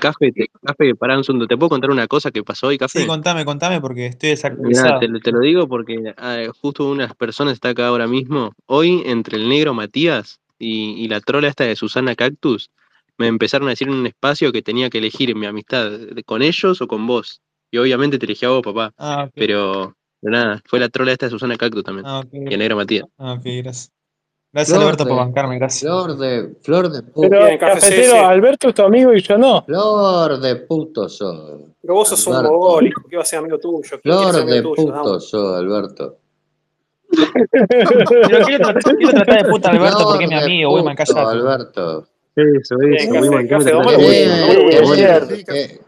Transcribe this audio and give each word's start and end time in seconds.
Café, 0.00 0.32
te, 0.32 0.48
café, 0.62 0.94
pará 0.94 1.16
un 1.16 1.24
segundo. 1.24 1.46
¿Te 1.46 1.56
puedo 1.56 1.68
contar 1.70 1.90
una 1.90 2.06
cosa 2.06 2.30
que 2.30 2.42
pasó 2.42 2.66
hoy, 2.66 2.78
Café? 2.78 3.00
Sí, 3.02 3.06
contame, 3.06 3.44
contame 3.44 3.80
porque 3.80 4.06
estoy 4.06 4.30
Mirá, 4.30 4.36
desactualizado. 4.36 5.00
te, 5.00 5.08
lo- 5.08 5.20
te 5.20 5.32
lo 5.32 5.40
digo 5.40 5.68
porque 5.68 6.14
ah, 6.16 6.42
justo 6.60 6.88
unas 6.90 7.14
personas 7.14 7.54
está 7.54 7.70
acá 7.70 7.86
ahora 7.86 8.06
mismo. 8.06 8.52
Hoy, 8.66 9.02
entre 9.06 9.36
el 9.36 9.48
negro 9.48 9.72
Matías 9.72 10.40
y, 10.58 10.92
y 11.02 11.08
la 11.08 11.20
trola 11.20 11.48
esta 11.48 11.64
de 11.64 11.76
Susana 11.76 12.14
Cactus, 12.14 12.70
me 13.18 13.28
empezaron 13.28 13.68
a 13.68 13.70
decir 13.70 13.88
en 13.88 13.94
un 13.94 14.06
espacio 14.06 14.52
que 14.52 14.62
tenía 14.62 14.90
que 14.90 14.98
elegir 14.98 15.34
mi 15.36 15.46
amistad 15.46 15.92
con 16.26 16.42
ellos 16.42 16.80
o 16.82 16.86
con 16.88 17.06
vos. 17.06 17.40
Y 17.70 17.78
obviamente 17.78 18.18
te 18.18 18.26
elegí 18.26 18.44
a 18.46 18.50
vos, 18.50 18.62
papá. 18.62 18.92
Ah. 18.98 19.28
Pero, 19.34 19.96
pero 20.20 20.32
nada, 20.32 20.62
fue 20.66 20.80
la 20.80 20.88
trola 20.88 21.12
esta 21.12 21.26
de 21.26 21.30
Susana 21.30 21.56
Cactus 21.56 21.84
también. 21.84 22.06
Ah, 22.06 22.20
ok. 22.20 22.32
Y 22.32 22.52
el 22.52 22.58
negro 22.58 22.76
Matías. 22.76 23.04
Ah, 23.18 23.34
ok, 23.34 23.42
gracias. 23.44 23.92
Gracias, 24.54 24.68
Flor 24.78 24.82
Alberto, 24.88 25.04
por 25.04 25.12
de- 25.12 25.18
bancarme, 25.18 25.58
gracias. 25.58 25.82
Flor 25.82 26.16
de, 26.16 26.54
flor 26.62 26.88
de 26.88 27.02
puto, 27.02 27.28
Pero, 27.28 27.44
Bien, 27.46 27.58
café, 27.58 27.80
sí, 27.80 27.86
cafetero, 27.90 28.12
sí. 28.12 28.18
Alberto 28.18 28.68
es 28.68 28.74
tu 28.74 28.82
amigo 28.82 29.12
y 29.12 29.20
yo 29.20 29.36
no. 29.36 29.64
flor 29.64 30.38
de 30.40 30.56
puto 30.56 31.08
sos. 31.08 31.60
Pero 31.82 31.94
vos 31.94 32.08
sos 32.08 32.26
un 32.28 32.34
Alberto. 32.36 32.52
mogólico, 32.56 33.02
¿qué 33.10 33.16
va 33.16 33.22
a 33.22 33.26
ser 33.26 33.40
amigo 33.40 33.58
tuyo? 33.58 33.80
¿Quién 33.82 34.00
quiere 34.00 34.16
ser 34.22 34.30
Flor 34.32 34.42
amigo 34.42 34.54
de 34.54 34.62
tuyo? 34.62 34.74
puto 34.76 35.12
No. 35.12 35.20
sos, 35.20 35.58
Alberto. 35.58 36.16
Pero 37.50 38.44
quiero 38.46 38.64
tratar, 38.72 38.96
quiero 38.96 39.12
tratar 39.12 39.42
de 39.44 39.50
puta 39.50 39.68
a 39.68 39.72
Alberto 39.72 39.96
Flor 39.98 40.08
porque 40.08 40.24
es 40.24 40.30
mi 40.30 40.36
amigo, 40.36 40.70
puto, 40.78 40.84
cállate. 40.96 41.20
Alberto. 41.20 42.08
Eso, 42.36 42.74
eso, 42.80 43.12
café, 43.12 43.20
Wiman, 43.20 43.46
¿qué 43.48 43.54
me 43.54 43.58
café, 43.58 43.64
te 43.64 43.72
vamos, 43.76 43.92
parece? 43.92 44.82
Bueno, 44.82 45.26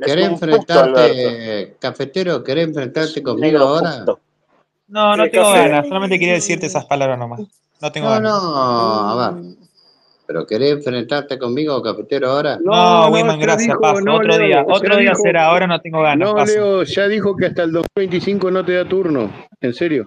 ¿Querés, 0.05 0.27
enfrentarte, 0.29 1.77
cafetero, 1.80 2.45
querés 2.45 2.69
enfrentarte 2.69 3.23
conmigo 3.23 3.59
ahora? 3.59 4.05
No, 4.88 5.16
no 5.16 5.28
tengo 5.28 5.52
café. 5.52 5.68
ganas, 5.68 5.88
solamente 5.88 6.18
quería 6.18 6.34
decirte 6.34 6.66
esas 6.66 6.84
palabras 6.86 7.18
nomás. 7.18 7.40
No 7.80 7.92
tengo 7.92 8.06
No, 8.08 8.12
ganas. 8.14 8.32
no, 8.32 9.20
a 9.20 9.30
ver. 9.32 9.42
¿Pero 10.26 10.45
querés 10.46 10.72
enfrentarte 10.72 11.38
conmigo, 11.38 11.80
cafetero, 11.82 12.30
ahora? 12.30 12.59
No, 12.60 12.72
No, 12.72 13.02
no, 13.10 13.14
Wiman, 13.14 13.38
ya 13.38 13.46
gracias, 13.46 13.68
dijo, 13.68 13.80
paso. 13.80 14.00
no, 14.00 14.16
Otro 14.16 14.28
Leo, 14.36 14.38
día, 14.46 14.65
otro 14.66 14.96
día 14.96 15.10
dijo- 15.10 15.23
será, 15.23 15.46
ahora 15.46 15.66
no 15.68 15.80
tengo 15.80 16.02
ganas, 16.02 16.28
No, 16.28 16.34
paso. 16.34 16.52
Leo, 16.52 16.82
ya 16.82 17.06
dijo 17.09 17.37
que 17.37 17.46
hasta 17.46 17.62
el 17.62 17.73
2025 17.73 18.51
no 18.51 18.65
te 18.65 18.73
da 18.74 18.84
turno. 18.88 19.30
En 19.60 19.73
serio. 19.73 20.06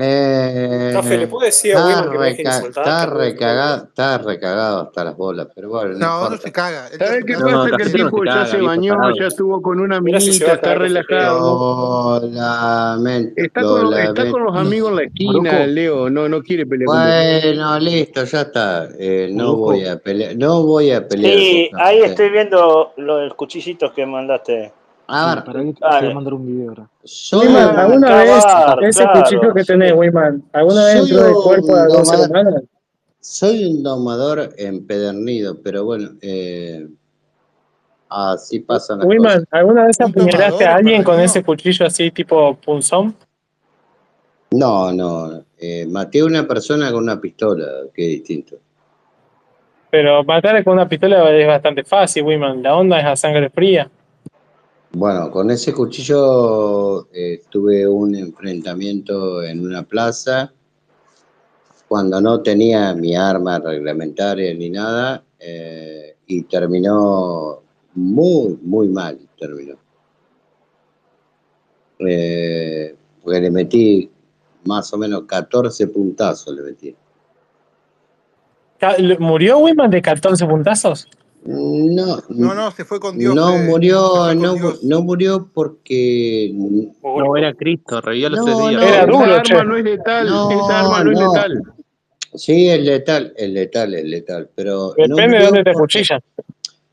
Eh, 0.00 0.90
Café, 0.92 1.18
¿le 1.18 1.26
puedo 1.26 1.44
decir 1.46 1.74
a 1.74 1.78
está, 1.78 1.88
Wiman 1.88 2.10
que 2.12 2.18
me 2.18 2.24
deje 2.26 2.36
reca- 2.44 2.56
insultar? 2.56 2.84
está 2.84 3.06
recagado, 3.06 3.84
está 3.84 4.18
recagado 4.18 4.80
hasta 4.82 5.04
las 5.04 5.16
bolas, 5.16 5.48
pero 5.54 5.68
bueno, 5.70 5.94
no, 5.98 5.98
No, 6.24 6.30
no 6.30 6.36
se 6.36 6.52
caga. 6.52 6.88
¿Sabes 6.88 6.98
ya- 7.20 7.26
qué 7.26 7.32
ya- 7.32 7.38
No, 7.38 7.46
pasa? 7.64 7.76
que 7.76 7.82
el 7.82 7.92
tipo 7.92 8.24
ya 8.24 8.32
caga, 8.32 8.46
se 8.46 8.60
bañó, 8.60 8.94
tarado. 8.94 9.14
ya 9.18 9.26
estuvo 9.26 9.62
con 9.62 9.80
una 9.80 9.96
si 9.96 10.02
minita, 10.02 10.52
está 10.52 10.74
relajado. 10.74 12.20
Lamento, 12.30 13.32
Está 13.36 13.60
lo 13.62 13.82
con, 13.84 13.94
está 13.98 14.30
con 14.30 14.44
los 14.44 14.56
amigos 14.56 14.90
en 14.90 14.96
la 14.96 15.02
esquina. 15.02 15.66
Leo. 15.66 16.08
No, 16.10 16.28
no 16.28 16.42
quiere 16.42 16.66
pelear 16.66 16.86
con. 16.86 16.96
Bueno, 16.96 17.78
listo, 17.80 18.24
ya 18.24 18.40
está. 18.42 18.88
Eh, 18.98 19.30
no 19.32 19.56
voy 19.56 19.84
a 19.86 19.98
pelear, 19.98 20.36
no 20.36 20.62
voy 20.62 20.90
a 20.92 21.06
pelear 21.06 21.34
Sí, 21.38 21.68
con 21.72 21.80
ahí 21.80 22.00
estoy 22.02 22.30
viendo 22.30 22.92
los 22.96 23.34
cuchillitos 23.34 23.92
que 23.92 24.06
mandaste. 24.06 24.72
A 25.10 25.22
Sí, 25.30 25.34
ver, 25.36 25.44
para 25.44 25.60
que 25.64 25.72
te 25.72 25.80
voy 26.02 26.10
a 26.10 26.14
mandar 26.14 26.34
un 26.34 26.46
video 26.46 26.68
ahora. 26.68 26.88
soy, 27.02 27.46
Wiman, 27.46 27.78
¿alguna 27.78 28.16
vez 28.16 28.44
Acabar, 28.44 28.84
ese 28.84 29.02
claro, 29.04 29.22
cuchillo 29.22 29.54
que 29.54 29.60
sí. 29.62 29.66
tenés, 29.68 29.92
Wiman, 29.94 30.44
alguna 30.52 30.84
vez 30.84 30.94
entró 30.96 31.20
en 31.20 31.26
el 31.28 31.34
cuerpo 31.34 31.76
de 31.76 31.96
humano? 31.96 32.60
soy 33.20 33.64
un 33.64 33.82
domador 33.82 34.50
empedernido, 34.58 35.56
pero 35.62 35.84
bueno, 35.84 36.10
eh, 36.20 36.86
así 38.10 38.60
pasan 38.60 38.98
las 38.98 39.08
Wiman, 39.08 39.32
cosas. 39.32 39.48
¿alguna 39.50 39.86
vez 39.86 40.00
apuñalaste 40.00 40.66
a 40.66 40.74
alguien 40.76 41.02
con 41.02 41.18
ese 41.20 41.42
cuchillo 41.42 41.86
así 41.86 42.10
tipo 42.10 42.54
punzón? 42.56 43.16
No, 44.50 44.92
no, 44.92 45.42
eh, 45.58 45.86
maté 45.88 46.20
a 46.20 46.26
una 46.26 46.46
persona 46.46 46.92
con 46.92 47.02
una 47.04 47.18
pistola, 47.18 47.64
que 47.94 48.02
es 48.04 48.08
distinto. 48.18 48.56
Pero 49.90 50.22
matar 50.22 50.62
con 50.64 50.74
una 50.74 50.86
pistola 50.86 51.30
es 51.30 51.46
bastante 51.46 51.82
fácil, 51.82 52.24
Wiman. 52.24 52.62
La 52.62 52.76
onda 52.76 52.98
es 53.00 53.06
a 53.06 53.16
sangre 53.16 53.48
fría. 53.48 53.90
Bueno, 54.92 55.30
con 55.30 55.50
ese 55.50 55.72
cuchillo 55.74 57.08
eh, 57.12 57.42
tuve 57.50 57.86
un 57.86 58.14
enfrentamiento 58.14 59.42
en 59.42 59.60
una 59.60 59.82
plaza 59.82 60.52
cuando 61.86 62.20
no 62.20 62.40
tenía 62.40 62.94
mi 62.94 63.14
arma 63.14 63.58
reglamentaria 63.58 64.54
ni 64.54 64.70
nada 64.70 65.24
eh, 65.38 66.16
y 66.26 66.42
terminó 66.44 67.62
muy, 67.94 68.58
muy 68.62 68.88
mal, 68.88 69.18
terminó. 69.38 69.76
Eh, 71.98 72.94
porque 73.22 73.40
le 73.40 73.50
metí 73.50 74.10
más 74.64 74.92
o 74.92 74.98
menos 74.98 75.24
14 75.24 75.86
puntazos, 75.88 76.54
le 76.54 76.62
metí. 76.62 76.96
¿Murió 79.18 79.58
Wiman 79.58 79.90
de 79.90 80.00
14 80.00 80.46
puntazos? 80.46 81.08
No, 81.50 82.18
No, 82.28 82.54
no, 82.54 82.70
se 82.72 82.84
fue 82.84 83.00
con 83.00 83.16
Dios. 83.16 83.34
no 83.34 83.54
eh, 83.56 83.62
murió, 83.64 84.34
no, 84.34 84.54
Dios. 84.54 84.84
no 84.84 85.00
murió 85.02 85.50
porque 85.54 86.50
No, 86.54 87.36
era 87.38 87.54
Cristo, 87.54 88.02
revivió 88.02 88.28
los 88.28 88.40
No, 88.40 88.44
tres 88.44 88.58
días. 88.58 88.72
no, 88.72 88.82
Era 88.82 88.96
Esa 88.98 89.06
duro, 89.06 89.22
arma 89.24 89.42
che. 89.42 89.64
no 89.64 89.76
es 89.78 89.84
letal. 89.84 90.26
No, 90.28 90.50
Esa 90.50 90.80
arma 90.80 91.04
no, 91.04 91.10
es 91.12 91.18
no. 91.20 91.32
letal. 91.34 91.62
Sí, 92.34 92.68
es 92.68 92.80
letal, 92.84 93.32
es 93.34 93.48
letal, 93.48 93.94
es 93.94 94.04
letal, 94.04 94.50
pero 94.54 94.94
no 94.98 95.16
Depende 95.16 95.38
de 95.38 95.44
dónde 95.46 95.64
te 95.64 95.72
cuchillan. 95.72 96.20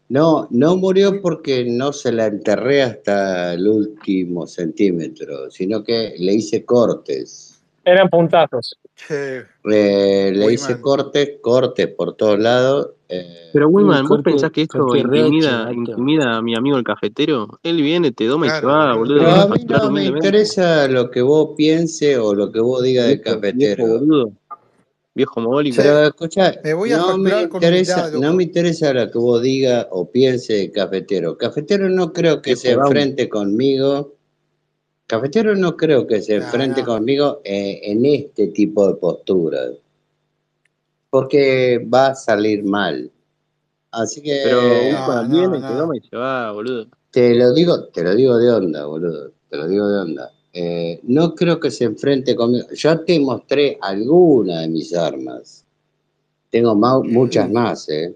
No, 0.08 0.48
no 0.52 0.78
murió 0.78 1.22
porque 1.22 1.66
no 1.66 1.92
se 1.92 2.14
la 2.14 2.28
enterré 2.28 2.82
hasta 2.84 3.56
el 3.56 3.68
último 3.68 4.48
centímetro, 4.48 5.52
sino 5.52 5.84
que 5.84 6.14
le 6.18 6.34
hice 6.34 6.64
cortes. 6.64 7.62
Eran 7.84 8.08
puntazos. 8.10 8.80
Eh, 9.10 9.44
le 10.34 10.54
hice 10.54 10.80
cortes, 10.80 11.32
cortes 11.42 11.88
por 11.88 12.16
todos 12.16 12.40
lados. 12.40 12.92
Eh, 13.10 13.50
Pero 13.54 13.70
Wiman, 13.70 14.06
¿vos 14.08 14.22
pensás 14.24 14.52
que 14.52 14.64
esto 14.64 14.96
intimida, 14.96 15.72
intimida 15.72 16.38
a 16.38 16.42
mi 16.42 16.56
amigo 16.56 16.78
el 16.78 16.84
cafetero? 16.84 17.60
Él 17.64 17.82
viene, 17.82 18.12
te 18.12 18.26
doma 18.26 18.48
y 18.48 18.50
se 18.50 18.62
Claro, 18.62 18.68
va, 18.92 18.96
boludo. 18.98 19.20
pero 19.20 19.32
a 19.32 19.48
mí 19.48 19.64
no 19.68 19.92
me 19.92 20.06
interesa 20.06 20.88
lo 20.88 21.10
que 21.12 21.22
vos 21.22 21.50
piense 21.56 22.18
o 22.18 22.34
lo 22.34 22.52
que 22.52 22.60
vos 22.60 22.82
digas 22.84 23.08
de 23.08 23.16
Viejo, 23.16 23.24
viejo 23.40 23.42
cafetero. 23.42 23.88
boludo. 24.00 24.32
Viejo 25.18 25.40
mogólico. 25.40 25.78
Pero 25.78 26.04
escucha, 26.08 26.56
Me 26.62 26.74
voy 26.74 26.92
a 26.92 26.98
no 26.98 27.18
me 27.18 27.30
con 27.48 27.64
interesa, 27.64 27.94
humildad, 28.02 28.14
loco. 28.14 28.26
no 28.26 28.34
me 28.34 28.44
interesa 28.44 28.94
lo 28.94 29.12
que 29.12 29.18
vos 29.18 29.42
digas 29.42 29.88
o 29.92 30.10
piense 30.12 30.54
de 30.54 30.72
cafetero. 30.72 31.38
Cafetero 31.38 31.88
no 31.90 32.12
creo 32.12 32.42
que 32.42 32.56
se 32.58 32.72
enfrente 32.72 33.30
conmigo. 33.30 34.14
Cafetero 35.08 35.56
no 35.56 35.78
creo 35.78 36.06
que 36.06 36.22
se 36.22 36.38
No, 36.38 36.44
enfrente 36.46 36.82
no. 36.82 36.88
conmigo 36.88 37.40
eh, 37.46 37.80
en 37.84 38.06
este 38.06 38.48
tipo 38.48 38.88
de 38.88 38.96
postura. 38.96 39.60
Porque 41.16 41.80
va 41.94 42.08
a 42.08 42.16
salir 42.16 42.66
mal. 42.66 43.10
Así 43.92 44.22
que 44.22 44.42
Pero 44.44 44.64
No, 44.64 44.90
Wiman 44.90 45.30
no, 45.30 45.34
viene, 45.38 45.60
no. 45.62 45.96
y 45.96 46.02
se 46.02 46.18
va, 46.18 46.52
boludo. 46.52 46.88
te 47.10 47.34
lo 47.36 47.54
digo, 47.54 47.86
te 47.88 48.04
lo 48.04 48.14
digo 48.14 48.38
de 48.38 48.52
onda, 48.52 48.86
boludo. 48.86 49.32
Te 49.50 49.56
lo 49.56 49.66
digo 49.70 49.88
de 49.88 50.00
onda. 50.02 50.30
Eh, 50.52 51.00
no 51.04 51.34
creo 51.34 51.58
que 51.58 51.72
se 51.72 51.86
enfrente 51.86 52.36
conmigo. 52.36 52.68
Ya 52.74 53.02
te 53.02 53.18
mostré 53.22 53.78
alguna 53.80 54.60
de 54.60 54.68
mis 54.68 54.94
armas. 54.94 55.64
Tengo 56.50 56.76
ma- 56.76 57.00
muchas 57.00 57.50
más, 57.50 57.88
¿eh? 57.88 58.14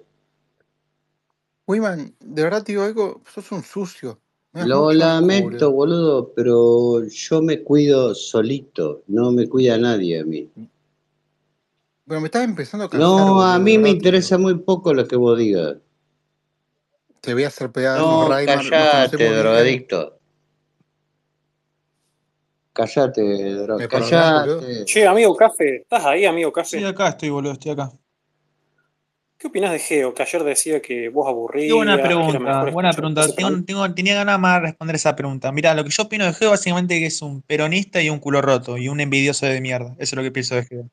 Wiman, 1.68 2.14
de 2.20 2.44
verdad 2.44 2.64
te 2.66 2.74
digo 2.74 2.84
algo, 2.84 3.22
sos 3.34 3.50
un 3.54 3.64
sucio. 3.64 4.20
Me 4.52 4.66
Lo 4.68 4.92
lamento, 4.92 5.72
boludo. 5.72 5.72
boludo, 5.72 6.34
pero 6.36 7.08
yo 7.08 7.42
me 7.42 7.64
cuido 7.64 8.14
solito, 8.14 9.04
no 9.08 9.32
me 9.32 9.48
cuida 9.48 9.78
nadie 9.78 10.20
a 10.20 10.26
mí. 10.26 10.50
Pero 12.10 12.22
me 12.22 12.26
estás 12.26 12.44
empezando 12.44 12.86
a 12.86 12.90
cansar, 12.90 13.08
No, 13.08 13.40
a 13.44 13.60
mí 13.60 13.78
me 13.78 13.92
interesa 13.92 14.40
muy 14.40 14.56
poco 14.58 14.96
lo 14.96 15.08
que 15.08 15.16
vos 15.16 15.38
digas. 15.38 15.76
Te 17.22 17.36
voy 17.36 17.44
a 17.44 17.50
hacer 17.50 17.72
pedazos, 17.72 18.08
No, 18.08 18.28
Raimar, 18.28 18.58
nos 18.58 18.70
callate, 18.72 19.36
drogadicto. 19.36 20.20
Callate, 22.74 23.22
dro- 23.22 23.78
¿Me 23.78 23.88
perdonás, 23.88 24.42
boludo? 24.48 24.60
callate. 24.62 24.86
Che, 24.86 25.06
amigo 25.06 25.36
Café, 25.36 25.76
¿estás 25.82 26.06
ahí, 26.06 26.26
amigo 26.26 26.50
Sí, 26.64 26.78
Café? 26.78 26.88
acá 26.88 27.10
estoy, 27.10 27.30
boludo, 27.30 27.52
estoy 27.54 27.72
acá. 27.74 27.92
¿Qué 29.38 29.48
opinás 29.48 29.72
de 29.72 29.80
Geo? 29.80 30.14
Que 30.14 30.24
ayer 30.24 30.44
decía 30.44 30.82
que 30.82 31.10
vos 31.10 31.28
aburrías, 31.28 31.74
buena 31.76 32.02
pregunta, 32.02 32.66
buena 32.72 32.92
pregunta. 32.92 33.22
Tengo, 33.66 33.94
tenía 33.94 34.16
ganas 34.16 34.40
más 34.40 34.56
de 34.62 34.68
responder 34.68 34.96
esa 34.96 35.16
pregunta. 35.16 35.52
Mira, 35.52 35.76
lo 35.76 35.84
que 35.84 35.92
yo 35.92 36.04
opino 36.04 36.26
de 36.26 36.34
Geo 36.34 36.50
básicamente 36.50 37.00
que 37.00 37.06
es 37.06 37.22
un 37.22 37.42
peronista 37.44 38.02
y 38.02 38.10
un 38.10 38.20
culo 38.20 38.42
roto 38.42 38.78
y 38.78 38.90
un 38.90 39.00
envidioso 39.00 39.46
de 39.46 39.62
mierda. 39.62 39.92
Eso 40.00 40.16
es 40.16 40.18
lo 40.18 40.24
que 40.24 40.32
pienso 40.32 40.56
de 40.56 40.66
Geo. 40.66 40.90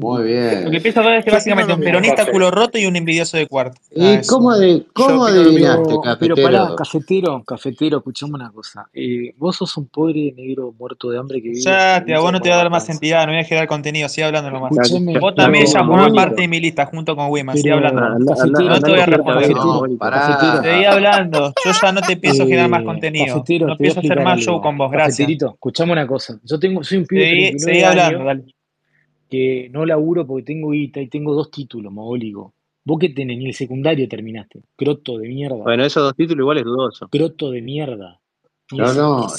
Muy 0.00 0.24
Bien. 0.24 0.64
Lo 0.64 0.70
que 0.70 0.80
pienso 0.80 1.02
de 1.02 1.18
es 1.18 1.24
que 1.24 1.30
básicamente 1.30 1.72
un 1.72 1.80
peronista 1.80 2.26
culo 2.30 2.50
roto 2.50 2.78
y 2.78 2.86
un 2.86 2.96
envidioso 2.96 3.36
de 3.36 3.46
cuarto. 3.46 3.80
¿Y 3.90 4.00
Nada, 4.00 4.14
eso. 4.20 4.34
cómo, 4.34 4.54
de, 4.56 4.84
cómo 4.92 5.26
adivinaste. 5.26 5.94
Pero, 6.18 6.34
pero 6.34 6.34
pará, 6.36 6.58
cafetero? 6.76 6.76
cafetero, 6.76 7.44
cafetero, 7.44 7.98
escuchame 7.98 8.34
una 8.34 8.50
cosa. 8.50 8.88
Eh, 8.92 9.34
vos 9.36 9.56
sos 9.56 9.76
un 9.76 9.86
pobre 9.88 10.32
negro 10.36 10.74
muerto 10.78 11.10
de 11.10 11.18
hambre 11.18 11.40
que 11.42 11.48
vive 11.50 11.60
Ya, 11.60 12.02
te, 12.04 12.14
a 12.14 12.20
vos 12.20 12.32
no 12.32 12.40
te 12.40 12.48
va 12.48 12.56
a 12.56 12.58
dar 12.58 12.70
más 12.70 12.88
entidad, 12.88 13.26
no 13.26 13.32
voy 13.32 13.40
a 13.40 13.44
generar 13.44 13.68
contenido, 13.68 14.08
sigue 14.08 14.24
hablando 14.26 14.50
nomás. 14.50 14.72
Escuchame, 14.72 15.18
Vos 15.18 15.34
también 15.34 15.66
ya 15.66 15.84
formás 15.84 16.12
parte 16.12 16.42
de 16.42 16.48
mi 16.48 16.60
lista 16.60 16.86
junto 16.86 17.16
con 17.16 17.30
Wiman, 17.30 17.56
sigue 17.56 17.72
hablando 17.72 18.00
cafetero, 18.34 18.68
No 18.68 18.80
te 18.80 18.90
voy 18.90 19.00
a 19.00 19.06
responder. 19.06 19.52
cafetero, 19.52 19.64
No, 19.64 19.98
cafetero, 19.98 20.62
Seguí 20.62 20.84
hablando, 20.84 21.52
yo 21.64 21.72
ya 21.82 21.92
no 21.92 22.00
te 22.02 22.16
pienso 22.16 22.44
generar 22.44 22.68
más 22.70 22.82
contenido. 22.82 23.26
cafetero, 23.34 23.66
No 23.66 23.72
voy 23.74 23.78
pienso 23.78 24.00
hacer 24.00 24.22
más 24.22 24.40
show 24.40 24.60
con 24.60 24.76
vos, 24.78 24.90
gracias. 24.90 25.16
Cafeterito, 25.18 25.50
escuchame 25.54 25.92
una 25.92 26.06
cosa. 26.06 26.38
Yo 26.44 26.58
tengo, 26.58 26.82
soy 26.84 26.98
un 26.98 27.06
pibe 27.06 27.20
de 27.22 27.28
Seguí, 27.30 27.40
39 27.50 27.72
seguí 27.72 27.82
hablando, 27.84 28.24
dale. 28.24 28.44
Que 29.30 29.68
no 29.72 29.86
laburo 29.86 30.26
porque 30.26 30.42
tengo 30.44 30.70
guita 30.70 31.00
y 31.00 31.08
tengo 31.08 31.34
dos 31.34 31.50
títulos, 31.50 31.92
mogólico. 31.92 32.52
Vos 32.84 32.98
que 32.98 33.10
tenés, 33.10 33.38
ni 33.38 33.46
el 33.46 33.54
secundario 33.54 34.08
terminaste. 34.08 34.60
Croto 34.76 35.18
de 35.18 35.28
mierda. 35.28 35.56
Bueno, 35.56 35.84
esos 35.84 36.02
dos 36.02 36.14
títulos 36.16 36.42
igual 36.42 36.58
es 36.58 36.64
dudoso. 36.64 37.08
Croto 37.08 37.50
de 37.50 37.62
mierda. 37.62 38.20
No, 38.72 38.94
no, 38.94 39.20
los 39.22 39.34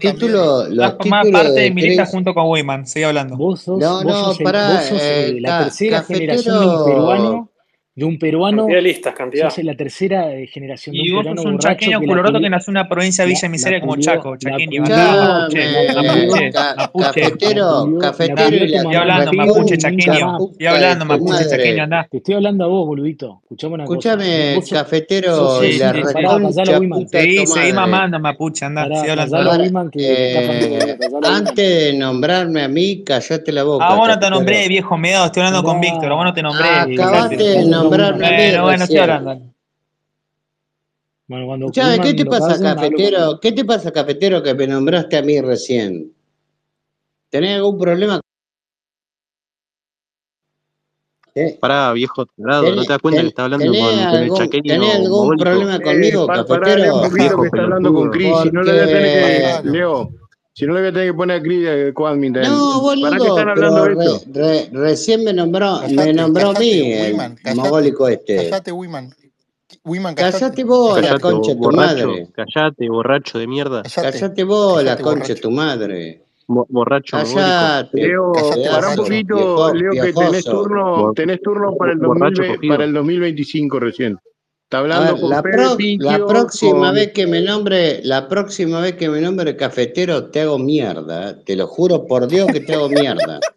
títulos, 0.00 0.68
los 0.68 0.98
títulos 0.98 1.30
parte 1.30 1.50
de 1.52 1.60
de 1.60 1.70
Milita 1.70 2.02
tres. 2.02 2.10
junto 2.10 2.34
con 2.34 2.48
Weyman. 2.50 2.86
Sigue 2.86 3.04
hablando. 3.04 3.36
Vos 3.36 3.60
sos, 3.62 3.78
No, 3.78 3.94
vos 3.96 4.04
no, 4.04 4.24
sos, 4.24 4.40
el- 4.40 4.44
pará, 4.44 4.72
vos 4.72 4.82
sos 4.84 5.00
eh, 5.00 5.28
eh, 5.28 5.40
la 5.40 5.58
tercera 5.64 6.02
generación 6.02 6.60
de 6.60 6.66
un 6.66 6.84
peruano. 6.84 7.50
De 7.96 8.04
un 8.04 8.18
peruano, 8.18 8.62
Cantidad 8.62 8.78
de 8.78 8.82
listas, 8.82 9.14
cantidad. 9.14 9.50
sos 9.50 9.64
la 9.64 9.76
tercera 9.76 10.32
eh, 10.32 10.48
generación 10.48 10.94
de 10.94 11.02
Y 11.02 11.10
un 11.10 11.16
vos 11.16 11.22
peruano 11.22 11.42
sos 11.42 11.50
un 11.52 11.58
chaqueño 11.58 12.00
que 12.00 12.06
culoroto 12.06 12.40
que 12.40 12.50
nació 12.50 12.70
en 12.72 12.78
una 12.78 12.88
provincia 12.88 13.24
la, 13.24 13.28
villa 13.28 13.40
la 13.42 13.48
miseria 13.50 13.80
como 13.80 13.96
Chaco. 13.96 14.36
Chaqueño, 14.36 14.82
mapuche, 14.82 16.50
cafetero, 16.52 17.98
cafetero 18.00 18.56
y 18.56 18.74
Estoy 18.74 18.94
hablando, 18.96 19.32
la 19.32 19.46
mapuche, 19.46 19.78
chaqueño. 19.78 20.38
Estoy 20.50 20.66
hablando, 20.66 21.04
mapuche, 21.04 21.48
chaqueño, 21.48 21.82
andá. 21.84 22.08
Te 22.10 22.16
estoy 22.16 22.34
hablando 22.34 22.64
a 22.64 22.66
vos, 22.66 22.86
boludito. 22.86 23.40
Escuchame 23.42 23.74
una 23.74 23.84
cosa. 23.84 24.16
Vos 24.16 24.24
sos, 24.68 24.70
cafetero 24.70 25.64
y 25.64 25.72
Sí, 25.74 25.78
la 25.78 25.92
Seguí, 27.46 27.72
mamando, 27.72 28.18
mapuche, 28.18 28.64
andá. 28.64 28.82
Hablando. 28.82 29.90
eh, 29.94 30.98
antes 31.22 31.54
de 31.54 31.92
nombrarme 31.94 32.62
a 32.62 32.68
mí, 32.68 33.04
callate 33.04 33.52
la 33.52 33.60
A 33.60 33.64
boca, 33.64 33.94
vos 33.94 34.08
no 34.08 34.18
te 34.18 34.30
nombré, 34.30 34.68
viejo 34.68 34.96
meado. 34.98 35.26
Estoy 35.26 35.42
hablando 35.44 35.62
con 35.62 35.80
Víctor. 35.80 36.10
A 36.10 36.14
vos 36.14 36.24
no 36.24 36.34
te 36.34 36.42
nombré. 36.42 36.68
Acabaste 36.68 36.96
Callate. 36.96 37.36
de 37.36 37.64
Bueno, 37.88 38.62
bueno, 38.62 38.84
estoy 38.84 38.98
hablando. 38.98 39.54
Bueno, 41.26 41.46
cuando 41.46 41.66
Escuchame, 41.66 42.00
¿qué 42.00 42.14
te 42.14 42.26
pasa, 42.26 42.60
cafetero? 42.60 43.40
¿Qué 43.40 43.52
te 43.52 43.64
pasa, 43.64 43.90
cafetero, 43.90 44.42
que 44.42 44.54
me 44.54 44.66
nombraste 44.66 45.16
a 45.16 45.22
mí 45.22 45.40
recién? 45.40 46.12
¿Tenés 47.30 47.56
algún 47.56 47.78
problema? 47.78 48.20
¿Eh? 51.36 51.58
Pará, 51.60 51.92
viejo 51.92 52.26
tarado, 52.26 52.62
¿no 52.62 52.68
te 52.68 52.72
¿Tenés, 52.74 52.88
das 52.88 52.98
cuenta 52.98 53.20
que 53.22 53.26
está 53.26 53.44
hablando 53.44 53.66
con, 53.66 53.74
con 53.80 53.88
el 53.98 54.04
algún, 54.04 54.38
chaqueño 54.38 54.62
tenés 54.74 54.94
algún 54.94 55.36
problema 55.36 55.76
Eh, 55.76 55.82
conmigo, 55.82 56.20
un 56.20 56.26
cafetero? 56.28 56.92
poquito 56.92 57.14
Viejo 57.14 57.40
que 57.40 57.46
está 57.46 57.62
hablando 57.62 57.92
con. 57.92 58.12
Si 58.12 58.50
no 58.52 58.62
le 58.62 58.72
voy 58.72 58.80
a 58.80 58.86
tener 58.86 59.02
que. 59.02 59.20
Porque... 59.20 59.40
Claro. 59.40 59.70
Leo, 59.72 60.10
si 60.56 60.66
no 60.66 60.72
le 60.74 60.80
voy 60.80 60.88
a 60.90 60.92
tener 60.92 61.08
que 61.10 61.14
poner 61.14 61.40
a 61.40 61.42
Chris 61.42 61.64
de 61.64 61.92
coadmin. 61.92 62.32
No, 62.32 62.80
¿Para 63.02 63.16
qué 63.18 63.26
están 63.26 63.46
boludo, 63.48 63.50
hablando 63.50 64.18
de 64.26 64.32
re- 64.32 64.68
recién 64.72 65.24
me 65.24 65.32
nombró, 65.32 65.80
me 65.90 66.12
nombró 66.12 66.50
a 66.50 66.58
mí 66.60 66.92
el 66.92 67.12
Wiman, 67.12 67.36
mogólico 67.56 68.06
este. 68.08 68.36
Callate, 68.36 68.70
Wiman. 68.70 69.12
Wiman, 69.84 70.14
callate. 70.14 70.38
Callate 70.38 70.64
vos, 70.64 71.02
la 71.02 71.18
concha 71.18 71.50
de 71.50 71.54
bo- 71.56 71.70
tu 71.70 71.76
borracho, 71.76 72.06
madre. 72.08 72.28
callate, 72.32 72.88
borracho 72.88 73.38
de 73.40 73.46
mierda. 73.48 73.82
Callate. 73.82 74.18
Callate 74.20 74.44
vos, 74.44 74.84
la 74.84 74.96
concha 74.96 75.10
de 75.10 75.14
borracho. 75.34 75.42
tu 75.42 75.50
madre. 75.50 76.20
Bo- 76.46 76.66
borracho. 76.68 77.16
Callate, 77.16 77.96
Leo, 78.06 78.32
para 78.32 78.46
un 78.46 78.96
borracho. 78.96 79.02
poquito, 79.02 79.34
viejo, 79.36 79.74
Leo, 79.74 79.92
que 80.04 80.12
tenés 80.12 80.44
turno, 80.44 81.12
tenés 81.16 81.42
turno 81.42 81.74
para 81.76 81.92
el, 81.92 81.98
borracho 81.98 82.42
2020 82.42 82.54
cogido. 82.56 82.74
para 82.74 82.84
el 82.84 82.92
2025 82.92 83.80
recién. 83.80 84.18
Está 84.74 84.80
hablando 84.80 85.12
ver, 85.12 85.20
con 85.20 85.30
la, 86.00 86.26
próxima 86.26 86.86
con... 86.86 86.94
vez 86.96 87.12
que 87.12 87.28
me 87.28 87.40
nombre, 87.40 88.00
la 88.02 88.26
próxima 88.26 88.80
vez 88.80 88.96
que 88.96 89.08
me 89.08 89.20
nombre 89.20 89.54
cafetero, 89.54 90.30
te 90.32 90.40
hago 90.40 90.58
mierda. 90.58 91.40
Te 91.44 91.54
lo 91.54 91.68
juro 91.68 92.04
por 92.08 92.26
Dios 92.26 92.48
que 92.52 92.58
te 92.58 92.74
hago 92.74 92.88
mierda. 92.88 93.38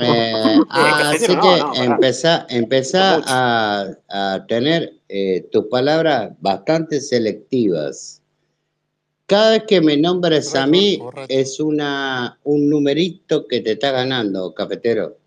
Eh, 0.00 0.32
Eh, 0.60 0.64
así 0.70 1.34
no, 1.34 1.42
que 1.42 1.48
no, 1.58 1.72
pará. 1.74 1.84
empezá, 1.84 2.46
empezá 2.48 3.16
Mucho. 3.16 3.28
a, 3.28 3.86
a 4.08 4.46
tener 4.46 4.94
eh, 5.08 5.46
tus 5.52 5.66
palabras 5.66 6.32
bastante 6.40 7.00
selectivas. 7.00 8.22
Cada 9.26 9.50
vez 9.52 9.64
que 9.64 9.80
me 9.82 9.96
nombres 9.98 10.54
a 10.54 10.66
mí 10.66 10.98
es 11.28 11.60
una, 11.60 12.38
un 12.44 12.70
numerito 12.70 13.46
que 13.46 13.60
te 13.60 13.72
está 13.72 13.90
ganando, 13.90 14.54
cafetero. 14.54 15.17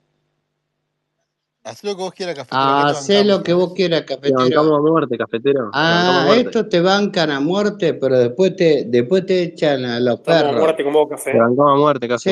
Haz 1.63 1.84
lo 1.84 1.96
que 1.96 2.02
vos 2.02 2.12
quieras, 2.13 2.34
cafetero. 2.36 2.60
Te 2.60 2.90
Hacé 2.92 3.13
bancamos, 3.18 3.38
lo 3.38 3.44
que 3.44 3.54
vos 3.54 3.74
quieras, 3.75 4.00
Te 4.02 4.06
cafetero. 4.16 4.36
bancamos 4.40 4.72
a 4.80 4.81
muerte, 4.81 5.18
cafetero. 5.18 5.54
Te 5.54 5.60
bancamos 5.62 5.75
a 5.75 6.22
Ah, 6.22 6.25
muerte. 6.25 6.42
estos 6.48 6.69
te 6.69 6.80
bancan 6.81 7.30
a 7.31 7.40
muerte, 7.40 7.94
pero 7.94 8.18
después 8.18 8.56
te, 8.56 8.84
después 8.88 9.25
te 9.28 9.44
echan 9.44 9.86
a 9.86 10.00
los 10.00 10.19
Estamos 10.19 10.42
a 10.42 10.44
perros. 10.46 10.62
muerte 10.62 10.84
con 10.84 10.94
vos, 10.94 11.10
café. 11.10 11.31
Te 11.34 11.38
bancamos 11.38 11.72
a 11.72 11.75
muerte, 11.80 12.08
café. 12.08 12.31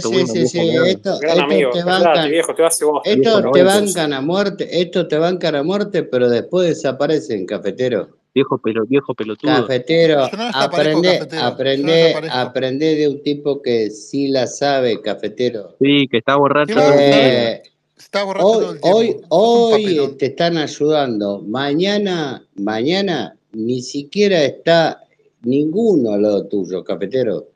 Sí, 0.00 0.26
sí, 0.26 0.46
sí. 0.46 0.70
Estos, 0.86 1.20
amigo. 1.24 1.70
te 1.72 1.82
bancan, 1.82 2.30
viejo, 2.30 2.54
te 2.54 2.64
hace 2.64 2.84
bosta. 2.84 3.10
Viejo 3.10 3.20
estos 3.28 3.40
te 3.40 3.46
mogólico. 3.64 3.68
bancan 3.68 4.12
a 4.12 4.20
muerte, 4.20 4.80
estos 4.80 5.08
te 5.08 5.18
bancan 5.18 5.54
a 5.56 5.62
muerte, 5.64 6.02
pero 6.04 6.30
después 6.30 6.68
desaparecen, 6.68 7.46
cafetero. 7.46 8.10
Viejo, 8.34 8.58
pelo, 8.58 8.86
viejo 8.86 9.12
pelotudo. 9.12 9.52
Cafetero, 9.66 10.20
no 10.38 10.50
aprende, 10.54 11.18
cafetero. 11.18 11.36
Yo 11.36 11.40
no 11.42 11.46
aprende, 11.48 12.16
aprende 12.30 12.94
de 12.94 13.08
un 13.08 13.22
tipo 13.24 13.60
que 13.60 13.90
sí 13.90 14.28
la 14.28 14.46
sabe, 14.46 15.00
cafetero. 15.02 15.74
Sí, 15.80 16.06
que 16.08 16.18
está 16.18 16.36
borracho. 16.36 16.74
Eh, 16.78 17.60
Está 18.12 18.24
borracho 18.24 18.46
todo 18.46 18.58
hoy, 18.82 19.06
el 19.06 19.12
tiempo. 19.14 19.26
hoy, 19.30 19.98
hoy 19.98 20.16
te 20.18 20.26
están 20.26 20.58
ayudando. 20.58 21.40
Mañana, 21.48 22.44
mañana 22.56 23.34
ni 23.52 23.80
siquiera 23.80 24.42
está 24.44 25.02
ninguno 25.40 26.12
al 26.12 26.20
lado 26.20 26.46
tuyo, 26.46 26.84
cafetero. 26.84 27.46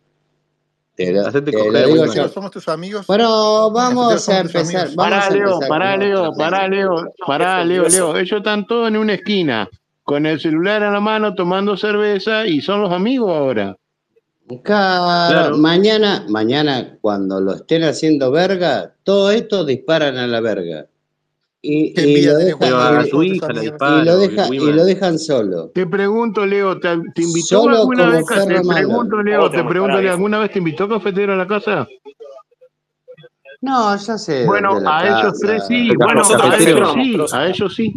Te 0.94 1.12
lo, 1.12 1.26
Hacete 1.26 1.50
te 1.53 1.70
lo 1.70 1.87
digo 1.87 2.06
yo. 2.11 2.29
somos 2.31 2.50
tus 2.53 2.67
amigos. 2.70 3.06
Bueno, 3.06 3.70
vamos 3.70 4.26
a 4.31 4.41
empezar, 4.41 4.87
vamos 4.87 4.94
Pará, 4.94 5.26
a 5.26 5.31
Leo, 5.31 5.53
empezar 5.53 5.69
pará, 5.69 5.97
Leo, 5.99 6.32
pará. 6.32 6.69
Leo, 6.69 7.12
pará, 7.26 7.62
Leo. 7.62 7.87
Leo. 7.87 8.17
Ellos 8.17 8.38
están 8.38 8.67
todos 8.67 8.88
en 8.88 8.97
una 8.97 9.12
esquina, 9.12 9.69
con 10.05 10.25
el 10.25 10.41
celular 10.41 10.82
en 10.82 10.94
la 10.94 11.00
mano, 11.00 11.35
tomando 11.35 11.76
cerveza, 11.76 12.47
y 12.47 12.62
son 12.62 12.81
los 12.81 12.91
amigos 12.94 13.31
ahora. 13.31 13.76
Claro, 14.62 15.32
Claro. 15.32 15.58
mañana, 15.58 16.25
mañana 16.28 16.98
cuando 17.00 17.40
lo 17.40 17.54
estén 17.54 17.82
haciendo 17.82 18.31
verga, 18.31 18.94
todo 19.02 19.31
esto 19.32 19.64
disparan 19.64 20.16
a 20.19 20.26
la 20.26 20.40
verga. 20.40 20.87
Y, 21.62 22.00
y 22.00 22.25
lo 22.25 22.37
dejan, 22.37 22.69
y, 23.12 23.26
y 23.26 24.04
lo 24.04 24.19
deja, 24.19 24.54
y 24.54 24.72
lo 24.72 24.84
dejan 24.84 25.19
solo. 25.19 25.70
Te 25.75 25.84
pregunto, 25.84 26.46
Leo, 26.46 26.78
¿te, 26.78 26.90
te 27.12 27.22
invitó 27.22 27.62
Solo 27.62 27.78
alguna 27.78 28.10
vez? 28.10 28.25
Te 28.26 28.62
pregunto, 28.62 29.16
A 29.16 29.22
Leo, 29.25 29.50
te 29.50 29.64
pregunto, 29.64 30.00
Leo. 30.00 30.12
¿alguna 30.12 30.38
vez 30.38 30.52
te 30.52 30.58
invitó 30.60 30.88
cafetero 30.88 31.32
a 31.32 31.37
la 31.37 31.46
casa? 31.48 31.88
No, 33.62 33.96
ya 33.96 34.16
sé 34.19 34.44
Bueno, 34.46 34.78
a 34.87 35.06
ellos 35.08 35.40
tres 35.40 35.62
casa. 35.62 35.66
sí, 35.66 35.88
bueno, 35.96 36.22
a 36.22 36.56
ellos 36.56 36.93
sí, 36.94 37.16
a 37.32 37.46
ellos 37.48 37.75
sí. 37.75 37.94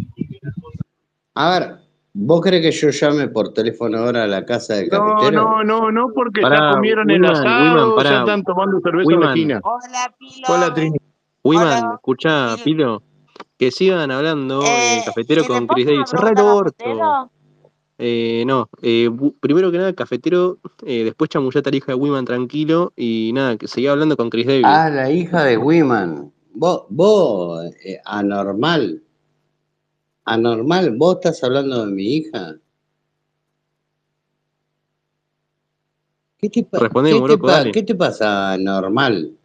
A 1.36 1.60
ver, 1.60 1.76
¿vos 2.22 2.42
crees 2.42 2.62
que 2.62 2.72
yo 2.72 2.90
llame 2.90 3.28
por 3.30 3.54
teléfono 3.54 3.98
ahora 4.00 4.24
a 4.24 4.28
la 4.28 4.46
casa 4.46 4.76
del 4.76 4.90
No, 4.90 5.00
cafetero? 5.16 5.42
no, 5.44 5.64
no, 5.64 5.92
no, 5.92 6.08
porque 6.14 6.42
ya 6.42 6.72
comieron 6.74 7.10
el 7.10 7.22
Wiman, 7.22 7.36
Wiman, 7.44 7.78
asado, 7.78 8.04
ya 8.04 8.20
están 8.20 8.44
tomando 8.44 8.80
cerveza 8.82 9.12
en 9.14 9.20
la 9.20 9.28
Wiman, 9.28 9.30
esquina. 9.38 9.62
Hola, 9.64 10.16
Hola, 10.50 10.66
Pilo. 10.68 10.74
Trini. 10.74 10.98
Wiman, 11.44 11.94
escuchá, 11.96 12.56
Pilo. 12.64 13.00
Pilo. 13.00 13.04
Que 13.58 13.72
sigan 13.72 14.12
hablando 14.12 14.62
eh, 14.64 15.00
Eh, 15.00 15.02
cafetero 15.06 15.42
¿y 15.42 15.44
le 15.44 15.48
con 15.48 15.68
Chris 15.68 15.86
Davis. 15.86 16.10
Cerrá 16.10 16.30
el 16.30 16.40
orto. 16.40 17.30
Eh, 18.02 18.44
no, 18.48 18.70
eh, 18.82 19.10
primero 19.42 19.72
que 19.72 19.78
nada, 19.78 19.92
cafetero, 19.94 20.58
eh, 20.86 21.04
después 21.04 21.30
chamullate 21.30 21.68
a 21.68 21.72
la 21.72 21.78
hija 21.78 21.92
de 21.92 21.96
Wiman 21.96 22.24
tranquilo 22.24 22.94
y 22.96 23.32
nada, 23.34 23.58
que 23.58 23.68
seguía 23.68 23.92
hablando 23.92 24.16
con 24.16 24.30
Chris 24.30 24.48
Davis. 24.48 24.64
Ah, 24.66 24.90
la 24.90 25.12
hija 25.12 25.44
de 25.44 25.58
Wiman. 25.58 26.32
Vos, 26.54 26.84
vos 26.90 27.66
eh, 27.84 28.00
anormal. 28.06 29.04
Anormal, 30.26 30.96
vos 30.98 31.16
estás 31.16 31.44
hablando 31.44 31.86
de 31.86 31.92
mi 31.92 32.04
hija. 32.04 32.56
¿Qué 36.38 36.50
te, 36.50 36.64
pa- 36.64 36.80
Responde, 36.80 37.10
qué 37.10 37.16
te, 37.16 37.20
Moroco, 37.22 37.48
pa- 37.48 37.52
dale. 37.54 37.72
qué 37.72 37.84
te 37.84 37.96
pasa, 37.96 38.54
anormal? 38.54 39.36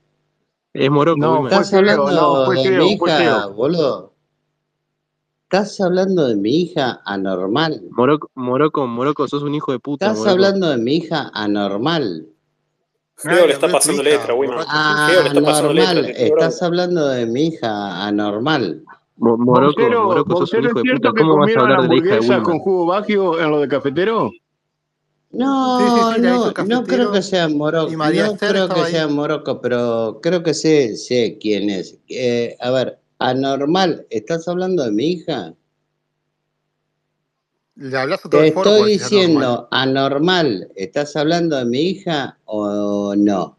Es 0.72 0.90
Moroco, 0.90 1.18
No, 1.18 1.40
fue 1.40 1.50
¿Estás 1.50 1.74
hablando 1.74 2.10
no, 2.12 2.46
fue 2.46 2.56
de 2.56 2.62
Cleo, 2.62 2.84
mi 2.84 2.92
hija, 2.92 3.46
boludo? 3.46 4.12
¿Estás 5.44 5.80
hablando 5.80 6.26
de 6.26 6.36
mi 6.36 6.62
hija 6.62 7.00
anormal? 7.04 7.82
Moroco, 7.90 8.30
Moroco, 8.34 8.86
Moroco, 8.86 9.28
sos 9.28 9.42
un 9.42 9.54
hijo 9.54 9.72
de 9.72 9.78
puta, 9.78 10.06
¿Estás 10.06 10.18
Moroco. 10.18 10.32
hablando 10.32 10.68
de 10.70 10.78
mi 10.78 10.96
hija 10.96 11.30
anormal? 11.32 12.28
Ay, 13.24 13.46
le 13.46 13.52
está 13.52 13.68
pasando 13.68 14.02
letra, 14.02 14.34
Wiman. 14.34 14.56
borracho 14.56 14.70
Ah, 14.72 15.08
le 15.22 15.28
está 15.28 15.40
pasando 15.42 15.72
letra, 15.72 16.00
estás 16.08 16.62
hablando 16.62 17.08
de 17.08 17.26
mi 17.26 17.46
hija 17.46 18.04
anormal. 18.06 18.84
Mo- 19.16 19.36
Moroco, 19.36 19.72
Boxero, 19.82 20.04
Moroco, 20.08 20.30
sos 20.36 20.40
un 20.40 20.40
boxero, 20.40 20.66
¿es 20.66 20.70
hijo 20.70 20.78
de 20.78 20.82
cierto 20.84 21.08
puta. 21.08 21.12
que 21.14 21.22
¿Cómo 21.22 21.36
vas 21.36 21.56
a 21.56 21.60
comieron 21.60 21.64
hablar 21.70 21.82
de 21.82 21.88
la 21.88 21.94
hija 21.94 22.08
de 22.08 22.14
hamburguesa 22.16 22.34
con 22.42 22.58
jugo 22.58 22.86
bagio 22.86 23.40
en 23.40 23.50
lo 23.50 23.60
de 23.60 23.68
cafetero? 23.68 24.30
Sí, 24.30 24.38
sí, 25.90 26.00
No, 26.00 26.12
sí, 26.14 26.20
no, 26.20 26.52
no 26.68 26.84
creo 26.84 27.10
que 27.12 27.22
sea 27.22 27.48
María 27.96 28.26
no 28.26 28.32
Esther 28.34 28.50
creo 28.50 28.62
que 28.62 28.72
estaba 28.72 28.86
sea 28.86 29.06
ahí. 29.08 29.14
Morocco, 29.14 29.60
pero 29.60 30.20
creo 30.22 30.42
que 30.42 30.54
sé, 30.54 30.96
sé 30.96 31.38
quién 31.40 31.70
es. 31.70 31.98
Eh, 32.08 32.56
a 32.60 32.70
ver, 32.70 32.98
anormal, 33.18 34.06
¿estás 34.10 34.46
hablando 34.48 34.84
de 34.84 34.92
mi 34.92 35.06
hija? 35.12 35.54
Le 37.76 37.96
hablas 37.98 38.24
a 38.24 38.28
todo 38.30 38.40
Te 38.40 38.46
el 38.48 38.52
foro 38.54 38.70
estoy 38.70 38.80
anormal. 38.80 38.92
diciendo, 38.92 39.68
anormal, 39.72 40.68
¿estás 40.76 41.16
hablando 41.16 41.56
de 41.56 41.64
mi 41.64 41.80
hija 41.80 42.38
o 42.44 43.14
no? 43.16 43.58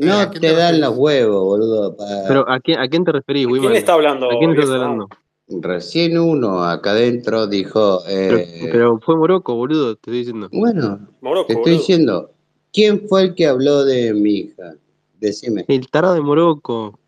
Eh, 0.00 0.10
¿a 0.10 0.24
No 0.24 0.30
te 0.30 0.40
te 0.40 0.54
dan 0.54 0.80
los 0.80 0.96
huevos, 0.96 1.44
boludo. 1.44 1.96
Pero, 2.26 2.48
¿a 2.48 2.58
quién, 2.60 2.78
a 2.78 2.88
quién 2.88 3.04
te 3.04 3.12
referís, 3.12 3.44
¿A 3.44 3.48
quién 3.48 3.60
Wiman? 3.62 3.76
está 3.76 3.92
hablando, 3.92 4.30
¿A 4.30 4.38
quién 4.38 4.50
estás 4.52 4.70
hablando? 4.70 5.08
Recién 5.48 6.18
uno 6.18 6.62
acá 6.64 6.92
adentro 6.92 7.46
dijo, 7.46 8.02
Pero, 8.06 8.36
eh, 8.38 8.68
pero 8.72 8.98
fue 9.00 9.16
Moroco, 9.16 9.54
boludo, 9.56 9.96
te 9.96 10.10
estoy 10.10 10.18
diciendo. 10.18 10.48
bueno, 10.52 10.98
te 11.06 11.16
Morocco, 11.20 11.52
estoy 11.52 11.62
boludo. 11.72 11.78
diciendo, 11.78 12.30
¿quién 12.72 13.06
fue 13.08 13.22
el 13.24 13.34
que 13.34 13.46
habló 13.46 13.84
de 13.84 14.14
mi 14.14 14.32
hija? 14.32 14.74
Decime. 15.18 15.64
El 15.68 15.90
tarado 15.90 16.14
de 16.14 16.20
Moroco. 16.22 16.98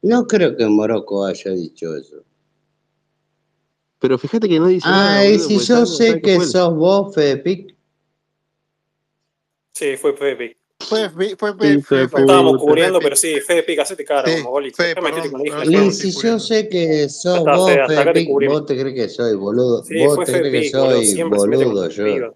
No 0.00 0.26
creo 0.26 0.56
que 0.56 0.66
Morocco 0.66 1.24
haya 1.26 1.52
dicho 1.52 1.94
eso. 1.96 2.24
Pero 4.00 4.18
fíjate 4.18 4.48
que 4.48 4.58
no 4.58 4.66
dice 4.66 4.88
nada. 4.88 5.18
Ay, 5.20 5.36
boludo, 5.36 5.48
si 5.48 5.58
yo 5.60 5.86
sé 5.86 6.20
que 6.20 6.34
fue 6.36 6.44
él. 6.44 6.50
sos 6.50 6.74
vos, 6.74 7.14
Fedepic. 7.14 7.76
Sí, 9.74 9.96
fue 9.96 10.14
Fede 10.16 10.56
Fue, 10.92 11.08
fue, 11.10 11.36
fue, 11.36 11.54
fue- 11.82 12.08
fue- 12.08 12.20
Estábamos 12.20 12.58
cubriendo, 12.58 12.98
Fede 12.98 13.04
pero 13.04 13.16
sí, 13.16 13.40
Fede 13.40 13.62
Pic, 13.62 13.78
hacete 13.78 14.04
cara, 14.04 14.28
Sí. 14.28 14.42
Fede, 14.74 14.94
perdón, 14.94 15.64
Fede. 15.66 15.90
Si 15.92 16.10
yo 16.20 16.38
sé 16.38 16.68
que 16.68 17.08
sos 17.08 17.38
está, 17.38 17.56
vos, 17.56 17.70
Fede, 17.70 17.80
hasta 17.82 18.12
te 18.12 18.26
cubrimos. 18.26 18.60
vos 18.60 18.66
te 18.66 18.78
crees 18.80 18.94
que 18.94 19.08
soy 19.08 19.34
boludo. 19.36 19.84
Sí, 19.84 20.04
vos 20.04 20.18
te 20.20 20.26
Fede 20.26 20.38
crees 20.40 20.52
que 20.52 20.60
Pic, 20.60 20.70
soy 20.70 21.22
boludo 21.22 21.88
yo. 21.88 22.34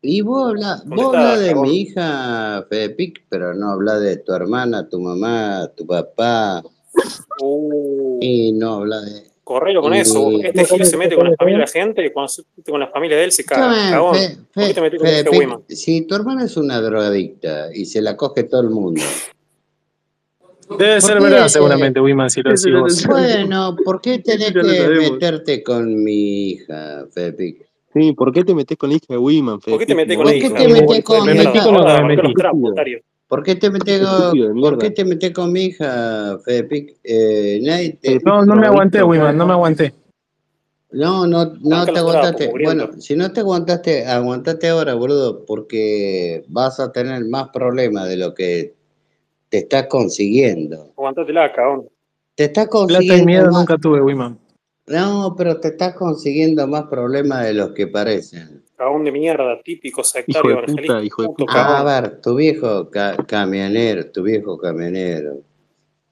Y 0.00 0.20
vos 0.20 0.50
hablas 0.50 0.80
¿Dónde 0.84 0.96
vos 1.02 1.14
está, 1.14 1.32
hablas 1.32 1.40
de 1.40 1.54
mi 1.56 1.76
hija, 1.80 2.66
Fedepic, 2.68 3.24
pero 3.28 3.54
no 3.54 3.70
hablas 3.72 4.00
de 4.00 4.16
tu 4.18 4.32
hermana, 4.32 4.88
tu 4.88 5.00
mamá, 5.00 5.68
tu 5.76 5.86
papá. 5.86 6.62
Uh, 7.40 8.18
Y 8.22 8.52
no 8.52 8.74
hablas 8.74 9.06
de. 9.06 9.28
Correlo 9.48 9.80
con 9.80 9.94
eso. 9.94 10.30
Este 10.42 10.64
Gil 10.66 10.84
se 10.84 10.96
mete 10.98 11.16
con 11.16 11.24
la 11.30 11.34
familia 11.36 11.60
de 11.60 11.64
la 11.64 11.70
gente 11.70 12.04
y 12.04 12.10
cuando 12.10 12.28
se 12.28 12.42
mete 12.54 12.70
con 12.70 12.78
la 12.80 12.88
familia 12.88 13.16
de 13.16 13.24
él 13.24 13.32
se 13.32 13.44
caga. 13.46 13.90
Cagón. 13.90 14.14
Fe- 14.14 14.36
¿Por 14.52 14.62
qué 14.64 14.68
te 14.68 14.74
Fe- 14.74 14.80
metí 14.82 14.96
con 14.98 15.06
la 15.06 15.10
hija 15.12 15.18
de 15.18 15.24
Fedepic, 15.24 15.40
Wiman? 15.40 15.62
si 15.68 16.02
tu 16.02 16.14
hermana 16.14 16.44
es 16.44 16.56
una 16.58 16.80
drogadicta 16.82 17.74
y 17.74 17.86
se 17.86 18.02
la 18.02 18.14
coge 18.16 18.44
todo 18.44 18.60
el 18.60 18.68
mundo, 18.70 19.00
Debe 20.78 20.92
¿por 21.00 21.02
ser 21.02 21.20
verdad, 21.22 21.48
seguramente, 21.48 21.98
Wiman, 21.98 22.28
si 22.28 22.42
lo 22.42 22.54
sabemos. 22.54 23.06
Bueno, 23.06 23.74
¿por 23.84 24.02
qué 24.02 24.18
tenés 24.18 24.52
que 24.52 24.62
meterte 24.62 25.62
con 25.62 26.02
mi 26.04 26.50
hija, 26.50 27.06
Fedepic? 27.10 27.66
Sí, 27.94 28.12
¿por 28.12 28.30
qué 28.34 28.44
te 28.44 28.54
metes 28.54 28.76
con 28.76 28.90
la 28.90 28.96
hija 28.96 29.06
de 29.08 29.16
Wiman, 29.16 29.60
¿Por 29.60 29.78
qué 29.78 29.86
te 29.86 29.94
metés 29.94 30.14
con 30.18 30.26
la 30.26 30.32
¿Por 30.32 30.40
qué 30.40 30.46
hija? 30.46 30.56
te 30.58 31.02
con 31.02 31.16
hija? 31.16 31.24
me 31.24 31.32
metí. 31.34 31.44
¿Por 31.44 31.52
qué 31.54 31.62
con, 31.62 31.74
Estúpido 31.78 32.74
de 32.74 33.17
¿por 33.28 33.42
qué 33.44 33.54
te 33.54 33.70
metés 33.70 35.32
con 35.32 35.52
mi 35.52 35.66
hija, 35.66 36.38
Fedepic? 36.44 36.96
Eh, 37.04 37.60
nadie 37.62 37.98
te... 38.00 38.18
No, 38.24 38.44
no 38.44 38.56
me 38.56 38.66
aguanté, 38.66 39.02
Wiman, 39.02 39.36
no 39.36 39.46
me 39.46 39.52
aguanté. 39.52 39.94
No, 40.90 41.26
no, 41.26 41.44
no 41.60 41.84
te 41.84 41.98
aguantaste. 41.98 42.50
Bueno, 42.64 42.90
si 42.98 43.14
no 43.14 43.30
te 43.30 43.40
aguantaste, 43.40 44.06
aguantate 44.06 44.68
ahora, 44.68 44.94
boludo, 44.94 45.44
porque 45.44 46.44
vas 46.48 46.80
a 46.80 46.90
tener 46.90 47.24
más 47.26 47.50
problemas 47.50 48.08
de 48.08 48.16
lo 48.16 48.34
que 48.34 48.74
te 49.50 49.58
estás 49.58 49.86
consiguiendo. 49.86 50.92
Aguantatela, 50.96 51.52
cagón. 51.52 51.88
Te 52.34 52.44
estás 52.44 52.68
Plata 52.68 52.86
y 52.86 52.88
consiguiendo 52.88 53.26
miedo 53.26 53.46
más... 53.46 53.54
nunca 53.60 53.76
tuve, 53.76 54.00
Wiman. 54.00 54.38
No, 54.86 55.34
pero 55.36 55.60
te 55.60 55.68
estás 55.68 55.94
consiguiendo 55.94 56.66
más 56.66 56.84
problemas 56.84 57.44
de 57.44 57.52
los 57.52 57.72
que 57.72 57.86
parecen. 57.86 58.64
Cagón 58.78 59.02
de 59.02 59.10
mierda, 59.10 59.60
típico 59.60 60.02
Hijo 60.02 60.04
sectario 60.08 60.40
puta, 60.42 60.52
evangelista, 60.62 61.02
hijo 61.02 61.22
de 61.22 61.28
puta. 61.30 61.52
Ah, 61.52 61.80
a 61.80 62.00
ver, 62.00 62.20
tu 62.20 62.36
viejo 62.36 62.88
ca- 62.88 63.16
camionero, 63.26 64.08
tu 64.12 64.22
viejo 64.22 64.56
camionero. 64.56 65.42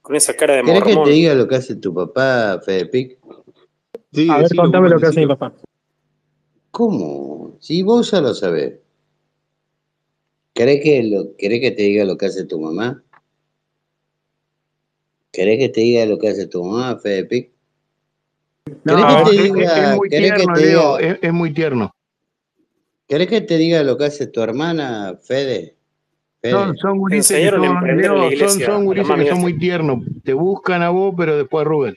Con 0.02 0.16
esa 0.16 0.34
cara 0.34 0.56
de 0.56 0.64
¿Querés 0.64 0.82
que 0.82 0.88
te 0.88 0.94
mormón. 0.96 1.10
diga 1.10 1.34
lo 1.34 1.46
que 1.46 1.54
hace 1.54 1.76
tu 1.76 1.94
papá, 1.94 2.60
Fedepic? 2.66 3.18
Sí, 4.12 4.28
A 4.28 4.38
ver, 4.38 4.48
contame 4.56 4.88
lo 4.88 4.98
que 4.98 5.06
hace 5.06 5.20
mi 5.20 5.26
papá. 5.28 5.52
¿Cómo? 6.72 7.56
Si 7.60 7.82
vos 7.84 8.10
ya 8.10 8.20
lo 8.20 8.34
sabés. 8.34 8.80
¿Querés 10.52 10.82
que, 10.82 11.04
lo, 11.04 11.36
¿Querés 11.36 11.60
que 11.60 11.70
te 11.70 11.82
diga 11.84 12.04
lo 12.04 12.16
que 12.16 12.26
hace 12.26 12.44
tu 12.46 12.58
mamá? 12.60 13.00
¿Querés 15.30 15.58
que 15.60 15.68
te 15.68 15.82
diga 15.82 16.04
lo 16.06 16.18
que 16.18 16.30
hace 16.30 16.48
tu 16.48 16.64
mamá, 16.64 16.98
Fedepic? 16.98 17.52
No, 18.82 18.96
¿Querés 18.96 19.06
que 19.06 19.24
te 19.24 19.30
es, 19.30 19.38
es- 19.38 19.46
es 19.46 19.54
diga, 19.54 19.96
muy 19.96 20.08
tierno, 20.08 20.54
te 20.54 20.60
Leo, 20.60 20.98
diga, 20.98 21.12
es, 21.12 21.18
es 21.22 21.32
muy 21.32 21.52
tierno. 21.54 21.95
Querés 23.08 23.28
que 23.28 23.40
te 23.40 23.56
diga 23.56 23.82
lo 23.82 23.96
que 23.96 24.04
hace 24.06 24.26
tu 24.26 24.40
hermana, 24.42 25.18
Fede? 25.22 25.76
Son, 26.42 26.68
Fede. 26.68 26.78
son 26.80 26.98
gurises 26.98 27.36
que 27.38 27.50
son, 27.50 27.60
Leo, 27.96 28.16
son, 28.22 28.32
iglesia 28.32 28.66
son 28.66 28.74
a 28.74 28.78
la 28.78 28.84
gurises 28.84 29.08
mami 29.08 29.22
que 29.24 29.28
son 29.30 29.38
esta. 29.38 29.42
muy 29.42 29.58
tiernos. 29.58 29.98
Te 30.24 30.32
buscan 30.32 30.82
a 30.82 30.90
vos, 30.90 31.14
pero 31.16 31.36
después 31.36 31.62
a 31.62 31.68
Rubén. 31.68 31.96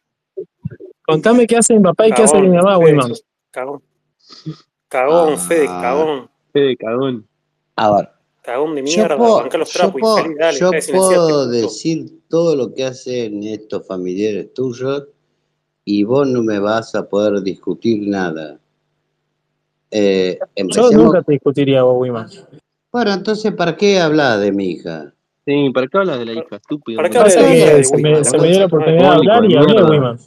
Contame 1.06 1.48
qué 1.48 1.58
hace 1.58 1.76
mi 1.76 1.84
papá 1.84 2.08
y 2.08 2.12
qué 2.12 2.24
hace 2.24 2.40
mi 2.42 2.50
mamá, 2.50 2.78
Fede. 2.80 2.86
Wiman. 2.92 3.14
Cagón. 3.52 3.82
Cagón, 4.88 5.38
Fede, 5.38 5.66
Ah, 5.70 5.82
cagón. 5.82 6.30
Fede, 6.54 6.78
cagón. 6.78 7.28
a 7.76 7.96
ver, 7.96 8.10
Cagón 8.42 8.74
de 8.76 8.82
yo 8.82 8.86
mierda. 8.86 9.18
puedo, 9.18 9.44
los 9.44 9.72
yo 9.72 9.80
trapos, 9.80 10.02
puedo, 10.02 10.18
infeliz, 10.20 10.38
dale. 10.40 10.60
yo 10.60 10.72
puedo 10.92 11.48
decir 11.50 12.22
todo 12.28 12.56
lo 12.56 12.74
que 12.74 12.86
hacen 12.86 13.44
estos 13.44 13.86
familiares 13.86 14.54
tuyos 14.54 15.08
y 15.86 16.04
vos 16.04 16.28
no 16.28 16.42
me 16.42 16.58
vas 16.60 16.96
a 16.96 17.08
poder 17.08 17.42
discutir 17.44 18.08
nada. 18.08 18.60
Eh, 19.92 20.38
Yo 20.68 20.92
nunca 20.92 21.22
te 21.24 21.34
discutiría 21.34 21.84
vos, 21.84 21.98
Wiman. 22.00 22.28
Bueno, 22.92 23.14
entonces, 23.14 23.52
¿para 23.54 23.76
qué 23.76 24.00
hablas 24.00 24.40
de 24.42 24.52
mi 24.52 24.72
hija? 24.72 25.14
Sí, 25.46 25.70
¿para 25.74 25.88
qué 25.88 25.98
hablas 25.98 26.20
de 26.20 26.26
la 26.26 26.34
hija? 26.34 26.56
Estúpido. 26.58 26.98
¿Para 26.98 27.10
qué 27.10 27.18
hablas 27.18 27.36
de 27.36 27.42
la 27.42 27.56
hija 27.56 27.66
que 27.70 27.74
de 27.76 27.84
se 27.84 27.98
me, 27.98 28.24
se 28.24 28.38
me 28.38 28.48
dio 28.50 28.60
la 28.60 28.66
oportunidad 28.66 29.02
de 29.02 29.08
hablar 29.08 29.42
de 29.42 29.48
y 29.48 29.56
hablé, 29.56 29.74
mierda. 29.74 29.90
Wiman. 29.90 30.20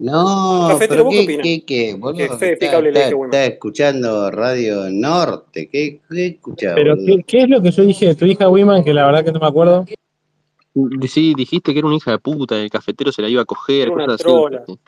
No, 0.00 0.66
Cafetero, 0.68 0.88
pero 0.90 1.04
¿vos 1.06 1.14
qué 1.14 1.26
qué, 1.26 1.36
qué, 1.42 1.64
qué, 1.64 1.94
boludo, 1.94 2.22
está, 2.22 2.36
de 2.46 2.52
está, 2.52 2.80
de 2.80 2.88
está 2.90 3.16
Wiman. 3.16 3.34
escuchando 3.34 4.30
Radio 4.30 4.84
Norte, 4.90 5.68
¿qué, 5.68 6.00
qué 6.08 6.26
escuchás, 6.26 6.74
Pero? 6.76 6.96
¿qué, 7.04 7.24
¿qué 7.26 7.38
es 7.42 7.48
lo 7.48 7.60
que 7.60 7.72
yo 7.72 7.82
dije 7.82 8.06
de 8.06 8.14
tu 8.14 8.24
hija, 8.24 8.48
Wiman? 8.48 8.84
Que 8.84 8.94
la 8.94 9.06
verdad 9.06 9.24
que 9.24 9.32
no 9.32 9.40
me 9.40 9.46
acuerdo. 9.48 9.84
Sí, 11.08 11.34
dijiste 11.34 11.72
que 11.72 11.80
era 11.80 11.88
una 11.88 11.96
hija 11.96 12.12
de 12.12 12.18
puta, 12.18 12.56
el 12.56 12.70
cafetero 12.70 13.10
se 13.10 13.22
la 13.22 13.28
iba 13.28 13.42
a 13.42 13.44
coger, 13.44 13.90
una 13.90 14.04
cosas 14.04 14.20
así. 14.20 14.22
trola. 14.24 14.58
dijiste. 14.60 14.82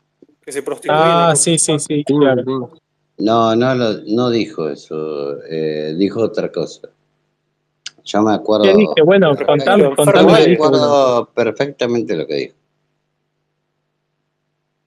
Que 0.44 0.52
se 0.52 0.62
prostituía 0.62 1.30
Ah, 1.30 1.34
sí, 1.36 1.58
sí, 1.58 1.78
Sí, 1.80 2.04
claro. 2.04 2.44
sí. 2.44 2.80
No, 3.20 3.54
no, 3.54 3.74
lo- 3.74 4.00
no 4.06 4.30
dijo 4.30 4.68
eso, 4.68 5.42
eh, 5.44 5.94
dijo 5.96 6.20
otra 6.22 6.50
cosa. 6.50 6.88
Yo 8.04 8.22
me 8.22 8.30
¿Qué 8.32 8.36
acuerdo 8.36 8.64
dije? 8.76 9.02
Bueno, 9.04 9.36
contame, 9.46 9.94
contame 9.94 10.14
Yo 10.14 10.22
lo 10.22 10.28
me 10.48 10.54
acuerdo 10.54 11.30
perfectamente 11.34 12.16
lo 12.16 12.26
que 12.26 12.34
dijo. 12.34 12.54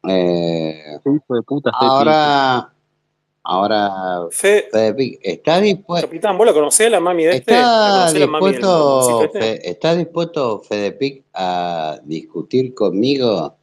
Eh, 0.08 1.00
Qué 1.04 1.10
hijo 1.12 1.36
de 1.36 1.42
puta, 1.44 1.72
ahora, 1.74 2.74
ahora, 3.44 4.28
Fe, 4.32 4.68
¿está 5.22 5.62
dispuesto? 5.62 6.08
capitán, 6.08 6.38
¿vos 6.38 6.46
la 6.48 6.54
conocés 6.54 6.92
la 6.92 7.00
mami 7.00 7.24
de 7.26 7.36
este? 7.38 7.52
¿La 7.54 7.60
¿Está 7.62 7.92
conocés 7.94 8.20
la 8.20 8.28
mami 8.28 8.46
del 8.48 8.56
dispuesto, 8.56 9.24
este? 9.24 9.40
Fe- 9.40 9.70
¿está 9.70 9.96
dispuesto 9.96 10.60
Fedepic 10.60 11.24
a 11.34 12.00
discutir 12.04 12.74
conmigo 12.74 13.56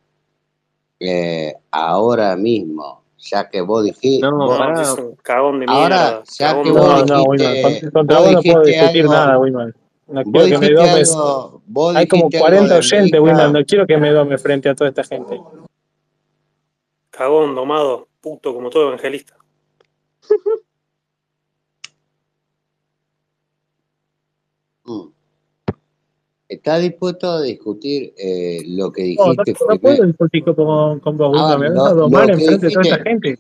eh, 0.99 1.55
ahora 1.71 2.37
mismo? 2.37 3.00
Ya 3.23 3.49
que 3.51 3.61
vos 3.61 3.85
dijiste, 3.85 4.27
No, 4.27 4.37
vos- 4.47 4.59
pará. 4.59 4.83
No, 4.95 5.15
cagón 5.23 5.61
de 5.61 5.67
ahora, 5.69 5.97
mierda. 5.97 6.23
ya 6.39 6.47
Cagón 6.49 6.65
que 6.65 6.71
vos 6.73 6.81
No, 6.81 7.05
no, 7.05 7.33
dijiste, 7.33 7.63
Con- 7.83 7.91
Contra 7.91 8.17
vos 8.19 8.25
vos 8.27 8.35
no 8.35 8.43
puedo 8.43 8.65
discutir 8.65 9.01
algo, 9.03 9.13
nada, 9.13 9.39
Wiman. 9.39 9.75
No 10.09 10.23
quiero 10.25 10.47
que 10.49 10.59
me 10.59 10.71
domes. 10.73 11.15
algo, 11.15 11.63
Hay 11.97 12.09
como 12.09 12.23
dijiste 12.25 12.37
algo 12.39 12.49
40 12.49 12.63
de 12.75 12.81
mi 12.81 12.87
oyentes, 12.87 13.21
Wiman. 13.21 13.53
No 13.53 13.65
quiero 13.65 13.87
que 13.87 13.97
me 13.99 14.11
dome 14.11 14.39
frente 14.39 14.69
a 14.71 14.75
toda 14.75 14.89
esta 14.91 15.05
gente. 15.05 15.41
Cagón, 17.11 17.55
domado, 17.55 18.09
puto, 18.23 18.55
como 18.55 18.71
todo 18.71 18.89
evangelista. 18.89 19.37
Mm. 24.85 25.13
¿Está 26.51 26.79
dispuesto 26.79 27.31
a 27.31 27.43
discutir 27.43 28.13
eh, 28.19 28.63
lo 28.67 28.91
que 28.93 29.15
No, 29.17 29.25
no, 29.35 29.43
dijiste 29.45 29.65
no 29.69 29.79
puedo 29.79 30.05
discutir 30.07 30.45
con, 30.45 31.01
con 31.01 31.17
vos, 31.17 31.29
A 31.39 31.57
Wiman. 31.57 31.61
ver, 31.61 31.71
Me 31.73 31.81
a 31.81 31.83
lo, 31.91 31.95
domar 31.95 32.23
lo 32.29 32.37
que 32.37 32.43
enfrente 32.43 32.67
de 32.67 32.73
toda 32.73 32.83
esta 32.85 32.97
dijiste, 32.97 33.11
gente. 33.31 33.39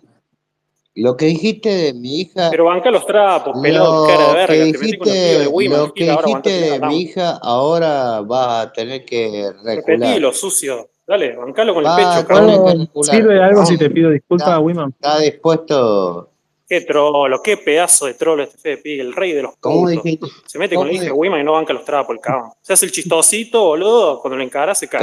lo 0.94 1.16
que 1.16 1.26
dijiste 1.26 1.68
de 1.68 1.92
mi 1.94 2.20
hija 2.20 2.48
Pero 2.50 2.64
banca 2.64 2.90
los 2.90 3.06
trapos, 3.06 3.60
pelado 3.60 4.06
de 4.06 4.12
cara 4.12 4.22
de 4.22 4.28
Lo 4.28 4.34
que 4.34 4.36
verga. 4.38 4.46
Te 4.46 4.72
con 4.98 5.08
de 5.08 5.12
dijiste, 5.12 5.48
Wiman, 5.48 5.78
lo 5.80 5.92
que 5.94 6.04
dijiste 6.10 6.50
de 6.50 6.80
mi 6.80 7.00
hija, 7.02 7.30
ahora 7.42 8.20
vas 8.22 8.66
a 8.66 8.72
tener 8.72 9.04
que 9.04 9.52
recular. 9.64 9.74
Repetilo, 9.98 10.32
sucio. 10.32 10.88
Dale, 11.06 11.36
bancalo 11.36 11.74
con 11.74 11.84
el 11.84 11.90
pecho, 11.96 12.26
que 12.26 12.34
No, 12.34 12.66
recular. 12.66 13.16
¿Sirve 13.16 13.34
de 13.34 13.42
algo 13.42 13.64
si 13.66 13.74
¿Está, 13.74 13.84
te 13.88 13.90
pido 13.94 14.10
disculpas, 14.10 14.58
Wiman? 14.60 14.90
está 14.90 15.18
dispuesto? 15.18 16.30
Qué 16.70 16.82
trolo, 16.82 17.42
qué 17.42 17.56
pedazo 17.56 18.06
de 18.06 18.14
trolo 18.14 18.44
este 18.44 18.56
Fede 18.56 18.76
Pig, 18.76 19.00
el 19.00 19.12
rey 19.12 19.32
de 19.32 19.42
los 19.42 19.56
¿Cómo 19.58 19.90
putos. 20.00 20.30
Se 20.46 20.56
mete 20.56 20.76
con 20.76 20.84
¿Cómo 20.84 20.92
la 20.92 20.94
hija 20.94 21.04
de 21.06 21.10
Wiman 21.10 21.40
y 21.40 21.42
no 21.42 21.54
banca 21.54 21.72
los 21.72 21.84
trapos, 21.84 22.14
el 22.14 22.20
cagón. 22.20 22.52
Se 22.62 22.72
hace 22.74 22.86
el 22.86 22.92
chistosito, 22.92 23.64
boludo, 23.64 24.20
cuando 24.20 24.36
lo 24.36 24.44
encara 24.44 24.72
se 24.76 24.86
Típico 24.86 25.00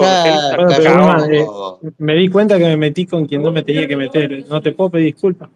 calla, 0.00 0.28
evangelista, 0.28 0.56
Bueno, 0.56 0.74
pero 0.76 1.80
eh, 1.82 1.90
me 1.98 2.14
di 2.14 2.28
cuenta 2.28 2.56
que 2.56 2.66
me 2.66 2.76
metí 2.76 3.04
con 3.04 3.26
quien 3.26 3.42
no 3.42 3.50
me 3.50 3.64
tenía 3.64 3.88
que 3.88 3.96
meter. 3.96 4.46
No 4.46 4.62
te 4.62 4.70
puedo 4.70 4.90
pedir 4.90 5.06
disculpas. 5.06 5.48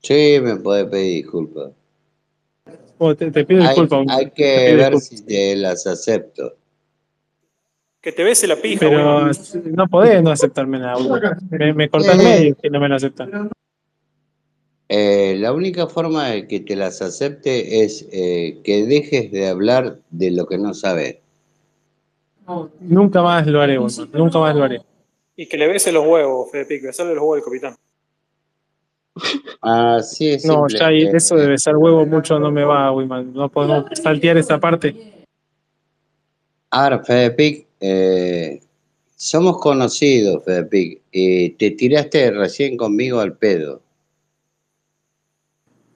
Sí, 0.00 0.38
me 0.40 0.56
puede 0.56 0.86
pedir 0.86 1.24
disculpas. 1.24 1.72
Oh, 2.96 3.14
te, 3.14 3.30
te 3.30 3.44
pido 3.44 3.60
Hay, 3.60 3.68
disculpas, 3.68 4.06
hay 4.08 4.24
Te 4.28 4.32
que 4.32 4.66
pido 4.70 4.78
ver 4.78 4.98
si 4.98 5.26
te 5.26 5.56
las 5.56 5.86
acepto. 5.86 6.54
Que 8.00 8.12
te 8.12 8.24
bese 8.24 8.46
la 8.46 8.56
pija, 8.56 8.80
Pero 8.80 9.28
no 9.64 9.88
podés 9.88 10.22
no 10.22 10.30
aceptarme 10.30 10.78
nada. 10.78 10.96
Me, 11.50 11.74
me 11.74 11.90
cortás 11.90 12.18
Eh, 12.18 12.22
medio 12.22 12.56
si 12.62 12.70
no 12.70 12.80
me 12.80 12.88
lo 12.88 12.94
aceptas. 12.94 13.28
Eh, 14.88 15.36
la 15.38 15.52
única 15.52 15.86
forma 15.86 16.28
de 16.30 16.48
que 16.48 16.60
te 16.60 16.74
las 16.74 17.02
acepte 17.02 17.84
es 17.84 18.08
eh, 18.10 18.60
que 18.64 18.86
dejes 18.86 19.30
de 19.30 19.48
hablar 19.48 19.98
de 20.10 20.30
lo 20.30 20.46
que 20.46 20.56
no 20.56 20.72
sabes. 20.72 21.18
Nunca 22.80 23.20
más 23.20 23.46
lo 23.46 23.60
haré, 23.60 23.76
bueno, 23.76 24.08
nunca 24.14 24.38
más 24.38 24.56
lo 24.56 24.64
haré. 24.64 24.80
Y 25.36 25.46
que 25.46 25.58
le 25.58 25.68
bese 25.68 25.92
los 25.92 26.06
huevos, 26.06 26.50
Fede 26.50 26.64
Pico, 26.64 26.86
besarle 26.86 27.14
los 27.14 27.22
huevos 27.22 27.38
al 27.38 27.44
capitán. 27.44 27.76
Así 29.60 30.30
es. 30.30 30.46
No, 30.46 30.66
ya 30.68 30.86
hay, 30.86 31.02
eso 31.02 31.36
de 31.36 31.48
besar 31.48 31.76
huevos 31.76 32.08
mucho 32.08 32.38
no 32.38 32.50
me 32.50 32.64
va, 32.64 32.90
Wiman. 32.90 33.34
No 33.34 33.50
podemos 33.50 33.84
saltear 33.92 34.38
esa 34.38 34.58
parte. 34.58 34.96
Ahora, 36.70 37.04
Fede 37.04 37.30
Pic, 37.32 37.66
eh, 37.80 38.60
somos 39.14 39.58
conocidos, 39.58 40.42
Fede 40.44 40.64
Pic. 40.64 41.02
te 41.58 41.70
tiraste 41.72 42.30
recién 42.30 42.78
conmigo 42.78 43.20
al 43.20 43.36
pedo. 43.36 43.82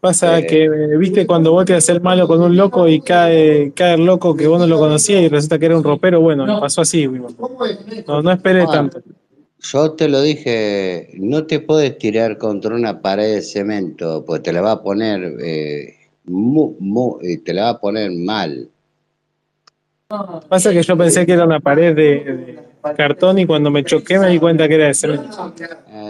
Pasa 0.02 0.40
eh, 0.40 0.46
que, 0.48 0.68
viste, 0.98 1.28
cuando 1.28 1.52
vos 1.52 1.64
te 1.64 1.74
haces 1.74 1.90
el 1.90 2.00
malo 2.00 2.26
con 2.26 2.42
un 2.42 2.56
loco 2.56 2.88
y 2.88 3.00
cae, 3.00 3.70
cae 3.72 3.94
el 3.94 4.04
loco 4.04 4.34
que 4.34 4.48
vos 4.48 4.58
no 4.58 4.66
lo 4.66 4.76
conocías 4.76 5.22
y 5.22 5.28
resulta 5.28 5.60
que 5.60 5.66
era 5.66 5.76
un 5.76 5.84
ropero, 5.84 6.20
bueno, 6.20 6.44
no, 6.44 6.58
pasó 6.58 6.80
así, 6.80 7.06
No, 7.06 8.20
no 8.20 8.32
esperes 8.32 8.66
bueno, 8.66 8.90
tanto. 8.90 9.00
Yo 9.60 9.92
te 9.92 10.08
lo 10.08 10.20
dije, 10.20 11.10
no 11.20 11.46
te 11.46 11.60
puedes 11.60 11.96
tirar 11.98 12.36
contra 12.36 12.74
una 12.74 13.00
pared 13.00 13.32
de 13.32 13.42
cemento, 13.42 14.24
pues 14.26 14.42
te 14.42 14.52
la 14.52 14.60
va 14.60 14.72
a 14.72 14.82
poner, 14.82 15.36
eh, 15.40 15.94
eh, 16.26 17.38
te 17.44 17.54
la 17.54 17.62
va 17.62 17.68
a 17.68 17.80
poner 17.80 18.10
mal. 18.10 18.68
Pasa 20.48 20.72
que 20.72 20.82
yo 20.82 20.96
pensé 20.96 21.24
que 21.24 21.32
era 21.34 21.44
una 21.44 21.60
pared 21.60 21.94
de 21.94 22.71
cartón 22.96 23.38
y 23.38 23.46
cuando 23.46 23.70
me 23.70 23.84
choqué 23.84 24.18
me 24.18 24.28
di 24.28 24.38
cuenta 24.38 24.68
que 24.68 24.74
era 24.74 24.86
de 24.86 24.94
cemento. 24.94 25.54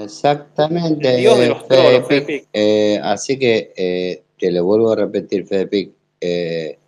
Exactamente. 0.03 1.17
Dios 1.17 1.39
de 1.39 1.49
los 1.49 1.63
Fede 1.67 2.23
Pic. 2.23 2.49
Eh, 2.53 2.99
así 3.03 3.39
que 3.39 3.73
eh, 3.77 4.23
te 4.39 4.51
lo 4.51 4.65
vuelvo 4.65 4.93
a 4.93 4.97
repetir, 4.97 5.47
Fede 5.47 5.67
Pic. 5.67 5.93
Eh, 6.21 6.79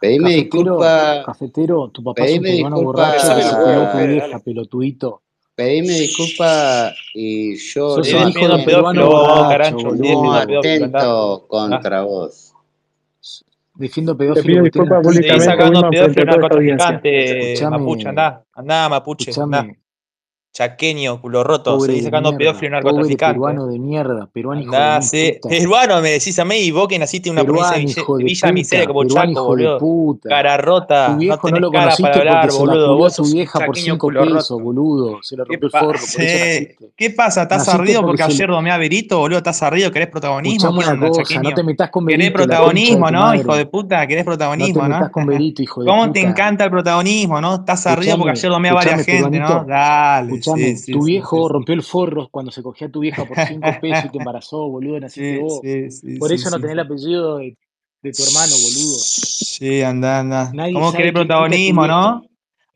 pedime 0.00 0.30
disculpa. 0.30 1.22
Cafetero, 1.24 1.88
tu 1.88 2.02
papá 2.02 2.24
es 2.24 2.38
un 2.38 2.42
peruano 2.42 2.82
borracho 2.82 3.34
que 3.34 3.42
se 3.42 4.06
vieja, 4.06 4.38
pelotuito. 4.38 5.22
Pedime 5.54 5.92
disculpa 5.92 6.92
y 7.14 7.56
yo... 7.56 7.96
Sos 7.96 8.08
el 8.08 8.28
hijo 8.30 8.48
de 8.48 8.54
un 8.54 8.64
peruano 8.64 9.08
borracho, 9.08 9.90
atento 10.32 11.44
contra 11.46 12.02
vos 12.02 12.53
diciendo 13.74 14.16
pedófilo. 14.16 14.64
Te 14.64 14.70
pido 14.70 15.02
públicamente. 15.02 15.40
sacando 15.44 15.90
pedófilo. 15.90 17.70
Mapuche, 17.70 18.08
andá, 18.08 18.44
andá, 18.54 18.88
Mapuche. 18.88 19.40
Andá 19.40 19.66
chaqueño, 20.54 21.20
culo 21.20 21.42
roto, 21.42 21.76
Pobre 21.76 21.88
seguís 21.88 22.04
sacando 22.04 22.36
pedófilo 22.36 22.68
y 22.68 22.70
narcotraficante. 22.70 23.34
Peruano 23.34 23.66
de 23.66 23.78
mierda, 23.80 24.28
peruano 24.32 24.62
hijo 24.62 24.72
Andá, 24.72 25.00
de 25.00 25.02
sí. 25.02 25.38
Peruano 25.48 26.00
me 26.00 26.10
decís 26.10 26.38
a 26.38 26.44
mí 26.44 26.54
y 26.54 26.70
vos 26.70 26.86
que 26.86 26.96
naciste 26.96 27.28
en 27.28 27.32
una 27.32 27.42
peruano, 27.42 27.70
provincia 27.72 28.02
de 28.02 28.14
Villa, 28.18 28.24
Villa 28.24 28.52
Miseria 28.52 28.86
como 28.86 29.00
peruano, 29.00 29.32
Chaco, 29.32 29.44
boludo. 29.46 30.18
Cara 30.22 30.56
rota, 30.56 31.06
tu 31.08 31.18
viejo 31.18 31.36
no, 31.36 31.42
tenés 31.42 31.60
no 31.60 31.66
lo 31.66 31.70
cara 31.72 31.84
conociste 31.84 32.08
para 32.08 32.18
hablar, 32.20 32.48
porque 32.48 32.58
boludo. 32.58 32.74
Se 32.74 32.88
la 32.88 32.94
vos 32.94 33.14
su 33.14 33.24
vieja 33.24 33.66
por 33.66 33.76
5 33.76 34.08
pesos, 34.08 34.50
roto. 34.50 34.58
boludo. 34.60 35.18
Se 35.22 35.36
le 35.36 35.44
rompió 35.44 35.66
el 35.66 35.70
forro, 35.70 35.98
eh, 36.18 36.76
¿Qué 36.96 37.10
pasa? 37.10 37.42
¿Estás 37.42 37.68
ardido 37.68 38.02
porque, 38.02 38.22
porque 38.22 38.34
ayer 38.34 38.48
domé 38.48 38.70
a 38.70 38.78
Berito, 38.78 39.18
boludo? 39.18 39.38
¿Estás 39.38 39.60
ardido? 39.64 39.90
¿Querés 39.90 40.08
protagonismo? 40.08 40.70
Una 40.70 41.08
cosa, 41.08 41.42
no 41.42 41.52
te 41.52 41.64
metas 41.64 41.90
con 41.90 42.04
Berito. 42.04 42.20
¿Querés 42.20 42.32
protagonismo, 42.32 43.10
no? 43.10 43.34
Hijo 43.34 43.56
de 43.56 43.66
puta, 43.66 44.06
¿querés 44.06 44.24
protagonismo, 44.24 44.86
no? 44.86 45.10
¿Cómo 45.10 46.12
te 46.12 46.20
encanta 46.20 46.62
el 46.62 46.70
protagonismo, 46.70 47.40
no? 47.40 47.56
Estás 47.56 47.88
ardido 47.88 48.16
porque 48.18 48.30
ayer 48.30 48.50
domé 48.52 48.68
a 48.68 48.74
varias 48.74 49.04
gente, 49.04 49.40
¿no? 49.40 49.64
Dale 49.64 50.43
tu 50.44 51.04
viejo 51.04 51.48
rompió 51.48 51.74
el 51.74 51.82
forro 51.82 52.28
cuando 52.30 52.50
se 52.50 52.62
cogía 52.62 52.88
a 52.88 52.90
tu 52.90 53.00
vieja 53.00 53.24
por 53.24 53.36
5 53.38 53.60
pesos 53.80 54.04
y 54.06 54.08
te 54.10 54.18
embarazó, 54.18 54.68
boludo, 54.68 55.00
naciste 55.00 55.38
vos. 55.38 55.60
por 56.18 56.32
eso 56.32 56.50
no 56.50 56.56
tenés 56.58 56.72
el 56.72 56.80
apellido 56.80 57.38
de, 57.38 57.56
de, 58.02 58.12
tu 58.12 58.22
hermano, 58.22 58.52
boludo. 58.52 58.98
Sí, 58.98 59.82
anda, 59.82 60.20
anda. 60.20 60.52
¿Cómo 60.72 60.92
querés 60.92 61.12
protagonismo, 61.12 61.86
no? 61.86 62.22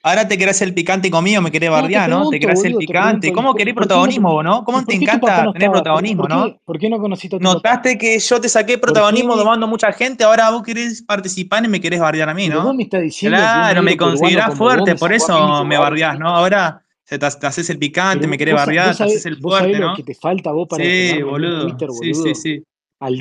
Ahora 0.01 0.29
te 0.29 0.39
querés 0.39 0.63
el 0.63 0.73
picante 0.75 1.11
conmigo, 1.11 1.43
me 1.43 1.51
querés 1.51 1.71
bardear, 1.71 2.09
¿no? 2.09 2.31
Te, 2.31 2.39
querés 2.39 2.65
el 2.65 2.77
picante. 2.77 3.33
¿Cómo 3.33 3.53
querés 3.55 3.75
protagonismo, 3.75 4.43
no? 4.45 4.65
¿Cómo 4.65 4.85
te 4.85 4.95
encanta 4.95 5.53
tener 5.53 5.71
protagonismo, 5.71 6.29
no? 6.29 6.57
¿Por 6.65 6.79
qué 6.79 6.89
no 6.89 6.99
conociste 6.99 7.37
a 7.37 7.39
tu 7.39 7.45
Notaste 7.45 7.99
que 7.99 8.19
yo 8.19 8.41
te 8.41 8.49
saqué 8.49 8.79
protagonismo 8.79 9.37
tomando 9.37 9.67
mucha 9.67 9.93
gente, 9.93 10.23
ahora 10.23 10.51
vos 10.51 10.63
querés 10.63 11.03
participar 11.03 11.65
y 11.65 11.69
me 11.69 11.81
querés 11.81 12.01
bardear 12.01 12.29
a 12.29 12.35
mí, 12.35 12.49
¿no? 12.49 12.73
me 12.73 12.89
Claro, 12.89 13.83
me 13.83 13.97
considerás 13.97 14.55
fuerte, 14.55 14.95
por 14.95 15.13
eso 15.13 15.65
me 15.65 15.77
bardeás, 15.77 16.19
¿no? 16.19 16.29
Ahora 16.29 16.85
te, 17.09 17.47
haces 17.47 17.71
el 17.71 17.79
picante, 17.79 18.27
me 18.27 18.37
querés 18.37 18.54
barriar, 18.54 18.95
te 18.97 19.04
haces 19.04 19.25
el 19.26 19.39
fuerte, 19.39 19.78
¿no? 19.78 19.95
Que 19.95 20.02
te 20.02 20.15
falta 20.15 20.52
vos 20.52 20.69
para 20.69 20.85
sí, 20.85 21.23
boludo, 21.23 21.69
Twitter, 21.69 21.89
boludo. 21.89 22.02
Sí, 22.02 22.15
sí, 22.15 22.35
sí. 22.35 22.63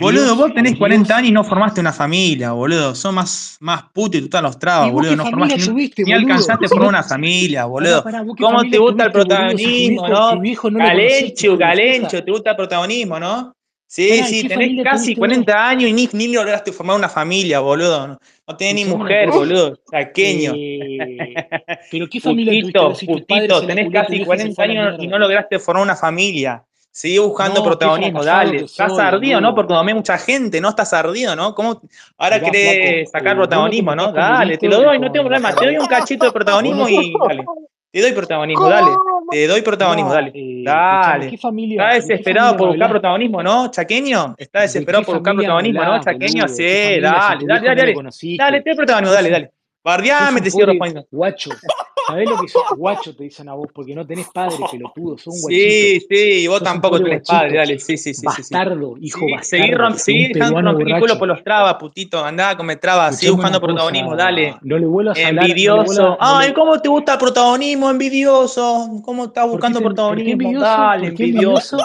Boludo, 0.02 0.36
vos 0.36 0.54
tenés 0.56 0.76
40 0.76 1.18
años 1.18 1.30
y 1.30 1.32
no 1.32 1.44
formaste 1.44 1.80
una 1.80 1.94
familia, 1.94 2.52
boludo. 2.52 2.96
Sos 2.96 3.14
más, 3.14 3.58
más 3.60 3.84
puto 3.94 4.18
y 4.18 4.22
tú 4.22 4.30
te 4.30 4.42
los 4.42 4.58
trabas, 4.58 4.92
boludo. 4.92 5.16
No 5.16 5.24
formaste 5.24 5.60
subiste, 5.60 6.04
ni, 6.04 6.14
alcanzaste 6.14 6.66
a 6.66 6.70
formar 6.70 6.90
una 6.90 7.04
familia, 7.04 7.66
boludo. 7.66 8.04
¿Cómo 8.40 8.68
te 8.70 8.78
gusta 8.80 9.06
el 9.06 9.12
protagonismo, 9.12 10.08
no 10.08 10.80
calencho, 10.80 11.58
calencho, 11.58 12.24
te 12.24 12.32
gusta 12.32 12.52
el 12.52 12.56
protagonismo, 12.56 13.20
¿no? 13.20 13.54
Sí, 13.88 14.22
sí, 14.24 14.48
tenés 14.48 14.84
casi 14.84 15.16
40 15.16 15.70
años 15.70 15.90
y 15.90 15.94
ni, 15.94 16.10
ni 16.12 16.28
lograste 16.28 16.74
formar 16.74 16.98
una 16.98 17.08
familia, 17.08 17.62
boludo. 17.62 18.06
No, 18.06 18.20
no 18.46 18.58
tenés 18.58 18.76
ni 18.76 18.86
mujer, 18.86 19.30
boludo. 19.32 19.78
Taqueño. 19.90 20.52
Eh, 20.56 21.34
pero 21.92 22.08
qué 22.10 22.20
familia 22.20 22.62
putito, 22.62 22.94
tuviste, 22.94 23.66
tenés 23.66 23.92
casi 23.92 24.26
40 24.26 24.62
años 24.62 24.96
y 25.00 25.08
no 25.08 25.18
lograste 25.18 25.58
formar 25.58 25.84
una 25.84 25.96
familia. 25.96 26.64
Sigue 26.92 27.20
buscando 27.20 27.64
protagonismo, 27.64 28.24
dale. 28.24 28.66
Estás 28.66 28.98
ardido, 28.98 29.40
¿no? 29.40 29.56
Porque 29.56 29.74
tomé 29.74 29.94
mucha 29.94 30.18
gente, 30.18 30.60
¿no? 30.60 30.70
Estás 30.70 30.92
ardido, 30.94 31.36
¿no? 31.36 31.56
¿Cómo 31.56 31.82
ahora 32.18 32.42
querés 32.42 33.10
sacar 33.10 33.38
protagonismo, 33.38 33.96
no? 33.96 34.12
Dale, 34.12 34.58
te 34.58 34.68
lo 34.68 34.82
doy, 34.82 35.00
no 35.00 35.12
tengo 35.12 35.28
problema. 35.28 35.56
Te 35.56 35.66
doy 35.66 35.78
un 35.78 35.86
cachito 35.86 36.26
de 36.26 36.32
protagonismo 36.32 36.90
y 36.90 37.14
dale. 37.26 37.46
Te 37.98 38.04
doy 38.04 38.12
protagonismo, 38.12 38.70
dale. 38.70 38.92
Te 39.32 39.48
doy 39.48 39.62
protagonismo, 39.64 40.14
dale. 40.14 40.32
Eh, 40.36 40.62
dale. 40.64 41.32
¿Está 41.34 41.94
desesperado 41.96 42.56
por 42.56 42.68
buscar 42.68 42.90
protagonismo, 42.92 43.42
no, 43.42 43.72
Chaqueño? 43.72 44.36
¿Está 44.38 44.62
desesperado 44.62 45.04
por 45.04 45.16
buscar 45.16 45.36
protagonismo, 45.36 45.84
no, 45.84 46.00
Chaqueño? 46.00 46.48
Sí, 46.48 46.64
familia, 46.64 47.02
dale, 47.02 47.46
dale, 47.48 47.76
dale. 47.76 47.96
Dale, 48.38 48.62
te 48.62 48.70
doy 48.70 48.78
protagonismo, 48.78 49.16
dale, 49.16 49.30
dale. 49.32 49.52
Bardeame, 49.84 50.42
te 50.42 50.52
cierro 50.52 50.74
los 50.76 51.06
Guacho. 51.10 51.50
¿Sabés 52.08 52.30
lo 52.30 52.38
que 52.40 52.48
sos 52.48 52.64
guacho? 52.78 53.14
Te 53.14 53.26
dicen 53.26 53.50
a 53.50 53.54
vos, 53.54 53.68
porque 53.74 53.94
no 53.94 54.08
tenés 54.08 54.30
padre, 54.30 54.56
pelotudo, 54.72 55.18
sos 55.18 55.36
un 55.36 55.42
guachito. 55.42 55.62
Sí, 55.70 56.08
sí, 56.10 56.32
y 56.44 56.48
vos 56.48 56.64
tampoco 56.64 56.98
tenés 56.98 57.20
guachito. 57.20 57.34
padre, 57.34 57.58
dale, 57.58 57.80
sí, 57.80 57.98
sí, 57.98 58.14
sí. 58.14 58.26
Bastardo, 58.26 58.94
sí, 58.96 59.02
sí. 59.02 59.08
hijo 59.08 59.20
sí, 59.20 59.32
bastardo. 59.34 59.44
Seguir 59.44 59.78
rom, 59.78 59.94
seguir 59.96 60.40
rompiendo 60.40 61.20
por 61.20 61.28
los 61.28 61.44
trabas, 61.44 61.76
putito, 61.76 62.24
andá 62.24 62.52
a 62.52 62.58
comer 62.58 62.80
trabas, 62.80 63.18
sigue 63.18 63.34
buscando 63.34 63.60
protagonismo, 63.60 64.16
dale. 64.16 64.56
No 64.62 64.78
le 64.78 64.86
vuelvas 64.86 65.20
a 65.20 65.28
hablar. 65.28 65.44
Envidioso. 65.44 66.18
Ay, 66.20 66.54
¿cómo 66.54 66.80
te 66.80 66.88
gusta 66.88 67.14
el 67.14 67.20
protagonismo, 67.20 67.90
envidioso? 67.90 69.02
¿Cómo 69.04 69.26
estás 69.26 69.48
buscando 69.48 69.82
protagonismo? 69.82 70.32
Envidioso? 70.32 70.66
Dale, 70.66 71.08
envidioso. 71.08 71.78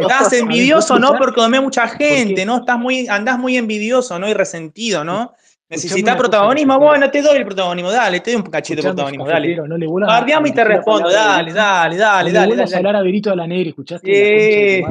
Estás 0.00 0.32
envidioso, 0.32 0.98
¿no? 0.98 1.16
Porque 1.18 1.40
domé 1.40 1.60
mucha 1.60 1.86
gente, 1.86 2.46
¿no? 2.46 2.58
Estás 2.58 2.78
muy, 2.78 3.08
andás 3.08 3.38
muy 3.38 3.56
envidioso, 3.56 4.18
¿no? 4.18 4.26
Y 4.28 4.32
resentido, 4.32 5.04
¿no? 5.04 5.34
Necesita 5.68 6.16
protagonismo, 6.16 6.78
bueno, 6.78 7.10
te 7.10 7.20
doy 7.20 7.38
el 7.38 7.44
protagonismo, 7.44 7.90
dale, 7.90 8.20
te 8.20 8.30
doy 8.30 8.40
un 8.40 8.48
cachito 8.48 8.82
de 8.82 8.88
protagonismo, 8.88 9.26
dale. 9.26 9.56
No 9.56 9.76
le 9.76 9.88
vuelas, 9.88 10.06
Bardeame 10.06 10.50
y 10.50 10.52
te 10.52 10.62
respondo, 10.62 11.10
dale, 11.10 11.52
dale, 11.52 11.96
dale, 11.96 12.30
dale. 12.30 12.54
Le 12.54 12.62
a 12.62 12.76
hablar 12.76 12.94
a 12.94 13.02
Berito 13.02 13.30
de 13.30 13.36
la 13.36 13.48
Neri, 13.48 13.70
¿escuchaste? 13.70 14.84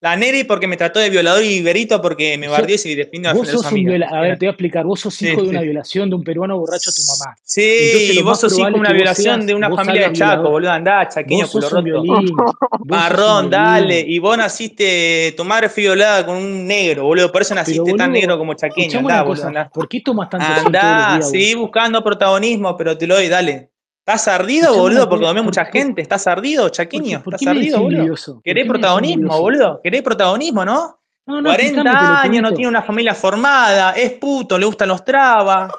La, 0.00 0.16
Neri 0.16 0.42
porque 0.42 0.66
me 0.66 0.76
trató 0.76 0.98
de 0.98 1.08
violador 1.08 1.44
y 1.44 1.62
Berito 1.62 2.02
porque 2.02 2.36
me 2.36 2.48
bardeó 2.48 2.74
y 2.74 2.78
se 2.78 2.96
despidió 2.96 3.30
a 3.30 3.34
vos 3.34 3.46
sos 3.46 3.70
un 3.70 4.02
A 4.02 4.20
ver, 4.22 4.38
te 4.38 4.46
voy 4.46 4.48
a 4.48 4.50
explicar, 4.50 4.84
vos 4.84 4.98
sos 4.98 5.22
hijo 5.22 5.42
de 5.42 5.50
una 5.50 5.60
violación 5.60 6.10
de 6.10 6.16
un 6.16 6.24
peruano 6.24 6.58
borracho 6.58 6.90
a 6.90 6.92
tu 6.92 7.02
mamá. 7.02 7.36
Sí, 7.44 8.20
vos 8.24 8.40
sos 8.40 8.58
hijo 8.58 8.68
de 8.68 8.74
una 8.74 8.92
violación 8.92 9.46
de 9.46 9.54
una 9.54 9.70
familia 9.70 10.08
de 10.08 10.16
Chaco, 10.16 10.50
boludo, 10.50 10.72
andá, 10.72 11.06
chaqueño, 11.08 11.46
culo 11.46 11.68
roto. 11.68 12.02
Marrón, 12.84 13.50
dale. 13.50 14.00
Y 14.00 14.18
vos 14.18 14.36
naciste, 14.36 15.32
tu 15.36 15.44
madre 15.44 15.68
fue 15.68 15.84
violada 15.84 16.26
con 16.26 16.34
un 16.34 16.66
negro, 16.66 17.04
boludo, 17.04 17.30
por 17.30 17.42
eso 17.42 17.54
naciste 17.54 17.94
tan 17.94 18.10
negro 18.10 18.36
como 18.36 18.54
chaqueño, 18.54 18.98
andá, 18.98 19.22
boludo, 19.22 19.46
andá. 19.46 19.70
¿Por 19.76 19.88
qué 19.88 20.00
tomas 20.00 20.30
tanto 20.30 20.46
Andá, 20.46 21.20
seguí 21.20 21.54
buscando 21.54 22.02
protagonismo, 22.02 22.74
pero 22.78 22.96
te 22.96 23.06
lo 23.06 23.16
doy, 23.16 23.28
dale. 23.28 23.70
¿Estás 24.00 24.26
ardido, 24.28 24.74
boludo? 24.74 25.06
Porque 25.06 25.26
tomé 25.26 25.42
mucha 25.42 25.66
gente. 25.66 26.00
¿Estás 26.00 26.26
ardido, 26.26 26.70
chaqueño? 26.70 27.18
¿Estás 27.18 27.46
ardido, 27.46 27.80
boludo? 27.80 28.40
¿Querés 28.42 28.66
protagonismo, 28.66 29.38
boludo? 29.38 29.80
¿Querés 29.82 30.02
protagonismo, 30.02 30.64
no? 30.64 30.98
no, 31.26 31.42
no 31.42 31.50
40 31.50 32.22
años, 32.22 32.42
no 32.42 32.52
tiene 32.52 32.68
una 32.68 32.82
familia 32.82 33.14
formada, 33.14 33.92
es 33.92 34.12
puto, 34.12 34.56
le 34.58 34.64
gustan 34.64 34.88
los 34.88 35.04
trabas. 35.04 35.72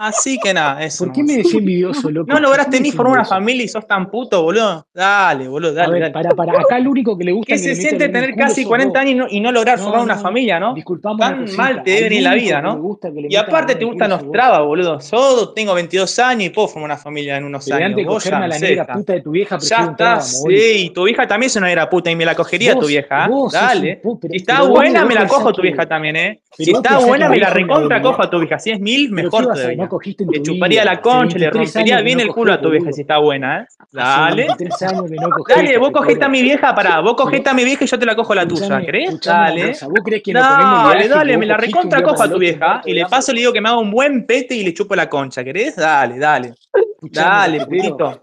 Así 0.00 0.38
que 0.42 0.52
nada, 0.54 0.82
eso. 0.82 1.04
¿Por 1.04 1.12
qué 1.12 1.22
me 1.22 1.36
decís 1.36 1.54
envidioso, 1.54 2.10
loco? 2.10 2.32
No 2.32 2.40
lograste 2.40 2.80
ni 2.80 2.90
formar 2.90 3.20
una 3.20 3.24
familia 3.24 3.64
y 3.64 3.68
sos 3.68 3.86
tan 3.86 4.10
puto, 4.10 4.42
boludo. 4.42 4.86
Dale, 4.94 5.48
boludo, 5.48 5.74
dale. 5.74 5.96
A 5.96 6.00
ver. 6.00 6.12
Para, 6.12 6.30
para, 6.30 6.60
acá 6.60 6.76
el 6.78 6.88
único 6.88 7.16
que 7.16 7.24
le 7.24 7.32
gusta. 7.32 7.54
Que, 7.54 7.54
que 7.54 7.58
se 7.58 7.74
siente 7.74 8.08
tener 8.08 8.34
casi 8.34 8.64
40 8.64 8.98
años 8.98 9.12
y 9.12 9.14
no, 9.14 9.26
y 9.30 9.40
no 9.40 9.52
lograr 9.52 9.78
formar 9.78 10.00
una 10.00 10.16
familia, 10.16 10.58
¿no? 10.58 10.74
Disculpamos. 10.74 11.20
Tan 11.20 11.56
mal 11.56 11.82
te 11.82 11.90
deben 11.90 12.12
en 12.14 12.24
la 12.24 12.34
vida, 12.34 12.60
¿no? 12.60 12.98
Y 13.28 13.36
aparte 13.36 13.74
te 13.74 13.84
gustan 13.84 14.10
los 14.10 14.30
trabas, 14.30 14.60
boludo. 14.60 14.98
Yo 15.00 15.50
tengo 15.50 15.74
22 15.74 16.18
años 16.18 16.44
y 16.44 16.50
puedo 16.50 16.68
formar 16.68 16.90
una 16.90 16.98
familia 16.98 17.36
en 17.36 17.44
unos 17.44 17.70
años. 17.70 17.92
Vos 18.06 18.24
ya, 18.24 18.38
a 18.38 18.48
la 18.48 18.58
negra 18.58 18.86
puta 18.86 19.12
de 19.12 19.20
tu 19.20 19.30
vieja, 19.30 19.58
ya 19.58 19.84
está, 19.90 20.20
sí. 20.20 20.46
Y 20.48 20.90
tu 20.90 21.04
vieja 21.04 21.26
también 21.26 21.46
es 21.48 21.56
una 21.56 21.66
negra 21.66 21.88
puta 21.88 22.10
y 22.10 22.16
me 22.16 22.24
la 22.24 22.34
cogería 22.34 22.74
tu 22.78 22.86
vieja. 22.86 23.26
¿eh? 23.26 23.30
Dale. 23.52 24.02
Si 24.30 24.36
está 24.36 24.62
buena, 24.62 25.04
me 25.04 25.14
la 25.14 25.26
cojo 25.26 25.52
tu 25.52 25.62
vieja 25.62 25.86
también, 25.86 26.16
¿eh? 26.16 26.42
Si 26.56 26.70
está 26.70 26.98
buena, 26.98 27.28
me 27.28 27.38
la 27.38 27.50
recontra 27.50 28.02
cojo 28.02 28.22
a 28.22 28.30
tu 28.30 28.38
vieja. 28.38 28.58
Si 28.58 28.70
es 28.70 28.80
mil, 28.80 29.10
mejor 29.10 29.44
todavía 29.44 29.81
no 29.88 30.32
Le 30.32 30.42
chuparía 30.42 30.84
la 30.84 31.00
concha, 31.00 31.38
le 31.38 31.50
rompería 31.50 32.00
bien 32.00 32.20
el 32.20 32.28
culo 32.28 32.52
a 32.52 32.60
tu 32.60 32.70
vieja 32.70 32.92
si 32.92 33.02
está 33.02 33.18
buena, 33.18 33.60
¿eh? 33.60 33.66
Dale. 33.90 34.46
Dale, 35.48 35.78
vos 35.78 35.90
cogiste 35.90 36.24
a 36.24 36.28
mi 36.28 36.42
vieja, 36.42 36.74
pará. 36.74 37.00
Vos 37.00 37.14
cogiste 37.14 37.50
a 37.50 37.54
mi 37.54 37.64
vieja 37.64 37.84
y 37.84 37.86
yo 37.86 37.98
te 37.98 38.06
la 38.06 38.16
cojo 38.16 38.34
la 38.34 38.46
tuya, 38.46 38.80
¿crees? 38.84 39.20
Dale. 39.20 39.74
¿Vos 39.82 40.00
crees 40.04 40.22
que 40.22 40.32
no, 40.32 40.40
dale, 40.40 41.08
dale, 41.08 41.36
me 41.36 41.46
la 41.46 41.56
recontra 41.56 42.02
cojo 42.02 42.22
a 42.22 42.30
tu 42.30 42.38
vieja 42.38 42.82
y 42.84 42.92
le 42.94 43.06
paso 43.06 43.32
le 43.32 43.40
digo 43.40 43.52
que 43.52 43.60
me 43.60 43.68
haga 43.68 43.78
un 43.78 43.90
buen 43.90 44.26
pete 44.26 44.54
y 44.54 44.64
le 44.64 44.72
chupo 44.74 44.94
la 44.94 45.08
concha, 45.08 45.44
¿querés? 45.44 45.76
Dale, 45.76 46.18
dale. 46.18 46.54
Dale, 47.00 47.66
putito. 47.66 48.20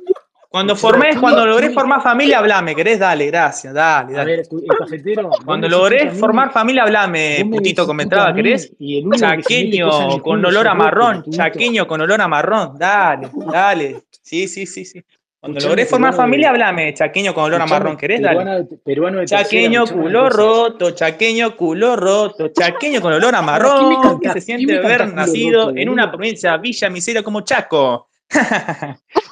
Cuando 0.49 0.73
¿qué 0.73 0.81
cuando 1.19 1.45
me- 1.69 1.73
formar 1.75 2.01
familia, 2.01 2.39
hablame, 2.39 2.75
¿querés? 2.75 2.97
Dale, 2.97 3.27
gracias, 3.27 3.71
dale, 3.71 4.13
A 4.13 4.17
dale. 4.17 4.31
ver, 4.37 4.45
escu- 4.47 4.63
el 4.63 4.77
cafetero. 4.77 5.29
vos 5.29 5.39
Cuando 5.45 5.67
mí, 5.67 6.19
formar 6.19 6.51
familia, 6.51 6.83
hablame, 6.83 7.45
putito 7.51 7.59
decís 7.61 7.75
con 7.75 7.85
puta 7.85 7.93
metrada, 7.93 8.29
a 8.29 8.33
mí, 8.33 8.41
¿querés? 8.41 8.71
Chaqueño 9.15 10.21
con 10.23 10.43
olor 10.43 10.67
a 10.67 10.73
marrón, 10.73 11.23
chaqueño 11.29 11.87
con 11.87 12.01
olor 12.01 12.19
a 12.19 12.27
marrón, 12.27 12.73
dale, 12.79 13.29
dale. 13.51 14.03
Sí, 14.23 14.47
sí, 14.47 14.65
sí, 14.65 14.85
sí. 14.85 15.03
Cuando 15.39 15.59
logrés 15.61 15.87
formar 15.87 16.15
familia, 16.15 16.49
hablame, 16.49 16.93
chaqueño 16.95 17.31
con 17.33 17.43
olor 17.43 17.61
a 17.61 17.65
marrón, 17.67 17.95
¿querés? 17.95 18.19
Dale. 18.19 18.65
peruano 18.83 19.23
Chaqueño, 19.25 19.85
culo 19.85 20.29
roto, 20.29 20.91
chaqueño, 20.91 21.55
culo 21.55 21.95
roto, 21.95 22.47
chaqueño 22.49 23.01
con 23.01 23.13
olor 23.13 23.35
a 23.35 23.37
¿qué 23.37 23.45
me 23.45 23.51
marrón, 23.51 24.19
que 24.19 24.27
se 24.29 24.33
¿Qué 24.33 24.41
siente 24.41 24.79
haber 24.79 25.13
nacido 25.13 25.75
en 25.75 25.89
una 25.89 26.11
provincia 26.11 26.57
Villa 26.57 26.89
Miseria 26.89 27.21
como 27.21 27.41
Chaco. 27.41 28.07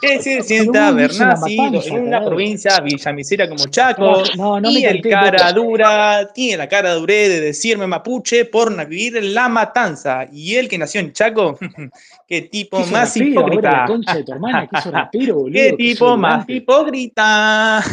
Que 0.01 0.21
se 0.43 0.63
vos 0.65 0.75
haber 0.75 1.13
nacido 1.15 1.81
en 1.85 1.93
una 2.01 2.11
tarado. 2.11 2.29
provincia 2.29 2.79
Villa 2.81 3.13
Miseria 3.13 3.47
como 3.47 3.67
Chaco. 3.67 4.23
no, 4.35 4.59
no 4.59 4.71
me 4.71 4.79
Y 4.79 4.85
el 4.85 5.01
cara 5.01 5.51
dura, 5.53 6.31
tiene 6.33 6.57
la 6.57 6.67
cara 6.67 6.93
duré 6.95 7.29
de 7.29 7.41
decirme 7.41 7.85
mapuche 7.87 8.45
por 8.45 8.75
vivir 8.87 9.17
en 9.17 9.33
la 9.33 9.49
matanza. 9.49 10.25
Y 10.31 10.55
él 10.55 10.67
que 10.67 10.77
nació 10.77 11.01
en 11.01 11.13
Chaco, 11.13 11.57
qué 12.27 12.41
tipo 12.43 12.83
¿Qué 12.83 12.91
más 12.91 13.15
rapero 13.15 13.29
hipócrita. 13.29 13.85
de 14.15 14.23
tu 14.23 14.31
hermana? 14.31 14.67
¿Qué 14.83 14.91
rapero, 14.91 15.35
boludo? 15.35 15.53
Qué 15.53 15.69
¿Qué 15.69 15.73
tipo 15.77 16.17
más 16.17 16.49
hipócrita. 16.49 17.83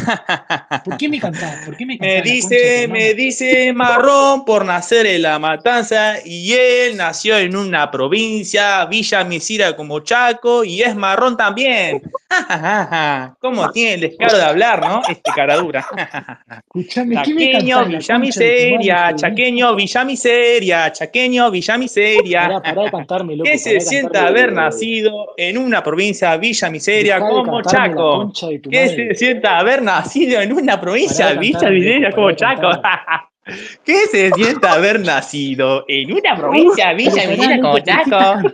¿Por 0.83 0.97
qué 0.97 1.09
me 1.09 1.19
cantás? 1.19 1.65
¿Por 1.65 1.77
qué 1.77 1.85
me 1.85 1.97
Me 1.99 1.99
cantás 1.99 2.23
tu 2.23 2.29
dice, 2.29 2.87
me 2.87 3.13
dice 3.13 3.73
marrón 3.73 4.43
por 4.45 4.65
nacer 4.65 5.05
en 5.05 5.21
la 5.21 5.37
matanza 5.39 6.15
y 6.25 6.53
él 6.53 6.97
nació 6.97 7.37
en 7.37 7.55
una 7.55 7.91
provincia, 7.91 8.85
Villa 8.85 9.23
Misira 9.23 9.75
como 9.75 9.99
Chaco 9.99 10.63
y 10.63 10.81
es 10.81 10.94
marrón 10.95 11.37
también. 11.37 12.01
¿Cómo 13.39 13.71
tiene 13.71 13.93
el 13.95 14.01
descaro 14.01 14.37
de 14.37 14.43
hablar, 14.43 14.81
no? 14.81 15.01
Este 15.07 15.31
cara 15.31 15.57
dura. 15.57 15.85
Escuchame, 16.67 17.21
¿qué 17.23 17.33
me 17.33 17.49
Chaqueño, 17.49 17.77
cantás 17.77 17.91
la 17.91 17.99
Villa 17.99 18.01
concha 18.01 18.17
de 18.17 18.29
tu 18.53 18.65
madre, 18.65 18.67
Miseria, 18.69 18.95
hijo 18.95 19.21
de 19.21 19.29
mil? 19.29 19.35
chaqueño, 19.35 19.75
Villa 19.75 20.03
Miseria, 20.05 20.91
chaqueño, 20.91 21.51
Villa 21.51 21.77
Pará, 21.77 21.77
Miseria. 21.77 22.61
pará 22.61 22.83
de 22.83 22.91
cantarme, 22.91 23.35
loco, 23.35 23.49
Que 23.51 23.57
se 23.57 23.79
sienta 23.79 24.27
haber 24.27 24.53
nacido 24.53 25.33
en 25.37 25.57
una 25.57 25.83
provincia, 25.83 26.35
Villa 26.37 26.69
Miseria 26.69 27.19
como 27.19 27.61
Chaco. 27.61 28.31
Que 28.69 28.89
se 28.89 29.15
sienta 29.15 29.59
haber 29.59 29.81
nacido 29.81 30.41
en 30.41 30.53
una 30.53 30.79
provincia, 30.81 31.33
Villa 31.33 31.69
Miseria 31.69 32.11
como 32.11 32.31
Chaco. 32.33 32.69
Que 33.83 34.07
se 34.07 34.31
sienta 34.31 34.71
haber 34.73 34.99
nacido 35.01 35.85
en 35.87 36.11
una 36.13 36.35
provincia, 36.35 36.85
Pero 36.87 36.97
Villa 36.97 37.27
Miseria 37.29 37.61
como 37.61 37.65
loco, 37.67 37.71
¿por 37.71 37.83
qué 37.83 37.91
Chaco. 37.91 38.41
qué? 38.41 38.49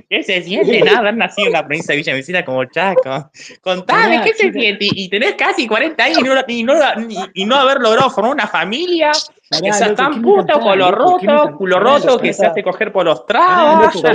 ¿Qué 0.08 0.22
se 0.22 0.42
siente 0.42 0.80
no 0.82 0.98
haber 0.98 1.16
nacido 1.16 1.46
en 1.48 1.52
la 1.52 1.66
provincia 1.66 1.92
de 1.92 1.96
Villa 1.98 2.14
Miseria 2.14 2.44
como 2.44 2.64
Chaco? 2.64 3.30
Contame, 3.60 4.22
¿qué 4.24 4.34
se 4.34 4.52
siente? 4.52 4.86
Y 4.92 5.08
tenés 5.08 5.34
casi 5.34 5.66
40 5.66 6.02
años 6.04 6.18
y 6.20 6.24
no, 6.24 6.34
y 6.48 6.62
no, 6.64 6.74
y- 7.08 7.42
y 7.42 7.44
no 7.44 7.56
haber 7.56 7.80
logrado 7.80 8.10
formar 8.10 8.32
una 8.32 8.46
familia. 8.46 9.12
Pará, 9.48 9.62
loco, 9.90 9.94
tan. 9.96 10.12
¿Qué 10.14 10.18
me 10.18 10.90
roto, 10.90 11.56
culo 11.56 11.78
roto, 11.80 12.18
que 12.18 12.32
se 12.32 12.46
hace 12.46 12.62
coger 12.64 12.92
por 12.92 13.04
los 13.04 13.24
loco, 13.82 13.92
¿qué 13.92 13.98
se 13.98 14.08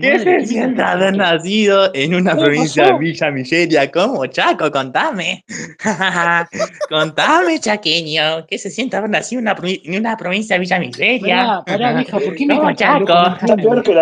¿Qué 0.00 0.18
me 0.24 0.46
siente 0.46 0.82
haber 0.82 1.16
nacido 1.16 1.90
en 1.94 2.14
una 2.14 2.34
¿Qué 2.34 2.40
provincia 2.40 2.84
de? 2.84 2.98
Villa 2.98 3.30
Miseria 3.32 3.90
como 3.90 4.26
Chaco? 4.26 4.70
Contame. 4.70 5.44
Contame, 6.88 7.58
chaqueño. 7.60 8.46
¿Qué 8.46 8.58
se 8.58 8.70
siente 8.70 8.96
haber 8.96 9.10
nacido 9.10 9.40
en 9.40 9.46
una, 9.46 9.56
provi- 9.56 9.80
en 9.84 9.98
una 10.00 10.16
provincia 10.16 10.54
de 10.56 10.60
Villa 10.60 10.78
Miseria? 10.78 11.36
Pará, 11.36 11.64
pará, 11.64 11.92
vieja, 11.94 12.18
¿por 12.18 12.34
qué 12.34 12.46
me 12.46 12.56
Como? 12.56 12.72
Chaco. 12.72 13.14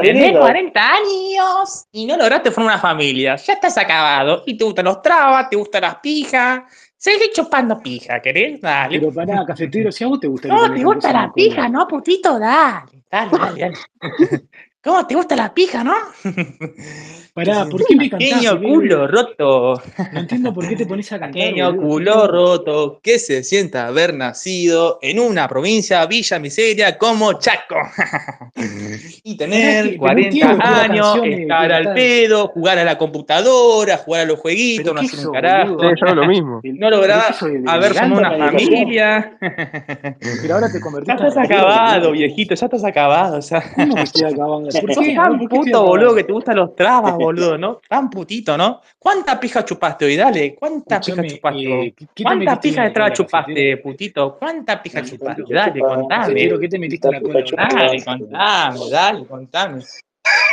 Tenés 0.02 0.32
40 0.38 0.80
años 0.92 1.84
y 1.92 2.06
no 2.06 2.16
lograste 2.16 2.50
formar 2.50 2.74
una 2.74 2.82
familia. 2.82 3.36
Ya 3.36 3.52
estás 3.54 3.78
acabado. 3.78 4.42
Y 4.46 4.56
te 4.56 4.64
gustan 4.64 4.84
los 4.84 5.00
trabas, 5.02 5.48
te 5.48 5.56
gustan 5.56 5.82
las 5.82 5.96
pijas. 5.96 6.60
Seguí 6.96 7.30
chupando 7.32 7.78
pija, 7.78 8.20
¿querés? 8.20 8.60
Dale. 8.60 8.98
Pero 8.98 9.12
pará, 9.12 9.44
cafetero, 9.46 9.92
si 9.92 10.04
a 10.04 10.08
vos 10.08 10.20
te 10.20 10.26
gusta 10.26 10.48
¿Cómo 10.48 10.74
te 10.74 10.84
gusta 10.84 11.12
la 11.12 11.32
pija, 11.32 11.68
no, 11.68 11.86
putito? 11.86 12.38
Dale, 12.38 13.04
dale, 13.10 13.30
dale, 13.38 13.60
dale. 13.60 13.76
¿Cómo 14.82 15.06
te 15.06 15.14
gusta 15.14 15.36
la 15.36 15.52
pija, 15.52 15.84
no? 15.84 15.94
Pará, 17.36 17.66
¿por 17.66 17.84
qué 17.84 17.94
me 17.96 18.08
cantás? 18.08 18.30
Pequeño 18.30 18.58
culo 18.62 19.06
roto. 19.06 19.82
No 20.14 20.20
entiendo 20.20 20.54
por 20.54 20.66
qué 20.66 20.74
te 20.74 20.86
pones 20.86 21.12
a 21.12 21.18
cantar, 21.18 21.34
Pequeño 21.34 21.66
boludo. 21.74 21.82
¿Qué 21.82 21.86
culo 21.86 22.26
roto 22.28 23.00
que 23.02 23.18
se 23.18 23.44
sienta 23.44 23.86
haber 23.88 24.14
nacido 24.14 24.98
en 25.02 25.20
una 25.20 25.46
provincia 25.46 26.06
Villa 26.06 26.38
Miseria 26.38 26.96
como 26.96 27.34
Chaco. 27.34 27.76
y 29.22 29.36
tener 29.36 29.84
que- 29.84 29.90
pero 29.90 29.92
no 29.96 29.98
40 29.98 30.28
entiendo 30.28 30.54
por 30.56 30.64
qué 30.64 30.70
la 30.70 30.82
años, 30.82 31.18
estar 31.26 31.72
al 31.72 31.92
pedo, 31.94 32.48
jugar 32.48 32.78
a 32.78 32.84
la 32.84 32.96
computadora, 32.96 33.98
jugar 33.98 34.22
a 34.22 34.24
los 34.24 34.38
jueguitos, 34.38 34.84
¿Pero 34.84 34.94
no 34.94 35.00
hacer 35.02 35.26
un 35.26 35.34
carajo. 35.34 35.76
yo 35.94 36.14
lo 36.14 36.26
mismo. 36.26 36.60
No 36.64 36.86
¿Pero 36.88 36.96
lograr 36.96 37.34
haber 37.66 37.92
formado 37.94 38.18
una 38.36 38.48
familia. 38.50 39.36
Pero 40.40 40.54
ahora 40.54 40.68
te 40.72 40.78
Ya 40.78 40.80
convertiste 40.80 41.12
estás 41.26 41.36
en 41.36 41.42
rapero, 41.42 41.60
acabado, 41.68 42.12
viejito, 42.12 42.54
ya 42.54 42.64
estás 42.66 42.84
acabado. 42.84 43.40
Ya. 43.40 43.62
¿Cómo 43.74 43.94
que 43.94 44.02
estoy 44.02 44.24
acabando? 44.24 44.68
¿Por 44.80 44.94
Sos 44.94 45.04
qué? 45.04 45.14
tan 45.14 45.38
¿Por 45.38 45.38
qué 45.38 45.44
estoy 45.56 45.58
puto, 45.72 45.84
boludo, 45.84 46.14
que 46.14 46.24
te 46.24 46.32
gustan 46.32 46.56
los 46.56 46.74
trabas, 46.74 47.14
boludo, 47.26 47.58
¿no? 47.58 47.80
Tan 47.88 48.10
putito, 48.10 48.56
¿no? 48.56 48.80
¿Cuántas 48.98 49.38
pijas 49.38 49.64
chupaste 49.64 50.04
hoy? 50.04 50.16
Dale, 50.16 50.54
¿cuántas 50.54 51.04
pijas 51.04 51.24
Escuchame, 51.24 51.28
chupaste? 51.36 51.86
eh, 51.86 51.94
¿qué- 51.96 52.06
¿qué 52.06 52.06
te 52.14 52.22
¿Cuántas 52.24 52.38
metiste 52.38 52.68
en 52.68 52.72
pijas 52.72 52.82
la 52.84 52.88
de 52.88 52.94
traba 52.94 53.12
chupaste, 53.12 53.76
putito? 53.78 54.36
¿Cuántas 54.38 54.80
pijas 54.80 55.10
chupaste? 55.10 55.42
Dale, 55.48 55.80
contame. 55.80 56.58
¿qué 56.60 56.68
te 56.68 56.78
metiste 56.78 57.08
en 57.08 57.12
la 57.14 57.20
cola? 57.20 57.34
boludo? 57.40 57.56
Dale, 57.56 58.04
contame, 58.04 58.90
dale, 58.90 59.26
contame. 59.26 59.82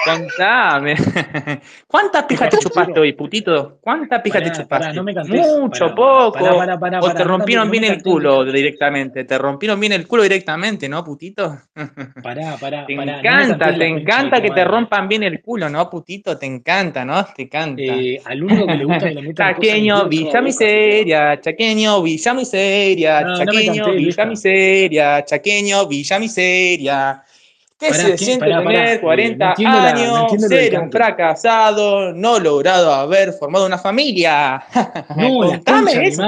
Contame. 0.03 0.95
¿Cuántas 1.87 2.23
pijas 2.23 2.49
te 2.49 2.57
chupaste 2.57 2.99
hoy, 2.99 3.13
putito? 3.13 3.77
¿Cuántas 3.81 4.21
pijas 4.21 4.43
te 4.43 4.51
chupaste? 4.51 4.67
pará, 4.67 4.93
no 4.93 5.03
me 5.03 5.13
cantes. 5.13 5.57
Mucho, 5.57 5.95
poco. 5.95 6.39
pará, 6.79 6.99
o 7.01 7.13
te 7.13 7.23
rompieron 7.23 7.71
bien 7.71 7.85
el 7.85 8.01
culo 8.01 8.43
directamente. 8.43 9.23
Te 9.23 9.37
rompieron 9.37 9.79
bien 9.79 9.93
el 9.93 10.07
culo 10.07 10.23
directamente, 10.23 10.89
¿no, 10.89 11.03
putito? 11.03 11.57
Pará, 12.23 12.57
pará, 12.59 12.85
Te 12.85 12.95
no 12.95 13.03
encanta, 13.03 13.75
te 13.75 13.87
encanta 13.87 14.41
que 14.41 14.51
te 14.51 14.63
rompan 14.63 15.07
bien 15.07 15.23
el 15.23 15.41
culo, 15.41 15.69
¿no, 15.69 15.89
putito? 15.89 16.37
Te 16.37 16.45
encanta, 16.45 17.05
¿no? 17.05 17.23
Te 17.25 17.43
encanta. 17.43 17.81
Eh, 17.81 18.21
al 18.25 18.43
único 18.43 18.65
que 18.67 18.75
le 18.75 18.85
gusta 18.85 19.07
que 19.07 19.13
le 19.13 19.21
metan 19.21 19.53
Chaqueño, 19.53 20.07
Villa. 20.07 20.41
Miseria, 20.41 21.39
Chaqueño, 21.39 22.01
Villa 22.01 22.33
Miseria, 22.33 23.33
Chaqueño, 23.35 23.91
Villa. 23.91 24.25
Miseria, 24.25 25.25
Chaqueño, 25.25 25.87
Villa 25.87 26.19
Miseria. 26.19 27.23
¿Qué 27.79 27.89
Pará, 27.89 28.03
se 28.03 28.17
siente 28.17 28.45
Pará, 28.45 28.63
tener 28.63 28.87
Eh, 28.87 28.95
no 28.95 29.01
40 29.01 29.49
entiendo 29.49 29.77
la, 29.77 29.91
no 29.93 30.27
años, 30.27 30.47
ser 30.47 30.79
un 30.79 30.91
fracasado, 30.91 32.13
no 32.13 32.39
logrado 32.39 32.93
haber 32.93 33.33
formado 33.33 33.65
una 33.65 33.77
familia? 33.77 34.63
No, 35.17 35.39
Contame 35.39 35.95
mi 35.95 36.07
eso 36.07 36.23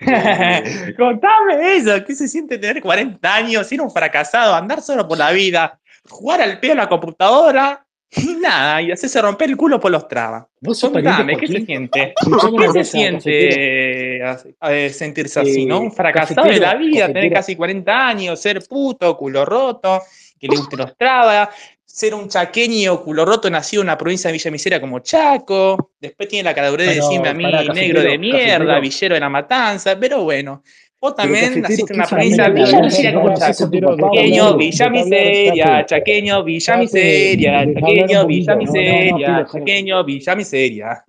Contame 0.96 1.76
eso, 1.76 2.04
¿qué 2.06 2.14
se 2.14 2.26
siente 2.28 2.56
tener 2.58 2.80
40 2.80 3.34
años, 3.34 3.66
ser 3.66 3.80
un 3.82 3.90
fracasado, 3.90 4.54
andar 4.54 4.80
solo 4.80 5.06
por 5.06 5.18
la 5.18 5.30
vida, 5.32 5.78
jugar 6.08 6.40
al 6.40 6.58
pedo 6.58 6.72
en 6.72 6.78
la 6.78 6.88
computadora 6.88 7.84
y 8.12 8.34
nada, 8.34 8.80
y 8.80 8.90
hacerse 8.90 9.20
romper 9.20 9.50
el 9.50 9.56
culo 9.58 9.78
por 9.78 9.90
los 9.90 10.08
trabas? 10.08 10.46
¿Vos 10.60 10.78
sos 10.78 10.90
pariente 10.90 11.16
Contame, 11.18 11.36
¿qué 11.36 11.46
se 11.46 11.60
siente? 11.66 12.14
¿Qué 12.58 12.72
se 12.72 12.84
siente 12.84 14.18
eh, 14.22 14.90
sentirse 14.90 15.40
así, 15.40 15.66
no? 15.66 15.76
Eh, 15.76 15.80
Un 15.80 15.92
fracasado 15.92 16.48
de 16.48 16.58
la 16.58 16.74
vida, 16.76 17.08
tener 17.08 17.32
casi 17.32 17.54
40 17.54 18.08
años, 18.08 18.40
ser 18.40 18.62
puto, 18.66 19.16
culo 19.18 19.44
roto, 19.44 20.00
que 20.40 20.48
le 20.48 20.56
gusten 20.56 20.78
los 20.78 20.96
trabas, 20.96 21.50
ser 21.84 22.14
un 22.14 22.28
chaqueño 22.28 23.02
culo 23.02 23.24
roto 23.24 23.50
nacido 23.50 23.82
en 23.82 23.88
una 23.88 23.98
provincia 23.98 24.28
de 24.28 24.32
Villa 24.32 24.50
Miseria 24.50 24.80
como 24.80 25.00
Chaco, 25.00 25.92
después 26.00 26.28
tiene 26.28 26.44
la 26.44 26.54
caradurez 26.54 26.88
de 26.88 26.94
decirme 26.94 27.28
a 27.28 27.34
mí 27.34 27.44
pará, 27.44 27.62
negro 27.64 28.00
de 28.00 28.16
mierda, 28.16 28.58
cafetero. 28.58 28.80
villero 28.80 29.14
de 29.14 29.20
la 29.20 29.28
matanza, 29.28 30.00
pero 30.00 30.22
bueno, 30.22 30.62
vos 30.98 31.14
también 31.14 31.60
naciste 31.60 31.82
en 31.82 31.86
¿qué 31.86 31.94
una 31.94 32.06
provincia 32.06 32.44
de 32.44 32.50
Villa 32.52 32.72
la 32.72 32.82
Miseria 32.82 33.14
como 33.14 33.34
Chaco. 33.36 33.70
Chaqueño? 33.70 34.56
Villa 34.56 34.88
Miseria, 34.88 35.86
chaqueño, 35.86 36.44
Villa 36.44 36.76
Miseria, 36.78 37.74
chaqueño, 37.74 38.26
Villa 38.26 38.56
Miseria, 38.56 39.46
chaqueño, 39.52 40.04
Villa 40.04 40.36
Miseria. 40.36 41.04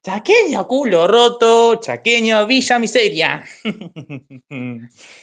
Chaqueño, 0.00 0.66
culo 0.66 1.08
roto, 1.08 1.76
chaqueño, 1.80 2.46
Villa 2.46 2.78
Miseria. 2.78 3.44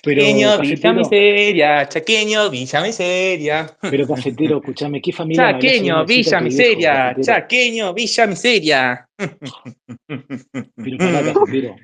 Pero, 0.03 0.21
Chaqueño, 0.21 0.59
Villa 0.59 0.93
Miseria, 0.93 1.87
chaqueño, 1.87 2.49
Villa 2.49 2.81
Miseria. 2.81 3.77
pero 3.79 4.05
cafetero, 4.05 4.57
escuchame, 4.57 5.01
¿qué 5.01 5.13
familia 5.13 5.53
Chaqueño, 5.53 6.05
Villa 6.05 6.41
Miseria, 6.41 7.15
chaqueño, 7.19 7.93
Villa 7.93 8.27
Miseria. 8.27 9.09
Pero 9.17 10.97
pará, 10.97 11.33
cafetero. 11.33 11.75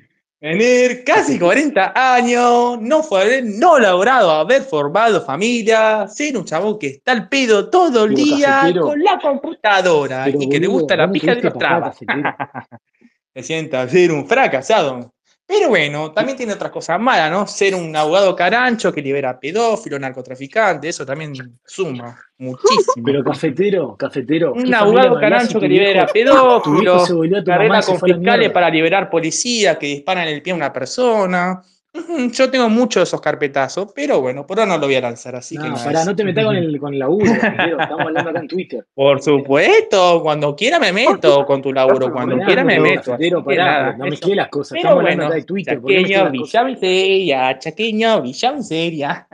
Tener 0.42 1.04
casi 1.04 1.38
40 1.38 1.92
años, 1.94 2.80
no 2.80 3.04
fue 3.04 3.42
no 3.42 3.78
logrado 3.78 4.32
haber 4.32 4.62
formado 4.62 5.24
familia, 5.24 6.08
ser 6.08 6.36
un 6.36 6.44
chabón 6.44 6.80
que 6.80 6.88
está 6.88 7.12
al 7.12 7.28
pedo 7.28 7.70
todo 7.70 8.06
el 8.06 8.14
Pero, 8.14 8.24
día 8.26 8.46
cafetero. 8.48 8.86
con 8.86 9.04
la 9.04 9.20
computadora 9.20 10.22
Pero, 10.24 10.42
y 10.42 10.48
que 10.48 10.58
le 10.58 10.66
gusta 10.66 10.96
la 10.96 11.08
pija 11.08 11.36
de 11.36 11.42
los 11.42 11.56
trabas. 11.56 11.96
Se 11.96 12.06
sienta 13.44 13.88
ser 13.88 14.10
un 14.10 14.26
fracasado. 14.26 15.14
Pero 15.54 15.68
bueno, 15.68 16.12
también 16.12 16.38
tiene 16.38 16.54
otras 16.54 16.72
cosas 16.72 16.98
malas, 16.98 17.30
¿no? 17.30 17.46
Ser 17.46 17.74
un 17.74 17.94
abogado 17.94 18.34
carancho 18.34 18.90
que 18.90 19.02
libera 19.02 19.38
pedófilo, 19.38 19.98
narcotraficante, 19.98 20.88
eso 20.88 21.04
también 21.04 21.34
suma 21.62 22.18
muchísimo. 22.38 23.04
Pero 23.04 23.22
cafetero, 23.22 23.94
cafetero. 23.94 24.54
Un 24.54 24.64
¿qué 24.64 24.74
abogado 24.74 25.20
carancho 25.20 25.60
que 25.60 25.68
libera 25.68 26.06
pedófilos, 26.06 27.06
se 27.06 27.12
volvió 27.12 27.36
a 27.36 27.44
tu 27.44 27.50
mamá 27.50 27.58
carrera 27.58 27.78
y 27.80 27.82
se 27.82 27.98
con 27.98 28.00
fiscales 28.00 28.50
para 28.50 28.70
liberar 28.70 29.10
policías 29.10 29.76
que 29.76 29.88
disparan 29.88 30.26
en 30.26 30.36
el 30.36 30.42
pie 30.42 30.54
a 30.54 30.56
una 30.56 30.72
persona. 30.72 31.62
Ujú, 31.94 32.30
Yo 32.32 32.50
tengo 32.50 32.70
muchos 32.70 33.00
de 33.00 33.04
esos 33.04 33.20
carpetazos, 33.20 33.92
pero 33.94 34.20
bueno, 34.22 34.46
por 34.46 34.58
ahora 34.58 34.72
no 34.72 34.78
lo 34.78 34.86
voy 34.86 34.94
a 34.96 35.02
lanzar, 35.02 35.36
así 35.36 35.58
que 35.58 35.68
No, 35.68 35.74
pará, 35.74 36.00
eso. 36.00 36.10
no 36.10 36.16
te 36.16 36.24
metas 36.24 36.44
con 36.46 36.56
el, 36.56 36.80
con 36.80 36.94
el 36.94 36.98
laburo. 37.00 37.30
Estamos 37.32 38.00
hablando 38.00 38.30
acá 38.30 38.38
en 38.40 38.48
Twitter. 38.48 38.86
Por 38.94 39.20
supuesto, 39.22 40.20
cuando 40.22 40.56
quiera 40.56 40.80
me 40.80 40.90
meto 40.90 41.44
con 41.44 41.60
tu 41.60 41.70
laburo, 41.70 42.10
cuando 42.10 42.36
Pará, 42.36 42.46
quiera 42.46 42.64
me 42.64 42.76
pero, 42.80 42.82
meto. 42.84 43.16
que 43.18 43.30
pará, 43.44 43.64
nada, 43.64 43.86
no 43.98 44.04
eso. 44.04 44.10
mezclé 44.10 44.34
las 44.36 44.48
cosas. 44.48 44.70
Pero 44.72 44.80
Estamos 44.88 44.98
hablando 45.00 45.16
bueno, 45.18 45.26
acá 45.26 45.34
de 45.34 45.42
Twitter. 45.44 45.80
¿por 45.80 45.90
qué 45.90 45.96
mezclé 45.98 46.14
chaqueño? 46.16 46.30
Villa 46.32 46.64
Miseria, 46.64 47.58
chaqueño, 47.58 48.22
Villa 48.22 48.52
Miseria. 48.52 49.26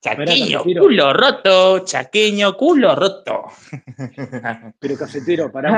Chaqueño, 0.00 0.62
culo 0.64 1.12
roto, 1.12 1.78
chaqueño, 1.84 2.56
culo 2.56 2.94
roto. 2.96 3.44
Pero 4.80 4.96
cafetero, 4.98 5.52
pará, 5.52 5.70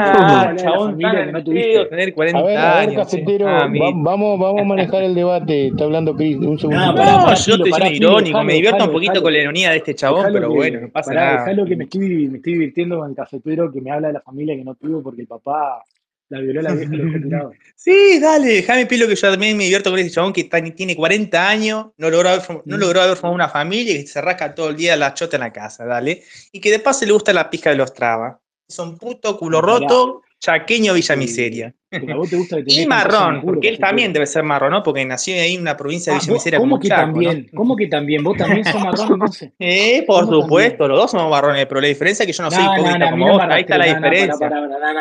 Ah, 0.51 0.55
chabón, 0.57 0.93
familia 0.93 1.27
que 1.27 1.33
no 1.33 1.45
tuviste. 1.45 1.85
tener 1.87 2.15
40 2.15 2.39
A 2.39 2.43
ver, 2.43 2.57
a 2.59 2.63
ver, 2.81 2.89
años. 2.89 3.11
sí. 3.11 3.17
cafetero, 3.19 3.49
Ah, 3.49 3.69
vamos, 3.71 4.39
vamos 4.41 4.61
a 4.61 4.65
manejar 4.65 5.03
el 5.03 5.15
debate. 5.15 5.69
Está 5.69 5.85
hablando 5.85 5.98
Cris, 6.17 6.37
un 6.37 6.59
segundo. 6.59 6.85
No, 6.87 6.95
pará, 6.95 7.13
No, 7.13 7.25
pará, 7.25 7.35
yo 7.37 7.55
estoy 7.55 7.73
siendo 7.73 7.89
irónico, 7.91 8.25
dejalo, 8.39 8.45
me 8.45 8.53
divierto 8.55 8.77
un 8.77 8.79
dejalo, 8.81 8.93
poquito 8.93 9.13
dejalo. 9.13 9.23
con 9.25 9.33
la 9.33 9.39
ironía 9.39 9.71
de 9.71 9.77
este 9.77 9.95
chabón, 9.95 10.27
pero 10.33 10.49
que- 10.51 10.55
bueno, 10.57 10.81
no 10.81 10.89
pasa 10.91 11.11
pará, 11.11 11.25
nada. 11.33 11.45
dejalo 11.45 11.67
que 11.67 11.77
me 11.77 11.85
estoy, 11.85 12.29
me 12.29 12.37
estoy 12.39 12.53
divirtiendo 12.55 12.99
con 12.99 13.11
el 13.11 13.17
cafetero 13.17 13.73
que 13.73 13.81
me 13.81 13.91
habla 13.91 14.09
de 14.09 14.15
la 14.15 14.21
familia 14.21 14.57
que 14.57 14.65
no 14.65 14.75
tuvo 14.75 15.03
porque 15.03 15.23
el 15.23 15.27
papá 15.29 15.83
la 16.31 16.41
violó 16.41 16.61
a 16.61 16.63
la 16.65 16.75
vieja 16.75 16.95
y 16.95 16.97
lo 16.99 17.05
dejó 17.07 17.19
tirado. 17.25 17.53
Sí, 17.75 18.19
dale, 18.21 18.47
déjame 18.49 18.87
pilo 18.87 19.07
que 19.09 19.15
yo 19.15 19.31
también 19.31 19.57
me 19.57 19.65
divierto 19.65 19.91
con 19.91 19.99
ese 19.99 20.11
chabón 20.11 20.33
que 20.33 20.43
está- 20.43 20.63
tiene 20.63 20.95
40 20.97 21.49
años, 21.49 21.87
no 21.97 22.11
logró, 22.11 22.29
haber, 22.29 22.43
no 22.67 22.77
Mm. 22.77 22.81
logró 22.81 23.01
haber 23.01 23.17
formado 23.17 23.35
una 23.35 23.49
familia 23.49 23.95
y 23.95 24.01
que 24.03 24.07
se 24.09 24.21
rasca 24.21 24.55
todo 24.55 24.69
el 24.71 24.77
día 24.77 24.95
la 24.97 25.15
chota 25.15 25.37
en 25.37 25.41
la 25.43 25.53
casa, 25.53 25.85
dale. 25.87 26.23
Y 26.53 26.61
que 26.61 26.71
de 26.71 26.81
paso 26.81 27.07
le 27.07 27.13
gusta 27.13 27.33
la 27.33 27.49
pija 27.49 27.71
de 27.71 27.77
los 27.77 27.95
trabas. 27.95 28.37
Son 28.69 28.99
puto 28.99 29.39
culo 29.39 29.61
Pará. 29.63 29.73
roto, 29.79 30.23
chaqueño 30.39 30.93
Villa 30.93 31.17
Miseria. 31.17 31.75
A 31.91 32.15
vos 32.17 32.29
te 32.29 32.37
gusta 32.37 32.57
que 32.57 32.65
te 32.65 32.73
Y 32.83 32.87
marrón, 32.87 33.41
culo, 33.41 33.55
porque 33.55 33.69
él 33.69 33.79
también 33.79 34.13
debe 34.13 34.27
ser 34.27 34.43
marrón, 34.43 34.73
¿no? 34.73 34.83
Porque 34.83 35.07
nació 35.07 35.35
ahí 35.41 35.55
en 35.55 35.63
una 35.63 35.75
provincia 35.75 36.13
de 36.13 36.19
Ah, 36.19 36.21
Villa 36.21 36.33
Miseria 36.35 36.59
¿Cómo 36.59 36.73
como 36.73 36.83
que 36.83 36.89
Chaco, 36.89 37.01
también? 37.01 37.49
¿no? 37.51 37.57
¿Cómo 37.57 37.77
que 37.77 37.87
también? 37.87 38.23
¿Vos 38.25 38.37
también 38.37 38.65
sos 38.67 38.75
marrón 38.83 39.13
entonces? 39.15 39.51
Eh, 39.59 40.05
por 40.07 40.27
¿Cómo 40.27 40.43
supuesto, 40.43 40.77
también? 40.79 40.89
los 40.91 40.99
dos 41.01 41.11
somos 41.13 41.31
marrones, 41.31 41.65
pero 41.67 41.81
la 41.81 41.87
diferencia 41.89 42.25
es 42.25 42.27
que 42.27 42.33
yo 42.35 42.43
no 42.43 42.51
soy 42.51 42.63
No, 42.63 42.71
no, 42.75 42.79
hipócrita 42.81 43.11
como 43.11 43.27
no 43.27 43.33
vos, 43.33 43.43
ahí 43.49 43.61
está 43.63 43.79
la 43.79 43.85
diferencia. 43.87 44.51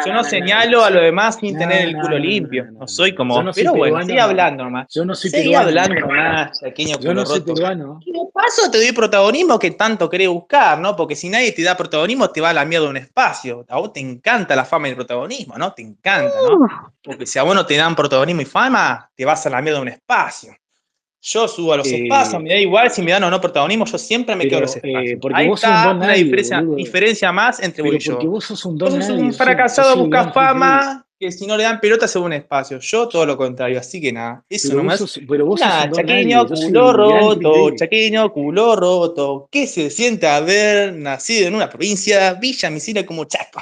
Yo 0.06 0.14
no, 0.14 0.24
señalo 0.24 0.86
a 0.86 0.90
lo 0.90 1.02
demás 1.02 1.38
sin 1.40 1.54
No, 1.56 1.60
tener 1.60 1.82
el 1.90 1.96
culo 1.98 2.10
no, 2.12 2.18
limpio. 2.20 2.66
no, 2.66 2.72
no, 2.72 2.80
No 2.80 2.88
soy 2.88 3.14
como 3.14 3.36
vos. 3.36 3.44
no 3.44 3.54
soy 3.54 3.64
Pero 3.64 3.76
bueno, 3.76 4.02
sigue 4.06 4.20
hablando 4.22 4.64
nomás. 4.64 4.88
Yo 4.94 5.04
no 5.04 5.14
soy 5.14 5.30
peruano. 5.32 5.68
hablando 5.68 5.96
nomás, 6.00 6.60
chaqueño 6.62 7.00
Yo 7.00 7.14
no 7.14 7.26
soy 7.26 7.42
peruano. 7.42 8.00
Y 8.06 8.14
de 8.14 8.20
paso 8.34 8.72
te 8.72 8.78
doy 8.78 8.94
protagonismo 8.94 9.60
que 9.60 9.72
tanto 9.72 10.10
querés 10.10 10.30
buscar, 10.30 10.80
¿no? 10.80 10.96
Porque 10.96 11.16
si 11.18 11.28
nadie 11.28 11.52
te 11.52 11.64
da 11.64 11.76
protagonismo, 11.76 12.30
te 12.30 12.40
va 12.40 12.52
a 12.52 12.54
la 12.54 12.64
mierda 12.64 12.86
de 12.86 12.92
un 12.92 12.98
espacio. 12.98 13.66
A 13.68 13.78
vos 13.78 13.92
te 13.92 14.00
encanta 14.00 14.56
la 14.56 14.64
fama 14.64 14.88
y 14.88 14.92
el 14.92 14.96
protagonismo, 14.96 15.58
¿no? 15.58 15.74
Te 15.74 15.82
encanta, 15.82 16.32
¿no? 16.50 16.77
Porque 17.02 17.26
si 17.26 17.40
a 17.40 17.44
vos 17.44 17.56
no 17.56 17.66
te 17.66 17.76
dan 17.78 17.96
protagonismo 17.96 18.42
y 18.42 18.46
fama, 18.46 19.10
te 19.16 19.24
vas 19.26 19.46
a 19.46 19.50
la 19.50 19.62
mierda 19.62 19.80
de 19.80 19.84
un 19.84 19.88
espacio. 19.90 20.56
Yo 21.22 21.48
subo 21.48 21.74
a 21.74 21.78
los 21.78 21.88
Eh, 21.88 22.04
espacios, 22.04 22.42
me 22.42 22.50
da 22.50 22.56
igual 22.58 22.92
si 22.92 23.02
me 23.02 23.12
dan 23.12 23.24
o 23.24 23.30
no 23.30 23.42
protagonismo, 23.42 23.86
yo 23.86 23.98
siempre 23.98 24.36
me 24.36 24.48
quedo 24.48 24.60
en 24.60 24.66
Pero, 24.66 24.68
los 24.68 24.76
eh, 24.76 24.82
espacios. 24.84 25.20
porque 25.22 25.38
Ahí 25.38 25.48
vos 25.48 25.60
sos 25.60 25.70
un 25.70 25.76
está 25.76 25.88
don 25.88 25.98
una 25.98 26.08
nadie, 26.08 26.24
diferencia, 26.24 26.62
diferencia 26.62 27.32
más 27.32 27.60
entre 27.60 27.84
Pero 27.84 27.96
vos 27.96 28.04
y 28.04 28.08
yo. 28.08 28.14
porque 28.14 28.28
vos 28.28 28.46
sos 28.46 28.66
un 28.66 28.78
Vos 28.78 28.92
don 28.92 29.02
sos 29.02 29.10
nadie. 29.10 29.24
un 29.24 29.34
soy- 29.34 29.46
fracasado, 29.46 29.98
buscas 29.98 30.34
fama, 30.34 31.07
que 31.20 31.32
si 31.32 31.48
no 31.48 31.58
le 31.58 31.64
dan 31.64 31.80
pelota 31.80 32.08
se 32.08 32.20
va 32.20 32.26
un 32.26 32.34
espacio. 32.34 32.80
Yo 32.80 33.08
todo 33.08 33.26
lo 33.26 33.36
contrario, 33.38 33.80
así 33.80 34.00
que 34.00 34.12
nada, 34.12 34.44
eso 34.50 34.70
Pero 34.70 34.82
nomás. 34.84 35.00
sos, 35.00 35.20
pero 35.28 35.46
vos 35.46 35.60
nadie. 35.60 35.92
chaqueño, 35.96 36.48
culo 36.48 36.94
roto, 36.94 37.76
chaqueño, 37.76 38.32
culo 38.32 38.76
roto. 38.76 39.48
¿Qué 39.52 39.66
se 39.68 39.90
siente 39.90 40.28
haber 40.28 40.94
nacido 40.94 41.48
en 41.48 41.56
una 41.56 41.70
provincia, 41.70 42.34
Villa 42.36 42.70
Miseria 42.70 43.06
como 43.06 43.26
Chaco? 43.26 43.62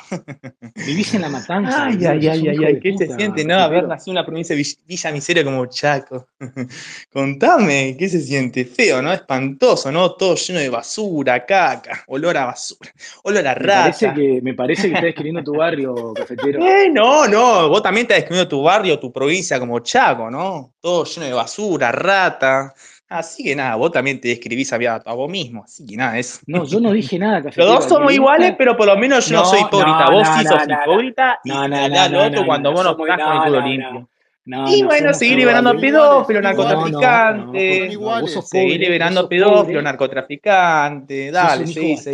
Vivís 0.85 1.13
en 1.13 1.21
la 1.21 1.29
matanza. 1.29 1.85
Ay, 1.85 1.97
ay, 2.05 2.27
ay, 2.27 2.47
ay, 2.49 2.63
ay, 2.65 2.79
¿qué 2.79 2.97
se 2.97 3.15
siente, 3.15 3.45
no? 3.45 3.55
Haber 3.55 3.87
nacido 3.87 4.11
en 4.13 4.17
una 4.17 4.25
provincia 4.25 4.55
Villa 4.55 5.11
Miseria 5.11 5.43
como 5.43 5.65
Chaco. 5.67 6.27
Contame, 7.11 7.95
¿qué 7.97 8.09
se 8.09 8.21
siente? 8.21 8.65
Feo, 8.65 9.01
¿no? 9.01 9.13
Espantoso, 9.13 9.91
¿no? 9.91 10.11
Todo 10.13 10.35
lleno 10.35 10.59
de 10.59 10.69
basura, 10.69 11.45
caca, 11.45 12.03
olor 12.07 12.37
a 12.37 12.45
basura, 12.45 12.91
olor 13.23 13.47
a 13.47 13.55
Me 13.55 13.61
parece 13.65 14.07
rata. 14.07 14.13
que, 14.19 14.39
me 14.41 14.53
parece 14.53 14.81
que 14.83 14.87
estás 14.89 15.03
describiendo 15.03 15.43
tu 15.43 15.57
barrio, 15.57 16.13
cafetero. 16.13 16.59
Eh, 16.65 16.89
no, 16.91 17.27
no, 17.27 17.44
vos 17.69 17.81
también 17.81 18.05
estás 18.05 18.17
describiendo 18.17 18.47
tu 18.49 18.61
barrio, 18.61 18.99
tu 18.99 19.11
provincia 19.11 19.59
como 19.59 19.79
Chaco, 19.79 20.29
¿no? 20.29 20.73
Todo 20.79 21.03
lleno 21.05 21.25
de 21.27 21.33
basura, 21.33 21.91
rata. 21.91 22.73
Así 23.07 23.43
que 23.43 23.55
nada, 23.55 23.75
vos 23.75 23.91
también 23.91 24.19
te 24.19 24.29
describís 24.29 24.73
a, 24.73 24.77
a 24.77 25.13
vos 25.13 25.29
mismo, 25.29 25.63
así 25.63 25.85
que 25.85 25.95
nada, 25.95 26.17
eso. 26.17 26.39
No, 26.47 26.65
yo 26.65 26.79
no 26.79 26.91
dije 26.91 27.19
nada, 27.19 27.39
Los 27.55 27.67
dos 27.67 27.85
somos 27.85 28.09
le 28.09 28.15
iguales, 28.15 28.55
pero 28.57 28.75
por 28.75 28.87
lo 28.87 28.97
menos 28.97 29.27
yo 29.27 29.37
no, 29.37 29.43
No, 29.43 29.49
soy 29.49 29.61
hipócrita. 29.61 30.05
no, 30.05 30.11
Vos 30.11 30.27
no, 30.27 30.37
sí 30.39 30.45
sos 30.45 30.61
hipócrita 30.67 31.39
y 31.43 31.49
No, 31.49 31.67
no, 31.67 31.75
al 31.75 32.15
otro 32.15 32.45
cuando 32.45 32.71
vos 32.71 32.83
no 32.83 32.97
con 32.97 33.09
el 33.09 33.43
culo 33.43 33.61
limpio. 33.61 34.09
No, 34.47 34.71
Y 34.71 34.83
no 34.83 34.89
bueno, 34.89 35.11
seguir 35.11 35.39
liberando 35.39 35.75
pedófilos, 35.75 36.43
narcotraficantes. 36.43 37.97
Seguir 38.47 38.79
liberando 38.79 39.27
pedófilos, 39.27 39.83
narcotraficantes. 39.83 41.33
Dale, 41.33 41.65
sí, 41.65 41.97
sí. 41.97 42.11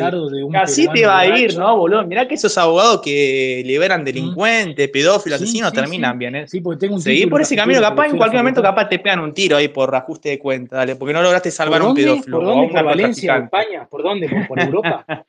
Así 0.53 0.87
te 0.87 1.05
va 1.05 1.19
a 1.19 1.27
ir. 1.27 1.57
¿no, 1.57 1.75
boludo? 1.75 2.05
Mirá 2.05 2.25
que 2.25 2.35
esos 2.35 2.57
abogados 2.57 3.01
que 3.01 3.61
liberan 3.65 4.05
delincuentes, 4.05 4.89
pedófilos, 4.89 5.39
Sí, 5.39 5.43
asesinos, 5.43 5.71
sí, 5.71 5.75
terminan 5.75 6.13
sí. 6.13 6.17
bien, 6.19 6.35
¿eh? 6.35 6.47
Sí, 6.47 6.61
porque 6.61 6.79
tengo 6.79 6.95
un 6.95 7.03
título, 7.03 7.29
por 7.31 7.41
ese 7.41 7.55
camino, 7.55 7.81
capaz 7.81 8.05
en 8.07 8.17
cualquier 8.17 8.41
momento 8.41 8.61
capaz 8.61 8.87
te 8.87 8.99
pegan 8.99 9.19
un 9.19 9.33
tiro 9.33 9.57
ahí 9.57 9.67
por 9.67 9.93
ajuste 9.93 10.29
de 10.29 10.39
cuenta, 10.39 10.77
dale, 10.77 10.95
porque 10.95 11.13
no 11.13 11.21
lograste 11.21 11.49
¿Por 11.49 11.55
salvar 11.55 11.81
a 11.81 11.85
un 11.85 11.93
pedófilo 11.95 12.37
¿Por 12.37 12.45
dónde? 12.45 12.73
¿Por 12.73 12.83
Valencia? 12.83 13.37
¿España? 13.37 13.87
¿Por 13.89 14.03
dónde? 14.03 14.29
¿Por, 14.29 14.47
por 14.47 14.59
Europa? 14.59 15.05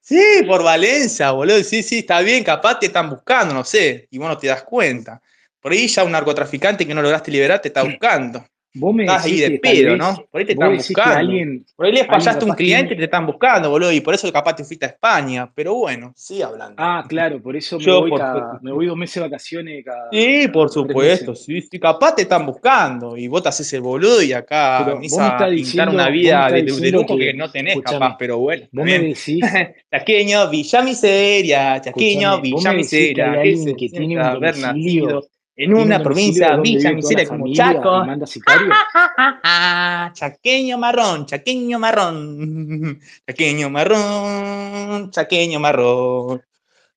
Sí, 0.00 0.22
por 0.46 0.62
Valencia, 0.62 1.32
boludo. 1.32 1.62
Sí, 1.64 1.82
sí, 1.82 1.98
está 1.98 2.20
bien, 2.20 2.44
capaz 2.44 2.78
te 2.78 2.86
están 2.86 3.10
buscando, 3.10 3.52
no 3.52 3.64
sé, 3.64 4.06
y 4.10 4.18
vos 4.18 4.28
no 4.28 4.38
te 4.38 4.46
das 4.46 4.62
cuenta. 4.62 5.20
Por 5.66 5.72
ahí 5.72 5.88
ya 5.88 6.04
un 6.04 6.12
narcotraficante 6.12 6.86
que 6.86 6.94
no 6.94 7.02
lograste 7.02 7.28
liberar 7.32 7.60
te 7.60 7.66
está 7.66 7.82
buscando. 7.82 8.44
Vos 8.78 8.94
me 8.94 9.02
Estás 9.04 9.24
ahí 9.24 9.40
de 9.40 9.58
pedo, 9.58 9.96
¿no? 9.96 10.14
Por 10.30 10.38
ahí 10.40 10.46
te 10.46 10.52
están 10.52 10.76
buscando. 10.76 11.18
alguien, 11.18 11.66
Por 11.74 11.86
ahí 11.86 11.92
les 11.92 12.06
fallaste 12.06 12.44
un 12.44 12.52
cliente 12.52 12.94
y 12.94 12.96
te 12.98 13.04
están 13.04 13.26
buscando, 13.26 13.68
boludo, 13.70 13.90
y 13.90 14.00
por 14.00 14.14
eso 14.14 14.30
capaz 14.32 14.54
te 14.54 14.62
fuiste 14.64 14.86
a 14.86 14.90
España. 14.90 15.50
Pero 15.52 15.74
bueno, 15.74 16.12
sigue 16.14 16.44
hablando. 16.44 16.76
Ah, 16.78 17.02
claro, 17.08 17.42
por 17.42 17.56
eso 17.56 17.78
me 17.78 17.84
Yo, 17.84 18.00
voy, 18.02 18.10
por- 18.10 18.20
cada- 18.20 18.60
me 18.62 18.70
voy 18.70 18.86
dos 18.86 18.96
meses 18.96 19.14
de 19.16 19.20
vacaciones 19.22 19.84
cada... 19.84 20.08
Sí, 20.12 20.46
por 20.52 20.68
supuesto, 20.70 21.34
sí, 21.34 21.60
sí, 21.62 21.80
capaz 21.80 22.14
te 22.14 22.22
están 22.22 22.46
buscando 22.46 23.16
y 23.16 23.26
vos 23.26 23.42
te 23.42 23.48
haces 23.48 23.72
el 23.72 23.80
boludo 23.80 24.22
y 24.22 24.32
acá 24.34 24.82
Pero 24.84 24.96
venís 24.98 25.10
vos 25.10 25.20
me 25.20 25.26
a 25.26 25.48
diciendo- 25.48 25.92
una 25.92 26.08
vida 26.10 26.48
de, 26.50 26.62
de 26.62 26.90
lujo 26.92 27.16
que, 27.16 27.24
que- 27.24 27.34
no 27.34 27.50
tenés 27.50 27.80
capaz, 27.80 28.16
pero 28.16 28.38
bueno. 28.38 28.66
Vos 28.70 28.84
me 28.84 28.98
decís, 29.00 29.40
Chaqueño, 29.90 30.48
Villa 30.48 30.82
Miseria, 30.82 31.80
Chaqueño, 31.80 32.40
Villa 32.40 32.70
que 32.70 32.76
Miseria. 32.76 33.24
hay 33.24 33.32
¿Qué 33.32 33.38
alguien 33.40 33.64
se 33.64 33.74
que 33.74 33.88
tiene 33.88 34.16
un 34.18 34.40
en 35.56 35.74
una 35.74 35.96
un 35.96 36.02
provincia 36.02 36.56
Villa 36.56 36.92
Miseria 36.92 37.26
como 37.26 37.44
familia 37.44 37.72
Chaco? 37.72 38.02
y 38.02 38.06
manda 38.06 38.26
sicario. 38.26 38.68
chaqueño 40.12 40.78
marrón, 40.78 41.26
chaqueño 41.26 41.78
marrón, 41.78 43.00
chaqueño 43.26 43.70
marrón, 43.70 45.10
chaqueño 45.10 45.58
marrón. 45.58 46.42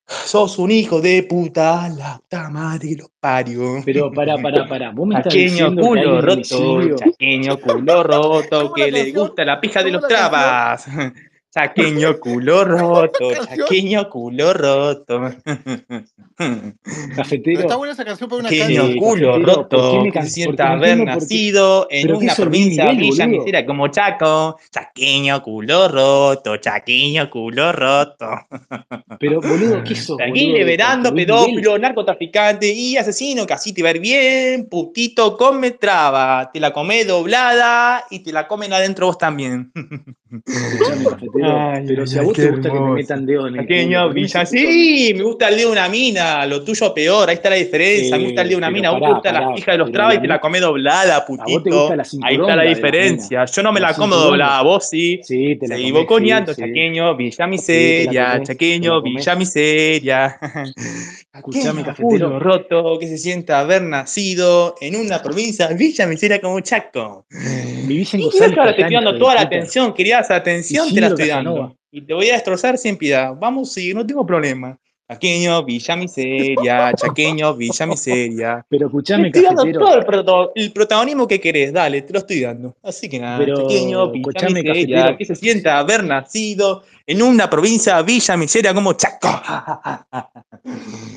Sos 0.05 0.57
un 0.57 0.71
hijo 0.71 0.99
de 0.99 1.21
puta, 1.21 1.87
la 1.87 2.17
puta 2.17 2.49
madre 2.49 2.95
los 2.97 3.11
parió. 3.19 3.81
Pero 3.85 4.11
pará, 4.11 4.37
pará, 4.41 4.67
pará. 4.67 4.91
Vos 4.91 5.07
me 5.07 5.15
estás 5.15 5.31
Chaqueño 5.31 5.67
hay 5.67 5.75
culo 5.75 6.21
roto, 6.21 6.95
chaqueño 6.95 7.59
culo 7.59 8.03
roto, 8.03 8.61
¿Cómo 8.63 8.73
que 8.73 8.91
le 8.91 9.11
gusta 9.11 9.45
la 9.45 9.61
pija 9.61 9.83
de 9.83 9.91
¿Cómo 9.91 10.01
los 10.01 10.09
trabas. 10.09 10.87
Chaqueño 11.53 12.19
culo 12.19 12.63
roto, 12.63 13.31
chaqueño 13.33 14.07
culo 14.09 14.53
roto. 14.53 15.31
Cafetero, 17.15 17.59
está 17.61 17.75
buena 17.75 17.93
esa 17.93 18.05
canción 18.05 18.29
para 18.29 18.41
una 18.41 18.49
Chaqueño 18.49 18.81
calle. 18.83 18.97
Culo 18.99 19.31
cafetero, 19.31 19.45
¿por 19.45 19.55
roto, 19.55 19.77
no 20.55 20.63
haber 20.63 20.97
qué- 20.99 21.05
nacido 21.05 21.87
en 21.89 22.15
una 22.15 22.35
provincia 22.35 22.85
Miguel, 22.85 22.97
villa 22.99 23.25
boludo. 23.25 23.39
miseria 23.39 23.65
como 23.65 23.87
Chaco. 23.87 24.59
Chaqueño 24.71 25.41
culo 25.41 25.87
roto, 25.87 26.57
chaqueño 26.57 27.29
culo 27.31 27.71
roto. 27.71 28.27
pero 29.19 29.41
boludo, 29.41 29.83
¿qué 29.83 29.95
sos, 29.95 30.19
Aquí 30.21 30.51
liberando 30.53 31.11
pedófilo, 31.15 31.79
narcotraficante 31.79 32.71
y 32.71 32.95
asesino, 32.95 33.47
que 33.47 33.53
así 33.53 33.73
te 33.73 33.81
va 33.81 33.89
a 33.89 33.93
ir 33.93 33.99
bien, 33.99 34.67
putito, 34.69 35.35
come 35.35 35.71
traba, 35.71 36.51
te 36.53 36.59
la 36.59 36.71
come 36.71 37.05
doblada 37.05 38.05
y 38.11 38.19
te 38.19 38.31
la 38.31 38.47
comen 38.47 38.71
adentro 38.71 39.07
vos 39.07 39.17
también. 39.17 39.71
Ay, 41.43 41.83
pero 41.87 42.05
si 42.07 42.17
a 42.17 42.21
vos 42.21 42.33
te 42.33 42.49
gusta 42.49 42.69
que 42.69 42.69
te 42.69 42.75
hermoso. 42.75 42.93
metan 42.95 43.25
dedos 43.25 43.47
en 43.49 43.55
el 43.55 43.65
Pequeño 43.65 44.01
culo, 44.03 44.13
Villa, 44.13 44.39
¿por 44.41 44.49
qué 44.49 44.57
sí, 44.57 45.13
me 45.15 45.23
gusta 45.23 45.49
el 45.49 45.55
dedo 45.57 45.67
de 45.67 45.71
una 45.73 45.89
mina, 45.89 46.45
lo 46.45 46.63
tuyo 46.63 46.93
peor, 46.93 47.29
ahí 47.29 47.35
está 47.35 47.49
la 47.49 47.55
diferencia, 47.55 48.17
me 48.17 48.25
gusta 48.25 48.41
el 48.41 48.47
dedo 48.49 48.59
de 48.59 48.65
una 48.65 48.71
mina, 48.71 48.91
pero 48.93 48.99
vos 49.13 49.21
te 49.21 49.29
pará, 49.29 49.31
gusta 49.31 49.31
la 49.31 49.39
pará, 49.39 49.55
pija 49.55 49.71
de 49.71 49.77
los 49.77 49.91
trabas 49.91 50.13
y 50.13 50.17
la 50.17 50.21
te 50.21 50.27
la 50.27 50.39
come 50.39 50.59
doblada, 50.59 51.25
putito. 51.25 51.95
la 51.95 52.05
Ahí 52.23 52.35
está 52.35 52.55
la 52.55 52.63
diferencia, 52.63 53.45
yo 53.45 53.63
no 53.63 53.71
me 53.71 53.79
La 53.79 53.89
la 53.89 53.95
como 53.95 54.15
doblada, 54.15 54.61
vos 54.61 54.87
sí. 54.89 55.19
Sí, 55.23 55.55
te 55.55 55.67
la 55.67 55.75
comés, 55.75 56.45
sí, 56.45 56.53
sí. 56.55 56.61
chaqueño, 56.61 57.15
Villa 57.15 57.35
la 57.39 57.47
Miseria, 57.47 58.31
comés, 58.33 58.47
chaqueño, 58.47 58.95
la 58.95 59.01
comés. 59.01 59.15
Villa 59.15 59.35
Miseria. 59.35 60.39
Escuchame, 61.39 61.81
Aquel 61.81 61.85
cafetero. 61.95 62.39
roto 62.39 62.99
que 62.99 63.07
se 63.07 63.17
sienta 63.17 63.59
haber 63.59 63.81
nacido 63.81 64.75
en 64.81 64.95
una 64.95 65.21
provincia 65.21 65.67
Villa 65.67 66.05
Miseria 66.07 66.39
como 66.39 66.59
Chaco. 66.61 67.25
Vivís 67.85 68.13
en 68.13 68.19
Y 68.21 68.23
González 68.23 68.57
ahora 68.57 68.75
te 68.75 68.81
estoy 68.81 68.95
dando 68.95 69.17
toda 69.17 69.35
la 69.35 69.41
atención, 69.41 69.93
querías 69.93 70.29
atención, 70.31 70.93
te 70.93 71.01
la 71.01 71.07
estoy 71.07 71.27
Casanova. 71.29 71.59
dando. 71.59 71.75
Y 71.91 72.01
te 72.01 72.13
voy 72.13 72.29
a 72.29 72.33
destrozar 72.33 72.77
sin 72.77 72.97
piedad. 72.97 73.33
Vamos 73.39 73.69
a 73.71 73.73
seguir, 73.73 73.95
no 73.95 74.05
tengo 74.05 74.25
problema. 74.25 74.77
Chaqueño, 75.11 75.63
Villa 75.63 75.95
Miseria, 75.95 76.93
Chaqueño, 76.93 77.55
Villa 77.55 77.85
Miseria. 77.87 78.65
Pero 78.69 78.81
Te 78.81 78.85
escuchame, 78.85 79.27
estoy 79.29 79.41
dando 79.43 79.61
cafetero. 79.63 79.85
todo 79.85 79.97
el, 79.97 80.05
proto- 80.05 80.51
el 80.53 80.71
protagonismo 80.71 81.27
que 81.27 81.39
querés, 81.41 81.73
dale, 81.73 82.03
te 82.03 82.13
lo 82.13 82.19
estoy 82.19 82.41
dando. 82.41 82.75
Así 82.83 83.09
que 83.09 83.17
nada, 83.17 83.39
Pero, 83.39 83.55
Chaqueño, 83.63 84.11
Villa 84.11 84.27
Miseria, 84.49 84.63
cafetero. 84.97 85.17
que 85.17 85.25
se 85.25 85.35
sienta 85.35 85.79
haber 85.79 86.03
nacido 86.03 86.83
en 87.09 87.23
una 87.23 87.49
provincia 87.49 87.99
Villa 88.03 88.37
Miseria 88.37 88.71
como 88.71 88.93
Chaco. 88.93 89.41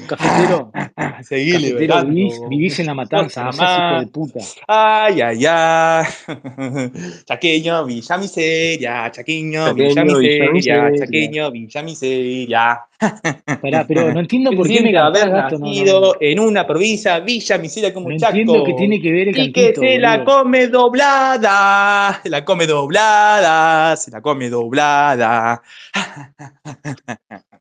Cafetero, 0.07 0.73
Seguí 1.23 1.53
cafetero, 1.53 2.05
vivís, 2.07 2.41
vivís 2.49 2.79
en 2.79 2.87
la 2.87 2.95
matanza, 2.95 3.45
no 3.45 3.53
seas 3.53 3.79
hijo 3.79 4.01
de 4.01 4.07
puta. 4.07 4.41
Ay, 4.67 5.21
ay, 5.21 5.45
ay. 5.47 6.07
Chaqueño, 7.27 7.85
Villa 7.85 8.17
Miseria, 8.17 9.11
Chaqueño, 9.11 9.75
Villa 9.75 9.95
Chaqueño, 9.95 10.19
Villa 10.19 10.51
Miseria, 10.51 10.53
Miseria. 10.53 10.99
Chaqueño, 10.99 11.51
Villa 11.51 11.83
Miseria. 11.83 12.87
Pará, 13.61 13.85
pero 13.87 14.13
no 14.13 14.21
entiendo 14.21 14.51
Que 14.51 14.57
por 14.59 14.69
qué 14.69 14.81
me 14.81 14.97
haber. 14.97 15.29
No, 15.29 15.51
no, 15.51 15.59
nacido 15.59 16.01
no. 16.01 16.15
en 16.21 16.41
una 16.41 16.67
provincia 16.67 17.21
Villa 17.21 17.59
Miseria 17.59 17.93
como 17.93 18.11
Chaco. 18.17 18.37
entiendo 18.37 18.65
qué 18.65 18.75
tiene 18.75 19.01
que 19.01 19.11
ver 19.11 19.29
el 19.29 19.39
Y 19.39 19.53
que 19.53 19.75
se 19.75 19.99
la 19.99 20.25
come 20.25 20.69
doblada, 20.69 22.21
se 22.23 22.31
la 22.31 22.45
come 22.45 22.67
doblada, 22.67 23.97
se 23.97 24.11
la 24.11 24.21
come 24.21 24.49
doblada. 24.49 25.63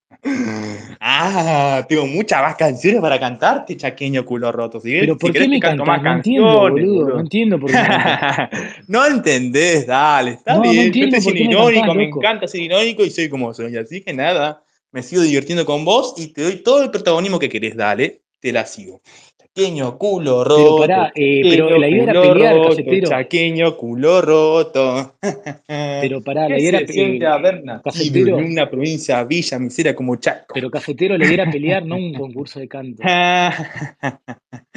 Ah, 0.99 1.84
tengo 1.89 2.06
muchas 2.06 2.41
más 2.43 2.56
canciones 2.56 3.01
para 3.01 3.19
cantarte, 3.19 3.75
chaqueño 3.75 4.23
culo 4.23 4.51
roto. 4.51 4.80
Si, 4.80 4.91
Pero 4.91 5.13
si 5.15 5.19
¿por 5.19 5.32
qué 5.32 5.47
me 5.47 5.60
canto 5.60 5.84
más 5.84 6.01
No 6.04 6.13
entiendo, 6.13 6.60
boludo. 6.60 7.10
No 7.10 7.19
entiendo 7.21 7.60
por 7.60 7.71
qué 7.71 7.77
no 8.88 9.06
entendés, 9.06 9.88
dale, 9.88 10.32
está 10.32 10.54
No, 10.56 10.63
no 10.63 10.69
bien. 10.69 10.91
Yo 10.91 11.06
estoy 11.06 11.34
me 11.34 11.39
irónico, 11.41 11.80
cantás, 11.82 11.95
me 11.95 12.04
encanta 12.04 12.47
ser 12.47 12.62
irónico 12.62 13.04
y 13.04 13.10
soy 13.10 13.30
como 13.30 13.51
soy. 13.54 13.75
Así 13.77 14.01
que 14.01 14.13
nada, 14.13 14.63
me 14.91 15.04
sigo 15.04 15.21
divirtiendo 15.21 15.65
con 15.65 15.86
vos 15.86 16.13
y 16.17 16.27
te 16.27 16.43
doy 16.43 16.58
todo 16.58 16.84
el 16.84 16.91
protagonismo 16.91 17.39
que 17.39 17.49
querés, 17.49 17.75
dale, 17.75 18.21
te 18.39 18.51
la 18.51 18.65
sigo. 18.65 19.01
Chaqueño 19.38 19.97
culo 19.97 20.43
Pero 20.43 20.56
roto. 20.56 20.75
pará, 20.77 21.12
eh, 21.15 21.41
pero 21.43 21.67
chaqueño 21.67 21.80
la 21.80 21.88
idea 21.89 22.04
era 22.04 22.21
pelear, 22.21 22.56
roto, 22.56 22.69
cafetero. 22.69 23.10
Chaqueño 23.10 23.77
culo 23.77 24.21
roto. 24.21 25.15
Pero 26.01 26.21
pará, 26.21 26.49
la 26.49 26.56
¿Qué 26.56 26.62
idea 26.62 26.69
era 26.69 26.80
se 26.80 26.86
pe- 26.86 26.93
siente 26.93 27.25
haber 27.27 27.63
nacido 27.63 27.82
cafetero. 27.84 28.39
en 28.39 28.45
una 28.45 28.69
provincia 28.69 29.23
Villa 29.23 29.60
Miseria 29.60 29.95
como 29.95 30.15
Chaco? 30.15 30.54
Pero 30.54 30.71
cafetero, 30.71 31.17
la 31.17 31.25
idea 31.25 31.34
era 31.43 31.51
pelear, 31.51 31.86
no 31.86 31.95
un 31.97 32.13
concurso 32.13 32.60
de 32.60 32.67
canto. 32.67 33.04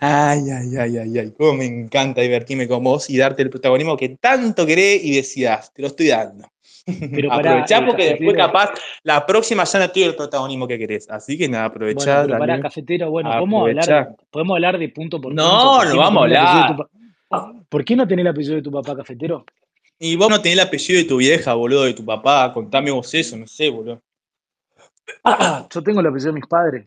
Ay, 0.00 0.40
ay, 0.50 0.76
ay, 0.78 0.96
ay, 0.98 1.18
ay, 1.18 1.32
cómo 1.36 1.54
me 1.54 1.64
encanta 1.66 2.20
divertirme 2.22 2.66
con 2.66 2.82
vos 2.82 3.08
y 3.10 3.16
darte 3.18 3.42
el 3.42 3.50
protagonismo 3.50 3.96
que 3.96 4.10
tanto 4.20 4.64
querés 4.66 5.04
y 5.04 5.16
decías, 5.16 5.72
te 5.72 5.82
lo 5.82 5.88
estoy 5.88 6.08
dando. 6.08 6.48
Pero 7.12 7.32
aprovechá 7.32 7.78
eh, 7.78 7.82
porque 7.86 8.04
después 8.10 8.36
capaz 8.36 8.70
la 9.02 9.24
próxima 9.26 9.64
ya 9.64 9.78
no 9.78 9.90
tuve 9.90 10.04
el 10.04 10.14
protagonismo 10.16 10.66
que 10.66 10.78
querés. 10.78 11.08
Así 11.10 11.36
que 11.36 11.48
nada, 11.48 11.68
Bueno, 11.68 11.90
aprovechá, 11.90 12.26
pará, 12.26 12.46
dale. 12.46 12.62
cafetero, 12.62 13.10
bueno, 13.10 13.30
podemos 13.30 13.68
hablar, 13.68 14.16
podemos 14.30 14.54
hablar 14.54 14.78
de 14.78 14.88
punto 14.88 15.20
por 15.20 15.30
punto. 15.32 15.42
No, 15.42 15.78
¿Por 15.78 15.88
qué 15.88 15.94
no 15.94 16.00
vamos 16.00 16.20
a 16.20 16.24
hablar. 16.24 16.76
tu 16.76 16.88
¿Por 17.68 17.84
qué 17.84 17.96
no 17.96 18.08
tenés 18.08 18.22
el 18.22 18.28
apellido 18.28 18.54
de 18.56 18.62
tu 18.62 18.70
papá, 18.70 18.96
cafetero? 18.96 19.44
Y 19.98 20.16
vos 20.16 20.30
no 20.30 20.40
tenés 20.40 20.58
el 20.58 20.66
apellido 20.66 20.98
de 20.98 21.04
tu 21.04 21.16
vieja, 21.18 21.54
boludo, 21.54 21.84
de 21.84 21.94
tu 21.94 22.04
papá. 22.04 22.52
Contame 22.54 22.90
vos 22.90 23.12
eso, 23.12 23.36
no 23.36 23.46
sé, 23.46 23.68
boludo. 23.68 24.00
Yo 25.70 25.82
tengo 25.82 26.00
el 26.00 26.06
apellido 26.06 26.32
de 26.32 26.40
mis 26.40 26.46
padres. 26.46 26.86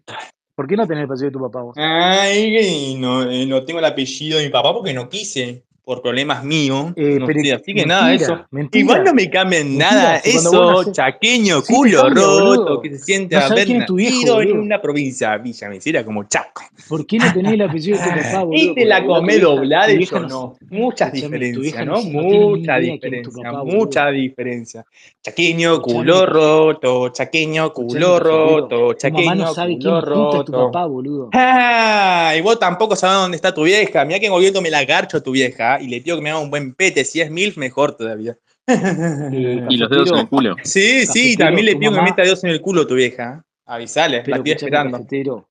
¿Por 0.56 0.68
qué 0.68 0.76
no 0.76 0.88
tenés 0.88 1.04
el 1.04 1.06
apellido 1.06 1.26
de 1.28 1.32
tu 1.32 1.40
papá 1.42 1.62
vos? 1.62 1.76
Ay, 1.78 2.96
no, 2.98 3.30
eh, 3.30 3.46
no 3.46 3.64
tengo 3.64 3.80
el 3.80 3.86
apellido 3.86 4.40
de 4.40 4.46
mi 4.46 4.52
papá 4.52 4.74
porque 4.74 4.94
no 4.94 5.10
quise, 5.10 5.64
por 5.92 6.02
problemas 6.02 6.42
míos. 6.46 6.94
Eh, 6.96 7.18
no 7.20 7.26
pero 7.26 7.56
así 7.58 7.74
que 7.74 7.86
nada, 7.86 8.08
mentira, 8.08 8.34
eso. 8.34 8.46
mentira. 8.50 8.82
Igual 8.82 9.04
no 9.04 9.14
me 9.14 9.30
cambien 9.30 9.78
nada, 9.78 10.18
eso, 10.24 10.90
chaqueño, 10.90 11.60
Sí 11.60 11.74
culo 11.74 12.04
cambia, 12.04 12.24
roto, 12.24 12.46
boludo. 12.46 12.82
que 12.82 12.90
se 12.92 13.00
siente 13.00 13.36
No 13.36 13.42
haber 13.42 13.86
tu 13.86 13.96
viejo, 13.96 14.16
nacido 14.16 14.42
en 14.42 14.58
una 14.58 14.82
provincia 14.82 15.36
Villa 15.38 15.68
Miseria 15.68 16.06
como 16.06 16.24
Chaco. 16.30 16.62
¿Por 16.88 17.06
qué 17.06 17.18
no 17.18 17.34
tenés 17.34 17.52
el 17.52 17.62
apellido 17.64 17.98
de 18.02 18.04
tu 18.06 18.10
papá, 18.22 18.44
boludo? 18.44 18.58
Y 18.64 18.74
te 18.74 18.86
la 18.86 19.06
comé 19.06 19.38
doblada 19.38 19.92
y 19.92 20.06
yo 20.06 20.20
no-. 20.22 20.56
Muchas 20.70 21.12
diferencias, 21.12 21.86
¿no? 21.86 22.02
Mucha 22.04 22.78
diferencia, 22.78 23.52
mucha 23.66 24.08
diferencia. 24.12 24.86
Chaqueño, 25.22 25.82
culo 25.82 26.26
roto, 26.26 27.10
chaqueño, 27.10 27.74
culo 27.74 28.18
roto, 28.18 28.70
Tu 28.70 28.86
mamá 28.86 28.96
chaqueño, 28.96 29.36
no 29.36 29.54
sabe 29.54 29.78
quién 29.78 30.00
culo 30.00 30.02
puta 30.30 30.38
es 30.40 30.46
tu 30.46 30.52
roto. 30.54 30.72
papá, 30.72 30.86
boludo. 30.86 31.30
Ah, 31.34 32.34
y 32.38 32.40
vos 32.40 32.58
tampoco 32.58 32.96
sabés 32.96 33.18
dónde 33.18 33.36
está 33.36 33.54
tu 33.54 33.64
vieja. 33.64 34.06
Mirá 34.06 34.18
que 34.22 34.28
en 34.28 34.32
gobierno 34.32 34.62
me 34.62 34.70
la 34.70 34.86
garcho 34.86 35.22
tu 35.22 35.32
vieja 35.32 35.81
y 35.82 35.88
le 35.88 36.02
pido 36.02 36.16
que 36.18 36.22
me 36.24 36.30
haga 36.30 36.40
un 36.40 36.50
buen 36.50 36.74
pete. 36.76 37.04
Si 37.06 37.20
es 37.22 37.30
MILF, 37.32 37.58
mejor 37.58 37.94
todavía. 37.98 38.38
Eh, 38.68 39.66
Y 39.70 39.78
los 39.78 39.90
dedos 39.90 40.12
en 40.12 40.18
el 40.20 40.30
culo. 40.30 40.56
Sí, 40.64 41.06
sí, 41.06 41.36
también 41.36 41.66
le 41.66 41.76
pido 41.76 41.92
que 41.92 41.98
me 41.98 42.04
meta 42.04 42.22
dedos 42.22 42.44
en 42.44 42.52
el 42.52 42.62
culo 42.62 42.86
tu 42.88 42.96
vieja. 42.96 43.44
Avisale, 43.66 44.24
la 44.26 44.38
estoy 44.38 44.52
esperando. 44.52 44.98
cafetero. 44.98 45.48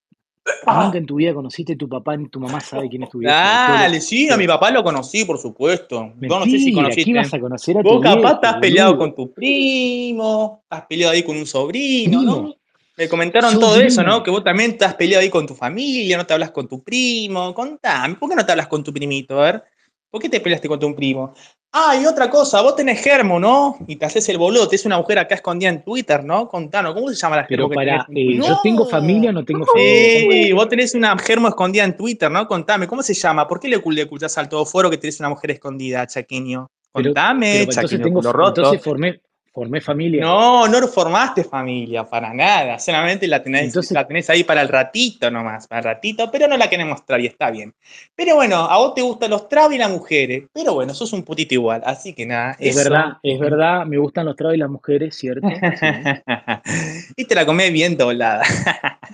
Nunca 0.66 0.98
en 0.98 1.06
tu 1.06 1.16
vida 1.16 1.32
conociste 1.34 1.74
a 1.74 1.76
tu 1.76 1.88
papá 1.88 2.16
ni 2.16 2.28
tu 2.28 2.40
mamá 2.40 2.60
sabe 2.60 2.88
quién 2.88 3.02
es 3.02 3.10
tu 3.10 3.18
vieja. 3.18 3.34
Dale, 3.34 4.00
sí, 4.00 4.28
a 4.30 4.36
mi 4.36 4.46
papá 4.46 4.70
lo 4.70 4.82
conocí, 4.82 5.24
por 5.24 5.38
supuesto. 5.38 6.12
Vos 6.16 6.38
no 6.38 6.44
sé 6.44 6.50
si 6.58 6.72
Mentira, 6.72 6.72
¿qué 6.72 6.74
conociste. 6.82 7.10
ibas 7.10 7.34
a 7.34 7.40
conocer 7.40 7.78
a 7.78 7.82
tu 7.82 7.88
Vos 7.88 8.02
capaz 8.02 8.32
estás 8.34 8.56
peleado 8.56 8.96
boludo? 8.96 9.14
con 9.14 9.14
tu 9.14 9.32
primo, 9.34 10.60
estás 10.64 10.86
peleado 10.88 11.12
ahí 11.12 11.22
con 11.22 11.36
un 11.36 11.46
sobrino. 11.46 12.54
Me 12.96 13.08
comentaron 13.08 13.58
todo 13.60 13.80
eso, 13.80 14.02
¿no? 14.02 14.22
Que 14.22 14.30
vos 14.30 14.42
también 14.44 14.72
estás 14.72 14.94
peleado 14.94 15.22
ahí 15.22 15.30
con 15.30 15.46
tu 15.46 15.54
familia, 15.54 16.16
no 16.16 16.26
te 16.26 16.32
hablas 16.34 16.50
con 16.50 16.68
tu 16.68 16.82
primo. 16.82 17.54
Contame, 17.54 18.14
¿por 18.16 18.28
qué 18.28 18.36
no 18.36 18.44
te 18.44 18.52
hablas 18.52 18.66
con 18.66 18.82
tu 18.82 18.92
primito? 18.92 19.40
A 19.40 19.44
ver, 19.44 19.62
¿por 20.10 20.20
qué 20.20 20.28
te 20.28 20.40
peleaste 20.40 20.68
con 20.68 20.78
tu 20.78 20.94
primo? 20.94 21.32
Ah, 21.72 21.96
y 21.96 22.04
otra 22.04 22.28
cosa, 22.28 22.60
vos 22.62 22.74
tenés 22.74 23.00
germo, 23.00 23.38
¿no? 23.38 23.76
Y 23.86 23.94
te 23.94 24.04
haces 24.04 24.28
el 24.28 24.38
boludo, 24.38 24.66
te 24.66 24.74
es 24.74 24.84
una 24.84 24.98
mujer 24.98 25.20
acá 25.20 25.36
escondida 25.36 25.68
en 25.68 25.84
Twitter, 25.84 26.24
¿no? 26.24 26.48
Contanos, 26.48 26.94
¿cómo 26.94 27.08
se 27.10 27.14
llama 27.14 27.36
la 27.36 27.46
Pero 27.46 27.68
germo 27.68 27.68
que 27.68 27.74
para, 27.76 28.06
eh? 28.12 28.36
¿yo 28.42 28.58
tengo 28.60 28.86
familia 28.86 29.30
o 29.30 29.32
no 29.32 29.44
tengo 29.44 29.64
familia? 29.64 30.46
Sí, 30.46 30.52
vos 30.52 30.68
tenés 30.68 30.94
una 30.96 31.16
germo 31.16 31.46
escondida 31.46 31.84
en 31.84 31.96
Twitter, 31.96 32.28
¿no? 32.28 32.48
Contame, 32.48 32.88
¿cómo 32.88 33.04
se 33.04 33.14
llama? 33.14 33.46
¿Por 33.46 33.60
qué 33.60 33.68
le 33.68 33.80
ocul- 33.80 33.94
le 33.94 34.02
ocultás 34.02 34.36
al 34.38 34.48
todo 34.48 34.66
foro 34.66 34.90
que 34.90 34.98
tenés 34.98 35.20
una 35.20 35.28
mujer 35.28 35.52
escondida, 35.52 36.04
Chaqueño? 36.08 36.66
Pero- 36.92 37.04
Contame, 37.10 37.46
Pero 37.52 37.58
entonces 37.60 37.82
Chaqueño, 37.84 38.02
tengo, 38.04 38.18
culo 38.18 38.32
roto. 38.32 38.60
entonces 38.62 38.82
formé, 38.82 39.20
formé 39.52 39.80
familia. 39.80 40.22
No, 40.22 40.68
no 40.68 40.86
formaste 40.88 41.44
familia, 41.44 42.04
para 42.04 42.32
nada. 42.32 42.78
Solamente 42.78 43.26
la 43.26 43.42
tenés, 43.42 43.64
Entonces- 43.64 43.92
la 43.92 44.06
tenés 44.06 44.30
ahí 44.30 44.44
para 44.44 44.62
el 44.62 44.68
ratito 44.68 45.30
nomás, 45.30 45.66
para 45.66 45.80
el 45.80 45.84
ratito, 45.84 46.30
pero 46.30 46.46
no 46.46 46.56
la 46.56 46.68
querés 46.70 46.86
mostrar 46.86 47.20
y 47.20 47.26
está 47.26 47.50
bien. 47.50 47.74
Pero 48.14 48.36
bueno, 48.36 48.56
a 48.56 48.78
vos 48.78 48.94
te 48.94 49.02
gustan 49.02 49.30
los 49.30 49.48
trabos 49.48 49.74
y 49.74 49.78
las 49.78 49.90
mujeres, 49.90 50.44
pero 50.52 50.74
bueno, 50.74 50.94
sos 50.94 51.12
un 51.12 51.24
putito 51.24 51.54
igual, 51.54 51.82
así 51.84 52.12
que 52.14 52.26
nada. 52.26 52.56
Es 52.58 52.76
eso. 52.76 52.90
verdad, 52.90 53.04
es 53.22 53.38
verdad, 53.40 53.86
me 53.86 53.98
gustan 53.98 54.26
los 54.26 54.36
trabos 54.36 54.54
y 54.56 54.58
las 54.58 54.70
mujeres, 54.70 55.14
¿cierto? 55.16 55.48
Sí. 55.48 55.56
y 57.16 57.24
te 57.24 57.34
la 57.34 57.44
comés 57.46 57.72
bien 57.72 57.96
doblada. 57.96 58.42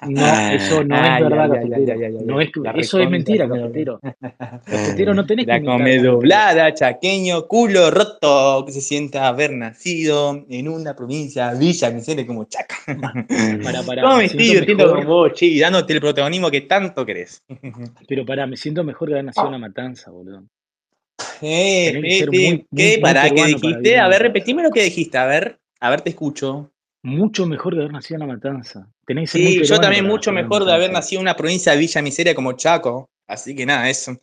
No, 0.07 0.27
eso 0.51 0.85
no 0.85 0.95
Ay, 0.97 1.23
es 1.23 1.29
verdad, 1.29 1.53
ay, 1.53 2.17
No 2.25 2.41
es, 2.41 2.51
la 2.57 2.71
eso 2.73 3.01
es 3.01 3.09
mentira, 3.11 3.49
comés 3.49 3.63
cafetero. 3.65 4.01
Cafetero, 4.67 5.15
no 5.15 5.25
tenés 5.27 5.47
que 5.47 5.53
La 5.53 5.57
inventar, 5.59 5.79
comé 5.79 5.91
cafetero. 5.93 6.13
doblada, 6.13 6.75
chaqueño, 6.75 7.47
culo 7.47 7.91
roto, 7.91 8.65
que 8.67 8.73
se 8.73 8.81
sienta 8.81 9.27
haber 9.29 9.53
nacido 9.53 10.26
en 10.49 10.69
una 10.69 10.95
provincia, 10.95 11.53
Villa 11.55 11.91
Miseria 11.91 12.27
como 12.27 12.45
Chaca. 12.45 12.77
Pará, 13.63 13.83
pará, 13.83 14.03
¿Cómo 14.03 14.13
me 14.15 14.19
me 14.19 14.25
estoy 14.27 14.45
siento 14.45 14.53
divirtiendo 14.53 14.95
con 14.95 15.05
vos, 15.07 15.33
che, 15.35 15.47
y 15.47 15.59
dándote 15.59 15.93
el 15.93 16.01
protagonismo 16.01 16.51
que 16.51 16.63
tanto 16.63 17.05
querés? 17.05 17.43
Pero 18.09 18.25
pará, 18.25 18.47
me 18.47 18.57
siento 18.57 18.85
mejor 18.85 19.09
que 19.09 19.15
haber 19.15 19.25
nacido 19.25 19.47
en 19.47 19.53
la 19.53 19.59
matanza, 19.59 20.11
boludo. 20.11 20.45
Eh, 21.43 21.99
que 22.03 22.19
ser 22.19 22.31
Pete, 22.31 22.49
muy- 22.49 22.59
¿qué? 22.59 22.67
muy- 22.71 22.91
muy 22.93 23.01
Pará, 23.01 23.23
¿qué 23.25 23.35
para 23.37 23.47
dijiste? 23.47 23.99
A 23.99 24.09
ver, 24.09 24.23
repetime 24.23 24.63
lo 24.63 24.71
que 24.71 24.83
dijiste, 24.83 25.19
a 25.19 25.27
ver, 25.27 25.59
a 25.81 25.91
ver, 25.91 26.01
te 26.01 26.11
escucho. 26.11 26.71
Mucho 27.03 27.47
mejor 27.47 27.75
que 27.75 27.81
haber 27.81 27.93
nacido 27.93 28.17
en 28.23 28.29
la 28.29 28.35
matanza. 28.35 28.89
Tenés 29.07 29.31
Sí, 29.31 29.63
yo 29.65 29.79
también 29.81 30.05
para 30.05 30.15
mucho 30.15 30.33
mejor 30.33 30.65
de 30.65 30.73
haber 30.73 30.91
nacido 30.91 31.21
en 31.21 31.25
una 31.27 31.37
provincia 31.37 31.73
de 31.73 31.79
Villa 31.79 32.03
Miseria 32.03 32.35
como 32.35 32.53
Chaco. 32.55 33.09
Así 33.29 33.55
que 33.55 33.65
nada, 33.67 33.89
eso. 33.89 34.17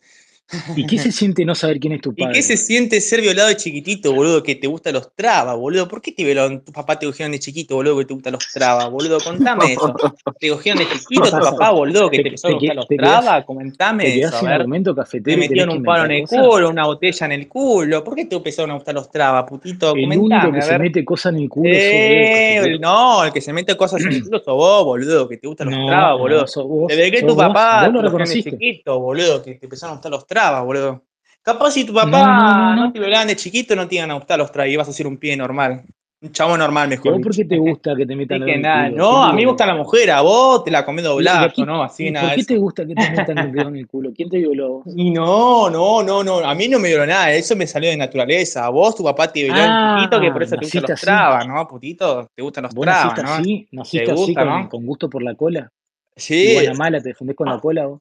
¿Y 0.76 0.86
qué 0.86 0.98
se 0.98 1.10
siente 1.10 1.44
no 1.44 1.54
saber 1.54 1.80
quién 1.80 1.94
es 1.94 2.00
tu 2.00 2.12
¿Y 2.16 2.20
padre? 2.22 2.34
qué 2.34 2.42
se 2.42 2.56
siente 2.56 3.00
ser 3.00 3.20
violado 3.20 3.48
de 3.48 3.56
chiquitito, 3.56 4.12
boludo? 4.12 4.42
Que 4.42 4.54
te 4.54 4.66
gustan 4.66 4.94
los 4.94 5.14
trabas, 5.14 5.56
boludo. 5.56 5.88
¿Por 5.88 6.00
qué 6.02 6.12
te 6.12 6.24
violaron? 6.24 6.62
Tu 6.64 6.72
papá 6.72 6.98
te 6.98 7.06
cogieron 7.06 7.32
de 7.32 7.38
chiquito, 7.38 7.74
boludo, 7.76 7.98
que 7.98 8.04
te 8.04 8.14
gustan 8.14 8.32
los 8.34 8.50
trabas, 8.52 8.90
boludo. 8.90 9.18
Contame 9.20 9.72
eso. 9.72 9.94
¿Te 10.38 10.50
cogieron 10.50 10.78
de 10.78 10.88
chiquito 10.98 11.22
tu 11.30 11.30
papá, 11.30 11.70
boludo, 11.70 12.10
que 12.10 12.18
Te- 12.18 12.22
te 12.22 12.28
empezaron 12.28 12.56
a 12.56 12.60
te 12.60 12.66
gustar 12.66 12.76
los 12.76 12.86
te 12.88 12.96
trabas? 12.96 13.44
Comentame 13.44 14.04
Te 14.04 14.20
eso, 14.20 14.44
ver. 14.44 14.54
argumento 14.54 14.94
Te 14.94 15.00
cafetero 15.00 15.32
y 15.32 15.48
tenés 15.48 15.48
metieron 15.48 15.76
un 15.78 15.84
palo 15.84 16.04
en 16.04 16.10
el 16.12 16.20
cosas. 16.22 16.38
culo, 16.38 16.70
una 16.70 16.86
botella 16.86 17.26
en 17.26 17.32
el 17.32 17.48
culo. 17.48 18.04
¿Por 18.04 18.14
qué 18.14 18.24
te 18.26 18.36
empezaron 18.36 18.70
a 18.70 18.74
gustar 18.74 18.94
los 18.94 19.10
trabas, 19.10 19.44
putito? 19.48 19.92
El 19.94 20.04
único 20.18 20.20
Comentame, 20.20 20.52
que 20.52 20.58
a 20.58 20.62
se 20.62 20.78
mete 20.78 21.04
cosas 21.04 21.32
en 21.34 21.40
el 21.40 21.48
culo 21.48 21.70
Eh, 21.74 22.58
sos 22.60 22.70
vos, 22.70 22.80
no, 22.80 23.24
el 23.24 23.32
que 23.32 23.40
se 23.40 23.52
mete 23.52 23.76
cosas 23.76 24.00
en 24.02 24.12
el 24.12 24.24
culo 24.24 24.38
sos 24.38 24.54
vos, 24.54 24.84
boludo, 24.84 25.28
que 25.28 25.36
te 25.38 25.46
gustan 25.48 25.70
los 25.70 25.76
No, 25.78 25.86
trabas, 25.86 26.10
no, 26.10 26.18
boludo. 26.18 26.46
sos 26.46 26.64
vos, 26.66 26.88
Desde 26.88 27.10
que 27.10 27.20
tu 27.22 27.26
vos, 27.34 27.36
papá 27.36 27.86
vos 27.86 27.94
lo 27.94 28.12
te 28.12 28.24
de 28.24 28.42
chiquito, 28.42 29.00
boludo, 29.00 29.42
que 29.42 29.54
te 29.54 29.66
empezaron 29.66 29.92
a 29.92 29.96
gustar 29.96 30.12
los 30.12 30.26
trabas, 30.26 30.33
boludo. 30.62 31.04
Capaz 31.42 31.72
si 31.72 31.84
tu 31.84 31.92
papá 31.92 32.26
no, 32.26 32.26
no, 32.26 32.76
no, 32.76 32.86
no. 32.86 32.92
te 32.92 32.98
violaban 32.98 33.28
de 33.28 33.36
chiquito, 33.36 33.76
no 33.76 33.86
te 33.86 33.96
iban 33.96 34.10
a 34.10 34.14
gustar 34.14 34.38
los 34.38 34.50
trabas, 34.50 34.72
ibas 34.72 34.88
a 34.88 34.92
ser 34.92 35.06
un 35.06 35.18
pie 35.18 35.36
normal. 35.36 35.84
Un 36.22 36.32
chavo 36.32 36.56
normal, 36.56 36.88
¿Y 36.88 36.94
a 36.94 36.96
mejor 36.96 37.20
por 37.20 37.34
qué 37.36 37.44
te 37.44 37.58
gusta 37.58 37.94
que 37.94 38.06
te 38.06 38.16
metan 38.16 38.42
en 38.42 38.48
el 38.48 38.62
nada, 38.62 38.88
culo? 38.88 38.96
no, 38.96 39.10
¿Quién 39.10 39.22
a 39.24 39.32
mí 39.34 39.42
me 39.42 39.46
gusta 39.46 39.66
la 39.66 39.74
mujer, 39.74 40.10
a 40.10 40.22
vos 40.22 40.64
te 40.64 40.70
la 40.70 40.82
comés 40.84 41.04
¿Y, 41.04 41.06
y 41.06 41.10
doblada, 41.10 41.52
¿no? 41.66 41.82
Así 41.82 42.10
nada 42.10 42.26
por 42.28 42.34
qué 42.34 42.44
te 42.44 42.56
gusta 42.56 42.86
que 42.86 42.96
te 42.96 43.06
metan 43.10 43.38
el 43.38 43.52
dedo 43.52 43.68
en 43.68 43.76
el 43.76 43.86
culo? 43.86 44.10
¿Quién 44.14 44.30
te 44.30 44.38
violó? 44.38 44.82
Y 44.86 45.10
no, 45.10 45.68
no, 45.68 46.02
no, 46.02 46.24
no, 46.24 46.38
a 46.38 46.54
mí 46.54 46.66
no 46.68 46.78
me 46.78 46.88
dio 46.88 47.06
nada, 47.06 47.30
eso 47.32 47.54
me 47.56 47.66
salió 47.66 47.90
de 47.90 47.96
naturaleza. 47.98 48.64
A 48.64 48.70
vos, 48.70 48.94
tu 48.96 49.04
papá 49.04 49.30
te 49.30 49.42
violó 49.44 49.60
un 49.66 49.76
putito 49.76 50.18
que 50.20 50.30
por 50.32 50.42
Ah, 50.42 50.44
eso 50.44 50.56
te 50.56 50.64
gustan 50.64 50.82
los 50.82 51.00
trabas, 51.00 51.46
¿no? 51.46 51.68
Putito, 51.68 52.26
te 52.34 52.42
gustan 52.42 52.62
los 52.64 52.74
¿Vos 52.74 52.84
trabas, 52.86 53.22
¿no? 53.22 53.34
así? 53.34 53.68
¿Te 53.70 53.76
¿Naciste 53.76 54.12
así 54.12 54.14
gusta, 54.14 54.40
con, 54.46 54.48
no? 54.62 54.68
con 54.70 54.86
gusto 54.86 55.10
por 55.10 55.22
la 55.22 55.34
cola? 55.34 55.70
Sí, 56.16 56.52
¿Y 56.52 56.54
Guanamala 56.54 57.00
te 57.02 57.08
defendés 57.10 57.36
con 57.36 57.48
la 57.48 57.60
cola 57.60 57.86
vos? 57.86 58.00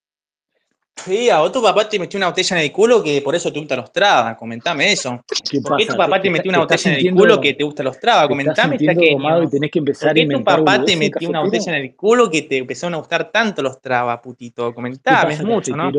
Sí, 0.96 1.30
a 1.30 1.39
vos 1.39 1.52
tu 1.52 1.62
papá 1.62 1.88
te 1.88 2.00
metió 2.00 2.18
una 2.18 2.30
botella 2.30 2.58
en 2.58 2.64
el 2.64 2.72
culo 2.72 3.04
que 3.04 3.22
por 3.22 3.36
eso 3.36 3.52
te 3.52 3.60
gustan 3.60 3.80
los 3.80 3.91
trabas, 3.91 4.38
comentame 4.38 4.91
eso. 4.91 5.24
¿Qué 5.50 5.62
¿Por 5.62 5.78
qué 5.78 5.86
tu 5.86 5.96
papá 5.98 6.22
¿Te, 6.22 6.30
metió 6.30 6.50
está- 6.50 6.50
una 6.50 6.60
botella 6.60 6.91
en 6.98 7.06
el 7.08 7.14
culo 7.14 7.41
que 7.41 7.54
te 7.54 7.64
gustan 7.64 7.86
los 7.86 8.00
trabas? 8.00 8.28
Comentame, 8.28 8.78
sintiendo 8.78 9.02
domado 9.12 9.44
y 9.44 9.50
tenés 9.50 9.72
que 9.72 9.80
¿Por 9.80 9.89
empezar 9.89 10.10
a 10.10 10.14
qué 10.14 10.26
tu 10.28 10.44
papá 10.44 10.86
te 10.86 10.96
metió 10.96 11.30
una 11.30 11.41
botella 11.41 11.78
en 11.78 11.84
el 11.84 11.96
culo 11.96 12.30
que 12.30 12.41
te 12.44 12.58
empezaron 12.58 12.94
a 12.94 12.98
gustar 12.98 13.32
tanto 13.32 13.62
los 13.62 13.82
trabas, 13.82 14.20
putito? 14.22 14.70
¿Qué 14.70 14.76
Comentame, 14.76 15.34
es 15.34 15.44
mucho, 15.44 15.76
¿no? 15.76 15.91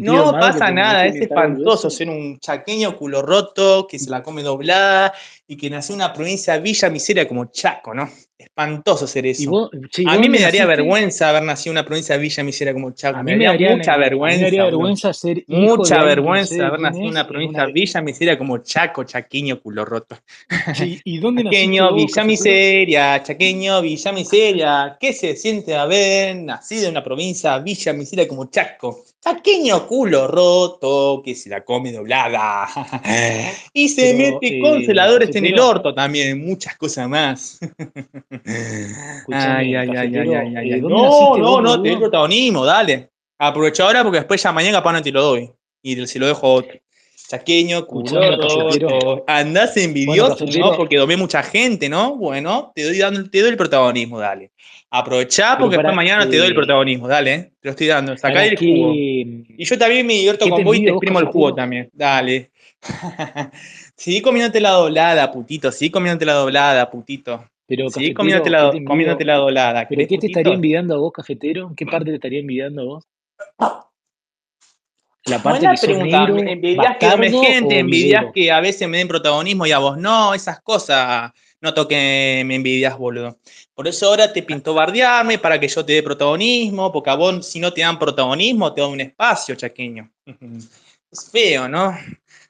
No 0.00 0.32
que 0.32 0.38
pasa 0.38 0.70
nada, 0.72 1.02
que 1.04 1.08
es 1.10 1.16
espantoso 1.22 1.88
ser 1.88 2.08
un 2.10 2.38
chaqueño 2.40 2.96
culo 2.96 3.22
roto 3.22 3.86
que 3.86 3.98
se 3.98 4.10
la 4.10 4.22
come 4.24 4.42
doblada 4.42 5.14
y 5.46 5.56
que 5.56 5.70
nació 5.70 5.94
en 5.94 6.00
una 6.00 6.12
provincia 6.12 6.58
Villa 6.58 6.90
Miseria 6.90 7.28
como 7.28 7.46
Chaco, 7.46 7.94
¿no? 7.94 8.08
Espantoso 8.38 9.08
ser 9.08 9.26
¿Y 9.26 9.30
eso. 9.30 9.50
vos, 9.50 9.70
che, 9.90 10.02
¿y 10.02 10.04
A 10.08 10.16
mí 10.16 10.28
me 10.28 10.38
daría 10.38 10.64
vergüenza 10.64 11.30
haber 11.30 11.42
nacido 11.42 11.72
en 11.72 11.78
una 11.78 11.84
provincia 11.84 12.16
Villa 12.16 12.44
Miseria 12.44 12.72
como 12.72 12.92
Chaco, 12.92 13.18
A 13.18 13.22
me 13.24 13.32
mí 13.32 13.38
me 13.38 13.44
daría 13.46 13.70
daría, 13.70 13.76
mucha 13.78 13.94
a 13.94 13.96
mí 13.98 14.02
me 14.04 14.40
daría 14.42 14.64
vergüenza, 14.64 15.08
vergüenza 15.08 15.12
ser 15.12 15.44
Mucha 15.48 15.98
de 15.98 16.04
vergüenza 16.04 16.66
haber 16.68 16.80
nacido 16.80 17.04
en 17.04 17.10
una 17.10 17.26
provincia 17.26 17.64
una... 17.64 17.72
Villa 17.72 18.00
Miseria 18.00 18.38
como 18.38 18.58
Chaco, 18.58 19.02
chaqueño 19.02 19.60
culo 19.60 19.84
roto. 19.84 20.18
Che, 20.72 21.00
¿y 21.02 21.18
dónde 21.18 21.42
Chaqueño, 21.42 21.90
vos, 21.90 21.96
Villa? 21.96 22.22
Miseria, 22.22 23.22
chaqueño, 23.24 23.82
Villa 23.82 24.12
Miseria. 24.12 24.96
¿Qué 25.00 25.12
se 25.12 25.34
siente 25.34 25.74
haber 25.74 26.36
nacido 26.36 26.84
en 26.84 26.90
una 26.92 27.02
provincia 27.02 27.58
Villa 27.58 27.92
Miseria 27.92 28.28
como 28.28 28.48
Chaco? 28.50 29.04
Chaqueño 29.20 29.84
culo 29.88 30.28
roto, 30.28 31.20
que 31.24 31.34
se 31.34 31.50
la 31.50 31.64
come 31.64 31.90
doblada. 31.90 32.68
Y 33.72 33.88
se 33.88 34.14
Pero, 34.14 34.34
mete 34.34 34.58
eh, 34.58 34.60
congeladores 34.60 35.34
en 35.34 35.46
el 35.46 35.58
orto 35.58 35.92
también, 35.94 36.44
muchas 36.44 36.76
cosas 36.76 37.08
más. 37.08 37.58
Ay, 38.30 39.74
ay, 39.74 39.74
ay, 39.74 39.74
ay, 39.74 39.86
cafetero, 39.86 40.38
ay, 40.38 40.56
ay, 40.56 40.70
eh, 40.70 40.74
ay. 40.74 40.80
¿dónde 40.80 40.96
No, 40.96 41.36
no, 41.36 41.60
no, 41.60 41.82
te 41.82 41.88
doy 41.90 41.98
protagonismo, 41.98 42.64
dale. 42.64 43.10
Aprovecha 43.38 43.84
ahora 43.84 44.02
porque 44.02 44.18
después 44.18 44.42
ya 44.42 44.52
mañana 44.52 44.78
capaz 44.78 44.92
no 44.92 45.02
te 45.02 45.12
lo 45.12 45.22
doy. 45.22 45.50
Y 45.82 46.06
se 46.06 46.18
lo 46.18 46.26
dejo 46.26 46.52
otro. 46.52 46.78
Chaqueño, 47.28 47.86
roto. 47.86 49.24
Andás 49.26 49.76
envidioso, 49.76 50.46
¿no? 50.58 50.76
Porque 50.76 50.96
domé 50.96 51.16
mucha 51.16 51.42
gente, 51.42 51.88
¿no? 51.88 52.16
Bueno, 52.16 52.72
te 52.74 52.84
doy, 52.84 52.96
dando, 52.96 53.28
te 53.28 53.40
doy 53.40 53.50
el 53.50 53.56
protagonismo, 53.56 54.18
dale. 54.18 54.52
Aprovechá 54.90 55.58
porque 55.58 55.76
después 55.76 55.94
mañana 55.94 56.28
te 56.28 56.38
doy 56.38 56.46
el 56.46 56.52
eh, 56.52 56.56
protagonismo, 56.56 57.06
dale, 57.06 57.34
¿eh? 57.34 57.52
Te 57.60 57.68
lo 57.68 57.70
estoy 57.72 57.86
dando. 57.86 58.16
Sacá 58.16 58.46
el 58.46 58.56
jugo. 58.56 58.94
Y 58.94 59.64
yo 59.64 59.78
también 59.78 60.06
me 60.06 60.14
divierto 60.14 60.46
¿qué 60.46 60.50
te 60.50 60.56
con 60.56 60.64
vos 60.64 60.76
y 60.76 60.84
te 60.84 60.90
exprimo 60.90 61.18
el 61.20 61.26
jugo 61.26 61.54
también. 61.54 61.90
Dale. 61.92 62.50
Seguí 63.96 64.22
comiéndote 64.22 64.60
la 64.60 64.70
doblada, 64.70 65.30
putito. 65.30 65.70
Seguí 65.70 65.90
comiéndote 65.90 66.24
la 66.24 66.32
doblada, 66.32 66.90
putito. 66.90 67.44
Pero, 67.68 67.90
Seguí 67.90 68.14
comiéndote 68.14 68.48
la, 68.48 68.70
¿qué 68.72 68.78
te 68.78 68.84
comiéndote 68.84 69.24
la 69.26 69.34
doblada. 69.34 69.86
¿Pero 69.86 69.98
¿Querés, 69.98 70.08
qué 70.08 70.18
te 70.18 70.26
estaría 70.28 70.54
envidiando 70.54 70.94
a 70.94 70.98
vos, 70.98 71.12
cafetero? 71.12 71.68
¿En 71.68 71.76
qué 71.76 71.84
parte 71.84 72.06
te 72.06 72.14
estaría 72.14 72.40
envidiando 72.40 72.80
a 72.80 72.84
vos? 72.86 73.04
¿La 75.26 75.42
parte 75.42 75.66
Buena 75.66 75.74
que 75.74 75.86
pregunta. 75.86 76.20
negro, 76.20 76.34
¿Me 76.36 76.52
envidias 76.52 76.96
que 76.96 77.30
gente? 77.30 77.78
¿Envidias 77.78 78.24
que 78.32 78.50
a 78.50 78.60
veces 78.60 78.88
me 78.88 78.96
den 78.96 79.06
protagonismo 79.06 79.66
y 79.66 79.72
a 79.72 79.78
vos 79.78 79.98
no? 79.98 80.32
Esas 80.32 80.62
cosas 80.62 81.30
no 81.60 81.74
toque 81.74 82.42
me 82.46 82.54
envidias, 82.54 82.96
boludo. 82.96 83.38
Por 83.74 83.86
eso 83.86 84.06
ahora 84.06 84.32
te 84.32 84.42
pintó 84.42 84.72
bardearme 84.72 85.38
para 85.38 85.60
que 85.60 85.68
yo 85.68 85.84
te 85.84 85.92
dé 85.92 86.02
protagonismo, 86.02 86.90
porque 86.90 87.10
a 87.10 87.16
vos 87.16 87.46
si 87.46 87.60
no 87.60 87.70
te 87.70 87.82
dan 87.82 87.98
protagonismo 87.98 88.72
te 88.72 88.80
dan 88.80 88.90
un 88.92 89.00
espacio, 89.02 89.54
chaqueño. 89.54 90.10
Es 91.10 91.30
feo, 91.30 91.66
¿no? 91.70 91.96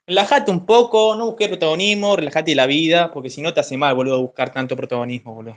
Relájate 0.09 0.49
un 0.49 0.65
poco, 0.65 1.15
no 1.15 1.27
busques 1.27 1.47
protagonismo, 1.49 2.15
relájate 2.15 2.49
de 2.49 2.55
la 2.55 2.65
vida, 2.65 3.11
porque 3.13 3.29
si 3.29 3.43
no 3.43 3.53
te 3.53 3.59
hace 3.59 3.77
mal, 3.77 3.93
boludo, 3.93 4.19
buscar 4.19 4.51
tanto 4.51 4.75
protagonismo, 4.75 5.35
boludo. 5.35 5.55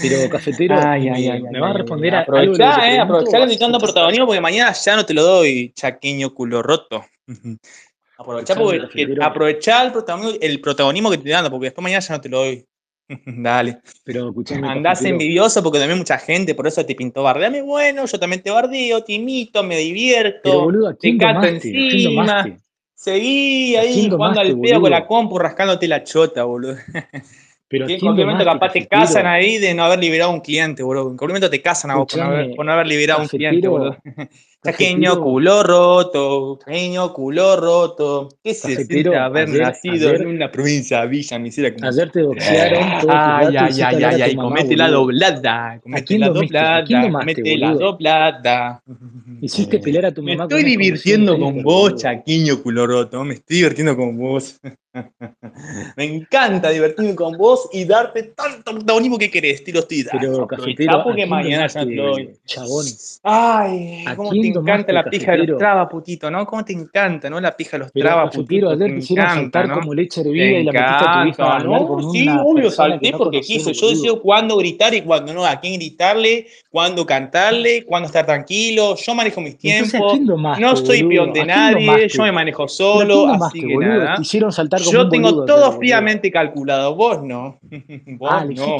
Pero, 0.00 0.30
cafetero, 0.30 0.76
Ay, 0.78 1.08
ay, 1.08 1.22
¿me, 1.24 1.30
ay, 1.30 1.42
me 1.42 1.48
ay, 1.48 1.60
vas 1.60 1.62
a 1.62 1.72
ay, 1.72 1.78
responder 1.82 2.14
ay. 2.14 2.16
a 2.16 2.18
algo 2.20 2.32
Aprovechá, 2.54 2.70
eh, 2.70 2.80
pregunto 2.80 3.02
aprovechá 3.02 3.28
o 3.28 3.30
que 3.30 3.38
vas 3.38 3.48
a 3.50 3.52
estoy 3.52 3.56
dando 3.58 3.76
escuchar 3.76 3.80
protagonismo, 3.92 4.26
porque 4.26 4.40
mañana 4.40 4.72
ya 4.72 4.96
no 4.96 5.04
te 5.04 5.12
lo 5.12 5.22
doy, 5.22 5.72
chaqueño 5.74 6.32
culo 6.32 6.62
roto. 6.62 7.04
Aprovechá, 8.16 8.54
porque, 8.54 9.14
aprovechá 9.20 9.84
el 9.84 9.92
protagonismo, 9.92 10.38
el 10.40 10.60
protagonismo 10.62 11.10
que 11.10 11.16
te 11.16 11.20
estoy 11.20 11.32
dando, 11.32 11.50
porque 11.50 11.66
después 11.66 11.82
mañana 11.82 12.00
ya 12.00 12.14
no 12.14 12.20
te 12.22 12.28
lo 12.30 12.38
doy. 12.38 12.66
Dale. 13.26 13.78
pero 14.04 14.28
escuchame, 14.28 14.68
Andás 14.68 15.00
cafetero. 15.00 15.12
envidioso 15.20 15.62
porque 15.62 15.78
también 15.78 15.98
mucha 15.98 16.16
gente, 16.16 16.54
por 16.54 16.66
eso 16.66 16.86
te 16.86 16.94
pintó 16.94 17.22
bardeame. 17.24 17.60
Bueno, 17.60 18.06
yo 18.06 18.18
también 18.18 18.42
te 18.42 18.50
bardeo, 18.50 19.04
te 19.04 19.12
imito, 19.12 19.62
me 19.62 19.74
Pero, 19.74 19.84
divierto, 19.86 20.60
boludo, 20.64 20.88
¿a 20.88 20.92
te 20.94 20.98
quién 20.98 21.18
domaste? 21.18 21.56
¿A 21.56 21.60
quién 21.60 21.74
encima. 21.74 22.22
domaste? 22.22 22.61
Seguí 23.02 23.74
¿A 23.74 23.80
ahí 23.80 24.08
jugando 24.08 24.40
al 24.40 24.56
pedo 24.60 24.80
con 24.80 24.90
la 24.92 25.04
compu, 25.08 25.36
rascándote 25.36 25.88
la 25.88 26.04
chota, 26.04 26.44
boludo. 26.44 26.76
Pero, 27.66 27.84
¿a 27.84 27.88
Que 27.88 27.94
en 27.94 28.00
cualquier 28.00 28.26
momento 28.28 28.44
capaz 28.44 28.72
te 28.72 28.86
casan 28.86 29.26
ahí 29.26 29.58
de 29.58 29.74
no 29.74 29.82
haber 29.82 29.98
liberado 29.98 30.30
un 30.30 30.40
cliente, 30.40 30.84
boludo. 30.84 31.10
En 31.10 31.16
cualquier 31.16 31.30
momento 31.30 31.50
te 31.50 31.60
casan 31.60 31.90
a 31.90 31.96
vos 31.96 32.06
por 32.06 32.20
no 32.20 32.26
haber, 32.26 32.38
Escuchame, 32.38 32.56
por 32.56 32.64
no 32.64 32.72
haber 32.72 32.86
liberado 32.86 33.22
un 33.22 33.28
cliente, 33.28 33.66
boludo. 33.66 33.96
cafetero, 34.62 35.20
culo 35.20 35.62
roto, 35.62 36.58
chaqueño, 36.58 37.12
culo 37.12 37.56
roto. 37.56 38.28
¿Qué 38.42 38.54
se 38.54 38.84
siente 38.84 39.16
haber 39.16 39.48
ayer, 39.48 39.62
nacido 39.62 40.14
en 40.14 40.26
una 40.28 40.50
provincia 40.52 41.04
villa 41.04 41.38
miseria 41.38 41.74
como 41.74 41.88
ayer 41.88 42.10
te 42.10 42.22
tus 42.22 42.36
Ay, 42.40 43.56
ay, 43.56 43.80
ay, 43.82 44.04
ay, 44.04 44.22
ay, 44.22 44.36
comete 44.36 44.76
la 44.76 44.88
doblada, 44.88 45.72
¿A 45.72 45.80
comete 45.80 46.18
la 46.18 46.28
doblada, 46.28 46.84
comete 47.10 47.56
la 47.58 47.74
doblada. 47.74 48.82
Hiciste 49.40 49.80
pelear 49.80 50.06
a 50.06 50.12
tu 50.12 50.22
Me 50.22 50.36
mamá 50.36 50.44
estoy 50.44 50.62
una 50.62 50.72
exposición 50.72 51.20
divirtiendo 51.26 51.38
con 51.40 51.62
vos, 51.62 51.96
chaquiño 51.96 52.62
culo 52.62 52.86
roto, 52.86 53.24
me 53.24 53.34
estoy 53.34 53.56
divirtiendo 53.56 53.96
con 53.96 54.16
vos. 54.16 54.60
Me 55.96 56.04
encanta 56.04 56.68
divertirme 56.68 57.14
con 57.14 57.36
vos 57.38 57.68
y 57.72 57.84
darte 57.84 58.24
tanto 58.24 58.72
protagonismo 58.72 59.18
que 59.18 59.30
querés, 59.30 59.64
te 59.64 59.72
lo 59.72 59.80
estoy 59.80 60.02
dando. 60.02 60.20
Pero, 60.20 60.42
Aprovechá 60.44 60.62
cafetero, 60.62 60.92
¿a 60.98 61.04
porque 61.04 61.26
mañana 61.26 61.66
ya 61.66 61.86
te 61.86 61.96
doy. 61.96 62.30
chabón? 62.44 62.86
Ay, 63.22 64.04
¿A 64.06 64.16
cómo 64.16 64.30
te 64.30 64.51
encanta 64.60 64.92
domaste, 64.92 64.92
la 64.92 65.04
pija 65.04 65.32
de 65.32 65.38
los 65.38 65.58
trabas, 65.58 65.88
putito, 65.90 66.30
¿no? 66.30 66.46
Cómo 66.46 66.64
te 66.64 66.72
encanta, 66.72 67.28
¿no? 67.28 67.40
La 67.40 67.56
pija 67.56 67.72
de 67.72 67.78
los 67.84 67.92
cafetero, 67.92 68.30
putito, 68.30 68.68
te 68.68 68.84
ayer 68.84 69.00
te 69.00 69.12
encanta, 69.12 69.34
saltar 69.34 69.68
¿no? 69.68 69.80
como 69.80 69.94
leche 69.94 70.22
Te 70.22 70.28
hervida 70.28 70.44
y 70.44 70.64
la 70.64 70.72
metiste 70.72 71.04
a 71.08 71.22
tu 71.22 71.28
hija 71.28 71.44
encanta, 71.44 71.64
¿no? 71.64 72.12
Sí, 72.12 72.28
obvio, 72.28 72.70
salté 72.70 73.12
no 73.12 73.18
porque 73.18 73.40
quise. 73.40 73.72
Yo 73.72 73.88
decido 73.88 74.20
cuándo 74.20 74.56
gritar 74.56 74.94
y 74.94 75.02
cuándo 75.02 75.32
no, 75.34 75.44
a 75.44 75.58
quién 75.60 75.74
gritarle, 75.74 76.46
cuándo 76.70 77.04
cantarle, 77.06 77.84
cuándo 77.84 78.06
estar 78.06 78.26
tranquilo. 78.26 78.96
Yo 78.96 79.14
manejo 79.14 79.40
mis 79.40 79.56
Entonces, 79.62 79.94
¿a 79.94 79.98
tiempos, 79.98 80.26
domaste, 80.26 80.62
no 80.62 80.76
soy 80.76 81.02
peón 81.04 81.32
de 81.32 81.40
¿A 81.40 81.44
quién 81.44 81.86
nadie, 81.86 82.08
yo 82.08 82.22
me 82.22 82.32
manejo 82.32 82.62
¿Pero 82.62 82.66
a 82.66 82.68
solo, 82.68 83.28
así 83.28 83.60
que 83.60 83.74
boludo? 83.74 83.92
Te 83.92 83.98
nada. 83.98 84.16
hicieron 84.20 84.52
saltar 84.52 84.80
como 84.80 84.92
Yo 84.92 85.08
tengo 85.08 85.30
boludo 85.30 85.46
todo 85.46 85.72
fríamente 85.72 86.30
calculado, 86.30 86.94
vos 86.94 87.22
no. 87.22 87.58
Ah, 88.22 88.44
Vos 88.46 88.56
no. 88.56 88.78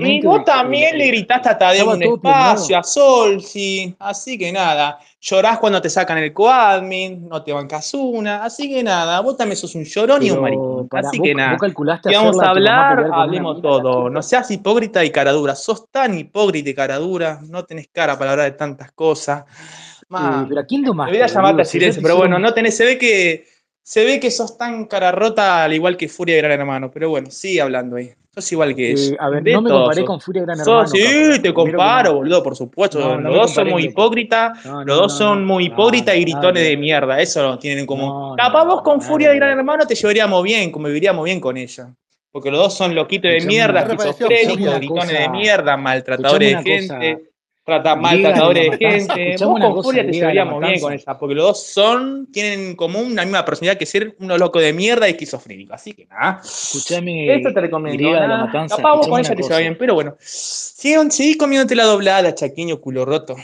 Y 0.00 0.20
vos 0.22 0.44
también 0.44 0.98
le 0.98 1.08
gritaste 1.08 1.48
a 1.48 1.58
Tadeo 1.58 1.90
un 1.92 2.02
espacio, 2.02 2.78
a 2.78 2.82
Sol, 2.82 3.40
sí. 3.40 3.94
Así 3.98 4.38
que 4.38 4.52
nada, 4.52 4.98
llorás 5.20 5.58
cuando 5.58 5.80
te 5.80 5.88
sacan 5.88 6.18
el 6.18 6.32
coadmin, 6.32 7.28
no 7.28 7.42
te 7.42 7.52
bancas 7.52 7.94
una. 7.94 8.44
Así 8.44 8.68
que 8.68 8.82
nada, 8.82 9.20
vos 9.20 9.36
también 9.36 9.56
sos 9.56 9.74
un 9.74 9.84
llorón 9.84 10.22
y 10.22 10.30
un 10.30 10.40
maricón. 10.40 10.88
para, 10.88 11.08
Así 11.08 11.18
vos, 11.18 11.26
que 11.26 11.34
nada, 11.34 11.56
calculaste 11.56 12.10
si 12.10 12.14
vamos 12.14 12.40
a 12.40 12.50
hablar, 12.50 13.10
hablemos 13.12 13.62
todo. 13.62 14.10
No 14.10 14.22
seas 14.22 14.50
hipócrita 14.50 15.04
y 15.04 15.10
cara 15.10 15.32
dura. 15.32 15.54
Sos 15.54 15.90
tan 15.90 16.18
hipócrita 16.18 16.70
y 16.70 16.74
cara 16.74 16.98
dura, 16.98 17.40
no 17.48 17.64
tenés 17.64 17.88
cara 17.88 18.18
para 18.18 18.32
hablar 18.32 18.50
de 18.50 18.56
tantas 18.56 18.92
cosas. 18.92 19.44
Eh, 19.44 20.06
Man, 20.08 20.46
pero 20.48 20.60
¿a 20.60 20.64
quién 20.64 20.82
domaste, 20.82 21.12
debería 21.12 21.34
llamarte 21.34 21.62
a 21.62 21.64
silencio, 21.64 22.02
pero 22.02 22.16
bueno, 22.16 22.38
no 22.38 22.52
tenés, 22.52 22.76
se 22.76 22.84
ve 22.84 22.98
que, 22.98 23.46
se 23.86 24.04
ve 24.04 24.18
que 24.18 24.30
sos 24.30 24.56
tan 24.56 24.86
cara 24.86 25.12
rota 25.12 25.62
al 25.64 25.72
igual 25.74 25.96
que 25.96 26.08
Furia 26.08 26.36
de 26.36 26.42
Gran 26.42 26.58
Hermano, 26.60 26.90
pero 26.90 27.10
bueno, 27.10 27.30
sigue 27.30 27.60
hablando 27.60 27.96
ahí. 27.96 28.10
Sos 28.34 28.50
igual 28.50 28.74
que 28.74 28.90
ella. 28.92 29.12
Eh, 29.12 29.16
a 29.20 29.28
ver, 29.28 29.42
De 29.44 29.52
no 29.52 29.60
me 29.62 29.70
comparé 29.70 29.98
sos. 30.00 30.06
con 30.06 30.20
Furia 30.20 30.42
Gran 30.42 30.56
Sos, 30.58 30.92
Hermano, 30.94 31.34
sí, 31.34 31.40
te 31.42 31.54
comparo, 31.54 32.08
nada. 32.08 32.10
boludo, 32.10 32.42
por 32.42 32.56
supuesto. 32.56 32.98
No, 32.98 33.14
Los 33.14 33.22
no 33.22 33.32
dos 33.32 33.50
son 33.54 33.68
muy 33.68 33.84
hipócritas, 33.84 34.64
No, 34.64 34.78
los 34.78 34.86
no, 34.86 34.94
dos 35.02 35.12
no, 35.12 35.18
son 35.18 35.46
no. 35.46 35.54
muy 35.54 35.68
No, 35.68 35.74
hipócritas 35.74 36.16
y 36.16 36.18
no, 36.18 36.24
gritones 36.24 36.62
de 36.64 36.76
mierda, 36.76 37.20
eso 37.20 37.42
lo 37.42 37.58
tienen 37.58 37.80
en 37.80 37.86
común. 37.86 38.08
No, 38.08 38.30
no, 38.30 38.36
Capaz 38.36 38.64
no, 38.64 38.70
vos 38.72 38.82
con 38.82 39.00
Furia 39.02 39.28
de 39.30 39.36
Gran. 39.36 39.58
Hermano 39.58 39.86
te 39.86 39.94
llevaríamos 39.94 40.42
bien, 40.42 40.72
conviviríamos 40.72 41.24
bien 41.24 41.38
con 41.38 41.56
ella. 41.56 41.94
Porque 42.32 42.50
los 42.50 42.58
dos 42.58 42.74
son 42.74 42.92
loquitos 42.96 43.30
de 43.30 43.42
mierda, 43.46 43.82
esquizofrénicos, 43.82 44.74
gritones 44.78 45.18
de 45.20 45.28
mierda, 45.28 45.76
maltratadores 45.76 46.56
de 46.56 46.62
gente, 46.64 47.24
trata, 47.64 47.90
la 47.90 47.96
maltratadores 47.96 48.70
de 48.70 48.76
gente. 48.76 49.36
Vos 49.44 49.60
con 49.60 49.72
cosa, 49.72 49.82
Furia 49.82 50.06
te 50.06 50.12
llevaríamos 50.12 50.60
bien 50.60 50.80
con 50.80 50.92
ella, 50.92 51.18
porque 51.18 51.34
los 51.34 51.44
dos 51.46 51.62
son, 51.62 52.28
tienen 52.30 52.60
en 52.60 52.76
común 52.76 53.12
una 53.12 53.22
misma 53.22 53.44
personalidad 53.44 53.78
que 53.78 53.86
ser 53.86 54.14
unos 54.20 54.38
locos 54.38 54.62
de 54.62 54.72
mierda 54.72 55.08
y 55.08 55.12
esquizofrénicos. 55.12 55.74
Así 55.74 55.94
que 55.94 56.06
nada. 56.06 56.40
Esto 56.42 56.78
Escuchame, 56.78 57.40
te 57.42 57.60
recomiendo, 57.60 57.98
griega 57.98 58.22
de 58.22 58.28
la 58.28 58.38
matanza, 58.38 58.76
Capaz 58.76 58.96
vos 58.96 59.08
con 59.08 59.20
ella 59.20 59.34
te 59.34 59.42
lleva 59.42 59.58
bien, 59.58 59.72
cosa. 59.72 59.78
pero 59.78 59.94
bueno. 59.94 60.16
Seguí 60.20 61.36
comiéndote 61.36 61.74
la 61.74 61.84
doblada, 61.84 62.34
chaqueño 62.34 62.80
culo 62.80 63.04
roto. 63.04 63.36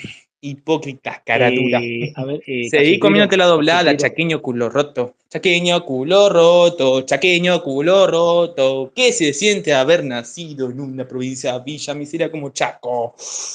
Hipócritas, 0.43 1.21
caratura. 1.25 1.81
Eh, 1.83 2.13
a 2.17 2.25
ver, 2.25 2.43
eh, 2.47 2.69
Seguí 2.71 2.99
comiéndote 2.99 3.37
la 3.37 3.45
doblada, 3.45 3.95
chaqueño 3.97 4.41
culo 4.41 4.71
roto. 4.71 5.15
Chaqueño 5.29 5.85
culo 5.85 6.29
roto, 6.29 7.03
chaqueño 7.03 7.63
culo 7.63 8.07
roto. 8.07 8.91
¿Qué 8.97 9.13
se 9.13 9.33
siente 9.33 9.73
haber 9.73 10.03
nacido 10.03 10.71
en 10.71 10.81
una 10.81 11.07
provincia 11.07 11.59
villa 11.59 11.95
miseria 11.95 12.31
como 12.31 12.51
Chaco? 12.51 13.15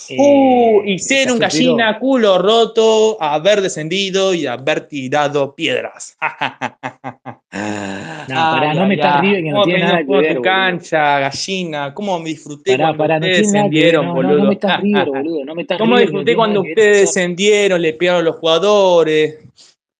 Uh, 0.09 0.83
y 0.85 0.99
ser 0.99 1.31
un 1.31 1.39
gallina 1.39 1.99
culo 1.99 2.37
roto, 2.37 3.17
haber 3.19 3.61
descendido 3.61 4.33
y 4.33 4.45
haber 4.45 4.87
tirado 4.87 5.53
piedras. 5.55 6.15
No, 7.55 8.35
pará, 8.35 8.73
no 8.73 8.85
me 8.87 8.95
estás 8.95 9.21
riendo 9.21 9.37
que 9.43 9.49
no 9.49 9.55
¿Cómo 9.55 9.65
tiene 9.65 9.83
nada 9.83 9.97
que 9.99 10.17
ver, 10.17 10.41
cancha, 10.41 11.19
gallina? 11.19 11.93
¿Cómo 11.93 12.19
me 12.19 12.29
disfruté 12.29 12.71
Pará, 12.71 12.85
cuando 12.87 12.97
pará, 12.97 13.19
no 13.19 13.25
ustedes 13.25 13.51
ver. 13.51 13.53
descendieron, 13.53 14.05
No, 14.05 14.13
no, 14.13 14.15
boludo? 14.15 14.37
no 14.39 14.45
me 14.45 14.53
estás 14.53 14.81
riendo, 14.81 15.05
boludo. 15.13 15.45
No 15.45 15.55
me 15.55 15.61
estás 15.61 15.77
¿Cómo 15.77 15.95
riendo, 15.95 16.11
no 16.11 16.19
disfruté 16.19 16.35
cuando 16.35 16.61
ustedes 16.61 16.99
descendieron, 17.01 17.81
le 17.81 17.93
pegaron 17.93 18.21
a 18.21 18.23
los 18.25 18.35
jugadores? 18.35 19.39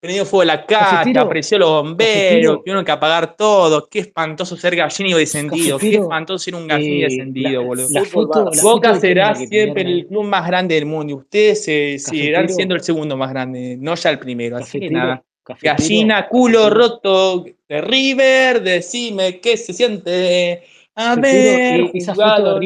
Prendió 0.02 0.26
fuego 0.26 0.44
la 0.46 0.66
Cafetero, 0.68 1.22
apareció 1.22 1.58
los 1.58 1.70
bomberos, 1.82 2.60
tuvieron 2.60 2.86
que 2.86 2.92
apagar 2.92 3.36
todo. 3.36 3.88
Qué 3.90 4.00
espantoso 4.00 4.56
ser 4.56 4.76
gallina 4.76 5.10
y 5.10 5.14
descendido. 5.14 5.80
Qué 5.80 5.96
espantoso 5.96 6.38
ser 6.44 6.54
un 6.54 6.68
gallina 6.68 6.94
y 6.96 7.02
eh, 7.02 7.06
descendido, 7.06 7.62
la, 7.62 7.68
boludo. 7.68 7.88
la 7.90 8.06
foto, 8.06 8.46
la 8.46 8.52
foto 8.52 8.70
Boca 8.70 9.00
será 9.00 9.34
siempre 9.34 9.82
el 9.82 10.06
club 10.06 10.26
más 10.26 10.46
grande 10.46 10.76
del 10.76 10.86
mundo 10.86 11.12
y 11.14 11.16
ustedes 11.16 11.64
se 11.64 11.98
seguirán 11.98 12.50
siendo 12.50 12.76
el 12.76 12.82
segundo 12.82 13.18
más 13.18 13.32
grande, 13.32 13.78
no 13.80 13.96
ya 13.96 14.12
el 14.12 14.20
primero. 14.20 14.58
Así 14.58 14.80
que 14.80 14.92
nada. 14.92 15.24
Cafetero, 15.46 15.76
Gallina, 15.78 16.28
culo 16.28 16.64
cafetero. 16.64 16.76
roto 16.76 17.46
de 17.70 17.82
River, 17.82 18.62
decime 18.62 19.40
qué 19.40 19.56
se 19.56 19.74
siente 19.74 20.64
Cafetero, 20.94 21.56
haber 21.56 21.82
eh, 21.82 21.92
jugado. 22.06 22.60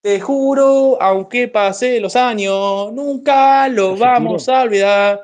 Te 0.00 0.20
juro, 0.20 0.96
aunque 1.02 1.48
pase 1.48 2.00
los 2.00 2.14
años, 2.16 2.92
nunca 2.92 3.68
lo 3.68 3.98
Cafetero. 3.98 4.12
vamos 4.12 4.48
a 4.48 4.62
olvidar. 4.62 5.22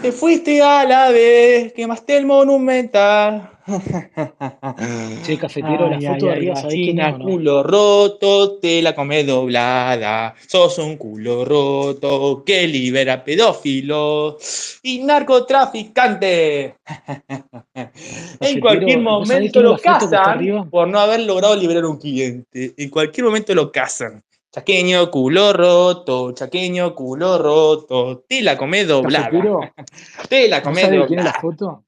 Te 0.00 0.12
fuiste 0.12 0.60
a 0.62 0.84
la 0.84 1.10
vez, 1.10 1.72
quemaste 1.72 2.16
el 2.18 2.26
monumental. 2.26 3.50
Che, 5.24 5.38
cafetero, 5.38 5.88
la 5.88 5.96
Ay, 5.96 6.02
foto 6.02 6.26
de 6.26 6.32
ay, 6.32 6.38
ay, 6.38 6.52
arriba, 6.52 6.56
¿sabés 6.56 6.80
quién 6.82 7.00
es 7.00 7.06
gallina, 7.06 7.16
o 7.16 7.18
no? 7.18 7.24
culo 7.24 7.62
roto, 7.62 8.58
te 8.58 8.80
la 8.82 8.94
come 8.94 9.24
doblada. 9.24 10.34
Sos 10.46 10.78
un 10.78 10.96
culo 10.96 11.44
roto 11.44 12.44
que 12.44 12.68
libera 12.68 13.24
pedófilos 13.24 14.78
y 14.82 14.98
narcotraficantes. 15.00 16.74
En 18.40 18.60
cualquier 18.60 19.02
Cafetero, 19.02 19.16
¿vos 19.16 19.28
sabés 19.28 19.54
momento 19.54 19.62
lo 19.62 19.72
la 19.72 19.78
foto 19.78 20.10
cazan 20.10 20.70
por 20.70 20.88
no 20.88 21.00
haber 21.00 21.20
logrado 21.20 21.56
liberar 21.56 21.84
un 21.86 21.98
cliente. 21.98 22.74
En 22.76 22.90
cualquier 22.90 23.26
momento 23.26 23.54
lo 23.54 23.72
cazan. 23.72 24.22
Chaqueño, 24.56 25.10
culo 25.10 25.52
roto, 25.52 26.32
chaqueño, 26.32 26.94
culo 26.94 27.36
roto. 27.36 28.24
Te 28.26 28.40
la 28.40 28.56
come 28.56 28.86
doblada. 28.86 29.28
Te 30.30 30.48
la 30.48 30.60
¿vos 30.60 30.64
come 30.64 30.80
sabés 30.80 31.00
de 31.00 31.06
quién 31.06 31.18
es 31.18 31.24
la 31.26 31.32
doblada. 31.32 31.40
foto? 31.42 31.84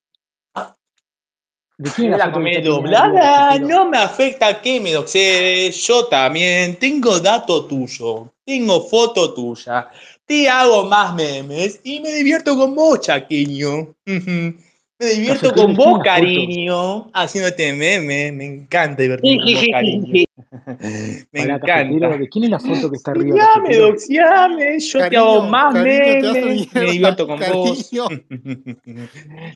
¿De 1.78 1.90
quién 1.90 2.12
es 2.12 2.18
la 2.18 2.26
la 2.26 2.30
foto 2.30 2.60
doblada, 2.60 3.58
no 3.58 3.88
me 3.88 3.96
afecta 3.96 4.60
que 4.60 4.80
me 4.80 4.92
doxees, 4.92 5.76
yo 5.86 6.08
también 6.08 6.76
tengo 6.76 7.18
dato 7.20 7.64
tuyo, 7.64 8.34
tengo 8.44 8.82
foto 8.82 9.32
tuya, 9.32 9.88
te 10.26 10.46
hago 10.46 10.84
más 10.84 11.14
memes 11.14 11.80
y 11.84 12.00
me 12.00 12.12
divierto 12.12 12.54
con 12.54 12.74
vos, 12.74 13.00
chaqueño. 13.00 13.94
Me 14.04 15.06
divierto 15.06 15.54
con 15.54 15.54
¿de 15.54 15.54
quién 15.54 15.70
es 15.70 15.76
vos, 15.78 16.00
cariño, 16.04 17.10
haciéndote 17.14 17.72
memes, 17.72 18.30
me 18.34 18.44
encanta 18.44 19.00
divertirme 19.04 19.42
con 19.42 19.54
vos, 19.54 19.64
cariño. 19.72 20.27
Me 21.32 21.42
encanta. 21.42 21.84
¿de 21.84 22.28
quién 22.28 22.44
es 22.44 22.50
la 22.50 22.58
foto 22.58 22.90
que 22.90 22.96
está 22.96 23.10
arriba, 23.10 23.36
Doxiame, 23.36 23.76
doxiame, 23.76 24.78
yo 24.78 25.08
te 25.08 25.16
hago 25.16 25.42
más 25.48 25.74
cariño, 25.74 26.32
memes, 26.32 26.74
me 26.74 26.80
divierto 26.92 27.26
con 27.26 27.40
vos. 27.40 27.90
Cariño, 27.90 29.08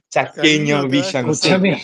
Chaqueño, 0.08 0.88
Villa 0.88 1.22
Miseria. 1.22 1.76
Escúchame, 1.76 1.82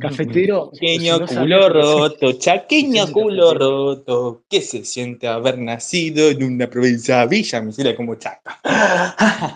cafetero, 0.00 0.70
Chaqueño 0.72 1.18
no 1.18 1.26
culo 1.26 1.68
roto, 1.68 2.32
chaqueño 2.32 3.12
culo 3.12 3.48
cafetero. 3.48 3.70
roto, 3.70 4.44
¿qué 4.48 4.60
se 4.60 4.84
siente 4.84 5.28
haber 5.28 5.58
nacido 5.58 6.28
en 6.30 6.42
una 6.42 6.68
provincia 6.68 7.24
villa 7.26 7.60
miseria 7.60 7.94
como 7.94 8.16
Chaca? 8.16 8.60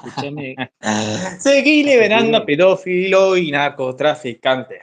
Escuchame, 0.05 0.55
Seguí 1.39 1.83
liberando 1.83 2.45
pedófilo 2.45 3.37
y 3.37 3.51
narcotraficante. 3.51 4.81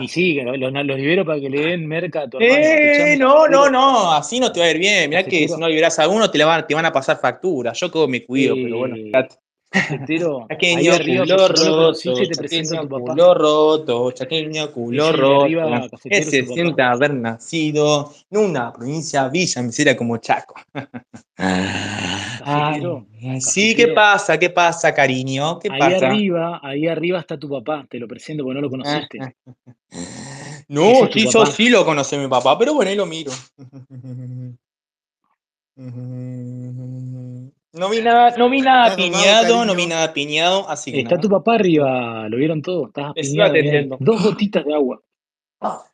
Y 0.00 0.08
sí, 0.08 0.40
los, 0.40 0.58
los, 0.58 0.96
libero 0.98 1.24
para 1.24 1.40
que 1.40 1.50
le 1.50 1.60
den 1.66 1.86
merca 1.86 2.22
a 2.22 2.28
tu 2.28 2.38
hermano. 2.38 2.64
Eh, 2.64 3.16
no, 3.18 3.48
no, 3.48 3.70
no, 3.70 4.12
así 4.12 4.40
no 4.40 4.50
te 4.50 4.60
va 4.60 4.66
a 4.66 4.70
ir 4.70 4.78
bien. 4.78 5.10
Mirá 5.10 5.24
que 5.24 5.48
si 5.48 5.56
no 5.56 5.68
liberás 5.68 5.98
a 5.98 6.08
uno, 6.08 6.30
te, 6.30 6.38
la 6.38 6.46
van, 6.46 6.66
te 6.66 6.74
van 6.74 6.86
a 6.86 6.92
pasar 6.92 7.20
factura. 7.20 7.72
Yo 7.72 7.90
como 7.90 8.08
me 8.08 8.24
cuido, 8.24 8.54
pero 8.54 8.78
bueno. 8.78 8.96
Chaqueño 9.72 10.92
arriba, 10.92 11.24
culo 11.24 11.48
roto, 11.48 11.94
chaqueño 11.94 12.88
culo 12.88 13.34
roto, 13.34 14.12
chaqueño 14.12 14.70
culo 14.70 15.12
roto. 15.12 15.42
arriba, 15.44 15.80
¿Qué 15.82 15.88
cafetero, 15.88 16.20
es 16.20 16.30
se 16.30 16.46
siente 16.46 16.82
haber 16.82 17.14
nacido 17.14 18.12
en 18.30 18.38
una 18.38 18.70
provincia 18.70 19.28
villa 19.28 19.62
miseria 19.62 19.96
como 19.96 20.18
Chaco? 20.18 20.54
Ay, 22.44 23.40
sí, 23.40 23.74
¿qué 23.74 23.88
pasa? 23.88 24.38
¿Qué 24.38 24.50
pasa, 24.50 24.92
cariño? 24.94 25.58
¿Qué 25.58 25.68
Ahí 25.70 25.78
pasa? 25.78 26.08
arriba, 26.08 26.60
ahí 26.62 26.86
arriba 26.86 27.20
está 27.20 27.38
tu 27.38 27.48
papá, 27.48 27.86
te 27.88 27.98
lo 27.98 28.08
presento 28.08 28.44
porque 28.44 28.54
no 28.54 28.60
lo 28.60 28.70
conociste. 28.70 29.18
No, 30.68 31.06
sí, 31.12 31.26
yo 31.26 31.40
papá. 31.40 31.50
sí 31.50 31.68
lo 31.68 31.84
conocí 31.84 32.16
mi 32.16 32.28
papá, 32.28 32.58
pero 32.58 32.72
bueno, 32.72 32.90
ahí 32.90 32.96
lo 32.96 33.04
miro. 33.04 33.30
No 37.74 37.88
vi 37.88 38.02
nada, 38.02 38.36
no 38.36 38.50
vi 38.50 38.60
nada 38.60 38.88
¿Estás 38.88 38.96
drogado, 38.98 39.22
piñado, 39.22 39.64
no 39.64 39.74
vi 39.74 39.86
nada 39.86 40.12
piñado, 40.12 40.68
así 40.68 40.92
que 40.92 40.98
Está 40.98 41.12
nada. 41.12 41.22
tu 41.22 41.28
papá 41.30 41.54
arriba, 41.54 42.28
lo 42.28 42.36
vieron 42.36 42.60
todo, 42.60 42.88
estás 42.88 43.10
apiñado, 43.10 43.96
dos 43.98 44.22
gotitas 44.22 44.64
de 44.66 44.74
agua. 44.74 45.00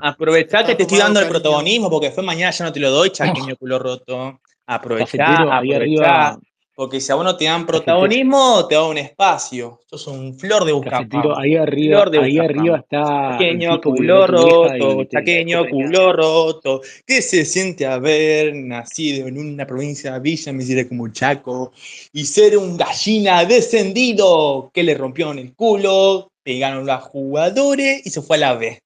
Aprovechá 0.00 0.64
que 0.64 0.74
te 0.74 0.82
estoy 0.82 0.98
dando 0.98 1.20
el 1.20 1.28
protagonismo 1.28 1.90
porque 1.90 2.10
fue 2.10 2.22
mañana 2.22 2.50
ya 2.50 2.64
no 2.64 2.72
te 2.72 2.80
lo 2.80 2.90
doy, 2.90 3.10
chaqueño 3.10 3.56
culo 3.56 3.78
roto. 3.78 4.40
Aprovechá, 4.66 5.56
aprovechá. 5.56 6.38
Porque 6.78 7.00
si 7.00 7.10
a 7.10 7.16
uno 7.16 7.36
te 7.36 7.46
dan 7.46 7.66
protagonismo, 7.66 8.64
te 8.68 8.76
da 8.76 8.84
un 8.84 8.98
espacio. 8.98 9.80
Sos 9.84 10.06
un 10.06 10.38
flor 10.38 10.64
de 10.64 10.70
buscafama. 10.70 11.34
ahí 11.36 11.56
arriba, 11.56 12.02
Flor 12.02 12.10
de 12.10 12.18
ahí 12.20 12.38
arriba 12.38 12.76
está 12.76 13.32
Chaqueño 13.32 13.80
culo 13.80 14.28
roto, 14.28 15.02
chaqueño 15.06 15.68
culo 15.68 16.12
roto. 16.12 16.80
¿Qué 17.04 17.20
se 17.20 17.44
siente 17.44 17.84
haber 17.84 18.54
nacido 18.54 19.26
en 19.26 19.38
una 19.38 19.66
provincia 19.66 20.16
villa 20.20 20.52
miseria 20.52 20.88
como 20.88 21.08
Chaco 21.08 21.72
y 22.12 22.24
ser 22.24 22.56
un 22.56 22.76
gallina 22.76 23.44
descendido 23.44 24.70
que 24.72 24.84
le 24.84 24.94
rompió 24.94 25.32
en 25.32 25.40
el 25.40 25.54
culo, 25.56 26.30
pegaron 26.48 26.86
los 26.86 27.02
jugadores 27.02 28.06
y 28.06 28.08
se 28.08 28.22
fue 28.22 28.38
a 28.38 28.40
la 28.40 28.54
B? 28.54 28.82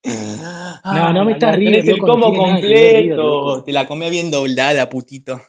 No, 0.85 1.13
no 1.13 1.25
me 1.25 1.31
ay, 1.31 1.35
estás 1.35 1.55
River, 1.55 1.75
tenés 1.75 1.95
el 1.95 1.99
combo 2.01 2.33
que 2.33 2.39
completo. 2.39 3.63
Te 3.63 3.71
la 3.71 3.87
comé 3.87 4.11
bien 4.11 4.33
doblada, 4.33 4.89
putito. 4.89 5.41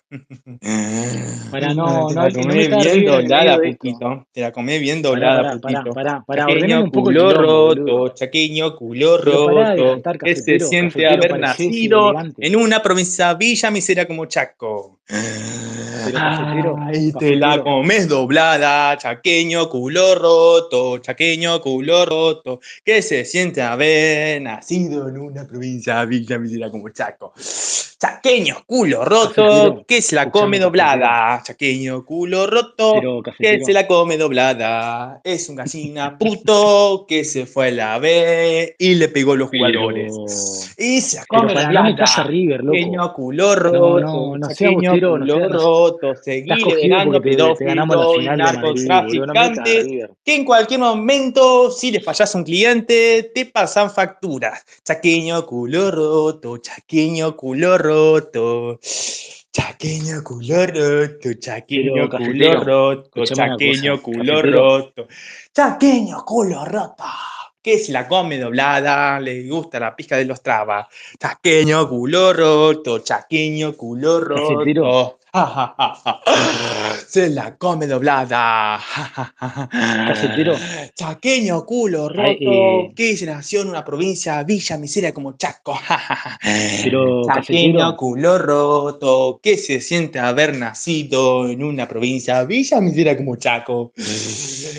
Para 1.50 1.74
no, 1.74 2.08
Te 2.08 2.14
no, 2.14 2.22
la 2.22 2.30
que 2.30 2.44
no 2.44 2.54
bien 2.54 3.06
doblada, 3.06 3.58
putito. 3.58 4.28
Te 4.32 4.42
la 4.42 4.52
comé 4.52 4.78
bien 4.78 5.02
doblada, 5.02 5.60
pará, 5.60 5.82
putito. 5.82 5.96
pará, 5.96 6.24
pará, 6.28 6.46
Chaqueño 6.46 6.84
un 6.84 6.92
poco 6.92 7.10
el 7.10 7.16
culo 7.18 7.30
quilombo, 7.30 7.42
roto, 7.42 7.82
boludo. 7.82 8.10
chaqueño 8.10 8.76
culo 8.76 9.18
roto. 9.18 10.02
¿Qué 10.24 10.36
se 10.36 10.60
siente 10.60 11.08
haber 11.08 11.40
nacido 11.40 12.14
en 12.38 12.56
una 12.56 12.84
provincia 12.84 13.34
villa 13.34 13.72
miseria 13.72 14.06
como 14.06 14.28
Chaco? 14.28 15.00
Ay, 16.16 17.12
te 17.18 17.36
la 17.36 17.62
comes 17.64 18.08
doblada, 18.08 18.98
chaqueño 18.98 19.70
culo 19.70 20.16
roto, 20.16 20.98
chaqueño 21.00 21.62
culo 21.62 22.03
roto. 22.06 22.60
¿Qué 22.84 23.02
se 23.02 23.26
siente 23.26 23.62
haber 23.62 24.42
nacido 24.42 25.08
en 25.10 25.18
una 25.18 25.46
provincia 25.46 26.04
villa 26.06 26.38
como 26.72 26.90
Chaco? 26.90 27.34
Chaqueño 28.04 28.66
culo 28.68 29.06
roto, 29.06 29.86
que 29.88 30.02
se 30.02 30.14
la 30.14 30.30
come 30.30 30.60
doblada. 30.60 31.42
Chaqueño 31.42 32.04
culo 32.04 32.48
roto, 32.48 33.24
que 33.40 33.64
se 33.64 33.72
la 33.72 33.88
come 33.88 34.18
doblada. 34.18 35.22
Es 35.24 35.48
un 35.48 35.56
gallina 35.56 36.18
puto 36.20 37.06
que 37.08 37.24
se 37.24 37.46
fue 37.46 37.70
a 37.70 37.72
la 37.72 38.00
B 38.00 38.76
y 38.78 38.96
le 38.96 39.08
pegó 39.08 39.38
los 39.38 39.48
jugadores. 39.48 40.14
Y 40.78 41.00
se 41.00 41.16
la 41.16 41.26
come 41.28 41.54
doblada. 41.54 41.96
Chaqueño 42.04 43.14
culo 43.14 43.56
roto, 43.56 44.00
no, 44.02 44.38
no 44.38 44.48
chaqueño 44.50 44.92
culo 45.00 45.48
roto, 45.48 46.14
ganamos 46.82 47.14
la 47.14 47.22
pedófilos 47.22 48.18
y 48.20 48.26
narcotraficantes 48.26 49.88
que 50.26 50.36
en 50.36 50.44
cualquier 50.44 50.82
momento, 50.82 51.72
si 51.72 51.90
le 51.90 52.02
fallas 52.02 52.36
a 52.36 52.38
un 52.38 52.44
cliente, 52.44 53.32
te 53.34 53.46
pasan 53.46 53.90
facturas. 53.90 54.62
Chaqueño 54.84 55.46
culo 55.46 55.90
roto, 55.90 56.58
chaqueño 56.58 57.38
culo 57.38 57.78
roto. 57.78 57.93
Chaqueño 59.52 60.24
culo 60.24 60.66
roto, 60.66 61.34
chaqueño 61.40 62.10
culo 62.10 62.64
roto, 62.64 63.24
chaqueño 63.24 64.02
culo 64.02 64.42
roto. 64.42 65.08
Chaqueño 65.54 66.26
culo 66.26 66.66
roto. 66.66 67.04
que 67.62 67.78
se 67.78 67.94
la 67.94 68.08
come 68.08 68.38
doblada, 68.38 69.20
le 69.20 69.48
gusta 69.48 69.80
la 69.80 69.96
pizca 69.96 70.18
de 70.18 70.26
los 70.26 70.42
trabas. 70.42 70.88
Chaqueño, 71.18 71.88
culo 71.88 72.34
roto, 72.34 73.00
chaqueño, 73.00 73.78
culo 73.78 74.20
roto. 74.20 75.20
Se 77.08 77.28
la 77.30 77.56
come 77.58 77.88
doblada. 77.88 78.80
Cafetero. 79.72 80.56
Chaqueño, 80.96 81.66
culo 81.66 82.08
roto, 82.08 82.22
Ay, 82.22 82.38
eh. 82.40 82.94
que 82.96 83.18
se 83.18 83.26
nació 83.26 83.64
en 83.64 83.70
una 83.70 83.84
provincia, 83.84 84.44
Villa 84.44 84.78
Miseria 84.78 85.12
como 85.12 85.36
Chaco. 85.36 85.80
Pero, 86.84 87.26
Chaqueño, 87.26 87.98
culo 87.98 88.38
roto, 88.38 89.40
que 89.42 89.58
se 89.58 89.82
siente 89.82 90.20
haber 90.20 90.56
nacido 90.56 91.50
en 91.50 91.64
una 91.64 91.88
provincia, 91.88 92.44
Villa 92.44 92.80
Miseria 92.80 93.18
como 93.18 93.36
Chaco. 93.38 93.92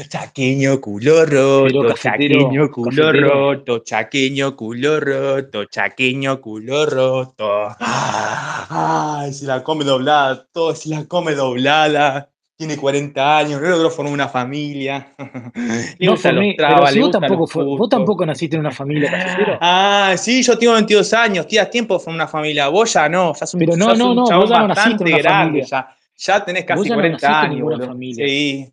Chaqueño, 0.08 0.80
culo 0.80 1.26
roto, 1.26 1.94
chaqueño, 1.94 2.70
culo 2.70 3.12
roto, 3.12 3.78
chaqueño, 3.80 4.54
culo 4.54 5.00
roto, 5.00 5.64
chaqueño, 5.64 6.40
culo 6.40 6.86
roto. 6.86 7.74
Ay, 7.80 9.32
se 9.32 9.46
la 9.46 9.62
come 9.62 9.84
doblada, 9.84 10.43
todo 10.52 10.74
se 10.74 10.88
la 10.88 11.04
come 11.06 11.34
doblada. 11.34 12.30
Tiene 12.56 12.76
40 12.76 13.38
años, 13.38 13.60
no 13.60 13.68
logró 13.68 13.90
formar 13.90 14.12
una 14.12 14.28
familia. 14.28 15.14
No 15.98 16.16
formé, 16.16 16.54
trabas, 16.56 16.80
pero 16.80 16.92
si 16.92 17.00
vos 17.00 17.10
tampoco, 17.10 17.76
vos 17.76 17.88
tampoco 17.88 18.24
naciste 18.24 18.56
en 18.56 18.60
una 18.60 18.70
familia. 18.70 19.58
Ah, 19.60 20.14
sí, 20.16 20.42
yo 20.42 20.56
tengo 20.56 20.74
22 20.74 21.12
años, 21.14 21.46
tienes 21.48 21.70
tiempo 21.70 21.94
de 21.94 22.00
formar 22.00 22.22
una 22.22 22.28
familia. 22.28 22.68
Vos 22.68 22.92
ya 22.92 23.08
no, 23.08 23.32
ya 23.34 23.46
sos 23.46 23.54
un, 23.54 23.60
Pero 23.60 23.76
no, 23.76 23.86
sos 23.86 23.98
no, 23.98 24.10
un 24.10 24.16
no, 24.16 24.26
chabón 24.26 24.42
vos 24.42 24.50
ya 24.50 24.58
no 24.60 24.68
bastante 24.68 25.10
grande, 25.18 25.62
ya, 25.62 25.96
ya 26.16 26.44
tenés 26.44 26.64
casi 26.64 26.78
Vos 26.78 26.88
ya 26.88 26.94
no 26.94 27.00
40 27.00 27.28
naciste 27.28 27.46
en 27.46 27.62
años, 27.62 27.86
familia. 27.86 28.26
Sí, 28.28 28.72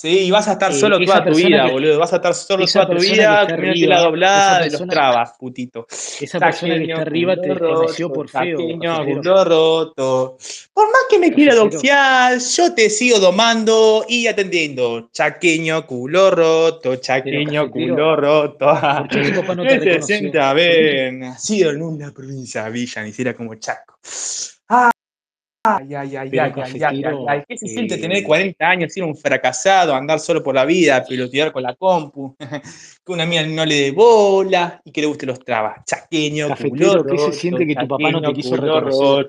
sí, 0.00 0.20
y 0.20 0.30
vas 0.30 0.48
a 0.48 0.52
estar 0.52 0.72
Eh, 0.72 0.74
solo 0.74 0.98
toda 0.98 1.24
tu 1.24 1.34
vida, 1.34 1.66
que- 1.66 1.72
boludo. 1.72 1.98
Vas 1.98 2.12
a 2.12 2.16
estar 2.16 2.34
solo 2.34 2.64
toda 2.66 2.88
tu 2.88 2.94
vida 2.98 3.46
comiéndote 3.46 3.86
la 3.86 4.00
doblada 4.00 4.60
de 4.60 4.70
los 4.70 4.86
trabas, 4.86 5.32
putito. 5.38 5.86
Esa 5.90 6.38
persona 6.40 6.78
que 6.78 6.84
está 6.84 7.02
arriba 7.02 7.36
te 7.36 7.48
culo 7.48 7.58
conoció 7.74 8.08
roto, 8.08 8.14
por 8.14 8.28
feo, 8.28 8.56
culo 8.58 9.44
roto. 9.44 10.38
Por 10.72 10.86
más 10.86 11.02
que 11.10 11.18
me 11.18 11.32
quiera 11.32 11.54
doxiar, 11.54 12.38
yo 12.38 12.74
te 12.74 12.88
sigo 12.88 13.18
domando 13.18 14.04
y 14.08 14.26
atendiendo. 14.26 15.10
Chaqueño, 15.12 15.86
culo 15.86 16.30
roto, 16.30 16.96
chaqueño, 16.96 17.70
culo 17.70 18.16
roto. 18.16 18.66
¿por 18.98 19.08
qué 19.08 19.30
tu 19.30 19.40
papá 19.40 19.54
no 19.54 19.62
te 19.64 19.68
¿Qué 19.68 19.74
se 19.80 19.84
reconoció? 19.84 20.16
siente 20.18 20.40
haber 20.40 21.12
nacido 21.12 21.70
en 21.70 21.82
una 21.82 22.12
provincia 22.12 22.68
villa, 22.68 23.02
ni 23.02 23.10
siquiera 23.10 23.34
como 23.34 23.54
Chaco? 23.56 23.98
Ay, 25.62 25.94
ay, 25.94 26.16
ay, 26.16 26.30
ay, 26.38 26.52
ay, 26.56 26.82
ay, 26.82 27.04
ay, 27.04 27.14
ay. 27.28 27.42
¿Qué 27.46 27.58
se 27.58 27.66
siente 27.66 27.96
eh, 27.96 27.98
tener 27.98 28.24
40 28.24 28.66
años, 28.70 28.94
ser 28.94 29.04
un 29.04 29.14
fracasado, 29.14 29.94
andar 29.94 30.18
solo 30.18 30.42
por 30.42 30.54
la 30.54 30.64
vida, 30.64 31.04
pelotear 31.04 31.52
con 31.52 31.62
la 31.62 31.74
compu, 31.74 32.34
que 33.04 33.12
una 33.12 33.24
amiga 33.24 33.42
no 33.42 33.66
le 33.66 33.74
dé 33.74 33.90
bola 33.90 34.80
y 34.82 34.90
que 34.90 35.02
le 35.02 35.06
guste 35.06 35.26
los 35.26 35.38
trabas? 35.40 35.84
Chaqueño, 35.84 36.48
Cafetero, 36.48 37.04
¿qué 37.04 37.18
se 37.18 37.32
siente 37.40 37.66
que 37.66 37.74
tu 37.74 37.88
papá 37.88 38.10
no 38.10 38.20
te 38.22 38.32
quiso 38.32 38.50
culo 38.56 38.58
reconocer? 38.80 39.26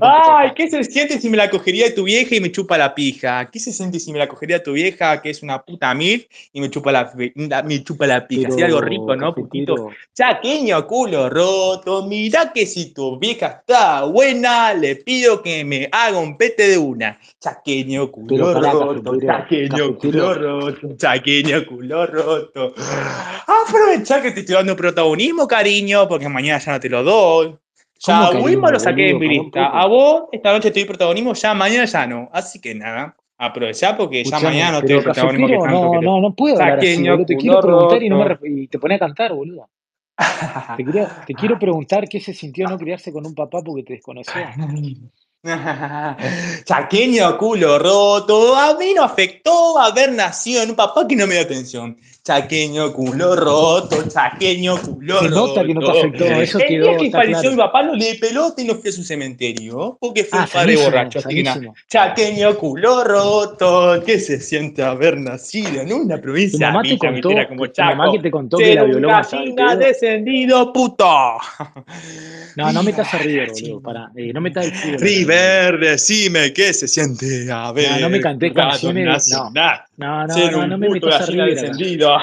Ay. 0.00 0.52
¿qué 0.56 0.70
se 0.70 0.84
siente 0.84 1.20
si 1.20 1.28
me 1.28 1.36
la 1.36 1.50
cogería 1.50 1.84
de 1.84 1.90
tu 1.90 2.04
vieja 2.04 2.34
y 2.34 2.40
me 2.40 2.50
chupa 2.50 2.78
la 2.78 2.94
pija? 2.94 3.50
¿Qué 3.52 3.60
se 3.60 3.72
siente 3.74 4.00
si 4.00 4.12
me 4.12 4.18
la 4.18 4.28
cogería 4.28 4.56
de 4.56 4.64
tu 4.64 4.72
vieja, 4.72 5.20
que 5.20 5.28
es 5.28 5.42
una 5.42 5.62
puta 5.62 5.92
mil, 5.92 6.26
y 6.54 6.62
me 6.62 6.70
chupa 6.70 6.90
la, 6.92 7.12
la- 7.34 7.62
me 7.62 7.84
chupa 7.84 8.06
la 8.06 8.26
pija? 8.26 8.48
Sería 8.48 8.66
algo 8.66 8.80
rico, 8.80 9.14
¿no, 9.16 9.34
putito? 9.34 9.90
Chaqueño 10.14 10.86
culo 10.86 11.28
roto, 11.28 12.06
mira 12.06 12.52
que 12.54 12.64
si 12.64 12.94
tu 12.94 13.18
vieja 13.18 13.58
está 13.60 14.04
buena, 14.04 14.72
le 14.72 14.96
pido 14.96 15.25
que 15.42 15.64
me 15.64 15.88
haga 15.90 16.18
un 16.18 16.36
pete 16.36 16.68
de 16.68 16.78
una. 16.78 17.18
Chaqueño 17.40 18.10
culo 18.10 18.54
roto, 18.54 19.18
chaqueño 19.20 19.96
culo 19.98 20.34
roto, 20.34 20.96
chaqueño 20.96 21.66
culo 21.66 22.06
roto. 22.06 22.74
Aprovechá 23.46 24.22
que 24.22 24.30
te 24.32 24.40
estoy 24.40 24.54
dando 24.56 24.76
protagonismo, 24.76 25.46
cariño, 25.46 26.08
porque 26.08 26.28
mañana 26.28 26.58
ya 26.58 26.72
no 26.72 26.80
te 26.80 26.88
lo 26.88 27.02
doy. 27.02 27.56
Ya 27.98 28.28
¿Cómo 28.28 28.40
a 28.40 28.42
Wilma 28.42 28.70
lo 28.70 28.78
saqué 28.78 29.10
en 29.10 29.18
boludo? 29.18 29.28
mi 29.28 29.38
lista. 29.38 29.66
A 29.66 29.86
vos 29.86 30.24
esta 30.32 30.52
noche 30.52 30.70
te 30.70 30.80
doy 30.80 30.86
protagonismo, 30.86 31.34
ya 31.34 31.54
mañana 31.54 31.84
ya 31.86 32.06
no. 32.06 32.28
Así 32.32 32.60
que 32.60 32.74
nada, 32.74 33.16
aprovechá 33.38 33.96
porque 33.96 34.22
ya 34.24 34.36
Escuchame, 34.36 34.48
mañana 34.48 34.72
no 34.72 34.82
te 34.84 34.92
doy 34.94 35.02
protagonismo 35.02 35.50
que 35.50 35.58
tanto 35.58 35.84
no, 35.84 35.90
querés. 35.90 36.04
no, 36.04 36.20
no 36.20 36.34
puedo 36.34 36.58
hablar 36.60 36.80
así, 36.80 37.04
Chaqueño. 37.04 37.24
Te 37.24 37.36
quiero 37.36 37.60
preguntar 37.60 38.02
y, 38.02 38.08
no 38.08 38.18
me 38.24 38.38
y 38.44 38.68
te 38.68 38.78
pone 38.78 38.96
a 38.96 38.98
cantar, 38.98 39.32
boludo. 39.34 39.68
Te, 40.76 40.84
quería- 40.84 41.08
te 41.26 41.34
quiero 41.34 41.56
preguntar 41.58 42.08
qué 42.08 42.20
se 42.20 42.34
sintió 42.34 42.66
no 42.68 42.78
criarse 42.78 43.12
con 43.12 43.26
un 43.26 43.34
papá 43.34 43.62
porque 43.62 43.82
te 43.84 43.94
desconoció. 43.94 44.42
Chaqueño 46.64 47.38
culo 47.38 47.78
roto, 47.78 48.56
a 48.56 48.76
mí 48.76 48.92
no 48.94 49.04
afectó 49.04 49.78
haber 49.78 50.12
nacido 50.12 50.62
en 50.62 50.70
un 50.70 50.76
papá 50.76 51.06
que 51.06 51.16
no 51.16 51.26
me 51.26 51.34
dio 51.34 51.42
atención. 51.44 51.96
Chaqueño 52.24 52.92
culo 52.92 53.36
roto, 53.36 54.02
chaqueño 54.08 54.82
culo 54.82 55.20
Se 55.20 55.28
roto. 55.28 55.46
nota 55.46 55.64
que 55.64 55.74
no 55.74 55.80
te 55.80 55.90
afectó, 55.98 56.24
eso 56.24 56.58
El 56.58 56.66
quedó, 56.66 56.96
que 56.96 57.10
falleció 57.12 57.40
claro. 57.42 57.50
mi 57.52 57.56
papá 57.56 57.82
no 57.84 57.94
le 57.94 58.14
pelota 58.16 58.60
y 58.62 58.64
no 58.64 58.74
fui 58.74 58.90
a 58.90 58.92
su 58.92 59.04
cementerio, 59.04 59.96
porque 60.00 60.24
fue 60.24 60.40
Ah, 60.40 60.42
un 60.42 60.48
padre 60.48 60.58
sanísimo, 60.76 60.84
borracho, 60.90 61.20
sanísimo. 61.20 61.74
Chaqueño 61.88 62.58
culo 62.58 63.04
roto, 63.04 64.02
¿qué 64.04 64.18
se 64.18 64.40
siente 64.40 64.82
haber 64.82 65.18
nacido 65.18 65.80
en 65.82 65.92
una 65.92 66.16
Tu 66.16 66.22
provincia 66.22 66.66
mamá 66.72 66.82
te 66.82 66.98
contó, 66.98 67.28
como 67.48 67.68
tu 67.70 67.80
mamá 67.82 68.10
que 68.10 68.18
te 68.18 68.30
contó 68.32 68.56
que 68.58 68.74
la 68.74 68.82
violó 68.82 69.08
gallina 69.08 69.76
descendido, 69.76 70.72
puto. 70.72 71.06
No, 72.56 72.72
no 72.72 72.82
metas 72.82 73.14
a 73.14 73.18
River, 73.22 73.52
boludo, 73.52 73.80
pará. 73.80 74.10
Eh, 74.16 74.32
no 74.32 74.40
metas 74.40 74.64
el 74.66 74.72
fútbol 74.74 74.98
River, 75.36 75.80
decime 75.80 76.52
qué 76.52 76.72
se 76.72 76.88
siente 76.88 77.50
haber 77.52 77.90
No, 77.90 77.98
no 78.00 78.08
me 78.10 78.20
jugado 78.22 78.54
canciones 78.54 79.28
no. 79.30 79.50
No, 79.96 80.26
no, 80.26 80.34
ser 80.34 80.52
no, 80.52 80.58
un 80.60 80.68
no 80.68 80.78
me 80.78 80.88
puto 80.88 81.06
metas 81.06 81.20
a 81.22 81.26
descendido. 81.46 82.18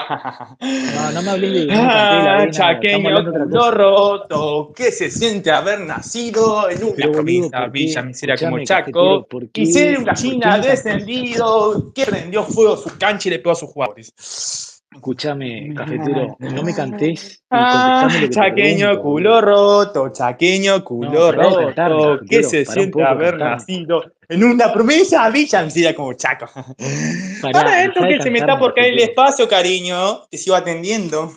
No, 0.60 1.10
no 1.12 1.22
me 1.22 1.30
hables 1.30 1.52
de, 1.52 1.66
no 1.74 1.80
Ah, 1.80 2.46
chaqueño 2.50 3.02
cosa. 3.50 3.70
roto, 3.70 4.72
¿qué 4.76 4.92
se 4.92 5.10
siente 5.10 5.50
haber 5.50 5.80
nacido 5.80 6.70
en 6.70 6.84
una 6.84 7.10
provincia 7.10 7.60
¿por 7.62 7.70
villa 7.70 8.02
qué? 8.02 8.06
miseria 8.08 8.36
como 8.36 8.58
Chaco? 8.64 9.26
¿por 9.28 9.48
Y 9.54 9.66
ser 9.66 9.98
un 9.98 10.04
¿Por 10.04 10.14
qué 10.20 10.30
gallina 10.30 10.58
descendido 10.58 11.92
que 11.94 12.06
prendió 12.06 12.44
fuego 12.44 12.76
su 12.76 12.96
cancha 12.98 13.28
y 13.28 13.32
le 13.32 13.38
pegó 13.38 13.52
a 13.52 13.56
sus 13.56 13.70
jugadores. 13.70 14.12
Escuchame, 14.94 15.74
cafetero, 15.76 16.36
no 16.38 16.62
me 16.62 16.74
cantés 16.74 17.42
Ah, 17.50 18.08
chaqueño 18.30 19.00
culo 19.00 19.40
roto, 19.40 20.10
chaqueño 20.10 20.82
culo 20.84 21.34
cantarme, 21.36 21.74
roto, 21.74 22.24
¿qué 22.28 22.42
se 22.42 22.64
siente 22.64 22.92
poco 22.92 23.04
haber 23.04 23.30
cantarme. 23.30 23.54
nacido 23.56 24.04
en 24.28 24.44
una 24.44 24.72
provincia 24.72 25.28
villa 25.30 25.62
miseria 25.62 25.94
como 25.94 26.14
Chaco? 26.14 26.46
Pará, 27.42 27.58
Ahora 27.58 27.82
de 27.82 28.16
que 28.16 28.22
se 28.22 28.30
me 28.30 28.38
está 28.38 28.58
por 28.58 28.74
caer 28.74 28.94
el 28.94 29.00
espacio, 29.00 29.48
cariño, 29.48 30.22
te 30.30 30.38
sigo 30.38 30.56
atendiendo. 30.56 31.32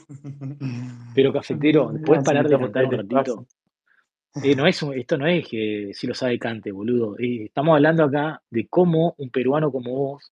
Pero 1.14 1.34
cafetero, 1.34 1.92
¿puedes 2.06 2.24
parar 2.24 2.48
de 2.48 2.58
cantar 2.58 2.86
un 2.86 2.92
ratito? 2.92 3.46
Eh, 4.44 4.56
no 4.56 4.68
es 4.68 4.82
esto 4.96 5.18
no 5.18 5.26
es 5.26 5.48
que 5.48 5.92
si 5.94 6.06
lo 6.06 6.14
sabe 6.14 6.38
cante, 6.38 6.72
boludo. 6.72 7.18
Eh, 7.18 7.46
estamos 7.46 7.76
hablando 7.76 8.04
acá 8.04 8.42
de 8.50 8.68
cómo 8.68 9.16
un 9.18 9.30
peruano 9.30 9.72
como 9.72 9.92
vos 9.94 10.32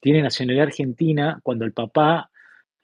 tiene 0.00 0.22
nacionalidad 0.22 0.66
argentina 0.66 1.40
cuando 1.42 1.64
el 1.64 1.72
papá 1.72 2.30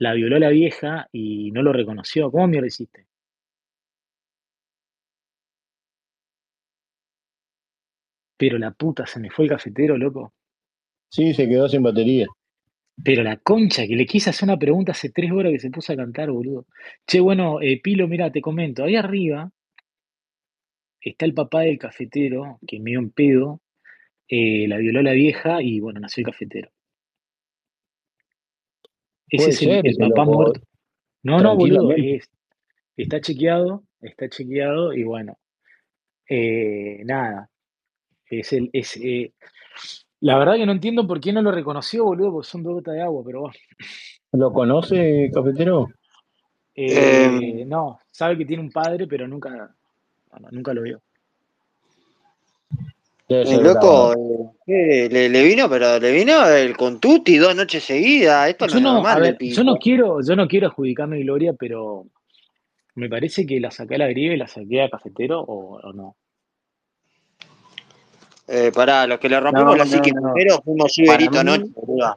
la 0.02 0.14
violó 0.14 0.38
la 0.40 0.48
vieja 0.48 1.08
y 1.12 1.52
no 1.52 1.62
lo 1.62 1.72
reconoció. 1.72 2.30
¿Cómo 2.32 2.48
mierda 2.48 2.66
hiciste? 2.66 3.06
Pero 8.36 8.58
la 8.58 8.72
puta, 8.72 9.06
se 9.06 9.20
me 9.20 9.30
fue 9.30 9.44
el 9.44 9.50
cafetero, 9.52 9.96
loco. 9.96 10.34
Sí, 11.08 11.32
se 11.34 11.48
quedó 11.48 11.68
sin 11.68 11.84
batería. 11.84 12.26
Pero 13.04 13.22
la 13.22 13.36
concha, 13.36 13.86
que 13.86 13.94
le 13.94 14.04
quise 14.04 14.30
hacer 14.30 14.48
una 14.48 14.58
pregunta 14.58 14.90
hace 14.90 15.10
tres 15.10 15.30
horas 15.30 15.52
que 15.52 15.60
se 15.60 15.70
puso 15.70 15.92
a 15.92 15.96
cantar, 15.96 16.32
boludo. 16.32 16.66
Che, 17.06 17.20
bueno, 17.20 17.60
eh, 17.60 17.80
Pilo, 17.80 18.08
mira, 18.08 18.32
te 18.32 18.40
comento. 18.40 18.82
Ahí 18.82 18.96
arriba 18.96 19.52
está 21.00 21.26
el 21.26 21.34
papá 21.34 21.60
del 21.60 21.78
cafetero, 21.78 22.58
que 22.66 22.80
medio 22.80 22.98
en 22.98 23.10
pedo, 23.10 23.60
eh, 24.28 24.66
la 24.66 24.78
violó 24.78 25.02
la 25.02 25.12
vieja 25.12 25.62
y 25.62 25.78
bueno, 25.78 26.00
nació 26.00 26.22
el 26.22 26.32
cafetero. 26.32 26.70
Ese 29.32 29.50
es 29.50 29.62
el, 29.62 29.68
ser, 29.68 29.86
el 29.86 29.92
ese 29.92 30.08
papá 30.08 30.24
muerto. 30.24 30.60
No, 31.22 31.40
no, 31.40 31.56
boludo, 31.56 31.92
es- 31.92 32.30
está 32.96 33.20
chequeado, 33.20 33.84
está 34.00 34.28
chequeado 34.28 34.92
y 34.92 35.02
bueno, 35.04 35.38
eh, 36.28 37.00
nada. 37.04 37.48
Es 38.26 38.52
el, 38.52 38.70
es, 38.72 38.96
eh, 38.98 39.32
la 40.20 40.38
verdad 40.38 40.54
que 40.56 40.66
no 40.66 40.72
entiendo 40.72 41.06
por 41.06 41.20
qué 41.20 41.32
no 41.32 41.42
lo 41.42 41.50
reconoció, 41.50 42.04
boludo, 42.04 42.32
porque 42.32 42.48
son 42.48 42.62
dos 42.62 42.74
gotas 42.74 42.94
de 42.94 43.02
agua, 43.02 43.22
pero 43.24 43.40
bueno. 43.42 43.54
¿Lo 44.32 44.52
conoce, 44.52 45.30
cafetero? 45.32 45.88
Eh, 46.74 47.64
no, 47.66 47.98
sabe 48.10 48.38
que 48.38 48.46
tiene 48.46 48.62
un 48.62 48.70
padre, 48.70 49.06
pero 49.06 49.28
nunca, 49.28 49.74
nunca 50.50 50.72
lo 50.72 50.82
vio. 50.82 51.02
El 53.40 53.62
loco, 53.62 54.12
eh, 54.12 54.50
¿qué? 54.66 55.08
le, 55.10 55.28
le 55.28 55.42
vino, 55.44 55.68
pero 55.68 55.98
le 55.98 56.12
vino 56.12 56.46
el 56.48 56.76
contuti 56.76 57.36
dos 57.38 57.54
noches 57.56 57.82
seguidas. 57.84 58.48
Esto 58.48 58.66
no 58.66 58.72
Yo 58.72 58.76
es 58.78 58.82
no, 58.82 58.92
normal 58.94 59.20
ver, 59.20 59.38
yo 59.40 59.64
no 59.64 59.76
quiero, 59.76 60.20
yo 60.22 60.36
no 60.36 60.46
quiero 60.46 60.68
adjudicarme 60.68 61.20
gloria, 61.20 61.52
pero 61.52 62.06
me 62.94 63.08
parece 63.08 63.46
que 63.46 63.60
la 63.60 63.70
saqué 63.70 63.94
a 63.94 63.98
la 63.98 64.08
griega 64.08 64.34
y 64.34 64.38
la 64.38 64.46
saqué 64.48 64.82
a 64.82 64.90
cafetero 64.90 65.40
o, 65.40 65.80
o 65.80 65.92
no. 65.92 66.16
Eh, 68.48 68.70
pará, 68.74 69.06
los 69.06 69.18
que 69.18 69.28
le 69.28 69.36
No, 69.36 69.42
rompimos 69.42 69.78
la 69.78 69.84
no, 69.84 69.90
psique 69.90 70.12
no. 70.12 70.32
primero 70.34 70.60
fuimos 70.62 70.98
Iberito 70.98 71.38
anoche, 71.38 71.64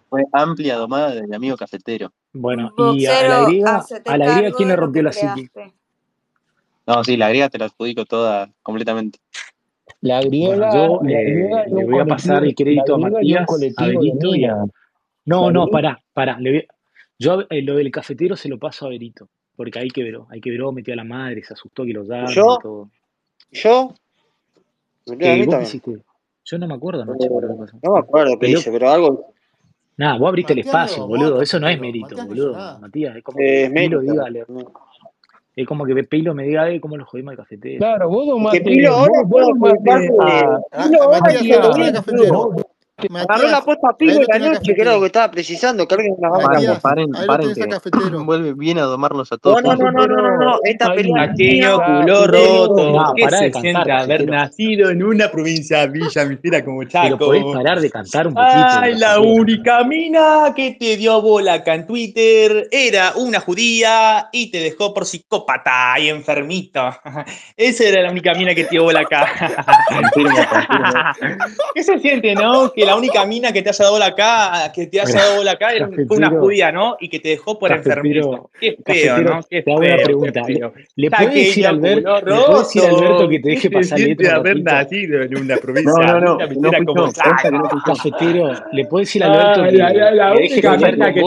fue 0.09 0.23
amplia 0.33 0.75
domada 0.75 1.13
del 1.13 1.33
amigo 1.33 1.55
cafetero. 1.55 2.11
Bueno, 2.33 2.73
y 2.95 3.05
a 3.05 3.27
la 3.27 3.45
griega, 3.45 3.85
a 4.05 4.17
la 4.17 4.25
griega, 4.25 4.41
cargo 4.41 4.57
¿quién 4.57 4.69
le 4.69 4.75
rompió 4.75 5.03
la 5.03 5.11
creaste. 5.11 5.73
No, 6.87 7.03
sí, 7.03 7.15
la 7.15 7.29
griega 7.29 7.49
te 7.49 7.57
la 7.57 7.65
adjudico 7.65 8.05
toda 8.05 8.49
completamente. 8.61 9.19
La 10.05 10.17
Bueno, 10.19 10.29
griega, 10.29 10.71
yo 10.71 10.99
la 11.01 11.11
eh, 11.19 11.23
griega 11.23 11.67
y 11.67 11.71
le 11.73 11.83
voy 11.85 11.99
a 11.99 12.05
pasar 12.05 12.43
el 12.43 12.53
crédito 12.53 12.93
a 12.93 12.97
Matías, 12.99 13.49
a 13.77 13.87
Berito 13.87 14.35
y 14.35 14.45
a... 14.45 14.57
No, 15.25 15.47
La 15.47 15.51
no, 15.51 15.61
griega, 15.63 15.71
pará, 15.71 15.99
pará. 16.13 16.39
le 16.39 16.51
voy- 16.51 16.67
Yo 17.17 17.41
eh, 17.49 17.63
lo 17.63 17.75
del 17.75 17.89
cafetero 17.89 18.35
se 18.35 18.47
lo 18.47 18.59
paso 18.59 18.85
a 18.85 18.89
Berito, 18.89 19.27
porque 19.55 19.79
ahí 19.79 19.87
quebró, 19.89 20.27
ahí 20.29 20.39
quebró, 20.39 20.71
metió 20.71 20.93
a 20.93 20.97
la 20.97 21.03
madre, 21.03 21.43
se 21.43 21.53
asustó 21.55 21.85
que 21.85 21.93
lo 21.93 22.03
¿Y 22.03 22.07
llamen 22.07 22.29
y 22.29 22.35
yo? 22.35 22.59
todo. 22.61 22.89
¿Yo? 23.51 23.93
Eh, 25.07 25.09
¿vos 25.09 25.17
qué 25.17 25.17
también. 25.49 25.61
hiciste? 25.63 25.97
Yo 26.43 26.57
no 26.59 26.67
me 26.67 26.75
acuerdo 26.75 27.01
anoche, 27.01 27.27
boludo, 27.27 27.53
qué 27.55 27.59
pasó. 27.65 27.79
No 27.81 27.93
me 27.93 27.99
acuerdo 27.99 28.37
qué 28.39 28.49
hice, 28.49 28.71
pero 28.71 28.91
algo. 28.91 29.33
Nada, 29.97 30.19
vos 30.19 30.27
abriste 30.29 30.53
el 30.53 30.59
Matías 30.59 30.73
lo 30.73 30.79
espacio, 30.81 31.07
boludo. 31.07 31.41
Eso 31.41 31.59
no 31.59 31.67
es 31.67 31.79
mérito, 31.79 32.05
Matías 32.05 32.21
no 32.27 32.27
boludo. 32.27 32.51
nada. 32.53 32.77
Matías, 32.79 33.15
es 33.15 33.23
como 33.23 33.39
Eh, 33.39 33.43
que 33.63 33.69
mérito. 33.71 33.99
diga, 34.01 34.29
le- 34.29 34.45
es 35.55 35.67
como 35.67 35.85
que 35.85 35.93
Pilo 36.03 36.33
me 36.35 36.43
diga, 36.43 36.69
eh, 36.69 36.81
cómo 36.81 36.97
lo 36.97 37.05
jodimos 37.05 37.31
al 37.31 37.37
cafetero. 37.37 37.77
Claro, 37.79 38.09
vos 38.09 38.25
Que 38.25 38.31
domaste, 38.31 38.61
Pilo 38.61 38.91
vos, 38.91 38.99
ahora 38.99 39.21
vos 39.25 39.51
puede 39.59 39.77
domaste 40.89 41.37
adjudicarse. 41.37 42.74
Matías 42.97 43.29
Agarró 43.29 43.49
la 43.49 43.61
posta 43.61 43.87
a 43.87 43.91
ahí 43.91 43.95
Pilo 43.97 44.13
lo 44.13 44.21
y 44.21 44.25
la 44.27 44.39
noche, 44.39 44.73
que 44.73 44.81
era 44.81 44.93
lo 44.93 45.01
que 45.01 45.07
estaba 45.07 45.29
precisando, 45.29 45.85
que 45.85 45.95
alguien 45.95 46.15
la 46.17 46.29
Vamos, 46.29 46.79
paren, 46.79 47.11
paren 47.27 48.25
vuelve 48.25 48.53
bien 48.53 48.79
a 48.79 48.83
domarnos 48.83 49.29
a 49.33 49.37
todos 49.37 49.61
No, 49.61 49.75
no, 49.75 49.91
no, 49.91 49.91
no, 49.91 50.07
no, 50.07 50.21
no, 50.21 50.37
no. 50.37 50.59
Esta 50.63 50.93
pelea 50.93 51.33
mía. 51.35 51.75
culo 51.75 52.27
roto. 52.27 52.91
no, 52.91 53.13
¿Qué 53.13 53.23
pará 53.23 53.41
de 53.41 53.51
se 53.51 53.59
siente 53.59 53.91
haber 53.91 54.25
nacido 54.27 54.89
en 54.91 55.03
una 55.03 55.29
provincia 55.29 55.85
Villa 55.87 56.25
Misera 56.25 56.63
como 56.63 56.79
Pero 56.89 57.17
podés 57.17 57.41
Chaco? 57.41 57.53
parar 57.53 57.81
de 57.81 57.89
cantar 57.89 58.27
un 58.27 58.33
poquito, 58.33 58.53
Ay, 58.53 58.95
la 58.97 59.19
única 59.19 59.83
mina 59.83 60.53
que 60.55 60.77
te 60.79 60.95
dio 60.95 61.21
bola 61.21 61.55
acá 61.55 61.75
en 61.75 61.87
Twitter 61.87 62.69
era 62.71 63.11
una 63.17 63.41
judía 63.41 64.29
y 64.31 64.51
te 64.51 64.59
dejó 64.59 64.93
por 64.93 65.05
psicópata 65.05 65.99
y 65.99 66.07
enfermito. 66.07 66.81
Esa 67.57 67.83
era 67.83 68.03
la 68.03 68.11
única 68.11 68.33
mina 68.35 68.55
que 68.55 68.63
te 68.63 68.69
dio 68.69 68.83
bola 68.83 69.01
acá. 69.01 69.27
Confirmo, 69.89 70.37
confirmo. 70.49 71.55
¿Qué 71.75 71.83
se 71.83 71.99
siente, 71.99 72.33
no? 72.35 72.71
Que 72.71 72.84
la 72.85 72.95
única 72.95 73.25
mina 73.25 73.51
que 73.51 73.61
te 73.61 73.69
haya 73.69 73.83
dado 73.83 73.93
bola 73.93 74.05
acá, 74.07 74.71
que 74.73 74.87
te 74.87 75.01
haya 75.01 75.19
dado 75.19 75.37
bola 75.37 75.51
acá 75.51 75.73
era 75.73 75.89
una 76.09 76.29
judía, 76.29 76.71
¿no? 76.71 76.97
Y 76.99 77.09
que 77.09 77.19
te 77.19 77.29
dejó 77.29 77.57
por 77.59 77.69
cafetero, 77.69 78.49
Qué 78.59 78.77
feo, 78.85 79.17
¿no? 79.19 79.41
Qué 79.49 79.61
te 79.61 79.71
hago 79.71 79.79
una 79.81 79.97
pregunta. 79.97 80.41
¿Le, 80.95 81.11
puedes 81.11 81.33
decir 81.33 81.67
Alberto, 81.67 83.29
que 83.29 83.39
te 83.39 83.41
¿Qué 83.41 83.49
deje 83.49 83.69
pasar 83.71 83.99
letra 83.99 84.35
haber 84.35 84.61
nacido 84.61 85.21
en 85.21 85.37
una 85.37 85.55
No, 85.55 85.61
provincia 85.61 86.19
no, 86.19 86.19
no, 86.19 86.37
no 86.37 87.07
escuchó. 87.07 87.21
Cafetero, 87.85 88.53
¿le 88.71 88.85
puedes 88.85 89.07
decir 89.09 89.23
a 89.23 89.27
Alberto 89.27 89.63
Ah, 89.63 89.69
que, 89.69 89.77
la, 89.77 89.93
la, 89.93 90.11
la 90.11 90.33
única 90.33 90.77
mina 90.77 91.13
que 91.13 91.21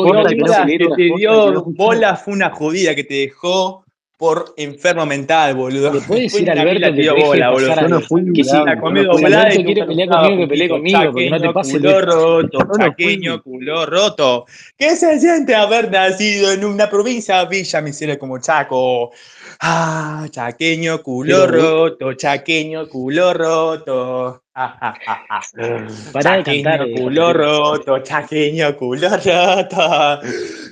te 0.97 1.03
dio 1.17 1.63
bola 1.65 2.17
fue 2.17 2.35
una 2.35 2.51
judía 2.51 2.95
que 2.95 3.05
te 3.05 3.15
dejó 3.15 3.85
por 4.19 4.53
enfermo 4.57 5.07
mental, 5.07 5.55
boludo. 5.55 5.95
¿Le 5.95 6.01
puedes 6.01 6.33
decir 6.33 6.51
Alberto 6.51 6.89
te 6.89 6.95
que 6.97 7.03
dio 7.03 7.13
te 7.13 7.17
deje 7.19 7.29
bola, 7.29 7.51
boludo. 7.51 7.75
Yo 7.81 7.89
no 7.89 8.01
fui, 8.01 8.33
Que 8.33 8.45
si, 8.45 8.51
La 8.51 8.79
comí 8.79 9.03
no 9.03 9.13
fui. 9.13 9.19
si 9.19 9.23
doblada 9.25 9.55
y 9.55 9.65
quiere 9.65 9.87
pelear 9.87 10.09
conmigo, 10.09 10.37
que 10.39 10.47
pelee 10.49 10.69
conmigo, 10.69 10.99
porque 11.13 11.31
no 11.31 11.37
te 11.37 11.43
Chaqueño, 11.43 11.55
pase 11.55 11.73
culo 11.79 12.01
roto, 12.01 12.59
chaqueño, 12.77 13.43
culo 13.43 13.87
roto. 13.87 14.47
¿Qué 14.77 14.97
se 14.97 15.21
siente 15.21 15.55
haber 15.55 15.91
nacido 15.91 16.53
en 16.53 16.65
una 16.65 16.91
provincia 16.91 17.45
Villa 17.45 17.81
Miseria 17.81 18.19
como 18.19 18.39
Chaco? 18.41 19.13
Ah, 19.61 20.27
chaqueño, 20.29 21.01
culo 21.01 21.47
roto, 21.47 22.15
chaqueño, 22.15 22.89
culo 22.89 23.33
roto. 23.33 24.43
Pará 26.13 26.37
de 26.39 26.45
cantar, 26.45 26.81
Chaqueño, 26.83 26.85
eh, 26.85 26.93
culo 26.93 27.33
roto, 27.33 27.99
chaqueño, 28.01 28.77
culo 28.77 29.09
roto. 29.11 30.21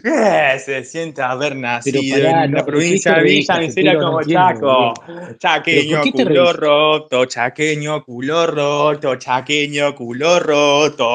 ¿Qué 0.02 0.58
se 0.58 0.84
siente 0.84 1.22
haber 1.22 1.56
Pero 1.84 2.02
nacido 2.02 2.28
en 2.30 2.42
pará, 2.42 2.48
no, 2.48 2.64
¿de 2.64 2.64
provincia 2.64 3.20
reís, 3.20 3.48
Villa 3.48 3.58
Miseria? 3.58 3.94
No 3.94 3.98
como 3.98 4.20
entiendo, 4.20 4.22
Chaco? 4.22 5.04
¿Pero 5.06 5.36
Chaqueño, 5.38 6.10
culo 6.10 6.52
roto, 6.52 7.26
chaqueño, 7.26 8.04
culo 8.04 8.46
roto, 8.46 9.16
chaqueño, 9.16 9.94
culo 9.94 10.40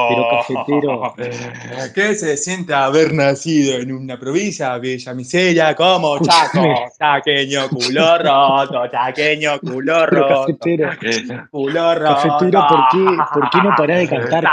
Pero 0.07 0.25
roto. 0.25 0.29
cafetero, 0.29 1.13
¿Qué 1.93 2.15
se 2.15 2.37
siente 2.37 2.73
haber 2.73 3.13
nacido 3.13 3.77
en 3.79 3.91
una 3.93 4.19
provincia 4.19 4.77
Villa 4.77 5.13
Miseria 5.13 5.75
como 5.75 6.19
Chaco? 6.19 6.91
Chaqueño, 6.97 7.69
culo 7.69 8.17
roto, 8.17 8.87
chaqueño, 8.89 9.59
culo 9.61 10.05
pero 10.09 10.25
roto, 10.25 10.27
cafetero, 10.27 10.97
culo 11.51 11.95
roto. 11.95 12.05
cafetero, 12.05 12.60
¿por 12.67 12.79
qué, 12.91 13.17
por 13.33 13.49
qué 13.49 13.57
no 13.63 13.73
parás 13.77 13.99
de 13.99 14.07
cantar, 14.07 14.45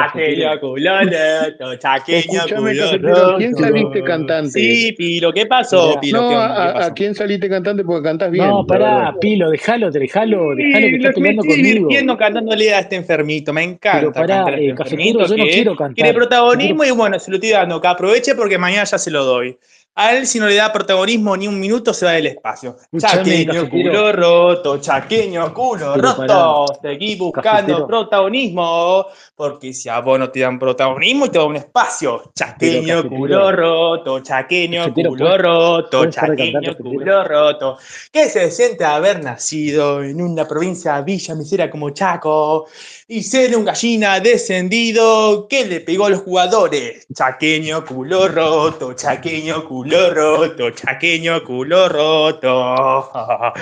¿a 3.35 3.37
quién 3.37 3.55
saliste 3.55 4.03
cantante? 4.03 4.51
Sí, 4.51 4.93
Pilo, 4.93 5.33
¿qué 5.33 5.47
pasó, 5.47 5.99
Pilo? 6.01 6.23
No, 6.23 6.29
¿Qué 6.29 6.35
a? 6.35 6.39
¿Qué 6.39 6.53
a- 6.61 6.69
a 6.71 6.75
pasó? 6.75 6.95
quién 6.95 7.15
saliste 7.15 7.49
cantante 7.49 7.85
porque 7.85 8.03
cantás 8.09 8.31
bien, 8.31 8.47
no, 8.49 8.67
pará, 8.67 9.15
Pilo, 9.21 9.51
dejalo, 9.51 9.91
dejalo, 9.91 10.55
dejalo 10.55 10.87
que 10.87 10.97
está 10.97 11.09
me 11.09 11.15
peleando 11.15 11.43
estoy 11.43 11.57
conmigo. 11.57 11.75
divirtiendo 11.75 12.17
cantándole 12.17 12.75
a 12.75 12.79
este 12.81 12.97
enfermito. 12.97 13.53
Me 13.53 13.61
Pero 13.63 13.73
encanta 13.75 14.13
pará, 14.13 14.35
cantar 14.37 14.55
a 14.55 14.57
este 14.57 14.69
eh, 14.71 14.75
cafetero, 14.75 15.01
enfermito 15.03 15.27
yo 15.27 15.37
no 15.37 15.51
quiero 15.51 15.77
cantar, 15.77 15.95
quiero, 16.05 16.19
protagonismo 16.19 16.85
y 16.85 16.91
bueno, 16.91 17.19
se 17.19 17.31
lo 17.31 17.37
estoy 17.37 17.51
dando. 17.51 17.81
Que 17.81 17.89
aproveche 17.89 18.35
porque 18.35 18.59
mañana 18.59 18.85
ya 18.85 18.99
se 18.99 19.11
lo 19.11 19.25
doy. 19.25 19.57
A 20.01 20.15
él, 20.15 20.29
si 20.29 20.39
no 20.39 20.47
le 20.47 20.55
da 20.55 20.73
protagonismo 20.73 21.37
ni 21.37 21.49
un 21.49 21.59
minuto, 21.59 21.93
se 21.93 22.07
va 22.07 22.13
del 22.13 22.29
espacio. 22.29 22.77
Chaqueño, 22.97 23.53
cafetero, 23.53 23.69
culo 23.69 24.13
roto, 24.13 24.79
chaqueño, 24.79 25.53
culo 25.53 25.95
pero 25.97 26.17
pará, 26.17 26.35
roto. 26.35 26.79
Seguí 26.81 27.17
buscando 27.17 27.51
cafetero, 27.51 27.87
protagonismo. 27.89 29.07
Porque 29.39 29.73
si 29.73 29.89
a 29.89 30.01
vos 30.01 30.19
no 30.19 30.29
te 30.33 30.41
dan 30.41 30.59
protagonismo, 30.59 31.31
te 31.31 31.39
da 31.39 31.45
un 31.45 31.55
espacio. 31.55 32.33
Chaqueño, 32.35 33.09
culo 33.09 33.53
roto, 33.53 34.19
chaqueño, 34.19 34.81
cafetero, 34.81 35.11
culo 35.11 35.25
¿puedes, 35.27 35.43
roto, 35.43 36.11
chaqueño, 36.11 36.77
culo 36.77 37.23
roto. 37.23 37.79
¿Qué 38.11 38.29
se 38.29 38.51
siente 38.51 38.85
haber 38.85 39.23
nacido 39.23 40.03
en 40.03 40.21
una 40.21 40.45
provincia 40.49 41.01
villa 41.03 41.37
misera 41.37 41.71
como 41.71 41.91
Chaco 41.91 42.67
y 43.07 43.23
ser 43.23 43.57
un 43.57 43.65
gallina 43.65 44.19
descendido 44.19 45.47
que 45.47 45.65
le 45.67 45.83
pegó 45.83 46.07
a 46.07 46.11
los 46.11 46.23
jugadores? 46.23 47.07
Chaqueño, 47.15 47.85
culo 47.85 48.27
roto, 48.27 48.95
chaqueño, 48.95 49.65
culo 49.69 50.11
roto, 50.15 50.71
chaqueño, 50.71 51.45
culo 51.45 51.89
roto. 51.89 53.13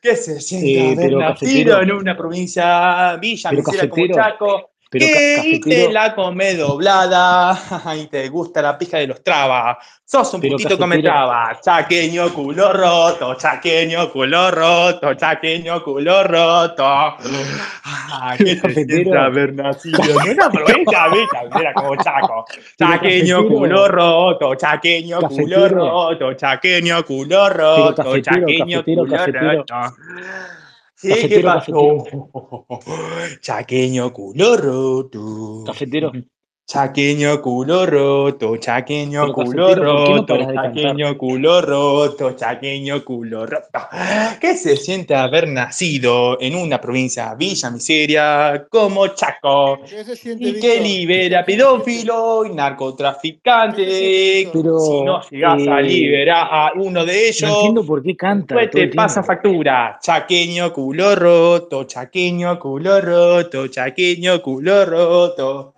¿Qué 0.00 0.16
se 0.16 0.40
siente 0.40 0.72
Eh, 0.72 0.92
haber 0.92 1.12
nacido 1.12 1.74
cafetero, 1.74 1.82
en 1.82 1.92
una 1.92 2.16
provincia 2.16 3.16
villa 3.16 3.52
misera 3.52 3.90
como 3.90 4.06
Chaco? 4.08 4.71
Pero 4.92 5.06
y 5.42 5.58
te 5.58 5.90
la 5.90 6.14
come 6.14 6.54
doblada 6.54 7.58
y 7.96 8.06
te 8.08 8.28
gusta 8.28 8.60
la 8.60 8.76
pija 8.76 8.98
de 8.98 9.06
los 9.06 9.24
trabas. 9.24 9.78
Sos 10.04 10.34
un 10.34 10.42
pero 10.42 10.58
putito 10.58 10.76
come 10.76 11.00
trabas. 11.00 11.62
Chaqueño 11.62 12.34
culo 12.34 12.70
roto, 12.74 13.34
chaqueño 13.34 14.12
culo 14.12 14.50
roto, 14.50 15.14
chaqueño 15.14 15.82
culo 15.82 16.24
roto. 16.24 16.84
Ah, 16.84 18.34
¿Qué 18.38 18.60
cafetero, 18.60 19.18
haber 19.18 19.54
nacido 19.54 19.98
en 20.02 20.32
una 20.32 20.50
provincia 20.52 21.08
mira 21.08 21.72
como 21.72 21.96
Chaco? 21.96 22.44
Chaqueño 22.76 23.48
culo 23.48 23.88
roto, 23.88 24.54
chaqueño 24.56 25.20
culo 25.22 25.68
roto, 25.70 26.34
chaqueño 26.34 27.02
culo 27.02 27.48
roto, 27.48 28.20
chaqueño 28.20 28.84
culo 28.84 29.26
roto. 29.26 29.74
¿Qué 31.02 31.08
cafetero, 31.08 31.52
cafetero, 31.52 32.04
pasó? 32.04 33.38
Chaqueño 33.40 34.12
culo 34.12 34.56
roto. 34.56 35.64
cafetero, 35.64 36.12
Chaqueño 36.72 37.42
culo 37.42 37.84
roto, 37.84 38.56
chaqueño 38.56 39.24
pero 39.24 39.34
culo 39.34 39.74
cafetero, 39.74 39.84
¿por 39.84 40.04
qué 40.04 40.14
no 40.14 40.22
roto, 40.22 40.38
cantar? 40.38 40.54
chaqueño 40.54 41.18
culo 41.18 41.60
roto, 41.60 42.32
chaqueño 42.32 43.04
culo 43.04 43.44
roto. 43.44 43.78
¿Qué 44.40 44.56
se 44.56 44.76
siente 44.78 45.14
haber 45.14 45.48
nacido 45.48 46.40
en 46.40 46.54
una 46.54 46.80
provincia 46.80 47.34
villa 47.34 47.70
miseria 47.70 48.66
como 48.70 49.08
Chaco 49.08 49.80
¿Qué 49.86 50.02
se 50.02 50.16
siente, 50.16 50.48
y 50.48 50.58
que 50.60 50.80
libera 50.80 51.44
pedófilo 51.44 52.46
y 52.46 52.48
¿Qué 52.48 52.54
se 52.54 52.54
siente, 52.54 52.56
narcotraficante? 52.56 53.82
Víctor? 54.50 54.80
Si 54.80 55.02
no 55.02 55.20
Pero 55.28 55.30
llegas 55.30 55.68
a 55.68 55.80
eh, 55.80 55.82
liberar 55.82 56.48
a 56.50 56.72
uno 56.74 57.04
de 57.04 57.12
no 57.12 57.18
ellos, 57.18 57.50
entiendo 57.50 57.84
por 57.84 58.02
qué 58.02 58.16
canta 58.16 58.54
todo 58.54 58.70
te 58.70 58.88
tiempo. 58.88 59.22
factura. 59.22 59.98
Chaqueño 60.00 60.72
culo 60.72 61.14
roto, 61.16 61.84
chaqueño 61.84 62.58
culo 62.58 62.98
roto, 63.02 63.66
chaqueño 63.68 64.40
culo 64.40 64.86
roto. 64.86 65.74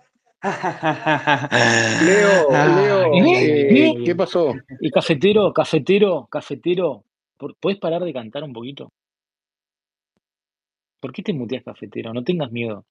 Leo, 2.05 2.49
Leo, 2.51 3.13
Ay, 3.13 3.19
¿Eh? 3.35 3.67
eh, 3.69 3.93
ay, 3.97 4.03
¿qué 4.03 4.15
pasó? 4.15 4.53
Y 4.79 4.91
cafetero, 4.91 5.51
cafetero, 5.53 6.27
cafetero, 6.29 7.03
¿por- 7.37 7.55
¿puedes 7.57 7.79
parar 7.79 8.03
de 8.03 8.13
cantar 8.13 8.43
un 8.43 8.53
poquito? 8.53 8.91
¿Por 10.99 11.11
qué 11.11 11.23
te 11.23 11.33
muteas, 11.33 11.63
cafetero? 11.63 12.13
No 12.13 12.23
tengas 12.23 12.51
miedo. 12.51 12.85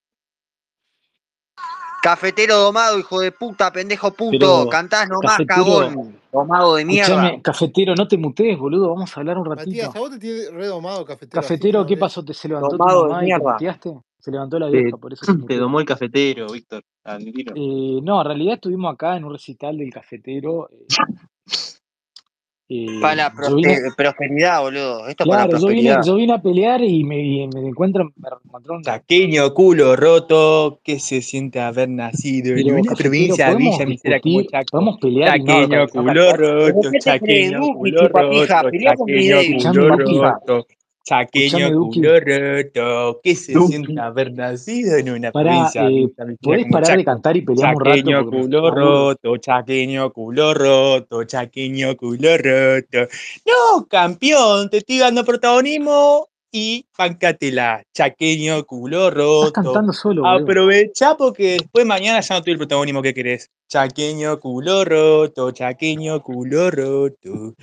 Cafetero 2.02 2.56
domado, 2.58 2.98
hijo 2.98 3.20
de 3.20 3.32
puta, 3.32 3.72
pendejo 3.72 4.10
puto. 4.12 4.30
Pero, 4.38 4.68
Cantás 4.68 5.08
nomás, 5.08 5.38
cagón. 5.46 6.18
Domado 6.30 6.74
de 6.76 6.84
mierda. 6.84 7.40
cafetero, 7.42 7.94
no 7.94 8.06
te 8.08 8.18
mutees, 8.18 8.58
boludo, 8.58 8.90
vamos 8.90 9.16
a 9.16 9.20
hablar 9.20 9.38
un 9.38 9.48
Matías, 9.48 9.86
ratito. 9.86 9.98
a 9.98 10.00
vos 10.00 10.10
te 10.10 10.18
tiene 10.18 10.50
redomado 10.50 11.04
cafetero, 11.04 11.40
Cafetero, 11.40 11.86
¿qué 11.86 11.96
pasó? 11.96 12.24
¿Te 12.24 12.34
se 12.34 12.48
levantó 12.48 12.70
tu 12.70 12.76
Domado 12.76 13.04
de 13.04 13.08
mamá 13.10 13.18
y 13.18 13.20
te 13.20 13.24
mierda. 13.34 13.52
muteaste? 13.52 14.00
Se 14.24 14.30
levantó 14.30 14.58
la 14.58 14.70
Te, 14.70 14.80
vieja, 14.80 14.96
por 14.96 15.12
eso 15.12 15.26
te 15.46 15.58
domó 15.58 15.80
el 15.80 15.84
cafetero, 15.86 16.50
Víctor. 16.50 16.82
Eh, 17.54 18.00
no, 18.02 18.22
en 18.22 18.26
realidad 18.26 18.54
estuvimos 18.54 18.94
acá 18.94 19.18
en 19.18 19.24
un 19.24 19.32
recital 19.32 19.76
del 19.76 19.92
cafetero. 19.92 20.70
eh, 20.70 20.86
Eh, 22.66 22.98
Para 23.02 23.28
vine, 23.28 23.74
prospe- 23.76 23.94
prosperidad, 23.94 24.62
boludo. 24.62 25.06
Esto 25.06 25.24
es 25.24 25.28
para 25.28 25.42
la 25.42 25.48
claro, 25.48 25.60
yo 25.60 25.68
vine, 25.68 25.82
prosperidad. 25.90 26.02
yo 26.06 26.14
vine 26.16 26.32
a 26.32 26.40
pelear 26.40 26.82
y 26.82 27.04
me, 27.04 27.22
y 27.22 27.46
me 27.48 27.68
encuentro, 27.68 28.04
me 28.16 28.28
encontraron 28.46 28.82
Chaqueño 28.82 29.52
culo 29.52 29.94
roto, 29.94 30.80
que 30.82 30.98
se 30.98 31.20
siente 31.20 31.60
haber 31.60 31.90
nacido 31.90 32.56
en 32.56 32.72
una 32.72 32.82
cafetero, 32.84 32.96
provincia 33.36 33.54
villa 33.54 33.86
misera 33.86 34.20
como 34.20 34.42
Chaco. 34.50 34.66
podemos 34.70 34.98
pelear 34.98 35.38
no, 35.40 35.44
no 35.68 35.88
culo 35.88 36.36
roto, 36.36 36.64
¿Pero 36.64 36.80
qué 36.80 36.98
Duki, 37.58 37.74
culo 37.76 38.08
roto. 38.08 38.32
Escuchame, 38.32 39.12
culo 39.60 39.88
roto, 40.30 40.66
chaqueño 41.04 41.70
culo 41.78 42.20
roto, 42.20 43.20
que 43.22 43.36
se 43.36 43.52
Duki. 43.52 43.72
siente 43.72 44.00
haber 44.00 44.32
nacido 44.32 44.96
en 44.96 45.10
una 45.10 45.30
para, 45.30 45.50
provincia 45.50 45.84
eh, 45.84 45.88
villa 45.88 46.24
misera 46.24 46.38
¿podés 46.42 46.62
como 46.62 46.72
parar 46.72 46.96
de 46.98 47.04
cantar 47.04 47.36
y 47.36 47.42
peleamos 47.42 47.76
un 47.76 47.84
rato 47.84 47.94
Chaqueño 47.94 48.30
culo 48.30 48.70
roto, 48.70 49.36
chaqueño 49.36 50.12
culo 50.12 50.54
roto, 50.54 51.24
chaqueño 51.24 51.96
culo 51.96 52.38
roto. 52.38 53.08
No, 53.46 53.86
campeón, 53.86 54.70
te 54.70 54.78
estoy 54.78 54.98
dando 54.98 55.24
protagonismo 55.24 56.28
y 56.54 56.86
bancatela. 56.96 57.82
Chaqueño 57.92 58.64
culo 58.64 59.08
Estás 59.08 59.14
roto. 59.14 59.52
cantando 59.52 59.92
solo, 59.92 60.22
boludo. 60.22 60.44
Aprovecha 60.44 61.16
porque 61.16 61.54
después 61.54 61.84
mañana 61.84 62.20
ya 62.20 62.36
no 62.36 62.42
tuve 62.42 62.52
el 62.52 62.58
protagonismo 62.58 63.02
que 63.02 63.12
querés. 63.12 63.50
Chaqueño 63.68 64.38
culo 64.38 64.84
roto, 64.84 65.50
chaqueño 65.50 66.22
culo 66.22 66.70
roto. 66.70 67.54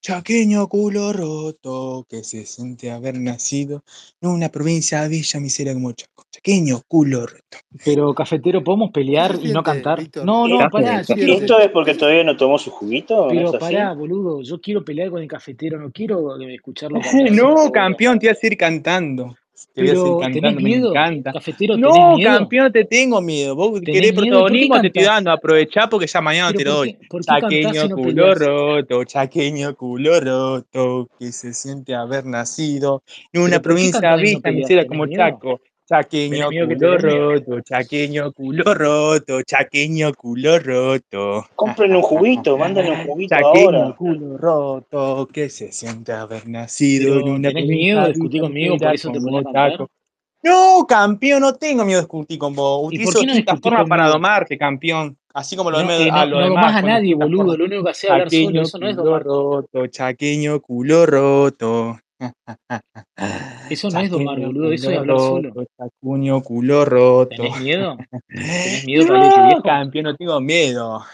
Chaqueño 0.00 0.66
culo 0.66 1.12
roto, 1.12 2.04
que 2.10 2.24
se 2.24 2.44
siente 2.46 2.90
haber 2.90 3.20
nacido 3.20 3.84
en 4.20 4.30
una 4.30 4.48
provincia 4.48 5.06
villa 5.06 5.38
miseria 5.38 5.74
como 5.74 5.92
Chaco. 5.92 6.24
Chaqueño 6.32 6.80
culo 6.88 7.26
roto. 7.26 7.58
Pero, 7.84 8.12
cafetero, 8.12 8.64
¿podemos 8.64 8.88
¿Qué 8.88 9.00
pelear 9.02 9.38
y 9.40 9.52
no 9.52 9.62
cantar? 9.62 10.00
Víctor? 10.00 10.24
No, 10.24 10.48
no, 10.48 10.58
¿Qué, 10.58 10.68
pará. 10.70 11.00
¿Esto 11.02 11.60
es 11.60 11.68
porque 11.68 11.94
todavía 11.94 12.24
no 12.24 12.36
tomó 12.36 12.58
su 12.58 12.70
juguito? 12.70 13.28
¿Es 13.30 13.36
pero 13.36 13.48
así? 13.50 13.58
pará, 13.58 13.92
boludo, 13.92 14.42
yo 14.42 14.60
quiero 14.60 14.84
pelear 14.84 15.10
con 15.10 15.22
el 15.22 15.28
cafetero, 15.28 15.78
no 15.78 15.92
quiero 15.92 16.36
escucharlo 16.48 17.00
cantar 17.02 17.30
No, 17.30 17.70
campeón, 17.70 18.18
voy 18.18 18.31
a 18.32 18.34
seguir 18.34 18.58
cantando. 18.58 19.36
Te 19.74 19.80
voy 19.82 19.90
a 19.90 19.94
seguir 19.94 20.02
Pero, 20.02 20.18
¿tenés 20.18 20.32
cantando, 20.32 20.60
me 20.60 20.68
miedo? 20.70 20.90
encanta. 20.90 21.32
Cafetero, 21.32 21.74
¿tenés 21.76 21.94
No, 21.94 22.16
miedo? 22.16 22.30
campeón, 22.38 22.64
no 22.64 22.72
te 22.72 22.84
tengo 22.84 23.20
miedo. 23.22 23.54
Vos 23.54 23.80
¿Tenés 23.80 23.94
querés 23.94 24.12
protagonismo, 24.14 24.80
te 24.80 24.86
estoy 24.88 25.04
dando. 25.04 25.30
Aprovechá 25.30 25.88
porque 25.88 26.06
ya 26.06 26.20
mañana 26.20 26.50
no 26.50 26.56
te 26.56 26.64
lo 26.64 26.70
¿por 26.72 26.78
doy. 26.78 26.96
Chaqueño 27.24 27.88
no 27.88 27.94
culo 27.96 28.34
roto, 28.34 29.04
chaqueño 29.04 29.76
culo 29.76 30.20
roto, 30.20 31.08
que 31.18 31.32
se 31.32 31.52
siente 31.54 31.94
haber 31.94 32.24
nacido 32.26 33.02
en 33.32 33.42
una 33.42 33.60
Pero 33.60 33.62
¿por 33.62 33.62
qué 33.62 33.62
provincia 33.62 34.00
no 34.16 34.22
vista 34.22 34.40
peleás? 34.42 34.56
misera 34.60 34.82
¿Tenés 34.82 34.88
como? 34.88 35.06
Chaco. 35.06 35.60
¿Tenés 35.88 36.06
Chaqueño 36.06 36.48
culo 36.48 36.96
roto, 36.96 37.60
chaqueño 37.60 38.32
culo 38.32 38.74
roto, 38.74 39.42
chaqueño 39.42 40.14
culo 40.14 40.58
roto. 40.60 41.46
Compren 41.56 41.96
un 41.96 42.02
juguito, 42.02 42.56
mándenle 42.56 42.92
un 42.92 43.06
juguito 43.06 43.34
Chaqueño 43.34 43.78
ahora. 43.78 43.96
culo 43.96 44.38
roto, 44.38 45.28
que 45.32 45.50
se 45.50 45.72
siente 45.72 46.12
haber 46.12 46.46
nacido 46.46 47.14
en 47.14 47.22
Pero 47.22 47.34
una 47.34 47.48
¿tenés 47.48 47.66
miedo 47.66 48.00
de 48.02 48.12
discutir 48.12 48.40
conmigo, 48.42 48.76
por 48.76 48.94
eso 48.94 49.10
te 49.10 49.20
cantar? 49.20 49.72
Chaco. 49.72 49.90
No, 50.44 50.86
campeón, 50.88 51.40
no 51.40 51.54
tengo 51.54 51.84
miedo 51.84 52.00
de 52.00 52.04
discutir 52.04 52.38
con 52.38 52.54
vos. 52.54 52.92
¿Y 52.92 52.98
por 52.98 53.08
Utilizo 53.08 53.20
qué 53.20 53.26
no 53.26 53.34
discutís 53.34 53.60
formas 53.60 53.88
para 53.88 54.08
domarte, 54.08 54.56
campeón. 54.58 55.16
Así 55.34 55.56
como 55.56 55.70
lo 55.70 55.82
No, 55.82 55.90
a 55.90 56.26
no, 56.26 56.26
los 56.26 56.40
no 56.40 56.48
domás 56.48 56.48
demás 56.48 56.76
a 56.76 56.82
nadie, 56.82 57.14
boludo. 57.14 57.56
Lo 57.56 57.64
único 57.64 57.84
que 57.84 57.90
haces 57.90 58.04
es 58.04 58.10
hablar 58.10 58.30
solo. 58.30 58.62
Eso 58.62 58.78
no 58.78 58.88
es 58.88 58.96
culo 58.96 59.04
domar. 59.10 59.22
roto, 59.24 59.86
chaqueño 59.88 60.60
culo 60.60 61.06
roto. 61.06 61.98
Eso 63.70 63.90
no 63.90 64.00
es 64.00 64.10
domar, 64.10 64.38
boludo. 64.38 64.72
Eso 64.72 64.90
es 64.90 64.98
hablar 64.98 65.18
solo. 65.18 66.42
culo 66.42 66.84
roto. 66.84 67.28
¿Tenés 67.28 67.58
miedo? 67.58 67.96
¿Tenés 68.28 68.84
miedo, 68.84 69.04
No, 69.06 69.44
viejo? 69.44 69.62
campeón, 69.62 70.04
no 70.04 70.16
tengo 70.16 70.40
miedo. 70.40 71.04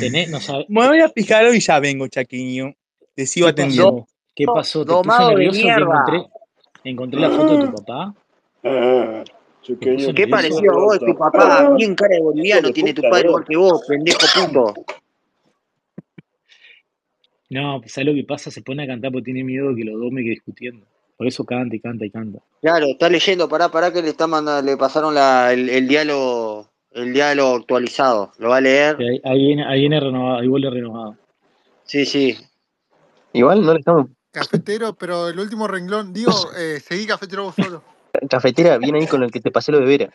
¿Tenés, 0.00 0.30
no 0.30 0.40
sabes? 0.40 0.66
Me 0.68 0.86
voy 0.86 1.00
a 1.00 1.08
picar 1.08 1.44
hoy 1.44 1.56
y 1.56 1.60
ya 1.60 1.80
vengo, 1.80 2.06
chaquiño. 2.08 2.74
Te 3.14 3.26
sigo 3.26 3.46
¿Qué 3.46 3.50
atendiendo. 3.50 3.92
pasó? 3.96 4.08
¿Qué 4.34 4.46
pasó? 4.46 4.86
¿Te 4.86 4.92
puso 4.92 5.28
nervioso 5.30 5.60
que 5.60 5.68
encontré, 5.68 6.26
encontré 6.84 7.20
la 7.20 7.30
foto 7.30 7.52
de 7.52 7.66
tu 7.66 7.72
papá? 7.74 8.14
Ah, 8.64 9.22
¿Te 9.64 9.74
puso 9.74 9.86
Chaqueño 9.86 10.14
Qué 10.14 10.26
parecido 10.26 10.72
a 10.72 10.76
vos, 10.76 10.98
tu 10.98 11.16
papá. 11.16 11.70
Bien 11.76 11.94
cara 11.94 12.16
de 12.16 12.20
boliviano 12.20 12.72
tiene 12.72 12.92
tu 12.92 13.02
padre 13.02 13.28
igual 13.28 13.44
que 13.44 13.56
vos, 13.56 13.84
pendejo 13.86 14.18
puto. 14.34 14.74
No, 17.50 17.80
pues 17.80 17.92
¿sabes 17.92 18.08
lo 18.08 18.14
que 18.14 18.24
pasa? 18.24 18.50
Se 18.50 18.62
pone 18.62 18.84
a 18.84 18.86
cantar 18.86 19.10
porque 19.10 19.26
tiene 19.26 19.44
miedo 19.44 19.70
de 19.70 19.76
que 19.76 19.84
lo 19.84 19.98
dome 19.98 20.22
que 20.22 20.30
discutiendo. 20.30 20.86
Por 21.16 21.26
eso 21.26 21.44
canta 21.44 21.74
y 21.74 21.80
canta 21.80 22.04
y 22.04 22.10
canta. 22.10 22.38
Claro, 22.60 22.86
está 22.86 23.08
leyendo, 23.08 23.48
pará, 23.48 23.70
pará 23.70 23.92
que 23.92 24.02
le 24.02 24.10
está 24.10 24.26
mandando, 24.26 24.70
le 24.70 24.76
pasaron 24.76 25.14
la, 25.14 25.52
el, 25.52 25.68
el 25.68 25.88
diálogo, 25.88 26.68
el 26.92 27.12
diálogo 27.12 27.56
actualizado. 27.56 28.32
¿Lo 28.38 28.50
va 28.50 28.58
a 28.58 28.60
leer? 28.60 28.96
ahí, 29.00 29.20
ahí 29.24 29.46
viene, 29.46 29.64
ahí 29.66 29.80
viene 29.80 29.98
renovado, 29.98 30.38
ahí 30.38 30.46
vuelve 30.46 30.70
renovado. 30.70 31.16
Sí, 31.84 32.04
sí. 32.04 32.36
Igual 33.32 33.64
no 33.64 33.72
le 33.72 33.80
estamos. 33.80 34.06
Cafetero, 34.30 34.94
pero 34.94 35.28
el 35.28 35.40
último 35.40 35.66
renglón, 35.66 36.12
digo, 36.12 36.32
eh, 36.58 36.80
seguí 36.80 37.06
cafetero 37.06 37.44
vos 37.44 37.54
solo. 37.54 37.82
Cafetera 38.28 38.78
viene 38.78 39.00
ahí 39.00 39.06
con 39.06 39.22
el 39.22 39.30
que 39.30 39.40
te 39.40 39.50
pasé 39.50 39.72
lo 39.72 39.80
de 39.80 39.86
Vera. 39.86 40.14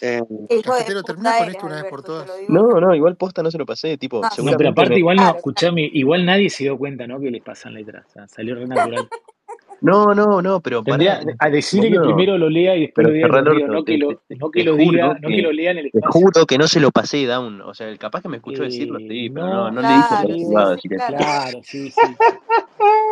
Eh, 0.00 0.20
Cafetero, 0.62 1.02
termina 1.02 1.38
con 1.38 1.48
esto 1.48 1.66
una 1.66 1.76
vez 1.82 1.90
por 1.90 2.02
te 2.02 2.06
todas. 2.06 2.30
No, 2.48 2.80
no, 2.80 2.94
igual 2.94 3.16
posta 3.16 3.42
no 3.42 3.50
se 3.50 3.58
lo 3.58 3.66
pasé, 3.66 3.96
tipo, 3.96 4.20
No, 4.22 4.28
No, 4.50 4.56
pero 4.56 4.70
aparte 4.70 4.90
me- 4.94 4.98
igual 4.98 5.16
no, 5.16 5.22
claro, 5.22 5.36
escuchame, 5.38 5.90
igual 5.92 6.24
nadie 6.26 6.50
se 6.50 6.64
dio 6.64 6.76
cuenta, 6.76 7.06
¿no? 7.06 7.20
Que 7.20 7.30
les 7.30 7.42
pasan 7.42 7.74
letras. 7.74 8.06
O 8.08 8.10
sea, 8.10 8.28
salió 8.28 8.54
re 8.54 8.66
natural. 8.66 9.08
No, 9.82 10.14
no, 10.14 10.40
no, 10.40 10.60
pero 10.60 10.82
pará, 10.82 11.20
a 11.38 11.50
decirle 11.50 11.90
que 11.90 11.98
boludo. 11.98 12.16
primero 12.16 12.38
lo 12.38 12.48
lea 12.48 12.74
y 12.76 12.80
después 12.86 13.06
lo 13.06 13.12
diga 13.12 13.28
no 13.28 13.84
que 13.84 13.92
te, 13.92 13.98
lo, 13.98 14.08
te- 14.16 14.36
no 14.36 14.50
que 14.50 14.60
te 14.60 14.64
lo 14.64 14.72
juro 14.72 14.90
diga, 14.90 15.18
no 15.20 15.28
que 15.28 15.36
que, 15.36 15.42
lo 15.42 15.52
lea 15.52 15.70
en 15.72 15.78
el 15.78 15.90
te 15.92 15.98
espacio. 15.98 16.20
juro 16.20 16.46
que 16.46 16.58
no 16.58 16.66
se 16.66 16.80
lo 16.80 16.90
pasé 16.90 17.26
down. 17.26 17.60
O 17.60 17.74
sea, 17.74 17.94
capaz 17.98 18.22
que 18.22 18.28
me 18.30 18.38
escuchó 18.38 18.62
decirlo, 18.62 18.98
Eh, 18.98 19.06
sí, 19.06 19.28
pero 19.30 19.46
no, 19.46 19.70
no, 19.70 19.70
no 19.72 19.82
le 19.82 19.88
dije 19.96 20.48
Claro, 20.50 20.78
sí, 20.78 20.88
que 20.88 20.96
claro. 20.96 21.16
claro, 21.18 21.60
sí, 21.62 21.90
sí, 21.90 21.90
sí. 21.90 22.14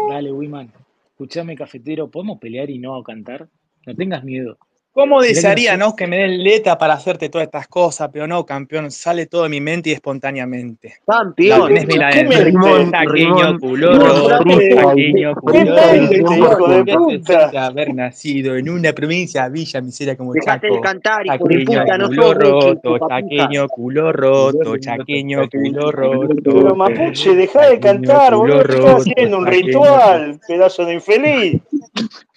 Dale, 0.09 0.33
Wiman. 0.33 0.73
Escuchame, 1.11 1.55
cafetero, 1.55 2.11
¿podemos 2.11 2.39
pelear 2.39 2.71
y 2.71 2.79
no 2.79 3.03
cantar? 3.03 3.47
No 3.87 3.95
tengas 3.95 4.25
miedo. 4.25 4.57
¿Cómo 4.95 5.21
desearía, 5.21 5.77
no, 5.77 5.97
que 5.97 6.07
me 6.07 6.19
den 6.19 6.45
letra 6.45 6.79
para 6.79 6.95
hacerte 6.95 7.29
todas 7.29 7.47
estas 7.47 7.67
cosas? 7.67 8.11
Pero 8.13 8.29
no, 8.29 8.47
campeón, 8.47 8.93
sale 8.93 9.27
todo 9.27 9.43
de 9.43 9.49
mi 9.49 9.61
mente 9.61 9.91
y 9.91 9.93
espontáneamente. 9.93 10.99
Campeón. 11.05 11.67
tenés 11.67 11.87
bien 11.89 11.99
¿Qué 11.99 12.05
adentro. 12.05 12.29
mente? 12.31 12.45
Rimón, 12.45 12.93
Chaqueño 12.93 13.35
Rimón, 13.35 13.59
culo 13.59 13.93
Rimón, 13.93 14.07
roto, 14.07 14.29
Demostrate. 14.45 14.75
chaqueño 14.77 15.35
¿Qué 15.35 15.41
culo 15.41 15.53
mente, 15.65 16.19
roto, 16.21 16.35
hijo 16.37 16.69
de 16.69 16.85
que 16.85 16.93
se 16.93 16.99
siente 17.09 17.19
puta? 17.47 17.67
haber 17.67 17.95
nacido 17.95 18.55
en 18.57 18.69
una 18.71 18.93
provincia 18.93 19.49
villa 19.49 19.81
miseria 19.81 20.17
como 20.17 20.33
Chaco. 20.37 20.81
cantar, 20.81 21.27
hijo 21.27 21.45
de 21.49 21.65
Chaqueño 21.65 21.81
puta, 21.83 21.99
no 21.99 22.07
culo 22.07 22.35
roto, 22.35 22.99
chaqueño 23.09 23.69
culo 23.69 24.13
roto, 24.13 24.77
chaqueño 24.79 25.49
culo 25.51 25.91
Pero 25.91 26.23
roto, 26.23 26.77
Mapuche, 26.77 27.35
dejá 27.35 27.63
de 27.63 27.81
chaqueño 27.81 27.81
cantar, 27.81 28.35
culo 28.35 28.55
boludo, 28.55 28.61
estás 28.61 28.77
roto, 28.81 28.97
haciendo 28.99 29.39
un 29.39 29.45
chaqueño 29.45 29.67
ritual, 29.67 30.41
pedazo 30.47 30.85
de 30.85 30.95
infeliz. 30.95 31.61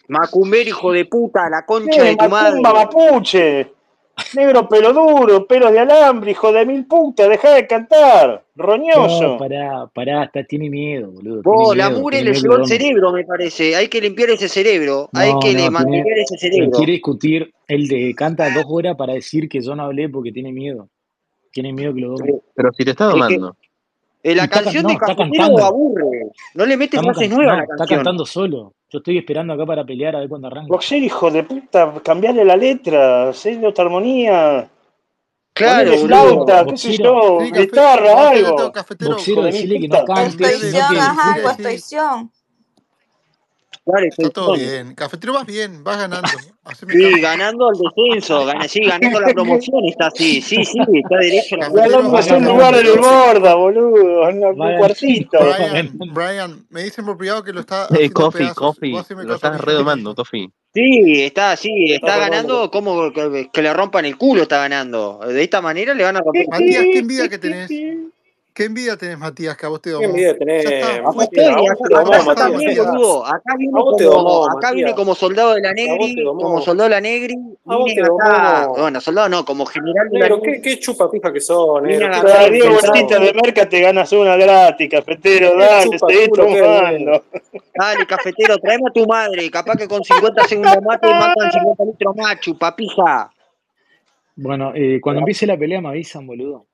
Macumber, 0.08 0.68
hijo 0.68 0.92
de 0.92 1.06
puta, 1.06 1.50
la 1.50 1.66
concha 1.66 2.04
de 2.04 2.16
tu 2.16 2.30
Macumba 2.30 2.42
madre. 2.42 2.62
Mapuche. 2.62 3.72
Negro 4.34 4.68
pelo 4.68 4.94
duro, 4.94 5.46
pelos 5.46 5.72
de 5.72 5.78
alambre, 5.80 6.32
hijo 6.32 6.52
de 6.52 6.66
mil 6.66 6.88
putas, 6.88 7.30
dejá 7.30 7.54
de 7.54 7.68
cantar. 7.68 8.44
No, 8.56 8.64
Roñoso. 8.64 9.38
pará, 9.38 9.86
pará, 9.94 10.24
está, 10.24 10.44
tiene 10.44 10.72
miedo, 10.72 11.12
boludo. 11.12 11.44
Vos, 11.44 11.78
la 11.78 11.94
tiene 11.94 12.24
le 12.34 12.40
lo 12.42 12.58
el 12.58 12.66
cerebro, 12.66 13.12
me 13.12 13.24
parece. 13.24 13.76
Hay 13.76 13.88
que 13.90 14.02
limpiar 14.02 14.32
ese 14.32 14.50
cerebro. 14.50 15.08
Hay 15.14 15.34
No, 15.34 15.40
que 15.40 15.50
le 15.50 15.54
no, 15.54 15.60
tiene, 15.60 15.70
mantener 15.70 16.18
ese 16.18 16.36
cerebro. 16.38 16.72
quiere 16.72 16.94
discutir. 16.94 17.54
Él 17.68 17.88
de, 17.88 18.16
canta 18.16 18.50
dos 18.50 18.66
horas 18.68 18.96
para 18.98 19.14
decir 19.14 19.48
que 19.48 19.62
yo 19.62 19.76
no 19.76 19.84
hablé 19.84 20.10
porque 20.10 20.32
tiene 20.32 20.52
miedo. 20.52 20.90
Tiene 21.52 21.72
miedo 21.74 21.94
que 21.94 22.02
lo 22.02 22.10
domen. 22.18 22.42
pero 22.56 22.72
si 22.74 22.86
te 22.86 22.92
está 22.92 23.06
Es 23.10 23.14
que 23.14 23.20
domando. 23.20 23.56
Eh, 24.32 24.36
la 24.36 24.44
está, 24.44 24.64
canción 24.64 24.84
no, 24.84 24.90
de 24.90 24.98
cantando. 24.98 25.64
aburre. 25.66 26.32
No 26.54 26.66
le 26.66 26.78
mete 26.78 27.00
frases 27.00 27.28
can- 27.30 27.38
nuevas 27.38 27.54
a 27.54 27.56
no, 27.56 27.58
la 27.58 27.64
está 27.64 27.76
canción. 27.78 28.00
cantando 28.00 28.26
solo. 28.26 28.74
Yo 28.90 29.00
estoy 29.00 29.18
esperando 29.18 29.54
acá 29.54 29.66
para 29.66 29.84
pelear 29.86 30.16
a 30.16 30.20
ver 30.20 30.30
cuándo 30.30 30.48
arranca. 30.48 30.68
Boxer, 30.70 31.04
hijo 31.04 31.30
de 31.30 31.44
puta, 31.44 31.94
cambiarle 32.04 32.46
la 32.46 32.56
letra, 32.56 33.30
hacerle 33.30 33.68
otra 33.68 33.86
armonía. 33.86 34.70
Claro, 35.54 35.98
flauta, 35.98 36.66
qué 36.66 36.78
sé 36.78 36.98
yo, 36.98 37.40
guitarra, 37.40 38.30
algo. 38.30 38.72
boxero, 39.00 39.42
decirle 39.44 39.80
que 39.80 39.88
no 39.88 40.06
cante, 40.06 40.46
ajá, 41.00 41.38
está 44.08 44.30
todo 44.30 44.54
bien. 44.56 44.94
Cafetero 44.96 45.34
vas 45.34 45.46
bien, 45.46 45.84
vas 45.84 45.98
ganando. 45.98 46.28
Haceme 46.64 46.94
Sí, 46.94 47.04
caso. 47.12 47.22
ganando 47.22 47.70
el 47.72 47.78
descenso, 47.80 48.46
gana, 48.46 48.68
sí, 48.68 48.82
ganando 48.86 49.22
la 49.22 49.34
promoción 49.34 49.86
está 49.86 50.08
así. 50.08 50.42
Sí, 50.42 50.64
sí, 50.66 50.78
está 50.94 51.18
derecho 51.18 51.56
a 51.56 51.70
la 51.70 51.88
promoción. 51.88 52.38
Un 52.38 52.44
eh, 52.44 52.48
lugar 52.54 52.76
en 52.76 52.86
el 52.86 53.00
borda, 53.00 53.56
boludo, 53.56 54.30
en 54.30 54.44
un 54.44 54.78
cuartito. 54.78 55.40
Brian. 55.40 55.98
Brian, 56.14 56.66
me 56.70 56.84
dicen 56.84 57.06
por 57.06 57.18
privado 57.18 57.44
que 57.44 57.54
lo 57.54 57.62
está 57.62 57.84
Eh, 57.86 57.88
haciendo 57.94 58.14
Coffee, 58.14 58.40
pedazos. 58.40 58.56
Coffee, 58.58 58.92
lo 59.24 59.36
estás 59.36 59.62
redomando. 59.62 60.14
Coffee. 60.16 60.50
Sí, 60.74 61.24
está, 61.24 61.56
sí, 61.58 61.94
Está 61.94 62.18
ganando 62.18 62.70
como 62.70 63.12
que, 63.12 63.50
que 63.52 63.62
le 63.62 63.74
rompan 63.74 64.06
el 64.06 64.18
culo, 64.18 64.44
está 64.44 64.58
ganando. 64.60 65.20
De 65.26 65.42
esta 65.42 65.62
manera 65.62 65.94
le 65.94 66.04
van 66.04 66.18
a 66.18 66.20
romper 66.20 66.42
el 66.42 66.46
culo. 66.48 66.60
Matías, 66.60 66.84
qué 66.84 66.98
envidia 67.00 67.30
que 67.30 67.38
tenés. 67.38 67.70
¿Qué 68.58 68.64
envidia 68.66 68.98
tenés, 68.98 69.20
Matías, 69.20 69.56
que 69.56 69.68
a 69.68 69.70
vos 69.70 69.80
te 69.80 69.92
¿Qué 69.92 69.94
domó? 69.94 70.06
envidia 70.08 70.32
Ya 70.32 70.38
tenés. 70.40 70.66
A 71.06 71.12
vos 71.12 71.30
te 71.30 71.44
domó, 71.44 71.70
Acá 73.24 73.54
te 73.56 74.06
como, 74.06 74.10
domó, 74.16 74.46
acá 74.50 74.70
Matías. 74.70 74.94
como 74.96 75.14
soldado 75.14 75.54
de 75.54 75.62
la 75.62 75.74
Negri, 75.74 76.24
como 76.26 76.62
soldado 76.62 76.90
de 76.90 76.96
la 76.96 77.02
Negri, 77.02 77.36
A 77.68 77.76
vos 77.76 77.86
vine 77.86 78.02
te 78.02 78.08
acá, 78.12 78.62
domó. 78.64 78.78
bueno, 78.82 79.00
soldado 79.00 79.30
no, 79.30 79.46
como 79.46 79.64
general 79.68 80.10
de 80.10 80.18
la 80.18 80.42
¿qué, 80.42 80.60
qué 80.60 80.80
chupa 80.80 81.12
pija 81.12 81.32
que 81.32 81.40
vine 81.40 81.82
negro? 81.82 82.08
¿Qué 82.10 82.20
Cada 82.20 82.24
chupa 82.24 82.50
10 82.50 82.64
que 82.64 82.70
vueltitas 82.70 83.18
sos? 83.20 83.28
de 83.28 83.34
merca 83.44 83.70
te 83.70 83.80
ganas 83.80 84.12
una 84.12 84.36
gratis, 84.36 84.90
cafetero. 84.90 85.52
¿Qué 85.52 85.58
Dale, 85.60 86.00
seguí 86.00 86.28
tomando. 86.30 87.24
Dale, 87.76 88.06
cafetero, 88.08 88.58
traeme 88.58 88.84
a 88.90 88.92
tu 88.92 89.06
madre, 89.06 89.52
capaz 89.52 89.76
que 89.76 89.88
con 89.88 90.04
50 90.04 90.44
segundos 90.46 90.78
mate 90.84 91.08
matan 91.08 91.52
50 91.52 91.84
litros 91.86 92.16
más, 92.16 92.40
chupapija. 92.40 93.30
Bueno, 94.36 94.72
eh, 94.74 95.00
cuando 95.00 95.20
empiece 95.20 95.46
la 95.46 95.56
pelea 95.58 95.80
me 95.80 95.90
avisan, 95.90 96.26
boludo. 96.26 96.66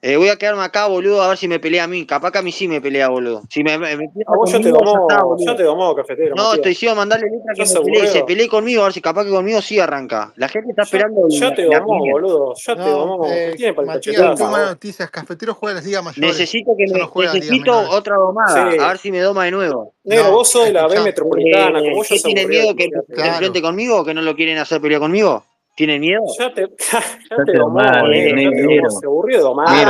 Eh, 0.00 0.16
voy 0.16 0.28
a 0.28 0.36
quedarme 0.36 0.62
acá, 0.62 0.86
boludo, 0.86 1.20
a 1.22 1.28
ver 1.28 1.38
si 1.38 1.48
me 1.48 1.58
pelea 1.58 1.84
a 1.84 1.86
mí. 1.88 2.06
Capaz 2.06 2.30
que 2.30 2.38
a 2.38 2.42
mí 2.42 2.52
sí 2.52 2.68
me 2.68 2.80
pelea, 2.80 3.08
boludo. 3.08 3.42
Si 3.50 3.64
me, 3.64 3.76
me, 3.78 3.96
me 3.96 4.04
A 4.26 4.36
vos 4.36 4.50
ya 4.52 4.58
te 4.60 4.70
conmigo, 4.70 4.84
ya 4.84 5.00
está, 5.00 5.22
domó, 5.22 5.36
ya 5.38 5.44
boludo. 5.44 5.56
te 5.56 5.62
domó, 5.64 5.94
cafetero, 5.96 6.28
No, 6.36 6.42
Matías. 6.42 6.54
estoy 6.54 6.68
diciendo 6.70 6.96
mandarle 6.96 7.26
letra 7.30 7.52
que 7.56 7.66
se 7.66 7.80
pelee. 7.80 8.06
Se 8.06 8.22
pelee 8.22 8.48
conmigo, 8.48 8.82
a 8.82 8.84
ver 8.84 8.92
si 8.92 9.00
capaz 9.00 9.24
que 9.24 9.30
conmigo 9.30 9.60
sí 9.60 9.80
arranca. 9.80 10.32
La 10.36 10.48
gente 10.48 10.70
está 10.70 10.82
Ya, 10.82 10.84
esperando 10.84 11.26
la, 11.28 11.54
te 11.54 11.62
domó, 11.64 11.98
boludo. 12.12 12.54
Te 12.64 12.74
No, 12.76 12.86
domó. 12.88 13.22
¿Qué 13.24 13.50
eh, 13.52 13.54
tiene 13.56 13.74
para 13.74 13.86
Matías, 13.88 14.16
tengo 14.16 14.28
malas 14.50 14.60
vos? 14.60 14.68
noticias. 14.70 15.10
Cafetero 15.10 15.54
juega 15.54 15.74
las 15.74 15.84
ligas 15.84 16.04
mayores. 16.04 16.28
Necesito 16.30 16.72
que 16.78 16.86
me, 16.92 16.98
no 17.00 17.06
juega 17.08 17.32
ligas 17.34 17.48
necesito 17.48 17.72
menores. 17.72 17.94
otra 17.98 18.16
domada, 18.16 18.68
a 18.68 18.70
Sí. 18.72 18.78
ver 18.78 18.98
si 18.98 19.10
me 19.10 19.20
doma 19.20 19.44
de 19.46 19.50
nuevo. 19.50 19.94
Negro, 20.04 20.24
No, 20.26 20.30
vos 20.32 20.48
sos 20.48 20.64
de 20.66 20.72
la 20.74 20.86
B 20.86 21.00
metropolitana, 21.00 21.80
como 21.80 21.90
Eh, 21.90 21.94
vos 21.96 22.06
¿Qué 22.08 22.18
se 22.18 22.24
tienen 22.28 22.48
miedo 22.48 22.74
que 22.76 22.88
se 23.16 23.26
enfrente 23.28 23.60
conmigo? 23.60 24.04
¿Que 24.04 24.14
no 24.14 24.22
lo 24.22 24.36
quieren 24.36 24.58
hacer 24.58 24.80
pelear 24.80 25.00
conmigo? 25.00 25.44
¿Tienen 25.78 26.00
miedo? 26.00 26.24
Ya 26.36 26.52
te, 26.52 26.62
ya 26.92 27.00
Ya 27.30 27.44
te 27.44 27.52
domó, 27.52 27.78
domaron, 27.78 28.10
negro. 28.10 28.90
Se 28.90 29.06
aburrió 29.06 29.36
de 29.36 29.42
domar, 29.44 29.68
que 29.68 29.84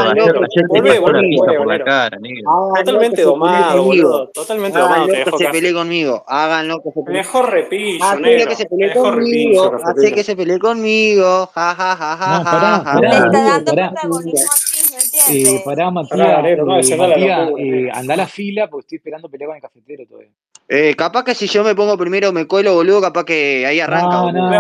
Totalmente 2.85 3.23
domado, 3.23 3.85
boludo. 3.85 4.29
Totalmente 4.29 4.79
domado 4.79 5.05
Háganlo 5.05 5.15
te 5.15 5.31
que 5.31 5.39
se 5.39 5.49
pelee 5.49 5.73
conmigo. 5.73 6.25
Háganlo 6.27 6.83
que 6.83 6.91
se 6.91 7.03
pelee. 7.03 7.23
Mejor 7.23 7.51
repillo, 7.51 8.05
Hacelo 8.05 8.49
que 8.49 8.55
se 8.57 8.67
pelee 8.67 8.89
Mejor 8.89 9.17
repillo, 9.17 9.63
conmigo. 9.63 9.77
Hace 9.77 9.83
cafetero. 9.83 10.15
que 10.15 10.25
se 10.25 10.37
pelee 10.37 10.59
conmigo. 10.59 11.47
Ja, 11.55 11.75
ja, 11.75 11.97
ja, 11.97 12.17
ja, 12.19 12.45
pará, 12.45 12.85
pará, 12.85 13.01
Le 13.01 13.07
está 13.09 13.45
dando 13.45 13.75
pará. 13.75 13.91
protagonismo 13.91 14.41
a 14.47 14.57
Chris, 14.61 14.93
¿no 14.93 15.35
Eh, 15.35 15.63
pará, 15.65 15.85
Pará, 15.85 15.91
Matías, 15.91 16.43
negro, 16.43 16.67
no 16.67 16.79
eh, 16.79 16.97
Matías, 16.99 17.51
eh, 17.59 17.89
andá 17.95 18.13
a 18.13 18.17
la 18.19 18.27
fila 18.27 18.69
porque 18.69 18.85
estoy 18.85 18.97
esperando 18.97 19.31
pelear 19.31 19.49
con 19.49 19.57
el 19.57 19.63
cafetero 19.63 20.05
todavía. 20.07 20.33
Eh, 20.71 20.95
capaz 20.95 21.25
que 21.25 21.35
si 21.35 21.47
yo 21.47 21.65
me 21.65 21.75
pongo 21.75 21.97
primero 21.97 22.31
me 22.31 22.47
cuelo, 22.47 22.75
boludo, 22.75 23.01
capaz 23.01 23.25
que 23.25 23.65
ahí 23.65 23.81
arranca, 23.81 24.07
No, 24.07 24.33
no, 24.33 24.51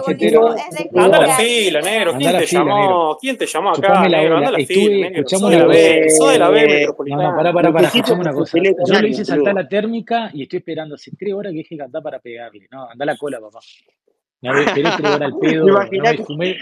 cafetero. 0.00 0.54
Anda 0.96 1.18
a 1.18 1.20
la 1.26 1.34
fila, 1.36 1.82
negro. 1.82 2.14
¿Quién 2.16 2.36
te 2.38 2.46
llamó? 2.46 3.18
¿Quién 3.20 3.36
te 3.36 3.46
llamó 3.46 3.70
acá, 3.72 4.08
negro? 4.08 4.36
Anda 4.38 4.50
la 4.52 4.56
fila, 4.66 5.08
negro. 5.10 5.24
de 5.28 5.36
una 5.46 5.58
la 5.58 5.64
cosa. 5.66 5.78
B, 5.78 6.10
sos 6.10 6.32
de 6.32 6.38
la 6.38 6.48
B 6.48 6.60
Eh, 6.60 6.64
No, 6.64 6.70
no, 6.70 6.74
metropolitana. 6.80 7.36
pará, 7.36 7.52
pará, 7.52 7.86
escuchame 7.88 8.20
una 8.22 8.32
cosa. 8.32 8.58
Yo 8.86 9.00
le 9.02 9.08
hice 9.08 9.24
saltar 9.26 9.54
la 9.54 9.68
térmica 9.68 10.30
y 10.32 10.42
estoy 10.44 10.58
esperando 10.60 10.94
hace 10.94 11.10
tres 11.18 11.34
horas 11.34 11.52
que 11.52 11.58
deje 11.58 11.76
cantar 11.76 12.02
para 12.02 12.18
pegarle. 12.20 12.66
No, 12.70 12.88
andá 12.88 13.02
a 13.02 13.06
la 13.06 13.16
cola, 13.18 13.38
papá. 13.38 13.58
Me 14.40 14.64
esperé 14.64 14.90
tres 14.96 15.10
horas 15.12 15.20
al 15.20 15.38
pedo, 15.40 15.66
no 15.66 15.80
me 15.90 16.16
fumé, 16.24 16.58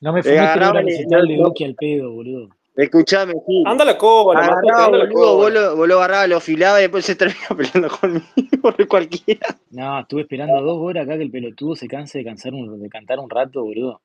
no 0.00 0.12
me 0.12 0.18
eh, 0.18 0.22
fumé 0.24 0.34
tres 0.36 0.56
horas 0.66 0.84
lo- 0.84 1.28
de 1.28 1.36
Duki 1.44 1.64
al 1.64 1.74
pedo, 1.76 2.10
boludo. 2.10 2.48
Escuchame, 2.76 3.34
sí. 3.46 3.62
Anda 3.66 3.84
a 3.84 3.86
la 3.86 3.98
cola, 3.98 4.40
Matute, 4.40 4.70
Agarraba, 4.70 4.84
anda 4.84 4.96
a 4.96 5.00
la 5.00 5.12
boludo, 5.12 5.36
vos 5.36 5.52
lo, 5.52 5.76
vos 5.76 5.88
lo 5.88 5.96
agarrabas, 5.96 6.28
lo 6.28 6.36
afilaba 6.36 6.78
y 6.78 6.82
después 6.82 7.04
se 7.04 7.16
termina 7.16 7.48
peleando 7.56 7.88
conmigo, 7.88 8.24
por 8.60 8.88
cualquiera. 8.88 9.56
No, 9.70 10.00
estuve 10.00 10.22
esperando 10.22 10.60
dos 10.62 10.78
horas 10.80 11.04
acá 11.04 11.16
que 11.16 11.22
el 11.24 11.30
pelotudo 11.30 11.76
se 11.76 11.88
canse 11.88 12.18
de, 12.18 12.24
cansar 12.24 12.54
un, 12.54 12.80
de 12.80 12.88
cantar 12.88 13.18
un 13.18 13.30
rato, 13.30 13.62
boludo. 13.62 14.00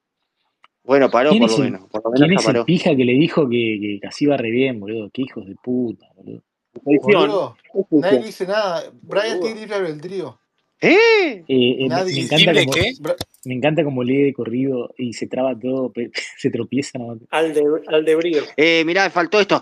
Bueno, 0.84 1.10
paró 1.10 1.32
¿Quién 1.32 1.42
por 1.42 1.52
lo 1.52 1.58
el, 1.58 1.64
menos, 1.64 1.90
por 1.90 2.04
lo 2.04 2.12
menos 2.12 2.44
es 2.44 2.56
el 2.56 2.64
pija 2.64 2.96
que 2.96 3.04
le 3.04 3.14
dijo 3.14 3.50
que, 3.50 3.78
que 3.82 4.00
casi 4.02 4.24
iba 4.26 4.38
re 4.38 4.50
bien, 4.50 4.80
boludo? 4.80 5.10
Qué 5.12 5.24
hijos 5.24 5.46
de 5.46 5.56
puta, 5.56 6.08
boludo. 6.16 6.44
Boludo, 6.84 7.58
¿qué 7.74 7.80
es 7.80 8.02
nadie 8.02 8.20
dice 8.20 8.48
nada. 8.48 8.84
Brian 9.02 9.40
tiene 9.42 9.60
libre 9.62 9.76
albedrío. 9.76 10.40
¿Eh? 10.80 11.44
Eh, 11.48 11.76
eh, 11.80 11.88
me, 11.90 12.20
encanta 12.20 12.38
¿Libre 12.38 12.66
como, 12.66 12.74
qué? 12.74 12.94
Bra- 13.00 13.16
me 13.46 13.56
encanta 13.56 13.84
como 13.84 14.04
lee 14.04 14.24
de 14.24 14.34
corrido 14.34 14.94
y 14.98 15.14
se 15.14 15.28
traba 15.28 15.58
todo, 15.58 15.92
se 16.38 16.52
tropieza 16.52 17.00
nomás. 17.00 17.18
Al 17.32 17.54
de, 17.54 17.64
al 17.88 18.06
de 18.06 18.16
brío. 18.16 18.44
Eh, 18.56 18.84
mirá, 18.86 19.06
me 19.06 19.10
faltó 19.10 19.40
esto. 19.40 19.60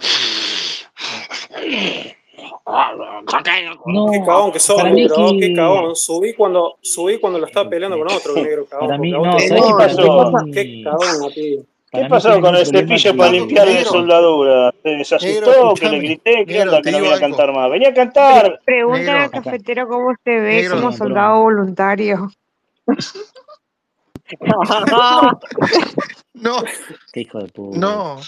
Qué 1.61 2.15
No, 3.85 4.11
cagón 4.25 4.51
que 4.51 4.59
sos, 4.59 4.83
negro. 4.83 5.15
Qué 5.39 5.53
cagón. 5.53 5.95
Subí 5.95 6.33
cuando, 6.33 6.77
subí 6.81 7.19
cuando 7.19 7.39
lo 7.39 7.45
estaba 7.45 7.69
peleando 7.69 7.97
con 7.97 8.11
otro, 8.11 8.35
negro 8.35 8.65
cagón. 8.65 8.87
para 8.87 8.97
mí, 8.97 9.11
no, 9.11 9.37
te 9.37 9.45
Eh, 9.45 9.47
¿sabes 9.47 9.63
¿Qué 9.63 9.71
pasó? 9.77 10.33
Qué 10.53 10.81
cagón, 10.83 11.19
Mati. 11.21 11.59
¿Qué 11.95 12.05
pasó 12.09 12.41
con 12.41 12.49
un 12.51 12.55
el 12.55 12.65
cepillo 12.65 13.17
para 13.17 13.31
limpiar 13.31 13.67
de 13.67 13.73
Negro, 13.73 13.91
soldadura? 13.91 14.73
¿Se 14.83 14.89
negro, 14.89 15.15
asustó? 15.15 15.73
¿Que 15.75 15.89
le 15.89 15.99
grité? 15.99 16.45
¿Qué 16.45 16.61
onda? 16.61 16.81
te 16.81 16.83
Que 16.83 16.91
no 16.91 16.97
venía 16.99 17.15
a 17.15 17.19
cantar 17.19 17.53
más. 17.53 17.69
Venía 17.71 17.89
a 17.89 17.93
cantar. 17.93 18.59
Pregúntale 18.65 19.19
al 19.19 19.31
cafetero 19.31 19.87
cómo 19.87 20.13
se 20.23 20.31
ve 20.31 20.61
negro. 20.61 20.75
como 20.75 20.91
soldado 20.91 21.41
voluntario. 21.41 22.29
No, 26.33 26.63
Qué 27.13 27.21
hijo 27.21 27.39
de 27.39 27.47
puta. 27.47 27.77
no. 27.77 28.19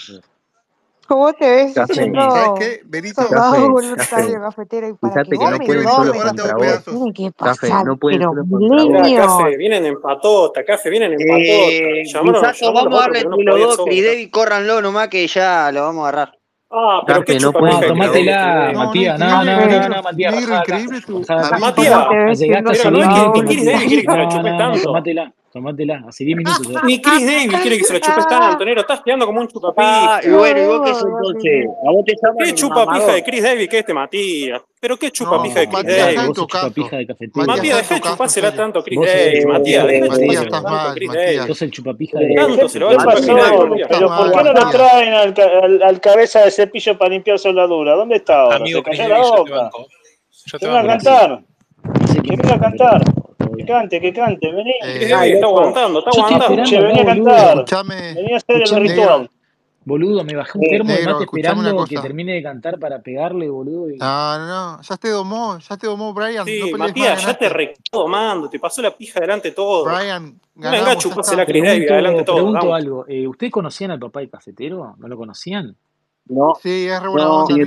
¿Cómo 1.08 1.32
te 1.32 1.48
ves 1.48 1.74
Café, 1.74 1.94
¿Sabes 1.94 2.50
qué, 2.58 2.80
Benito? 2.84 3.22
café, 3.30 3.60
voluntario, 3.60 4.06
café. 4.06 4.40
cafetero? 4.40 4.88
Y 4.88 4.92
para 4.92 5.12
Fíjate 5.24 5.30
que 5.30 5.38
no 5.38 5.58
pueden 5.64 5.88
solo 5.88 6.12
contra 6.12 6.54
vos. 6.54 6.84
tiene 6.84 7.12
que 7.14 7.32
Café, 7.32 7.68
pasar, 7.68 7.86
no 7.86 7.96
pueden 7.96 8.20
pero. 8.20 9.16
Café, 9.16 9.56
vienen 9.56 9.86
en 9.86 10.00
patota, 10.02 10.64
Café, 10.66 10.90
vienen 10.90 11.12
en 11.12 11.18
patota. 11.18 11.42
Eh, 11.42 12.02
vamos 12.74 12.94
a 12.94 13.00
darle 13.00 13.24
porque 13.24 13.44
no 13.44 13.56
y 14.20 14.28
córranlo 14.30 14.82
nomás 14.82 15.08
que 15.08 15.26
ya 15.26 15.72
lo 15.72 15.80
vamos 15.84 16.04
a 16.04 16.08
agarrar. 16.08 16.34
Ah, 16.70 17.00
pero 17.06 17.24
qué 17.24 17.32
Café, 17.32 17.44
no 17.46 17.52
pueden 17.54 17.80
No, 17.80 17.86
tomátela, 17.86 18.66
Cris 18.66 18.76
No, 18.76 18.78
no, 18.80 18.86
Matías. 18.86 19.18
No, 19.18 19.26
no, 19.44 19.66
no, 19.66 19.88
no, 19.88 20.02
Matías, 20.02 20.34
negro, 20.34 20.56
increíble 20.56 21.00
tu. 21.00 21.20
Matías, 21.58 21.94
¿Cómo 21.96 22.08
te 22.10 22.16
ves 22.24 22.38
Llegaste 22.38 22.38
siendo 22.38 22.70
hace 22.70 22.90
Negro, 22.90 22.90
no 22.90 22.98
10 22.98 23.08
es 23.08 23.64
que 23.64 23.72
Matías. 23.72 23.82
quiere 23.84 24.02
que 24.02 24.06
la 24.06 24.14
No, 24.14 24.42
no, 24.42 24.50
no, 24.50 24.58
tanto. 24.58 24.82
tomátela. 24.82 25.32
Tomátela. 25.52 26.04
Hace 26.06 26.24
10 26.24 26.36
minutos. 26.36 26.82
Ni 26.84 27.00
Chris 27.00 27.26
Davis 27.26 27.60
quiere 27.62 27.78
que 27.78 27.84
se 27.84 27.94
la 27.94 28.00
chupes 28.00 28.26
tanto, 28.28 28.64
negro. 28.64 28.80
Estás 28.82 29.00
quedando 29.02 29.26
como 29.26 29.40
un 29.40 29.46
Ah, 29.46 29.50
chupapija. 29.50 30.20
y 30.24 30.30
bueno, 30.30 30.60
¿y 30.62 30.66
vos 30.66 30.80
qué 30.84 30.94
sos 30.94 31.04
entonces? 31.06 31.66
A 31.86 31.90
vos 31.90 32.04
te 32.04 32.14
¿Qué 32.44 32.54
chupapija 32.54 33.12
de 33.12 33.24
Chris 33.24 33.42
Davis 33.42 33.68
que 33.68 33.78
este 33.78 33.94
Matías? 33.94 34.62
¿Pero 34.80 34.96
qué 34.96 35.06
No, 35.06 35.12
chupapija 35.12 35.60
de 35.60 35.66
Chris 35.68 35.82
Matías, 35.82 36.06
Davis? 36.14 36.26
vos 36.26 36.36
chupapija 36.36 36.96
de. 36.98 37.06
Matías, 37.46 37.76
dejá 37.78 37.94
de 37.94 38.00
chupársela 38.00 38.54
tanto 38.54 38.82
Chris 38.84 39.00
Davis. 39.00 39.46
Matías, 39.46 39.86
dejá 39.86 40.04
de 40.04 40.08
chupársela 40.08 40.50
tanto 40.50 40.68
mal, 40.70 40.94
Chris. 40.94 41.12
Davis. 41.12 41.42
Sos 41.46 41.62
el 41.62 41.70
chupapija 41.70 42.18
¿Pero 43.88 44.08
por 44.08 44.32
qué 44.32 44.42
no 44.44 44.52
lo 44.52 44.70
traen 44.70 45.14
al, 45.14 45.34
ca- 45.34 45.58
al- 45.62 45.82
al 45.82 46.00
cabeza 46.00 46.40
de 46.44 46.50
cepillo 46.50 46.96
para 46.98 47.10
limpiar 47.10 47.38
soldadura? 47.38 47.94
¿Dónde 47.94 48.16
está 48.16 48.40
ahora? 48.42 48.56
Amigo 48.56 48.78
Se 48.80 48.84
Chris 48.84 48.98
cayó 48.98 49.08
la 49.08 49.16
Davis, 49.16 49.30
yo 49.38 49.44
te 49.44 49.50
banco. 49.50 49.86
Yo 50.46 50.58
te 50.58 50.68
a 50.68 50.86
cantar. 50.86 51.40
Venga 52.22 52.48
a 52.50 52.54
es, 52.54 52.60
cantar. 52.60 53.02
Que 53.58 53.64
cante, 53.66 54.00
que 54.00 54.12
cante. 54.12 54.52
Vení. 54.52 54.72
Eh, 54.82 55.08
Davis 55.08 55.34
está 55.34 55.46
aguantando, 55.46 55.98
está 56.00 56.10
aguantando. 56.10 56.64
Che, 56.64 56.80
vení 56.80 57.00
a 57.00 57.04
cantar. 57.04 57.48
escúchame, 57.58 58.14
Vení 58.14 58.32
a 58.32 58.36
hacer 58.36 58.56
el 58.56 58.62
Escuchame, 58.62 58.88
ritual. 58.88 59.30
boludo, 59.84 60.22
me 60.24 60.34
bajé 60.36 60.58
un 60.58 60.64
Eh, 60.64 60.68
termo 60.70 60.92
de 60.92 61.04
mate 61.06 61.24
escuchame 61.24 61.60
una 61.60 61.68
esperando 61.70 61.86
que 61.86 61.98
termine 61.98 62.32
de 62.34 62.42
cantar 62.42 62.78
para 62.78 63.00
pegarle, 63.00 63.48
boludo. 63.48 63.90
Y... 63.90 63.96
No, 63.96 64.38
no, 64.38 64.46
no, 64.76 64.82
ya 64.82 64.96
te 64.96 65.08
domó, 65.08 65.58
ya 65.58 65.76
te 65.76 65.86
domó 65.86 66.12
Brian, 66.12 66.38
no 66.38 66.44
Sí, 66.44 66.70
más, 66.72 66.88
Matías, 66.88 67.24
ya 67.24 67.34
te 67.34 67.48
recado 67.48 68.06
mando, 68.08 68.48
te 68.50 68.58
pasó 68.58 68.82
la 68.82 68.90
pija 68.96 69.18
delante 69.20 69.48
de 69.48 69.54
todo. 69.54 69.84
Brian, 69.84 70.38
No 70.54 70.62
ganamos, 70.70 70.88
ya 70.88 70.96
chupársela 70.98 71.42
a 71.42 71.44
está. 71.44 71.52
Chris 71.52 71.64
Davis 71.64 71.90
adelante 71.90 72.24
todo, 72.24 72.36
pregunto 72.36 72.58
vamos. 72.66 72.76
algo. 72.76 73.04
Eh, 73.08 73.26
¿Ustedes 73.26 73.50
conocían 73.52 73.90
al 73.92 73.98
papá 73.98 74.20
del 74.20 74.30
cafetero? 74.30 74.94
¿No 74.98 75.08
lo 75.08 75.16
conocían? 75.16 75.74
No, 76.30 76.54
Sí, 76.62 76.86
es 76.88 77.02
re 77.02 77.08
buena 77.08 77.24
no, 77.26 77.44
onda, 77.44 77.54
Sí, 77.54 77.60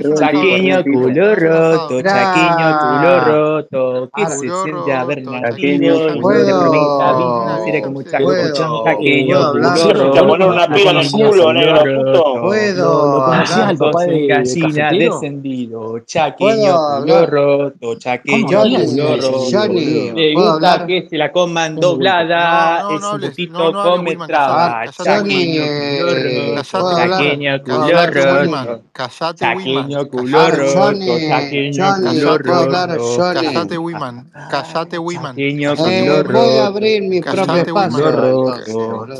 un 0.78 0.84
tipo. 0.84 1.00
culo 1.00 1.30
un 1.30 1.36
roto, 1.36 2.02
chaqueño 2.02 2.78
culo 2.78 3.20
roto, 3.20 4.10
que 4.14 4.26
se 4.26 4.36
Culo 4.36 4.62
siente 4.62 4.92
haber 4.92 5.18
roto, 5.18 5.30
nacido 5.32 5.50
Chaqueño, 5.50 5.92
chaqueño, 5.94 6.08
en 6.08 6.22
culo 6.22 6.38
roto. 6.38 6.44
tierrita 6.44 7.12
Una 7.42 7.58
como 7.82 8.02
en. 8.02 8.22
¿Puedo, 8.22 8.82
puedo 8.82 8.84
culo 9.52 9.68
Te 9.94 9.98
¿vos 9.98 10.06
roto, 10.06 10.26
poner 10.28 10.46
cono- 10.46 10.52
una 10.52 10.66
lo 10.68 10.74
pila 10.74 10.90
en 10.90 10.96
el 10.98 11.10
conocías, 11.10 11.28
culo, 11.30 11.42
culo 11.44 11.52
negro 11.52 11.78
puto. 11.78 11.94
roto. 12.12 12.34
lo, 12.36 12.40
¿Puedo 12.42 13.18
lo 13.18 13.24
conocías 13.24 13.68
al 13.68 13.78
hablar? 13.78 13.78
papá 13.78 13.98
Bajos 13.98 14.02
en 14.02 14.10
de, 14.10 14.14
del 14.14 14.28
gallina 14.28 14.88
cafetero? 14.88 15.14
descendido, 15.14 15.98
chaqueño 16.06 16.56
¿Puedo 16.62 16.86
culo 16.86 17.16
hablar? 17.16 17.30
roto, 17.30 17.98
Wiman. 28.52 28.82
Casate 28.92 29.46
Wiman. 29.56 29.88
Casate 33.34 33.78
Wiman. 33.78 34.30
Casate 34.50 34.98
Wiman. 34.98 35.36
Voy 35.36 36.58
a 36.58 36.66
abrir 36.66 37.02
mi 37.02 37.20
propio 37.20 37.56
espacio. 37.56 38.56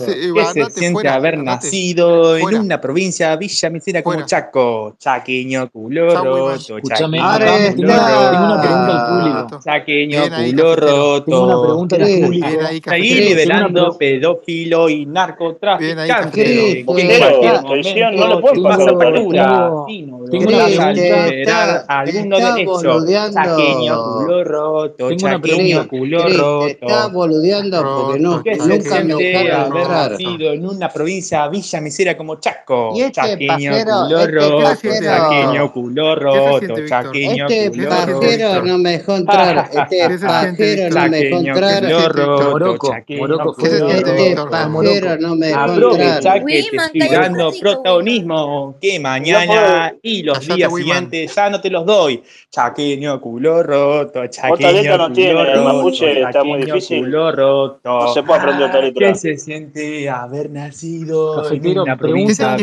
¿Qué 0.07 0.45
se 0.53 0.71
siente 0.71 1.09
haber 1.09 1.39
nacido 1.39 2.37
en 2.37 2.59
una 2.59 2.81
provincia 2.81 3.35
villa 3.37 3.71
mecina 3.71 4.03
como 4.03 4.23
Chaco? 4.23 4.97
Chaquiño 4.99 5.71
culo 5.71 6.53
Escúchame, 6.55 7.19
tengo 7.19 7.83
una 7.83 8.61
pregunta 8.61 8.87
al 8.87 9.07
público. 9.09 9.61
Chaquiño 9.65 10.23
culo 10.29 10.77
roto. 10.77 11.45
una 11.45 11.63
pregunta 11.63 11.97
al 11.97 12.03
público. 12.21 12.47
Seguí 12.85 13.35
pedófilo 13.99 14.89
y 14.89 15.07
narcotraficante. 15.07 16.85
No 16.87 18.27
lo 18.27 18.41
puedo 18.41 19.22
cultura, 19.23 19.71
Tengo, 19.87 20.25
tengo 20.31 20.49
una 20.49 20.67
pregunta. 20.67 21.85
Alguno 21.89 22.37
derecho, 22.39 23.33
saqueño, 23.33 24.05
culo 24.05 24.45
roto, 24.45 25.09
tengo 25.09 25.27
una 25.27 25.41
pregunta. 25.41 25.89
culo 25.89 26.23
roto. 26.23 26.67
Está 26.67 27.07
boludeando 27.09 27.83
porque 27.83 28.21
no, 28.21 28.43
nunca 28.67 29.05
me 29.05 29.51
haber 29.51 29.89
nacido 29.89 30.53
en 30.53 30.67
una 30.67 30.89
provincia 30.89 31.49
villa 31.49 31.81
misera 31.81 32.17
como 32.17 32.37
Chaco. 32.37 32.93
Y 32.95 33.03
este 33.03 33.13
chaqueño, 33.13 33.73
culo 33.73 34.27
roto, 34.27 34.75
chaqueño, 34.83 35.73
culo 35.73 36.15
roto, 36.17 36.77
Este 36.77 37.71
pajero 37.87 38.63
no 38.65 38.79
me 38.79 38.91
dejó 38.93 39.17
entrar, 39.17 39.71
este 39.73 40.19
pajero 40.19 40.91
no 40.95 41.09
me 41.09 41.19
dejó 41.19 41.37
entrar. 41.39 41.83
Moroco, 42.53 42.95
Moroco, 43.19 43.57
este 43.63 43.81
pajero 43.81 45.17
no 45.19 45.37
me 45.37 45.47
dejó 45.49 45.61
entrar. 45.61 45.71
Aprovecha 45.71 46.35
que 46.35 46.45
te 46.45 46.77
estoy 46.77 47.09
dando 47.09 47.53
protagonismo, 47.61 48.75
que 48.81 48.99
mañana 49.03 49.95
y 50.03 50.23
los 50.23 50.47
días 50.47 50.73
siguientes, 50.75 51.35
ya 51.35 51.51
no 51.51 51.61
te 51.61 51.69
los 51.71 51.85
doy. 51.85 52.23
Chaqueño 52.51 53.21
culo 53.21 53.63
roto, 53.63 54.27
chaqueño 54.27 54.97
no 54.97 55.05
culo 55.05 55.13
tiene, 55.13 55.33
roto, 55.33 55.53
el 55.53 55.65
mapuche 55.65 56.23
está 56.23 56.45
muy 56.45 56.65
difícil. 56.65 57.13
roto. 57.13 58.15
Se 58.15 58.23
puede 58.23 58.41
aprender 58.41 58.95
¿Qué 58.95 59.15
se 59.15 59.37
siente 59.37 60.09
haber 60.09 60.51
nacido 60.51 61.43
Cafetero, 61.43 61.71
en 61.71 61.79
una 61.81 61.97
provincia 61.97 62.57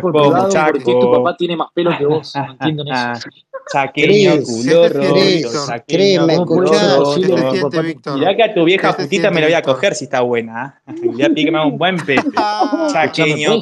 por 0.00 0.82
qué 0.82 0.92
tu 0.92 1.10
papá 1.12 1.36
tiene 1.36 1.56
más 1.56 1.68
pelo 1.74 1.96
que 1.96 2.06
vos, 2.06 2.32
entiendo 2.34 2.84
eso. 2.84 3.28
Chaqueño 3.72 4.42
culo 4.42 4.88
roto, 4.88 5.66
chaqueño 5.66 6.44
culo 6.44 6.72
roto. 6.72 8.14
Mirá 8.14 8.34
que 8.34 8.42
a 8.42 8.54
tu 8.54 8.64
vieja 8.64 8.96
putita 8.96 9.30
me 9.30 9.40
la 9.40 9.46
voy 9.46 9.54
a 9.54 9.62
coger 9.62 9.94
si 9.94 10.04
está 10.04 10.22
buena. 10.22 10.82
¿eh? 10.88 10.92
Ya 11.16 11.28
un 11.64 11.78
buen 11.78 11.96
pepe. 11.98 12.22
Chaqueño 12.92 13.60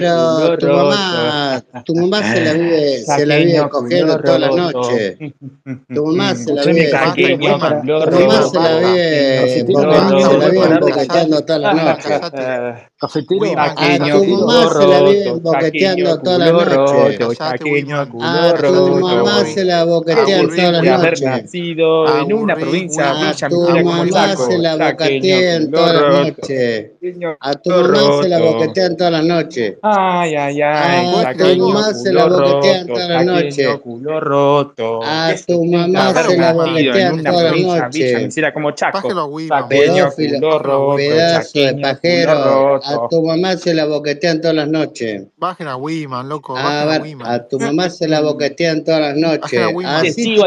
pero 0.00 0.52
tu 0.58 0.68
mamá, 0.70 1.62
tu 1.84 1.94
mamá 1.96 2.22
se 2.24 2.40
la 2.40 2.54
vive, 2.54 3.06
se 3.06 3.26
la 3.26 3.38
vive 3.38 3.68
cogiendo 3.68 4.20
toda 4.22 4.38
la 4.38 4.50
noche. 4.50 5.18
Tu 5.92 6.06
mamá 6.06 6.34
se 6.36 6.52
la 6.52 6.66
vive, 6.66 7.00
tu 8.06 8.10
mamá 8.20 8.42
se 8.42 8.60
la 8.60 8.76
vive, 8.78 9.48
se 9.48 10.38
la 10.38 10.50
vive 10.50 10.78
toda 11.42 11.58
la 11.58 11.74
noche. 11.74 12.87
Cafetero, 13.00 13.40
Uy, 13.42 13.54
a 13.56 14.10
tu 14.10 14.24
mamá 14.26 14.68
se 14.70 14.86
la 14.88 15.02
viven 15.02 15.40
boqueteando 15.42 16.18
toda 16.20 16.38
la 16.38 16.50
noche. 16.52 17.18
a 17.38 17.58
tu 17.58 17.68
ah, 18.20 18.98
mamá 19.00 19.44
se 19.44 19.64
la 19.64 19.84
boquetean 19.84 20.52
toda 20.52 20.72
la 20.72 20.82
noche. 20.82 21.48
a 22.04 22.24
tu 23.48 23.68
mamá 23.84 24.36
se 24.36 24.58
la 24.58 24.76
boquetean 24.76 25.70
toda 25.72 25.92
la 25.92 26.10
noche. 26.10 26.96
A 27.40 27.54
tu 27.54 27.70
mamá 27.70 28.10
se 28.12 28.28
la 28.28 28.40
boquetean 28.40 28.96
toda 28.96 29.10
la 29.10 29.22
noche. 29.22 29.78
Ay, 29.82 30.34
ay, 30.36 30.62
ay. 30.62 31.14
A 31.14 31.34
tu 31.36 31.54
mamá 31.56 31.94
se 31.94 32.12
la 32.12 32.26
boquetean 32.26 32.92
toda 32.92 33.08
la 33.08 33.20
noche. 33.20 33.84
A 35.02 35.34
tu 35.46 35.64
mamá 35.64 36.14
se 36.16 36.36
la 36.38 36.52
boquetean 36.52 37.22
toda 37.24 37.42
la 37.44 37.54
noche 37.56 38.32
a 42.88 43.08
tu 43.08 43.22
mamá 43.22 43.56
se 43.56 43.74
la 43.74 43.84
boquetean 43.84 44.40
todas 44.40 44.56
las 44.56 44.68
noches. 44.68 45.26
Bajen 45.36 45.68
a 45.68 45.76
Wiman, 45.76 46.28
loco. 46.28 46.56
A, 46.56 46.84
ver, 46.84 47.02
a, 47.24 47.46
tu 47.46 47.58
mamá 47.58 47.90
se 47.90 48.08
la 48.08 48.20
boquetean 48.20 48.84
todas 48.84 49.00
las 49.00 49.16
noches. 49.16 49.60
A 49.84 50.00
te 50.02 50.12
sigo 50.12 50.44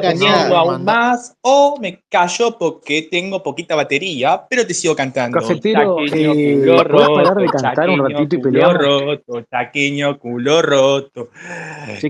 aún 0.56 0.84
más 0.84 1.36
o 1.42 1.78
me 1.80 2.02
callo 2.10 2.58
porque 2.58 3.08
tengo 3.10 3.44
poquita 3.44 3.76
batería, 3.76 4.44
pero 4.50 4.66
te 4.66 4.74
sigo 4.74 4.96
cantando. 4.96 5.40
Cafetero, 5.40 5.96
culo 5.96 6.84
roto, 6.84 7.14
parar 7.16 8.74
roto, 8.74 9.44
taqueño, 9.50 10.18
culo 10.18 10.62
roto. 10.62 11.30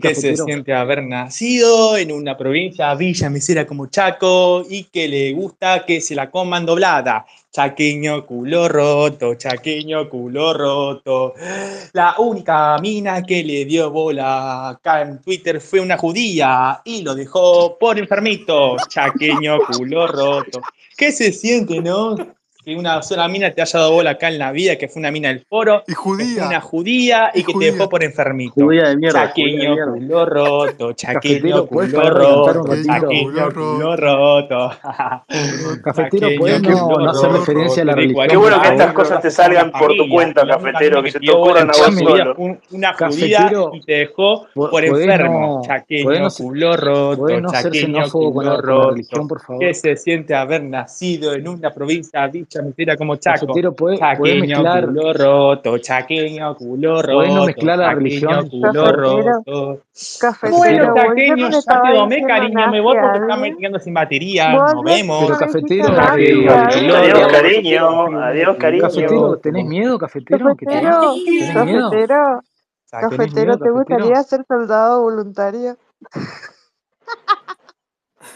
Que 0.02 0.16
se 0.16 0.36
siente 0.36 0.74
haber 0.74 1.04
nacido 1.04 1.98
en 1.98 2.12
una 2.12 2.38
provincia 2.38 2.94
villa 2.96 3.30
mesera 3.30 3.66
como 3.66 3.88
Chaco 3.88 4.64
y 4.70 4.86
que 4.86 5.08
le 5.08 5.34
gusta 5.34 5.86
que 5.86 6.02
se 6.02 6.16
la 6.16 6.30
coman 6.30 6.66
doblada. 6.66 7.26
Chaqueño 7.52 8.26
culo 8.26 8.70
roto, 8.70 9.36
chaqueño 9.36 10.10
culo 10.10 10.54
roto. 10.54 11.34
La 11.92 12.16
única 12.20 12.78
mina 12.80 13.22
que 13.24 13.44
le 13.44 13.66
dio 13.66 13.92
bola 13.92 14.70
acá 14.70 15.02
en 15.02 15.20
Twitter 15.20 15.60
fue 15.60 15.82
una 15.82 15.98
judía 15.98 16.82
y 16.86 17.02
lo 17.02 17.14
dejó 17.14 17.78
por 17.78 18.00
enfermito. 18.00 18.78
Chaqueño 18.88 19.60
culo 19.68 20.08
roto. 20.08 20.62
¿Qué 20.96 21.12
se 21.12 21.34
siente, 21.34 21.82
no? 21.82 22.16
que 22.64 22.76
una 22.76 23.02
sola 23.02 23.28
mina 23.28 23.52
te 23.52 23.62
haya 23.62 23.80
dado 23.80 23.94
bola 23.94 24.12
acá 24.12 24.28
en 24.28 24.38
la 24.38 24.52
vida, 24.52 24.76
que 24.76 24.88
fue 24.88 25.00
una 25.00 25.12
mina 25.12 25.30
del 25.30 25.42
foro. 25.42 25.84
Y 25.88 25.94
judía. 25.94 26.46
Una 26.46 26.62
judía 26.62 27.32
y, 27.34 27.44
que 27.44 27.54
te 27.54 27.72
dejó 27.72 27.90
por 27.90 28.04
enfermito. 28.04 28.54
Judía 28.54 28.90
de 28.90 28.98
mierda. 28.98 29.28
Chaqueño, 29.28 29.62
de 29.62 29.70
mierda. 29.70 29.94
culo 29.94 30.26
roto. 30.26 30.94
Chaqueño, 30.94 31.66
culo 31.66 32.10
roto. 32.10 32.76
Chaqueño, 32.86 33.96
roto. 33.98 34.72
Cafetero, 35.84 36.30
puedes 36.38 36.62
no, 36.62 36.98
no 36.98 37.10
hacer 37.10 37.32
referencia 37.32 37.82
a 37.82 37.86
la 37.86 37.96
religión. 37.96 38.28
Qué 38.28 38.38
bueno 38.38 38.62
que 38.62 38.68
estas 38.68 38.94
cosas 38.94 39.22
te 39.22 39.32
salgan 39.32 39.72
por 39.72 39.96
tu 39.96 40.08
cuenta, 40.08 40.46
cafetero, 40.46 41.02
que 41.02 41.12
se 41.12 41.20
te 41.20 41.32
ocurran 41.32 41.70
a 41.70 41.74
vos 41.74 41.96
solo. 41.98 42.36
Una 42.72 42.94
judía 42.94 43.52
y 43.74 43.82
te 43.82 43.94
dejó 43.94 44.48
por 44.54 44.84
enfermo. 44.84 45.62
Chaqueño, 45.66 46.30
culo 46.30 46.78
roto. 46.78 47.52
Chaqueño, 47.52 48.10
culo 48.10 48.62
roto. 48.62 49.60
Que 49.60 49.74
se 49.74 49.96
siente 49.96 50.36
haber 50.36 50.64
nacido 50.64 51.34
en 51.34 51.48
una 51.48 51.72
provincia 51.72 52.28
mucha 52.52 52.62
mentira 52.64 52.98
como 52.98 53.16
Chaco. 53.16 53.48
Puede, 53.76 53.98
chaqueño, 53.98 54.18
puede 54.18 54.42
mezclar, 54.42 54.86
culo 54.86 55.14
roto, 55.14 55.78
chaqueño, 55.78 56.56
culo 56.56 57.02
roto. 57.02 57.18
Puede 57.18 57.34
no 57.34 57.46
mezclar 57.46 57.80
la 57.80 57.94
religión. 57.94 58.50
Culo 58.50 58.74
cafetero, 58.74 59.22
roto. 59.22 59.82
Cafetero, 60.20 60.58
bueno, 60.58 60.94
chaqueño, 60.96 61.50
ya 61.50 61.82
te 61.82 61.94
domé, 61.94 62.22
cariño, 62.24 62.68
me 62.72 62.82
voy 62.82 62.98
porque 63.00 63.20
estamos 63.20 63.40
metiendo 63.40 63.80
sin 63.80 63.94
batería. 63.94 64.52
Nos 64.52 64.84
vemos. 64.84 65.26
Pero 65.26 65.38
cafetero, 65.40 65.96
cafetero 65.96 66.56
adiós, 66.56 67.28
cariño. 67.32 68.20
Adiós, 68.22 68.58
cariño. 68.58 68.82
Cafetero, 68.84 69.38
¿tenés 69.38 69.66
miedo, 69.66 69.98
cafetero? 69.98 70.46
Cafetero, 70.48 71.14
¿Tenés 71.26 71.54
cafetero. 71.54 72.42
Cafetero, 72.92 73.58
¿te 73.58 73.70
gustaría 73.70 74.22
ser 74.24 74.44
soldado 74.46 75.02
voluntario? 75.02 75.78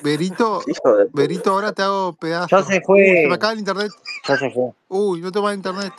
Berito, 0.05 0.61
Berito, 1.13 1.49
ahora 1.49 1.73
te 1.73 1.81
hago 1.81 2.13
pedazo. 2.13 2.55
Ya 2.55 2.63
se 2.63 2.79
fue. 2.81 3.21
Se 3.23 3.27
me 3.27 3.33
acaba 3.33 3.53
el 3.53 3.59
internet. 3.59 3.91
Ya 4.27 4.37
se 4.37 4.51
fue. 4.51 4.69
Uy, 4.87 5.19
no 5.19 5.31
tengo 5.31 5.47
más 5.47 5.55
internet. 5.55 5.91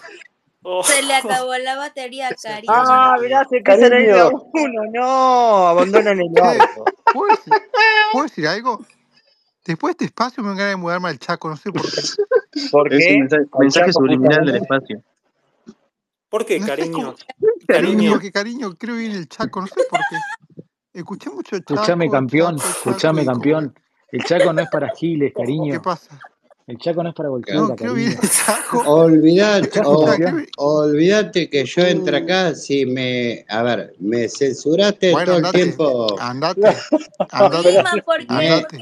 Oh. 0.63 0.85
Se 0.85 1.03
le 1.03 1.13
acabó 1.17 1.57
la 1.59 1.75
batería, 1.75 2.29
cariño. 2.41 2.73
Ah, 2.73 3.17
mirá, 3.21 3.45
se 3.51 3.61
queda 3.65 3.87
en 3.89 3.93
el 3.93 4.33
uno. 4.53 4.83
No, 4.93 5.67
abandonan 5.67 6.21
el 6.21 6.29
auto. 6.39 6.85
¿Puedo 8.13 8.25
decir, 8.25 8.47
algo? 8.47 8.81
Después 9.65 9.97
de 9.97 10.05
este 10.05 10.05
espacio 10.05 10.45
me 10.45 10.55
van 10.55 10.61
a 10.61 10.77
mudarme 10.77 11.09
al 11.09 11.19
Chaco, 11.19 11.49
no 11.49 11.57
sé 11.57 11.73
por 11.73 11.83
qué. 11.83 12.01
¿Por 12.71 12.89
qué? 12.89 12.99
Es 12.99 13.49
mensaje, 13.59 13.93
subliminal 13.93 14.47
del 14.47 14.57
espacio. 14.57 15.03
¿Por 16.29 16.47
qué, 16.47 16.61
cariño? 16.61 17.17
Cariño. 17.67 18.13
Porque 18.13 18.31
cariño, 18.31 18.77
creo 18.79 19.01
ir 19.01 19.11
en 19.11 19.17
el 19.17 19.29
Chaco, 19.29 19.63
no 19.63 19.67
sé 19.67 19.83
por 19.91 19.99
qué. 19.99 20.63
Escuché 20.93 21.29
mucho 21.31 21.59
Chaco. 21.59 21.75
Escuchame, 21.75 22.09
campeón. 22.09 22.57
Chaco, 22.59 22.71
escuchame, 22.71 23.25
campeón. 23.25 23.75
El 24.13 24.25
Chaco 24.25 24.53
no 24.53 24.63
es 24.63 24.69
para 24.69 24.89
giles, 24.91 25.33
cariño. 25.35 25.73
¿Qué 25.75 25.81
pasa? 25.81 26.19
El 26.69 26.79
Chaco 26.79 27.01
no 27.01 27.11
es 27.11 27.15
para 27.15 27.29
cualquiera. 27.29 27.61
No, 27.61 27.77
que 27.77 27.89
olvidate, 28.87 29.81
olvidate 30.57 31.49
que 31.49 31.65
yo 31.65 31.83
mm. 31.85 31.87
entro 31.87 32.17
acá 32.17 32.57
si 32.57 32.85
me. 32.85 33.45
A 33.49 33.63
ver, 33.63 33.95
me 34.01 34.29
censuraste 34.29 35.13
todo 35.13 35.37
el 35.37 35.53
tiempo. 35.53 36.19
Andate. 36.19 36.63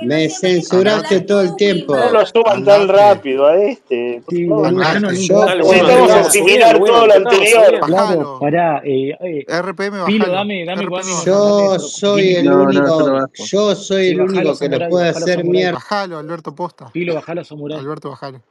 me, 0.06 0.31
censuraste 0.31 1.20
todo 1.20 1.43
el 1.43 1.56
tiempo. 1.56 1.94
No 1.94 2.11
lo 2.11 2.24
suban 2.24 2.65
tan 2.65 2.89
rápido 2.89 3.48
a 3.48 3.62
este. 3.62 4.23
Sí, 4.31 4.47
bueno, 4.47 4.81
no, 4.81 5.11
Necesitamos 5.11 6.11
asimilar 6.11 6.78
todo 6.78 7.06
lo 7.06 7.12
anterior. 7.12 7.81
Claro, 7.85 8.39
pará. 8.40 8.81
Eh, 8.82 9.15
eh, 9.20 9.61
RPM 9.61 10.06
Pilo, 10.06 10.32
dame, 10.32 10.65
dame 10.65 10.86
Yo 11.27 11.78
soy 11.78 12.36
el 12.36 12.51
único. 12.51 13.28
Yo 13.35 13.74
soy 13.74 14.09
el 14.09 14.23
único 14.23 14.59
que 14.59 14.70
lo 14.70 14.89
puede 14.89 15.11
hacer 15.11 15.44
mierda. 15.44 15.74
Bajalo, 15.74 16.16
Alberto 16.16 16.55
Posta. 16.55 16.90
Pilo, 16.90 17.16
bajalo, 17.16 17.44
Samurai. 17.44 17.74
Alberto, 17.79 18.11
bajalo. 18.11 18.43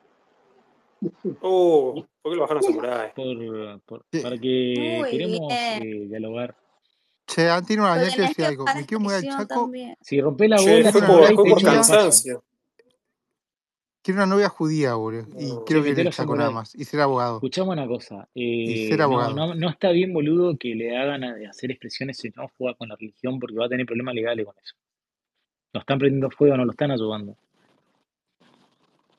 Uh, 1.42 2.04
¿por 2.22 2.32
qué 2.32 2.36
lo 2.36 2.42
bajaron 2.42 2.64
a 2.64 2.68
Samurai? 2.68 3.14
Por, 3.14 3.82
por- 3.82 4.06
para 4.22 4.38
que 4.38 4.96
Muy 5.00 5.10
queremos 5.10 5.40
bien. 5.50 5.84
eh, 5.84 6.06
dialogar. 6.08 6.56
Che, 7.28 7.50
antes 7.50 7.76
no 7.78 7.84
Lo 7.84 7.90
Araña 7.90 8.10
te 8.10 8.16
tenés 8.16 8.30
decía 8.30 8.46
que 8.46 8.52
algo. 8.52 8.66
Me 8.76 8.86
quiero 8.86 9.00
mudar 9.02 9.18
al 9.18 9.24
Chaco. 9.30 9.62
también. 9.64 9.96
Si 10.02 10.22
rompés 10.22 10.50
la 10.50 10.58
Che, 10.58 10.78
bola, 10.78 10.92
fue 10.92 11.02
una 11.02 11.36
por, 11.36 11.50
por 11.50 11.62
cansancio. 11.64 12.44
Quiero 14.02 14.18
una 14.20 14.26
novia 14.36 14.50
judía, 14.50 14.96
boludo. 14.96 15.28
Y 15.40 15.46
No. 15.48 15.64
quiero 15.66 15.82
vivir 15.82 16.00
en 16.06 16.12
Chaco 16.12 16.36
nada 16.36 16.48
Samurai. 16.50 16.54
más. 16.54 16.76
Y 16.76 16.84
ser 16.84 17.00
abogado. 17.00 17.36
Escuchame 17.38 17.70
una 17.72 17.88
cosa. 17.88 18.28
Y 18.34 18.88
ser 18.88 18.96
eh, 18.96 18.98
no, 18.98 19.04
abogado. 19.06 19.34
no, 19.34 19.56
no 19.56 19.70
está 19.70 19.92
bien, 19.92 20.14
boludo, 20.14 20.58
que 20.58 20.76
le 20.76 20.98
hagan 20.98 21.24
a- 21.24 21.50
hacer 21.50 21.72
expresiones 21.72 22.18
si 22.18 22.30
no 22.36 22.50
juega 22.58 22.76
con 22.76 22.90
la 22.90 22.96
religión 22.98 23.40
porque 23.40 23.56
va 23.56 23.66
a 23.66 23.70
tener 23.70 23.86
problemas 23.86 24.14
legales 24.16 24.46
con 24.46 24.56
eso. 24.62 24.76
Nos 25.74 25.82
están 25.82 26.00
prendiendo 26.00 26.30
fuego, 26.30 26.56
no 26.58 26.66
lo 26.66 26.72
están 26.72 26.92
ayudando. 26.92 27.38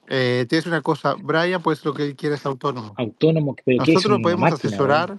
Eh, 0.08 0.44
te 0.48 0.56
voy 0.56 0.58
a 0.58 0.60
decir 0.60 0.68
una 0.72 0.82
cosa. 0.82 1.14
Brian, 1.20 1.62
pues 1.62 1.84
lo 1.84 1.94
que 1.94 2.02
él 2.04 2.16
quiere 2.16 2.34
es 2.36 2.44
autónomo. 2.46 2.94
Autónomo, 2.96 3.56
pero 3.64 3.84
¿qué 3.84 3.90
es 3.92 3.94
Nosotros 3.96 4.16
una 4.18 4.22
podemos 4.22 4.50
máquina, 4.50 4.68
asesorar. 4.68 5.18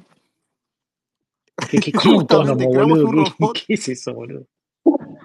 ¿Qué, 1.70 1.80
qué, 1.80 1.91
cómo 1.94 2.20
autónomo, 2.22 2.53
Justamente 2.53 2.74
creamos 2.74 3.02
boludo? 3.03 3.20
un 3.20 3.26
¿Qué, 3.26 3.34
robot. 3.40 3.57
qué 3.68 3.74
es 3.74 3.90
eso, 3.90 4.14
boludo? 4.14 4.45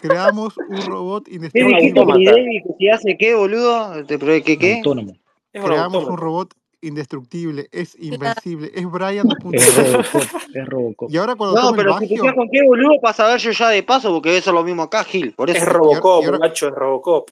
Creamos 0.00 0.56
un 0.56 0.86
robot 0.86 1.24
¿Qué 1.26 1.34
Es 1.36 1.40
indestructible. 1.54 2.64
si 2.78 2.88
hace 2.88 3.16
qué, 3.18 3.34
boludo? 3.34 4.04
¿Te 4.06 4.18
probé 4.18 4.42
¿Qué 4.42 4.58
qué? 4.58 4.76
Autónomo. 4.76 5.12
Es 5.52 5.62
Creamos 5.64 6.04
un 6.04 6.16
robot 6.16 6.54
indestructible. 6.80 7.68
Es 7.72 7.94
invencible. 8.00 8.70
Es 8.74 8.86
Brian 8.90 9.26
Es 9.28 9.36
2.0. 9.38 9.92
Robocop, 9.92 10.22
es 10.54 10.66
Robocop. 10.68 11.10
Y 11.10 11.16
ahora 11.18 11.34
cuando 11.36 11.56
No, 11.56 11.62
tome 11.68 11.82
el 11.82 11.84
pero 11.88 11.98
si 11.98 12.08
te 12.14 12.34
con 12.34 12.48
qué, 12.48 12.62
boludo, 12.64 13.00
para 13.02 13.12
saber 13.14 13.40
yo 13.40 13.50
ya 13.50 13.68
de 13.68 13.82
paso, 13.82 14.10
porque 14.12 14.30
debe 14.30 14.40
ser 14.40 14.54
lo 14.54 14.62
mismo 14.64 14.82
acá, 14.84 15.04
Gil. 15.04 15.32
Por 15.34 15.50
Es 15.50 15.56
eso. 15.56 15.66
Y 15.66 15.68
ahora, 15.68 15.78
Robocop, 15.78 16.22
y 16.22 16.26
ahora 16.26 16.38
Nacho, 16.38 16.68
es 16.68 16.74
Robocop. 16.74 17.30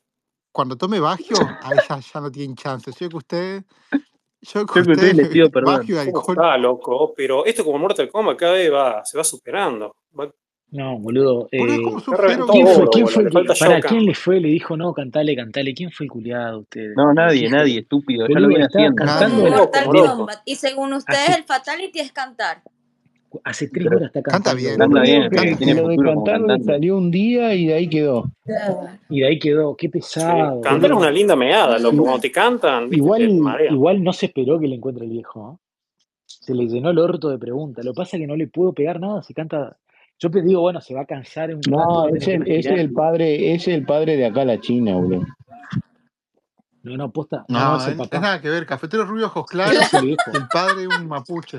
Cuando 0.59 0.75
tome 0.77 0.99
bagio, 0.99 1.37
ahí 1.63 1.79
ya, 1.89 2.01
ya 2.01 2.21
no 2.21 2.33
tienen 2.33 2.57
chance. 2.57 2.91
Yo 2.99 3.09
que 3.09 3.17
usted. 3.17 3.63
Yo 3.93 4.67
que 4.67 4.81
Yo 4.81 4.85
que 4.85 4.91
ustedes 4.91 5.15
les 5.15 5.27
usted. 5.27 5.33
pido 5.33 5.51
perdón. 5.53 5.77
Bagio 5.77 6.03
y 6.03 6.07
¿Cómo 6.07 6.19
alcohol. 6.19 6.37
está, 6.37 6.59
loco? 6.59 7.15
Pero 7.17 7.45
esto 7.47 7.65
como 7.65 7.79
Mortal 7.79 8.09
Kombat 8.11 8.37
cada 8.37 8.55
vez 8.55 8.73
va, 8.73 9.05
se 9.05 9.17
va 9.17 9.23
superando. 9.23 9.95
Va- 10.19 10.33
No, 10.73 10.99
boludo. 10.99 11.49
Eh, 11.53 11.59
¿quién 11.65 12.01
fue, 12.01 12.17
quién 12.19 12.39
boludo. 12.41 13.07
fue 13.07 13.23
Le 13.23 13.29
el 13.41 13.47
para 13.47 13.81
quién 13.83 14.05
le 14.05 14.15
fue? 14.15 14.41
Le 14.41 14.49
dijo, 14.49 14.77
no, 14.77 14.93
cantale, 14.93 15.37
cantale. 15.37 15.73
¿Quién 15.75 15.93
fue 15.93 16.07
el 16.07 16.11
culiado 16.11 16.51
de 16.57 16.59
ustedes? 16.63 16.93
No, 16.97 17.15
nadie, 17.15 17.47
hijo 17.47 17.57
nadie, 17.57 17.79
estúpido. 17.79 18.27
Ya 18.27 18.35
lo 18.35 18.35
Boludo, 18.35 18.49
viene 18.49 18.65
estaba 18.65 18.85
haciendo. 18.89 19.05
Cantando 19.05 19.57
Mortal. 19.57 20.17
Kombat. 20.17 20.39
Y 20.45 20.57
según 20.57 20.93
ustedes, 20.93 21.37
el 21.37 21.45
Fatality 21.45 22.01
es 22.01 22.11
cantar. 22.13 22.63
Hace 23.45 23.69
tres 23.69 23.85
Pero 23.85 23.97
horas 23.99 24.07
está 24.15 24.23
Canta 24.23 24.51
cantando, 24.53 24.57
bien. 24.63 24.79
canta 24.79 25.01
bien, 25.03 25.23
Canta 25.31 25.65
bien. 25.65 25.77
lo 25.77 25.89
de 25.89 25.97
futuro 25.97 26.13
como 26.15 26.25
cantar 26.25 26.41
le 26.41 26.47
cantante. 26.47 26.73
salió 26.73 26.97
un 26.97 27.11
día 27.11 27.55
y 27.55 27.67
de 27.67 27.75
ahí 27.75 27.89
quedó. 27.89 28.31
Y 29.09 29.21
de 29.21 29.27
ahí 29.27 29.39
quedó. 29.39 29.77
Qué 29.77 29.87
Sí, 29.87 29.91
pesado, 29.91 30.61
cantar 30.61 30.91
es 30.91 30.97
una 30.97 31.11
linda 31.11 31.37
meada, 31.37 31.79
loco. 31.79 31.99
Cuando 32.03 32.21
te 32.21 32.31
cantan, 32.33 32.91
te 32.91 32.97
Igual, 32.97 33.23
igual 33.71 34.03
no 34.03 34.13
se 34.13 34.27
esperó 34.27 34.59
que 34.59 34.69
le 34.69 34.77
encuentre 34.77 35.05
el 35.05 35.11
viejo. 35.11 35.41
¿no? 35.41 35.61
Se 36.27 36.55
le 36.55 36.67
llenó 36.67 36.91
el 36.91 36.99
orto 36.99 37.29
de 37.31 37.39
preguntas. 37.39 37.85
Lo 37.85 37.93
que 37.93 37.97
pasa 37.97 38.17
es 38.17 38.21
que 38.23 38.27
no 38.27 38.37
le 38.37 38.47
puedo 38.49 38.73
pegar 38.73 39.01
nada 39.01 39.23
si 39.23 39.35
canta. 39.35 39.77
Yo 40.21 40.31
te 40.31 40.43
digo, 40.43 40.61
bueno, 40.63 40.81
se 40.81 40.95
va 40.95 41.03
a 41.03 41.07
cansar 41.07 41.51
en 41.51 41.57
un 41.57 41.63
No, 41.71 42.09
es 42.09 42.27
el, 42.27 42.43
es 42.51 42.67
el 42.67 42.93
padre, 42.93 43.55
es 43.55 43.69
el 43.69 43.85
padre 43.85 44.17
de 44.17 44.27
acá 44.27 44.45
la 44.45 44.61
China, 44.61 44.95
boludo. 44.97 45.25
No, 46.83 46.97
no, 46.97 47.11
posta. 47.13 47.45
No, 47.49 47.59
no, 47.59 47.71
No, 47.79 47.87
es 47.87 47.89
es 47.89 48.21
nada 48.21 48.41
que 48.41 48.49
ver. 48.49 48.67
Cafetero 48.67 49.05
rubio, 49.05 49.27
ojos 49.27 49.47
claros. 49.47 49.93
el 49.95 50.17
padre 50.53 50.83
de 50.83 50.87
un 50.89 51.07
mapuche. 51.07 51.59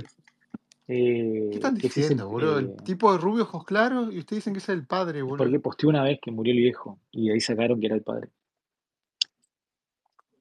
¿Qué 0.89 0.95
Eh, 0.95 1.49
están 1.53 1.77
ese 1.77 1.85
es 1.87 1.95
el. 1.97 2.01
diciendo, 2.01 2.29
boludo? 2.29 2.57
El 2.57 2.65
eh, 2.69 2.75
tipo 2.83 3.11
de 3.11 3.19
rubio, 3.19 3.43
ojos 3.43 3.63
claros. 3.63 4.11
Y 4.11 4.17
ustedes 4.17 4.39
dicen 4.41 4.53
que 4.53 4.59
es 4.59 4.69
el 4.69 4.87
padre, 4.87 5.23
porque 5.23 5.43
boludo. 5.43 5.61
posteó 5.61 5.87
una 5.89 6.03
vez 6.03 6.19
que 6.21 6.31
murió 6.31 6.51
el 6.51 6.59
viejo. 6.59 6.99
Y 7.11 7.27
de 7.27 7.33
ahí 7.35 7.39
sacaron 7.39 7.79
que 7.79 7.85
era 7.85 7.95
el 7.95 8.01
padre. 8.01 8.29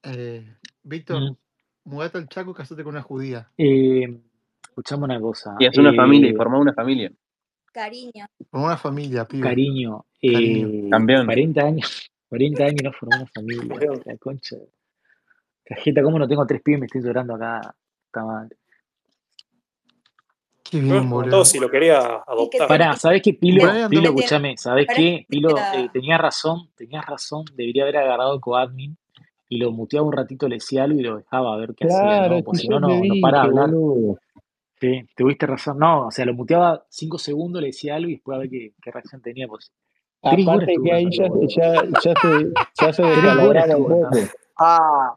Eh, 0.03 0.55
Víctor, 0.83 1.21
Mm. 1.21 1.37
mudate 1.85 2.19
al 2.19 2.29
Chaco 2.29 2.53
y 2.53 2.55
casate 2.55 2.83
con 2.83 2.95
una 2.95 3.03
judía. 3.03 3.51
Eh, 3.59 4.07
escuchame 4.63 5.05
una 5.05 5.21
cosa. 5.21 5.57
Y 5.59 5.67
hace 5.67 5.81
una 5.81 5.93
familia 5.93 6.31
y 6.31 6.33
Eh, 6.33 6.37
formar 6.37 6.61
una 6.61 6.73
familia. 6.73 7.13
Cariño. 7.73 8.27
Con 8.51 8.63
una 8.63 8.77
familia, 8.77 9.27
pibe. 9.27 9.43
cariño. 9.43 10.07
Cariño. 10.21 10.69
Eh, 10.87 10.89
Campeón. 10.91 11.27
40 11.27 11.63
años. 11.63 12.11
40 12.29 12.65
años 12.65 12.83
no 12.85 12.93
formó 12.93 13.17
una 13.17 13.27
familia. 13.27 13.91
La 14.05 14.17
concha. 14.17 14.57
Cajeta, 15.65 16.03
¿cómo 16.03 16.19
no 16.19 16.27
tengo 16.27 16.47
tres 16.47 16.63
pibes? 16.63 16.81
Me 16.81 16.87
estoy 16.87 17.03
llorando 17.03 17.35
acá. 17.35 17.75
Está 18.07 18.25
mal. 18.25 18.49
Qué 20.71 20.81
bien, 20.81 21.09
boludo. 21.09 21.45
si 21.45 21.59
lo 21.59 21.71
quería 21.71 21.99
adoptar. 22.27 22.69
Pará, 22.69 22.95
¿sabés 22.97 23.23
qué, 23.23 23.33
Pilo? 23.35 23.65
Pilo, 23.89 24.03
escúchame, 24.11 24.57
¿sabés 24.57 24.87
qué? 24.89 24.95
que 24.95 25.27
Pilo, 25.29 25.57
eh, 25.57 25.89
tenías 25.93 26.21
razón, 26.21 26.69
tenías 26.77 27.07
razón, 27.07 27.45
debería 27.55 27.85
haber 27.85 27.97
agarrado 27.99 28.35
el 28.35 28.41
coadmin 28.41 28.97
y 29.49 29.57
lo 29.59 29.71
muteaba 29.73 30.07
un 30.07 30.13
ratito, 30.13 30.47
le 30.49 30.57
decía 30.57 30.85
algo 30.85 30.99
y 31.01 31.03
lo 31.03 31.17
dejaba 31.19 31.55
a 31.55 31.57
ver 31.57 31.75
qué 31.75 31.87
hacía, 31.87 31.99
Claro, 32.01 32.29
¿no? 32.31 32.37
si 32.37 32.43
Porque 32.43 32.59
si 32.61 32.69
no, 32.69 32.81
no, 32.81 32.89
no 32.89 33.15
para 33.23 33.43
hablar. 33.43 33.71
boludo. 33.71 34.19
Sí, 34.81 35.01
tuviste 35.17 35.47
razón. 35.47 35.79
No, 35.79 36.07
o 36.07 36.11
sea, 36.11 36.25
lo 36.25 36.35
muteaba 36.35 36.85
cinco 36.89 37.19
segundos, 37.19 37.61
le 37.63 37.69
decía 37.69 37.97
algo 37.97 38.11
y 38.11 38.13
después 38.15 38.37
a 38.37 38.41
ver 38.41 38.51
qué, 38.51 38.73
qué 38.81 38.91
reacción 38.91 39.21
tenía. 39.23 39.49
Pues 39.49 39.73
Aparte 40.23 40.75
que 40.85 40.93
ahí 40.93 41.09
ya, 41.11 41.29
boludo. 41.29 41.49
ya, 41.49 41.75
ya 42.05 42.15
se, 42.21 42.53
ya 42.81 42.93
se 42.93 43.03
un 43.03 43.85
poco. 43.85 44.11
Ah, 44.59 45.15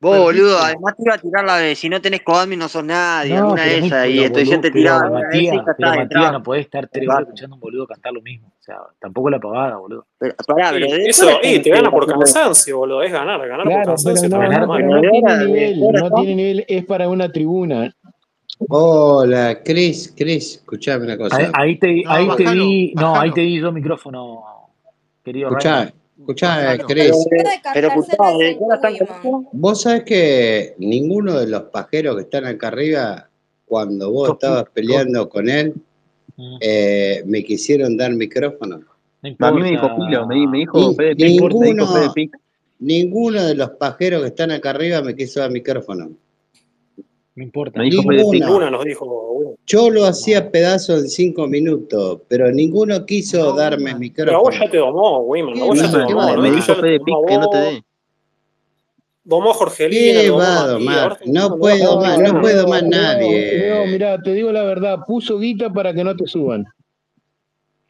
vos, 0.00 0.18
boludo, 0.18 0.58
además 0.58 0.96
te 0.96 1.02
iba 1.04 1.14
a 1.14 1.18
tirar 1.18 1.44
la 1.44 1.56
de 1.58 1.74
si 1.74 1.88
no 1.88 2.00
tenés 2.00 2.22
coadmin 2.22 2.58
no 2.58 2.68
sos 2.68 2.82
nadie, 2.84 3.34
No, 3.34 3.42
alguna 3.42 3.64
de 3.64 3.78
esas, 3.78 4.08
y 4.08 4.12
pero 4.14 4.26
entonces 4.26 4.48
boludo, 4.48 4.60
te 4.62 4.70
pero 4.70 4.72
tiraba 4.72 5.10
una 5.10 5.28
de 5.28 5.38
esas 5.38 5.42
y 5.42 5.56
Matías, 5.56 5.76
pero 5.76 5.94
Matías 5.94 6.32
no 6.32 6.42
podés 6.42 6.64
estar 6.64 6.88
tres 6.88 7.08
horas 7.08 7.20
escuchando 7.22 7.54
a 7.54 7.56
un 7.56 7.60
boludo 7.60 7.86
cantar 7.86 8.12
lo 8.12 8.22
mismo. 8.22 8.48
O 8.48 8.62
sea, 8.62 8.78
tampoco 8.98 9.30
la 9.30 9.38
pavada, 9.38 9.76
boludo. 9.76 10.06
Pero, 10.18 10.34
pará, 10.46 10.70
pero 10.70 10.86
de 10.86 11.06
eso, 11.06 11.26
horas 11.26 11.38
y 11.42 11.58
te 11.60 11.70
gana 11.70 11.90
por 11.90 12.06
cansancio, 12.06 12.78
boludo. 12.78 13.02
Es 13.02 13.12
ganar, 13.12 13.38
ganar 13.46 13.64
por 13.64 13.72
Claro, 13.72 13.86
cansancio 13.86 14.28
no, 14.28 14.38
Ganar 14.38 14.66
no, 14.66 15.00
tiene 15.00 15.46
nivel, 15.46 15.80
no 15.92 16.10
tiene 16.10 16.34
nivel, 16.34 16.64
es 16.66 16.84
para 16.84 17.08
una 17.08 17.30
tribuna. 17.30 17.94
Hola, 18.68 19.62
Chris, 19.64 20.12
Chris, 20.16 20.56
escuchame 20.56 21.04
una 21.04 21.12
Ahí, 21.14 21.18
cosa. 21.18 21.50
ahí 21.54 21.78
te, 21.78 22.02
No, 22.04 22.10
ahí 22.12 22.28
te 22.36 22.50
di, 22.50 22.92
no, 22.94 23.16
ahí 23.18 23.30
te 23.32 23.40
di 23.40 23.58
yo 23.58 23.72
micrófono, 23.72 24.42
querido 25.24 25.48
Ryan. 25.50 25.78
Escuchá, 25.88 25.99
escuchá. 26.30 26.74
Pero, 26.76 26.86
Chris. 26.86 27.26
Puede 27.28 27.60
pero. 27.74 27.90
Vos 29.52 29.82
sabés 29.82 30.04
que 30.04 30.74
ninguno 30.78 31.38
de 31.38 31.46
los 31.46 31.62
pajeros 31.64 32.16
que 32.16 32.22
están 32.22 32.44
acá 32.46 32.68
arriba, 32.68 33.28
cuando 33.66 34.10
vos 34.10 34.30
estabas 34.30 34.64
peleando 34.72 35.28
con 35.28 35.48
él, 35.48 35.74
mm, 36.36 36.56
eh, 36.60 37.22
me 37.26 37.44
quisieron 37.44 37.96
dar 37.96 38.12
micrófono. 38.14 38.80
no 39.22 39.46
A 39.46 39.52
mí 39.52 39.60
me 39.62 39.70
dijo 39.70 39.88
Pilo, 39.96 40.26
me, 40.26 40.34
di- 40.36 40.46
me 40.46 40.58
dijo 40.58 40.78
Ni- 40.88 40.94
Fede 40.96 41.10
no 41.10 41.16
Pic, 41.16 41.24
me 41.24 41.30
importa. 41.30 41.54
dijo 41.54 41.60
Fede 41.66 41.74
ninguno, 41.74 42.12
Pic. 42.14 42.36
ninguno 42.78 43.44
de 43.44 43.54
los 43.54 43.70
pajeros 43.70 44.22
que 44.22 44.28
están 44.28 44.50
acá 44.50 44.70
arriba 44.70 45.02
me 45.02 45.14
quiso 45.14 45.40
dar 45.40 45.50
micrófono. 45.50 46.10
No 47.40 47.44
importa. 47.44 47.80
Dijo. 47.80 48.02
Ninguna 48.32 48.70
nos 48.70 48.84
dijo, 48.84 49.06
bueno. 49.06 49.54
Yo 49.66 49.88
lo 49.88 50.04
hacía 50.04 50.42
No. 50.42 50.50
pedazo 50.50 50.98
en 50.98 51.08
cinco 51.08 51.46
minutos, 51.46 52.20
pero 52.28 52.52
ninguno 52.52 53.06
quiso 53.06 53.38
No, 53.38 53.56
darme 53.56 53.94
Wiman. 53.94 54.12
Pero 54.14 54.36
a 54.36 54.40
vos 54.40 54.48
micrófono. 54.50 54.64
ya 54.66 54.70
te 54.70 54.76
domó, 54.76 55.18
Wiman. 55.20 55.52
A 55.52 55.54
¿Qué 55.54 55.62
vos 55.62 55.78
ya 55.80 55.90
te 55.90 55.98
domó. 56.12 56.36
me, 56.36 56.50
dijo 56.50 56.74
Fede 56.74 57.00
Pic 57.00 57.14
que 57.26 57.38
no 57.38 57.48
te 57.48 57.56
dé. 57.58 57.84
Domó 59.24 59.50
a 59.52 59.54
Jorgelina, 59.54 60.20
¿Qué 60.20 60.26
domó 60.28 60.38
va 60.40 60.60
a 60.62 60.66
domar? 60.66 61.18
No 61.24 61.48
a 61.80 61.86
domar, 61.86 62.18
no 62.18 62.42
Leo, 62.82 62.90
Leo, 62.90 62.90
nadie. 62.90 63.86
mira, 63.86 64.20
te 64.22 64.34
digo 64.34 64.52
la 64.52 64.64
verdad, 64.64 64.98
puso 65.06 65.38
guita 65.38 65.72
para 65.72 65.94
que 65.94 66.04
no 66.04 66.14
te 66.14 66.26
suban. 66.26 66.66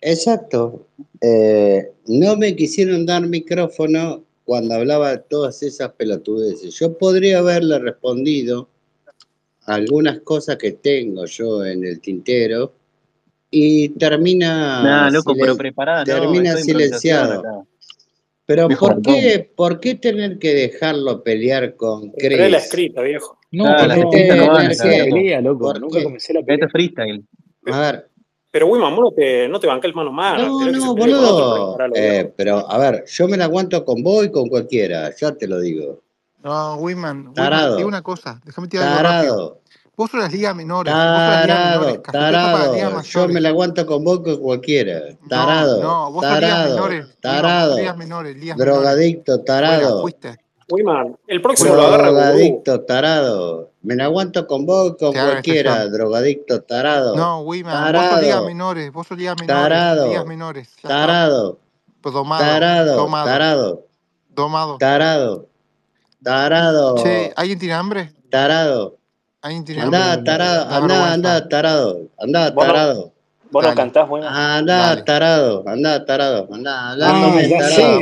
Exacto. 0.01 0.87
Eh, 1.21 1.91
no 2.07 2.37
me 2.37 2.55
quisieron 2.55 3.05
dar 3.05 3.27
micrófono 3.27 4.23
cuando 4.45 4.75
hablaba 4.75 5.19
todas 5.23 5.61
esas 5.65 5.91
pelotudeces. 5.95 6.79
Yo 6.79 6.97
podría 6.97 7.39
haberle 7.41 7.81
respondido 7.81 8.69
algunas 9.75 10.21
cosas 10.21 10.57
que 10.57 10.73
tengo 10.73 11.25
yo 11.27 11.65
en 11.65 11.85
el 11.85 12.01
tintero 12.01 12.73
y 13.51 13.91
termina, 13.91 14.83
Nah, 14.83 15.11
loco, 15.11 15.35
pero 15.35 15.55
no, 15.55 16.05
termina 16.05 16.57
silenciado. 16.57 17.41
acá. 17.41 17.63
Pero 18.47 18.69
Mejor 18.69 18.95
¿por 18.95 19.03
qué, 19.03 19.51
¿por 19.57 19.81
qué 19.81 19.95
tener 19.95 20.39
que 20.39 20.53
dejarlo 20.55 21.23
pelear 21.23 21.77
con 21.77 22.05
Entré 22.05 22.49
la 22.51 22.59
Chris? 22.59 22.65
escrita, 22.65 23.03
viejo. 23.03 23.39
No, 23.53 23.65
¿Por 23.65 23.87
las 23.87 23.99
qué 24.11 24.29
no, 24.29 24.47
la 24.53 24.63
loco. 24.63 24.83
pelea, 24.83 25.41
loco. 25.41 25.65
¿Por 25.67 25.81
Nunca 25.81 26.03
comencé 26.03 26.35
la 26.35 26.43
pelea. 26.43 26.67
es 26.67 26.73
freestyle. 26.73 27.25
A 27.67 27.81
ver, 27.81 28.09
Pero 28.51 28.67
Wiman, 28.67 28.97
vos 28.97 29.05
no 29.05 29.13
te, 29.13 29.49
no 29.49 29.61
te 29.61 29.67
bancás 29.69 29.89
el 29.91 29.95
mano 29.95 30.11
mano. 30.11 30.49
no, 30.49 30.67
no, 30.73 30.91
otro, 30.93 30.95
boludo. 30.97 31.77
Eh, 31.95 32.33
pero 32.37 32.69
a 32.69 32.79
ver, 32.79 33.05
yo 33.07 33.29
me 33.29 33.37
la 33.37 33.45
aguanto 33.45 33.85
con 33.85 34.03
vos 34.03 34.25
y 34.27 34.31
con 34.33 34.49
cualquiera, 34.49 35.15
ya 35.15 35.33
te 35.37 35.47
lo 35.47 35.61
digo. 35.61 36.03
No, 36.43 36.77
Wiman, 36.79 37.19
Wiman, 37.19 37.35
te 37.35 37.41
digo 37.41 37.51
Tarado, 37.51 37.87
una 37.87 38.03
cosa. 38.03 38.41
Déjame 38.45 38.67
tirar 38.67 38.89
algo 38.89 39.03
rápido. 39.03 39.60
Tarado, 40.07 40.07
Vos 40.07 40.11
sos 40.11 40.21
las 40.21 40.33
ligas 40.33 40.57
menores. 40.57 40.93
Vos 40.95 41.03
sos 41.03 41.11
las 41.13 41.45
ligas 41.47 41.59
menores. 41.59 42.03
tarado, 42.03 42.77
ligas 42.77 42.83
tarado. 42.83 43.03
Yo 43.03 43.29
me 43.29 43.41
la 43.41 43.49
aguanto 43.51 43.87
con 43.87 44.05
vos 44.05 44.21
con 44.21 44.37
cualquiera. 44.39 45.01
Tarado, 45.29 45.83
no. 45.83 46.13
Vos 46.13 46.25
sos 46.25 46.35
ligas 46.41 46.51
tarado, 46.51 46.75
menores. 46.75 47.01
Sos 47.07 47.09
ligas 47.09 47.21
tarado. 47.21 47.77
menores. 47.97 48.37
Ligas 48.37 48.57
menores. 48.57 48.57
Drogadicto, 48.59 49.41
tarado. 49.43 50.01
fuiste. 50.03 50.39
Wiman, 50.73 51.17
el 51.27 51.43
próximo 51.43 51.75
lo 51.75 51.83
agarra. 51.83 52.11
Drogadicto, 52.13 52.81
tarado. 52.83 53.71
Me 53.83 53.97
la 53.97 54.05
aguanto 54.05 54.47
con 54.47 54.67
vos 54.67 54.97
con 54.99 55.13
Te 55.13 55.19
cualquiera. 55.21 55.71
excepción. 55.73 55.93
Drogadicto, 55.93 56.63
tarado. 56.63 57.17
No, 57.17 57.41
Wiman, 57.43 57.93
vos 57.93 58.03
sos 58.03 58.21
ligas 58.21 58.21
Tarado, 58.31 58.47
menores. 58.47 58.93
Vos 58.93 59.07
sos 59.07 59.19
ligas 59.19 59.37
menores. 59.41 59.59
Ligas 59.65 59.69
tarado, 59.69 60.27
menores. 60.27 60.69
Tarado, 60.81 61.59
Pues 62.01 62.15
domado. 62.15 62.45
tarado, 62.45 62.97
Domado. 62.97 63.27
tarado, 63.27 63.87
Domado. 64.29 64.79
tarado. 64.79 65.49
tarado, 66.23 66.95
Che, 67.03 67.33
¿alguien 67.37 67.59
tiene 67.59 67.75
hambre? 67.75 68.13
tarado. 68.31 69.00
¿Alguien 69.43 69.65
tiene 69.65 69.83
hambre? 69.83 69.99
Andá, 69.99 70.25
tarado, 70.25 70.71
andá, 70.71 71.13
andá, 71.13 71.49
tarado, 71.49 72.09
andá, 72.19 72.55
tarado. 72.55 73.13
Vos 73.51 73.65
no 73.67 73.75
cantás, 73.75 74.09
bueno. 74.09 74.29
Andá, 74.29 75.05
tarado, 75.05 75.65
andá, 75.67 76.05
tarado, 76.05 76.49
andá, 76.53 76.93
Ah, 76.93 77.43
ya 77.43 77.59
tarado. 77.59 78.01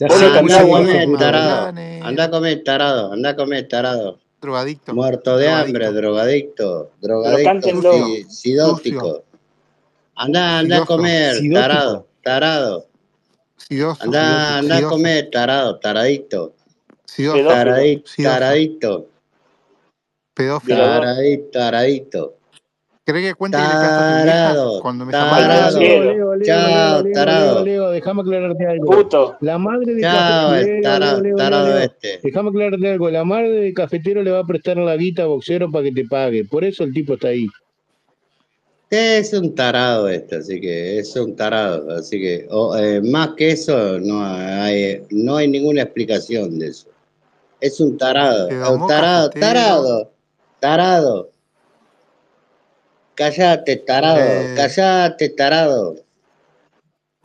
vos 0.00 0.20
no 0.20 0.32
cantás, 0.32 0.66
bueno. 0.66 1.18
tarado. 1.18 1.72
Andá 2.02 2.24
a 2.24 2.30
comer, 2.30 2.62
tarado. 2.64 3.12
Andá 3.12 3.30
a 3.30 3.36
comer, 3.36 3.68
tarado. 3.68 4.18
Drogadicto. 4.40 4.94
Muerto 4.94 5.36
de 5.36 5.48
hambre, 5.48 5.92
Drogadicto. 5.92 6.90
drogadicto. 7.00 8.30
Sidótico. 8.30 9.24
Andá, 10.14 10.58
andá 10.60 10.78
a 10.78 10.86
comer, 10.86 11.36
tarado, 11.52 12.06
tarado. 12.22 12.86
Andá, 14.00 14.58
andá 14.58 14.78
a 14.78 14.82
comer, 14.82 15.28
tarado, 15.30 15.78
taradito. 15.80 16.54
Sidoso. 17.04 17.38
Pedófilo. 18.16 19.11
Pedófilo. 20.34 20.76
Taradito, 20.76 21.48
taradito. 21.50 22.36
¿Querés 23.04 23.24
que 23.30 23.34
cuente 23.34 23.58
que 23.58 23.62
le 23.64 23.68
cantaste 23.68 23.94
a 23.94 23.98
tu 23.98 24.22
vieja 24.24 24.38
Tarado, 24.48 24.80
cuando 24.80 25.04
me 25.06 25.12
tarado. 25.12 25.78
Leo, 25.80 25.88
cielo. 25.88 26.04
Leo, 26.04 26.14
Leo, 26.14 26.34
Leo, 26.36 26.44
Chao, 26.46 27.04
tarado. 27.12 27.64
Leo, 27.64 27.90
déjame 27.90 28.20
aclararte 28.22 28.66
algo. 28.66 28.86
Puto. 28.92 29.36
La 29.40 29.58
madre 29.58 29.94
de 29.94 30.02
Chao, 30.02 30.50
cafetero, 30.50 30.82
tarado, 30.82 31.14
Leo, 31.20 31.22
Leo, 31.24 31.36
tarado 31.36 31.66
Leo. 31.66 31.78
este. 31.78 32.20
Déjame 32.22 32.48
aclararte 32.50 32.90
algo. 32.90 33.10
La 33.10 33.24
madre 33.24 33.50
de 33.50 33.74
cafetero 33.74 34.22
le 34.22 34.30
va 34.30 34.38
a 34.38 34.44
prestar 34.46 34.76
la 34.76 34.96
guita 34.96 35.24
a 35.24 35.26
boxero 35.26 35.70
para 35.70 35.84
que 35.84 35.92
te 35.92 36.04
pague. 36.06 36.44
Por 36.44 36.62
eso 36.64 36.84
el 36.84 36.92
tipo 36.92 37.14
está 37.14 37.28
ahí. 37.28 37.48
Es 38.88 39.32
un 39.32 39.54
tarado 39.54 40.06
este, 40.08 40.36
así 40.36 40.60
que 40.60 40.98
es 40.98 41.16
un 41.16 41.34
tarado, 41.34 41.90
así 41.96 42.20
que 42.20 42.46
eh, 42.78 43.00
más 43.02 43.30
que 43.38 43.52
eso 43.52 43.98
no 43.98 44.22
hay, 44.22 45.02
no 45.08 45.36
hay 45.36 45.48
ninguna 45.48 45.80
explicación 45.82 46.58
de 46.58 46.68
eso. 46.68 46.88
Es 47.58 47.80
un 47.80 47.96
tarado, 47.96 48.48
domó 48.48 48.86
tarado, 48.86 49.28
cafetero. 49.30 49.46
tarado, 49.54 50.10
tarado. 50.62 51.28
Cállate, 53.16 53.76
tarado, 53.78 54.20
Eh, 54.20 54.54
cállate, 54.56 55.28
tarado, 55.30 55.96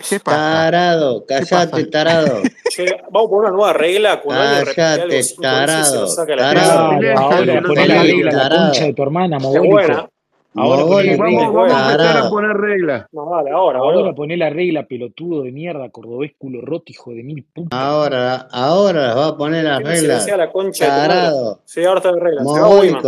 ¿Qué 0.09 0.19
pasa? 0.19 0.37
tarado, 0.37 1.25
¿Qué 1.25 1.35
cállate, 1.35 1.85
tarado, 1.85 2.41
Che, 2.69 2.85
vamos 3.11 3.29
por 3.29 3.45
una 3.45 3.51
nueva 3.51 3.73
regla. 3.73 4.21
Cállate, 4.21 5.21
tarado, 5.39 6.07
la 6.27 6.35
tarado, 6.35 6.91
ahora 7.15 7.61
poné 7.61 7.87
la 7.87 8.01
regla, 8.03 8.31
la 8.31 8.49
concha 8.49 8.85
de 8.85 8.93
tarado, 8.93 8.95
tu 8.95 9.03
hermana, 9.03 9.39
mogólico. 9.39 10.09
Ahora 10.55 10.83
poné 10.85 11.03
la 11.05 11.17
Vamos, 11.17 11.19
regla. 11.19 11.49
vamos 11.51 11.71
a 11.71 11.91
empezar 11.91 12.17
a 12.17 12.29
poner 12.29 12.57
reglas. 12.57 13.05
No, 13.11 13.29
dale, 13.29 13.51
ahora, 13.51 13.79
Ahora 13.79 14.13
poné 14.15 14.37
la 14.37 14.49
regla, 14.49 14.83
pelotudo 14.87 15.43
de 15.43 15.51
mierda, 15.51 15.89
cordobés 15.89 16.31
culo 16.37 16.61
roto, 16.61 16.85
hijo 16.87 17.11
de 17.11 17.23
mil 17.23 17.43
puta. 17.53 17.77
Ahora, 17.79 18.47
ahora 18.51 19.13
va 19.13 19.27
a 19.27 19.37
poner 19.37 19.63
las 19.63 19.81
¿Quién 19.81 19.95
silencia 19.97 20.35
reglas, 20.35 20.53
la 20.79 20.87
tarado, 20.87 21.61
Sí, 21.65 21.85
ahora 21.85 21.99
está 21.99 22.09
en 22.09 22.19
regla. 22.19 22.41
Mogólico. 22.43 23.07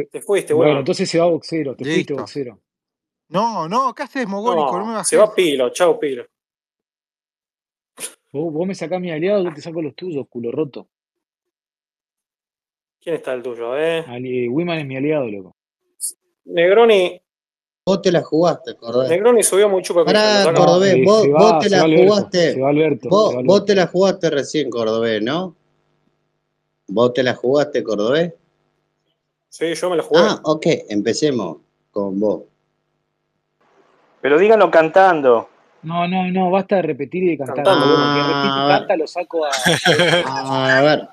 Te- 0.00 0.06
Te 0.06 0.20
fuiste, 0.20 0.52
Bueno, 0.54 0.70
Wiman. 0.70 0.80
entonces 0.80 1.08
se 1.08 1.18
va 1.18 1.26
boxero, 1.26 1.74
te 1.76 1.84
fuiste 1.84 2.12
boxero. 2.14 2.60
No, 3.28 3.68
no, 3.68 3.94
¿qué 3.94 4.02
haces, 4.04 4.26
mogólico? 4.28 4.78
No 4.78 4.86
me 4.86 4.92
No, 4.94 5.04
se 5.04 5.16
va. 5.16 5.34
Pilo. 5.34 5.70
Chao, 5.70 5.98
Pilo. 5.98 6.24
Vos, 8.32 8.52
vos 8.52 8.66
me 8.66 8.74
sacás 8.74 9.00
mi 9.00 9.10
aliado, 9.10 9.44
yo 9.44 9.52
te 9.54 9.60
saco 9.60 9.80
los 9.80 9.94
tuyos, 9.94 10.26
culo 10.28 10.50
roto. 10.50 10.88
¿Quién 13.00 13.16
está 13.16 13.32
el 13.34 13.42
tuyo? 13.42 13.76
Eh? 13.78 14.04
Ali- 14.08 14.48
Wiman 14.48 14.78
es 14.78 14.86
mi 14.86 14.96
aliado, 14.96 15.28
loco. 15.28 15.56
Negroni. 16.46 17.20
Vos 17.86 18.00
te 18.00 18.10
la 18.10 18.22
jugaste, 18.22 18.76
Cordobés. 18.76 19.10
Negroni 19.10 19.42
subió 19.42 19.68
muy 19.68 19.82
chupa 19.82 20.04
Pará, 20.06 20.42
Cordobés, 20.54 20.94
eh, 20.96 21.02
vos, 21.04 21.22
se 21.22 21.30
vos 21.30 21.52
va, 21.52 21.58
te 21.58 21.68
la 21.68 21.78
va 21.78 21.84
Alberto, 21.84 22.06
jugaste. 22.06 22.60
va 22.60 22.68
Alberto, 22.70 23.08
Vos, 23.10 23.36
va 23.36 23.42
vos 23.44 23.64
te 23.66 23.74
la 23.74 23.86
jugaste 23.86 24.30
recién, 24.30 24.70
Cordobés, 24.70 25.22
¿no? 25.22 25.54
¿Vos 26.88 27.12
te 27.12 27.22
la 27.22 27.34
jugaste, 27.34 27.82
Cordobés? 27.84 28.32
Sí, 29.56 29.72
yo 29.72 29.88
me 29.88 29.96
la 29.96 30.02
jugué. 30.02 30.20
Ah, 30.20 30.40
ok, 30.42 30.66
empecemos 30.88 31.58
con 31.92 32.18
vos. 32.18 32.42
Pero 34.20 34.36
díganlo 34.36 34.68
cantando. 34.68 35.48
No, 35.84 36.08
no, 36.08 36.28
no, 36.28 36.50
basta 36.50 36.74
de 36.74 36.82
repetir 36.82 37.22
y 37.22 37.26
de 37.28 37.38
cantar. 37.38 37.64
Cantando. 37.64 37.86
Que 37.86 38.22
repite 38.34 38.48
canta, 38.48 38.96
lo 38.96 39.06
saco 39.06 39.44
a, 39.44 39.50
a 40.78 40.82
ver, 40.82 41.08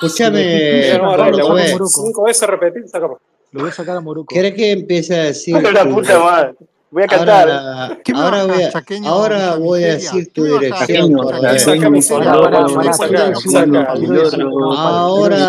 Si 0.00 0.06
escúchame, 0.06 0.98
no. 0.98 1.04
Moroco. 1.04 1.86
Cinco 1.86 2.24
veces 2.24 2.48
repetir, 2.48 2.88
saca. 2.88 3.06
Lo 3.52 3.60
voy 3.60 3.68
a 3.68 3.72
sacar 3.72 3.96
a 3.96 4.00
Moroco. 4.00 4.34
¿Querés 4.34 4.54
que 4.54 4.72
empiece 4.72 5.14
a 5.14 5.22
decir 5.26 5.54
Pero 5.54 5.70
la 5.70 5.88
puta 5.88 6.18
madre. 6.18 6.54
Voy 6.90 7.04
a 7.04 7.06
cantar. 7.06 7.48
Ahora, 7.48 7.98
¿Qué 8.02 8.12
me 8.12 8.18
ahora 8.18 8.44
voy 8.44 8.62
a, 8.64 8.72
chaqueño 8.72 9.08
ahora 9.08 9.54
voy 9.54 9.84
a 9.84 9.94
decir 9.94 10.24
¿Qué 10.24 10.30
tu 10.32 10.58
dirección, 10.58 11.12
no, 11.12 11.30
Ahora. 14.72 15.48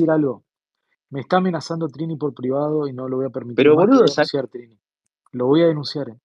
Me 1.15 1.21
está 1.21 1.37
amenazando 1.37 1.87
Trini 1.87 2.17
por 2.17 2.33
privado 2.33 2.89
y 2.89 2.91
no 2.91 3.07
lo 3.07 3.15
voy 3.15 3.27
a 3.27 3.29
permitir 3.29 3.55
Pero 3.55 3.75
voy 3.75 3.85
boludo, 3.85 4.03
a 4.03 4.05
denunciar, 4.07 4.49
Trini. 4.49 4.77
Lo 5.31 5.45
voy 5.45 5.61
a 5.61 5.67
denunciar, 5.67 6.09
eh. 6.09 6.19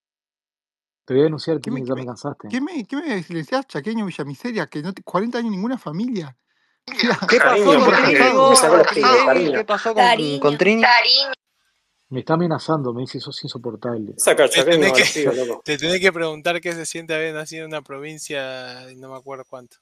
Te 1.05 1.15
voy 1.15 1.21
a 1.21 1.25
denunciar, 1.27 1.61
¿Qué 1.61 1.71
me, 1.71 1.77
Trini, 1.77 1.87
qué 1.87 1.89
ya 1.91 1.95
me, 1.95 2.01
me 2.01 2.07
cansaste. 2.09 2.49
qué 2.49 2.61
me, 2.61 2.85
qué 2.85 2.97
me 2.97 3.23
silenciás, 3.23 3.69
chaqueño 3.69 4.05
Villamiseria? 4.05 4.67
Que 4.67 4.83
no 4.83 4.93
te, 4.93 5.05
40 5.05 5.39
años 5.39 5.53
ninguna 5.53 5.79
familia. 5.79 6.37
Mira, 6.89 7.17
¿Qué 7.31 7.39
pasó 7.39 7.65
con 7.65 8.85
Trini. 8.89 9.51
Me. 9.51 9.53
¿Qué 9.53 9.65
pasó 9.65 9.95
con. 9.95 10.59
Trini? 10.59 10.83
Me 12.09 12.19
está 12.19 12.35
amenazando, 12.35 12.93
me 12.93 13.03
dice, 13.03 13.21
sos 13.21 13.45
insoportable. 13.45 14.15
Saca 14.17 14.49
Te 14.49 14.65
tenés 14.65 14.93
que, 14.93 15.25
loco. 15.25 15.63
te 15.65 15.79
tenés 15.79 16.01
que 16.01 16.13
preguntar 16.13 16.61
qué 16.61 16.73
se 16.73 16.85
siente 16.85 17.15
haber 17.15 17.33
nacido 17.33 17.63
en 17.63 17.69
una 17.69 17.83
provincia, 17.83 18.91
y 18.91 18.97
no 18.97 19.09
me 19.09 19.17
acuerdo 19.17 19.45
cuánto. 19.49 19.77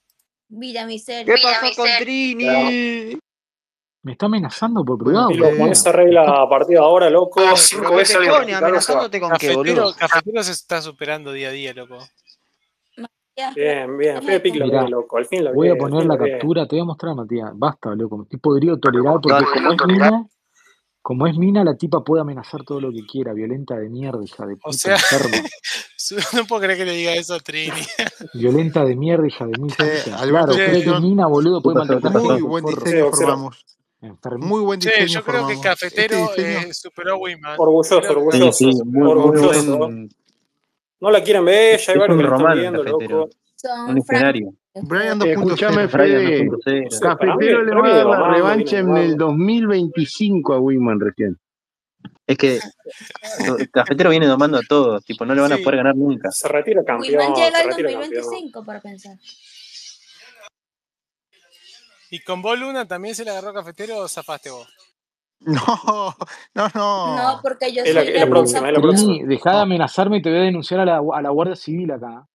Villa 0.48 0.84
Miseria. 0.84 1.34
¿Qué 1.34 1.40
pasó 1.42 1.74
con 1.74 1.88
Trini? 1.98 3.18
Me 4.08 4.12
está 4.12 4.24
amenazando 4.24 4.82
por 4.86 4.96
Bueno, 5.04 5.28
privado, 5.28 5.52
Me 5.52 5.92
regla 5.92 6.22
está... 6.22 6.42
a 6.42 6.48
partir 6.48 6.78
de 6.78 6.82
ahora, 6.82 7.10
loco, 7.10 7.42
cinco 7.56 7.82
¿Pero 7.82 7.90
qué 7.90 7.96
veces 7.98 8.16
alguien 8.16 8.48
se. 8.48 8.54
¿Amenazándote 8.64 9.20
con 9.20 9.32
qué, 9.32 9.54
boludo? 9.54 9.94
Cafetero, 9.94 10.42
se 10.42 10.52
está 10.52 10.80
superando 10.80 11.30
día 11.30 11.48
a 11.48 11.52
día, 11.52 11.74
loco. 11.74 11.98
Bien, 13.54 13.98
bien. 13.98 14.22
Fede 14.22 14.40
Pic 14.40 14.54
lo 14.54 14.64
ve, 14.64 14.70
Mirá, 14.70 14.88
loco. 14.88 15.18
Al 15.18 15.26
fin 15.26 15.44
lo 15.44 15.52
voy 15.52 15.68
a 15.68 15.76
poner 15.76 16.06
la 16.06 16.16
captura, 16.16 16.66
te 16.66 16.76
voy 16.76 16.80
a 16.80 16.84
mostrar, 16.86 17.14
Matías. 17.16 17.50
Basta, 17.52 17.94
loco, 17.94 18.16
me 18.16 18.22
estoy 18.22 18.38
podrido 18.38 18.78
tolerar 18.78 19.20
porque 19.20 19.44
como 19.44 19.72
es 19.72 19.86
mina, 19.86 20.26
como 21.02 21.26
es 21.26 21.36
mina, 21.36 21.62
la 21.62 21.76
tipa 21.76 22.02
puede 22.02 22.22
amenazar 22.22 22.64
todo 22.64 22.80
lo 22.80 22.90
que 22.90 23.04
quiera, 23.04 23.34
violenta 23.34 23.76
de 23.76 23.90
mierda, 23.90 24.24
hija 24.24 24.46
de 24.46 24.54
O 24.54 24.56
puta, 24.56 24.72
sea, 24.78 24.94
enferma. 24.94 25.46
no 26.32 26.46
puedo 26.46 26.62
creer 26.62 26.78
que 26.78 26.84
le 26.86 26.92
diga 26.92 27.12
eso 27.12 27.34
a 27.34 27.40
Trini. 27.40 27.82
Violenta 28.32 28.86
de 28.86 28.96
mierda, 28.96 29.26
hija 29.26 29.44
de 29.44 29.58
mil 29.58 29.74
Claro, 29.76 30.54
cree 30.54 30.82
que 30.82 30.98
mina, 30.98 31.26
boludo, 31.26 31.60
¿Qué 31.60 31.64
puede 31.64 31.78
maltratar 31.80 32.22
muy 32.22 32.40
buen 32.40 32.64
diseño 32.64 33.10
formamos. 33.10 33.66
Enfermito. 34.00 34.46
Muy 34.46 34.60
buen 34.62 34.78
diseño 34.80 35.06
yo 35.06 35.24
creo 35.24 35.46
que. 35.46 35.54
Este 35.54 35.68
Cafetero 35.68 36.16
diseño, 36.28 36.58
eh, 36.68 36.74
superó 36.74 37.14
a 37.14 37.18
Wiman. 37.18 37.56
Orgulloso, 37.58 38.00
Sí, 38.00 38.06
orgulloso. 38.08 38.52
sí, 38.52 38.72
superó 38.72 38.84
muy, 38.84 39.10
a 39.10 39.14
muy 39.14 39.24
Wiman. 39.30 39.44
Orgulloso. 39.44 39.78
buen. 39.78 40.08
No 41.00 41.10
la 41.10 41.22
quieren 41.22 41.44
ver, 41.44 41.78
ya 41.80 41.92
que 41.92 41.98
la 41.98 42.04
están 42.06 42.58
viendo, 42.58 42.84
cafetero. 42.84 43.18
loco. 43.18 43.30
Son 43.56 43.90
Un 43.90 43.98
escenario. 43.98 44.54
Brian 44.82 45.18
ustedes. 45.18 45.36
Escúchame, 45.38 45.88
2.0. 45.88 45.90
Fede. 45.90 46.24
Brian 46.24 46.46
No 46.46 46.52
2.0. 46.58 46.90
sé, 46.90 47.00
para 47.00 47.16
mí, 47.16 47.46
Cafetero 47.46 47.64
le 47.64 47.74
va 47.74 47.88
a 47.88 47.94
dar 47.94 48.06
la 48.06 48.28
revancha 48.34 48.78
en 48.78 48.86
el 48.88 48.92
mamando. 49.16 49.26
2025 49.26 50.54
a 50.54 50.60
Wiman 50.60 51.00
recién. 51.00 51.36
Es 52.26 52.36
que 52.38 52.60
el 53.58 53.70
cafetero 53.70 54.10
viene 54.10 54.26
domando 54.26 54.58
a 54.58 54.60
todos, 54.68 55.02
tipo, 55.04 55.24
no 55.24 55.34
le 55.34 55.40
van 55.40 55.52
a 55.52 55.56
Sí, 55.56 55.62
poder 55.62 55.78
ganar 55.78 55.96
nunca. 55.96 56.30
Se 56.30 56.46
retira 56.46 56.82
Wiman 56.82 57.00
campeón, 57.02 57.34
llega 57.34 57.50
se 57.50 57.56
al 57.62 57.68
retira 57.70 57.90
campeón. 57.92 58.10
2025 58.12 58.64
para 58.64 58.80
pensar. 58.80 59.16
Y 62.10 62.20
con 62.20 62.42
Bol 62.42 62.60
Luna 62.60 62.86
también 62.86 63.14
se 63.14 63.24
le 63.24 63.30
agarró 63.30 63.52
Cafetero 63.54 63.98
o 63.98 64.08
zafaste 64.08 64.50
vos. 64.50 64.68
No, 65.40 65.62
no, 66.54 66.68
No, 66.74 67.16
no. 67.16 67.40
porque 67.42 67.72
yo 67.72 67.82
Es 67.84 67.94
la, 67.94 68.00
soy 68.02 68.08
es 68.10 68.14
la 68.14 68.20
la 68.20 68.26
Eh, 68.26 68.30
próxima, 68.30 68.68
es 68.68 68.74
la 68.74 68.80
próxima. 68.80 69.12
Trini, 69.14 69.24
dejá 69.28 69.52
de 69.52 69.60
amenazarme 69.62 70.16
y 70.18 70.22
te 70.22 70.30
voy 70.30 70.38
a 70.38 70.42
denunciar 70.42 70.80
a 70.80 70.84
la, 70.84 70.96
a 71.14 71.22
la 71.22 71.30
Guardia 71.30 71.54
Civil 71.56 71.90
acá. 71.92 72.26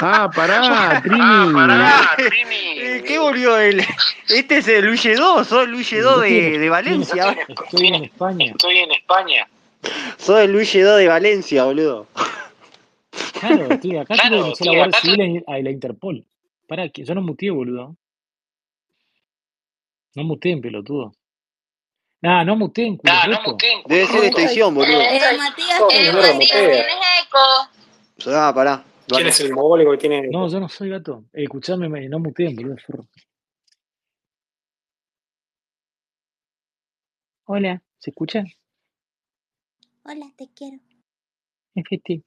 Ah, 0.00 0.30
pará, 0.34 1.00
Trini. 1.02 2.78
Eh, 2.80 3.02
¿Qué 3.06 3.18
volvió 3.18 3.58
él? 3.58 3.84
Este 4.28 4.58
es 4.58 4.68
el 4.68 4.86
Luis 4.86 5.02
2, 5.16 5.46
soy 5.46 5.64
el 5.64 5.70
Luis 5.72 5.90
2 5.90 6.24
Estoy 6.24 6.36
en, 6.38 6.52
de, 6.52 6.58
de 6.58 6.66
estoy 6.66 6.66
en, 6.66 6.70
Valencia. 6.70 7.36
estoy 7.48 7.86
en 8.78 8.92
España. 8.92 9.48
Soy 10.18 10.44
el 10.44 10.52
Luis 10.52 10.72
2 10.72 10.98
de 10.98 11.08
Valencia, 11.08 11.64
boludo. 11.64 12.06
Claro, 13.40 13.72
estoy 13.72 13.96
acá, 13.96 14.14
te 14.16 14.28
voy 14.28 14.38
a 14.38 14.42
denunciar 14.42 14.68
a 14.68 14.72
la 14.72 14.78
Guardia 14.78 15.00
Civil 15.00 15.44
a 15.46 15.58
la 15.58 15.70
Interpol. 15.70 16.26
Para 16.66 16.88
que 16.90 17.04
yo 17.04 17.14
no 17.14 17.22
muteé, 17.22 17.50
boludo. 17.50 17.96
No 20.14 20.24
muteen, 20.24 20.60
pelotudo. 20.60 21.12
Nah, 22.20 22.44
no 22.44 22.56
muteen, 22.56 22.96
culo 22.96 23.12
roto. 23.26 23.56
Debe 23.86 24.06
ser 24.06 24.24
esta 24.24 24.42
edición, 24.42 24.74
boludo. 24.74 25.00
Eh, 25.00 25.20
Matías, 25.38 25.78
¿Cómo 25.78 25.88
¿qué 25.90 26.00
mierda 26.00 26.32
mutea? 26.34 26.86
Ah, 28.26 28.52
pará. 28.54 28.84
¿Quién 29.06 29.28
es 29.28 29.40
el 29.40 29.54
mogólico 29.54 29.92
que 29.92 29.98
tiene 29.98 30.28
No, 30.28 30.48
yo 30.48 30.60
no 30.60 30.68
soy 30.68 30.90
gato. 30.90 31.24
Eh, 31.32 31.44
escuchame, 31.44 31.88
me- 31.88 32.08
no 32.08 32.18
muteen, 32.18 32.56
boludo. 32.56 32.76
forro. 32.84 33.06
Hola, 37.44 37.82
¿se 37.98 38.10
escucha? 38.10 38.44
Hola, 40.04 40.26
te 40.36 40.48
quiero. 40.54 40.78
FT. 41.74 42.22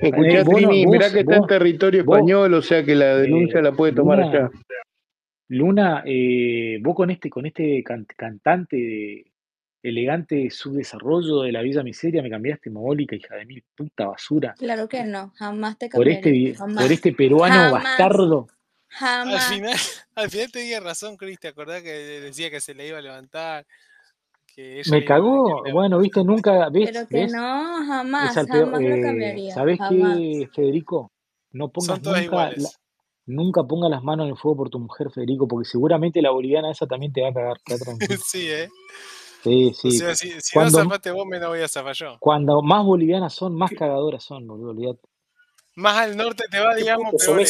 Escuchá, 0.00 0.40
Eh, 0.40 0.44
Trini, 0.44 0.84
vos- 0.84 0.92
mirá 0.92 1.12
que 1.12 1.20
está 1.20 1.36
en 1.36 1.46
territorio 1.46 2.04
vos, 2.04 2.16
español, 2.18 2.54
o 2.54 2.62
sea 2.62 2.84
que 2.84 2.94
la 2.94 3.16
denuncia 3.16 3.60
eh, 3.60 3.62
la 3.62 3.72
puede 3.72 3.92
tomar 3.92 4.18
Luna, 4.18 4.30
allá. 4.30 4.50
Luna, 5.48 6.02
eh, 6.06 6.78
vos 6.82 6.94
con 6.94 7.10
este, 7.10 7.30
con 7.30 7.46
este 7.46 7.82
can- 7.84 8.06
cantante 8.16 8.76
de 8.76 9.32
elegante 9.82 10.50
subdesarrollo 10.50 11.42
de 11.42 11.52
la 11.52 11.62
Villa 11.62 11.82
Miseria 11.84 12.20
me 12.22 12.30
cambiaste 12.30 12.70
mogólica, 12.70 13.14
hija 13.14 13.36
de 13.36 13.46
mil 13.46 13.62
puta 13.76 14.06
basura. 14.06 14.54
Claro 14.58 14.88
que 14.88 15.04
no, 15.04 15.30
jamás 15.36 15.78
te 15.78 15.88
Por 15.88 16.08
este, 16.08 16.54
Jamás. 16.54 16.82
por 16.82 16.92
este 16.92 17.12
peruano 17.12 17.54
Jamás. 17.54 17.82
bastardo. 17.84 18.48
Al 19.00 19.28
Jamás. 19.28 19.48
final, 19.48 19.72
al 20.16 20.30
final 20.30 20.50
tenía 20.52 20.80
razón, 20.80 21.16
Chris, 21.16 21.38
¿te 21.38 21.48
acordás 21.48 21.82
que 21.82 21.90
decía 21.92 22.50
que 22.50 22.60
se 22.60 22.74
le 22.74 22.88
iba 22.88 22.98
a 22.98 23.02
levantar? 23.02 23.64
Que 24.56 24.82
Me 24.86 25.04
cagó. 25.04 25.62
Bueno, 25.70 25.98
viste, 25.98 26.24
nunca, 26.24 26.68
¿ves? 26.72 26.90
Pero 26.90 27.06
que 27.06 27.14
¿Ves? 27.18 27.32
no, 27.32 27.76
Es 27.76 27.86
jamás, 27.86 28.34
jamás 28.34 28.72
lo 28.72 28.80
eh, 28.80 29.00
cambiaría. 29.02 29.54
¿Sabés 29.54 29.78
qué, 29.88 30.48
Federico? 30.54 31.12
No 31.52 31.68
pongas 31.70 32.02
nunca, 32.02 32.50
la- 32.56 32.70
nunca 33.26 33.62
pongas 33.64 33.90
las 33.90 34.02
manos 34.02 34.24
en 34.24 34.30
el 34.32 34.38
fuego 34.38 34.56
por 34.56 34.70
tu 34.70 34.78
mujer, 34.78 35.10
Federico, 35.10 35.46
porque 35.46 35.68
seguramente 35.68 36.22
la 36.22 36.30
boliviana 36.30 36.70
esa 36.70 36.86
también 36.86 37.12
te 37.12 37.20
va 37.20 37.28
a 37.28 37.32
cagar. 37.34 37.58
sí, 38.24 38.48
¿eh? 38.48 38.70
Sí, 39.42 39.70
O 39.70 39.74
sí. 39.74 39.90
sea, 39.92 40.14
si, 40.14 40.28
si 40.40 40.56
no 40.56 40.62
Cuando, 40.62 40.78
zafaste 40.82 41.10
vos, 41.10 41.26
me 41.26 41.38
no 41.38 41.48
voy 41.48 41.60
a 41.60 41.68
zafar 41.68 41.94
yo. 41.94 42.16
cuando 42.18 42.62
más 42.62 42.84
bolivianas 42.84 43.34
son, 43.34 43.54
más 43.54 43.70
cagadoras 43.72 44.24
son, 44.24 44.46
boludo, 44.46 44.70
olvídate. 44.70 45.00
Más 45.76 45.98
al 45.98 46.16
norte 46.16 46.44
te 46.50 46.58
va, 46.58 46.74
digamos, 46.74 47.14
peor. 47.18 47.42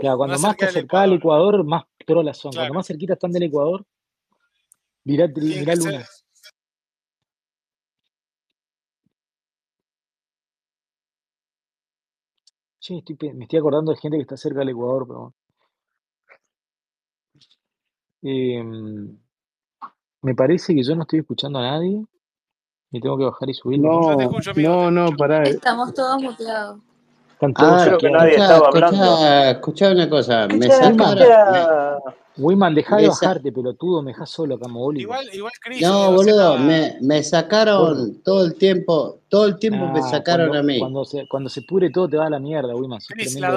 Claro, 0.00 0.16
cuando 0.16 0.32
Más 0.36 0.40
más 0.40 0.56
te 0.56 0.64
acercás 0.64 1.00
al 1.02 1.12
Ecuador. 1.12 1.62
Más 1.64 1.84
trolas 2.06 2.38
son. 2.38 2.52
Cuando 2.54 2.72
más 2.72 2.86
cerquita 2.86 3.12
están 3.12 3.30
del 3.30 3.42
Ecuador, 3.44 3.84
mirá, 5.04 5.28
mirá 5.28 5.76
ser. 5.76 6.06
Estoy, 12.90 13.14
pe- 13.16 13.32
me 13.32 13.44
estoy 13.44 13.60
acordando 13.60 13.92
de 13.92 13.98
gente 13.98 14.16
que 14.16 14.22
está 14.22 14.36
cerca 14.36 14.58
del 14.60 14.70
Ecuador, 14.70 15.06
pero 15.06 15.18
bueno. 15.20 15.34
Em, 18.22 19.18
me 20.22 20.34
parece 20.34 20.74
que 20.74 20.82
yo 20.82 20.94
no 20.96 21.02
estoy 21.02 21.20
escuchando 21.20 21.58
a 21.60 21.62
nadie. 21.62 22.04
Me 22.90 23.00
tengo 23.00 23.16
que 23.16 23.24
bajar 23.24 23.48
y 23.48 23.54
subirlo, 23.54 23.88
¿no? 23.88 24.00
Yo 24.02 24.16
te 24.16 24.22
No, 24.24 24.28
escucho, 24.30 24.50
amigo, 24.50 24.68
te 24.68 24.74
no, 24.74 24.90
no, 24.90 25.00
escucho. 25.04 25.18
pará. 25.18 25.48
Estamos 25.48 25.94
todos 25.94 26.22
muteados. 26.22 26.80
Están 27.32 27.54
todos 27.54 27.72
Ah, 27.72 27.84
Creo 27.86 27.98
que 27.98 28.06
muteados. 28.10 28.18
nadie 28.18 28.36
escuchá, 28.36 28.52
estaba 28.54 28.68
hablando. 28.68 28.96
escuchá, 28.96 29.50
escuchá 29.50 29.92
una 29.92 30.10
cosa. 30.10 30.48
Me 30.48 30.66
Escucha, 30.66 30.72
sacaron. 30.72 31.18
Me, 31.18 31.60
escucha. 31.60 32.16
Wiman, 32.36 32.74
dejá 32.74 32.96
de 32.96 33.02
me 33.02 33.08
bajarte, 33.08 33.52
pelotudo, 33.52 34.02
me 34.02 34.10
dejás 34.12 34.30
solo 34.30 34.54
acá, 34.56 34.66
mogólico. 34.66 35.02
Igual, 35.02 35.28
igual 35.34 35.52
Chris, 35.60 35.80
yo 35.80 35.90
no 35.92 36.12
boludo, 36.12 36.58
me, 36.58 36.96
me 37.00 37.22
sacaron 37.22 38.22
todo 38.22 38.44
el 38.44 38.54
tiempo. 38.56 39.21
Todo 39.32 39.46
el 39.46 39.58
tiempo 39.58 39.86
me 39.86 39.98
Nah, 40.00 40.10
sacaron 40.10 40.48
cuando, 40.48 40.58
a 40.58 40.62
mí. 40.74 40.78
cuando 40.78 41.04
se, 41.06 41.26
cuando 41.26 41.48
se 41.48 41.62
pudre 41.62 41.88
todo 41.88 42.06
te 42.06 42.18
va 42.18 42.26
a 42.26 42.28
la 42.30 42.38
mierda, 42.38 42.74
Wiman, 42.76 43.00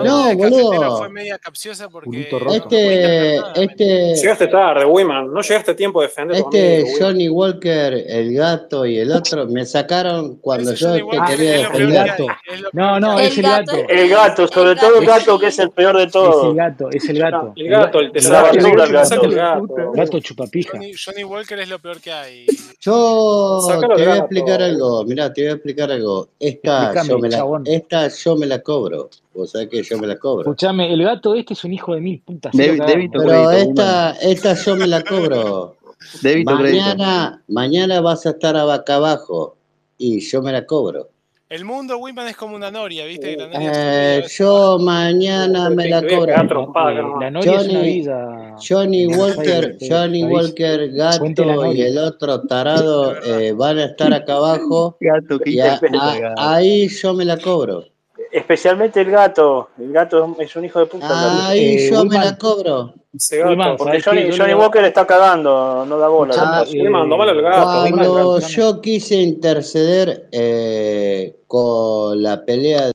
No, 0.05 0.27
del 0.27 0.37
cafetero 0.37 0.69
fue 0.69 0.79
boludo. 0.79 1.09
media 1.09 1.37
capciosa 1.37 1.89
porque 1.89 2.29
no 2.31 2.53
Este, 2.53 3.35
este, 3.55 4.15
Llegaste 4.15 4.47
tarde, 4.47 4.85
Wiman. 4.85 5.33
No 5.33 5.41
llegaste 5.41 5.71
a 5.71 5.75
tiempo 5.75 5.99
de 5.99 6.07
defender 6.07 6.37
este 6.37 6.81
amigo. 6.83 6.97
Johnny 6.97 7.27
Walker, 7.27 7.93
el 8.07 8.33
gato 8.33 8.85
y 8.85 8.99
el 8.99 9.11
otro 9.11 9.47
me 9.47 9.65
sacaron 9.65 10.37
cuando 10.37 10.73
yo 10.73 10.93
te 10.93 11.03
Walker 11.03 11.35
quería 11.35 11.55
es 11.55 11.63
lo 11.63 11.75
El 11.75 11.87
defender. 11.89 12.07
gato. 12.07 12.27
Es 12.53 12.61
No, 12.71 12.99
no, 13.01 13.17
hay. 13.17 13.25
es 13.27 13.37
El 13.37 13.43
el 13.45 13.51
gato 13.51 13.71
gato. 13.75 13.83
es 13.89 13.99
El 13.99 14.09
gato, 14.09 14.41
el 14.43 14.49
sobre 14.49 14.75
todo 14.77 14.99
el 15.01 15.05
gato 15.05 15.35
es 15.35 15.39
que 15.41 15.47
es 15.47 15.59
el 15.59 15.71
peor 15.71 15.97
de 15.97 16.03
Es 16.03 16.05
el 16.05 16.11
todos. 16.13 16.55
gato, 16.55 16.89
es 16.89 17.09
el 17.09 17.19
gato. 17.19 17.53
el 17.53 17.65
El, 17.65 17.71
ga- 17.73 17.79
gato, 17.81 17.99
el 17.99 18.05
el 18.05 18.11
Es 18.15 18.29
gato, 18.29 18.45
saca 18.45 18.57
basura 18.57 18.83
el 18.85 18.91
gato. 19.35 19.59
boludo. 19.67 19.91
gato 19.91 20.19
chupapija. 20.21 20.79
Johnny, 21.05 21.23
Walker 21.25 21.59
es 21.59 21.67
lo 21.67 21.79
peor 21.79 21.99
que 21.99 22.13
hay. 22.13 22.45
Yo 22.79 23.59
te 23.67 23.87
voy 23.87 24.01
a 24.03 24.15
explicar 24.19 24.61
algo, 24.61 25.03
mirá, 25.03 25.33
te 25.33 25.41
voy 25.41 25.49
a 25.49 25.53
explicar 25.53 25.64
algo. 25.81 26.29
Esta 26.39 27.03
yo 27.03 27.19
me 27.19 27.29
la, 27.29 27.45
esta 27.65 28.07
yo 28.07 28.35
me 28.35 28.45
la 28.45 28.61
cobro. 28.61 29.09
Vos 29.33 29.51
sabés 29.51 29.69
que 29.69 29.83
yo 29.83 29.97
me 29.97 30.07
la 30.07 30.17
cobro. 30.17 30.41
Escuchame, 30.41 30.93
el 30.93 31.03
gato 31.03 31.35
este 31.35 31.53
es 31.53 31.63
un 31.63 31.73
hijo 31.73 31.95
de 31.95 32.01
mil 32.01 32.21
putas, 32.21 32.51
débito 32.55 33.19
Pero 33.19 33.47
crédito, 33.47 33.57
esta, 33.57 34.11
esta 34.21 34.53
yo 34.53 34.75
me 34.75 34.87
la 34.87 35.01
cobro. 35.01 35.75
Débito 36.21 36.57
crédito. 36.57 36.83
Mañana, 36.83 37.43
mañana 37.47 38.01
vas 38.01 38.25
a 38.25 38.31
estar 38.31 38.55
a 38.55 38.65
vaca 38.65 38.95
abajo 38.95 39.55
y 39.97 40.19
yo 40.19 40.41
me 40.41 40.51
la 40.51 40.65
cobro. 40.65 41.09
El 41.47 41.63
mundo 41.63 41.97
Wiman 41.99 42.27
es 42.27 42.35
como 42.35 42.55
una 42.55 42.71
noria, 42.71 43.05
¿viste? 43.05 43.37
La 43.37 43.45
noria 43.47 43.71
Eh, 43.73 44.23
yo 44.35 44.79
mañana 44.79 45.69
me 45.69 45.87
la 45.89 46.01
cobro. 46.01 46.33
trompada 46.47 46.89
acá 46.89 46.99
Eh, 46.99 47.19
la 47.21 47.29
Noria 47.31 47.51
es 47.59 47.63
una 47.67 47.73
Johnny, 47.79 47.93
villa 47.93 48.55
Johnny 48.67 49.07
Walker, 49.07 49.77
Johnny. 49.79 50.23
Walker, 50.23 50.89
la 50.91 51.11
Gato 51.19 51.25
y 51.27 51.45
Noria. 51.45 51.87
el 51.87 51.97
otro 51.99 52.41
tarado 52.47 53.15
eh, 53.23 53.51
van 53.53 53.77
a 53.77 53.85
estar 53.85 54.11
acá 54.11 54.37
abajo 54.37 54.97
Gato, 54.99 55.39
y 55.45 55.59
a- 55.59 55.79
a- 55.99 56.55
ahí 56.55 56.87
yo 56.87 57.13
me 57.13 57.25
la 57.25 57.37
cobro. 57.37 57.83
Especialmente 58.31 58.99
el 59.01 59.11
gato. 59.11 59.69
El 59.77 59.93
gato 59.93 60.35
es 60.39 60.55
un 60.55 60.65
hijo 60.65 60.79
de 60.79 60.87
puta. 60.87 61.47
Ahí 61.47 61.75
Eh, 61.77 61.89
yo 61.91 62.03
me 62.05 62.15
la 62.17 62.35
cobro. 62.37 62.93
Ese 63.15 63.37
gato. 63.37 63.49
Wiman, 63.51 63.77
Porque. 63.77 64.01
Johnny, 64.01 64.37
Johnny. 64.37 64.53
Walker 64.53 64.83
está 64.83 65.05
cagando, 65.07 65.85
no 65.85 65.97
da 65.97 66.07
bola. 66.07 66.33
el 66.33 66.39
Ah, 66.39 66.43
gato. 66.43 66.61
Al 66.61 66.67
Eh, 66.67 66.71
gato, 66.71 66.83
Wiman, 66.83 67.09
Wiman. 67.09 67.91
Cuando 67.91 68.39
yo 68.39 68.81
quise 68.81 69.15
interceder 69.15 70.27
eh, 70.31 71.37
con 71.47 72.21
la 72.21 72.43
pelea, 72.43 72.91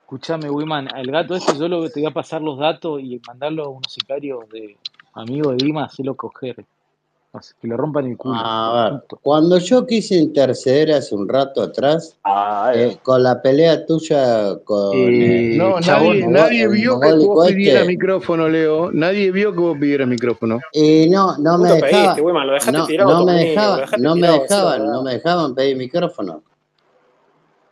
Escuchame, 0.00 0.48
Wiman, 0.50 0.88
al 0.94 1.06
gato 1.06 1.34
este 1.34 1.56
yo 1.58 1.66
lo, 1.68 1.88
te 1.90 2.00
voy 2.00 2.08
a 2.08 2.12
pasar 2.12 2.40
los 2.42 2.58
datos 2.58 3.00
y 3.00 3.20
mandarlo 3.26 3.64
a 3.64 3.68
unos 3.68 3.90
sicarios 3.92 4.48
de 4.50 4.76
amigos 5.14 5.56
de 5.56 5.64
Dima, 5.66 5.84
hacerlo 5.84 6.14
coger. 6.14 6.64
Así 7.34 7.52
que 7.60 7.66
le 7.66 7.76
rompan 7.76 8.06
el 8.06 8.16
culo, 8.16 8.36
a 8.36 8.90
ver, 8.90 9.18
cuando 9.20 9.58
yo 9.58 9.84
quise 9.84 10.14
interceder 10.14 10.92
hace 10.92 11.16
un 11.16 11.28
rato 11.28 11.62
atrás 11.62 12.16
Ah, 12.22 12.70
eh. 12.72 12.92
eh, 12.92 12.98
con 13.02 13.24
la 13.24 13.42
pelea 13.42 13.84
tuya 13.84 14.56
con 14.62 14.96
Eh, 14.96 15.50
el, 15.54 15.58
No, 15.58 15.80
chabón, 15.80 16.20
nadie, 16.20 16.28
nadie 16.28 16.68
vio 16.68 17.00
que 17.00 17.12
vos 17.12 17.48
pidieras 17.48 17.82
este, 17.82 17.88
micrófono, 17.92 18.48
Leo. 18.48 18.92
Nadie 18.92 19.32
vio 19.32 19.52
que 19.52 19.58
vos 19.58 19.76
pidieras 19.76 20.06
micrófono. 20.06 20.60
y 20.72 21.10
no, 21.10 21.36
no 21.38 21.58
me 21.58 21.70
Vos 21.70 21.74
te 21.74 21.80
pediste, 21.80 21.98
dejaba, 21.98 22.22
Wiman. 22.22 22.46
Lo 22.46 22.52
dejaste 22.52 22.72
no, 22.72 22.86
me 22.86 23.12
amigo. 23.12 23.26
Lo 23.26 23.32
dejaba, 23.34 23.76
dejaste 23.78 24.00
no 24.00 24.14
me 24.14 24.28
dejaban, 24.28 24.86
no 24.86 25.02
me 25.02 25.12
dejaban 25.14 25.54
pedir 25.56 25.76
micrófono. 25.76 26.42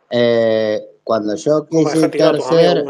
Eh, 0.09 0.81
cuando 1.05 1.35
yo 1.35 1.65
¿Cómo 1.69 1.85
quise 1.89 1.99
interceder, 2.05 2.85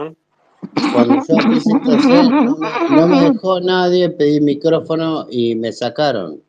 cuando 0.91 1.15
yo 1.27 1.37
quise 1.53 1.71
interceder, 1.71 2.31
no 2.31 2.57
me, 2.57 2.69
no 2.89 3.07
me 3.07 3.21
dejó 3.29 3.59
nadie 3.61 4.09
pedir 4.09 4.41
micrófono 4.41 5.27
y 5.29 5.53
me 5.55 5.71
sacaron. 5.71 6.41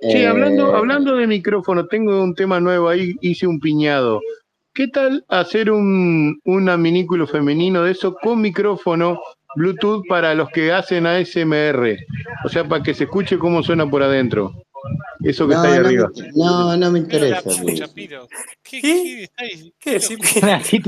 Che, 0.00 0.26
hablando, 0.26 0.72
Eh, 0.72 0.76
hablando 0.76 1.16
de 1.16 1.26
micrófono, 1.26 1.86
tengo 1.86 2.22
un 2.22 2.34
tema 2.34 2.60
nuevo 2.60 2.88
ahí, 2.88 3.14
hice 3.20 3.46
un 3.46 3.58
piñado. 3.60 4.20
¿Qué 4.74 4.88
tal 4.88 5.24
hacer 5.28 5.70
un, 5.70 6.38
un 6.44 6.68
adminículo 6.68 7.26
femenino 7.26 7.82
de 7.82 7.92
eso 7.92 8.14
con 8.22 8.40
micrófono 8.40 9.18
Bluetooth 9.56 10.06
para 10.08 10.34
los 10.34 10.48
que 10.50 10.70
hacen 10.72 11.06
ASMR? 11.06 11.96
O 12.44 12.48
sea, 12.48 12.68
para 12.68 12.82
que 12.82 12.94
se 12.94 13.04
escuche 13.04 13.38
cómo 13.38 13.62
suena 13.62 13.88
por 13.88 14.02
adentro. 14.02 14.52
Eso 15.24 15.48
que 15.48 15.54
está 15.54 15.66
no, 15.68 15.72
ahí 15.74 15.80
no, 15.80 15.86
arriba. 15.86 16.10
me, 16.16 16.28
no, 16.34 16.76
no 16.76 16.90
me 16.92 16.98
interesa. 17.00 17.42
pucha. 17.42 17.86
¿Qué, 18.62 18.80
¿Qué? 18.80 19.28
qué? 19.80 20.00
¿Qué? 20.00 20.40
Pará, 20.40 20.60
¿Qué 20.62 20.80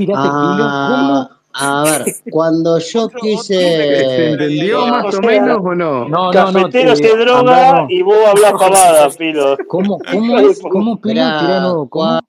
Ah, 1.53 1.83
a 1.83 2.03
ver, 2.03 2.15
cuando 2.31 2.79
yo 2.79 3.03
otro 3.03 3.19
¿Se 3.19 3.27
quise, 3.27 4.31
entendió 4.31 4.87
más 4.87 5.15
O 5.15 5.21
menos 5.21 5.57
o 5.61 5.75
no? 5.75 6.07
No, 6.07 6.31
no, 6.31 6.31
no, 6.31 6.31
cafetero 6.53 6.95
se 6.95 7.15
droga 7.17 7.81
no. 7.81 7.87
y 7.89 8.01
vos 8.01 8.17
hablas 8.25 8.51
pavada, 8.59 9.09
Pilo. 9.09 9.57
¿Cómo, 9.67 9.99
cómo 10.11 10.39
es? 10.39 10.61
¿Cómo, 10.61 10.99
Pilo? 11.01 11.13
Tirá 11.13 11.35
de 11.37 11.41
mira, 11.47 11.59
nuevo, 11.61 11.89
¿cómo? 11.89 12.05
cua- 12.05 12.21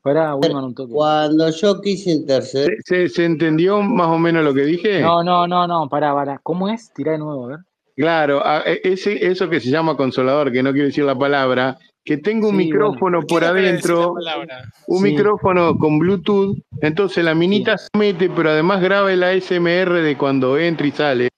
Pará, 0.00 0.34
un 0.36 0.74
toque. 0.74 0.92
cuando 0.92 1.50
yo 1.50 1.80
quise 1.82 2.10
interceder, 2.12 2.76
¿Se, 2.84 3.08
se, 3.08 3.14
se 3.14 3.24
entendió 3.24 3.82
más 3.82 4.06
o 4.08 4.18
menos 4.18 4.42
lo 4.44 4.54
que 4.54 4.62
dije? 4.64 5.00
No, 5.02 5.22
no, 5.22 5.46
no, 5.46 5.66
no, 5.66 5.88
pará, 5.88 6.14
pará. 6.14 6.40
¿Cómo 6.42 6.68
es? 6.68 6.90
Tirá 6.94 7.12
de 7.12 7.18
nuevo, 7.18 7.44
a 7.44 7.48
ver. 7.48 7.58
Claro, 7.96 8.40
a- 8.42 8.62
e- 8.64 8.80
ese, 8.84 9.26
eso 9.26 9.50
que 9.50 9.60
se 9.60 9.70
llama 9.70 9.96
consolador, 9.96 10.50
que 10.52 10.62
no 10.62 10.72
quiero 10.72 10.86
decir 10.86 11.04
la 11.04 11.18
palabra, 11.18 11.76
que 12.04 12.16
tengo 12.18 12.48
un 12.48 12.56
Sí, 12.56 12.64
micrófono 12.64 13.22
¿Por 13.22 13.44
adentro, 13.44 14.14
un 14.86 14.98
Sí, 14.98 15.02
micrófono 15.04 15.76
con 15.76 15.98
Bluetooth, 15.98 16.56
entonces 16.80 17.22
la 17.24 17.32
sí. 17.32 17.38
minita 17.38 17.76
se 17.76 17.88
mete, 17.96 18.30
pero 18.30 18.50
además 18.50 18.80
graba 18.80 19.12
el 19.12 19.22
ASMR 19.22 20.02
de 20.02 20.16
cuando 20.16 20.56
entra 20.58 20.86
y 20.86 20.90
sale. 20.90 21.28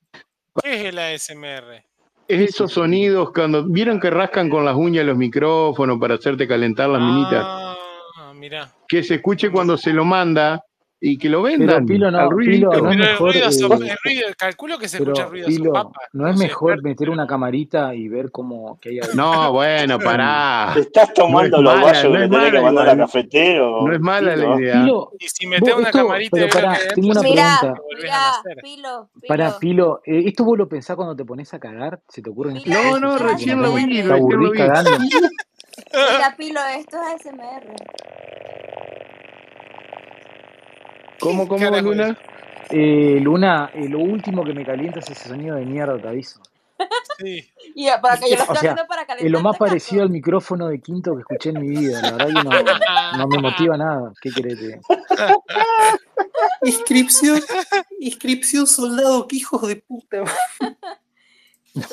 ¿Qué 0.62 0.74
es 0.74 0.84
el 0.86 0.98
ASMR? 0.98 1.74
Es 1.76 1.84
¿Qué 2.28 2.44
es 2.44 2.50
esos 2.50 2.70
eso? 2.70 2.80
sonidos 2.82 3.32
cuando 3.32 3.64
vieron 3.64 3.98
que 3.98 4.10
rascan 4.10 4.48
con 4.48 4.64
las 4.64 4.76
uñas 4.76 5.04
los 5.04 5.16
micrófonos 5.16 5.98
para 5.98 6.14
hacerte 6.14 6.46
calentar 6.46 6.88
las 6.88 7.00
minitas, 7.02 7.44
Ah, 7.44 8.32
mirá. 8.36 8.70
que 8.86 9.02
se 9.02 9.16
escuche 9.16 9.50
cuando 9.50 9.76
se 9.76 9.92
lo 9.92 10.04
manda 10.04 10.62
y 11.02 11.16
que 11.16 11.30
lo 11.30 11.42
Pero 11.42 11.56
vendan 11.58 11.86
Pilo, 11.86 12.08
al 12.08 12.12
no, 12.12 12.36
Pilo, 12.36 12.68
no 12.72 12.90
es 12.92 12.98
el 13.00 13.16
ruido, 13.16 13.50
so- 13.52 13.72
eh, 13.82 13.88
el 13.90 13.96
ruido, 14.04 14.28
calculo 14.36 14.78
que 14.78 14.86
se 14.86 14.98
escucha 14.98 15.24
ruido 15.26 15.46
de 15.48 15.52
Pilo, 15.56 15.64
sopapa. 15.74 16.00
¿no 16.12 16.26
es 16.28 16.32
No 16.32 16.36
soy 16.38 16.46
mejor 16.46 16.82
meter 16.82 17.08
una 17.10 17.26
camarita 17.26 17.94
y 17.94 18.08
ver 18.08 18.30
cómo 18.30 18.78
que 18.78 18.90
hay? 18.90 19.00
No, 19.14 19.52
bueno, 19.52 19.98
pará. 19.98 20.72
Te 20.74 20.80
estás 20.80 21.06
No 21.08 21.10
es 21.10 21.14
tomando 21.14 21.62
los 21.62 21.72
mala, 21.74 21.80
guayos 21.80 22.04
no 22.04 22.18
que 22.18 22.24
es 22.24 22.30
tenés 22.30 22.52
que 22.52 22.60
mandar 22.60 22.96
cafetero, 22.98 23.86
No 23.86 23.94
es 23.94 24.00
mala 24.00 24.36
la 24.36 24.56
idea. 24.60 24.82
Pilo, 24.82 25.10
Y 25.18 25.28
si 25.28 25.46
metés 25.46 25.74
una 25.74 25.88
esto, 25.88 25.98
camarita 25.98 26.36
y 26.36 26.40
pero 26.40 26.52
pará, 26.52 26.72
hay 26.72 26.78
tengo 26.94 27.10
una 27.12 27.22
Mira, 27.22 27.58
pregunta. 27.60 27.82
nacer. 28.06 28.56
Pilo, 28.62 29.10
Pará, 29.26 29.58
Pilo, 29.58 30.00
Pilo, 30.04 30.18
eh, 30.20 30.28
¿esto 30.28 30.44
vos 30.44 30.58
lo 30.58 30.68
pensás 30.68 30.96
cuando 30.96 31.16
te 31.16 31.24
pones 31.24 31.54
a 31.54 31.58
cagar? 31.58 32.00
¿Se 32.08 32.20
te 32.20 32.28
ocurren 32.28 32.58
estas 32.58 32.76
Pilo, 32.76 32.82
No, 32.82 33.00
no, 33.00 33.16
esto 33.16 33.18
¿Se 33.18 33.24
te 33.24 33.30
es 33.30 33.32
recién 33.38 33.62
lo 33.62 33.72
vi, 33.74 34.02
recién 34.02 34.08
lo 34.08 34.50
vi. 34.50 34.60
Mira, 35.92 36.34
Pilo, 36.36 36.60
esto 36.76 36.98
es 36.98 37.26
ASMR. 37.26 37.74
¿Cómo, 41.20 41.46
cómo, 41.46 41.60
carajo 41.60 41.82
Luna? 41.82 42.18
Eh, 42.70 43.18
Luna, 43.20 43.70
eh, 43.74 43.88
lo 43.88 43.98
último 43.98 44.44
que 44.44 44.54
me 44.54 44.64
calienta 44.64 45.00
es 45.00 45.10
ese 45.10 45.28
sonido 45.28 45.56
de 45.56 45.66
mierda, 45.66 46.00
te 46.00 46.08
aviso. 46.08 46.40
Sí. 47.18 47.50
Y 47.74 47.84
ya, 47.84 48.00
para 48.00 48.16
que 48.16 48.30
yo 48.30 48.36
lo 48.36 48.42
O 48.42 48.46
sea, 48.46 48.54
haciendo 48.54 48.86
para 48.86 49.02
es 49.02 49.08
lo 49.08 49.40
más 49.42 49.58
calentarte, 49.58 49.58
parecido 49.58 50.02
al 50.02 50.10
micrófono 50.10 50.68
de 50.68 50.80
quinto 50.80 51.14
que 51.14 51.20
escuché 51.20 51.50
en 51.50 51.60
mi 51.60 51.68
vida. 51.68 52.00
La 52.00 52.12
verdad 52.12 52.26
que 52.26 52.32
no, 52.32 52.50
no 53.18 53.28
me 53.28 53.38
motiva 53.38 53.76
nada. 53.76 54.12
¿Qué 54.20 54.30
querés 54.30 54.58
que? 54.58 54.80
Inscripción, 56.62 57.40
inscripción 57.98 58.66
soldado, 58.66 59.26
que 59.26 59.36
hijos 59.36 59.66
de 59.66 59.76
puta. 59.76 60.24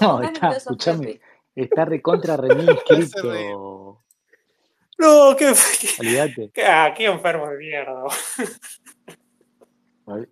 No, 0.02 0.24
está, 0.24 0.58
Pepe. 0.96 1.22
está 1.56 1.86
recontra 1.86 2.36
remil 2.36 2.72
inscripto. 2.72 4.02
No, 4.98 5.36
qué, 5.38 5.54
qué, 5.80 5.90
Olvídate. 6.00 6.52
ah, 6.66 6.92
qué 6.98 7.06
enfermo 7.06 7.48
de 7.48 7.58
mierda. 7.60 8.04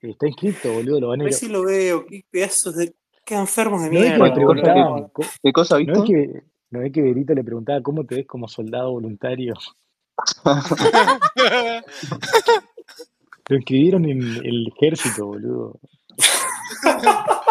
Está 0.02 0.28
inscrito, 0.28 0.72
boludo, 0.72 1.02
lo 1.02 1.08
van 1.10 1.22
a 1.22 1.24
ir. 1.24 1.30
Recién 1.30 1.52
lo 1.52 1.64
veo, 1.64 2.06
qué 2.06 2.24
pedazos 2.30 2.76
de. 2.76 2.96
Qué 3.26 3.36
enfermos 3.36 3.82
de 3.82 3.90
¿No 3.90 4.00
es 4.00 4.04
que 4.04 4.20
mierda. 4.20 4.28
le 4.28 5.08
¿Qué 5.42 5.52
cosa, 5.52 5.80
¿No 5.80 6.04
es 6.04 6.10
que, 6.10 6.44
no 6.70 6.82
es 6.82 6.94
que 6.94 7.02
Berito 7.02 7.34
le 7.34 7.44
preguntaba 7.44 7.82
cómo 7.82 8.06
te 8.06 8.16
ves 8.16 8.28
como 8.28 8.48
soldado 8.48 8.92
voluntario? 8.92 9.56
Lo 13.48 13.56
inscribieron 13.58 14.06
en 14.06 14.22
el 14.22 14.68
ejército, 14.68 15.26
boludo. 15.26 15.80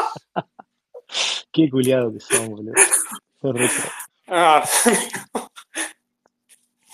Qué 1.53 1.69
culiado 1.69 2.13
que 2.13 2.21
son, 2.21 2.51
boludo. 2.51 2.75
Son. 3.41 3.57
Ah, 4.29 4.65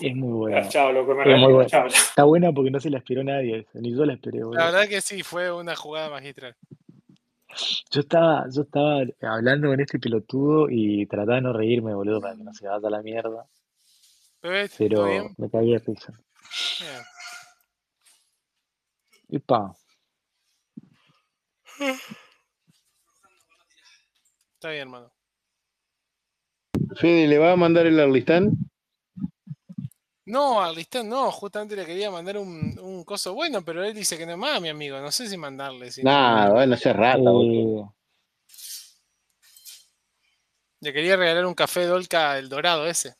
Es 0.01 0.17
muy 0.17 0.33
buena. 0.33 0.69
chao, 0.69 0.93
loco, 0.93 1.15
me 1.15 1.37
muy 1.37 1.53
buena. 1.53 1.69
chao, 1.69 1.89
chao. 1.89 2.01
Está 2.03 2.25
buena 2.25 2.53
porque 2.53 2.71
no 2.71 2.81
se 2.81 2.91
la 2.91 2.99
esperó 2.99 3.23
nadie, 3.23 3.67
ni 3.75 3.95
yo 3.95 4.05
la 4.05 4.15
esperé, 4.15 4.39
La 4.41 4.45
boludo. 4.47 4.65
verdad 4.65 4.89
que 4.89 5.01
sí, 5.01 5.23
fue 5.23 5.53
una 5.53 5.77
jugada 5.77 6.11
magistral. 6.11 6.57
Yo 7.91 8.01
estaba, 8.01 8.47
yo 8.55 8.63
estaba 8.63 9.03
hablando 9.23 9.69
con 9.69 9.81
este 9.81 9.99
pelotudo 9.99 10.69
y 10.71 11.07
trataba 11.07 11.37
de 11.37 11.41
no 11.43 11.53
reírme, 11.53 11.95
boludo, 11.95 12.21
para 12.21 12.37
que 12.37 12.45
no 12.45 12.53
se 12.55 12.67
vaya 12.69 12.87
a 12.87 12.91
la 12.91 13.03
mierda. 13.03 13.47
Bebé, 14.43 14.69
¿todo 14.69 14.79
Pero 14.79 15.31
me 15.37 15.51
cagué 15.51 15.73
de 15.73 15.79
risa. 15.81 16.13
Bien. 16.81 17.03
Epa, 19.41 19.75
Está 24.55 24.71
bien, 24.71 24.83
hermano. 24.83 25.13
Fede, 26.97 27.27
¿le 27.27 27.39
va 27.39 27.53
a 27.53 27.57
mandar 27.57 27.87
el 27.87 27.99
Arlistán? 27.99 28.53
No, 30.31 30.61
Arlistán 30.63 31.09
no, 31.09 31.31
justamente 31.33 31.75
le 31.75 31.85
quería 31.85 32.11
mandar 32.11 32.39
un, 32.39 32.79
un 32.79 33.03
coso 33.05 33.35
bueno, 33.35 33.63
pero 33.65 33.83
él 33.85 33.93
dice 33.93 34.17
que 34.17 34.25
no 34.25 34.33
es 34.33 34.39
más, 34.39 34.61
mi 34.61 34.69
amigo. 34.69 35.01
No 35.01 35.11
sé 35.11 35.29
si 35.29 35.37
mandarle. 35.37 35.91
Si 35.91 36.05
no- 36.05 36.51
bueno, 36.53 36.75
hace 36.75 36.93
rata, 36.93 37.19
boludo. 37.19 37.95
eh, 38.49 38.51
Le 40.83 40.93
quería 40.93 41.17
regalar 41.17 41.45
un 41.47 41.55
café 41.55 41.85
Dolca 41.85 42.39
el 42.39 42.49
dorado 42.49 42.87
ese. 42.87 43.15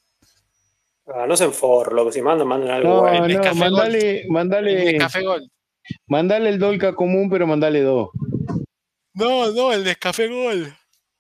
Ah, 1.07 1.27
no 1.27 1.37
se 1.37 1.45
enforro, 1.45 1.95
lo 1.97 2.07
que 2.07 2.13
si 2.13 2.23
mandan, 2.23 2.47
mandan 2.47 2.71
algo 2.71 2.89
No, 2.89 3.01
bueno. 3.01 3.27
no, 3.43 3.55
mandale, 3.55 4.21
El 4.23 4.31
mandale, 4.31 4.85
Nescafé 4.85 5.23
Gold. 5.25 5.49
mandale 6.07 6.49
el 6.51 6.59
Dolca 6.61 6.95
común, 6.95 7.29
pero 7.29 7.47
mandale 7.47 7.83
dos. 7.83 8.11
No, 9.15 9.51
no, 9.51 9.73
el 9.73 9.83
Nescafé 9.83 10.29
Gold. 10.29 10.73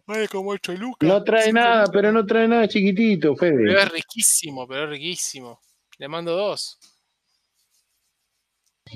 Vale 0.06 0.28
como 0.28 0.50
8 0.50 0.72
lucas. 0.72 1.08
No 1.08 1.22
trae 1.24 1.52
nada, 1.52 1.86
pero 1.92 2.10
no 2.12 2.24
trae 2.24 2.46
nada 2.46 2.66
chiquitito, 2.68 3.34
Pero 3.34 3.56
Fede. 3.56 3.82
es 3.82 3.88
riquísimo, 3.92 4.66
pero 4.68 4.84
es 4.84 4.90
riquísimo. 4.90 5.60
Le 6.00 6.08
mando 6.08 6.34
dos. 6.34 6.78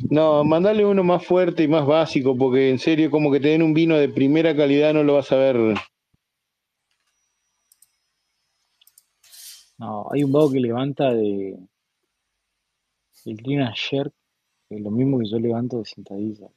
No, 0.09 0.43
mandale 0.43 0.87
uno 0.87 1.05
más 1.05 1.25
fuerte 1.27 1.63
y 1.63 1.69
más 1.69 1.87
básico, 1.87 2.35
porque 2.35 2.71
en 2.71 2.79
serio, 2.79 3.11
como 3.11 3.31
que 3.31 3.41
te 3.41 3.49
den 3.49 3.61
un 3.63 3.75
vino 3.75 3.99
de 3.99 4.09
primera 4.09 4.57
calidad, 4.57 4.95
no 4.95 5.03
lo 5.03 5.17
vas 5.17 5.31
a 5.31 5.37
ver. 5.37 5.57
no, 9.77 10.09
hay 10.11 10.25
un 10.25 10.33
vago 10.33 10.51
que 10.51 10.61
levanta 10.61 11.13
de. 11.13 11.59
El 13.27 13.43
tiene 13.43 13.67
ayer, 13.67 14.11
que 14.71 14.77
es 14.77 14.81
lo 14.81 14.91
mismo 14.91 15.19
que 15.19 15.29
yo 15.29 15.39
levanto 15.39 15.81
de 15.81 15.85
sentadilla. 15.85 16.49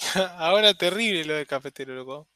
Ahora 0.38 0.74
terrible 0.74 1.24
lo 1.24 1.34
de 1.34 1.46
cafetero, 1.46 1.94
loco. 1.94 2.26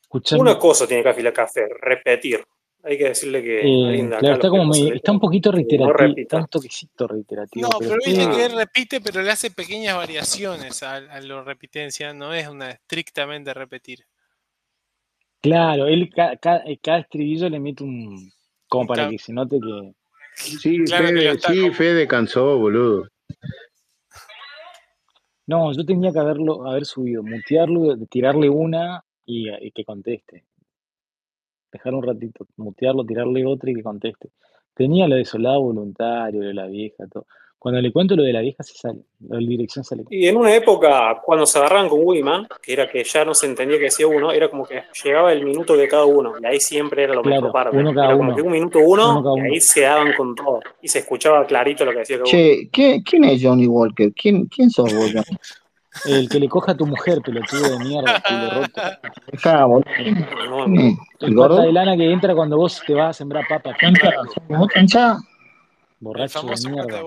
Escuchame, 0.00 0.40
Una 0.40 0.58
cosa 0.58 0.86
tiene 0.86 1.02
que 1.02 1.10
afilar 1.10 1.34
café, 1.34 1.68
repetir. 1.82 2.42
Hay 2.84 2.98
que 2.98 3.04
decirle 3.04 3.42
que 3.44 3.60
eh, 3.60 4.08
claro, 4.18 4.34
está 4.34 4.48
como 4.48 4.72
que 4.72 4.80
medio- 4.80 4.94
está 4.94 5.12
un 5.12 5.20
poquito 5.20 5.50
no 5.52 5.56
reiterativo, 5.56 6.14
está 6.16 6.36
un 6.38 6.46
toquecito 6.46 7.06
reiterativo, 7.06 7.68
No, 7.70 7.78
pero 7.78 7.96
viste 8.04 8.28
que 8.30 8.44
él 8.46 8.52
repite, 8.56 9.00
pero 9.00 9.22
le 9.22 9.30
hace 9.30 9.50
pequeñas 9.52 9.96
variaciones 9.96 10.82
a, 10.82 10.96
a 10.96 11.20
lo 11.20 11.44
repitencia. 11.44 12.12
No 12.12 12.34
es 12.34 12.48
una 12.48 12.70
estrictamente 12.72 13.54
repetir. 13.54 14.04
claro, 15.40 15.86
él 15.86 16.10
ca- 16.14 16.36
ca- 16.38 16.62
eh, 16.66 16.78
cada 16.82 16.98
estribillo 16.98 17.48
le 17.48 17.60
mete 17.60 17.84
un. 17.84 18.32
como 18.68 18.86
para 18.88 19.08
que 19.08 19.18
se 19.18 19.32
note 19.32 19.58
que. 19.60 19.94
Sí, 20.34 20.78
Claro 20.84 21.08
que 21.08 21.12
Fede, 21.14 21.30
está 21.30 21.52
sí, 21.52 21.60
como- 21.60 21.74
Fede 21.74 22.08
cansó, 22.08 22.58
boludo. 22.58 23.08
No, 25.46 25.72
yo 25.72 25.84
tenía 25.84 26.12
que 26.12 26.18
haberlo, 26.18 26.66
haber 26.68 26.84
subido, 26.86 27.22
mutearlo, 27.22 27.96
tirarle 28.08 28.48
una 28.48 29.04
y, 29.26 29.50
y 29.50 29.70
que 29.72 29.84
conteste. 29.84 30.44
Dejar 31.72 31.94
un 31.94 32.02
ratito, 32.02 32.46
mutearlo, 32.56 33.04
tirarle 33.04 33.44
otra 33.46 33.70
y 33.70 33.74
que 33.74 33.82
conteste. 33.82 34.28
Tenía 34.74 35.08
lo 35.08 35.16
de 35.16 35.24
soldado 35.24 35.60
voluntario, 35.62 36.40
lo 36.42 36.46
de 36.48 36.54
la 36.54 36.66
vieja, 36.66 37.06
todo. 37.10 37.26
Cuando 37.58 37.80
le 37.80 37.92
cuento 37.92 38.16
lo 38.16 38.24
de 38.24 38.32
la 38.32 38.40
vieja 38.40 38.64
se 38.64 38.74
sale, 38.74 38.98
la 39.28 39.38
dirección 39.38 39.84
sale. 39.84 40.02
Y 40.10 40.26
en 40.26 40.36
una 40.36 40.52
época, 40.52 41.20
cuando 41.24 41.46
se 41.46 41.58
agarraban 41.60 41.88
con 41.88 42.00
Wiman, 42.02 42.48
que 42.60 42.72
era 42.72 42.90
que 42.90 43.04
ya 43.04 43.24
no 43.24 43.34
se 43.34 43.46
entendía 43.46 43.78
que 43.78 43.84
decía 43.84 44.06
uno, 44.08 44.32
era 44.32 44.50
como 44.50 44.66
que 44.66 44.82
llegaba 45.04 45.32
el 45.32 45.44
minuto 45.44 45.76
de 45.76 45.86
cada 45.86 46.04
uno, 46.04 46.32
y 46.42 46.44
ahí 46.44 46.58
siempre 46.58 47.04
era 47.04 47.14
lo 47.14 47.22
Claro, 47.22 47.42
mejor 47.42 47.52
parte. 47.52 47.76
uno 47.78 47.94
cada 47.94 48.08
Era 48.08 48.16
como 48.16 48.28
uno. 48.30 48.36
que 48.36 48.42
un 48.42 48.50
minuto 48.52 48.78
uno, 48.80 49.12
Uno 49.12 49.22
cada 49.22 49.36
y 49.36 49.40
uno. 49.42 49.52
ahí 49.52 49.60
se 49.60 49.82
daban 49.82 50.12
con 50.16 50.34
todo. 50.34 50.58
Y 50.82 50.88
se 50.88 50.98
escuchaba 50.98 51.46
clarito 51.46 51.84
lo 51.84 51.92
que 51.92 51.98
decía 51.98 52.16
cada 52.16 52.24
uno. 52.28 52.30
Che, 52.32 52.68
¿quién, 52.72 53.02
quién 53.02 53.24
es 53.24 53.40
Johnny 53.40 53.68
Walker? 53.68 54.12
¿Quién, 54.12 54.46
quién 54.46 54.68
sos 54.68 54.92
vos, 54.92 55.12
Johnny? 55.12 55.22
El 56.06 56.28
que 56.28 56.40
le 56.40 56.48
coja 56.48 56.72
a 56.72 56.76
tu 56.76 56.86
mujer, 56.86 57.20
pelotudo 57.22 57.78
de 57.78 57.84
mierda, 57.84 58.22
culo 58.26 58.50
roto. 58.62 58.80
¿El 59.98 60.96
El 61.20 61.34
gordo? 61.34 61.60
de 61.62 61.72
lana 61.72 61.96
que 61.96 62.10
entra 62.10 62.34
cuando 62.34 62.56
vos 62.56 62.82
te 62.86 62.94
vas 62.94 63.10
a 63.10 63.12
sembrar 63.12 63.46
papa, 63.48 63.74
¿Cancha? 63.78 64.10
¿Vos 64.48 64.68
cancha? 64.68 65.12
El 65.12 65.18
borracho 66.00 66.42
de 66.42 66.70
mierda. 66.70 67.00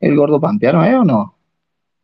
¿El 0.00 0.16
gordo 0.16 0.38
pampeano 0.40 0.84
es 0.84 0.94
o 0.94 1.04
no? 1.04 1.34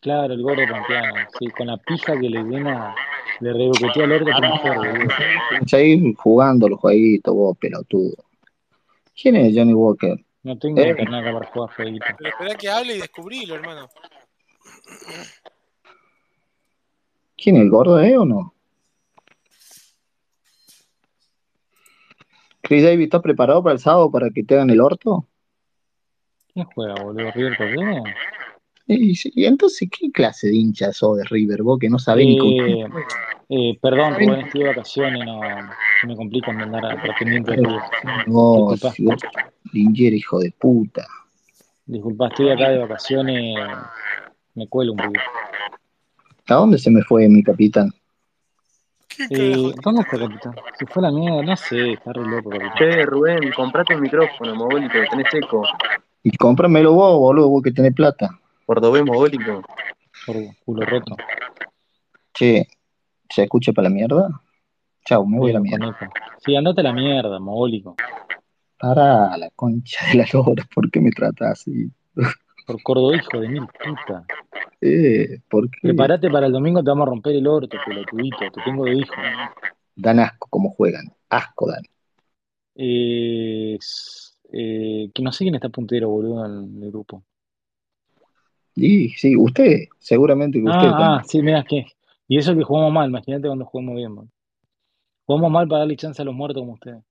Claro, 0.01 0.33
el 0.35 0.43
gordo 0.43 0.63
pampeano, 0.69 1.15
sí, 1.39 1.47
con 1.51 1.67
la 1.69 1.77
pija 1.77 2.19
que 2.19 2.29
le 2.29 2.43
llena, 2.43 2.95
le 3.41 3.53
reboquetea 3.53 4.05
el 4.05 4.13
orto 4.13 4.31
a 4.33 4.41
tu 4.41 4.43
mujer, 4.49 4.77
boludo. 4.79 5.09
Cancha 5.51 5.77
ahí 5.77 6.15
jugando 6.19 6.69
los 6.69 6.81
jueguitos, 6.81 7.33
vos, 7.35 7.57
pelotudo. 7.59 8.17
¿Quién 9.21 9.37
es 9.37 9.55
Johnny 9.57 9.75
Walker? 9.75 10.17
No 10.43 10.59
tengo 10.59 10.81
Eh. 10.81 10.89
internet 10.89 11.33
para 11.35 11.47
jugar 11.53 11.77
jueguito. 11.77 12.07
Pero 12.19 12.31
esperá 12.31 12.55
que 12.57 12.69
hable 12.69 12.97
y 12.97 13.01
descubrilo, 13.01 13.55
hermano. 13.55 13.89
¿Quién 17.37 17.57
es 17.57 17.63
el 17.63 17.71
gordo 17.71 17.99
es 18.01 18.17
o 18.17 18.25
no? 18.25 18.55
Chris 22.61 22.85
Davis, 22.85 23.05
¿estás 23.07 23.23
preparado 23.23 23.63
para 23.63 23.75
el 23.75 23.81
sábado 23.81 24.11
para 24.11 24.31
que 24.31 24.45
te 24.45 24.55
hagan 24.55 24.71
el 24.71 24.81
orto? 24.81 25.27
¿Quién 26.53 26.67
juega, 26.67 26.95
boludo? 27.03 27.31
¿River 27.33 27.57
Cordero? 27.57 28.05
Y, 28.87 29.15
y 29.35 29.45
entonces, 29.47 29.89
¿qué 29.91 30.11
clase 30.11 30.49
de 30.49 30.57
hincha 30.57 30.93
sos 30.93 31.17
de 31.19 31.25
River? 31.25 31.63
Vos 31.63 31.79
que 31.79 31.89
no 31.89 31.99
sabés 31.99 32.27
ni 32.27 32.39
con 32.39 32.49
Eh, 32.51 32.87
eh, 33.49 33.79
perdón, 33.81 34.15
estoy 34.21 34.61
de 34.63 34.67
vacaciones, 34.69 35.25
no, 35.25 35.41
se 36.01 36.07
me 36.07 36.17
complica 36.17 36.51
andar 36.51 36.87
a- 36.87 37.03
pendiente 37.19 37.53
de. 37.53 37.63
No, 38.27 38.75
Linger, 39.73 40.15
hijo 40.15 40.39
de 40.41 40.53
puta. 40.53 41.07
disculpa, 41.87 42.29
estoy 42.29 42.51
acá 42.51 42.71
de 42.71 42.79
vacaciones, 42.79 43.59
me 44.55 44.69
cuelo 44.69 44.93
un 44.93 44.99
poquito. 44.99 45.21
¿A 46.49 46.55
dónde 46.55 46.79
se 46.79 46.91
me 46.91 47.03
fue 47.03 47.29
mi 47.29 47.43
capitán? 47.43 47.91
Eh, 49.31 49.73
¿Dónde 49.83 50.03
está 50.03 50.19
capitán? 50.19 50.55
Se 50.79 50.87
fue 50.87 51.07
a 51.07 51.11
la 51.11 51.13
mierda, 51.13 51.43
no 51.43 51.57
sé, 51.57 51.93
está 51.93 52.13
re 52.13 52.23
loco 52.23 52.51
capitán. 52.51 52.73
Che, 52.77 53.07
Rubén, 53.07 53.53
comprate 53.55 53.95
un 53.95 54.03
micrófono 54.03 54.55
mogólico, 54.55 54.95
tenés 55.11 55.33
eco. 55.35 55.63
Y 56.23 56.37
cómpramelo 56.37 56.93
vos, 56.93 57.19
boludo, 57.19 57.49
vos 57.49 57.63
que 57.63 57.73
tenés 57.73 57.95
plata. 57.95 58.31
Cordobés 58.67 59.05
mogólico. 59.05 59.63
Por 60.27 60.37
culo 60.65 60.87
roto. 60.87 61.17
Che, 62.33 62.67
¿se 63.29 63.43
escucha 63.43 63.73
para 63.73 63.89
la 63.89 63.95
mierda? 63.95 64.29
Chau, 65.05 65.27
me 65.27 65.39
voy 65.39 65.51
a 65.51 65.55
la 65.55 65.61
mierda. 65.61 65.99
Sí, 66.45 66.55
andate 66.57 66.81
a 66.81 66.85
la 66.85 66.93
mierda, 66.93 67.39
mogólico. 67.39 67.97
Pará, 68.79 69.37
la 69.37 69.51
concha 69.51 70.07
de 70.09 70.19
la 70.19 70.27
lora, 70.33 70.67
¿por 70.75 70.91
qué 70.91 71.01
me 71.01 71.11
tratás 71.11 71.61
así? 71.61 71.91
Por 72.67 72.83
Córdoba, 72.83 73.17
hijo 73.17 73.41
de 73.41 73.49
mil 73.49 73.67
puta. 73.67 74.25
Eh, 74.81 75.41
¿por 75.49 75.71
qué? 75.71 75.79
Prepárate 75.83 76.31
para 76.31 76.47
el 76.47 76.53
domingo, 76.53 76.83
te 76.83 76.91
vamos 76.91 77.07
a 77.07 77.11
romper 77.11 77.37
el 77.37 77.47
orto, 77.47 77.77
pelotudito, 77.87 78.39
te 78.53 78.61
tengo 78.65 78.85
de 78.85 78.95
hijo. 78.95 79.15
Dan 79.95 80.21
asco 80.21 80.49
como 80.51 80.71
juegan, 80.71 81.13
asco 81.29 81.69
dan. 81.69 81.83
Eh, 82.75 83.79
eh, 84.53 85.11
que 85.15 85.23
no 85.23 85.33
sé 85.33 85.45
quién 85.45 85.55
está 85.55 85.69
puntero, 85.69 86.09
boludo, 86.09 86.47
en 86.47 86.83
el 86.83 86.91
grupo. 86.91 87.23
Y 88.75 89.11
sí, 89.11 89.37
usted, 89.37 89.85
seguramente 89.99 90.59
que 90.59 90.65
usted 90.65 90.79
Ah, 90.79 90.91
también. 90.91 91.21
ah, 91.21 91.23
sí, 91.27 91.43
mira 91.43 91.65
que. 91.65 91.87
Y 92.27 92.39
eso 92.39 92.55
que 92.57 92.63
jugamos 92.63 92.93
mal, 92.93 93.09
imagínate 93.09 93.47
cuando 93.47 93.67
jugamos 93.67 93.97
bien, 93.97 94.15
man. 94.15 94.31
Jugamos 95.27 95.51
mal 95.51 95.69
para 95.69 95.81
darle 95.81 95.97
chance 95.97 96.21
a 96.23 96.25
los 96.25 96.35
muertos 96.35 96.63
como 96.63 96.73
ustedes. 96.73 97.03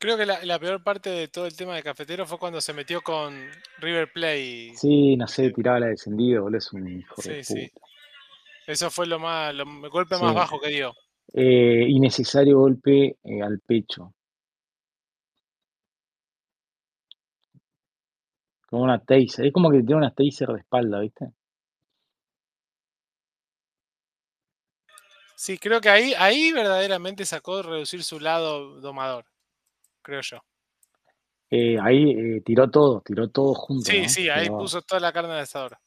Creo 0.00 0.16
que 0.16 0.24
la, 0.24 0.42
la 0.46 0.58
peor 0.58 0.82
parte 0.82 1.10
de 1.10 1.28
todo 1.28 1.44
el 1.46 1.54
tema 1.54 1.74
de 1.76 1.82
cafetero 1.82 2.24
fue 2.24 2.38
cuando 2.38 2.58
se 2.62 2.72
metió 2.72 3.02
con 3.02 3.38
River 3.80 4.10
Play. 4.10 4.74
Sí, 4.74 5.14
no 5.14 5.28
sé, 5.28 5.50
tiraba 5.50 5.78
la 5.78 5.88
descendida, 5.88 6.40
boludo, 6.40 6.56
es 6.56 6.72
un 6.72 6.88
hijo 6.88 7.20
de 7.22 7.44
Sí, 7.44 7.54
sí. 7.54 7.70
puta. 7.70 7.86
Eso 8.66 8.90
fue 8.90 9.06
lo 9.06 9.18
más, 9.18 9.54
lo- 9.54 9.64
el 9.64 9.90
golpe 9.90 10.16
Sí. 10.16 10.22
más 10.22 10.34
bajo 10.34 10.58
que 10.58 10.68
dio. 10.68 10.94
Eh, 11.34 11.84
innecesario 11.86 12.58
golpe 12.58 13.18
eh, 13.22 13.42
al 13.42 13.60
pecho. 13.60 14.14
Como 18.70 18.84
una 18.84 19.00
taser. 19.04 19.44
Es 19.44 19.52
como 19.52 19.70
que 19.70 19.78
tiene 19.82 19.96
una 19.96 20.14
taser 20.14 20.48
de 20.48 20.60
espalda, 20.60 21.00
¿viste? 21.00 21.26
Sí, 25.36 25.58
creo 25.58 25.82
que 25.82 25.90
ahí, 25.90 26.14
ahí 26.18 26.52
verdaderamente 26.52 27.26
sacó 27.26 27.62
reducir 27.62 28.02
su 28.02 28.18
lado 28.18 28.80
domador, 28.80 29.24
creo 30.10 30.20
yo. 30.22 30.38
Eh, 31.50 31.78
ahí 31.80 32.10
eh, 32.36 32.42
tiró 32.44 32.70
todo, 32.70 33.00
tiró 33.00 33.28
todo 33.30 33.54
junto, 33.54 33.90
Sí, 33.90 34.02
¿no? 34.02 34.08
sí, 34.08 34.28
ahí 34.28 34.44
Pero, 34.44 34.58
puso 34.58 34.82
toda 34.82 35.00
la 35.00 35.12
carne 35.12 35.34
de 35.34 35.40
asador. 35.40 35.78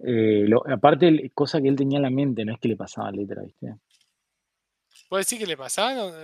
eh, 0.00 0.44
lo- 0.46 0.62
aparte, 0.68 1.30
cosa 1.34 1.60
que 1.60 1.68
él 1.68 1.76
tenía 1.76 1.98
en 1.98 2.02
la 2.02 2.10
mente, 2.10 2.44
no 2.44 2.52
es 2.52 2.60
que 2.60 2.68
le 2.68 2.76
pasaba 2.76 3.10
letra, 3.10 3.42
¿viste? 3.42 3.74
¿Puedes 5.08 5.26
decir 5.26 5.38
que 5.38 5.46
le 5.46 5.56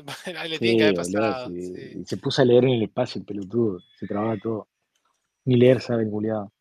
Ahí 0.39 0.48
le 0.48 0.59
tiene 0.59 0.76
que 0.76 0.82
Sí, 0.82 0.82
haber 0.82 0.94
pasado. 0.94 1.51
sí. 1.51 1.74
sí. 1.74 2.05
Se 2.06 2.16
puso 2.18 2.43
a 2.43 2.44
leer 2.44 2.64
en 2.64 2.70
el 2.70 2.82
espacio, 2.82 3.18
el 3.18 3.24
pelotudo. 3.26 3.81
Se 3.98 4.06
trababa 4.06 4.36
todo. 4.39 4.68
Ni 5.47 5.56
leer 5.56 5.81
sabe 5.81 6.05
el 6.05 6.10
culiado. 6.10 6.52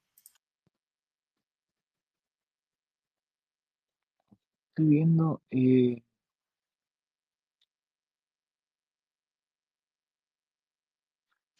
Estoy 4.70 4.88
viendo. 4.88 5.42
eh, 5.52 6.02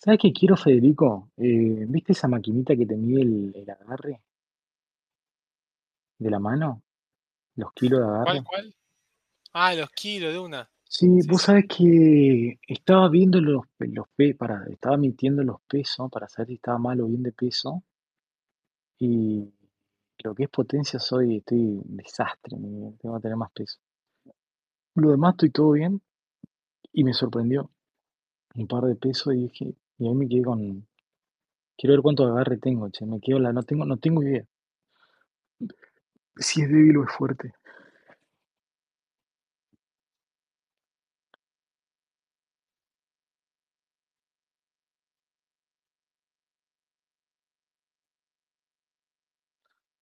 ¿Sabes 0.04 0.20
qué 0.22 0.32
quiero, 0.32 0.56
Federico? 0.56 1.32
Eh, 1.38 1.86
¿viste 1.88 2.12
esa 2.12 2.28
maquinita 2.28 2.76
que 2.76 2.86
te 2.86 2.96
mide 2.96 3.22
el, 3.24 3.52
el 3.56 3.70
agarre 3.72 4.22
de 6.18 6.32
la 6.32 6.40
mano? 6.40 6.82
Los 7.56 7.74
kilos 7.74 8.00
de 8.02 8.06
¿Cuál, 8.20 8.42
agarre. 8.42 8.44
cuál? 8.44 8.76
Ah, 9.54 9.76
los 9.76 9.90
kilos 9.92 10.34
de 10.34 10.40
una. 10.40 10.72
Sí, 10.86 11.22
Sí, 11.22 11.28
vos 11.28 11.42
sí. 11.42 11.44
sabés 11.44 11.66
que 11.68 12.58
estaba 12.66 13.10
viendo 13.10 13.42
los, 13.42 13.64
los 13.80 14.08
pe- 14.16 14.34
para, 14.34 14.66
estaba 14.68 14.96
midiendo 14.96 15.44
los 15.44 15.62
pesos 15.68 16.10
para 16.10 16.30
saber 16.30 16.48
si 16.48 16.54
estaba 16.54 16.78
mal 16.78 17.02
o 17.02 17.08
bien 17.08 17.22
de 17.22 17.34
peso. 17.34 17.84
Y 18.98 19.54
lo 20.24 20.34
que 20.36 20.44
es 20.46 20.50
potencia 20.50 21.00
soy, 21.00 21.38
estoy 21.38 21.60
un 21.60 21.98
desastre, 21.98 22.58
mi 22.58 22.70
vida, 22.70 22.92
tengo 23.00 23.16
que 23.18 23.22
tener 23.22 23.38
más 23.38 23.52
peso. 23.52 23.80
Lo 24.96 25.12
demás 25.12 25.34
estoy 25.36 25.52
todo 25.52 25.74
bien 25.74 26.02
y 26.94 27.04
me 27.04 27.14
sorprendió 27.14 27.72
un 28.56 28.68
par 28.68 28.86
de 28.86 28.96
pesos 28.96 29.34
y 29.36 29.44
dije, 29.50 29.76
y 30.04 30.08
ahí 30.08 30.16
me 30.16 30.28
quedé 30.28 30.44
con, 30.44 30.88
quiero 31.78 31.94
ver 31.94 32.02
cuánto 32.02 32.26
agarre 32.26 32.58
tengo, 32.58 32.90
che, 32.90 33.06
me 33.06 33.20
quedo 33.20 33.40
la, 33.40 33.54
no 33.54 33.64
tengo, 33.64 33.86
no 33.86 33.98
tengo 33.98 34.22
idea 34.24 34.46
si 36.38 36.62
es 36.62 36.70
débil 36.70 36.98
o 36.98 37.04
es 37.04 37.12
fuerte. 37.12 37.54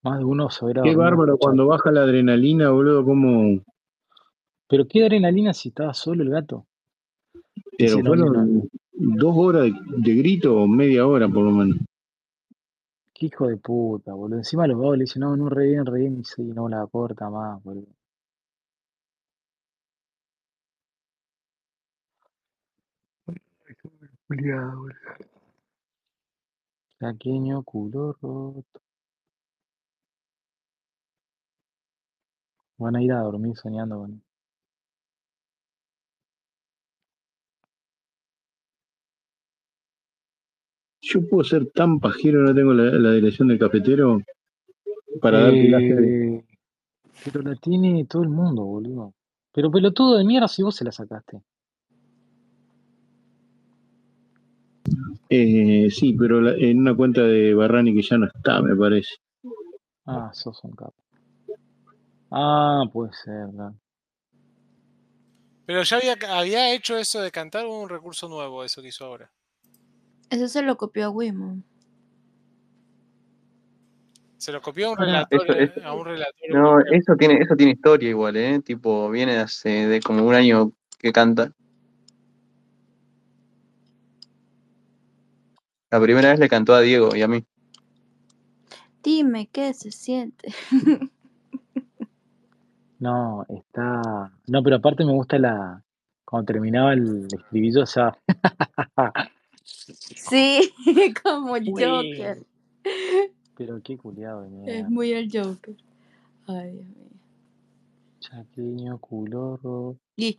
Más 0.04 0.18
de 0.18 0.26
uno 0.26 0.50
se 0.50 0.66
Qué 0.82 0.96
bárbaro 0.96 1.38
cuando 1.38 1.68
baja 1.68 1.92
la 1.92 2.02
adrenalina, 2.02 2.72
boludo, 2.72 3.06
como... 3.06 3.64
Pero 4.68 4.88
qué 4.88 5.04
adrenalina 5.04 5.54
si 5.54 5.70
estaba 5.70 5.94
solo 5.94 6.24
el 6.24 6.32
gato. 6.32 6.66
Pero 7.78 8.00
fueron 8.00 8.68
dos 9.02 9.34
horas 9.36 9.64
de, 9.64 9.74
de 9.98 10.16
grito 10.16 10.56
o 10.56 10.68
media 10.68 11.08
hora 11.08 11.28
por 11.28 11.44
lo 11.44 11.52
menos. 11.52 11.78
qué 13.22 13.28
hijo 13.28 13.48
de 13.48 13.58
puta, 13.58 14.14
boludo. 14.14 14.40
Encima 14.40 14.68
los 14.68 14.78
vagos 14.80 14.98
le 14.98 15.04
dicen, 15.04 15.22
no, 15.22 15.38
no, 15.38 15.50
re 15.50 15.68
bien, 15.68 15.86
re 15.86 16.00
bien, 16.00 16.20
y 16.20 16.24
sí, 16.24 16.42
no 16.44 16.68
la 16.68 16.88
corta 16.88 17.30
más, 17.30 17.64
boludo. 17.64 17.88
Pequeño 27.00 27.64
culo 27.64 28.14
roto. 28.22 28.82
Van 32.78 32.96
a 32.96 33.04
ir 33.04 33.12
a 33.14 33.22
dormir 33.22 33.56
soñando 33.56 34.00
con 34.00 34.22
Yo 41.02 41.28
puedo 41.28 41.44
ser 41.44 41.66
tan 41.72 42.00
pajero, 42.00 42.42
no 42.44 42.54
tengo 42.54 42.74
la, 42.74 42.84
la 42.84 43.12
dirección 43.14 43.48
del 43.48 43.60
cafetero 43.60 44.22
para 45.20 45.40
darte 45.40 45.68
clase 45.68 45.96
de... 45.96 46.36
Eh, 46.38 46.46
pero 47.26 47.42
la 47.42 47.56
tiene 47.56 48.06
todo 48.06 48.24
el 48.24 48.30
mundo, 48.30 48.64
boludo. 48.64 49.14
Pero 49.52 49.72
pelotudo 49.72 50.18
de 50.18 50.24
mierda 50.26 50.48
si 50.48 50.64
vos 50.64 50.76
se 50.76 50.86
la 50.86 50.92
sacaste. 50.92 51.42
Eh, 55.30 55.90
sí, 55.90 56.14
pero 56.14 56.42
la- 56.42 56.54
en 56.54 56.80
una 56.80 56.96
cuenta 56.96 57.22
de 57.24 57.54
Barrani 57.54 57.94
que 57.94 58.02
ya 58.02 58.18
no 58.18 58.28
está, 58.28 58.62
me 58.62 58.76
parece. 58.76 59.16
Ah, 60.06 60.30
sos 60.34 60.60
un 60.64 60.72
capo. 60.72 60.94
Ah, 62.32 62.84
puede 62.92 63.12
ser, 63.14 63.48
¿verdad? 63.48 63.74
Pero 65.66 65.84
ya 65.84 65.98
había, 65.98 66.18
había 66.38 66.74
hecho 66.74 66.98
eso 66.98 67.22
de 67.22 67.32
cantar 67.32 67.66
un 67.66 67.88
recurso 67.88 68.28
nuevo, 68.28 68.64
eso 68.64 68.82
que 68.82 68.90
hizo 68.90 69.06
ahora. 69.06 69.32
Eso 70.32 70.48
se 70.48 70.62
lo 70.64 70.78
copió 70.78 71.06
a 71.06 71.10
Wimon. 71.10 71.64
Se 74.38 74.52
lo 74.52 74.62
copió 74.62 74.88
a 74.88 74.92
un 74.92 74.98
Pará, 74.98 75.28
relator, 75.30 75.42
eso- 75.44 75.60
eso- 75.60 75.80
eh, 75.82 75.84
a 75.84 75.94
un 75.94 76.06
relator 76.06 76.34
No, 76.50 76.80
eso 76.80 77.16
tiene, 77.16 77.36
eso 77.36 77.56
tiene 77.56 77.74
historia 77.74 78.10
igual, 78.10 78.38
¿eh? 78.38 78.60
Tipo, 78.62 79.10
viene 79.12 79.38
hace 79.38 79.70
de 79.88 80.00
como 80.02 80.26
un 80.26 80.34
año 80.34 80.72
que 80.98 81.12
canta. 81.12 81.52
La 85.92 86.00
primera 86.02 86.30
vez 86.32 86.40
le 86.40 86.50
cantó 86.50 86.74
a 86.74 86.82
Diego 86.82 87.16
y 87.16 87.22
a 87.22 87.28
mí. 87.28 87.46
Dime 89.04 89.48
qué 89.52 89.74
se 89.74 89.92
siente. 89.92 90.54
No, 93.00 93.48
está. 93.50 94.32
No, 94.46 94.62
pero 94.62 94.76
aparte 94.76 95.04
me 95.04 95.12
gusta 95.12 95.40
la. 95.40 95.84
Cuando 96.24 96.46
terminaba 96.46 96.94
el 96.94 97.26
estribillo, 97.34 97.82
o 97.82 97.86
sea. 97.88 98.16
Sí, 100.16 100.74
como 101.24 101.56
el. 101.56 101.70
Joker. 101.72 102.46
Pero 103.58 103.82
qué 103.84 103.98
culiado 103.98 104.42
de 104.42 104.80
Es 104.80 104.90
muy 104.90 105.12
el 105.14 105.30
Joker. 105.32 105.76
Ay, 106.48 106.72
Dios 106.72 106.88
mío. 106.88 107.08
Chaqueño, 108.20 108.98
culorro. 109.00 109.98
Y 110.16 110.38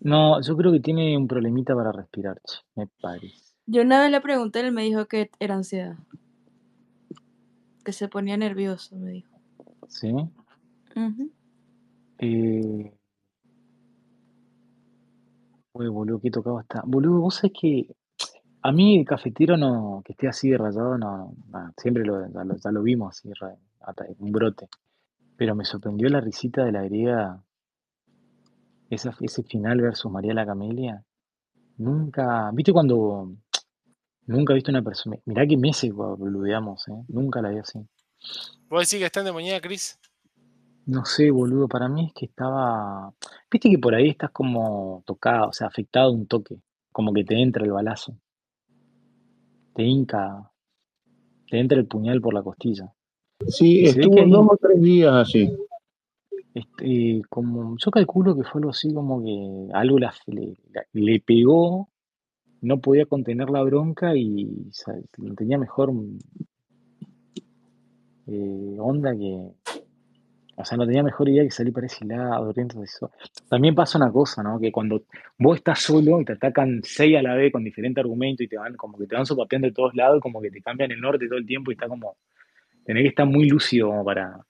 No, 0.00 0.40
yo 0.42 0.56
creo 0.56 0.70
que 0.72 0.80
tiene 0.80 1.16
un 1.16 1.26
problemita 1.26 1.74
para 1.74 1.90
respirar, 1.92 2.40
me 2.76 2.86
parece. 3.00 3.34
yo 3.66 3.82
una 3.82 4.02
vez 4.02 4.10
le 4.10 4.20
pregunté, 4.20 4.60
él 4.60 4.72
me 4.72 4.82
dijo 4.82 5.06
que 5.06 5.30
era 5.38 5.54
ansiedad. 5.54 5.96
Que 7.84 7.92
se 7.92 8.08
ponía 8.08 8.36
nervioso, 8.36 8.96
me 8.96 9.10
dijo. 9.12 9.30
¿Sí? 9.88 10.12
Ujú. 10.96 11.30
Eh. 12.18 12.92
Uy, 15.76 15.88
boludo, 15.88 16.20
qué 16.20 16.30
tocado 16.30 16.60
está. 16.60 16.82
Boludo, 16.86 17.20
vos 17.20 17.34
sabés 17.34 17.52
que 17.60 17.96
a 18.62 18.70
mí 18.70 18.98
el 19.00 19.04
cafetero 19.04 19.56
no, 19.56 20.02
que 20.04 20.12
esté 20.12 20.28
así 20.28 20.48
de 20.48 20.56
rayado, 20.56 20.96
no, 20.96 21.34
siempre 21.76 22.04
lo, 22.04 22.28
ya, 22.28 22.70
lo, 22.70 22.82
vimos 22.82 23.16
así, 23.18 23.32
ra- 23.32 23.56
ata- 23.80 24.06
un 24.20 24.30
brote. 24.30 24.68
Pero 25.36 25.56
me 25.56 25.64
sorprendió 25.64 26.08
la 26.08 26.20
risita 26.20 26.64
de 26.64 26.70
la 26.70 26.84
griega, 26.84 27.42
esa, 28.88 29.12
ese 29.20 29.42
final 29.42 29.80
versus 29.80 30.12
María 30.12 30.32
la 30.32 30.46
Camelia. 30.46 31.02
Nunca, 31.78 32.52
¿viste 32.52 32.72
cuando 32.72 33.32
nunca 34.26 34.52
he 34.52 34.54
visto 34.54 34.70
una 34.70 34.82
persona? 34.82 35.16
Mirá 35.24 35.44
que 35.44 35.56
meses 35.56 35.92
boludeamos, 35.92 36.86
¿eh? 36.86 37.02
Nunca 37.08 37.42
la 37.42 37.50
vi 37.50 37.58
así. 37.58 37.80
¿Vos 38.68 38.88
decís 38.88 39.00
que 39.00 39.06
está 39.06 39.20
endemoniada, 39.20 39.60
Chris? 39.60 39.98
No 40.86 41.04
sé, 41.04 41.30
boludo, 41.30 41.66
para 41.68 41.88
mí 41.88 42.06
es 42.06 42.12
que 42.12 42.26
estaba. 42.26 43.12
Viste 43.50 43.70
que 43.70 43.78
por 43.78 43.94
ahí 43.94 44.08
estás 44.10 44.30
como 44.30 45.02
tocado, 45.06 45.48
o 45.48 45.52
sea, 45.52 45.66
afectado 45.68 46.12
un 46.12 46.26
toque, 46.26 46.60
como 46.92 47.12
que 47.12 47.24
te 47.24 47.40
entra 47.40 47.64
el 47.64 47.72
balazo, 47.72 48.16
te 49.74 49.82
hinca, 49.82 50.50
te 51.48 51.58
entra 51.58 51.78
el 51.78 51.86
puñal 51.86 52.20
por 52.20 52.34
la 52.34 52.42
costilla. 52.42 52.92
Sí, 53.48 53.80
Y 53.80 53.86
se 53.88 53.92
ve 53.92 53.94
que 53.94 54.00
estuvo 54.02 54.24
ahí, 54.24 54.30
dos 54.30 54.46
o 54.50 54.56
tres 54.58 54.80
días 54.82 55.12
así. 55.14 55.50
este, 56.54 57.22
como, 57.30 57.76
yo 57.78 57.90
calculo 57.90 58.36
que 58.36 58.44
fue 58.44 58.60
algo 58.60 58.70
así 58.70 58.92
como 58.92 59.22
que 59.22 59.68
algo 59.72 59.98
la- 59.98 60.14
le, 60.26 60.54
la- 60.72 60.84
le 60.92 61.20
pegó, 61.20 61.88
no 62.60 62.78
podía 62.80 63.06
contener 63.06 63.48
la 63.50 63.62
bronca 63.62 64.14
y 64.16 64.68
sa- 64.70 64.94
tenía 65.36 65.58
mejor 65.58 65.92
eh, 68.26 68.76
onda 68.78 69.14
que, 69.14 69.50
o 70.56 70.64
sea, 70.64 70.78
no 70.78 70.86
tenía 70.86 71.02
mejor 71.02 71.28
idea 71.28 71.42
que 71.42 71.50
salir 71.50 71.72
para 71.72 71.86
ese 71.86 72.04
lado. 72.04 72.52
Entonces. 72.56 72.98
También 73.48 73.74
pasa 73.74 73.98
una 73.98 74.12
cosa, 74.12 74.42
¿no? 74.42 74.60
Que 74.60 74.70
cuando 74.70 75.02
vos 75.38 75.56
estás 75.56 75.80
solo 75.80 76.20
y 76.20 76.24
te 76.24 76.34
atacan 76.34 76.80
seis 76.84 77.16
a 77.16 77.22
la 77.22 77.34
vez 77.34 77.52
con 77.52 77.64
diferentes 77.64 78.02
argumentos 78.02 78.44
y 78.44 78.48
te 78.48 78.56
van, 78.56 78.74
como 78.76 78.98
que 78.98 79.06
te 79.06 79.16
van 79.16 79.26
sopapeando 79.26 79.68
de 79.68 79.74
todos 79.74 79.94
lados, 79.94 80.20
como 80.20 80.40
que 80.40 80.50
te 80.50 80.60
cambian 80.60 80.92
el 80.92 81.00
norte 81.00 81.26
todo 81.26 81.38
el 81.38 81.46
tiempo 81.46 81.70
y 81.70 81.74
está 81.74 81.88
como, 81.88 82.16
tenés 82.84 83.02
que 83.02 83.08
estar 83.08 83.26
muy 83.26 83.48
lúcido 83.48 83.88
como 83.88 84.04
para, 84.04 84.44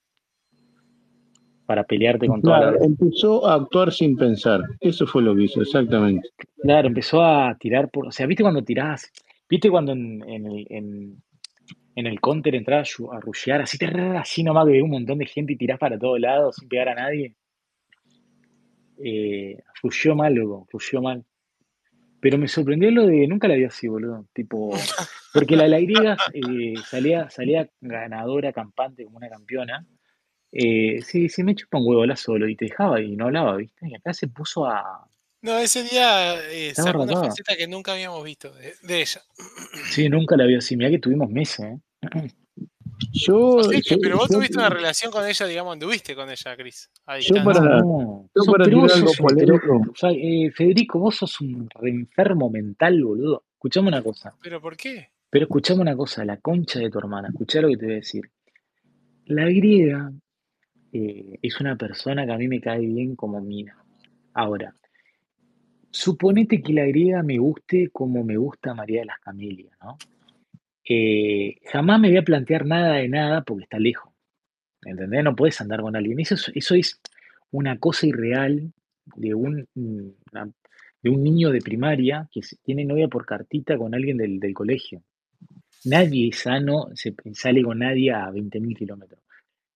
para 1.66 1.84
pelearte 1.84 2.26
con 2.26 2.42
toda 2.42 2.60
la 2.60 2.70
Claro, 2.72 2.84
empezó 2.84 3.46
a 3.46 3.54
actuar 3.54 3.92
sin 3.92 4.16
pensar. 4.16 4.62
Eso 4.80 5.06
fue 5.06 5.22
lo 5.22 5.34
que 5.34 5.44
hizo, 5.44 5.62
exactamente. 5.62 6.28
Claro, 6.62 6.88
empezó 6.88 7.22
a 7.22 7.56
tirar 7.58 7.90
por. 7.90 8.08
O 8.08 8.10
sea, 8.10 8.26
¿viste 8.26 8.42
cuando 8.42 8.62
tirás? 8.62 9.10
¿Viste 9.48 9.70
cuando 9.70 9.92
en, 9.92 10.22
en 10.28 10.46
en, 10.68 11.22
en 11.96 12.06
el 12.06 12.20
counter 12.20 12.54
entras 12.54 12.96
a 13.10 13.16
a 13.16 13.20
rushear 13.20 13.60
así, 13.62 13.78
así 14.16 14.42
nomás 14.42 14.66
que 14.66 14.82
un 14.82 14.90
montón 14.90 15.18
de 15.18 15.26
gente 15.26 15.52
y 15.52 15.56
tirás 15.56 15.78
para 15.78 15.98
todos 15.98 16.18
lados 16.18 16.56
sin 16.56 16.68
pegar 16.68 16.88
a 16.88 16.94
nadie? 16.94 17.36
Eh, 18.98 19.58
mal, 20.14 20.34
loco, 20.34 20.66
rusheó 20.70 21.02
mal. 21.02 21.24
Pero 22.20 22.38
me 22.38 22.48
sorprendió 22.48 22.90
lo 22.90 23.06
de. 23.06 23.26
Nunca 23.28 23.48
la 23.48 23.54
vi 23.54 23.64
así, 23.64 23.86
boludo. 23.86 24.26
Tipo. 24.32 24.70
Porque 25.34 25.56
la, 25.56 25.68
la 25.68 25.78
griega 25.78 26.16
eh, 26.32 26.74
salía, 26.86 27.28
salía 27.28 27.68
ganadora, 27.80 28.52
campante, 28.52 29.04
como 29.04 29.18
una 29.18 29.28
campeona. 29.28 29.86
Eh, 30.50 31.02
sí, 31.02 31.28
sí, 31.28 31.42
me 31.42 31.54
chupa 31.54 31.78
un 31.78 31.86
huevo 31.86 32.06
la 32.06 32.16
solo 32.16 32.48
y 32.48 32.56
te 32.56 32.66
dejaba 32.66 33.00
y 33.00 33.16
no 33.16 33.26
hablaba, 33.26 33.56
¿viste? 33.56 33.88
Y 33.88 33.94
acá 33.94 34.14
se 34.14 34.28
puso 34.28 34.66
a. 34.66 35.06
No, 35.44 35.58
ese 35.58 35.82
día 35.82 36.40
eh, 36.50 36.68
Estaba 36.68 36.88
sacó 36.92 37.02
una 37.02 37.20
faceta 37.20 37.54
que 37.54 37.68
nunca 37.68 37.92
habíamos 37.92 38.24
visto 38.24 38.50
de, 38.54 38.72
de 38.82 39.00
ella. 39.02 39.20
Sí, 39.90 40.08
nunca 40.08 40.38
la 40.38 40.46
vi 40.46 40.54
así. 40.54 40.74
Mirá 40.74 40.88
que 40.88 40.98
tuvimos 40.98 41.28
meses, 41.28 41.66
¿eh? 41.66 42.30
Yo, 43.12 43.58
Así 43.60 43.82
que, 43.82 43.90
yo, 43.90 44.00
pero 44.00 44.16
vos 44.16 44.28
yo- 44.30 44.38
tuviste 44.38 44.56
una 44.56 44.70
relación 44.70 45.12
con 45.12 45.26
ella, 45.26 45.46
digamos, 45.46 45.74
anduviste 45.74 46.14
con 46.14 46.30
ella, 46.30 46.56
Cris, 46.56 46.90
yo 47.20 47.44
para, 47.44 47.60
No, 47.60 48.28
yo 48.34 48.50
para 48.50 48.64
tirar 48.64 48.90
algo 48.90 49.10
o 49.90 49.94
sea, 49.94 50.10
eh, 50.12 50.50
Federico, 50.50 50.98
vos 50.98 51.16
sos 51.16 51.40
un 51.42 51.68
re 51.70 51.90
enfermo 51.90 52.48
mental, 52.48 53.02
boludo. 53.04 53.44
Escuchame 53.52 53.88
una 53.88 54.02
cosa, 54.02 54.34
¿Pero 54.42 54.60
por 54.62 54.76
qué? 54.76 55.10
pero 55.28 55.44
escuchame 55.44 55.80
una 55.82 55.94
cosa, 55.96 56.24
la 56.24 56.38
concha 56.38 56.78
de 56.78 56.88
tu 56.90 56.98
hermana, 56.98 57.28
escuchá 57.28 57.60
lo 57.60 57.68
que 57.68 57.76
te 57.76 57.84
voy 57.84 57.92
a 57.94 57.96
decir. 57.96 58.30
La 59.26 59.44
griega 59.46 60.10
eh, 60.92 61.38
es 61.42 61.60
una 61.60 61.76
persona 61.76 62.24
que 62.24 62.32
a 62.32 62.38
mí 62.38 62.48
me 62.48 62.60
cae 62.60 62.80
bien 62.86 63.14
como 63.16 63.40
mina. 63.40 63.76
Ahora, 64.32 64.74
suponete 65.94 66.60
que 66.60 66.72
la 66.72 66.84
griega 66.86 67.22
me 67.22 67.38
guste 67.38 67.88
como 67.90 68.24
me 68.24 68.36
gusta 68.36 68.74
María 68.74 69.00
de 69.00 69.06
las 69.06 69.20
Camelias, 69.20 69.72
¿no? 69.80 69.96
Eh, 70.88 71.56
jamás 71.72 72.00
me 72.00 72.08
voy 72.08 72.18
a 72.18 72.22
plantear 72.24 72.66
nada 72.66 72.94
de 72.96 73.08
nada 73.08 73.42
porque 73.42 73.64
está 73.64 73.78
lejos. 73.78 74.12
¿Entendés? 74.84 75.24
No 75.24 75.36
puedes 75.36 75.60
andar 75.60 75.80
con 75.80 75.96
alguien. 75.96 76.18
Eso 76.20 76.34
es, 76.34 76.50
eso 76.54 76.74
es 76.74 77.00
una 77.52 77.78
cosa 77.78 78.06
irreal 78.06 78.72
de 79.16 79.34
un, 79.34 79.66
una- 79.74 80.50
de 81.02 81.10
un 81.10 81.22
niño 81.22 81.50
de 81.50 81.60
primaria 81.60 82.28
que 82.32 82.40
tiene 82.62 82.84
novia 82.84 83.08
por 83.08 83.24
cartita 83.24 83.76
con 83.78 83.94
alguien 83.94 84.16
del, 84.16 84.40
del 84.40 84.52
colegio. 84.54 85.02
Nadie 85.84 86.32
sano 86.32 86.88
se 86.94 87.14
sale 87.34 87.62
con 87.62 87.78
nadie 87.78 88.10
a 88.10 88.30
20.000 88.30 88.76
kilómetros. 88.76 89.20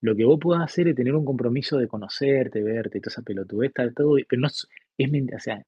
Lo 0.01 0.17
que 0.17 0.25
vos 0.25 0.39
podés 0.41 0.63
hacer 0.63 0.89
es 0.89 0.97
tener 0.97 1.15
un 1.15 1.25
compromiso 1.25 1.79
de 1.79 1.87
conocerte, 1.87 2.63
verte, 2.63 3.01
toda 3.01 3.13
esa 3.13 3.23
pelotudez, 3.23 3.73
todo, 3.95 4.17
pero 4.29 4.41
no 4.41 4.47
es, 4.49 4.67
es 4.97 5.11
o 5.13 5.39
sea, 5.39 5.65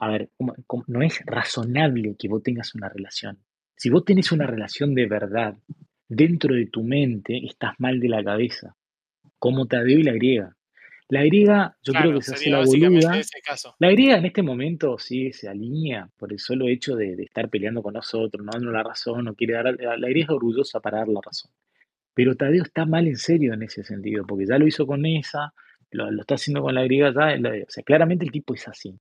a 0.00 0.08
ver, 0.10 0.30
¿cómo- 0.36 0.54
cómo- 0.66 0.84
no 0.88 1.02
es 1.02 1.20
razonable 1.26 2.16
que 2.18 2.28
vos 2.28 2.42
tengas 2.42 2.74
una 2.74 2.88
relación. 2.88 3.38
Si 3.76 3.90
vos 3.90 4.04
tenés 4.04 4.32
una 4.32 4.46
relación 4.46 4.94
de 4.94 5.06
verdad, 5.06 5.54
dentro 6.08 6.54
de 6.54 6.66
tu 6.66 6.82
mente 6.82 7.38
estás 7.46 7.74
mal 7.78 8.00
de 8.00 8.08
la 8.08 8.22
cabeza, 8.24 8.74
como 9.38 9.66
Tadeo 9.66 9.98
y 9.98 10.02
la 10.02 10.12
griega. 10.12 10.56
La 11.08 11.24
griega, 11.24 11.76
yo 11.82 11.92
creo 12.02 12.12
que 12.18 12.22
se 12.22 12.34
hace 12.34 12.50
la 12.50 12.58
boluda. 12.98 13.18
ese 13.18 13.40
caso. 13.42 13.74
La 13.80 13.90
griega 13.90 14.16
en 14.18 14.26
este 14.26 14.42
momento 14.42 14.96
sí 14.98 15.32
se 15.32 15.48
alinea 15.48 16.08
por 16.16 16.32
el 16.32 16.38
solo 16.38 16.68
hecho 16.68 16.94
de, 16.94 17.16
de 17.16 17.24
estar 17.24 17.48
peleando 17.48 17.82
con 17.82 17.94
nosotros, 17.94 18.44
no 18.44 18.52
dando 18.52 18.70
la 18.70 18.82
razón, 18.84 19.24
no 19.24 19.34
quiere 19.34 19.54
dar. 19.54 19.74
La, 19.80 19.96
la 19.96 20.08
griega 20.08 20.26
es 20.26 20.30
orgullosa 20.30 20.78
para 20.80 20.98
dar 20.98 21.08
la 21.08 21.20
razón. 21.24 21.50
Pero 22.14 22.36
Tadeo 22.36 22.62
está 22.62 22.84
mal 22.86 23.06
en 23.08 23.16
serio 23.16 23.54
en 23.54 23.62
ese 23.62 23.82
sentido, 23.82 24.24
porque 24.26 24.46
ya 24.46 24.56
lo 24.58 24.66
hizo 24.68 24.86
con 24.86 25.04
esa, 25.06 25.52
lo, 25.90 26.10
lo 26.12 26.20
está 26.20 26.34
haciendo 26.34 26.62
con 26.62 26.74
la 26.74 26.84
griega 26.84 27.12
ya. 27.12 27.40
o 27.66 27.70
sea, 27.70 27.82
claramente 27.82 28.24
el 28.24 28.30
tipo 28.30 28.54
es 28.54 28.68
así. 28.68 28.94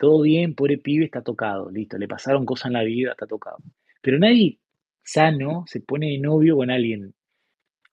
Todo 0.00 0.22
bien, 0.22 0.54
pobre 0.54 0.78
pibe, 0.78 1.04
está 1.04 1.20
tocado, 1.20 1.70
listo, 1.70 1.98
le 1.98 2.08
pasaron 2.08 2.46
cosas 2.46 2.68
en 2.68 2.72
la 2.72 2.82
vida, 2.84 3.10
está 3.10 3.26
tocado. 3.26 3.58
Pero 4.00 4.18
nadie 4.18 4.58
sano 5.04 5.64
se 5.66 5.82
pone 5.82 6.06
de 6.12 6.18
novio 6.18 6.56
con 6.56 6.70
alguien 6.70 7.12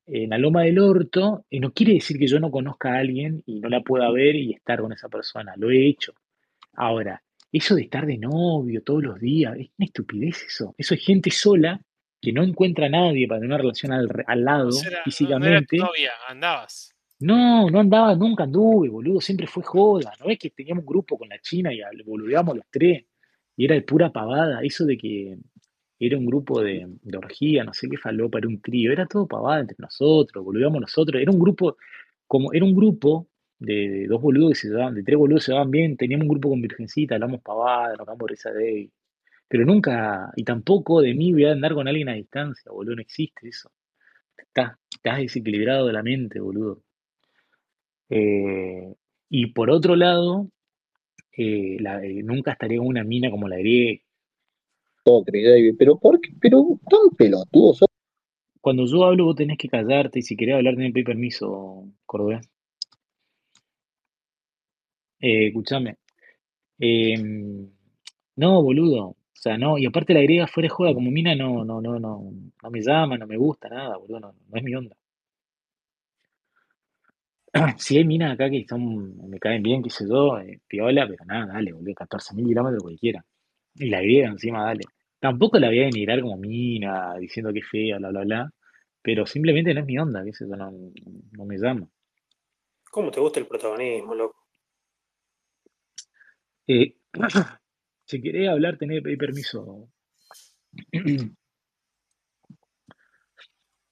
en 0.06 0.30
la 0.30 0.38
loma 0.38 0.62
del 0.62 0.80
orto, 0.80 1.44
y 1.50 1.60
no 1.60 1.74
quiere 1.74 1.96
decir 1.96 2.18
que 2.18 2.28
yo 2.28 2.40
no 2.40 2.50
conozca 2.50 2.94
a 2.94 3.00
alguien 3.00 3.44
y 3.46 3.60
no 3.60 3.68
la 3.68 3.82
pueda 3.82 4.10
ver 4.10 4.38
y 4.38 4.54
estar 4.54 4.80
con 4.80 4.94
esa 4.94 5.10
persona, 5.10 5.54
lo 5.58 5.70
he 5.70 5.86
hecho. 5.86 6.14
Ahora, 6.76 7.22
eso 7.52 7.76
de 7.76 7.82
estar 7.82 8.06
de 8.06 8.18
novio 8.18 8.82
todos 8.84 9.04
los 9.04 9.20
días, 9.20 9.58
es 9.58 9.68
una 9.78 9.86
estupidez 9.86 10.46
eso. 10.48 10.74
Eso 10.78 10.94
es 10.94 11.04
gente 11.04 11.30
sola 11.30 11.82
que 12.22 12.32
no 12.32 12.42
encuentra 12.42 12.86
a 12.86 12.90
nadie 12.90 13.28
para 13.28 13.42
tener 13.42 13.50
una 13.50 13.58
relación 13.58 13.92
al, 13.92 14.46
lado 14.46 14.70
no 14.70 14.88
era 14.88 15.04
tu 15.04 15.10
físicamente. 15.10 15.76
novia, 15.76 16.12
andabas. 16.30 16.96
No, 17.20 17.70
no 17.72 17.80
andaba, 17.80 18.16
nunca 18.16 18.44
anduve, 18.44 18.90
boludo, 18.90 19.20
siempre 19.22 19.48
fue 19.48 19.64
joda. 19.64 20.14
¿No 20.20 20.30
es 20.30 20.38
que 20.38 20.52
teníamos 20.52 20.84
un 20.84 20.88
grupo 20.88 21.18
con 21.18 21.30
la 21.30 21.40
China 21.40 21.72
y 21.74 21.82
boludeábamos 22.04 22.58
los 22.58 22.66
tres? 22.70 23.06
Y 23.56 23.66
era 23.66 23.76
de 23.76 23.82
pura 23.82 24.12
pavada, 24.12 24.62
eso 24.62 24.86
de 24.86 24.98
que 24.98 25.38
era 26.00 26.18
un 26.18 26.26
grupo 26.28 26.62
de, 26.62 26.88
orgía, 27.16 27.64
no 27.64 27.74
sé 27.74 27.90
qué 27.90 27.98
falopa, 27.98 28.38
era 28.38 28.48
un 28.48 28.62
trío, 28.62 28.92
era 28.92 29.08
todo 29.08 29.28
pavada 29.28 29.62
entre 29.62 29.78
nosotros, 29.80 30.44
boludeábamos 30.46 30.82
nosotros, 30.82 31.22
era 31.22 31.32
un 31.32 31.40
grupo, 31.40 31.78
como 32.28 32.54
era 32.54 32.66
un 32.66 32.76
grupo 32.76 33.28
de, 33.60 34.06
dos 34.08 34.22
boludos 34.22 34.52
que 34.52 34.56
se 34.56 34.68
llevaban, 34.70 34.96
de 34.96 35.04
tres 35.04 35.18
boludos 35.18 35.42
que 35.42 35.46
se 35.48 35.52
llevaban 35.54 35.72
bien, 35.72 35.98
teníamos 35.98 36.26
un 36.26 36.30
grupo 36.30 36.50
con 36.50 36.62
Virgencita, 36.62 37.16
hablamos 37.16 37.42
pavada, 37.42 37.96
nos 37.98 38.08
damos 38.08 38.30
risa 38.30 38.52
de 38.52 38.82
él, 38.82 38.92
pero 39.48 39.66
nunca, 39.66 40.32
y 40.36 40.44
tampoco 40.44 41.02
de 41.02 41.14
mí 41.16 41.34
voy 41.34 41.46
a 41.46 41.54
andar 41.54 41.74
con 41.74 41.88
alguien 41.88 42.10
a 42.10 42.14
distancia, 42.14 42.72
boludo, 42.72 42.96
no 42.96 43.02
existe 43.02 43.48
eso. 43.48 43.72
Estás 44.38 44.78
desequilibrado 45.20 45.88
de 45.88 45.94
la 45.94 46.04
mente, 46.04 46.40
boludo. 46.40 46.84
Eh, 48.10 48.94
y 49.30 49.48
por 49.48 49.70
otro 49.70 49.96
lado, 49.96 50.48
eh, 51.38 51.78
la- 51.80 52.04
eh, 52.06 52.24
nunca 52.24 52.54
estaría 52.54 52.80
con 52.80 52.88
una 52.88 53.04
mina 53.04 53.32
como 53.32 53.48
la 53.48 53.58
griega. 53.58 54.02
Pero 55.78 55.98
¿por 55.98 56.20
qué? 56.20 56.32
Pero 56.42 56.80
tan 56.90 57.16
pelotudo 57.18 57.74
sos. 57.74 57.90
Cuando 58.62 58.86
yo 58.86 59.06
hablo, 59.06 59.26
vos 59.26 59.36
tenés 59.36 59.58
que 59.58 59.70
callarte 59.70 60.20
y 60.20 60.22
si 60.24 60.36
querés 60.36 60.56
hablar, 60.56 60.76
tenés 60.76 60.90
que 60.90 60.94
pedir 60.96 61.06
permiso, 61.06 61.86
Cordobés. 62.06 62.50
Eh, 65.20 65.48
escuchame. 65.48 65.98
Em, 66.80 67.70
no, 68.38 68.64
boludo. 68.64 69.10
O 69.10 69.16
sea, 69.34 69.58
no. 69.58 69.78
Y 69.78 69.86
aparte 69.86 70.14
la 70.14 70.22
griega 70.22 70.48
fuera 70.48 70.66
de 70.68 70.70
joda 70.72 70.94
como 70.94 71.12
mina 71.12 71.36
no, 71.36 71.64
no, 71.66 71.82
no, 71.82 72.00
no, 72.00 72.32
no 72.64 72.70
me 72.72 72.82
llama, 72.82 73.18
no 73.18 73.28
me 73.28 73.38
gusta, 73.38 73.70
nada, 73.70 73.98
boludo. 73.98 74.20
No, 74.22 74.34
no 74.50 74.58
es 74.58 74.64
mi 74.64 74.76
onda. 74.76 74.96
Si 77.78 77.98
hay 77.98 78.06
minas 78.06 78.34
acá 78.34 78.50
que 78.50 78.66
son, 78.68 79.30
me 79.30 79.40
caen 79.40 79.64
bien, 79.64 79.84
qué 79.84 79.90
sé 79.90 80.06
yo, 80.08 80.40
eh, 80.40 80.60
piola, 80.68 81.08
pero 81.08 81.26
nada, 81.26 81.54
dale, 81.54 81.74
boludo, 81.74 81.94
14.000 81.94 82.48
kilómetros 82.48 82.84
cualquiera. 82.84 83.24
Y 83.76 83.90
la 83.90 84.02
griega 84.02 84.30
encima, 84.30 84.64
dale. 84.64 84.82
Tampoco 85.20 85.60
la 85.60 85.68
voy 85.68 85.80
a 85.80 85.86
denigrar 85.86 86.22
como 86.22 86.38
mina, 86.38 87.16
diciendo 87.18 87.52
que 87.54 87.60
es 87.60 87.68
fea, 87.68 87.98
bla, 87.98 88.10
bla, 88.10 88.22
bla. 88.22 88.54
Pero 89.02 89.26
simplemente 89.26 89.74
no 89.74 89.82
es 89.82 89.86
mi 89.86 89.98
onda, 89.98 90.24
qué 90.24 90.34
sé 90.34 90.46
yo, 90.48 90.56
no, 90.56 90.72
no 90.72 91.46
me 91.46 91.58
llama. 91.58 91.88
¿Cómo 92.92 93.12
te 93.12 93.20
gusta 93.20 93.40
el 93.40 93.48
protagonismo, 93.48 94.16
loco? 94.16 94.46
Eh, 96.68 96.96
si 98.06 98.22
querés 98.22 98.50
hablar, 98.50 98.78
tenés 98.78 99.00
que 99.00 99.04
pedir 99.04 99.18
permiso. 99.18 99.90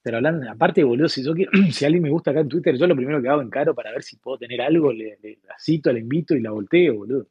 Pero 0.05 0.17
hablando, 0.17 0.47
aparte, 0.51 0.83
boludo, 0.83 1.09
si 1.09 1.23
yo 1.25 1.33
quiero, 1.33 1.51
si 1.71 1.83
alguien 1.83 2.03
me 2.03 2.11
gusta 2.11 2.29
acá 2.29 2.41
en 2.41 2.47
Twitter, 2.47 2.77
yo 2.77 2.85
lo 2.85 2.95
primero 2.95 3.19
que 3.23 3.27
hago 3.27 3.41
en 3.41 3.49
caro 3.49 3.73
para 3.73 3.91
ver 3.91 4.03
si 4.03 4.17
puedo 4.17 4.37
tener 4.37 4.61
algo, 4.61 4.93
le, 4.93 5.17
le- 5.19 5.39
la 5.47 5.55
cito, 5.59 5.91
la 5.91 5.97
invito 5.97 6.35
y 6.35 6.41
la 6.41 6.51
volteo, 6.51 6.93
boludo. 6.93 7.25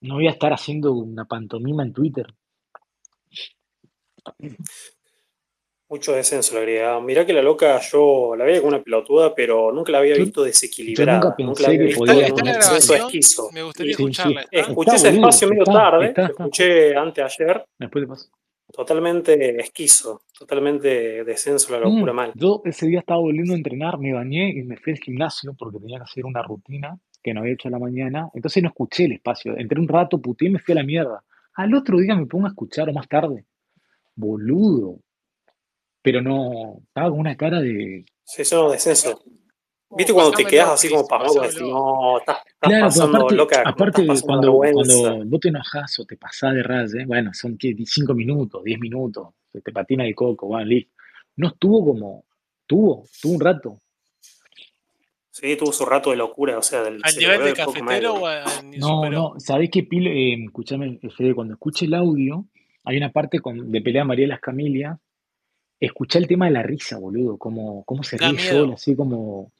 No 0.00 0.14
voy 0.14 0.26
a 0.26 0.30
estar 0.30 0.54
haciendo 0.54 0.94
una 0.94 1.26
pantomima 1.26 1.82
en 1.82 1.92
Twitter. 1.92 2.26
Mucho 5.90 6.12
descenso 6.12 6.54
le 6.54 6.60
agregaba. 6.60 7.00
Mirá 7.02 7.26
que 7.26 7.34
la 7.34 7.42
loca 7.42 7.78
yo 7.80 8.34
la 8.38 8.44
veía 8.46 8.60
como 8.60 8.68
una 8.68 8.82
pelotuda, 8.82 9.34
pero 9.34 9.70
nunca 9.70 9.92
la 9.92 9.98
había 9.98 10.14
Yo, 10.16 10.24
visto 10.24 10.40
yo 10.40 10.46
desequilibrada. 10.46 11.20
nunca 11.20 11.36
Nunca 11.36 11.36
la 11.36 11.46
pensé 11.46 11.66
había 11.66 11.78
que 11.78 11.84
visto 11.84 12.00
podía 12.00 12.26
en 12.26 12.32
un 12.32 12.38
de 12.44 12.52
grabación, 12.54 13.00
esquizo. 13.00 13.50
me 13.52 13.62
gustaría 13.64 13.96
Sí, 13.96 14.02
escucharla. 14.02 14.40
Escuché 14.50 14.90
Está, 14.92 14.94
ese 14.96 15.08
boludo. 15.08 15.28
espacio 15.28 15.48
medio 15.48 15.62
Está, 15.64 15.72
tarde, 15.74 16.06
está, 16.06 16.22
lo 16.22 16.28
está. 16.28 16.42
escuché 16.44 16.96
anteayer, 16.96 17.64
Después 17.78 18.04
te 18.04 18.08
paso. 18.08 18.30
Totalmente 18.80 19.60
esquizo, 19.60 20.22
totalmente 20.38 21.24
descenso 21.24 21.72
la 21.72 21.80
locura 21.80 22.12
Mm, 22.12 22.16
mal. 22.16 22.32
yo 22.34 22.62
ese 22.64 22.86
día 22.86 23.00
estaba 23.00 23.20
volviendo 23.20 23.52
a 23.52 23.56
entrenar, 23.56 23.98
me 23.98 24.12
bañé 24.12 24.50
y 24.50 24.62
me 24.62 24.76
fui 24.76 24.92
al 24.92 24.98
gimnasio 24.98 25.54
porque 25.58 25.78
tenía 25.78 25.98
que 25.98 26.04
hacer 26.04 26.24
una 26.26 26.42
rutina 26.42 26.98
que 27.22 27.34
no 27.34 27.40
había 27.40 27.52
hecho 27.52 27.68
a 27.68 27.72
la 27.72 27.78
mañana. 27.78 28.30
Entonces 28.34 28.62
no 28.62 28.70
escuché 28.70 29.04
el 29.04 29.12
espacio. 29.12 29.56
Entré 29.58 29.78
un 29.78 29.88
rato, 29.88 30.20
puteé 30.20 30.48
y 30.48 30.52
me 30.52 30.58
fui 30.58 30.72
a 30.72 30.76
la 30.76 30.84
mierda. 30.84 31.22
Al 31.54 31.74
otro 31.74 31.98
día 31.98 32.14
me 32.14 32.26
pongo 32.26 32.46
a 32.46 32.50
escuchar 32.50 32.92
más 32.94 33.06
tarde. 33.08 33.44
Boludo. 34.14 35.00
Pero 36.02 36.22
no, 36.22 36.78
estaba 36.86 37.10
con 37.10 37.18
una 37.20 37.36
cara 37.36 37.60
de. 37.60 38.04
Sí, 38.24 38.42
eso 38.42 38.56
es 38.60 38.64
un 38.66 38.72
descenso. 38.72 39.22
¿Viste 39.96 40.12
cuando 40.12 40.32
te 40.32 40.44
quedas 40.44 40.70
así 40.70 40.88
como 40.88 41.06
parado? 41.06 41.34
como 41.34 41.46
decís, 41.46 41.60
no, 41.62 42.18
estás, 42.18 42.38
estás 42.46 42.68
Claro, 42.68 42.86
pasando 42.86 43.16
aparte, 43.16 43.34
loca, 43.34 43.62
aparte 43.64 44.06
cuando, 44.06 44.52
cuando 44.52 45.24
vos 45.24 45.40
te 45.40 45.48
enojás 45.48 45.98
o 45.98 46.04
te 46.04 46.16
pasás 46.16 46.54
de 46.54 46.62
raya, 46.62 47.04
bueno, 47.06 47.34
son 47.34 47.58
¿qué? 47.58 47.74
cinco 47.84 48.14
minutos, 48.14 48.62
diez 48.62 48.78
minutos, 48.78 49.28
se 49.52 49.60
te 49.60 49.72
patina 49.72 50.06
el 50.06 50.14
coco, 50.14 50.46
bueno, 50.46 50.66
listo. 50.66 50.92
No 51.36 51.48
estuvo 51.48 51.84
como, 51.84 52.24
tuvo, 52.66 53.04
tuvo 53.20 53.34
un 53.34 53.40
rato. 53.40 53.80
Sí, 55.32 55.56
tuvo 55.56 55.72
su 55.72 55.84
rato 55.84 56.10
de 56.10 56.16
locura, 56.16 56.58
o 56.58 56.62
sea, 56.62 56.82
del, 56.82 57.00
¿Al 57.02 57.16
nivel 57.16 57.44
de 57.44 57.52
cafetero 57.54 58.14
o 58.14 58.26
al 58.26 58.44
No, 58.78 58.88
superó? 58.88 59.10
no, 59.10 59.40
¿sabés 59.40 59.70
qué, 59.70 59.82
Pilo? 59.82 60.10
Eh, 60.10 60.44
escúchame, 60.44 61.00
Fede, 61.16 61.34
cuando 61.34 61.54
escuche 61.54 61.86
el 61.86 61.94
audio, 61.94 62.44
hay 62.84 62.96
una 62.96 63.10
parte 63.10 63.40
con, 63.40 63.72
de 63.72 63.80
pelea 63.80 64.04
María 64.04 64.28
Las 64.28 64.40
Camilias, 64.40 64.98
escuchá 65.80 66.18
el 66.18 66.28
tema 66.28 66.46
de 66.46 66.52
la 66.52 66.62
risa, 66.62 66.98
boludo, 66.98 67.38
cómo, 67.38 67.84
cómo 67.84 68.02
se 68.02 68.18
ríe 68.18 68.38
sola, 68.38 68.74
así 68.74 68.94
como... 68.94 69.50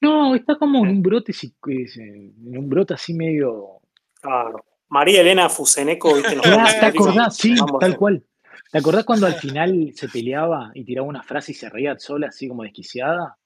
No, 0.00 0.34
está 0.34 0.56
como 0.56 0.84
en 0.84 0.90
un 0.90 1.02
brote, 1.02 1.32
se- 1.32 1.52
en 1.64 2.56
un 2.58 2.68
brote 2.68 2.94
así 2.94 3.12
medio... 3.14 3.80
Claro. 4.20 4.64
María 4.88 5.20
Elena 5.20 5.48
Fuseneco, 5.48 6.14
¿viste? 6.14 6.34
Los 6.36 6.44
¿te 6.80 6.86
acordás? 6.86 7.36
Sí, 7.36 7.54
tal 7.78 7.96
cual. 7.96 8.24
¿Te 8.72 8.78
acordás 8.78 9.04
cuando 9.04 9.26
al 9.26 9.34
final 9.34 9.92
se 9.94 10.08
peleaba 10.08 10.70
y 10.74 10.84
tiraba 10.84 11.06
una 11.08 11.22
frase 11.22 11.52
y 11.52 11.54
se 11.54 11.68
reía 11.70 11.98
sola, 11.98 12.28
así 12.28 12.48
como 12.48 12.62
desquiciada? 12.62 13.36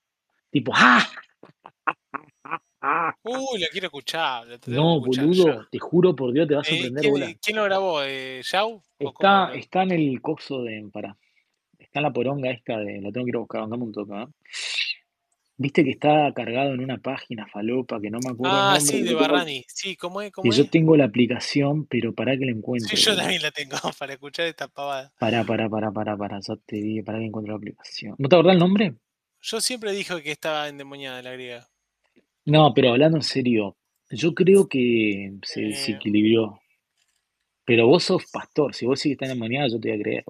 Tipo, 0.51 0.73
¡ah! 0.75 1.07
Uy, 3.25 3.59
la 3.61 3.67
quiero 3.73 3.87
escuchar, 3.87 4.47
la 4.47 4.59
No, 4.67 4.99
escuchar 4.99 5.25
boludo, 5.27 5.47
ya. 5.63 5.69
te 5.71 5.79
juro 5.79 6.15
por 6.15 6.33
Dios, 6.33 6.47
te 6.47 6.55
va 6.55 6.61
a 6.61 6.65
Eh, 6.65 6.71
sorprender, 6.71 7.01
¿quién, 7.03 7.13
bola. 7.13 7.35
quién 7.43 7.57
lo 7.57 7.65
grabó? 7.65 8.03
Eh, 8.03 8.43
¿Yao? 8.43 8.69
¿O 8.75 8.83
cómo 8.99 9.09
Está, 9.11 9.55
está 9.55 9.83
en 9.83 9.93
el 9.93 10.21
coso 10.21 10.63
de. 10.63 10.87
Pará. 10.93 11.17
Está 11.79 12.01
en 12.01 12.03
la 12.05 12.13
poronga 12.13 12.51
esta 12.51 12.79
de. 12.79 13.01
La 13.01 13.11
tengo 13.11 13.25
que 13.25 13.31
ir 13.31 13.37
a 13.37 13.41
buscar, 13.41 13.61
bancame 13.63 13.85
un 13.85 13.93
toque, 13.93 14.13
¿eh? 14.15 14.27
Viste 15.57 15.85
que 15.85 15.91
está 15.91 16.33
cargado 16.35 16.75
en 16.75 16.81
una 16.81 16.99
página 16.99 17.47
falopa 17.47 18.01
que 18.01 18.11
no 18.11 18.19
me 18.21 18.31
acuerdo 18.31 18.57
el 18.57 18.63
Ah, 18.65 18.75
nombre. 18.75 18.97
sí, 18.99 19.03
de 19.03 19.15
Barrani. 19.15 19.65
Sí, 19.69 19.97
¿cómo 19.97 20.21
es? 20.21 20.33
¿Cómo 20.33 20.53
yo 20.53 20.65
es? 20.65 20.71
tengo 20.71 20.97
la 20.97 21.05
aplicación, 21.05 21.87
pero 21.87 22.13
pará 22.13 22.37
que 22.37 22.45
la 22.45 22.51
encuentre. 22.53 22.97
Sí, 22.97 23.03
yo 23.05 23.17
también 23.17 23.41
la 23.41 23.53
tengo 23.53 23.77
para 23.99 24.15
escuchar 24.15 24.47
esta 24.47 24.67
pavada. 24.67 25.13
Pará, 25.19 25.45
pará, 25.45 25.69
pará, 25.69 25.93
pará, 25.93 26.17
pará. 26.17 26.41
Ya 26.41 26.57
te 26.67 26.77
di, 26.77 27.03
pará 27.03 27.19
que 27.21 27.27
encuentro 27.27 27.53
la 27.53 27.59
aplicación. 27.59 28.17
¿No 28.19 28.29
te 28.29 28.35
acordás 28.35 28.55
el 28.55 28.59
nombre? 28.59 28.95
Yo 29.43 29.61
siempre 29.61 29.93
dije 29.93 30.21
que 30.23 30.33
estaba 30.33 30.69
endemoniada 30.69 31.23
la 31.23 31.33
griega. 31.33 31.69
No, 32.47 32.73
pero 32.75 32.91
hablando 32.91 33.19
en 33.19 33.23
serio, 33.23 33.77
yo 34.11 34.35
creo 34.35 34.69
que 34.69 35.35
se 35.45 35.61
Eh, 35.61 35.69
desequilibró. 35.69 36.61
Pero 37.65 37.87
vos 37.87 38.03
sos 38.05 38.25
pastor, 38.31 38.75
si 38.75 38.87
vos 38.87 39.01
sí 39.01 39.09
que 39.11 39.13
estás 39.15 39.29
endemoniada, 39.31 39.69
yo 39.69 39.79
te 39.81 39.91
voy 39.91 39.99
a 40.01 40.03
creer. 40.03 40.25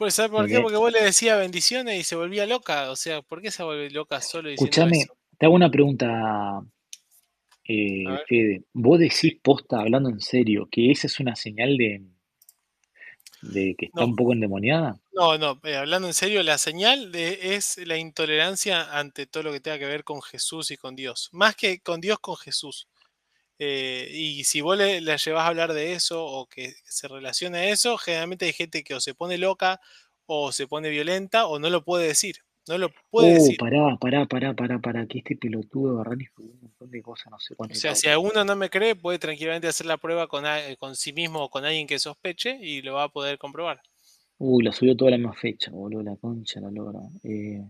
Pues 0.00 0.14
¿sabes 0.14 0.30
por 0.30 0.48
qué? 0.48 0.60
Porque 0.60 0.78
vos 0.78 0.90
le 0.90 1.02
decías 1.02 1.38
bendiciones 1.38 2.00
y 2.00 2.04
se 2.04 2.16
volvía 2.16 2.46
loca. 2.46 2.90
O 2.90 2.96
sea, 2.96 3.20
¿por 3.22 3.42
qué 3.42 3.50
se 3.50 3.62
vuelve 3.62 3.90
loca 3.90 4.20
solo 4.22 4.48
diciendo 4.48 4.80
Escuchame, 4.80 4.92
eso? 4.92 5.16
te 5.38 5.46
hago 5.46 5.54
una 5.56 5.70
pregunta, 5.70 6.62
eh. 7.64 8.20
Fede. 8.28 8.64
¿Vos 8.74 8.98
decís 8.98 9.38
posta, 9.42 9.80
hablando 9.80 10.10
en 10.10 10.20
serio, 10.20 10.68
que 10.70 10.90
esa 10.90 11.06
es 11.06 11.20
una 11.20 11.34
señal 11.36 11.76
de, 11.78 12.02
de 13.42 13.74
que 13.76 13.86
está 13.86 14.04
No, 14.04 14.06
un 14.06 14.16
poco 14.16 14.32
endemoniada? 14.32 14.98
no, 15.12 15.38
no. 15.38 15.60
eh, 15.64 15.76
hablando 15.76 16.08
en 16.08 16.14
serio, 16.14 16.42
la 16.42 16.58
señal 16.58 17.12
de, 17.12 17.54
es 17.56 17.78
la 17.86 17.96
intolerancia 17.98 18.98
ante 18.98 19.26
todo 19.26 19.44
lo 19.44 19.52
que 19.52 19.60
tenga 19.60 19.78
que 19.78 19.86
ver 19.86 20.04
con 20.04 20.22
Jesús 20.22 20.70
y 20.70 20.76
con 20.76 20.96
Dios. 20.96 21.28
Más 21.32 21.56
que 21.56 21.80
con 21.80 22.00
Dios, 22.00 22.18
con 22.20 22.36
Jesús. 22.36 22.88
Eh, 23.60 24.08
y 24.12 24.44
si 24.44 24.62
vos 24.62 24.78
le, 24.78 25.00
le 25.02 25.18
llevas 25.18 25.44
a 25.44 25.48
hablar 25.48 25.74
de 25.74 25.92
eso 25.94 26.24
o 26.24 26.48
que 26.48 26.74
se 26.86 27.08
relaciona 27.08 27.58
a 27.58 27.66
eso, 27.66 27.98
generalmente 27.98 28.46
hay 28.46 28.54
gente 28.54 28.82
que 28.84 28.94
o 28.94 29.00
se 29.00 29.14
pone 29.14 29.38
loca 29.38 29.80
o 30.26 30.52
se 30.52 30.66
pone 30.66 30.90
violenta 30.90 31.46
o 31.46 31.58
no 31.60 31.70
lo 31.70 31.84
puede 31.84 32.06
decir. 32.08 32.38
No 32.68 32.78
lo 32.78 32.90
puede 33.10 33.34
Oh, 33.34 33.34
decir. 33.34 33.58
pará, 33.60 33.96
pará, 34.02 34.26
pará, 34.26 34.54
pará, 34.54 34.78
pará, 34.80 35.06
que 35.06 35.18
este 35.18 35.36
pelotudo 35.36 35.96
Barrani 35.98 36.26
un 36.38 36.58
montón 36.62 36.90
de 36.90 37.02
cosas, 37.02 37.30
no 37.30 37.38
sé 37.38 37.54
O 37.54 37.54
cuánto 37.54 37.74
sea, 37.74 37.94
el 37.94 37.96
si 37.96 38.06
alguno 38.08 38.44
no 38.44 38.54
me 38.54 38.68
cree, 38.68 38.94
puede 38.96 39.18
tranquilamente 39.18 39.66
hacer 39.68 39.86
la 39.86 39.96
prueba 39.96 40.26
con, 40.28 40.44
con 40.78 40.94
sí 40.94 41.12
mismo 41.14 41.44
o 41.44 41.48
con 41.50 41.64
alguien 41.64 41.86
que 41.86 41.98
sospeche 41.98 42.58
y 42.60 42.82
lo 42.82 42.94
va 42.94 43.04
a 43.04 43.08
poder 43.08 43.38
comprobar. 43.38 43.82
Uy, 44.38 44.64
la 44.64 44.72
subió 44.72 44.96
toda 44.96 45.12
la 45.12 45.18
misma 45.18 45.34
fecha, 45.34 45.70
boludo, 45.70 46.02
la 46.02 46.16
concha, 46.16 46.58
la 46.60 46.70
logra. 46.72 46.98
Eh, 47.22 47.62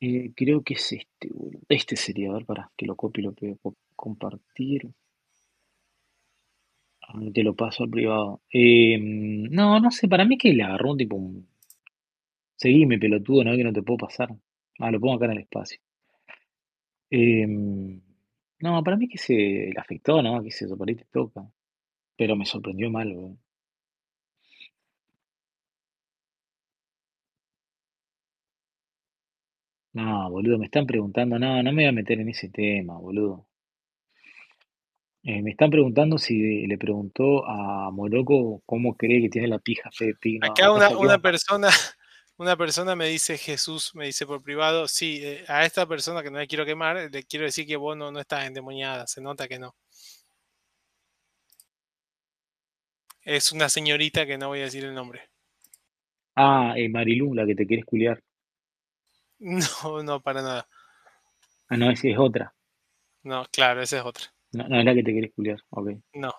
eh, 0.00 0.32
creo 0.34 0.62
que 0.62 0.74
es 0.74 0.92
este, 0.92 1.28
boludo. 1.32 1.60
Este 1.68 1.96
sería, 1.96 2.30
a 2.30 2.34
ver, 2.34 2.44
pará, 2.46 2.70
que 2.76 2.86
lo 2.86 2.96
copio 2.96 3.20
y 3.22 3.24
lo 3.24 3.32
pego. 3.32 3.74
Co- 4.00 4.04
Compartir. 4.04 4.82
Te 7.34 7.42
lo 7.42 7.54
paso 7.54 7.84
al 7.84 7.90
privado. 7.90 8.40
Eh, 8.50 8.96
no, 8.98 9.78
no 9.80 9.90
sé, 9.90 10.08
para 10.08 10.24
mí 10.24 10.38
que 10.38 10.54
le 10.54 10.62
agarró 10.62 10.92
un 10.92 10.96
tipo 10.98 11.14
un... 11.16 11.46
Seguime, 12.62 12.96
pelotudo, 13.00 13.42
no 13.42 13.56
que 13.56 13.64
no 13.64 13.72
te 13.72 13.82
puedo 13.82 13.98
pasar. 14.06 14.28
Ah, 14.78 14.92
lo 14.92 15.00
pongo 15.00 15.14
acá 15.14 15.24
en 15.24 15.32
el 15.32 15.38
espacio. 15.38 15.80
Eh, 17.10 17.46
no, 18.60 18.82
para 18.84 18.96
mí 18.96 19.08
que 19.08 19.18
se 19.18 19.34
le 19.34 19.74
afectó, 19.78 20.22
¿no? 20.22 20.42
Que 20.42 20.50
se 20.50 20.66
por 20.68 20.86
te 20.86 21.04
toca. 21.12 21.46
Pero 22.16 22.36
me 22.36 22.46
sorprendió 22.46 22.90
mal. 22.90 23.38
No, 29.92 30.28
boludo, 30.30 30.58
me 30.58 30.64
están 30.64 30.84
preguntando, 30.84 31.38
no, 31.38 31.62
no 31.62 31.70
me 31.72 31.82
voy 31.82 31.84
a 31.84 31.92
meter 31.92 32.18
en 32.20 32.28
ese 32.30 32.48
tema, 32.48 32.98
boludo. 32.98 33.46
Eh, 35.22 35.42
me 35.42 35.50
están 35.50 35.70
preguntando 35.70 36.16
si 36.16 36.66
le 36.66 36.78
preguntó 36.78 37.46
a 37.46 37.90
Moroco 37.90 38.62
cómo 38.64 38.96
cree 38.96 39.20
que 39.20 39.28
tiene 39.28 39.48
la 39.48 39.58
pija 39.58 39.90
Fede 39.92 40.14
Pig. 40.14 40.40
No, 40.40 40.46
Acá 40.46 40.72
una, 40.72 41.18
persona, 41.18 41.68
una 42.38 42.56
persona 42.56 42.96
me 42.96 43.06
dice 43.06 43.36
Jesús, 43.36 43.94
me 43.94 44.06
dice 44.06 44.26
por 44.26 44.42
privado, 44.42 44.88
sí, 44.88 45.20
eh, 45.22 45.44
a 45.46 45.66
esta 45.66 45.86
persona 45.86 46.22
que 46.22 46.30
no 46.30 46.38
le 46.38 46.46
quiero 46.46 46.64
quemar, 46.64 47.10
le 47.10 47.22
quiero 47.24 47.44
decir 47.44 47.66
que 47.66 47.76
vos 47.76 47.96
no, 47.96 48.10
no 48.10 48.18
estás 48.18 48.46
endemoniada, 48.46 49.06
se 49.06 49.20
nota 49.20 49.46
que 49.46 49.58
no. 49.58 49.74
Es 53.22 53.52
una 53.52 53.68
señorita 53.68 54.24
que 54.24 54.38
no 54.38 54.48
voy 54.48 54.60
a 54.60 54.64
decir 54.64 54.84
el 54.84 54.94
nombre. 54.94 55.20
Ah, 56.34 56.72
eh, 56.76 56.88
Marilú, 56.88 57.34
la 57.34 57.44
que 57.44 57.54
te 57.54 57.66
quieres 57.66 57.84
culiar. 57.84 58.22
No, 59.42 60.02
no, 60.02 60.20
para 60.20 60.42
nada. 60.42 60.68
Ah, 61.68 61.76
no, 61.78 61.90
esa 61.90 62.08
es 62.08 62.18
otra. 62.18 62.54
No, 63.22 63.46
claro, 63.50 63.80
esa 63.80 64.00
es 64.00 64.04
otra. 64.04 64.30
No, 64.52 64.68
no 64.68 64.78
es 64.80 64.84
la 64.84 64.94
que 64.94 65.02
te 65.02 65.12
quieres 65.12 65.32
culiar. 65.34 65.58
Ok, 65.70 65.90
No. 66.14 66.32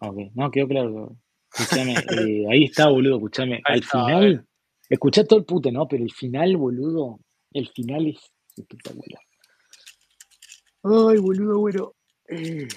ok. 0.00 0.18
No, 0.34 0.50
quedó 0.50 0.68
claro. 0.68 1.16
Escuchame, 1.52 1.94
eh, 1.94 2.46
ahí 2.50 2.64
está, 2.64 2.88
boludo, 2.88 3.16
escuchame. 3.16 3.54
Ahí 3.64 3.74
Al 3.74 3.78
está, 3.80 4.04
final, 4.04 4.46
escuchá 4.90 5.24
todo 5.24 5.38
el 5.38 5.44
puto, 5.46 5.72
¿no? 5.72 5.88
Pero 5.88 6.04
el 6.04 6.12
final, 6.12 6.56
boludo, 6.56 7.20
el 7.52 7.68
final 7.70 8.06
es 8.08 8.18
espectacular. 8.56 9.20
Ay, 10.82 11.18
boludo, 11.18 11.58
bueno. 11.60 11.92
Eh, 12.28 12.68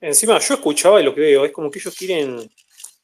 Encima, 0.00 0.38
yo 0.38 0.54
escuchaba 0.54 1.00
y 1.00 1.04
lo 1.04 1.14
que 1.14 1.20
veo 1.20 1.44
es 1.44 1.52
como 1.52 1.70
que 1.70 1.78
ellos 1.78 1.94
quieren 1.96 2.36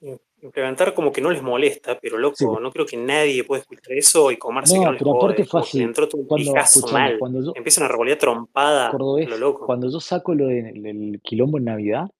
im- 0.00 0.20
implementar 0.42 0.92
como 0.92 1.12
que 1.12 1.20
no 1.20 1.30
les 1.30 1.42
molesta, 1.42 1.98
pero 2.00 2.16
Sí, 2.34 2.44
loco, 2.44 2.60
no 2.60 2.70
creo 2.72 2.84
que 2.84 2.96
nadie 2.96 3.44
pueda 3.44 3.60
escuchar 3.62 3.92
eso 3.92 4.30
y 4.30 4.36
comerse 4.36 4.74
que 4.74 4.80
no, 4.80 4.86
no 4.86 4.92
les 4.92 5.02
pero 5.02 5.16
aparte 5.16 5.44
fue 5.44 5.60
así. 5.60 5.80
entró 5.82 6.08
todo 6.08 6.26
Cuando, 6.26 6.52
mal. 6.92 7.18
cuando 7.18 7.42
yo, 7.42 7.52
Empiezan 7.54 7.84
a 7.84 7.88
revolear 7.88 8.18
trompada 8.18 8.90
Cordobés, 8.90 9.28
lo 9.28 9.36
loco. 9.38 9.66
cuando 9.66 9.90
yo 9.90 10.00
saco 10.00 10.34
lo 10.34 10.46
del 10.48 10.82
del 10.82 11.20
quilombo 11.22 11.58
en 11.58 11.64
Navidad, 11.64 12.10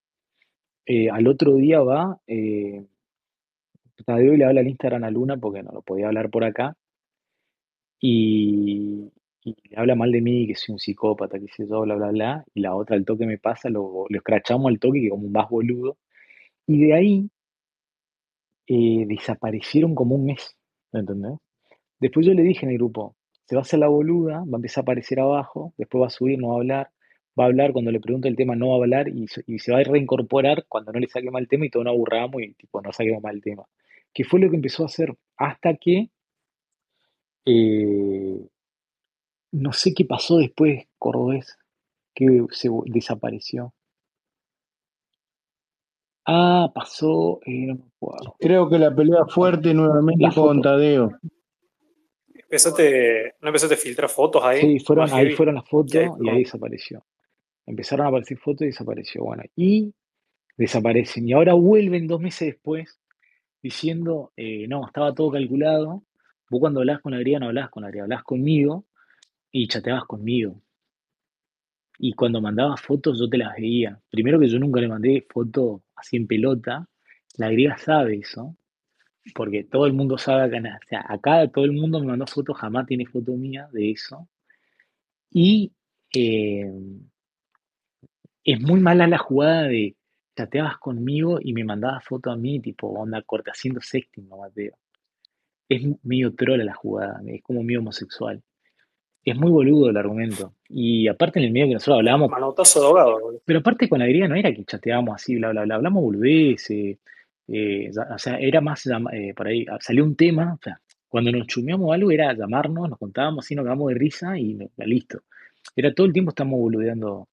eh, 0.87 1.11
al 1.11 1.27
otro 1.27 1.55
día 1.57 1.81
va, 1.83 2.19
eh, 2.27 2.85
Tadeo 4.07 4.35
y 4.35 4.37
le 4.37 4.45
habla 4.45 4.61
al 4.61 4.69
Instagram 4.69 5.05
a 5.05 5.11
Luna 5.11 5.37
porque 5.37 5.63
no 5.63 5.73
lo 5.73 5.83
podía 5.83 6.07
hablar 6.09 6.31
por 6.31 6.45
acá 6.45 6.77
y, 8.01 9.11
y 9.45 9.57
le 9.71 9.77
habla 9.77 9.95
mal 9.95 10.11
de 10.13 10.21
mí, 10.21 10.47
que 10.47 10.55
soy 10.57 10.73
un 10.75 10.79
psicópata, 10.79 11.39
que 11.39 11.47
sé 11.49 11.67
yo, 11.69 11.83
bla, 11.83 11.95
bla, 11.97 12.09
bla, 12.11 12.45
y 12.55 12.61
la 12.61 12.75
otra 12.75 12.97
al 12.97 13.05
toque 13.05 13.27
me 13.27 13.39
pasa, 13.39 13.69
lo, 13.69 14.07
lo 14.09 14.17
escrachamos 14.19 14.69
al 14.71 14.79
toque 14.79 15.01
que 15.03 15.09
como 15.11 15.27
un 15.27 15.33
más 15.33 15.49
boludo, 15.49 15.97
y 16.67 16.81
de 16.87 16.95
ahí 16.95 17.29
eh, 18.67 19.05
desaparecieron 19.07 19.95
como 19.95 20.15
un 20.17 20.27
mes, 20.27 20.57
¿me 20.93 21.01
entendés? 21.01 21.39
Después 22.01 22.27
yo 22.27 22.35
le 22.35 22.43
dije 22.43 22.67
en 22.67 22.73
el 22.73 22.79
grupo, 22.79 23.17
se 23.47 23.55
va 23.57 23.61
a 23.61 23.63
hacer 23.63 23.79
la 23.81 23.89
boluda, 23.89 24.39
va 24.41 24.53
a 24.55 24.57
empezar 24.57 24.83
a 24.83 24.85
aparecer 24.85 25.21
abajo, 25.21 25.75
después 25.79 26.03
va 26.03 26.07
a 26.09 26.11
subir, 26.11 26.39
no 26.39 26.49
va 26.49 26.55
a 26.55 26.57
hablar, 26.59 26.91
va 27.39 27.45
a 27.45 27.47
hablar 27.49 27.73
cuando 27.73 27.91
le 27.91 28.01
pregunto 28.01 28.29
el 28.29 28.37
tema, 28.37 28.57
no 28.57 28.69
va 28.69 28.75
a 28.75 28.79
hablar 28.79 29.09
y, 29.09 29.27
se- 29.29 29.45
va 29.73 29.79
a 29.79 29.85
reincorporar 29.85 30.65
cuando 30.69 30.93
no 30.93 31.01
le 31.01 31.09
saque 31.09 31.31
mal 31.31 31.43
el 31.45 31.49
tema 31.49 31.67
y 31.67 31.71
todo 31.71 31.85
nos 31.85 31.93
aburramos 31.93 32.43
y 32.43 32.55
tipo 32.55 32.81
no 32.83 32.93
saquemos 32.93 33.23
mal 33.23 33.37
el 33.37 33.43
tema. 33.43 33.65
Que 34.13 34.25
fue 34.25 34.41
lo 34.41 34.51
que 34.51 34.57
empezó 34.57 34.83
a 34.83 34.87
hacer 34.87 35.15
hasta 35.37 35.77
que 35.77 36.11
eh, 37.47 38.49
no 39.53 39.73
sé 39.73 39.93
qué 39.95 40.05
pasó 40.05 40.39
después, 40.39 40.87
Cordobés, 40.99 41.57
que 42.15 42.45
se 42.51 42.69
desapareció. 42.87 43.75
Ah, 46.25 46.71
pasó, 46.75 47.41
eh, 47.47 47.67
no 47.67 47.75
me 47.75 47.85
acuerdo. 47.97 48.37
Creo 48.39 48.69
que 48.69 48.79
la 48.79 48.95
pelea 48.95 49.25
fuerte 49.27 49.75
nuevamente 49.75 50.23
La 50.23 50.33
con 50.33 50.57
foto. 50.57 50.61
Tadeo. 50.61 51.19
Empezaste, 52.35 53.35
¿No 53.41 53.49
empezaste 53.49 53.75
a 53.75 53.79
filtrar 53.79 54.11
fotos 54.11 54.45
ahí? 54.45 54.61
Sí, 54.79 54.85
fueron, 54.85 55.05
Más 55.05 55.13
ahí 55.13 55.25
heavy. 55.25 55.37
fueron 55.37 55.55
las 55.57 55.65
Y 55.65 55.67
ahí 55.67 56.07
fotos 56.07 56.19
y 56.21 56.29
ahí 56.29 56.39
desapareció. 56.45 57.05
Empezaron 57.67 58.07
a 58.07 58.09
aparecer 58.11 58.39
fotos 58.39 58.63
y 58.63 58.67
desapareció. 58.67 59.25
Bueno, 59.25 59.43
y 59.57 59.95
desaparecen. 60.57 61.29
Y 61.29 61.33
ahora 61.33 61.55
vuelven 61.55 62.07
dos 62.07 62.21
meses 62.21 62.49
después 62.49 63.01
diciendo, 63.63 64.33
eh, 64.37 64.67
no, 64.69 64.87
estaba 64.87 65.15
todo 65.15 65.31
calculado. 65.31 66.03
Vos 66.51 66.61
cuando 66.61 66.81
hablás 66.81 67.01
con 67.01 67.13
la 67.13 67.19
griega 67.19 67.41
no 67.41 67.47
hablás 67.47 67.71
con 67.71 67.83
la 67.83 67.89
griega, 67.89 68.05
hablás 68.05 68.23
conmigo 68.25 68.85
y 69.51 69.67
chateabas 69.69 70.05
conmigo. 70.05 70.61
Y 71.99 72.13
cuando 72.13 72.41
mandabas 72.41 72.81
fotos 72.81 73.19
yo 73.19 73.29
te 73.31 73.39
las 73.39 73.55
veía. 73.57 73.99
Primero 74.11 74.39
que 74.39 74.49
yo 74.49 74.59
nunca 74.59 74.81
le 74.81 74.89
mandé 74.89 75.27
foto 75.31 75.83
así 76.03 76.17
en 76.17 76.27
pelota. 76.27 76.89
La 77.39 77.49
griega 77.49 77.79
sabe 77.79 78.17
eso, 78.17 78.57
porque 79.35 79.65
todo 79.65 79.87
el 79.87 79.95
mundo 79.95 80.19
sabe 80.19 80.43
acá, 80.43 80.59
o 80.59 80.89
sea, 80.89 81.05
acá 81.09 81.49
todo 81.49 81.65
el 81.65 81.73
mundo 81.73 82.01
me 82.01 82.09
mandó 82.09 82.27
fotos, 82.27 82.59
jamás 82.59 82.87
tiene 82.87 83.07
foto 83.07 83.33
mía 83.33 83.69
de 83.73 83.93
eso. 83.93 84.29
Y 85.31 85.73
eh, 86.15 86.71
es 88.45 88.61
muy 88.61 88.81
mala 88.81 89.07
la 89.07 89.19
jugada 89.19 89.63
de 89.69 89.97
chateabas 90.37 90.79
conmigo 90.79 91.39
y 91.41 91.53
me 91.53 91.65
mandabas 91.65 92.05
foto 92.05 92.31
a 92.31 92.37
mí, 92.37 92.61
tipo 92.61 92.89
onda 92.89 93.23
corta, 93.23 93.53
haciendo 93.53 93.81
sexting, 93.81 94.29
no 94.29 94.39
Mateo. 94.39 94.77
Es 95.69 95.83
medio 96.03 96.35
trola 96.35 96.65
la 96.65 96.75
jugada, 96.75 97.23
es 97.27 97.43
como 97.43 97.63
medio 97.63 97.81
homosexual. 97.81 98.43
Es 99.25 99.37
muy 99.37 99.51
boludo 99.51 99.89
el 99.89 99.97
argumento. 99.97 100.55
Y 100.75 101.07
aparte 101.07 101.39
en 101.39 101.45
el 101.45 101.53
medio 101.53 101.67
que 101.67 101.75
nosotros 101.75 101.99
hablábamos, 101.99 102.31
Manotazo 102.31 102.81
de 102.81 103.03
boludo. 103.03 103.43
pero 103.45 103.59
aparte 103.59 103.91
con 103.91 103.99
la 103.99 104.07
griega 104.07 104.27
no 104.27 104.37
era 104.37 104.55
que 104.55 104.65
chateábamos 104.65 105.17
así, 105.17 105.37
bla, 105.37 105.51
bla, 105.51 105.65
bla, 105.65 105.75
hablamos 105.75 106.03
boludeces, 106.03 106.99
eh, 107.49 107.91
o 107.91 108.19
sea, 108.19 108.39
era 108.39 108.63
más, 108.63 108.87
eh, 109.13 109.35
por 109.37 109.49
ahí, 109.49 109.67
ah, 109.71 109.77
salió 109.81 110.03
un 110.03 110.17
tema, 110.17 110.55
o 110.55 110.63
sea, 110.63 110.81
cuando 111.09 111.31
nos 111.31 111.47
chumeamos 111.47 111.93
algo 111.93 112.11
era 112.11 112.33
llamarnos, 112.33 112.89
nos 112.89 112.99
contábamos 112.99 113.45
así, 113.45 113.55
nos 113.55 113.65
cagamos 113.65 113.89
de 113.89 113.95
risa 113.97 114.39
y 114.39 114.59
listo. 114.79 115.21
Era 115.77 115.93
todo 115.93 116.07
el 116.07 116.15
tiempo 116.15 116.31
estamos 116.31 116.59
boludeando, 116.59 117.29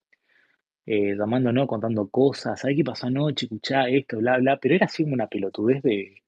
eh, 0.86 1.16
llamándonos, 1.18 1.66
contando 1.68 2.10
cosas, 2.10 2.60
¿sabes 2.60 2.76
qué 2.76 2.84
pasó 2.84 3.08
anoche? 3.08 3.46
Escuchá 3.46 3.88
esto, 3.88 4.18
bla, 4.18 4.38
bla, 4.38 4.58
pero 4.58 4.76
era 4.76 4.86
así 4.88 5.04
como 5.04 5.14
una 5.16 5.28
pelotudez 5.28 5.82
de, 5.82 6.24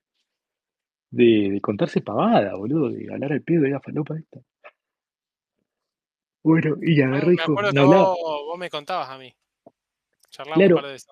de, 1.09 1.49
de 1.51 1.61
contarse 1.61 2.01
pavada, 2.01 2.55
boludo, 2.55 2.89
de 2.89 3.11
hablar 3.11 3.33
al 3.33 3.41
pedo 3.41 3.63
de 3.63 3.71
la 3.71 3.81
falopa 3.81 4.17
esta. 4.17 4.39
Bueno, 6.43 6.75
y 6.81 6.95
Me 6.97 7.03
agarré 7.03 7.25
y 7.25 7.27
me 7.27 7.31
dijo, 7.33 7.59
hablaba, 7.59 8.03
vos, 8.05 8.17
vos 8.45 8.57
me 8.57 8.69
contabas 8.69 9.09
a 9.09 9.17
mí. 9.17 9.33
Charlamos 10.29 10.57
un 10.57 10.59
claro, 10.61 10.75
par 10.75 10.85
de 10.85 10.91
veces. 10.93 11.09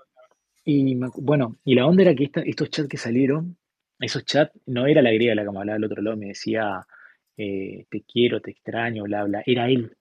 Y 0.65 0.95
me 0.95 1.07
bueno, 1.15 1.57
y 1.63 1.75
la 1.75 1.85
onda 1.85 2.03
era 2.03 2.15
que 2.15 2.25
esta- 2.25 2.41
estos 2.41 2.69
chats 2.69 2.87
que 2.89 2.97
salieron, 2.97 3.57
esos 3.99 4.25
chats, 4.25 4.51
no 4.65 4.85
era 4.87 5.01
la 5.01 5.11
griega 5.11 5.35
la 5.35 5.43
que 5.43 5.51
me 5.51 5.59
hablaba 5.59 5.75
del 5.75 5.85
otro 5.85 6.01
lado, 6.01 6.17
me 6.17 6.27
decía, 6.27 6.85
eh, 7.37 7.85
te 7.89 8.03
quiero, 8.03 8.41
te 8.41 8.51
extraño, 8.51 9.03
bla, 9.03 9.23
bla. 9.23 9.43
Era 9.45 9.69
él 9.69 9.95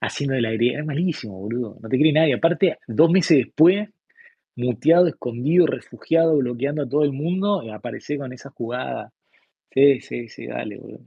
haciendo 0.00 0.34
de 0.34 0.42
la 0.42 0.52
griega. 0.52 0.76
Era 0.78 0.84
malísimo, 0.84 1.38
boludo. 1.40 1.78
No 1.80 1.88
te 1.88 1.98
cree 1.98 2.12
nadie. 2.12 2.34
Aparte, 2.34 2.78
dos 2.86 3.10
meses 3.10 3.38
después, 3.38 3.88
muteado, 4.56 5.08
escondido, 5.08 5.66
refugiado, 5.66 6.36
bloqueando 6.38 6.82
a 6.82 6.88
todo 6.88 7.04
el 7.04 7.12
mundo, 7.12 7.62
y 7.62 7.70
aparecí 7.70 8.18
con 8.18 8.32
esa 8.32 8.50
jugada. 8.50 9.12
Sí, 9.72 10.00
sí, 10.00 10.28
sí, 10.28 10.46
dale, 10.46 10.78
boludo. 10.78 11.00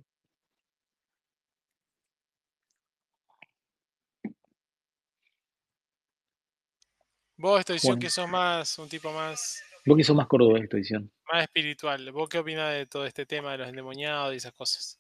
Vos, 7.38 7.60
esta 7.60 7.74
edición 7.74 7.92
Bueno, 7.92 8.02
que 8.02 8.10
sos 8.10 8.28
más, 8.28 8.80
un 8.80 8.90
tipo 8.90 9.12
más, 9.12 9.64
vos 9.86 9.96
que 9.98 10.04
sos 10.04 10.16
más 10.16 10.28
cordobés 10.28 10.64
esta 10.64 10.78
edición. 10.78 11.12
más 11.32 11.44
espiritual, 11.44 12.12
¿vos 12.12 12.28
qué 12.30 12.40
opinás 12.40 12.74
de 12.74 12.86
todo 12.88 13.06
este 13.06 13.26
tema 13.26 13.52
de 13.52 13.60
los 13.60 13.70
endemoniados 13.70 14.34
y 14.34 14.38
esas 14.38 14.54
cosas? 14.54 15.00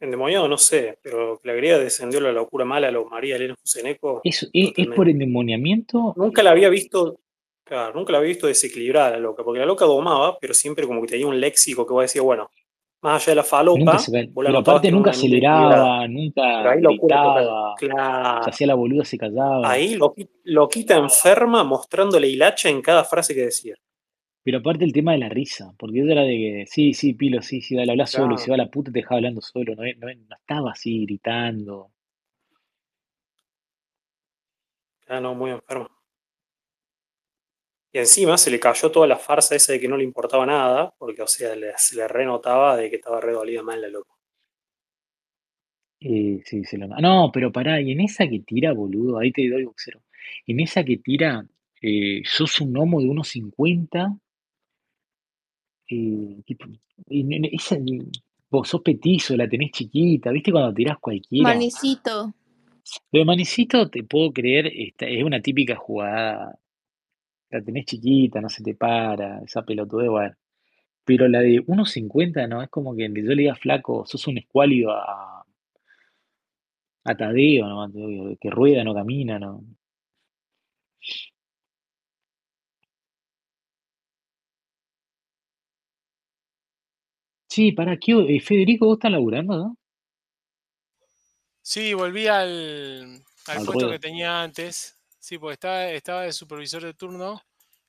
Endemoniado 0.00 0.46
no 0.46 0.56
sé, 0.56 0.98
pero 1.02 1.40
la 1.42 1.52
griega 1.54 1.78
descendió 1.78 2.20
la 2.20 2.30
locura 2.30 2.64
mala 2.64 2.86
a 2.86 2.92
lo 2.92 3.06
María 3.06 3.34
Elena 3.34 3.56
Fuseneco 3.56 4.20
¿Es, 4.22 4.48
es, 4.52 4.72
es 4.76 4.86
por 4.94 5.08
endemoniamiento? 5.08 6.14
Nunca 6.16 6.44
la 6.44 6.52
había 6.52 6.68
visto, 6.68 7.18
claro, 7.64 7.94
nunca 7.94 8.12
la 8.12 8.18
había 8.18 8.28
visto 8.28 8.46
desequilibrada 8.46 9.10
la 9.10 9.18
loca, 9.18 9.42
porque 9.42 9.58
la 9.58 9.66
loca 9.66 9.84
domaba, 9.84 10.38
pero 10.38 10.54
siempre 10.54 10.86
como 10.86 11.00
que 11.00 11.08
tenía 11.08 11.26
un 11.26 11.40
léxico 11.40 11.84
que 11.84 11.92
vos 11.92 12.02
decías, 12.02 12.24
bueno, 12.24 12.52
más 13.02 13.22
allá 13.22 13.30
de 13.32 13.36
la 13.36 13.42
Nunca 13.42 13.48
falopa, 13.48 13.98
se 13.98 14.12
la 14.12 14.28
pero 14.34 14.58
aparte 14.58 14.90
nunca 14.90 15.10
aceleraba, 15.10 16.00
Pero 16.00 16.08
nunca 16.08 16.70
ahí 16.70 16.80
gritaba, 16.82 17.76
se 17.78 17.86
Claro. 17.86 18.50
hacía 18.50 18.66
la 18.66 18.74
boluda, 18.74 19.04
se 19.04 19.18
callaba. 19.18 19.70
Ahí 19.70 19.96
loqui- 19.96 20.28
loquita 20.44 20.96
enferma 20.96 21.62
mostrándole 21.64 22.28
hilacha 22.28 22.68
en 22.68 22.82
cada 22.82 23.04
frase 23.04 23.34
que 23.34 23.42
decía. 23.42 23.74
Pero 24.44 24.58
aparte 24.58 24.84
el 24.84 24.92
tema 24.92 25.12
de 25.12 25.18
la 25.18 25.28
risa, 25.28 25.74
porque 25.78 26.00
eso 26.00 26.10
era 26.10 26.22
de 26.22 26.32
que, 26.32 26.64
sí, 26.66 26.94
sí, 26.94 27.12
Pilo, 27.14 27.42
sí, 27.42 27.60
sí, 27.60 27.76
dale, 27.76 27.92
habla 27.92 28.06
solo, 28.06 28.34
y 28.34 28.38
se 28.38 28.46
Claro. 28.46 28.50
va 28.58 28.62
a 28.62 28.66
la 28.66 28.70
puta 28.70 28.90
y 28.90 28.92
te 28.94 28.98
dejaba 29.00 29.16
hablando 29.16 29.40
solo, 29.42 29.74
no, 29.76 29.82
no, 29.82 30.06
no 30.06 30.36
estaba 30.36 30.70
así 30.72 31.02
gritando. 31.04 31.90
Ah, 35.08 35.20
no, 35.20 35.34
muy 35.34 35.50
enferma. 35.50 35.90
Y 37.92 37.98
encima 37.98 38.36
se 38.36 38.50
le 38.50 38.60
cayó 38.60 38.90
toda 38.90 39.06
la 39.06 39.16
farsa 39.16 39.54
esa 39.56 39.72
de 39.72 39.80
que 39.80 39.88
no 39.88 39.96
le 39.96 40.04
importaba 40.04 40.44
nada, 40.44 40.92
porque, 40.98 41.22
o 41.22 41.26
sea, 41.26 41.54
le- 41.56 41.72
se 41.78 41.96
le 41.96 42.06
renotaba 42.06 42.76
de 42.76 42.90
que 42.90 42.96
estaba 42.96 43.20
re 43.20 43.32
dolida 43.32 43.62
mal 43.62 43.80
la 43.80 43.88
loca. 43.88 44.10
Eh, 46.00 46.42
sí, 46.44 46.64
se 46.64 46.78
lo... 46.78 46.86
No, 46.86 47.30
pero 47.32 47.50
pará, 47.50 47.80
y 47.80 47.90
en 47.92 48.00
esa 48.00 48.28
que 48.28 48.40
tira, 48.40 48.72
boludo, 48.72 49.18
ahí 49.18 49.32
te 49.32 49.48
doy 49.48 49.64
boxero. 49.64 50.00
En 50.46 50.60
esa 50.60 50.84
que 50.84 50.98
tira, 50.98 51.44
eh, 51.82 52.22
sos 52.24 52.60
un 52.60 52.76
homo 52.76 53.00
de 53.00 53.08
unos 53.08 53.28
50, 53.28 54.14
eh, 55.90 56.36
tipo, 56.44 56.66
esa, 57.52 57.76
vos 58.50 58.68
sos 58.68 58.82
petizo, 58.82 59.36
la 59.36 59.48
tenés 59.48 59.72
chiquita, 59.72 60.30
¿viste 60.30 60.52
cuando 60.52 60.74
tirás 60.74 60.98
cualquiera? 60.98 61.48
Manicito. 61.48 62.34
Lo 63.12 63.18
de 63.20 63.24
Manicito 63.24 63.90
te 63.90 64.02
puedo 64.04 64.32
creer, 64.32 64.66
esta- 64.68 65.06
es 65.06 65.22
una 65.24 65.40
típica 65.42 65.74
jugada, 65.76 66.58
la 67.50 67.62
tenés 67.62 67.86
chiquita, 67.86 68.40
no 68.40 68.48
se 68.48 68.62
te 68.62 68.74
para, 68.74 69.40
esa 69.44 69.62
pelotudez, 69.64 70.08
bueno. 70.10 70.34
Pero 71.04 71.28
la 71.28 71.40
de 71.40 71.60
1.50, 71.66 72.46
¿no? 72.48 72.62
Es 72.62 72.68
como 72.70 72.94
que 72.96 73.04
yo 73.08 73.10
le 73.34 73.42
diga 73.42 73.54
flaco, 73.56 74.04
sos 74.06 74.26
un 74.28 74.38
escuálido 74.38 74.92
a, 74.92 75.44
a 77.04 77.16
Tadeo, 77.16 77.66
¿no? 77.66 77.90
Que 78.40 78.50
rueda, 78.50 78.84
no 78.84 78.94
camina, 78.94 79.38
¿no? 79.38 79.64
Sí, 87.48 87.72
para 87.72 87.96
¿qué, 87.98 88.12
eh, 88.36 88.40
Federico, 88.40 88.86
vos 88.86 88.96
estás 88.96 89.10
laburando, 89.12 89.56
¿no? 89.58 89.76
Sí, 91.62 91.94
volví 91.94 92.26
al, 92.26 93.22
al 93.46 93.58
Al 93.58 93.64
puesto 93.64 93.72
ruedo. 93.72 93.90
que 93.90 93.98
tenía 94.00 94.42
antes. 94.42 94.97
Sí, 95.18 95.38
porque 95.38 95.54
estaba, 95.54 95.90
estaba 95.90 96.22
de 96.22 96.32
supervisor 96.32 96.82
de 96.82 96.94
turno 96.94 97.40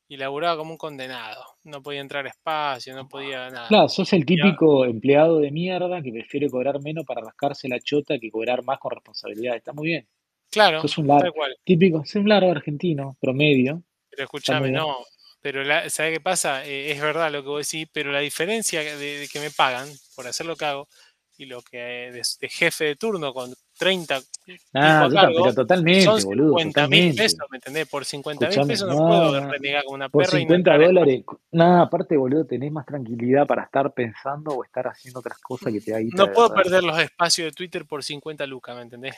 y 0.08 0.18
laburaba 0.18 0.58
como 0.58 0.72
un 0.72 0.78
condenado. 0.78 1.44
No 1.64 1.84
podía 1.84 2.02
entrar 2.02 2.26
a 2.26 2.30
espacio, 2.30 2.96
no 2.96 3.08
podía 3.08 3.50
nada. 3.52 3.68
Claro, 3.68 3.90
sos 3.90 4.12
el 4.14 4.26
típico 4.26 4.84
empleado 4.86 5.40
de 5.40 5.52
mierda 5.52 6.02
que 6.02 6.12
prefiere 6.12 6.50
cobrar 6.50 6.82
menos 6.82 7.06
para 7.06 7.22
rascarse 7.22 7.68
la 7.68 7.80
chota 7.80 8.18
que 8.20 8.32
cobrar 8.32 8.64
más 8.64 8.80
con 8.80 8.92
responsabilidad. 8.92 9.56
Está 9.56 9.72
muy 9.72 9.88
bien. 9.88 10.08
claro, 10.50 10.82
Sos 10.82 10.98
un 10.98 11.08
largo, 11.08 11.34
típico, 11.64 12.04
sos 12.06 12.16
un 12.16 12.30
largo 12.30 12.52
argentino, 12.52 13.18
promedio. 13.22 13.84
Pero 14.10 14.24
escúchame, 14.24 14.72
no. 14.72 14.98
Pero 15.42 15.64
la, 15.64 15.90
¿sabes 15.90 16.14
qué 16.14 16.20
pasa? 16.20 16.66
Eh, 16.66 16.92
es 16.92 17.00
verdad 17.00 17.32
lo 17.32 17.44
que 17.44 17.50
vos 17.50 17.72
decís, 17.72 17.88
pero 17.94 18.12
la 18.12 18.20
diferencia 18.20 18.82
de, 18.82 18.98
de 18.98 19.28
que 19.32 19.40
me 19.40 19.52
pagan 19.52 19.88
por 20.16 20.28
hacer 20.28 20.46
lo 20.48 20.56
que 20.56 20.66
hago 20.66 20.90
y 21.38 21.46
lo 21.46 21.62
que 21.62 21.78
de, 21.78 22.22
de 22.42 22.50
jefe 22.50 22.86
de 22.86 22.96
turno 22.96 23.34
con 23.34 23.54
30 23.80 24.20
tipos 24.46 24.62
Ah, 24.74 25.08
yo 25.10 25.16
cargo 25.16 25.44
pero 25.44 25.54
totalmente, 25.56 26.04
son 26.04 26.22
boludo, 26.22 26.50
50 26.60 26.82
mil 26.88 27.00
totalmente. 27.00 27.18
pesos, 27.24 27.40
¿me 27.50 27.58
entendés? 27.58 27.88
Por 27.90 28.06
50 28.06 28.50
mil 28.50 28.68
pesos 28.68 28.88
no 28.88 28.94
no, 28.96 29.08
puedo 29.08 29.50
renegar 29.50 29.84
como 29.86 29.96
una 29.96 30.10
Por 30.10 30.26
perra 30.26 30.40
y 30.40 30.46
no 30.46 30.50
50 30.50 30.56
entrar 30.56 30.76
a 30.76 30.84
espacio. 30.84 31.00
dólares, 31.02 31.26
nada, 31.52 31.82
aparte, 31.82 32.18
boludo, 32.18 32.46
tenés 32.46 32.72
más 32.72 32.86
tranquilidad 32.86 33.48
para 33.48 33.64
estar 33.64 33.94
pensando 33.94 34.52
o 34.52 34.64
estar 34.64 34.88
haciendo 34.88 35.20
otras 35.22 35.40
cosas 35.40 35.74
que 35.74 35.82
te 35.82 35.92
da 35.92 36.00
No 36.14 36.32
puedo 36.32 36.50
verdad. 36.50 36.64
perder 36.64 36.84
los 36.84 37.00
espacios 37.00 37.46
de 37.48 37.52
Twitter 37.54 37.86
por 37.86 38.04
50 38.04 38.46
lucas, 38.46 38.76
¿me 38.76 38.82
entendés? 38.84 39.16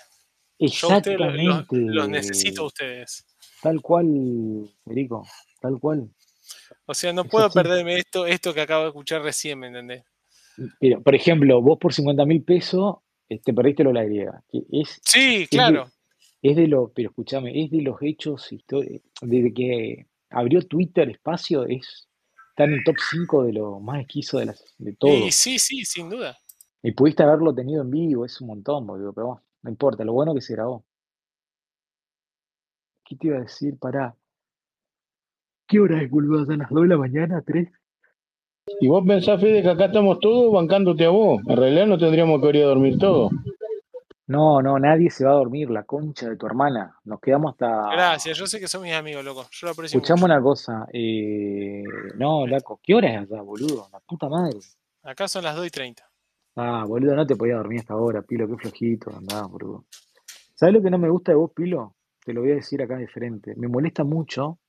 Yo 0.59 0.91
a 0.91 0.97
ustedes 0.97 1.19
lo- 1.19 1.31
los, 1.31 1.65
los 1.71 2.07
necesito 2.09 2.63
a 2.63 2.67
Exactamente. 2.67 3.05
ustedes. 3.07 3.25
Tal 3.61 3.81
cual, 3.81 4.07
Federico, 4.85 5.27
tal 5.59 5.79
cual. 5.79 6.07
O 6.85 6.93
sea, 6.93 7.11
no 7.13 7.25
puedo 7.25 7.49
perderme 7.49 7.97
esto, 7.97 8.25
esto 8.27 8.53
que 8.53 8.61
acabo 8.61 8.83
de 8.83 8.89
escuchar 8.89 9.21
recién, 9.23 9.57
¿me 9.59 9.67
entendés? 9.67 10.03
Mira, 10.79 10.99
por 10.99 11.15
ejemplo, 11.15 11.61
vos 11.61 11.77
por 11.79 11.93
50 11.93 12.25
mil 12.25 12.43
pesos 12.43 12.97
te 13.39 13.53
perdiste 13.53 13.83
lo 13.83 13.89
de 13.89 13.93
la 13.93 14.03
griega, 14.05 14.43
que 14.49 14.63
es, 14.71 14.99
Sí, 15.03 15.43
es 15.43 15.49
de, 15.49 15.57
claro. 15.57 15.87
es 16.41 16.55
de 16.55 16.67
lo, 16.67 16.91
pero 16.93 17.09
escúchame, 17.09 17.63
es 17.63 17.71
de 17.71 17.81
los 17.81 17.97
hechos 18.01 18.49
desde 19.21 19.53
que 19.53 20.07
abrió 20.29 20.61
Twitter 20.67 21.09
espacio, 21.09 21.65
es, 21.65 22.09
está 22.49 22.63
en 22.65 22.73
el 22.73 22.83
top 22.83 22.95
5 23.11 23.43
de 23.43 23.53
lo 23.53 23.79
más 23.79 24.01
esquizo 24.01 24.39
de, 24.39 24.47
las, 24.47 24.63
de 24.77 24.93
todo. 24.93 25.29
sí, 25.31 25.59
sí, 25.59 25.85
sin 25.85 26.09
duda. 26.09 26.37
Y 26.83 26.93
pudiste 26.93 27.23
haberlo 27.23 27.53
tenido 27.53 27.83
en 27.83 27.91
vivo, 27.91 28.25
es 28.25 28.41
un 28.41 28.47
montón, 28.47 28.87
boludo, 28.87 29.13
pero 29.13 29.27
bueno, 29.27 29.43
no 29.63 29.69
importa, 29.69 30.03
lo 30.03 30.13
bueno 30.13 30.33
que 30.33 30.41
se 30.41 30.53
grabó. 30.53 30.83
¿Qué 33.05 33.15
te 33.15 33.27
iba 33.27 33.37
a 33.37 33.41
decir? 33.41 33.77
Pará. 33.77 34.15
¿Qué 35.67 35.79
hora 35.79 36.01
es, 36.01 36.09
boludo? 36.09 36.45
¿Son 36.45 36.57
las 36.57 36.69
2 36.69 36.81
de 36.83 36.87
la 36.87 36.97
mañana? 36.97 37.41
¿3? 37.43 37.71
Y 38.79 38.87
vos 38.87 39.03
pensás, 39.05 39.39
Fede, 39.39 39.61
que 39.61 39.69
acá 39.69 39.85
estamos 39.85 40.19
todos 40.19 40.51
bancándote 40.53 41.05
a 41.05 41.09
vos. 41.09 41.41
En 41.47 41.57
realidad 41.57 41.85
no 41.87 41.97
tendríamos 41.97 42.41
que 42.41 42.49
ir 42.49 42.63
a 42.63 42.67
dormir 42.67 42.97
todos. 42.97 43.31
No, 44.27 44.61
no, 44.61 44.79
nadie 44.79 45.09
se 45.09 45.25
va 45.25 45.31
a 45.31 45.35
dormir, 45.35 45.69
la 45.69 45.83
concha 45.83 46.29
de 46.29 46.37
tu 46.37 46.45
hermana. 46.45 46.95
Nos 47.03 47.19
quedamos 47.19 47.51
hasta. 47.51 47.91
Gracias, 47.91 48.37
yo 48.37 48.47
sé 48.47 48.59
que 48.59 48.67
son 48.67 48.81
mis 48.83 48.93
amigos, 48.93 49.25
loco. 49.25 49.45
Yo 49.51 49.67
lo 49.67 49.71
aprecio 49.73 49.97
Escuchame 49.97 50.21
mucho. 50.21 50.33
una 50.33 50.41
cosa. 50.41 50.87
eh, 50.93 51.83
No, 52.15 52.47
Laco, 52.47 52.79
¿qué 52.81 52.95
hora 52.95 53.09
es 53.09 53.17
allá, 53.29 53.41
boludo? 53.41 53.87
La 53.91 53.99
puta 53.99 54.29
madre. 54.29 54.57
Acá 55.03 55.27
son 55.27 55.43
las 55.43 55.55
2 55.55 55.67
y 55.67 55.69
30. 55.69 56.09
Ah, 56.55 56.85
boludo, 56.87 57.15
no 57.15 57.25
te 57.27 57.35
podía 57.35 57.55
dormir 57.55 57.79
hasta 57.79 57.93
ahora, 57.93 58.21
Pilo, 58.21 58.47
qué 58.47 58.55
flojito, 58.55 59.11
andá, 59.15 59.45
boludo. 59.47 59.85
¿Sabes 60.55 60.75
lo 60.75 60.81
que 60.81 60.89
no 60.91 60.97
me 60.97 61.09
gusta 61.09 61.31
de 61.33 61.37
vos, 61.37 61.51
Pilo? 61.53 61.95
Te 62.23 62.33
lo 62.33 62.41
voy 62.41 62.51
a 62.51 62.55
decir 62.55 62.81
acá 62.81 62.95
de 62.97 63.07
frente. 63.07 63.53
Me 63.57 63.67
molesta 63.67 64.03
mucho 64.05 64.59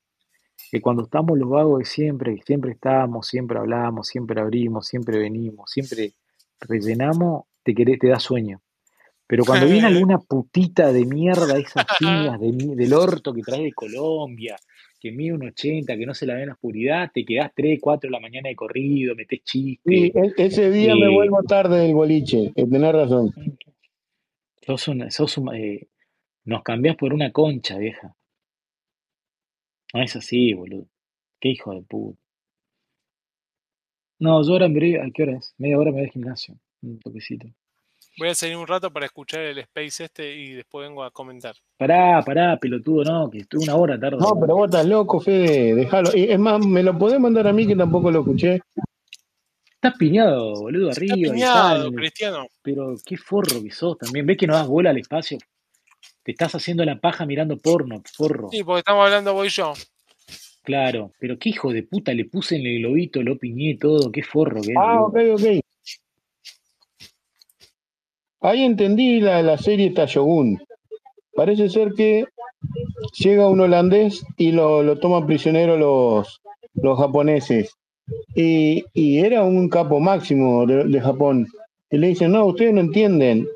que 0.70 0.80
cuando 0.80 1.02
estamos 1.04 1.38
los 1.38 1.48
vagos 1.48 1.80
de 1.80 1.84
siempre, 1.84 2.36
que 2.36 2.42
siempre 2.42 2.72
estamos, 2.72 3.26
siempre 3.26 3.58
hablamos, 3.58 4.06
siempre 4.08 4.40
abrimos, 4.40 4.86
siempre 4.86 5.18
venimos, 5.18 5.70
siempre 5.70 6.12
rellenamos, 6.60 7.44
te 7.62 7.74
querés, 7.74 7.98
te 7.98 8.08
da 8.08 8.18
sueño. 8.18 8.60
Pero 9.26 9.44
cuando 9.44 9.66
viene 9.66 9.86
alguna 10.06 10.18
putita 10.18 10.92
de 10.92 11.04
mierda, 11.04 11.58
esas 11.58 11.84
piñas 11.98 12.40
de 12.40 12.52
mi- 12.52 12.74
del 12.74 12.92
orto 12.94 13.32
que 13.32 13.42
traes 13.42 13.64
de 13.64 13.72
Colombia, 13.72 14.56
que 15.00 15.10
mide 15.10 15.32
un 15.34 15.42
80, 15.44 15.96
que 15.96 16.06
no 16.06 16.14
se 16.14 16.26
la 16.26 16.34
ve 16.34 16.42
en 16.42 16.46
la 16.48 16.52
oscuridad, 16.54 17.10
te 17.12 17.24
quedás 17.24 17.50
3, 17.54 17.78
4 17.80 18.08
de 18.08 18.12
la 18.12 18.20
mañana 18.20 18.48
de 18.48 18.54
corrido, 18.56 19.14
metés 19.16 19.40
Sí, 19.44 19.78
chiste. 19.84 20.18
e- 20.20 20.32
ese 20.36 20.70
día 20.70 20.94
me 20.94 21.08
vuelvo 21.08 21.42
tarde 21.42 21.80
del 21.80 21.94
boliche, 21.94 22.52
eh, 22.54 22.66
tenés 22.70 22.92
razón. 22.92 23.32
sos 24.64 24.88
sos 25.10 25.40
eh, 25.54 25.88
nos 26.44 26.62
cambiás 26.62 26.96
por 26.96 27.12
una 27.12 27.32
concha, 27.32 27.78
vieja. 27.78 28.14
No 29.92 30.02
es 30.02 30.16
así, 30.16 30.54
boludo. 30.54 30.86
Qué 31.40 31.50
hijo 31.50 31.74
de 31.74 31.82
puta. 31.82 32.18
No, 34.18 34.42
yo 34.44 34.52
ahora 34.52 34.68
breve, 34.68 35.00
¿a 35.00 35.10
qué 35.12 35.24
hora 35.24 35.36
es? 35.38 35.54
Media 35.58 35.78
hora 35.78 35.90
me 35.90 35.98
voy 35.98 36.04
al 36.04 36.10
gimnasio. 36.10 36.56
Un 36.82 37.00
toquecito. 37.00 37.48
Voy 38.18 38.28
a 38.28 38.34
salir 38.34 38.56
un 38.56 38.66
rato 38.66 38.92
para 38.92 39.06
escuchar 39.06 39.40
el 39.40 39.58
space 39.58 40.04
este 40.04 40.36
y 40.36 40.52
después 40.52 40.86
vengo 40.86 41.02
a 41.02 41.10
comentar. 41.10 41.56
Pará, 41.76 42.22
pará, 42.22 42.58
pelotudo, 42.58 43.04
no, 43.04 43.30
que 43.30 43.38
estuve 43.38 43.64
una 43.64 43.74
hora 43.74 43.98
tarde. 43.98 44.18
No, 44.18 44.38
pero 44.38 44.54
vos 44.54 44.66
estás 44.66 44.86
loco, 44.86 45.18
Fede, 45.18 45.74
déjalo. 45.74 46.10
Y 46.14 46.30
Es 46.30 46.38
más, 46.38 46.64
me 46.64 46.82
lo 46.82 46.96
podés 46.96 47.18
mandar 47.18 47.46
a 47.46 47.52
mí 47.52 47.66
que 47.66 47.74
tampoco 47.74 48.10
lo 48.10 48.20
escuché. 48.20 48.60
Estás 49.74 49.98
piñado, 49.98 50.52
boludo, 50.60 50.90
Está 50.90 51.00
arriba 51.00 51.16
y 51.16 51.30
piñado, 51.32 51.84
tal. 51.84 51.94
Cristiano. 51.94 52.46
Pero 52.62 52.94
qué 53.04 53.16
forro 53.16 53.62
que 53.62 53.70
sos 53.70 53.98
también. 53.98 54.26
¿Ves 54.26 54.36
que 54.36 54.46
no 54.46 54.54
das 54.54 54.68
bola 54.68 54.90
al 54.90 54.98
espacio? 54.98 55.38
Te 56.24 56.32
estás 56.32 56.54
haciendo 56.54 56.84
la 56.84 57.00
paja 57.00 57.26
mirando 57.26 57.58
porno, 57.58 58.02
forro. 58.12 58.48
Sí, 58.50 58.62
porque 58.62 58.80
estamos 58.80 59.04
hablando 59.04 59.34
vos 59.34 59.46
y 59.46 59.50
yo. 59.50 59.72
Claro, 60.62 61.10
pero 61.18 61.38
qué 61.38 61.48
hijo 61.48 61.72
de 61.72 61.82
puta, 61.82 62.14
le 62.14 62.24
puse 62.24 62.56
en 62.56 62.66
el 62.66 62.78
globito, 62.78 63.22
lo 63.22 63.36
piñé 63.36 63.76
todo, 63.78 64.12
qué 64.12 64.22
forro 64.22 64.60
que 64.62 64.74
Ah, 64.78 65.02
ok, 65.02 65.16
ok. 65.34 65.42
Ahí 68.40 68.62
entendí 68.62 69.20
la, 69.20 69.42
la 69.42 69.58
serie 69.58 69.90
Tayogun. 69.90 70.60
Parece 71.34 71.68
ser 71.68 71.92
que 71.94 72.26
llega 73.18 73.48
un 73.48 73.60
holandés 73.60 74.24
y 74.36 74.52
lo, 74.52 74.82
lo 74.82 74.98
toman 74.98 75.26
prisionero 75.26 75.76
los, 75.76 76.40
los 76.74 76.98
japoneses. 76.98 77.74
Y, 78.34 78.84
y 78.92 79.18
era 79.18 79.42
un 79.42 79.68
capo 79.68 80.00
máximo 80.00 80.66
de, 80.66 80.84
de 80.84 81.00
Japón. 81.00 81.48
Y 81.90 81.98
le 81.98 82.08
dicen, 82.08 82.32
no, 82.32 82.46
ustedes 82.46 82.74
no 82.74 82.80
entienden. 82.80 83.48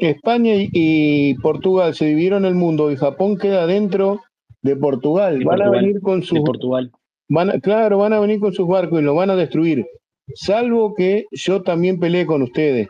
España 0.00 0.54
y, 0.54 0.68
y 0.72 1.34
Portugal 1.34 1.94
se 1.94 2.06
dividieron 2.06 2.44
el 2.44 2.54
mundo 2.54 2.90
y 2.90 2.96
Japón 2.96 3.36
queda 3.38 3.66
dentro 3.66 4.20
de 4.62 4.76
Portugal. 4.76 5.38
De 5.38 5.44
Van 5.44 5.62
a 5.62 5.70
venir 5.70 6.00
con 6.00 6.20
de 6.20 6.26
sus 6.26 6.40
Portugal. 6.40 6.90
Van 7.28 7.50
a- 7.50 7.60
claro, 7.60 7.98
van 7.98 8.12
a 8.12 8.20
venir 8.20 8.40
con 8.40 8.52
sus 8.52 8.66
barcos 8.66 9.00
y 9.00 9.04
lo 9.04 9.14
van 9.14 9.30
a 9.30 9.36
destruir. 9.36 9.86
Salvo 10.34 10.94
que 10.94 11.26
yo 11.32 11.62
también 11.62 11.98
peleé 11.98 12.26
con 12.26 12.42
ustedes. 12.42 12.88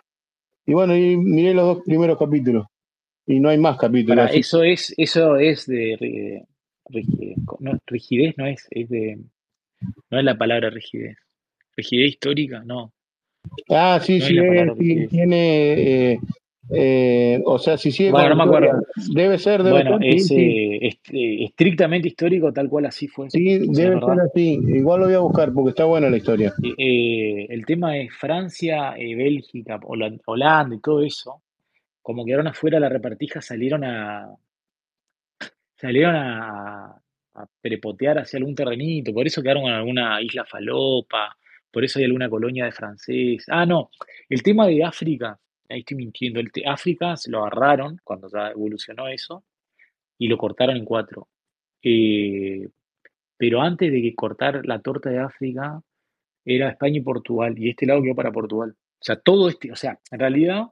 Y 0.67 0.73
bueno, 0.75 0.97
y 0.97 1.17
miré 1.17 1.55
los 1.55 1.77
dos 1.77 1.85
primeros 1.85 2.19
capítulos. 2.19 2.67
Y 3.27 3.41
no 3.41 3.49
hay 3.49 3.59
más 3.59 3.79
capítulos. 3.79 4.27
Para, 4.27 4.37
eso 4.39 4.63
es, 4.63 4.95
eso 4.97 5.37
es 5.37 5.67
de 5.67 6.45
no, 7.61 7.79
rigidez, 7.87 8.35
no 8.39 8.47
es, 8.47 8.67
es 8.71 8.89
de, 8.89 9.19
no 10.11 10.19
es 10.19 10.25
la 10.25 10.37
palabra 10.37 10.71
rigidez. 10.71 11.17
Rigidez 11.77 12.11
histórica, 12.11 12.63
no, 12.65 12.93
Ah, 13.71 14.01
sí, 14.03 14.19
no 14.19 14.27
sí, 14.27 14.37
es, 14.39 15.09
tiene. 15.11 16.13
eh, 16.13 16.21
eh, 16.71 17.41
o 17.45 17.59
sea, 17.59 17.77
si 17.79 17.91
sigue 17.91 18.11
Bueno, 18.11 18.31
no 18.31 18.37
me 18.37 18.43
acuerdo. 18.45 18.83
debe 19.13 19.39
ser, 19.39 19.63
debe 19.63 19.83
Bueno, 19.83 19.99
ser, 19.99 20.03
sí, 20.13 20.17
es, 20.19 20.27
sí. 20.27 20.35
eh, 20.41 20.79
es- 20.89 21.01
eh, 21.13 21.45
estrictamente 21.45 22.09
histórico, 22.09 22.53
tal 22.53 22.69
cual 22.69 22.87
así 22.87 23.09
fue. 23.09 23.31
Sí, 23.31 23.59
debe 23.73 23.95
verdad. 23.97 24.15
ser 24.15 24.21
así. 24.21 24.61
Igual 24.69 25.01
lo 25.01 25.07
voy 25.07 25.15
a 25.15 25.19
buscar 25.21 25.53
porque 25.53 25.71
está 25.71 25.85
buena 25.85 26.11
la 26.11 26.17
historia. 26.17 26.53
Eh, 26.63 26.75
eh, 26.79 27.47
el 27.51 27.65
tema 27.67 27.97
es 27.99 28.13
Francia, 28.15 28.93
Bélgica, 28.97 29.79
Holan- 29.83 30.21
Holanda 30.27 30.75
y 30.77 30.81
todo 30.81 31.03
eso, 31.03 31.43
como 32.03 32.25
quedaron 32.25 32.47
afuera 32.49 32.79
la 32.81 32.89
repartija, 32.89 33.41
salieron 33.41 33.85
a, 33.85 34.29
salieron 35.77 36.17
a, 36.17 36.87
a 37.35 37.47
prepotear 37.61 38.19
hacia 38.19 38.39
algún 38.39 38.55
terrenito, 38.55 39.13
por 39.13 39.27
eso 39.27 39.43
quedaron 39.43 39.65
en 39.65 39.73
alguna 39.73 40.21
isla 40.23 40.45
falopa, 40.45 41.37
por 41.71 41.85
eso 41.85 41.99
hay 41.99 42.07
alguna 42.07 42.29
colonia 42.29 42.65
de 42.65 42.73
francés. 42.73 43.45
Ah, 43.49 43.67
no, 43.67 43.91
el 44.29 44.43
tema 44.43 44.67
de 44.67 44.83
África, 44.85 45.39
ahí 45.69 45.81
estoy 45.81 45.97
mintiendo, 45.97 46.41
el 46.41 46.51
África 46.67 47.17
se 47.17 47.31
lo 47.31 47.41
agarraron 47.41 48.01
cuando 48.05 48.29
ya 48.29 48.51
evolucionó 48.51 49.09
eso 49.09 49.45
y 50.19 50.29
lo 50.29 50.39
cortaron 50.39 50.77
en 50.77 50.85
cuatro. 50.85 51.29
Eh, 51.83 52.69
pero 53.37 53.63
antes 53.63 53.93
de 53.93 54.03
que 54.03 54.15
cortar 54.15 54.67
la 54.67 54.81
torta 54.81 55.11
de 55.11 55.19
África, 55.21 55.81
era 56.45 56.71
España 56.71 56.99
y 56.99 57.03
Portugal, 57.03 57.55
y 57.59 57.71
este 57.71 57.87
lado 57.87 58.03
quedó 58.03 58.15
para 58.15 58.33
Portugal. 58.33 58.75
O 58.79 59.05
sea, 59.05 59.17
todo 59.17 59.49
este, 59.49 59.71
o 59.71 59.77
sea, 59.77 60.01
en 60.11 60.19
realidad, 60.19 60.67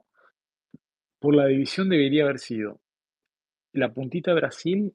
por 1.19 1.35
la 1.35 1.45
división 1.47 1.89
debería 1.89 2.23
haber 2.23 2.39
sido 2.39 2.81
la 3.73 3.93
puntita 3.93 4.33
Brasil 4.33 4.93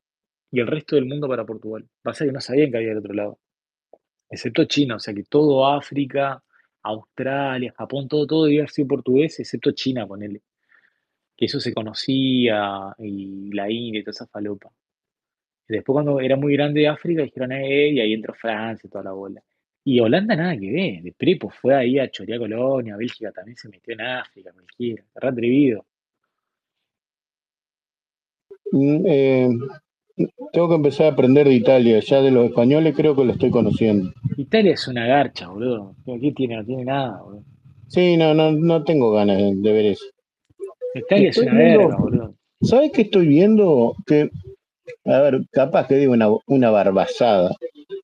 y 0.51 0.61
el 0.61 0.67
resto 0.67 0.97
del 0.97 1.07
mundo 1.07 1.29
para 1.29 1.47
Portugal. 1.47 1.89
Pasa 2.03 2.25
que 2.25 2.33
no 2.33 2.41
sabían 2.41 2.71
que 2.71 2.79
había 2.79 2.91
del 2.91 2.99
otro 2.99 3.15
lado, 3.15 3.39
excepto 4.29 4.65
China, 4.65 4.97
o 4.97 4.99
sea 4.99 5.15
que 5.15 5.25
todo 5.25 5.67
África, 5.67 6.43
Australia, 6.83 7.73
Japón, 7.77 8.09
todo, 8.09 8.27
todo 8.27 8.45
debía 8.45 8.65
haber 8.65 8.87
portugués, 8.89 9.39
excepto 9.41 9.73
China, 9.73 10.07
ponele. 10.07 10.43
Que 11.37 11.47
eso 11.47 11.61
se 11.61 11.75
conocía, 11.75 12.95
y 12.99 13.53
la 13.53 13.71
India 13.71 14.01
y 14.01 14.05
toda 14.05 14.13
esa 14.13 14.27
falopa. 14.27 14.71
Después 15.69 15.95
cuando 15.95 16.21
era 16.21 16.37
muy 16.37 16.55
grande 16.55 16.87
África, 16.89 17.23
dijeron, 17.23 17.53
eh, 17.53 17.91
y 17.91 18.01
ahí 18.01 18.13
entró 18.13 18.35
Francia 18.35 18.87
y 18.87 18.91
toda 18.91 19.05
la 19.05 19.13
bola. 19.13 19.43
Y 19.85 20.01
Holanda 20.01 20.37
nada 20.37 20.57
que 20.57 20.71
ver, 20.71 21.03
de 21.03 21.13
prepo 21.13 21.51
fue 21.51 21.75
ahí 21.75 21.99
a 21.99 22.11
chorear 22.11 22.39
colonia, 22.39 22.97
Bélgica 22.97 23.33
también 23.33 23.57
se 23.57 23.69
metió 23.69 23.95
en 23.95 24.03
África, 24.03 24.53
cualquiera, 24.53 25.05
re 25.15 25.29
atrevido. 25.29 25.87
Mm, 28.73 29.07
eh, 29.07 29.49
tengo 30.53 30.69
que 30.69 30.75
empezar 30.75 31.07
a 31.07 31.11
aprender 31.11 31.49
de 31.49 31.55
Italia. 31.55 32.01
Ya 32.01 32.21
de 32.21 32.31
los 32.31 32.47
españoles 32.47 32.95
creo 32.97 33.17
que 33.17 33.25
lo 33.25 33.33
estoy 33.33 33.51
conociendo. 33.51 34.13
Italia 34.37 34.75
es 34.75 34.87
una 34.89 35.07
garcha, 35.07 35.49
boludo. 35.49 35.95
¿Qué 36.05 36.33
tiene? 36.33 36.57
No 36.57 36.65
tiene 36.65 36.85
nada, 36.85 37.23
boludo. 37.23 37.45
Sí, 37.89 38.17
no, 38.17 38.35
no, 38.35 38.53
no 38.53 38.85
tengo 38.85 39.13
ganas 39.13 39.39
de, 39.39 39.73
ver 39.73 39.87
eso. 39.87 40.05
Italia 40.95 41.31
es 41.31 41.39
una 41.39 41.53
viendo, 41.53 41.79
verga, 41.79 41.97
boludo. 41.97 42.35
¿sabes 42.63 42.93
qué 42.93 43.03
estoy 43.03 43.27
viendo? 43.27 43.95
Que, 44.07 44.31
a 45.05 45.19
ver, 45.21 45.43
capaz 45.51 45.89
que 45.89 45.97
digo 45.97 46.13
una, 46.13 46.29
una 46.47 46.71
barbazada. 46.71 47.55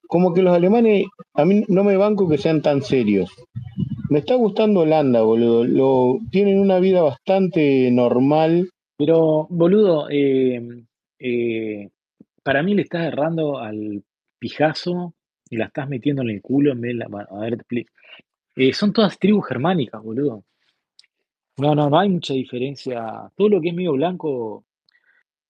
Como 0.06 0.32
que 0.34 0.42
los 0.42 0.54
alemanes, 0.54 1.06
a 1.34 1.44
mí 1.44 1.64
no 1.68 1.84
me 1.84 1.96
banco 1.96 2.28
que 2.28 2.38
sean 2.38 2.62
tan 2.62 2.82
serios. 2.82 3.30
Me 4.10 4.20
está 4.20 4.34
gustando 4.34 4.80
Holanda, 4.80 5.22
boludo. 5.22 5.64
Lo, 5.64 6.18
tienen 6.30 6.60
una 6.60 6.80
vida 6.80 7.02
bastante 7.02 7.90
normal. 7.90 8.70
Pero, 8.96 9.46
boludo, 9.50 10.08
eh, 10.10 10.60
eh, 11.18 11.88
para 12.48 12.62
mí 12.62 12.74
le 12.74 12.80
estás 12.80 13.04
errando 13.04 13.58
al 13.58 14.02
pijazo 14.38 15.12
y 15.50 15.58
la 15.58 15.66
estás 15.66 15.86
metiendo 15.86 16.22
en 16.22 16.30
el 16.30 16.40
culo 16.40 16.72
en 16.72 16.80
vez 16.80 16.96
de 16.96 17.04
a 17.04 17.40
ver. 17.40 17.62
Eh, 18.56 18.72
son 18.72 18.90
todas 18.94 19.18
tribus 19.18 19.46
germánicas, 19.46 20.02
boludo. 20.02 20.44
No, 21.58 21.74
no, 21.74 21.90
no 21.90 21.98
hay 21.98 22.08
mucha 22.08 22.32
diferencia. 22.32 23.30
Todo 23.36 23.50
lo 23.50 23.60
que 23.60 23.68
es 23.68 23.74
medio 23.74 23.92
blanco 23.92 24.64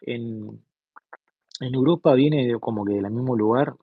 en, 0.01 0.61
Europa 1.61 2.15
viene 2.15 2.49
de- 2.49 2.59
como 2.59 2.85
que 2.85 2.95
del 2.95 3.09
mismo 3.13 3.37
lugar. 3.37 3.77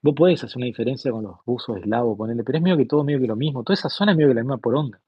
Vos 0.00 0.14
podés 0.14 0.42
hacer 0.42 0.56
una 0.56 0.64
diferencia 0.68 1.12
con 1.12 1.24
los 1.24 1.36
rusos 1.44 1.76
eslavos, 1.76 2.16
ponerle, 2.16 2.44
pero 2.44 2.56
es 2.56 2.64
medio 2.64 2.78
que 2.78 2.86
todo 2.86 3.04
medio 3.04 3.20
que 3.20 3.26
lo 3.26 3.36
mismo. 3.36 3.62
Toda 3.62 3.74
esa 3.74 3.90
zona 3.90 4.12
es 4.12 4.16
medio 4.16 4.30
que 4.30 4.36
la 4.36 4.42
misma 4.42 4.56
poronga. 4.56 5.02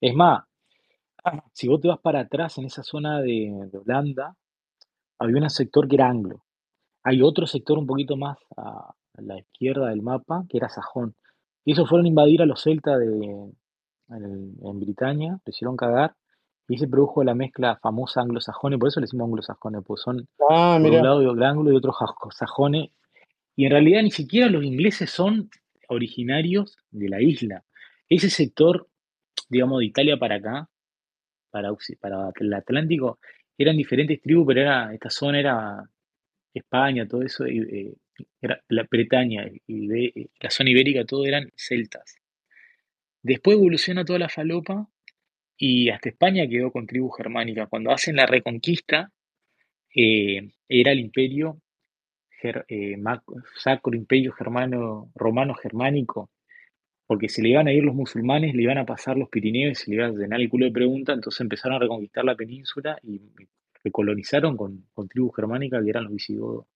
Es 0.00 0.12
más, 0.16 0.42
si 1.52 1.68
vos 1.68 1.80
te 1.80 1.86
vas 1.86 2.00
para 2.00 2.18
atrás 2.18 2.58
en 2.58 2.64
esa 2.64 2.82
zona 2.82 3.20
de 3.20 3.70
Holanda, 3.74 4.34
había 5.22 5.42
un 5.42 5.50
sector 5.50 5.88
que 5.88 5.96
era 5.96 6.08
anglo. 6.08 6.44
Hay 7.04 7.22
otro 7.22 7.46
sector 7.46 7.78
un 7.78 7.86
poquito 7.86 8.16
más 8.16 8.38
a, 8.56 8.94
la 9.14 9.38
izquierda 9.38 9.90
del 9.90 10.02
mapa, 10.02 10.44
que 10.48 10.56
era 10.56 10.68
sajón. 10.68 11.14
Y 11.64 11.72
esos 11.72 11.88
fueron 11.88 12.06
a 12.06 12.08
invadir 12.08 12.42
a 12.42 12.46
los 12.46 12.62
celtas 12.62 12.98
de, 12.98 13.06
en, 13.06 14.56
en 14.62 14.80
Britania, 14.80 15.38
lo 15.44 15.50
hicieron 15.50 15.76
cagar, 15.76 16.14
y 16.68 16.78
se 16.78 16.88
produjo 16.88 17.22
la 17.22 17.34
mezcla 17.34 17.78
famosa 17.82 18.22
anglosajones, 18.22 18.78
por 18.78 18.88
eso 18.88 19.00
le 19.00 19.04
decimos 19.04 19.26
anglosajones, 19.26 19.82
pues 19.86 20.00
son 20.00 20.26
Ah, 20.48 20.78
por 20.80 20.90
un 20.90 21.02
lado 21.02 21.34
de 21.34 21.46
anglo 21.46 21.72
y 21.72 21.76
otro 21.76 21.92
sajones, 22.30 22.90
y 23.56 23.66
en 23.66 23.70
realidad 23.70 24.02
ni 24.02 24.10
siquiera 24.10 24.48
los 24.48 24.64
ingleses 24.64 25.10
son 25.10 25.50
originarios 25.88 26.78
de 26.90 27.08
la 27.08 27.20
isla. 27.20 27.64
Ese 28.08 28.30
sector, 28.30 28.88
digamos, 29.48 29.80
de 29.80 29.86
Italia 29.86 30.16
para 30.18 30.36
acá, 30.36 30.68
para, 31.50 31.70
para 32.00 32.32
el 32.40 32.54
Atlántico, 32.54 33.18
eran 33.62 33.76
diferentes 33.76 34.20
tribus, 34.20 34.46
pero 34.48 34.60
era, 34.62 34.92
esta 34.94 35.10
zona 35.10 35.40
era 35.40 35.90
España, 36.54 37.06
todo 37.08 37.22
eso, 37.22 37.46
eh, 37.46 37.94
era 38.40 38.62
la 38.68 38.86
Bretaña, 38.90 39.46
y 39.66 39.86
Ibe- 39.88 40.30
la 40.40 40.50
zona 40.50 40.70
ibérica, 40.70 41.04
todo 41.04 41.24
eran 41.26 41.50
celtas. 41.56 42.16
Después 43.22 43.56
evoluciona 43.56 44.04
toda 44.04 44.18
la 44.18 44.28
falopa 44.28 44.88
y 45.56 45.90
hasta 45.90 46.08
España 46.10 46.48
quedó 46.48 46.70
con 46.72 46.86
tribus 46.86 47.16
germánicas. 47.16 47.68
Cuando 47.68 47.92
hacen 47.92 48.16
la 48.16 48.26
reconquista, 48.26 49.10
eh, 49.94 50.50
era 50.68 50.92
el 50.92 51.00
imperio 51.00 51.60
ger- 52.42 52.64
eh, 52.68 52.96
Sacro 53.56 53.94
Imperio 53.96 54.32
Germano, 54.32 55.12
Romano 55.14 55.54
Germánico, 55.54 56.30
porque 57.06 57.28
se 57.28 57.42
le 57.42 57.50
iban 57.50 57.68
a 57.68 57.72
ir 57.72 57.84
los 57.84 57.94
musulmanes, 57.94 58.54
le 58.54 58.62
iban 58.62 58.78
a 58.78 58.86
pasar 58.86 59.16
los 59.16 59.28
Pirineos 59.28 59.72
y 59.80 59.84
se 59.84 59.90
le 59.90 59.96
iba 59.96 60.06
a 60.06 60.10
llenar 60.10 60.40
el 60.40 60.48
culo 60.48 60.66
de 60.66 60.72
preguntas, 60.72 61.14
entonces 61.16 61.40
empezaron 61.40 61.76
a 61.76 61.80
reconquistar 61.80 62.24
la 62.24 62.36
península 62.36 62.98
y 63.02 63.20
recolonizaron 63.84 64.56
con, 64.56 64.86
con 64.94 65.08
tribus 65.08 65.36
germánicas 65.36 65.82
que 65.82 65.90
eran 65.90 66.04
los 66.04 66.12
visigodos. 66.14 66.66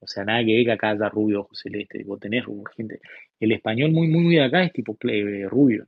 O 0.00 0.06
sea, 0.06 0.24
nada 0.24 0.44
que 0.44 0.54
ver 0.56 0.64
que 0.64 0.72
acá 0.72 0.90
haya 0.90 1.08
rubio 1.08 1.40
ojo 1.40 1.54
celeste, 1.54 2.02
vos 2.04 2.18
tenés 2.20 2.44
gente. 2.76 3.00
El 3.38 3.52
español 3.52 3.92
muy, 3.92 4.08
muy, 4.08 4.22
muy 4.22 4.34
de 4.36 4.42
acá 4.44 4.62
es 4.64 4.72
tipo 4.72 4.96
ple- 4.96 5.48
rubio. 5.48 5.86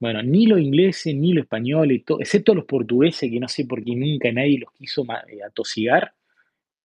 Bueno, 0.00 0.22
ni 0.22 0.46
los 0.46 0.60
ingleses, 0.60 1.14
ni 1.16 1.32
los 1.34 1.44
españoles, 1.44 2.04
to- 2.04 2.20
excepto 2.20 2.54
los 2.54 2.66
portugueses, 2.66 3.30
que 3.30 3.40
no 3.40 3.48
sé 3.48 3.66
por 3.66 3.84
qué 3.84 3.96
nunca 3.96 4.32
nadie 4.32 4.58
los 4.60 4.72
quiso 4.72 5.04
eh, 5.28 5.42
atosigar, 5.44 6.14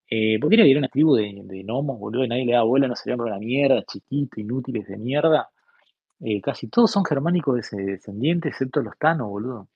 eh, 0.09 0.37
porque 0.39 0.55
era, 0.55 0.65
era 0.65 0.79
una 0.79 0.89
tribu 0.89 1.15
de, 1.15 1.41
de 1.43 1.63
gnomos, 1.63 1.99
boludo, 1.99 2.27
nadie 2.27 2.45
le 2.45 2.53
daba 2.53 2.65
bola, 2.65 2.87
no 2.87 2.95
servían 2.95 3.19
para 3.19 3.31
la 3.31 3.39
mierda, 3.39 3.83
chiquitos, 3.83 4.37
inútiles 4.39 4.87
de 4.87 4.97
mierda. 4.97 5.49
Eh, 6.21 6.41
casi 6.41 6.67
todos 6.69 6.91
son 6.91 7.05
germánicos 7.05 7.55
des- 7.57 7.71
descendientes, 7.85 8.51
excepto 8.53 8.81
los 8.81 8.97
tanos, 8.99 9.29
boludo. 9.29 9.69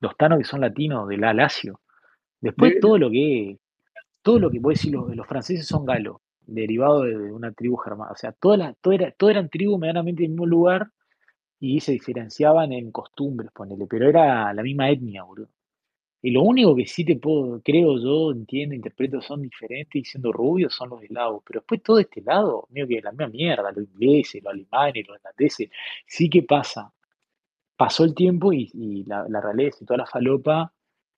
Los 0.00 0.16
tanos 0.16 0.38
que 0.38 0.44
son 0.44 0.60
latinos, 0.62 1.06
del 1.08 1.22
Alacio. 1.24 1.80
Después 2.40 2.74
De- 2.74 2.80
todo 2.80 2.98
lo 2.98 3.10
que, 3.10 3.58
todo 4.22 4.38
lo 4.40 4.50
que 4.50 4.60
puedo 4.60 4.74
decir, 4.74 4.92
los, 4.94 5.14
los 5.16 5.26
franceses 5.28 5.66
son 5.66 5.84
galos, 5.86 6.18
derivados 6.42 7.04
de, 7.06 7.18
de 7.18 7.32
una 7.32 7.52
tribu 7.52 7.76
germana. 7.78 8.12
O 8.12 8.16
sea, 8.16 8.32
todas 8.32 8.58
las, 8.58 8.76
todo 8.80 8.94
era, 8.94 9.12
todo 9.12 9.30
eran 9.30 9.48
tribus 9.50 9.78
medianamente 9.80 10.22
del 10.22 10.32
mismo 10.32 10.46
lugar 10.46 10.90
y 11.60 11.80
se 11.80 11.92
diferenciaban 11.92 12.72
en 12.72 12.92
costumbres, 12.92 13.50
ponele, 13.52 13.86
pero 13.88 14.08
era 14.08 14.52
la 14.54 14.62
misma 14.64 14.90
etnia, 14.90 15.24
boludo. 15.24 15.50
Y 16.22 16.30
lo 16.30 16.42
único 16.42 16.74
que 16.74 16.86
sí 16.86 17.04
te 17.04 17.16
puedo, 17.16 17.60
creo 17.62 17.98
yo, 17.98 18.32
entiendo, 18.32 18.74
interpreto, 18.74 19.20
son 19.20 19.42
diferentes 19.42 19.94
y 20.02 20.04
siendo 20.04 20.32
rubios 20.32 20.74
son 20.74 20.90
los 20.90 21.02
eslavos. 21.02 21.42
Pero 21.46 21.60
después 21.60 21.82
todo 21.82 21.98
este 22.00 22.22
lado, 22.22 22.66
medio 22.70 22.88
que 22.88 23.00
la 23.00 23.12
misma 23.12 23.28
mierda, 23.28 23.72
los 23.72 23.84
ingleses, 23.84 24.42
los 24.42 24.52
alemanes, 24.54 25.06
los 25.06 25.18
holandeses, 25.20 25.70
sí 26.06 26.28
que 26.30 26.42
pasa. 26.42 26.92
Pasó 27.76 28.04
el 28.04 28.14
tiempo 28.14 28.52
y, 28.52 29.04
la, 29.06 29.26
la 29.28 29.40
realeza 29.40 29.78
y 29.82 29.86
toda 29.86 29.98
la 29.98 30.06
falopa 30.06 30.72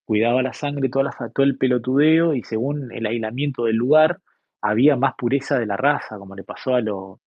cuidaba 0.04 0.42
la 0.42 0.52
sangre, 0.52 0.88
toda 0.88 1.04
la, 1.04 1.30
todo 1.30 1.44
el 1.44 1.58
pelotudeo 1.58 2.34
y 2.34 2.42
según 2.42 2.90
el 2.92 3.06
aislamiento 3.06 3.64
del 3.64 3.76
lugar 3.76 4.20
había 4.60 4.96
más 4.96 5.14
pureza 5.16 5.58
de 5.58 5.66
la 5.66 5.76
raza, 5.76 6.18
como 6.18 6.34
le 6.34 6.44
pasó 6.44 6.74
a 6.74 6.80
los 6.80 7.18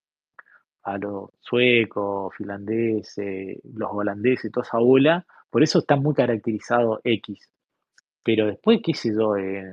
a 0.84 0.98
los 0.98 1.30
suecos, 1.40 2.34
finlandeses, 2.36 3.58
los 3.64 3.90
holandeses, 3.92 4.50
toda 4.50 4.66
esa 4.66 4.78
bola. 4.78 5.24
Por 5.50 5.62
eso 5.62 5.78
está 5.78 5.96
muy 5.96 6.14
caracterizado 6.14 7.00
X. 7.04 7.48
Pero 8.24 8.46
después, 8.46 8.80
qué 8.84 8.94
sé 8.94 9.12
yo, 9.14 9.36
eh, 9.36 9.64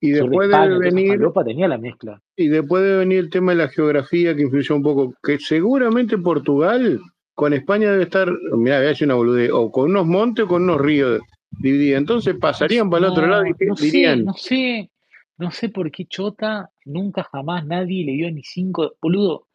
Y 0.00 0.10
de 0.10 0.20
después 0.20 0.48
España, 0.48 0.68
debe 0.68 0.90
venir, 0.90 1.08
falopa 1.16 1.44
tenía 1.44 1.68
la 1.68 1.78
mezcla. 1.78 2.20
y 2.36 2.48
después 2.48 2.82
debe 2.82 2.98
venir 2.98 3.18
el 3.20 3.30
tema 3.30 3.52
de 3.52 3.58
la 3.58 3.68
geografía 3.68 4.34
que 4.34 4.42
influyó 4.42 4.76
un 4.76 4.82
poco, 4.82 5.14
que 5.22 5.38
seguramente 5.38 6.18
Portugal 6.18 7.00
con 7.34 7.52
España 7.52 7.90
debe 7.90 8.04
estar, 8.04 8.28
mira, 8.52 8.76
voy 8.78 8.86
a 8.86 8.88
decir 8.88 9.06
una 9.06 9.14
boludez, 9.14 9.50
o 9.52 9.70
con 9.70 9.90
unos 9.90 10.06
montes 10.06 10.44
o 10.44 10.48
con 10.48 10.62
unos 10.64 10.80
ríos 10.80 11.20
divididos. 11.50 11.98
Entonces 11.98 12.36
pasarían 12.40 12.90
para 12.90 13.06
el 13.06 13.12
otro 13.12 13.26
lado 13.26 13.46
y 13.46 13.50
No, 13.50 13.56
no 13.68 13.76
sé, 13.76 13.84
dirían, 13.86 14.24
no 14.24 14.34
sé, 14.34 14.90
no 15.38 15.50
sé 15.50 15.68
por 15.68 15.90
qué 15.90 16.06
Chota, 16.06 16.70
nunca 16.84 17.24
jamás 17.24 17.66
nadie 17.66 18.04
le 18.04 18.12
dio 18.12 18.30
ni 18.30 18.42
cinco. 18.44 18.92
Boludo, 19.00 19.48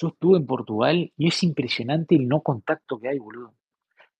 yo 0.00 0.08
estuve 0.08 0.38
en 0.38 0.46
Portugal 0.46 1.12
y 1.16 1.28
es 1.28 1.42
impresionante 1.42 2.14
el 2.14 2.28
no 2.28 2.40
contacto 2.40 2.98
que 3.00 3.08
hay, 3.08 3.18
boludo. 3.18 3.52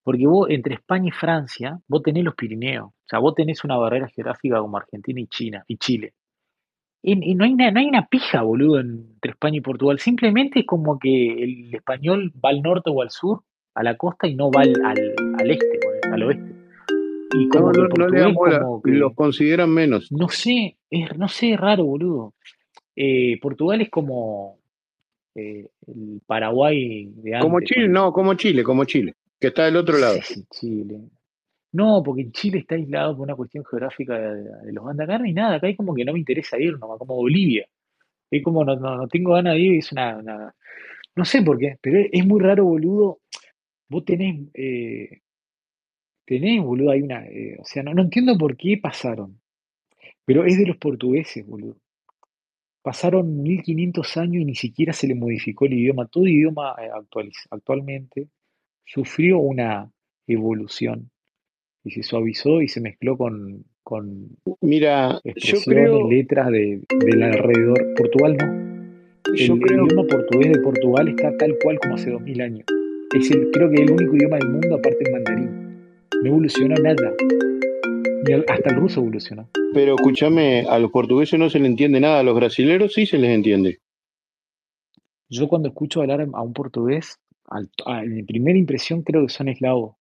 Porque 0.02 0.26
vos, 0.26 0.48
entre 0.50 0.74
España 0.74 1.08
y 1.08 1.10
Francia, 1.10 1.78
vos 1.86 2.02
tenés 2.02 2.24
los 2.24 2.34
Pirineos. 2.34 2.88
O 2.88 3.04
sea, 3.06 3.18
vos 3.18 3.34
tenés 3.34 3.64
una 3.64 3.76
barrera 3.76 4.08
geográfica 4.08 4.58
como 4.60 4.76
Argentina 4.76 5.20
y 5.20 5.26
China 5.26 5.64
y 5.66 5.76
Chile. 5.76 6.14
Y, 7.02 7.30
y 7.30 7.34
no 7.34 7.44
hay 7.44 7.52
una, 7.52 7.70
no 7.70 7.80
hay 7.80 7.86
una 7.86 8.06
pija, 8.06 8.42
boludo, 8.42 8.80
entre 8.80 9.32
España 9.32 9.58
y 9.58 9.60
Portugal. 9.60 9.98
Simplemente 9.98 10.60
es 10.60 10.66
como 10.66 10.98
que 10.98 11.42
el 11.42 11.74
español 11.74 12.32
va 12.44 12.50
al 12.50 12.62
norte 12.62 12.90
o 12.90 13.02
al 13.02 13.10
sur, 13.10 13.42
a 13.74 13.82
la 13.82 13.96
costa, 13.96 14.26
y 14.26 14.34
no 14.34 14.50
va 14.50 14.62
al, 14.62 14.74
al, 14.84 15.14
al 15.38 15.50
este, 15.50 15.78
al 16.10 16.22
oeste. 16.22 16.54
Y 17.34 17.48
como 17.48 17.72
no, 17.72 17.88
no 17.88 18.08
le 18.08 18.34
como 18.34 18.82
que, 18.82 18.90
los 18.92 19.14
consideran 19.14 19.70
menos. 19.70 20.10
no 20.10 20.28
sé, 20.28 20.76
es, 20.90 21.16
no 21.18 21.28
sé, 21.28 21.52
es 21.52 21.60
raro, 21.60 21.84
boludo. 21.84 22.34
Eh, 22.96 23.38
Portugal 23.40 23.80
es 23.80 23.90
como 23.90 24.58
eh, 25.34 25.68
el 25.86 26.20
Paraguay 26.26 27.12
de 27.16 27.38
Como 27.38 27.58
antes, 27.58 27.68
Chile, 27.68 27.86
ponele. 27.86 27.94
no, 27.94 28.12
como 28.12 28.34
Chile, 28.34 28.64
como 28.64 28.84
Chile, 28.86 29.14
que 29.40 29.48
está 29.48 29.65
del 29.65 29.77
otro 29.77 29.98
lado. 29.98 30.19
si 30.23 30.44
Chile. 30.47 31.01
No, 31.73 32.02
porque 32.02 32.23
en 32.23 32.32
Chile 32.32 32.59
está 32.59 32.74
aislado 32.74 33.16
por 33.16 33.24
una 33.24 33.36
cuestión 33.36 33.65
geográfica 33.65 34.19
de, 34.19 34.73
los 34.73 34.85
bandas 34.85 35.09
hay 35.09 35.32
nada, 35.32 35.56
acá 35.56 35.66
hay 35.66 35.77
como 35.77 35.94
que 35.94 36.05
no 36.05 36.12
me 36.15 36.19
interesa 36.19 36.59
ir, 36.59 36.78
nomás, 36.78 36.98
como 36.98 37.15
Bolivia. 37.15 37.66
Es 38.31 38.43
como 38.43 38.65
no, 38.65 38.77
no, 38.77 38.97
no 38.97 39.09
tengo 39.09 39.35
ganas 39.35 39.55
de 39.55 39.60
ir, 39.60 39.78
es 39.78 39.93
una, 39.93 40.55
No 41.15 41.24
sé 41.24 41.43
por 41.43 41.59
qué, 41.59 41.77
pero 41.81 41.98
es, 42.01 42.09
es 42.12 42.27
muy 42.27 42.40
raro, 42.40 42.65
boludo. 42.65 43.20
Vos 43.89 44.05
tenés, 44.05 44.48
eh, 44.55 45.20
tenés, 46.24 46.62
boludo, 46.62 46.90
hay 46.90 47.02
una. 47.02 47.27
eh, 47.27 47.56
o 47.60 47.65
sea, 47.65 47.82
no, 47.82 47.94
no 47.94 48.02
entiendo 48.02 48.36
por 48.39 48.56
qué 48.56 48.78
pasaron, 48.78 49.40
pero 50.24 50.44
es 50.44 50.59
de 50.59 50.66
los 50.66 50.77
portugueses, 50.78 51.47
boludo. 51.47 51.77
Pasaron 52.82 53.43
1500 53.43 54.16
años 54.16 54.43
y 54.43 54.44
ni 54.47 54.55
siquiera 54.55 54.93
se 54.93 55.06
le 55.06 55.15
modificó 55.15 55.66
el 55.66 55.74
idioma. 55.74 56.06
Todo 56.09 56.27
idioma 56.27 56.74
eh, 56.78 56.89
actualiz- 56.90 57.47
actualmente 57.51 58.28
sufrió 58.89 59.39
una 59.39 59.93
evolución 60.27 61.10
y 61.85 61.90
se 61.90 62.02
suavizó 62.02 62.62
y 62.62 62.69
se 62.69 62.81
mezcló 62.81 63.16
con, 63.16 63.65
con 63.82 64.31
Mira, 64.60 65.12
yo 65.12 65.20
expresiones, 65.24 65.65
creo, 65.65 66.10
letras 66.10 66.51
de, 66.51 66.82
del 67.05 67.23
alrededor. 67.23 67.94
Portugal 67.97 68.36
no. 68.36 69.35
yo 69.35 69.55
El, 69.55 69.60
el 69.60 69.60
creo, 69.60 69.86
idioma 69.86 70.06
portugués 70.09 70.52
de 70.52 70.60
Portugal 70.60 71.09
está 71.09 71.36
tal 71.36 71.55
cual 71.62 71.78
como 71.78 71.94
hace 71.94 72.10
2000 72.10 72.40
años. 72.40 72.65
Es 73.15 73.31
el, 73.31 73.51
creo 73.52 73.70
que 73.70 73.82
el 73.82 73.90
único 73.90 74.16
idioma 74.16 74.39
del 74.39 74.48
mundo 74.48 74.74
aparte 74.77 75.05
del 75.05 75.12
mandarín. 75.12 75.69
No 76.23 76.27
evolucionó 76.27 76.74
nada. 76.77 77.15
Ni 78.27 78.32
hasta 78.35 78.70
el 78.70 78.77
ruso 78.77 79.01
evolucionó. 79.01 79.48
pero 79.73 79.94
escúchame, 79.94 80.66
a 80.69 80.78
los 80.78 80.90
portugueses 80.90 81.39
no 81.39 81.48
se 81.48 81.59
les 81.59 81.69
entiende 81.69 82.01
nada, 82.01 82.20
a 82.20 82.23
los 82.23 82.35
brasileros 82.35 82.93
sí 82.93 83.06
se 83.06 83.16
les 83.16 83.31
entiende. 83.31 83.78
Yo 85.31 85.47
cuando 85.47 85.69
escucho 85.69 86.01
hablar 86.01 86.27
a 86.32 86.43
un 86.43 86.52
portugués, 86.52 87.20
al- 87.50 87.70
a- 87.86 88.02
en 88.04 88.14
mi 88.14 88.22
primera 88.22 88.58
impresión 88.58 89.02
creo 89.02 89.22
que 89.26 89.32
son 89.32 89.48
eslavos. 89.48 89.96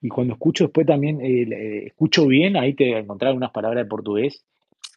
Y 0.00 0.08
cuando 0.08 0.34
escucho 0.34 0.64
después 0.64 0.86
también, 0.86 1.20
eh, 1.20 1.46
le- 1.46 1.86
escucho 1.86 2.26
bien, 2.26 2.56
ahí 2.56 2.74
te 2.74 2.98
encontrar 2.98 3.34
unas 3.34 3.52
palabras 3.52 3.84
de 3.84 3.88
portugués. 3.88 4.44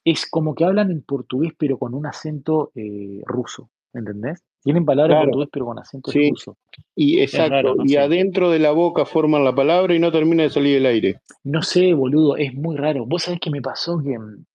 Es 0.03 0.27
como 0.30 0.56
que 0.56 0.65
hablan 0.65 0.91
en 0.91 1.02
portugués 1.02 1.53
pero 1.57 1.77
con 1.77 1.93
un 1.93 2.06
acento 2.06 2.72
eh, 2.76 3.22
ruso, 3.26 3.69
¿entendés? 3.93 4.43
Tienen 4.64 4.85
palabras 4.85 5.14
en 5.15 5.18
Claro, 5.19 5.31
portugués 5.31 5.49
pero 5.52 5.65
con 5.65 5.80
acento 5.80 6.11
sí, 6.11 6.30
ruso. 6.30 6.57
y 6.95 7.19
exacto, 7.19 7.53
raro, 7.56 7.76
no 7.76 7.85
y 7.85 7.89
sé. 7.89 7.99
adentro 7.99 8.49
de 8.49 8.60
la 8.60 8.72
boca 8.72 9.06
forman 9.06 9.43
la 9.43 9.53
palabra 9.53 9.93
y 9.93 9.99
no 9.99 10.11
termina 10.11 10.43
de 10.43 10.49
salir 10.49 10.76
del 10.76 10.85
aire. 10.88 11.19
No 11.43 11.61
sé, 11.61 11.93
boludo, 11.93 12.35
es 12.38 12.53
muy 12.53 12.76
raro. 12.76 13.06
Vos 13.06 13.23
sabés 13.23 13.39
qué 13.39 13.52
me 13.52 13.61
pasó 13.61 14.02
que, 14.03 14.18
mm, 14.18 14.45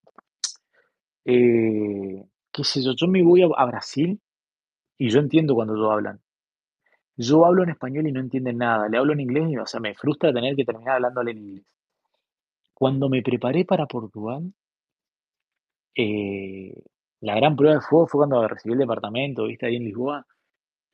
eh, 1.26 2.24
qué 2.52 2.64
sé 2.64 2.82
yo, 2.82 2.94
yo 2.97 3.06
me 3.06 3.22
voy 3.22 3.42
a, 3.42 3.47
a 3.56 3.64
Brasil 3.66 4.20
y 4.98 5.10
yo 5.10 5.20
entiendo 5.20 5.55
cuando 5.55 5.74
ellos 5.74 5.90
hablan. 5.90 6.20
Yo 7.22 7.44
hablo 7.44 7.62
en 7.62 7.68
español 7.68 8.06
y 8.06 8.12
no 8.12 8.20
entienden 8.20 8.56
nada. 8.56 8.88
Le 8.88 8.97
hablo 8.97 9.12
en 9.12 9.20
inglés 9.20 9.51
y, 9.51 9.56
o 9.59 9.66
sea, 9.66 9.78
me 9.78 9.94
frustra 9.94 10.32
tener 10.32 10.56
que 10.56 10.64
terminar 10.64 10.94
hablándole 10.94 11.32
en 11.32 11.38
inglés. 11.38 11.66
Cuando 12.72 13.10
me 13.10 13.20
preparé 13.22 13.66
para 13.66 13.84
Portugal, 13.84 14.51
eh, 15.94 16.72
la 17.20 17.34
gran 17.36 17.56
prueba 17.56 17.74
de 17.74 17.82
fuego 17.82 18.06
fue 18.06 18.20
cuando 18.20 18.48
recibí 18.48 18.72
el 18.72 18.78
departamento, 18.78 19.44
viste, 19.44 19.66
ahí 19.66 19.76
en 19.76 19.84
Lisboa. 19.84 20.26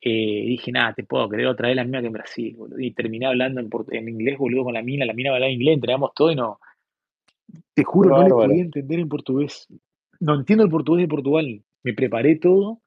Eh, 0.01 0.43
dije, 0.47 0.69
nada, 0.73 0.93
te 0.93 1.05
puedo 1.05 1.29
creer 1.29 1.47
otra 1.47 1.69
vez 1.69 1.77
la 1.77 1.85
misma 1.85 2.01
que 2.01 2.07
en 2.07 2.13
Brasil, 2.13 2.55
boludo. 2.57 2.79
Y 2.81 2.91
terminé 2.91 3.25
hablando 3.25 3.61
en, 3.61 3.69
en 3.91 4.09
inglés, 4.09 4.37
boludo, 4.37 4.65
con 4.65 4.73
la 4.73 4.83
mina. 4.83 5.05
La 5.05 5.13
mina 5.13 5.33
hablaba 5.33 5.49
inglés, 5.49 5.75
entregamos 5.75 6.11
todo 6.13 6.29
y 6.29 6.35
no, 6.35 6.59
te 7.73 7.85
juro, 7.85 8.09
no 8.09 8.23
le 8.23 8.29
podía 8.29 8.63
entender 8.63 8.99
en 8.99 9.07
portugués. 9.07 9.67
No 10.19 10.35
entiendo 10.35 10.65
el 10.65 10.69
portugués 10.69 11.05
de 11.05 11.07
Portugal. 11.07 11.63
Me 11.83 11.93
preparé 11.93 12.35
todo, 12.35 12.81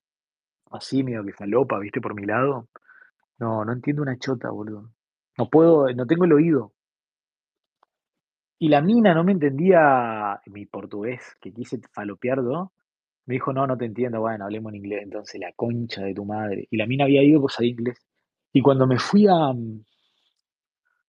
así 0.71 1.03
medio 1.03 1.25
que 1.25 1.33
falopa, 1.33 1.79
viste, 1.79 2.03
por 2.03 2.15
mi 2.15 2.27
lado. 2.27 2.69
No, 3.41 3.65
no 3.65 3.73
entiendo 3.73 4.03
una 4.03 4.19
chota, 4.19 4.51
boludo. 4.51 4.93
No 5.37 5.49
puedo, 5.51 5.93
no 5.93 6.07
tengo 6.07 6.27
el 6.27 6.33
oído. 6.33 6.73
Y 8.59 8.69
la 8.69 8.83
mina 8.83 9.15
no 9.15 9.25
me 9.25 9.33
entendía 9.33 10.41
mi 10.47 10.67
portugués, 10.67 11.23
que 11.41 11.53
quise 11.53 11.81
falopear 11.93 12.39
yo. 12.43 12.73
Me 13.27 13.35
dijo, 13.35 13.53
no, 13.53 13.67
no 13.67 13.77
te 13.79 13.87
entiendo. 13.87 14.21
Bueno, 14.21 14.45
hablemos 14.45 14.73
en 14.73 14.77
inglés. 14.77 15.03
Entonces, 15.03 15.41
la 15.41 15.53
concha 15.55 16.03
de 16.03 16.15
tu 16.15 16.25
madre. 16.25 16.67
Y 16.71 16.77
la 16.77 16.87
mina 16.87 17.05
había 17.05 17.23
ido, 17.23 17.41
pues, 17.41 17.59
a 17.59 17.65
inglés. 17.65 17.99
Y 18.53 18.61
cuando 18.63 18.87
me 18.87 18.99
fui 18.99 19.27
a, 19.27 19.53
mm, 19.53 19.85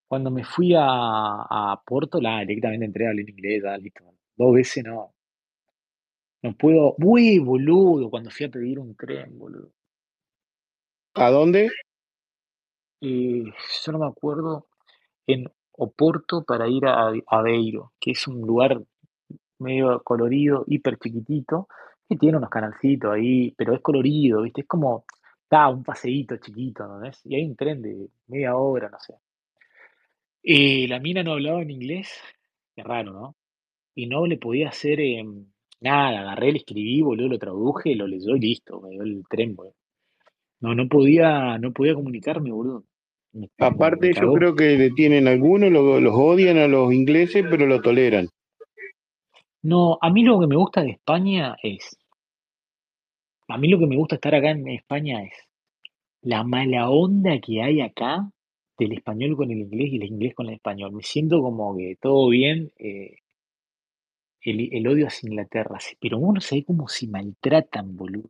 Cuando 0.07 0.29
me 0.29 0.43
fui 0.43 0.73
a, 0.75 0.83
a 0.83 1.81
la, 2.21 2.41
directamente 2.41 2.85
entré 2.85 3.05
a 3.05 3.09
hablar 3.09 3.23
en 3.23 3.29
inglés, 3.29 3.63
ya, 3.63 3.77
listo. 3.77 4.03
Dos 4.37 4.53
veces 4.53 4.83
no. 4.83 5.13
No 6.43 6.53
puedo. 6.55 6.95
Uy, 6.97 7.39
boludo, 7.39 8.09
cuando 8.09 8.29
fui 8.29 8.45
a 8.45 8.49
pedir 8.49 8.79
un 8.79 8.95
tren, 8.95 9.37
boludo. 9.39 9.71
¿A 11.13 11.29
dónde? 11.29 11.69
Eh, 13.02 13.44
yo 13.86 13.91
no 13.91 13.99
me 13.99 14.07
acuerdo. 14.07 14.68
En 15.28 15.45
Oporto 15.73 16.44
para 16.44 16.68
ir 16.69 16.86
a 16.88 17.10
a 17.10 17.14
Aveiro, 17.28 17.94
que 17.99 18.11
es 18.11 18.28
un 18.28 18.41
lugar 18.41 18.82
medio 19.60 20.02
colorido, 20.03 20.65
hiper 20.68 20.98
chiquitito, 20.99 21.68
que 22.10 22.18
tiene 22.18 22.38
unos 22.38 22.49
canalcitos 22.49 23.14
ahí, 23.14 23.53
pero 23.57 23.73
es 23.76 23.82
colorido, 23.82 24.44
¿viste? 24.44 24.61
Es 24.61 24.68
como, 24.68 25.06
da 25.49 25.69
un 25.69 25.84
paseíto 25.84 26.38
chiquito, 26.38 26.88
¿no 26.88 26.99
ves? 26.99 27.22
Y 27.26 27.36
hay 27.36 27.45
un 27.45 27.56
tren 27.56 27.82
de 27.82 28.10
media 28.28 28.56
hora, 28.57 28.90
no 28.90 28.99
sé. 28.99 29.15
Eh, 30.44 30.88
la 30.88 30.99
mina 30.99 31.23
no 31.23 31.34
hablaba 31.34 31.61
en 31.61 31.72
inglés, 31.72 32.10
es 32.76 32.84
raro, 32.86 33.11
¿no? 33.14 33.36
Y 33.95 34.07
no 34.07 34.26
le 34.28 34.38
podía 34.38 34.69
hacer 34.69 34.99
em, 35.02 35.48
nada, 35.82 36.22
agarré, 36.22 36.52
le 36.53 36.60
escribí, 36.60 37.02
boludo, 37.02 37.30
lo 37.30 37.40
traduje, 37.40 37.95
lo 37.95 38.07
leyó 38.07 38.36
y 38.36 38.40
listo, 38.40 38.82
me 38.82 38.91
dio 38.91 39.03
el 39.03 39.23
tren, 39.30 39.56
boludo. 39.56 39.76
No, 40.61 40.76
no 40.76 40.88
podía, 40.90 41.57
no 41.60 41.73
podía 41.73 41.95
comunicarme, 41.95 42.52
boludo. 42.52 42.86
Aparte, 43.59 44.13
yo 44.13 44.33
creo 44.33 44.55
que 44.55 44.77
le 44.77 44.91
tienen 44.91 45.27
algunos, 45.27 45.71
lo- 45.71 45.99
los 45.99 46.13
odian 46.15 46.57
a 46.57 46.67
los 46.67 46.93
ingleses, 46.93 47.45
pero 47.49 47.65
lo 47.65 47.81
toleran. 47.81 48.27
No, 49.63 49.97
a 50.01 50.09
mí 50.09 50.23
lo 50.23 50.39
que 50.39 50.47
me 50.47 50.55
gusta 50.55 50.81
de 50.81 50.91
España 50.91 51.55
es, 51.61 51.97
a 53.47 53.57
mí 53.57 53.67
lo 53.67 53.79
que 53.79 53.85
me 53.87 53.95
gusta 53.95 54.15
estar 54.15 54.33
acá 54.33 54.49
en 54.51 54.67
España 54.67 55.23
es 55.23 55.33
la 56.23 56.43
mala 56.43 56.89
onda 56.89 57.39
que 57.39 57.61
hay 57.61 57.81
acá 57.81 58.29
del 58.77 58.93
español 58.93 59.35
con 59.37 59.51
el 59.51 59.59
inglés 59.59 59.89
y 59.91 59.97
el 59.97 60.03
inglés 60.05 60.33
con 60.35 60.47
el 60.47 60.55
español. 60.55 60.91
Me 60.91 61.03
siento 61.03 61.41
como 61.41 61.77
que 61.77 61.95
todo 62.01 62.27
bien, 62.29 62.71
eh, 62.79 63.15
el, 64.41 64.73
el 64.73 64.87
odio 64.87 65.07
hacia 65.07 65.29
Inglaterra, 65.29 65.77
pero 65.99 66.17
uno 66.17 66.41
sabe 66.41 66.63
cómo 66.65 66.87
se 66.87 67.07
maltratan, 67.07 67.95
boludo. 67.95 68.29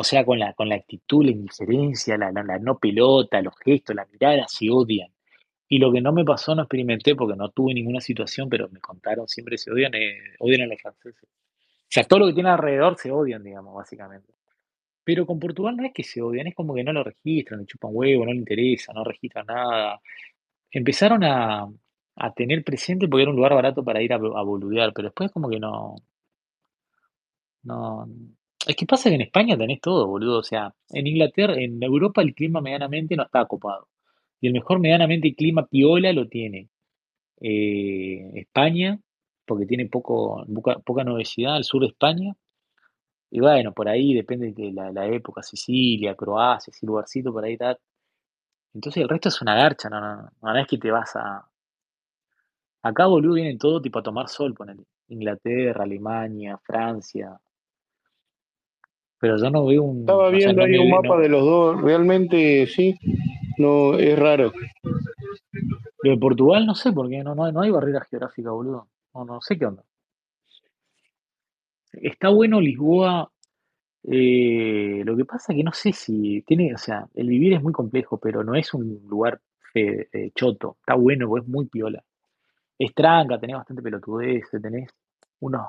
O 0.00 0.04
sea, 0.04 0.24
con 0.24 0.38
la, 0.38 0.52
con 0.54 0.68
la 0.68 0.76
actitud, 0.76 1.24
la 1.24 1.32
indiferencia, 1.32 2.16
la, 2.16 2.30
no 2.60 2.78
pelota, 2.78 3.42
los 3.42 3.54
gestos, 3.58 3.96
la 3.96 4.06
mirada, 4.06 4.46
se 4.46 4.70
odian. 4.70 5.10
Y 5.68 5.78
lo 5.80 5.92
que 5.92 6.00
no 6.00 6.12
me 6.12 6.24
pasó, 6.24 6.54
no 6.54 6.62
experimenté 6.62 7.16
porque 7.16 7.36
no 7.36 7.50
tuve 7.50 7.74
ninguna 7.74 8.00
situación, 8.00 8.48
pero 8.48 8.68
me 8.70 8.80
contaron, 8.80 9.26
siempre 9.26 9.58
se 9.58 9.72
odian, 9.72 9.92
eh, 9.94 10.18
odian 10.38 10.62
a 10.62 10.66
los 10.66 10.80
franceses. 10.80 11.24
O 11.24 11.88
sea, 11.88 12.04
todo 12.04 12.20
lo 12.20 12.26
que 12.28 12.34
tiene 12.34 12.50
alrededor 12.50 12.96
se 12.96 13.10
odian, 13.10 13.42
digamos, 13.42 13.74
básicamente. 13.74 14.32
Pero 15.04 15.26
con 15.26 15.40
Portugal 15.40 15.76
no 15.76 15.84
es 15.86 15.92
que 15.92 16.04
se 16.04 16.22
odian, 16.22 16.46
es 16.48 16.54
como 16.54 16.74
que 16.74 16.84
no 16.84 16.92
lo 16.92 17.04
registran, 17.04 17.60
le 17.60 17.66
chupan 17.66 17.90
huevo, 17.94 18.24
no 18.26 18.32
le 18.32 18.38
interesa, 18.38 18.92
no 18.92 19.04
registran 19.04 19.46
nada. 19.46 20.00
Empezaron 20.70 21.24
a, 21.24 21.66
a 22.16 22.34
tener 22.34 22.64
presente 22.64 23.08
porque 23.08 23.22
era 23.22 23.30
un 23.32 23.36
lugar 23.36 23.54
barato 23.54 23.84
para 23.84 24.02
ir 24.02 24.12
a, 24.12 24.16
a 24.16 24.42
boludear, 24.44 24.92
pero 24.94 25.08
después 25.08 25.32
como 25.32 25.50
que 25.50 25.60
no, 25.60 25.96
no. 27.62 28.06
Es 28.68 28.76
que 28.76 28.86
pasa 28.86 29.08
que 29.08 29.14
en 29.16 29.22
España 29.22 29.56
tenés 29.56 29.80
todo, 29.80 30.06
boludo. 30.06 30.38
O 30.40 30.42
sea, 30.42 30.74
en 30.90 31.06
Inglaterra, 31.06 31.54
en 31.56 31.82
Europa 31.82 32.22
el 32.22 32.34
clima 32.34 32.60
medianamente 32.60 33.16
no 33.16 33.24
está 33.24 33.46
copado. 33.46 33.88
Y 34.40 34.48
el 34.48 34.52
mejor 34.52 34.78
medianamente 34.80 35.34
clima 35.34 35.66
piola 35.66 36.12
lo 36.12 36.28
tiene 36.28 36.68
eh, 37.40 38.30
España, 38.34 39.00
porque 39.46 39.66
tiene 39.66 39.86
poco, 39.86 40.44
poca, 40.84 41.04
nubosidad 41.04 41.56
al 41.56 41.64
sur 41.64 41.82
de 41.82 41.88
España. 41.88 42.34
Y 43.30 43.40
bueno, 43.40 43.72
por 43.74 43.88
ahí 43.88 44.14
depende 44.14 44.52
de 44.52 44.72
la, 44.72 44.92
la 44.92 45.06
época, 45.06 45.42
Sicilia, 45.42 46.14
Croacia, 46.14 46.70
ese 46.70 46.86
lugarcito 46.86 47.32
por 47.32 47.44
ahí 47.44 47.54
está. 47.54 47.78
Entonces 48.74 49.02
el 49.02 49.08
resto 49.08 49.28
es 49.30 49.42
una 49.42 49.56
garcha, 49.56 49.88
no, 49.90 50.00
no, 50.00 50.16
no, 50.16 50.30
no 50.42 50.58
es 50.58 50.66
que 50.68 50.78
te 50.78 50.90
vas 50.90 51.16
a... 51.16 51.48
Acá, 52.82 53.06
boludo, 53.06 53.34
vienen 53.34 53.58
todo 53.58 53.80
tipo 53.82 53.98
a 54.00 54.02
tomar 54.02 54.28
sol, 54.28 54.54
ponele. 54.54 54.84
Inglaterra, 55.08 55.84
Alemania, 55.84 56.58
Francia. 56.64 57.40
Pero 59.20 59.36
yo 59.36 59.50
no 59.50 59.66
veo 59.66 59.82
un... 59.82 60.00
Estaba 60.00 60.28
O 60.28 60.30
sea, 60.30 60.38
viendo 60.38 60.62
no 60.62 60.66
ahí 60.66 60.78
un 60.78 60.90
mapa 60.90 61.08
no- 61.16 61.18
de 61.20 61.28
los 61.28 61.42
dos, 61.44 61.82
realmente 61.82 62.66
sí, 62.68 62.96
no 63.58 63.94
es 63.98 64.18
raro. 64.18 64.52
Lo 66.02 66.10
de 66.12 66.16
Portugal 66.18 66.64
no 66.66 66.74
sé, 66.74 66.92
porque 66.92 67.22
no, 67.24 67.34
no, 67.34 67.44
hay- 67.44 67.52
no 67.52 67.60
hay 67.62 67.70
barrera 67.70 68.00
geográfica, 68.08 68.50
boludo. 68.50 68.86
No, 69.14 69.24
no 69.24 69.40
sé 69.40 69.58
qué 69.58 69.66
onda. 69.66 69.82
Está 71.92 72.28
bueno 72.28 72.60
Lisboa. 72.60 73.30
eh, 74.04 75.02
lo 75.04 75.16
que 75.16 75.24
pasa 75.24 75.52
que 75.52 75.64
no 75.64 75.72
sé 75.72 75.92
si 75.92 76.42
tiene, 76.42 76.72
o 76.72 76.78
sea, 76.78 77.08
el 77.14 77.28
vivir 77.28 77.52
es 77.54 77.62
muy 77.62 77.72
complejo, 77.72 78.18
pero 78.18 78.44
no 78.44 78.54
es 78.54 78.72
un 78.72 79.02
lugar 79.08 79.40
fe- 79.72 80.08
eh, 80.12 80.30
choto. 80.34 80.76
Está 80.80 80.94
bueno, 80.94 81.36
es 81.36 81.46
muy 81.46 81.66
piola. 81.66 82.02
Es 82.78 82.94
tranca, 82.94 83.38
tenés 83.40 83.56
bastante 83.56 83.82
pelotudez, 83.82 84.44
tenés 84.62 84.88
unos, 85.40 85.66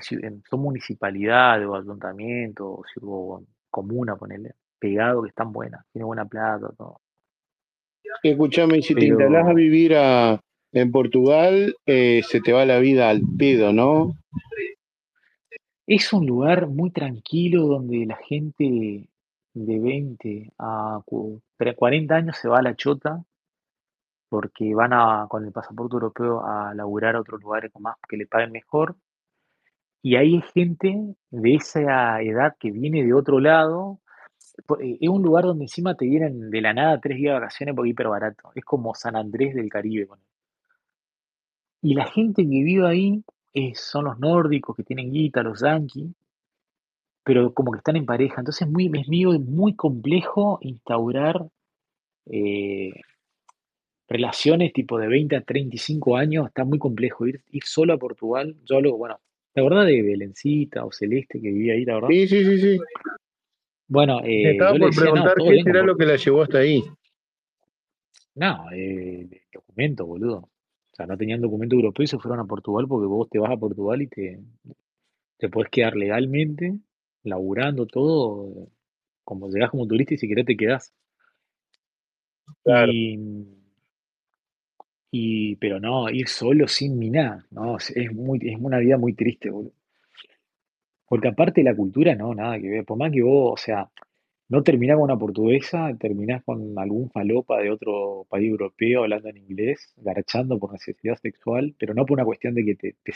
son 0.00 0.60
municipalidades 0.60 1.66
o 1.66 1.74
ayuntamientos 1.76 2.80
o, 3.00 3.42
comuna, 3.70 4.16
ponele, 4.16 4.54
pegado 4.78 5.22
que 5.22 5.28
están 5.28 5.52
buenas, 5.52 5.84
tiene 5.92 6.04
buena 6.04 6.24
plata, 6.24 6.70
todo. 6.76 7.00
Escúchame, 8.22 8.80
si 8.82 8.94
te 8.94 9.06
instalás 9.06 9.46
a 9.48 9.54
vivir 9.54 9.94
a, 9.94 10.40
en 10.72 10.90
Portugal, 10.90 11.74
eh, 11.86 12.22
se 12.26 12.40
te 12.40 12.52
va 12.52 12.64
la 12.64 12.78
vida 12.78 13.10
al 13.10 13.22
pedo, 13.38 13.72
¿no? 13.72 14.12
es 15.86 16.12
un 16.12 16.26
lugar 16.26 16.66
muy 16.68 16.90
tranquilo 16.90 17.66
donde 17.66 18.04
la 18.04 18.16
gente 18.16 19.08
de 19.54 19.78
20 19.80 20.52
a 20.58 21.00
cu- 21.04 21.40
pre- 21.56 21.74
40 21.74 22.14
años 22.14 22.36
se 22.36 22.46
va 22.46 22.58
a 22.58 22.62
la 22.62 22.76
chota 22.76 23.24
porque 24.28 24.74
van 24.74 24.92
a, 24.92 25.26
con 25.30 25.46
el 25.46 25.52
pasaporte 25.52 25.94
europeo 25.94 26.44
a 26.44 26.74
laburar 26.74 27.16
a 27.16 27.20
otros 27.20 27.40
lugares 27.42 27.72
con 27.72 27.82
más 27.82 27.96
que 28.06 28.18
le 28.18 28.26
paguen 28.26 28.52
mejor. 28.52 28.96
Y 30.08 30.16
hay 30.16 30.40
gente 30.54 31.16
de 31.30 31.54
esa 31.54 32.22
edad 32.22 32.56
que 32.58 32.70
viene 32.70 33.04
de 33.04 33.12
otro 33.12 33.40
lado. 33.40 34.00
Eh, 34.80 34.96
Es 35.02 35.08
un 35.10 35.20
lugar 35.20 35.44
donde 35.44 35.64
encima 35.64 35.96
te 35.96 36.06
vienen 36.06 36.48
de 36.48 36.62
la 36.62 36.72
nada 36.72 36.98
tres 36.98 37.18
días 37.18 37.34
de 37.34 37.40
vacaciones 37.40 37.74
porque 37.74 37.90
es 37.90 37.92
hiper 37.92 38.08
barato. 38.08 38.50
Es 38.54 38.64
como 38.64 38.94
San 38.94 39.16
Andrés 39.16 39.54
del 39.54 39.68
Caribe. 39.68 40.08
Y 41.82 41.92
la 41.92 42.06
gente 42.06 42.42
que 42.42 42.48
vive 42.48 42.88
ahí 42.88 43.22
eh, 43.52 43.74
son 43.74 44.06
los 44.06 44.18
nórdicos 44.18 44.74
que 44.74 44.82
tienen 44.82 45.12
guita, 45.12 45.42
los 45.42 45.60
yanquis, 45.60 46.10
pero 47.22 47.52
como 47.52 47.72
que 47.72 47.78
están 47.78 47.96
en 47.96 48.06
pareja. 48.06 48.40
Entonces 48.40 48.66
es 48.66 48.72
muy, 48.72 48.86
es 48.86 49.40
muy 49.42 49.74
complejo 49.74 50.58
instaurar 50.62 51.46
eh, 52.24 52.92
relaciones 54.08 54.72
tipo 54.72 54.98
de 54.98 55.08
20 55.08 55.36
a 55.36 55.42
35 55.42 56.16
años. 56.16 56.46
Está 56.46 56.64
muy 56.64 56.78
complejo 56.78 57.26
ir, 57.26 57.42
ir 57.50 57.64
solo 57.64 57.92
a 57.92 57.98
Portugal. 57.98 58.56
Yo 58.64 58.80
bueno, 58.96 59.20
¿te 59.58 59.66
acordás 59.66 59.86
de 59.86 60.02
Belencita 60.02 60.84
o 60.84 60.92
Celeste 60.92 61.40
que 61.40 61.48
vivía 61.48 61.74
ahí, 61.74 61.84
la 61.84 61.94
verdad? 61.94 62.08
Sí, 62.10 62.28
sí, 62.28 62.44
sí, 62.44 62.58
sí. 62.58 62.78
Bueno, 63.88 64.20
Me 64.20 64.28
eh, 64.28 64.50
estaba 64.52 64.72
yo 64.74 64.78
por 64.78 64.90
decía, 64.90 65.04
no, 65.06 65.12
preguntar 65.12 65.34
todo 65.36 65.50
qué 65.50 65.62
será 65.64 65.82
lo 65.82 65.96
que 65.96 66.06
la 66.06 66.16
llevó 66.16 66.42
hasta 66.42 66.58
ahí. 66.58 66.84
No, 68.36 68.70
eh, 68.72 69.28
documento, 69.52 70.06
boludo. 70.06 70.36
O 70.38 70.94
sea, 70.94 71.06
no 71.06 71.16
tenían 71.16 71.40
documento 71.40 71.74
europeo 71.74 72.04
y 72.04 72.06
se 72.06 72.18
fueron 72.18 72.38
a 72.38 72.44
Portugal 72.44 72.86
porque 72.86 73.06
vos 73.06 73.28
te 73.28 73.40
vas 73.40 73.50
a 73.50 73.56
Portugal 73.56 74.00
y 74.00 74.06
te, 74.06 74.40
te 75.38 75.48
podés 75.48 75.70
quedar 75.70 75.96
legalmente, 75.96 76.78
laburando 77.24 77.86
todo, 77.86 78.68
como 79.24 79.48
llegás 79.50 79.70
como 79.70 79.88
turista 79.88 80.14
y 80.14 80.18
si 80.18 80.28
querés 80.28 80.46
te 80.46 80.56
quedás. 80.56 80.92
Claro. 82.62 82.92
Y, 82.92 83.57
y, 85.10 85.56
pero 85.56 85.80
no, 85.80 86.10
ir 86.10 86.28
solo 86.28 86.68
sin 86.68 86.98
nada, 87.12 87.46
no, 87.50 87.76
es, 87.78 88.12
muy, 88.14 88.38
es 88.42 88.58
una 88.60 88.78
vida 88.78 88.96
muy 88.98 89.14
triste, 89.14 89.50
boludo. 89.50 89.72
Porque 91.08 91.28
aparte 91.28 91.62
la 91.62 91.74
cultura, 91.74 92.14
no, 92.14 92.34
nada 92.34 92.58
que 92.60 92.68
ver. 92.68 92.84
Por 92.84 92.98
más 92.98 93.10
que 93.12 93.22
vos, 93.22 93.52
o 93.54 93.56
sea, 93.56 93.90
no 94.48 94.62
terminás 94.62 94.96
con 94.96 95.04
una 95.04 95.18
portuguesa, 95.18 95.96
terminás 95.98 96.42
con 96.44 96.78
algún 96.78 97.10
falopa 97.10 97.58
de 97.60 97.70
otro 97.70 98.26
país 98.28 98.50
europeo 98.50 99.02
hablando 99.04 99.28
en 99.28 99.38
inglés, 99.38 99.94
garchando 99.98 100.58
por 100.58 100.72
necesidad 100.72 101.16
sexual, 101.18 101.74
pero 101.78 101.94
no 101.94 102.04
por 102.06 102.16
una 102.16 102.24
cuestión 102.24 102.54
de 102.54 102.64
que 102.64 102.74
te, 102.76 102.96
te, 103.02 103.12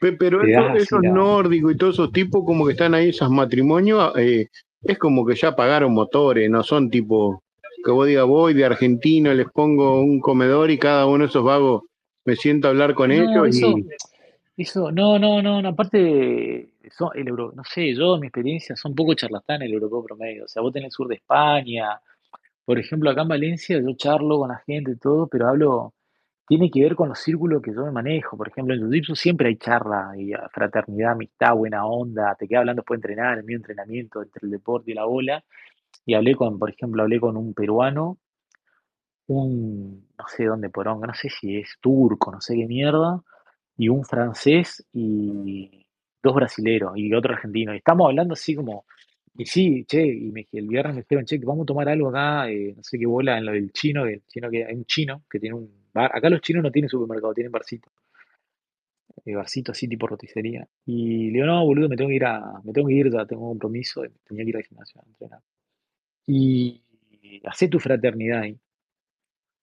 Pe- 0.00 0.12
Pero 0.12 0.40
te 0.40 0.50
eso- 0.50 0.76
esos 0.76 1.00
la... 1.02 1.12
nórdicos 1.12 1.72
y 1.72 1.76
todos 1.76 1.94
esos 1.94 2.12
tipos 2.12 2.44
como 2.44 2.66
que 2.66 2.72
están 2.72 2.94
ahí, 2.94 3.08
esos 3.10 3.30
matrimonios, 3.30 4.12
eh, 4.18 4.48
es 4.82 4.98
como 4.98 5.24
que 5.24 5.34
ya 5.36 5.54
pagaron 5.54 5.92
motores, 5.94 6.50
no 6.50 6.62
son 6.62 6.90
tipo 6.90 7.42
que 7.84 7.90
vos 7.90 8.06
digas, 8.06 8.26
voy 8.26 8.54
de 8.54 8.64
argentino, 8.64 9.32
les 9.34 9.50
pongo 9.50 10.00
un 10.00 10.20
comedor 10.20 10.70
y 10.70 10.78
cada 10.78 11.06
uno 11.06 11.24
de 11.24 11.28
esos 11.28 11.44
vagos 11.44 11.82
me 12.24 12.36
siento 12.36 12.68
a 12.68 12.70
hablar 12.70 12.94
con 12.94 13.08
No, 13.08 13.14
ellos 13.14 13.56
eso, 13.56 13.74
y 14.56 14.62
eso, 14.62 14.92
no, 14.92 15.18
no, 15.18 15.42
no, 15.42 15.62
no, 15.62 15.68
aparte, 15.70 16.74
son, 16.90 17.10
el 17.14 17.28
euro, 17.28 17.52
no 17.54 17.64
sé, 17.64 17.94
yo 17.94 18.14
en 18.14 18.20
mi 18.20 18.26
experiencia 18.26 18.76
son 18.76 18.94
poco 18.94 19.14
charlatán 19.14 19.62
el 19.62 19.72
europeo 19.72 20.04
promedio. 20.04 20.44
O 20.44 20.48
sea, 20.48 20.60
vos 20.62 20.72
tenés 20.72 20.88
el 20.88 20.92
sur 20.92 21.08
de 21.08 21.14
España, 21.14 22.00
por 22.64 22.78
ejemplo, 22.78 23.10
acá 23.10 23.22
en 23.22 23.28
Valencia 23.28 23.80
yo 23.80 23.94
charlo 23.96 24.38
con 24.38 24.48
la 24.48 24.62
gente 24.66 24.92
y 24.92 24.96
todo, 24.96 25.26
pero 25.26 25.48
hablo, 25.48 25.94
tiene 26.46 26.70
que 26.70 26.80
ver 26.82 26.94
con 26.94 27.08
los 27.08 27.18
círculos 27.18 27.62
que 27.62 27.74
yo 27.74 27.84
me 27.84 27.90
manejo. 27.90 28.36
Por 28.36 28.48
ejemplo, 28.48 28.74
en 28.74 28.82
Jiu-Jitsu 28.82 29.16
siempre 29.16 29.48
hay 29.48 29.56
charla 29.56 30.12
y 30.16 30.32
fraternidad, 30.52 31.12
amistad, 31.12 31.54
buena 31.54 31.86
onda, 31.86 32.34
te 32.38 32.46
quedas 32.46 32.60
hablando 32.60 32.80
después 32.80 33.00
de 33.00 33.08
entrenar, 33.08 33.38
en 33.38 33.46
mi 33.46 33.54
entrenamiento 33.54 34.22
entre 34.22 34.46
el 34.46 34.50
deporte 34.50 34.92
y 34.92 34.94
la 34.94 35.04
bola. 35.04 35.44
Y 36.06 36.14
hablé 36.14 36.34
con, 36.34 36.58
por 36.58 36.70
ejemplo, 36.70 37.02
hablé 37.02 37.20
con 37.20 37.36
un 37.36 37.54
peruano 37.54 38.18
un, 39.26 40.08
no 40.18 40.24
sé 40.28 40.44
dónde 40.44 40.70
poronga, 40.70 41.06
no 41.06 41.14
sé 41.14 41.28
si 41.28 41.56
es 41.58 41.76
turco, 41.80 42.30
no 42.32 42.40
sé 42.40 42.54
qué 42.56 42.66
mierda, 42.66 43.22
y 43.76 43.88
un 43.88 44.04
francés 44.04 44.84
y 44.92 45.86
dos 46.22 46.34
brasileros 46.34 46.92
y 46.96 47.12
otro 47.14 47.34
argentino. 47.34 47.74
Y 47.74 47.78
estamos 47.78 48.08
hablando 48.08 48.34
así 48.34 48.54
como, 48.54 48.84
y 49.34 49.46
sí, 49.46 49.84
che, 49.86 50.04
y 50.06 50.30
me, 50.32 50.46
el 50.52 50.68
viernes 50.68 50.94
me 50.94 51.02
dijeron, 51.02 51.24
che, 51.24 51.38
vamos 51.38 51.64
a 51.64 51.66
tomar 51.66 51.88
algo 51.88 52.08
acá, 52.10 52.50
eh, 52.50 52.74
no 52.76 52.82
sé 52.82 52.98
qué 52.98 53.06
bola, 53.06 53.38
en 53.38 53.46
lo 53.46 53.52
del 53.52 53.72
chino, 53.72 54.04
que 54.04 54.22
chino 54.28 54.50
que 54.50 54.64
hay 54.64 54.74
un 54.74 54.84
chino 54.86 55.24
que 55.30 55.38
tiene 55.40 55.56
un 55.56 55.70
bar. 55.92 56.10
Acá 56.14 56.28
los 56.30 56.40
chinos 56.40 56.62
no 56.62 56.70
tienen 56.70 56.88
supermercado, 56.88 57.34
tienen 57.34 57.52
barcito. 57.52 57.90
Eh, 59.24 59.34
barcito 59.34 59.72
así 59.72 59.88
tipo 59.88 60.06
roticería. 60.06 60.66
Y 60.86 61.28
le 61.28 61.32
digo, 61.34 61.46
no, 61.46 61.64
boludo, 61.64 61.88
me 61.88 61.96
tengo 61.96 62.08
que 62.08 62.16
ir 62.16 62.24
a, 62.24 62.60
me 62.64 62.72
tengo 62.72 62.88
que 62.88 62.94
ir, 62.94 63.10
ya 63.10 63.26
tengo 63.26 63.42
un 63.44 63.50
compromiso, 63.58 64.02
tenía 64.24 64.44
que 64.44 64.50
ir 64.50 64.56
al 64.56 64.64
gimnasio 64.64 65.00
a 65.00 65.04
entrenar. 65.06 65.40
Y 66.26 66.82
hacé 67.44 67.68
tu 67.68 67.78
fraternidad 67.78 68.40
ahí. 68.42 68.58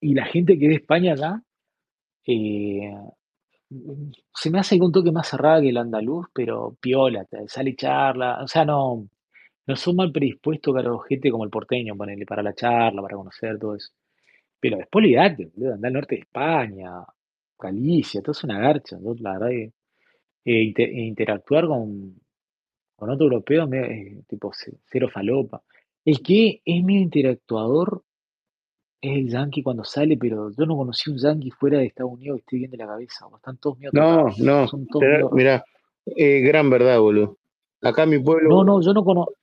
Y 0.02 0.14
la 0.14 0.26
gente 0.26 0.60
que 0.60 0.68
de 0.68 0.76
España 0.76 1.14
acá, 1.14 1.41
eh, 2.27 2.91
se 4.34 4.49
me 4.49 4.60
hace 4.60 4.80
un 4.80 4.91
toque 4.91 5.11
más 5.11 5.27
cerrada 5.27 5.61
que 5.61 5.69
el 5.69 5.77
andaluz, 5.77 6.27
pero 6.34 6.76
piola, 6.80 7.26
sale 7.48 7.76
charla, 7.76 8.40
o 8.44 8.48
sea, 8.48 8.65
no, 8.65 9.07
no 9.68 9.76
son 9.76 9.95
mal 9.98 10.11
predispuestos 10.11 10.73
para 10.73 10.91
gente 11.10 11.31
como 11.31 11.44
el 11.45 11.49
porteño, 11.52 11.95
para 12.27 12.44
la 12.44 12.53
charla, 12.56 13.02
para 13.02 13.18
conocer 13.18 13.60
todo 13.60 13.76
eso. 13.76 13.91
Pero 14.60 14.77
después 14.77 15.03
olvidate, 15.06 15.48
boludo, 15.56 15.76
andar 15.76 15.90
al 15.90 15.94
norte 15.94 16.15
de 16.15 16.22
España, 16.22 16.91
Galicia, 17.60 18.22
todo 18.22 18.34
es 18.34 18.44
una 18.44 18.60
garcha, 18.60 18.98
¿no? 18.99 19.15
La 19.19 19.34
verdad 19.34 19.49
que 19.49 19.64
eh, 20.45 20.64
inte- 20.64 20.91
interactuar 20.91 21.68
con, 21.68 22.15
otro 23.11 23.26
europeo, 23.26 23.68
me- 23.68 23.80
eh, 24.19 24.23
tipo 24.27 24.52
ce- 24.53 24.77
cero 24.91 25.10
falopa. 25.14 25.64
El 26.10 26.22
que 26.23 26.61
es 26.65 26.84
medio 26.84 27.02
interactuador 27.02 28.02
es 28.99 29.11
el 29.15 29.30
yankee 29.30 29.61
cuando 29.61 29.84
sale, 29.84 30.18
pero 30.18 30.49
yo 30.49 30.65
no 30.65 30.76
conocí 30.76 31.11
un 31.11 31.19
yankee 31.19 31.52
fuera 31.52 31.77
de 31.77 31.86
Estados 31.86 32.14
Unidos 32.14 32.38
que 32.38 32.40
esté 32.41 32.56
bien 32.57 32.72
de 32.72 32.77
la 32.77 32.88
cabeza, 32.88 33.27
están 33.36 33.57
todos 33.57 33.77
medio 33.77 33.91
No, 33.94 34.26
no, 34.40 35.30
mirá, 35.34 35.64
eh, 36.07 36.40
gran 36.40 36.68
verdad, 36.72 36.99
boludo. 36.99 37.38
Acá 37.84 38.03
en 38.03 38.10
mi 38.10 38.18
No, 38.18 38.23
pueblo, 38.23 38.64
no, 38.64 38.81
yo 38.81 38.91
no 38.91 39.03
conozco, 39.03 39.36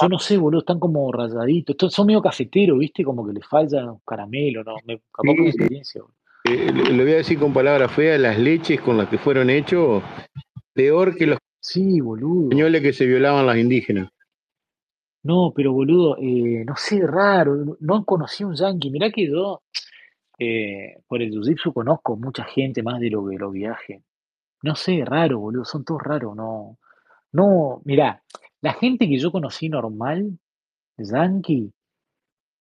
yo 0.00 0.08
no 0.08 0.18
sé, 0.18 0.38
boludo, 0.38 0.60
están 0.60 0.80
como 0.80 1.12
rayaditos, 1.12 1.76
to- 1.76 1.90
son 1.90 2.06
medio 2.06 2.22
cafeteros, 2.22 2.78
¿viste? 2.78 3.04
Como 3.04 3.26
que 3.26 3.34
les 3.34 3.46
falta 3.46 3.92
un 3.92 4.00
caramelo, 4.06 4.64
¿no? 4.64 4.76
Me, 4.86 5.02
capaz 5.12 5.34
sí, 5.34 5.48
experiencia, 5.48 6.00
boludo. 6.00 6.16
eh, 6.44 6.72
le 6.72 6.92
le 6.94 7.02
voy 7.04 7.12
a 7.12 7.16
decir 7.16 7.38
con 7.38 7.52
palabras 7.52 7.92
feas, 7.92 8.18
las 8.18 8.38
leches 8.38 8.80
con 8.80 8.96
las 8.96 9.06
que 9.08 9.18
fueron 9.18 9.50
hechos, 9.50 10.02
peor 10.72 11.14
que 11.14 11.26
los 11.26 11.38
Sí, 11.62 12.00
boludo. 12.00 12.44
españoles 12.44 12.80
que 12.80 12.94
se 12.94 13.04
violaban 13.04 13.46
las 13.46 13.58
indígenas. 13.58 14.10
No, 15.24 15.52
pero 15.54 15.72
boludo, 15.72 16.16
eh, 16.18 16.64
no 16.66 16.74
sé, 16.76 17.00
raro, 17.06 17.54
no 17.56 17.76
no 17.80 18.04
conocí 18.06 18.42
un 18.44 18.54
yankee. 18.54 18.90
Mirá 18.90 19.10
que 19.10 19.26
yo, 19.28 19.62
eh, 20.38 20.96
por 21.08 21.22
el 21.22 21.30
jiu-jitsu 21.32 21.72
conozco 21.74 22.16
mucha 22.16 22.44
gente 22.44 22.82
más 22.82 23.00
de 23.00 23.10
lo 23.10 23.26
que 23.28 23.36
lo 23.38 23.50
viaje. 23.50 24.02
No 24.62 24.76
sé, 24.76 25.04
raro, 25.04 25.40
boludo, 25.40 25.64
son 25.66 25.84
todos 25.84 26.02
raros, 26.02 26.36
no. 26.36 26.78
No, 27.32 27.82
mirá, 27.84 28.22
la 28.62 28.74
gente 28.74 29.08
que 29.08 29.18
yo 29.18 29.32
conocí 29.32 29.68
normal, 29.70 30.38
yankee, 30.98 31.72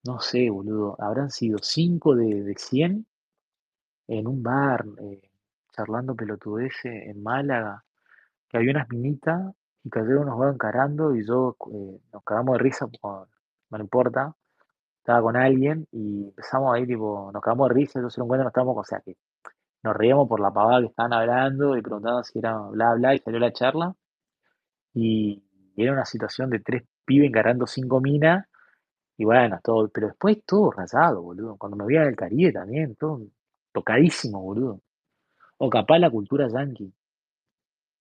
no 0.06 0.20
sé, 0.22 0.50
boludo, 0.50 0.96
habrán 1.02 1.32
sido 1.32 1.60
5 1.62 2.16
de, 2.16 2.44
de 2.44 2.56
100 2.58 3.06
en 4.08 4.28
un 4.28 4.44
bar, 4.44 4.86
eh, 5.02 5.22
charlando 5.74 6.16
pelotudeces 6.16 7.08
en 7.08 7.24
Málaga, 7.24 7.84
que 8.50 8.58
había 8.58 8.72
unas 8.72 8.90
minitas 8.90 9.56
y 9.84 9.90
cayeron 9.90 10.24
unos 10.24 10.40
va 10.40 10.52
encarando 10.52 11.16
y 11.16 11.26
yo, 11.26 11.56
eh, 11.74 12.00
nos 12.14 12.24
cagamos 12.24 12.58
de 12.58 12.64
risa, 12.64 12.88
no 13.70 13.80
importa, 13.80 14.36
estaba 15.00 15.22
con 15.22 15.38
alguien 15.38 15.88
y 15.92 16.26
empezamos 16.28 16.76
ahí, 16.76 16.86
tipo, 16.86 17.32
nos 17.34 17.42
cagamos 17.42 17.70
de 17.70 17.76
risa, 17.76 18.00
ellos 18.00 18.14
se 18.14 18.18
dieron 18.18 18.28
cuenta, 18.28 18.44
nos 18.44 18.52
estábamos, 18.52 18.78
o 18.78 18.84
sea, 18.84 19.00
que 19.02 19.16
nos 19.84 19.96
reíamos 19.96 20.28
por 20.28 20.40
la 20.40 20.52
pavada 20.52 20.82
que 20.82 20.88
estaban 20.88 21.14
hablando 21.14 21.78
y 21.78 21.82
preguntaban 21.82 22.24
si 22.24 22.40
era 22.40 22.58
bla, 22.60 22.94
bla, 22.96 23.16
y 23.16 23.20
salió 23.20 23.40
la 23.40 23.54
charla. 23.54 23.96
Y 24.94 25.44
era 25.78 25.94
una 25.94 26.06
situación 26.06 26.50
de 26.50 26.60
tres 26.60 26.84
pibes 27.06 27.30
encarando 27.30 27.66
cinco 27.66 28.02
minas, 28.02 28.46
y 29.18 29.26
bueno, 29.26 29.60
todo, 29.64 29.90
pero 29.90 30.08
después 30.08 30.44
todo 30.46 30.72
rayado, 30.72 31.22
boludo. 31.22 31.58
Cuando 31.58 31.78
me 31.78 31.86
veía 31.86 32.04
del 32.04 32.16
Caribe 32.16 32.54
también, 32.54 32.96
todo 32.96 33.22
tocadísimo, 33.74 34.42
boludo. 34.42 34.82
O 35.58 35.70
capaz 35.70 36.00
la 36.00 36.10
cultura 36.10 36.48
yankee. 36.48 36.94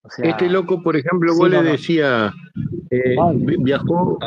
O 0.08 0.22
Este 0.22 0.48
loco, 0.48 0.82
por 0.82 0.96
ejemplo, 0.96 1.32
sí, 1.32 1.38
vos 1.38 1.50
le 1.50 1.62
decía, 1.62 2.32
eh, 2.90 3.16
viajó, 3.58 4.18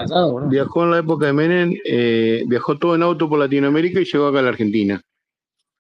viajó 0.50 0.84
en 0.84 0.92
la 0.92 1.00
época 1.00 1.28
de 1.28 1.34
Menem, 1.34 1.74
eh, 1.86 2.44
viajó 2.48 2.78
todo 2.78 2.96
en 2.96 3.04
auto 3.04 3.28
por 3.28 3.40
Latinoamérica 3.40 4.00
y 4.00 4.06
llegó 4.06 4.28
acá 4.28 4.40
a 4.40 4.44
la 4.44 4.50
Argentina. 4.50 5.02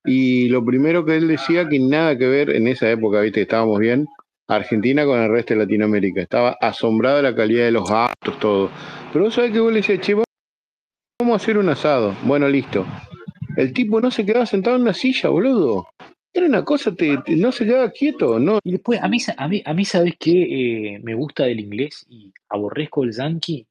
Y 0.03 0.49
lo 0.49 0.65
primero 0.65 1.05
que 1.05 1.17
él 1.17 1.27
decía 1.27 1.69
que 1.69 1.79
nada 1.79 2.17
que 2.17 2.27
ver 2.27 2.49
en 2.49 2.67
esa 2.67 2.89
época, 2.89 3.21
viste, 3.21 3.41
estábamos 3.41 3.79
bien, 3.79 4.07
Argentina 4.47 5.05
con 5.05 5.19
el 5.19 5.29
resto 5.29 5.53
de 5.53 5.59
Latinoamérica. 5.59 6.21
Estaba 6.21 6.57
asombrado 6.59 7.17
de 7.17 7.23
la 7.23 7.35
calidad 7.35 7.65
de 7.65 7.71
los 7.71 7.89
autos, 7.89 8.39
todo. 8.39 8.69
Pero 9.13 9.25
vos 9.25 9.33
sabés 9.33 9.51
que 9.51 9.59
vos 9.59 9.71
le 9.71 9.79
decías, 9.79 9.99
che, 9.99 10.15
vamos 10.15 11.33
a 11.33 11.35
hacer 11.35 11.57
un 11.57 11.69
asado. 11.69 12.15
Bueno, 12.23 12.47
listo. 12.47 12.85
El 13.57 13.73
tipo 13.73 14.01
no 14.01 14.09
se 14.09 14.25
quedaba 14.25 14.45
sentado 14.45 14.75
en 14.75 14.83
una 14.83 14.93
silla, 14.93 15.29
boludo. 15.29 15.87
Era 16.33 16.45
una 16.45 16.63
cosa, 16.63 16.95
te, 16.95 17.17
no 17.35 17.51
se 17.51 17.65
quedaba 17.65 17.91
quieto, 17.91 18.39
no. 18.39 18.59
Y 18.63 18.71
después, 18.71 19.01
a 19.01 19.07
mí, 19.09 19.17
a 19.35 19.47
mí, 19.47 19.61
a 19.65 19.73
mí 19.73 19.85
¿sabes 19.85 20.15
qué? 20.17 20.95
Eh, 20.95 20.99
me 21.03 21.13
gusta 21.13 21.43
del 21.43 21.59
inglés 21.59 22.05
y 22.09 22.31
aborrezco 22.49 23.03
el 23.03 23.11
yankee, 23.11 23.67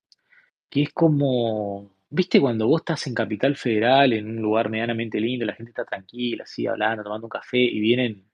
que 0.69 0.83
es 0.83 0.93
como, 0.93 1.91
¿viste 2.11 2.41
cuando 2.41 2.67
vos 2.69 2.83
estás 2.83 3.07
en 3.07 3.15
Capital 3.15 3.57
Federal, 3.57 4.13
en 4.13 4.29
un 4.29 4.43
lugar 4.43 4.69
medianamente 4.71 5.21
lindo, 5.21 5.47
la 5.47 5.55
gente 5.55 5.71
está 5.71 5.85
tranquila, 5.85 6.45
así, 6.45 6.67
hablando, 6.67 7.03
tomando 7.03 7.27
un 7.27 7.31
café, 7.31 7.59
y 7.59 7.81
vienen 7.81 8.25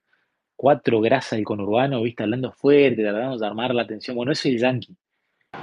cuatro 0.57 0.99
grasas 1.01 1.37
del 1.37 1.45
conurbano, 1.45 2.01
¿viste? 2.01 2.23
Hablando 2.23 2.51
fuerte, 2.51 3.03
tratando 3.03 3.37
de 3.37 3.47
armar 3.47 3.73
la 3.73 3.83
atención. 3.83 4.15
Bueno, 4.17 4.33
eso 4.33 4.49
es 4.49 4.55
el 4.55 4.61
yankee. 4.61 4.95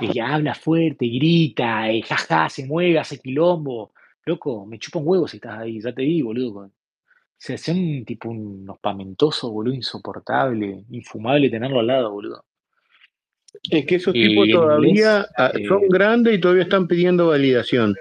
El 0.00 0.10
que 0.10 0.20
habla 0.22 0.54
fuerte, 0.54 1.06
grita, 1.06 1.90
eh, 1.90 2.02
jaja, 2.02 2.48
se 2.48 2.66
mueve, 2.66 2.98
hace 2.98 3.18
quilombo. 3.18 3.92
Loco, 4.24 4.64
me 4.66 4.78
chupa 4.78 4.98
un 5.00 5.08
huevo 5.08 5.28
si 5.28 5.36
estás 5.36 5.58
ahí, 5.58 5.80
ya 5.80 5.92
te 5.92 6.02
vi, 6.02 6.22
boludo. 6.22 6.70
O 7.44 7.46
sea, 7.46 7.58
son 7.58 8.06
tipo 8.06 8.30
unos 8.30 8.78
pamentosos, 8.78 9.50
boludo, 9.52 9.74
insoportable, 9.74 10.82
infumable 10.88 11.50
tenerlo 11.50 11.80
al 11.80 11.88
lado, 11.88 12.10
boludo. 12.10 12.42
Es 13.70 13.84
que 13.84 13.96
esos 13.96 14.14
tipos 14.14 14.48
todavía 14.48 14.88
inglés, 14.88 15.26
ah, 15.36 15.52
son 15.68 15.82
eh, 15.82 15.88
grandes 15.90 16.34
y 16.34 16.40
todavía 16.40 16.62
están 16.62 16.88
pidiendo 16.88 17.26
validación. 17.28 17.94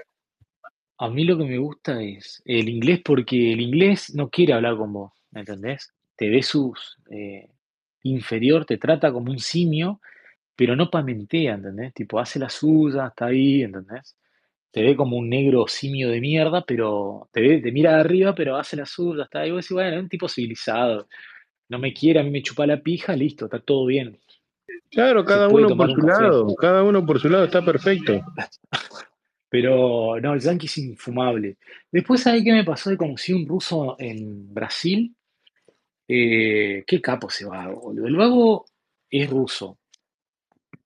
a 0.96 1.10
mí 1.10 1.24
lo 1.24 1.36
que 1.36 1.44
me 1.44 1.58
gusta 1.58 2.02
es 2.02 2.42
el 2.46 2.70
inglés 2.70 3.02
porque 3.04 3.52
el 3.52 3.60
inglés 3.60 4.14
no 4.14 4.30
quiere 4.30 4.54
hablar 4.54 4.78
con 4.78 4.94
vos, 4.94 5.12
¿me 5.30 5.40
entendés? 5.40 5.92
Te 6.16 6.30
ve 6.30 6.42
sus 6.42 6.96
eh, 7.10 7.50
inferior, 8.02 8.64
te 8.64 8.78
trata 8.78 9.12
como 9.12 9.30
un 9.30 9.40
simio, 9.40 10.00
pero 10.56 10.74
no 10.74 10.88
pamentea, 10.88 11.52
¿entendés? 11.52 11.92
Tipo, 11.92 12.18
hace 12.18 12.38
la 12.38 12.48
suya, 12.48 13.08
está 13.08 13.26
ahí, 13.26 13.62
¿entendés? 13.62 14.16
Te 14.74 14.82
ve 14.82 14.96
como 14.96 15.16
un 15.16 15.30
negro 15.30 15.68
simio 15.68 16.10
de 16.10 16.20
mierda, 16.20 16.64
pero 16.66 17.28
te 17.30 17.40
ve, 17.40 17.60
te 17.60 17.70
mira 17.70 17.92
de 17.92 18.00
arriba, 18.00 18.34
pero 18.34 18.56
hace 18.56 18.76
la 18.76 18.84
suya, 18.84 19.22
está 19.22 19.42
ahí. 19.42 19.52
Vos 19.52 19.58
decís, 19.58 19.70
bueno, 19.70 19.96
es 19.96 20.02
un 20.02 20.08
tipo 20.08 20.28
civilizado. 20.28 21.06
No 21.68 21.78
me 21.78 21.94
quiere, 21.94 22.18
a 22.18 22.24
mí 22.24 22.30
me 22.30 22.42
chupa 22.42 22.66
la 22.66 22.82
pija, 22.82 23.14
listo, 23.14 23.44
está 23.44 23.60
todo 23.60 23.86
bien. 23.86 24.18
Claro, 24.90 25.24
cada 25.24 25.46
uno 25.46 25.76
por 25.76 25.92
su 25.92 26.00
lado, 26.00 26.54
cada 26.56 26.82
uno 26.82 27.06
por 27.06 27.20
su 27.20 27.28
lado 27.28 27.44
está 27.44 27.64
perfecto. 27.64 28.20
Pero 29.48 30.18
no, 30.20 30.34
el 30.34 30.40
yankee 30.40 30.66
es 30.66 30.78
infumable. 30.78 31.56
Después, 31.92 32.22
¿sabés 32.22 32.42
qué 32.42 32.52
me 32.52 32.64
pasó? 32.64 32.90
Que 32.90 32.96
conocí 32.96 33.32
un 33.32 33.46
ruso 33.46 33.94
en 34.00 34.52
Brasil. 34.52 35.14
Eh, 36.08 36.82
qué 36.84 37.00
capo 37.00 37.28
ese 37.28 37.44
vago, 37.44 37.80
boludo. 37.80 38.08
El 38.08 38.16
vago 38.16 38.64
es 39.08 39.30
ruso. 39.30 39.78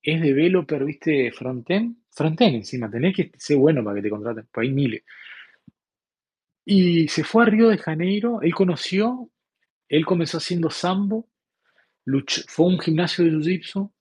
Es 0.02 0.20
developer, 0.20 0.85
¿viste? 0.85 1.32
Frontend. 1.32 1.97
Frontend 2.19 2.57
encima. 2.57 2.90
Tenés 2.90 3.15
que 3.15 3.31
ser 3.39 3.57
bueno 3.59 3.85
para 3.85 3.95
que 3.95 4.03
te 4.03 4.11
contraten. 4.11 4.49
Pues 4.53 4.66
hay 4.66 4.74
miles. 4.74 5.05
Y 6.65 7.07
se 7.07 7.23
fue 7.23 7.45
a 7.45 7.47
Río 7.47 7.69
de 7.69 7.78
Janeiro. 7.78 8.43
Él 8.43 8.53
conoció. 8.55 9.31
Él 9.89 10.05
comenzó 10.05 10.39
haciendo 10.39 10.69
sambo. 10.69 11.28
fue 12.49 12.66
a 12.66 12.69
un 12.69 12.81
gimnasio 12.81 13.24
de 13.24 13.31
jiu-jitsu. 13.31 13.93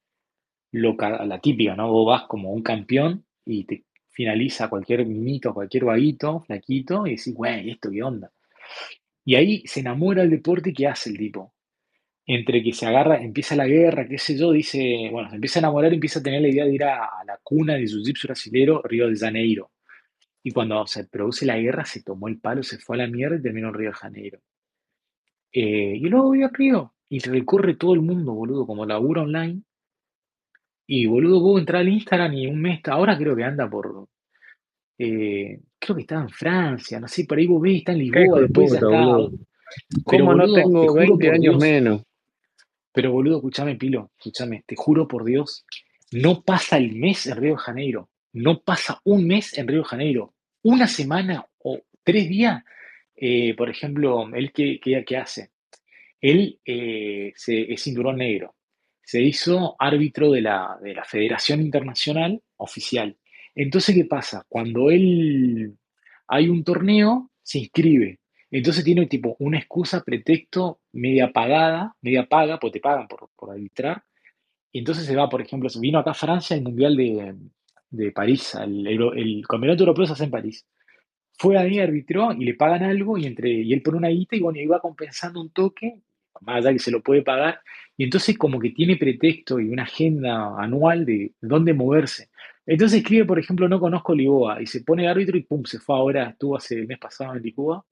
la 0.71 1.39
típica, 1.39 1.75
¿no? 1.75 1.91
Vos 1.91 2.07
vas 2.07 2.23
como 2.27 2.51
un 2.51 2.63
campeón 2.63 3.23
y 3.45 3.65
te 3.65 3.85
finaliza 4.09 4.67
cualquier 4.67 5.05
minito, 5.05 5.53
cualquier 5.53 5.85
vaguito, 5.85 6.41
flaquito, 6.41 7.05
y 7.05 7.11
decís, 7.11 7.35
güey, 7.35 7.69
¿esto 7.69 7.91
qué 7.91 8.01
onda? 8.01 8.31
Y 9.23 9.35
ahí 9.35 9.61
se 9.67 9.81
enamora 9.81 10.21
del 10.23 10.31
deporte 10.31 10.71
y 10.71 10.73
¿qué 10.73 10.87
hace 10.87 11.11
el 11.11 11.17
tipo? 11.19 11.53
Entre 12.29 12.61
que 12.61 12.73
se 12.73 12.85
agarra, 12.85 13.21
empieza 13.23 13.55
la 13.55 13.65
guerra, 13.65 14.05
qué 14.07 14.17
sé 14.17 14.37
yo, 14.37 14.51
dice, 14.51 15.09
bueno, 15.11 15.29
se 15.29 15.35
empieza 15.35 15.59
a 15.59 15.61
enamorar 15.61 15.93
y 15.93 15.95
empieza 15.95 16.19
a 16.19 16.23
tener 16.23 16.41
la 16.41 16.49
idea 16.49 16.65
de 16.65 16.73
ir 16.75 16.83
a, 16.83 17.05
a 17.05 17.23
la 17.25 17.39
cuna 17.41 17.75
de 17.75 17.83
jiu-jitsu 17.83 18.23
brasilero, 18.27 18.81
Río 18.83 19.07
de 19.07 19.15
Janeiro. 19.15 19.71
Y 20.43 20.51
cuando 20.51 20.85
se 20.87 21.05
produce 21.05 21.45
la 21.45 21.57
guerra, 21.57 21.85
se 21.85 22.03
tomó 22.03 22.27
el 22.27 22.39
palo, 22.39 22.63
se 22.63 22.79
fue 22.79 22.97
a 22.97 22.99
la 22.99 23.07
mierda 23.07 23.37
y 23.37 23.41
terminó 23.41 23.69
en 23.69 23.73
Río 23.73 23.89
de 23.89 23.95
Janeiro. 23.95 24.39
Eh, 25.51 25.95
y 25.95 26.09
luego 26.09 26.27
voy 26.27 26.43
a 26.43 26.49
Río 26.49 26.93
y 27.09 27.19
recorre 27.19 27.75
todo 27.75 27.93
el 27.93 28.01
mundo, 28.01 28.33
boludo, 28.33 28.67
como 28.67 28.85
labura 28.85 29.21
online. 29.21 29.61
Y 30.85 31.05
boludo, 31.05 31.39
vos 31.39 31.59
entrar 31.59 31.81
al 31.81 31.89
Instagram 31.89 32.33
y 32.33 32.47
un 32.47 32.61
mes, 32.61 32.81
ahora 32.85 33.17
creo 33.17 33.35
que 33.35 33.43
anda 33.43 33.69
por, 33.69 34.07
eh, 34.97 35.59
creo 35.79 35.95
que 35.95 36.01
estaba 36.01 36.21
en 36.21 36.29
Francia, 36.29 36.99
no 36.99 37.07
sé, 37.07 37.25
por 37.25 37.37
ahí 37.37 37.47
vos 37.47 37.61
ves, 37.61 37.77
está 37.79 37.91
en 37.91 37.99
Lisboa, 37.99 38.39
de 38.39 38.43
después 38.43 38.71
ya 38.71 38.79
puta, 38.79 38.95
está. 38.97 39.05
boludo. 39.05 39.31
Pero 40.09 40.25
¿Cómo 40.25 40.33
no 40.33 40.43
boludo, 40.43 40.55
tengo 40.55 40.87
juro 40.87 40.93
20 40.93 41.25
por 41.25 41.33
años 41.33 41.41
Dios, 41.41 41.57
menos? 41.59 42.03
Pero 42.97 43.11
boludo, 43.11 43.35
escúchame, 43.37 43.75
Pilo, 43.75 44.09
escúchame, 44.17 44.63
te 44.65 44.75
juro 44.75 45.07
por 45.07 45.23
Dios, 45.23 45.67
no 46.13 46.41
pasa 46.41 46.77
el 46.77 46.95
mes 46.95 47.27
en 47.27 47.37
Río 47.37 47.51
de 47.51 47.59
Janeiro, 47.59 48.09
no 48.33 48.63
pasa 48.63 48.99
un 49.03 49.27
mes 49.27 49.55
en 49.55 49.67
Río 49.67 49.81
de 49.83 49.85
Janeiro, 49.85 50.33
una 50.63 50.87
semana 50.87 51.45
o 51.59 51.79
tres 52.03 52.27
días, 52.27 52.63
eh, 53.15 53.53
por 53.55 53.69
ejemplo, 53.69 54.27
él 54.33 54.51
qué, 54.51 54.79
qué 54.81 55.15
hace? 55.15 55.51
Él 56.19 56.59
eh, 56.65 57.33
se- 57.35 57.71
es 57.71 57.83
cinturón 57.83 58.17
negro, 58.17 58.55
se 59.03 59.21
hizo 59.21 59.75
árbitro 59.77 60.31
de 60.31 60.41
la, 60.41 60.79
de 60.81 60.95
la 60.95 61.03
Federación 61.05 61.61
Internacional 61.61 62.41
Oficial. 62.55 63.15
Entonces, 63.53 63.93
¿qué 63.93 64.05
pasa? 64.05 64.43
Cuando 64.49 64.89
él 64.89 65.77
hay 66.27 66.49
un 66.49 66.63
torneo, 66.63 67.29
se 67.43 67.59
inscribe. 67.59 68.17
Entonces 68.51 68.83
tiene 68.83 69.07
tipo 69.07 69.35
una 69.39 69.57
excusa, 69.59 70.03
pretexto, 70.03 70.79
media 70.93 71.31
pagada, 71.33 71.95
media 72.01 72.27
paga, 72.27 72.59
pues 72.59 72.73
te 72.73 72.79
pagan 72.79 73.07
por, 73.07 73.29
por 73.35 73.51
arbitrar. 73.51 74.03
Y 74.71 74.79
entonces 74.79 75.05
se 75.05 75.15
va, 75.15 75.29
por 75.29 75.41
ejemplo, 75.41 75.69
vino 75.79 75.99
acá 75.99 76.11
a 76.11 76.15
Francia 76.15 76.55
el 76.55 76.63
Mundial 76.63 76.95
de, 76.95 77.35
de 77.89 78.11
París, 78.11 78.55
el, 78.55 78.85
Euro- 78.87 79.13
el 79.13 79.45
Campeonato 79.47 79.83
Europeo 79.83 80.05
se 80.07 80.13
hace 80.13 80.25
en 80.25 80.31
París. 80.31 80.65
Fue 81.39 81.57
ahí, 81.57 81.79
arbitró 81.79 82.33
y 82.33 82.45
le 82.45 82.55
pagan 82.55 82.83
algo 82.83 83.17
y, 83.17 83.25
entre, 83.25 83.49
y 83.51 83.73
él 83.73 83.81
pone 83.83 83.97
una 83.97 84.07
guita 84.09 84.35
y 84.35 84.39
bueno, 84.39 84.59
iba 84.59 84.79
compensando 84.79 85.39
un 85.39 85.51
toque, 85.51 86.01
más 86.41 86.57
allá 86.57 86.73
que 86.73 86.79
se 86.79 86.91
lo 86.91 87.01
puede 87.03 87.21
pagar. 87.21 87.61
Y 87.95 88.05
entonces 88.05 88.37
como 88.37 88.59
que 88.59 88.71
tiene 88.71 88.97
pretexto 88.97 89.59
y 89.59 89.69
una 89.69 89.83
agenda 89.83 90.55
anual 90.59 91.05
de 91.05 91.33
dónde 91.41 91.73
moverse. 91.73 92.29
Entonces 92.65 92.99
escribe, 92.99 93.25
por 93.25 93.39
ejemplo, 93.39 93.69
no 93.69 93.79
conozco 93.79 94.15
Lisboa 94.15 94.61
y 94.61 94.65
se 94.67 94.81
pone 94.83 95.07
árbitro 95.07 95.37
y 95.37 95.43
pum, 95.43 95.63
se 95.65 95.79
fue 95.79 95.95
ahora, 95.95 96.29
estuvo 96.31 96.57
hace 96.57 96.75
el 96.75 96.87
mes 96.87 96.99
pasado 96.99 97.35
en 97.35 97.43
Lisboa. 97.43 97.85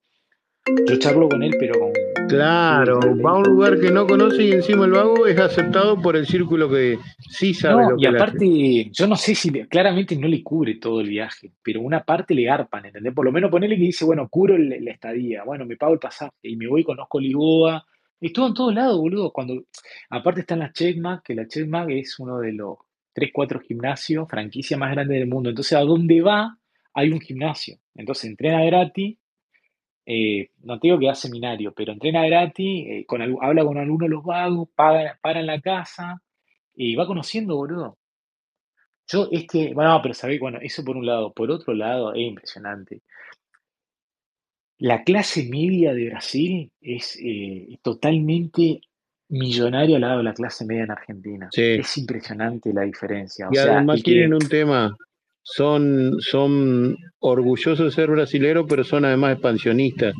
Yo 0.88 0.96
charlo 0.98 1.28
con 1.28 1.42
él, 1.44 1.54
pero 1.60 1.78
con... 1.78 1.92
Claro, 2.28 2.98
va 3.24 3.30
a 3.30 3.34
un 3.38 3.44
lugar 3.44 3.78
que 3.78 3.88
no 3.92 4.04
conoce 4.04 4.42
y 4.42 4.50
encima 4.52 4.84
el 4.84 4.90
vago 4.90 5.24
es 5.28 5.38
aceptado 5.38 6.00
por 6.02 6.16
el 6.16 6.26
círculo 6.26 6.68
que 6.68 6.98
sí 7.30 7.54
sabe 7.54 7.82
No, 7.84 7.90
lo 7.90 7.96
y 7.96 8.00
que 8.00 8.08
hace. 8.08 8.16
aparte, 8.16 8.90
yo 8.92 9.06
no 9.06 9.14
sé 9.14 9.36
si 9.36 9.50
claramente 9.68 10.16
no 10.16 10.26
le 10.26 10.42
cubre 10.42 10.74
todo 10.74 11.00
el 11.00 11.08
viaje, 11.08 11.52
pero 11.62 11.80
una 11.80 12.02
parte 12.02 12.34
le 12.34 12.42
garpan, 12.42 12.86
¿entendés? 12.86 13.14
Por 13.14 13.24
lo 13.24 13.30
menos 13.30 13.48
ponele 13.48 13.76
que 13.76 13.82
dice, 13.82 14.04
bueno, 14.04 14.28
cubro 14.28 14.56
el- 14.56 14.84
la 14.84 14.90
estadía, 14.90 15.44
bueno, 15.44 15.64
me 15.66 15.76
pago 15.76 15.92
el 15.92 16.00
pasaje 16.00 16.32
y 16.42 16.56
me 16.56 16.66
voy, 16.66 16.82
conozco 16.82 17.20
Lisboa. 17.20 17.86
Estuvo 18.20 18.48
en 18.48 18.54
todos 18.54 18.74
lados, 18.74 18.98
boludo. 18.98 19.30
Cuando, 19.32 19.62
aparte 20.10 20.40
están 20.40 20.58
las 20.58 20.72
Checkmark, 20.72 21.22
que 21.22 21.34
la 21.36 21.46
Checkmark 21.46 21.90
es 21.90 22.18
uno 22.18 22.40
de 22.40 22.52
los 22.52 22.78
3, 23.12 23.30
4 23.32 23.60
gimnasios, 23.60 24.26
franquicia 24.28 24.76
más 24.76 24.90
grande 24.90 25.14
del 25.14 25.28
mundo. 25.28 25.50
Entonces, 25.50 25.74
a 25.78 25.82
donde 25.82 26.22
va, 26.22 26.58
hay 26.92 27.12
un 27.12 27.20
gimnasio. 27.20 27.76
Entonces, 27.94 28.24
entrena 28.24 28.64
gratis, 28.64 29.16
eh, 30.06 30.50
no 30.62 30.78
te 30.78 30.86
digo 30.86 31.00
que 31.00 31.06
da 31.06 31.16
seminario, 31.16 31.74
pero 31.74 31.92
entrena 31.92 32.24
gratis, 32.24 32.86
eh, 32.88 33.04
con, 33.06 33.20
habla 33.22 33.64
con 33.64 33.76
algunos 33.76 34.08
los 34.08 34.22
vagos, 34.22 34.68
paga, 34.74 35.18
para 35.20 35.40
en 35.40 35.46
la 35.46 35.60
casa 35.60 36.22
y 36.76 36.94
va 36.94 37.06
conociendo, 37.06 37.56
boludo. 37.56 37.98
Yo, 39.08 39.28
este, 39.32 39.74
bueno, 39.74 40.00
pero 40.02 40.14
sabés, 40.14 40.38
bueno, 40.38 40.58
eso 40.60 40.84
por 40.84 40.96
un 40.96 41.06
lado. 41.06 41.32
Por 41.32 41.50
otro 41.50 41.74
lado, 41.74 42.14
es 42.14 42.20
impresionante. 42.20 43.02
La 44.78 45.02
clase 45.02 45.48
media 45.48 45.92
de 45.92 46.10
Brasil 46.10 46.70
es 46.80 47.18
eh, 47.20 47.78
totalmente 47.82 48.80
millonaria 49.28 49.96
al 49.96 50.02
lado 50.02 50.18
de 50.18 50.24
la 50.24 50.34
clase 50.34 50.64
media 50.66 50.84
en 50.84 50.90
Argentina. 50.90 51.48
Sí. 51.50 51.62
Es 51.62 51.96
impresionante 51.98 52.72
la 52.72 52.82
diferencia. 52.82 53.48
O 53.48 53.52
Y 53.52 53.56
sea, 53.56 53.76
además 53.76 53.96
que, 53.96 54.10
tienen 54.10 54.34
un 54.34 54.48
tema, 54.48 54.96
son, 55.48 56.20
son 56.20 56.96
orgullosos 57.20 57.78
de 57.78 57.92
ser 57.92 58.10
brasileros, 58.10 58.66
pero 58.68 58.82
son 58.82 59.04
además 59.04 59.34
expansionistas. 59.34 60.12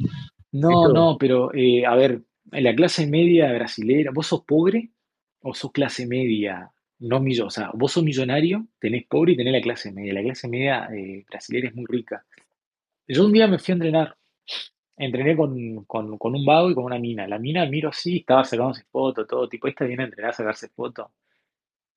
no, 0.53 0.89
no, 0.89 1.16
pero 1.19 1.53
eh, 1.53 1.85
a 1.85 1.97
ver, 1.97 2.23
en 2.53 2.65
la 2.65 2.74
clase 2.77 3.09
media 3.09 3.53
brasilera, 3.53 4.12
¿vos 4.15 4.28
sos 4.28 4.44
pobre 4.44 4.93
o 5.40 5.53
sos 5.53 5.73
clase 5.73 6.07
media? 6.07 6.70
No 7.01 7.19
millo, 7.19 7.47
o 7.47 7.51
sea, 7.51 7.73
vos 7.74 7.90
sos 7.90 8.05
millonario, 8.05 8.69
tenés 8.78 9.05
pobre 9.07 9.32
y 9.32 9.36
tenés 9.36 9.53
la 9.53 9.61
clase 9.61 9.90
media. 9.90 10.15
La 10.15 10.23
clase 10.23 10.47
media 10.47 10.89
eh, 10.94 11.24
brasilera 11.28 11.69
es 11.69 11.74
muy 11.74 11.86
rica. 11.89 12.24
Yo 13.09 13.27
un 13.27 13.32
día 13.32 13.48
me 13.48 13.59
fui 13.59 13.73
a 13.73 13.74
entrenar. 13.74 14.16
Entrené 14.97 15.36
con, 15.36 15.85
con, 15.86 16.16
con 16.19 16.35
un 16.36 16.47
vago 16.47 16.70
y 16.70 16.74
con 16.74 16.85
una 16.85 17.01
mina. 17.01 17.27
La 17.27 17.40
mina 17.40 17.66
miro 17.66 17.89
así, 17.89 18.19
estaba 18.19 18.44
sacándose 18.44 18.85
fotos, 18.93 19.27
todo 19.27 19.48
tipo, 19.48 19.66
esta 19.66 19.85
viene 19.85 20.05
a 20.05 20.07
entrenar 20.07 20.31
a 20.31 20.35
sacarse 20.35 20.69
fotos. 20.69 21.09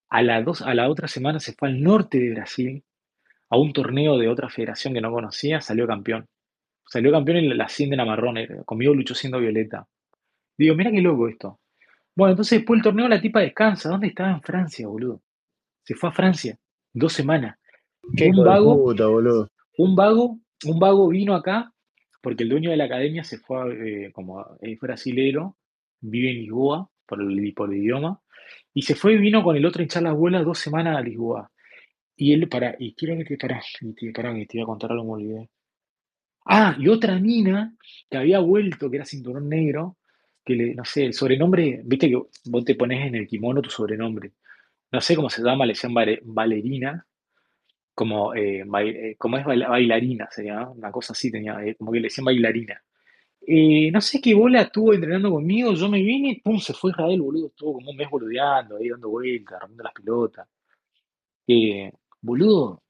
A 0.09 0.23
la, 0.23 0.41
dos, 0.41 0.63
a 0.63 0.73
la 0.73 0.89
otra 0.89 1.07
semana 1.07 1.39
se 1.39 1.53
fue 1.53 1.69
al 1.69 1.81
norte 1.81 2.17
de 2.17 2.31
Brasil 2.31 2.83
a 3.49 3.57
un 3.57 3.73
torneo 3.73 4.17
de 4.17 4.27
otra 4.27 4.49
federación 4.49 4.93
que 4.93 5.01
no 5.01 5.11
conocía, 5.11 5.61
salió 5.61 5.87
campeón. 5.87 6.25
Salió 6.87 7.11
campeón 7.11 7.37
en 7.37 7.57
la 7.57 7.65
ascienden 7.65 7.99
a 7.99 8.05
marrón, 8.05 8.37
eh, 8.37 8.47
conmigo 8.65 8.93
luchó 8.93 9.13
siendo 9.15 9.39
violeta. 9.39 9.87
Digo, 10.57 10.75
mira 10.75 10.91
qué 10.91 11.01
loco 11.01 11.27
esto. 11.27 11.59
Bueno, 12.15 12.31
entonces 12.31 12.59
después 12.59 12.77
del 12.77 12.83
torneo 12.83 13.07
la 13.07 13.21
tipa 13.21 13.39
descansa. 13.41 13.89
¿Dónde 13.89 14.07
estaba? 14.07 14.31
En 14.31 14.41
Francia, 14.41 14.87
boludo. 14.87 15.21
Se 15.83 15.95
fue 15.95 16.09
a 16.09 16.11
Francia, 16.13 16.57
dos 16.93 17.13
semanas. 17.13 17.57
qué 18.17 18.27
Un 18.29 18.43
vago, 18.43 18.83
puta, 18.85 19.07
boludo. 19.07 19.47
un 19.77 19.95
vago, 19.95 20.37
un 20.65 20.79
vago 20.79 21.07
vino 21.09 21.35
acá 21.35 21.71
porque 22.21 22.43
el 22.43 22.49
dueño 22.49 22.69
de 22.71 22.77
la 22.77 22.85
academia 22.85 23.23
se 23.23 23.37
fue, 23.37 23.57
a- 23.61 23.67
eh, 23.67 24.11
como 24.11 24.45
es 24.61 24.77
brasilero, 24.79 25.55
vive 26.01 26.31
en 26.31 26.37
Lisboa 26.39 26.89
por 27.05 27.21
el, 27.21 27.53
por 27.55 27.73
el 27.73 27.79
idioma, 27.79 28.19
y 28.73 28.81
se 28.81 28.95
fue 28.95 29.13
y 29.13 29.17
vino 29.17 29.41
con 29.43 29.55
el 29.55 29.65
otro 29.65 29.81
a 29.81 29.85
echar 29.85 30.03
las 30.03 30.15
bolas 30.15 30.43
dos 30.43 30.59
semanas 30.59 30.97
a 30.97 31.01
Lisboa. 31.01 31.49
Y 32.23 32.33
él, 32.33 32.47
para, 32.49 32.75
y 32.79 32.93
quiero 32.93 33.17
que 33.17 33.25
te, 33.25 33.37
pará, 33.37 33.61
y 33.81 33.93
te, 33.93 34.11
pará, 34.13 34.33
que 34.35 34.45
te 34.45 34.57
iba 34.57 34.63
a 34.63 34.67
contar 34.67 34.91
algo, 34.91 35.05
me 35.05 35.11
olvidé. 35.23 35.49
Ah, 36.45 36.75
y 36.79 36.87
otra 36.89 37.19
mina 37.19 37.75
que 38.09 38.17
había 38.17 38.39
vuelto, 38.39 38.89
que 38.89 38.97
era 38.97 39.05
cinturón 39.05 39.49
negro, 39.49 39.97
que 40.45 40.55
le, 40.55 40.75
no 40.75 40.85
sé, 40.85 41.05
el 41.05 41.13
sobrenombre, 41.13 41.81
viste 41.85 42.09
que 42.09 42.21
vos 42.45 42.65
te 42.65 42.75
pones 42.75 43.05
en 43.07 43.15
el 43.15 43.27
kimono 43.27 43.61
tu 43.61 43.69
sobrenombre. 43.69 44.33
No 44.91 45.01
sé 45.01 45.15
cómo 45.15 45.29
se 45.29 45.43
llama, 45.43 45.65
le 45.67 45.73
decían 45.73 45.93
Valerina, 46.23 47.05
como, 47.95 48.33
eh, 48.35 48.61
eh, 48.63 49.15
como 49.17 49.37
es 49.37 49.45
baila- 49.45 49.69
bailarina, 49.69 50.29
sería. 50.31 50.69
Una 50.69 50.91
cosa 50.91 51.13
así 51.13 51.31
tenía, 51.31 51.63
eh, 51.65 51.75
como 51.75 51.91
que 51.91 51.99
le 51.99 52.05
decían 52.07 52.25
bailarina. 52.25 52.81
No 53.93 53.99
sé 54.01 54.21
qué 54.21 54.33
bola 54.33 54.61
estuvo 54.61 54.93
entrenando 54.93 55.31
conmigo, 55.31 55.73
yo 55.73 55.89
me 55.89 56.01
vine 56.01 56.29
y 56.31 56.39
pum, 56.41 56.59
se 56.59 56.73
fue 56.73 56.91
Israel, 56.91 57.21
boludo, 57.21 57.47
estuvo 57.47 57.73
como 57.73 57.91
un 57.91 57.97
mes 57.97 58.09
boludeando, 58.09 58.77
ahí 58.77 58.89
dando 58.89 59.09
vueltas, 59.09 59.59
rompiendo 59.59 59.83
las 59.83 59.93
pelotas. 59.93 60.47
Eh, 62.19 62.25
boludo, 62.25 62.83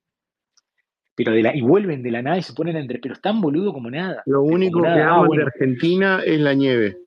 pero 1.15 1.33
de 1.33 1.43
la, 1.43 1.55
y 1.55 1.61
vuelven 1.61 2.01
de 2.01 2.11
la 2.11 2.21
nada 2.21 2.37
y 2.37 2.43
se 2.43 2.53
ponen 2.53 2.77
entre, 2.77 2.99
pero 2.99 3.13
están 3.13 3.41
boludo 3.41 3.73
como 3.73 3.89
nada, 3.91 4.23
Lo 4.25 4.41
único 4.41 4.81
que 4.81 4.87
ah, 4.87 5.15
aman 5.15 5.21
de 5.23 5.27
bueno, 5.27 5.45
Argentina 5.45 6.21
es 6.25 6.39
la 6.39 6.53
nieve. 6.53 6.97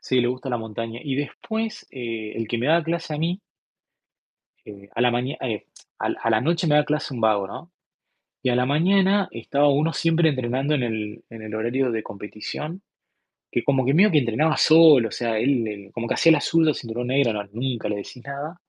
sí, 0.00 0.20
le 0.20 0.28
gusta 0.28 0.50
la 0.50 0.58
montaña. 0.58 1.00
Y 1.02 1.14
después, 1.16 1.86
eh, 1.90 2.32
el 2.34 2.46
que 2.46 2.58
me 2.58 2.66
da 2.66 2.82
clase 2.82 3.14
a 3.14 3.18
mí, 3.18 3.40
eh, 4.64 4.88
a 4.94 5.00
la 5.00 5.10
mañana, 5.10 5.38
a, 5.98 6.06
a 6.06 6.30
la 6.30 6.40
noche 6.40 6.66
me 6.66 6.74
da 6.74 6.84
clase 6.84 7.14
un 7.14 7.20
vago, 7.20 7.46
¿no? 7.46 7.72
Y 8.42 8.50
a 8.50 8.56
la 8.56 8.66
mañana 8.66 9.28
estaba 9.30 9.68
uno 9.68 9.92
siempre 9.92 10.28
entrenando 10.28 10.74
en 10.74 10.82
el, 10.82 11.24
en 11.30 11.42
el 11.42 11.54
horario 11.54 11.92
de 11.92 12.02
competición, 12.02 12.82
que 13.50 13.62
como 13.62 13.84
que 13.84 13.94
medio 13.94 14.10
que 14.10 14.18
entrenaba 14.18 14.56
solo, 14.56 15.08
o 15.08 15.12
sea, 15.12 15.38
él, 15.38 15.66
él 15.68 15.90
como 15.92 16.08
que 16.08 16.14
hacía 16.14 16.32
la 16.32 16.40
suya, 16.40 16.74
cinturón 16.74 17.06
negro, 17.06 17.32
no, 17.32 17.44
nunca 17.52 17.88
le 17.88 17.96
decís 17.96 18.22
nada. 18.24 18.60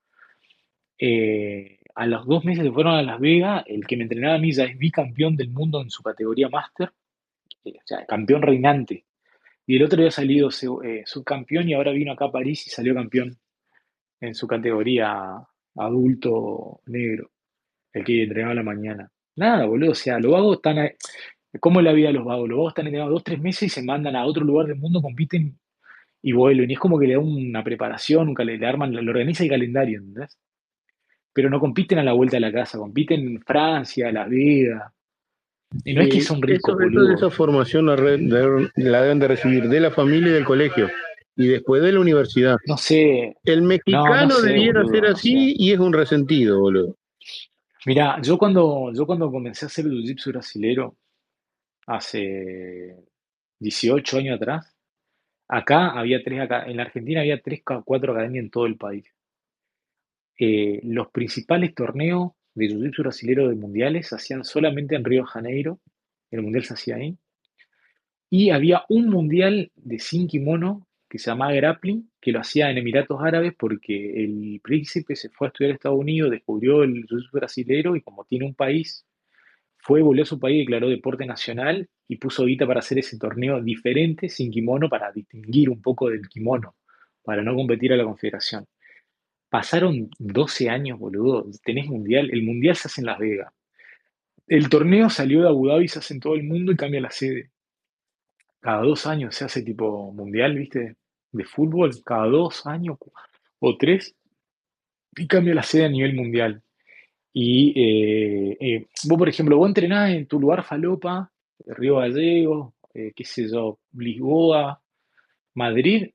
Eh, 0.98 1.80
a 1.96 2.06
los 2.06 2.26
dos 2.26 2.44
meses 2.46 2.64
se 2.64 2.72
fueron 2.72 2.96
a 2.96 3.04
Las 3.04 3.20
Vegas, 3.20 3.64
el 3.68 3.86
que 3.86 3.98
me 3.98 4.04
entrenaba 4.04 4.36
a 4.36 4.40
mí 4.40 4.52
ya 4.52 4.66
es 4.66 4.78
bicampeón 4.78 5.36
del 5.36 5.50
mundo 5.50 5.82
en 5.82 5.90
su 5.90 6.02
categoría 6.04 6.50
máster, 6.50 6.92
eh, 7.66 7.74
o 7.78 7.82
sea, 7.86 8.06
campeón 8.06 8.42
reinante. 8.42 9.06
Y 9.66 9.78
el 9.78 9.84
otro 9.84 10.00
había 10.00 10.12
salido 10.12 10.50
eh, 10.84 11.04
subcampeón 11.06 11.70
y 11.70 11.74
ahora 11.74 11.92
vino 11.92 12.12
acá 12.12 12.26
a 12.26 12.32
París 12.32 12.68
y 12.68 12.70
salió 12.70 12.94
campeón 12.94 13.38
en 14.20 14.36
su 14.36 14.48
categoría 14.48 15.36
adulto 15.76 16.82
negro, 16.88 17.32
el 17.94 18.04
que 18.04 18.24
entrenaba 18.24 18.52
a 18.54 18.56
la 18.56 18.64
mañana. 18.64 19.12
Nada, 19.36 19.66
boludo, 19.66 19.92
o 19.92 19.96
sea, 19.96 20.20
los 20.20 20.32
vagos 20.32 20.58
están... 20.58 20.80
ahí- 20.80 20.92
¿Cómo 21.60 21.80
es 21.80 21.84
la 21.86 21.94
vida 21.94 22.08
de 22.08 22.14
los 22.14 22.26
vagos? 22.26 22.50
Los 22.50 22.58
vagos 22.58 22.72
están 22.72 22.88
entrenados 22.88 23.14
dos, 23.14 23.24
tres 23.24 23.40
meses 23.40 23.64
y 23.64 23.70
se 23.70 23.84
mandan 23.84 24.16
a 24.16 24.26
otro 24.26 24.44
lugar 24.44 24.66
del 24.66 24.78
mundo, 24.78 25.02
compiten 25.04 25.56
y 26.22 26.32
vuelven. 26.32 26.70
Y 26.70 26.74
es 26.74 26.80
como 26.80 26.98
que 26.98 27.06
le 27.06 27.14
da 27.14 27.20
una 27.20 27.64
preparación, 27.64 28.30
un 28.30 28.36
le 28.46 28.66
arman, 28.66 28.92
le 28.92 29.08
organiza 29.08 29.44
el 29.44 29.50
calendario, 29.50 30.00
¿entendés? 30.00 30.36
Pero 31.34 31.50
no 31.50 31.60
compiten 31.60 32.00
a 32.00 32.04
la 32.04 32.14
vuelta 32.14 32.38
de 32.38 32.42
la 32.42 32.52
casa, 32.54 32.78
compiten 32.78 33.22
en 33.22 33.42
Francia, 33.42 34.12
Las 34.12 34.30
Vegas. 34.30 34.92
Y 35.84 35.94
no 35.94 36.02
es 36.02 36.10
que 36.10 36.18
Y 36.18 36.22
son 36.22 36.42
ricos, 36.42 36.76
eso, 36.76 36.82
eso 36.82 37.02
de 37.02 37.12
boludo. 37.12 37.14
esa 37.16 37.30
formación 37.32 37.88
la, 37.88 37.96
la 38.76 39.02
deben 39.02 39.20
de 39.20 39.28
recibir 39.28 39.68
de 39.70 39.80
la 39.80 39.92
familia 39.92 40.30
y 40.30 40.34
del 40.34 40.46
colegio 40.46 40.90
y 41.36 41.48
después 41.48 41.82
de 41.82 41.92
la 41.94 42.00
universidad. 42.00 42.58
No 42.66 42.78
sé, 42.78 43.38
El 43.44 43.64
no, 43.90 44.08
no 44.08 44.10
mexicano 44.10 44.36
sé, 44.40 44.48
debiera 44.50 44.84
boludo, 44.84 44.94
ser 44.94 45.04
no 45.04 45.14
sé. 45.14 45.14
así 45.14 45.56
y 45.58 45.72
es 45.72 45.80
un 45.80 45.94
resentido, 45.94 46.60
boludo. 46.60 46.96
Mirá, 47.86 48.22
yo 48.22 48.38
cuando, 48.38 48.92
yo 48.94 49.06
cuando 49.06 49.32
comencé 49.32 49.66
a 49.66 49.68
hacer 49.68 49.86
el 49.86 50.04
jiu-jitsu 50.04 50.30
brasilero, 50.32 50.96
hace 51.88 52.96
18 53.60 54.18
años 54.18 54.36
atrás, 54.38 54.76
acá 55.48 55.90
había 55.92 56.24
tres, 56.24 56.42
acá, 56.42 56.66
en 56.66 56.78
la 56.78 56.84
Argentina 56.84 57.22
había 57.22 57.42
tres, 57.42 57.62
cuatro 57.86 58.14
academias 58.14 58.46
en 58.46 58.52
todo 58.52 58.66
el 58.66 58.78
país. 58.78 59.13
Eh, 60.40 60.80
los 60.84 61.10
principales 61.10 61.74
torneos 61.76 62.32
de 62.56 62.68
jiu-jitsu 62.68 63.00
brasilero 63.00 63.50
de 63.50 63.56
mundiales 63.56 64.08
se 64.08 64.16
hacían 64.16 64.44
solamente 64.44 64.96
en 64.96 65.04
Río 65.04 65.22
de 65.22 65.28
Janeiro, 65.28 65.80
el 66.32 66.42
mundial 66.42 66.64
se 66.64 66.74
hacía 66.74 66.96
ahí, 66.96 67.18
y 68.30 68.50
había 68.50 68.84
un 68.90 69.10
mundial 69.10 69.72
de 69.76 70.00
sin 70.00 70.28
kimono 70.28 70.88
que 71.08 71.20
se 71.20 71.30
llamaba 71.30 71.54
grappling, 71.54 72.10
que 72.20 72.32
lo 72.32 72.40
hacía 72.40 72.72
en 72.72 72.80
Emiratos 72.80 73.22
Árabes 73.22 73.54
porque 73.56 74.24
el 74.24 74.60
príncipe 74.64 75.16
se 75.16 75.30
fue 75.30 75.48
a 75.48 75.50
estudiar 75.50 75.72
a 75.72 75.76
Estados 75.76 76.00
Unidos, 76.00 76.32
descubrió 76.32 76.82
el 76.82 77.06
jiu-jitsu 77.06 77.32
brasilero 77.32 77.96
y 77.96 78.02
como 78.02 78.26
tiene 78.26 78.46
un 78.46 78.56
país, 78.56 79.06
fue, 79.78 80.02
volvió 80.02 80.24
a 80.24 80.26
su 80.26 80.40
país, 80.40 80.60
declaró 80.60 80.90
deporte 80.90 81.26
nacional 81.26 81.88
y 82.08 82.16
puso 82.16 82.46
guita 82.46 82.66
para 82.66 82.80
hacer 82.80 82.98
ese 83.00 83.20
torneo 83.20 83.62
diferente, 83.62 84.30
sin 84.30 84.50
kimono, 84.50 84.90
para 84.90 85.12
distinguir 85.12 85.70
un 85.70 85.82
poco 85.82 86.10
del 86.10 86.28
kimono, 86.28 86.76
para 87.22 87.44
no 87.44 87.54
competir 87.54 87.94
a 87.94 87.98
la 87.98 88.06
confederación. 88.06 88.66
Pasaron 89.54 90.10
12 90.18 90.68
años, 90.68 90.98
boludo. 90.98 91.46
Tenés 91.64 91.86
mundial. 91.86 92.28
El 92.32 92.42
mundial 92.42 92.76
se 92.76 92.88
hace 92.88 93.02
en 93.02 93.06
Las 93.06 93.20
Vegas. 93.20 93.54
El 94.48 94.68
torneo 94.68 95.12
salió 95.12 95.44
de 95.44 95.48
Abu 95.50 95.68
Dhabi, 95.68 95.88
se 95.88 96.00
hace 96.00 96.16
en 96.16 96.20
todo 96.20 96.34
el 96.34 96.42
mundo 96.42 96.72
y 96.72 96.76
cambia 96.76 97.00
la 97.00 97.12
sede. 97.12 97.52
Cada 98.62 98.82
dos 98.82 99.06
años 99.06 99.36
se 99.36 99.46
hace 99.46 99.62
tipo 99.62 100.12
mundial, 100.12 100.58
¿viste? 100.58 100.96
De 101.32 101.44
fútbol. 101.46 101.92
Cada 102.04 102.26
dos 102.26 102.66
años 102.66 102.98
o 103.60 103.78
tres. 103.78 104.16
Y 105.16 105.28
cambia 105.28 105.54
la 105.54 105.62
sede 105.62 105.86
a 105.86 105.90
nivel 105.90 106.16
mundial. 106.16 106.64
Y 107.32 107.74
eh, 107.80 108.58
eh, 108.60 108.88
vos, 109.04 109.20
por 109.20 109.30
ejemplo, 109.30 109.56
vos 109.56 109.68
entrenás 109.68 110.14
en 110.14 110.26
tu 110.26 110.40
lugar 110.40 110.64
falopa, 110.64 111.32
Río 111.68 111.98
Gallegos, 111.98 112.74
eh, 112.96 113.14
qué 113.16 113.24
sé 113.24 113.48
yo, 113.48 113.78
Lisboa, 113.96 114.82
Madrid, 115.54 116.10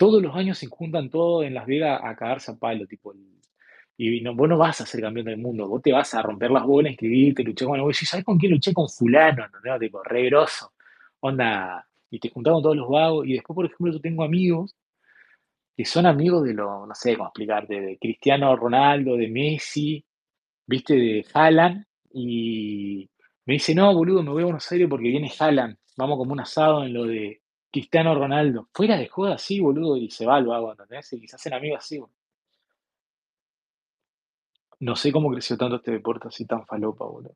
todos 0.00 0.22
los 0.22 0.34
años 0.34 0.56
se 0.56 0.66
juntan 0.66 1.10
todos 1.10 1.44
en 1.44 1.52
Las 1.52 1.66
Vegas 1.66 2.00
a 2.02 2.16
cagarse 2.16 2.52
a 2.52 2.54
palo, 2.56 2.86
tipo, 2.86 3.12
y 3.98 4.22
no, 4.22 4.34
vos 4.34 4.48
no 4.48 4.56
vas 4.56 4.80
a 4.80 4.86
ser 4.86 5.02
campeón 5.02 5.26
del 5.26 5.36
mundo, 5.36 5.68
vos 5.68 5.82
te 5.82 5.92
vas 5.92 6.14
a 6.14 6.22
romper 6.22 6.50
las 6.50 6.64
bolas, 6.64 6.92
inscribirte, 6.92 7.44
luchar 7.44 7.68
con 7.68 7.80
el 7.80 7.94
¿sabes 7.94 8.24
con 8.24 8.38
quién 8.38 8.52
luché? 8.52 8.72
Con 8.72 8.88
fulano, 8.88 9.44
¿no? 9.62 9.78
Tipo, 9.78 10.02
re 10.02 10.24
grosso. 10.24 10.72
Onda, 11.20 11.86
y 12.08 12.18
te 12.18 12.30
juntás 12.30 12.54
con 12.54 12.62
todos 12.62 12.76
los 12.76 12.88
vagos, 12.88 13.26
y 13.26 13.34
después, 13.34 13.54
por 13.54 13.66
ejemplo, 13.66 13.92
yo 13.92 14.00
tengo 14.00 14.24
amigos 14.24 14.74
que 15.76 15.84
son 15.84 16.06
amigos 16.06 16.44
de 16.44 16.54
lo, 16.54 16.86
no 16.86 16.94
sé 16.94 17.14
cómo 17.18 17.28
explicarte, 17.28 17.78
de 17.78 17.98
Cristiano 17.98 18.56
Ronaldo, 18.56 19.18
de 19.18 19.28
Messi, 19.28 20.02
viste, 20.66 20.94
de 20.94 21.26
Haaland, 21.34 21.84
y 22.14 23.06
me 23.44 23.52
dice, 23.52 23.74
no, 23.74 23.94
boludo, 23.94 24.22
me 24.22 24.30
voy 24.30 24.44
a 24.44 24.46
Buenos 24.46 24.72
Aires 24.72 24.88
porque 24.88 25.08
viene 25.10 25.30
Haaland, 25.38 25.76
vamos 25.98 26.16
como 26.16 26.32
un 26.32 26.40
asado 26.40 26.84
en 26.84 26.94
lo 26.94 27.04
de 27.04 27.39
Cristiano 27.70 28.14
Ronaldo. 28.14 28.68
Fuera 28.74 28.96
de 28.96 29.06
joda 29.08 29.34
así, 29.34 29.60
boludo, 29.60 29.96
y 29.96 30.10
se 30.10 30.26
va 30.26 30.36
al 30.36 30.46
vago, 30.46 30.72
¿entendés? 30.72 31.12
Y 31.12 31.26
se 31.28 31.36
hacen 31.36 31.54
amigos 31.54 31.78
así, 31.80 31.98
boludo. 31.98 32.14
No 34.80 34.96
sé 34.96 35.12
cómo 35.12 35.30
creció 35.30 35.56
tanto 35.58 35.76
este 35.76 35.90
deporte 35.92 36.28
así 36.28 36.46
tan 36.46 36.66
falopa, 36.66 37.04
boludo. 37.04 37.34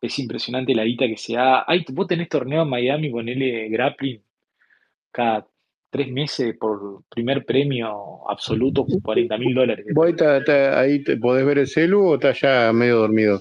Es 0.00 0.18
impresionante 0.18 0.74
la 0.74 0.84
guita 0.84 1.06
que 1.06 1.16
se 1.16 1.34
da. 1.34 1.64
Ay, 1.66 1.84
vos 1.92 2.06
tenés 2.06 2.28
torneo 2.28 2.62
en 2.62 2.68
Miami, 2.68 3.10
ponele 3.10 3.68
grappling 3.68 4.22
cada 5.10 5.46
tres 5.90 6.08
meses 6.12 6.56
por 6.58 7.02
primer 7.08 7.44
premio 7.44 8.28
absoluto, 8.30 8.86
40 9.02 9.38
mil 9.38 9.54
dólares. 9.54 9.86
¿Vos 9.94 10.06
ahí, 10.06 10.14
ta- 10.14 10.78
ahí 10.78 11.02
te 11.02 11.16
podés 11.16 11.44
ver 11.46 11.58
el 11.58 11.66
celu 11.66 12.06
o 12.06 12.14
estás 12.14 12.40
ya 12.40 12.72
medio 12.72 12.98
dormido? 12.98 13.40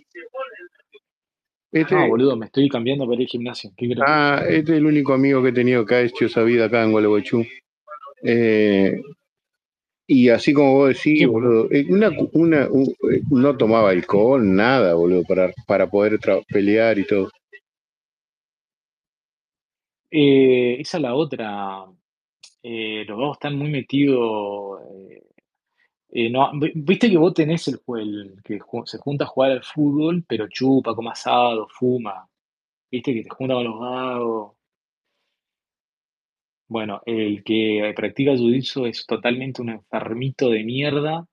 Este, 1.71 1.95
No, 1.95 2.07
boludo, 2.07 2.35
me 2.37 2.45
estoy 2.45 2.69
cambiando 2.69 3.05
para 3.07 3.19
al 3.19 3.27
gimnasio. 3.27 3.71
Ah, 4.05 4.41
este 4.47 4.73
es 4.73 4.77
el 4.77 4.85
único 4.85 5.13
amigo 5.13 5.41
que 5.43 5.49
he 5.49 5.53
tenido 5.53 5.85
que 5.85 5.95
ha 5.95 6.01
hecho 6.01 6.25
esa 6.25 6.43
vida 6.43 6.65
acá 6.65 6.83
en 6.83 6.91
Gualeguaychú. 6.91 7.45
Eh, 8.23 8.99
y 10.07 10.29
así 10.29 10.53
como 10.53 10.73
vos 10.75 10.89
decís, 10.89 11.27
boludo, 11.27 11.67
eh, 11.71 11.85
una, 11.89 12.09
una, 12.33 12.67
un- 12.69 12.87
eh, 13.11 13.21
no 13.29 13.57
tomaba 13.57 13.89
alcohol, 13.89 14.55
nada, 14.55 14.93
boludo, 14.93 15.23
para, 15.23 15.51
para 15.67 15.89
poder 15.89 16.19
pelear 16.47 16.97
y 16.97 17.05
todo. 17.05 17.29
Eh, 20.09 20.77
esa 20.79 20.97
es 20.97 21.01
la 21.03 21.13
otra. 21.15 21.85
Eh, 22.63 23.05
los 23.07 23.17
dos 23.17 23.37
están 23.37 23.57
muy 23.57 23.69
metidos. 23.69 24.81
eh, 25.09 25.23
eh, 26.19 26.29
no, 26.29 26.51
vi- 26.59 26.71
viste 26.75 27.09
que 27.09 27.17
vos 27.17 27.33
tenés 27.33 27.67
el, 27.67 27.79
el 27.99 28.41
que 28.43 28.59
se 28.85 28.97
junta 28.99 29.23
a 29.25 29.27
jugar 29.27 29.51
al 29.51 29.63
fútbol, 29.63 30.23
pero 30.27 30.47
chupa, 30.49 30.95
come 30.95 31.11
asado, 31.11 31.67
fuma. 31.69 32.27
Viste 32.91 33.13
que 33.15 33.23
te 33.23 33.29
junta 33.31 33.55
con 33.55 33.65
los 33.65 33.79
vagos. 33.79 34.57
Bueno, 36.69 37.01
el 37.05 37.43
que 37.43 37.91
practica 37.93 38.31
jiu-jitsu 38.31 38.87
es 38.87 39.05
totalmente 39.05 39.61
un 39.61 39.67
enfermito 39.71 40.49
de 40.49 40.63
mierda. 40.63 41.27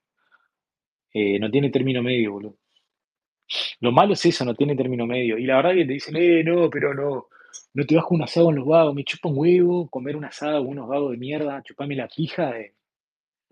eh, 1.15 1.39
no 1.41 1.51
tiene 1.51 1.71
término 1.71 2.03
medio, 2.03 2.33
boludo. 2.33 2.59
Lo 3.81 3.93
malo 3.93 4.15
es 4.15 4.25
eso, 4.27 4.45
no 4.45 4.55
tiene 4.55 4.77
término 4.77 5.07
medio. 5.07 5.39
Y 5.39 5.45
la 5.47 5.57
verdad 5.57 5.75
que 5.75 5.85
te 5.87 5.93
dicen, 5.95 6.17
eh, 6.17 6.43
no, 6.45 6.69
pero 6.71 6.95
no, 6.95 7.27
no 7.75 7.87
te 7.87 7.95
con 7.97 8.17
un 8.17 8.23
asado 8.23 8.47
con 8.47 8.57
los 8.57 8.67
vagos. 8.67 8.95
Me 8.95 9.05
chupa 9.05 9.29
un 9.29 9.39
huevo 9.39 9.89
comer 9.89 10.17
un 10.17 10.25
asado 10.25 10.59
con 10.61 10.69
unos 10.71 10.89
vagos 10.89 11.13
de 11.13 11.17
mierda, 11.19 11.63
chupame 11.63 11.97
la 11.97 12.09
pija. 12.09 12.53
yo 12.59 12.74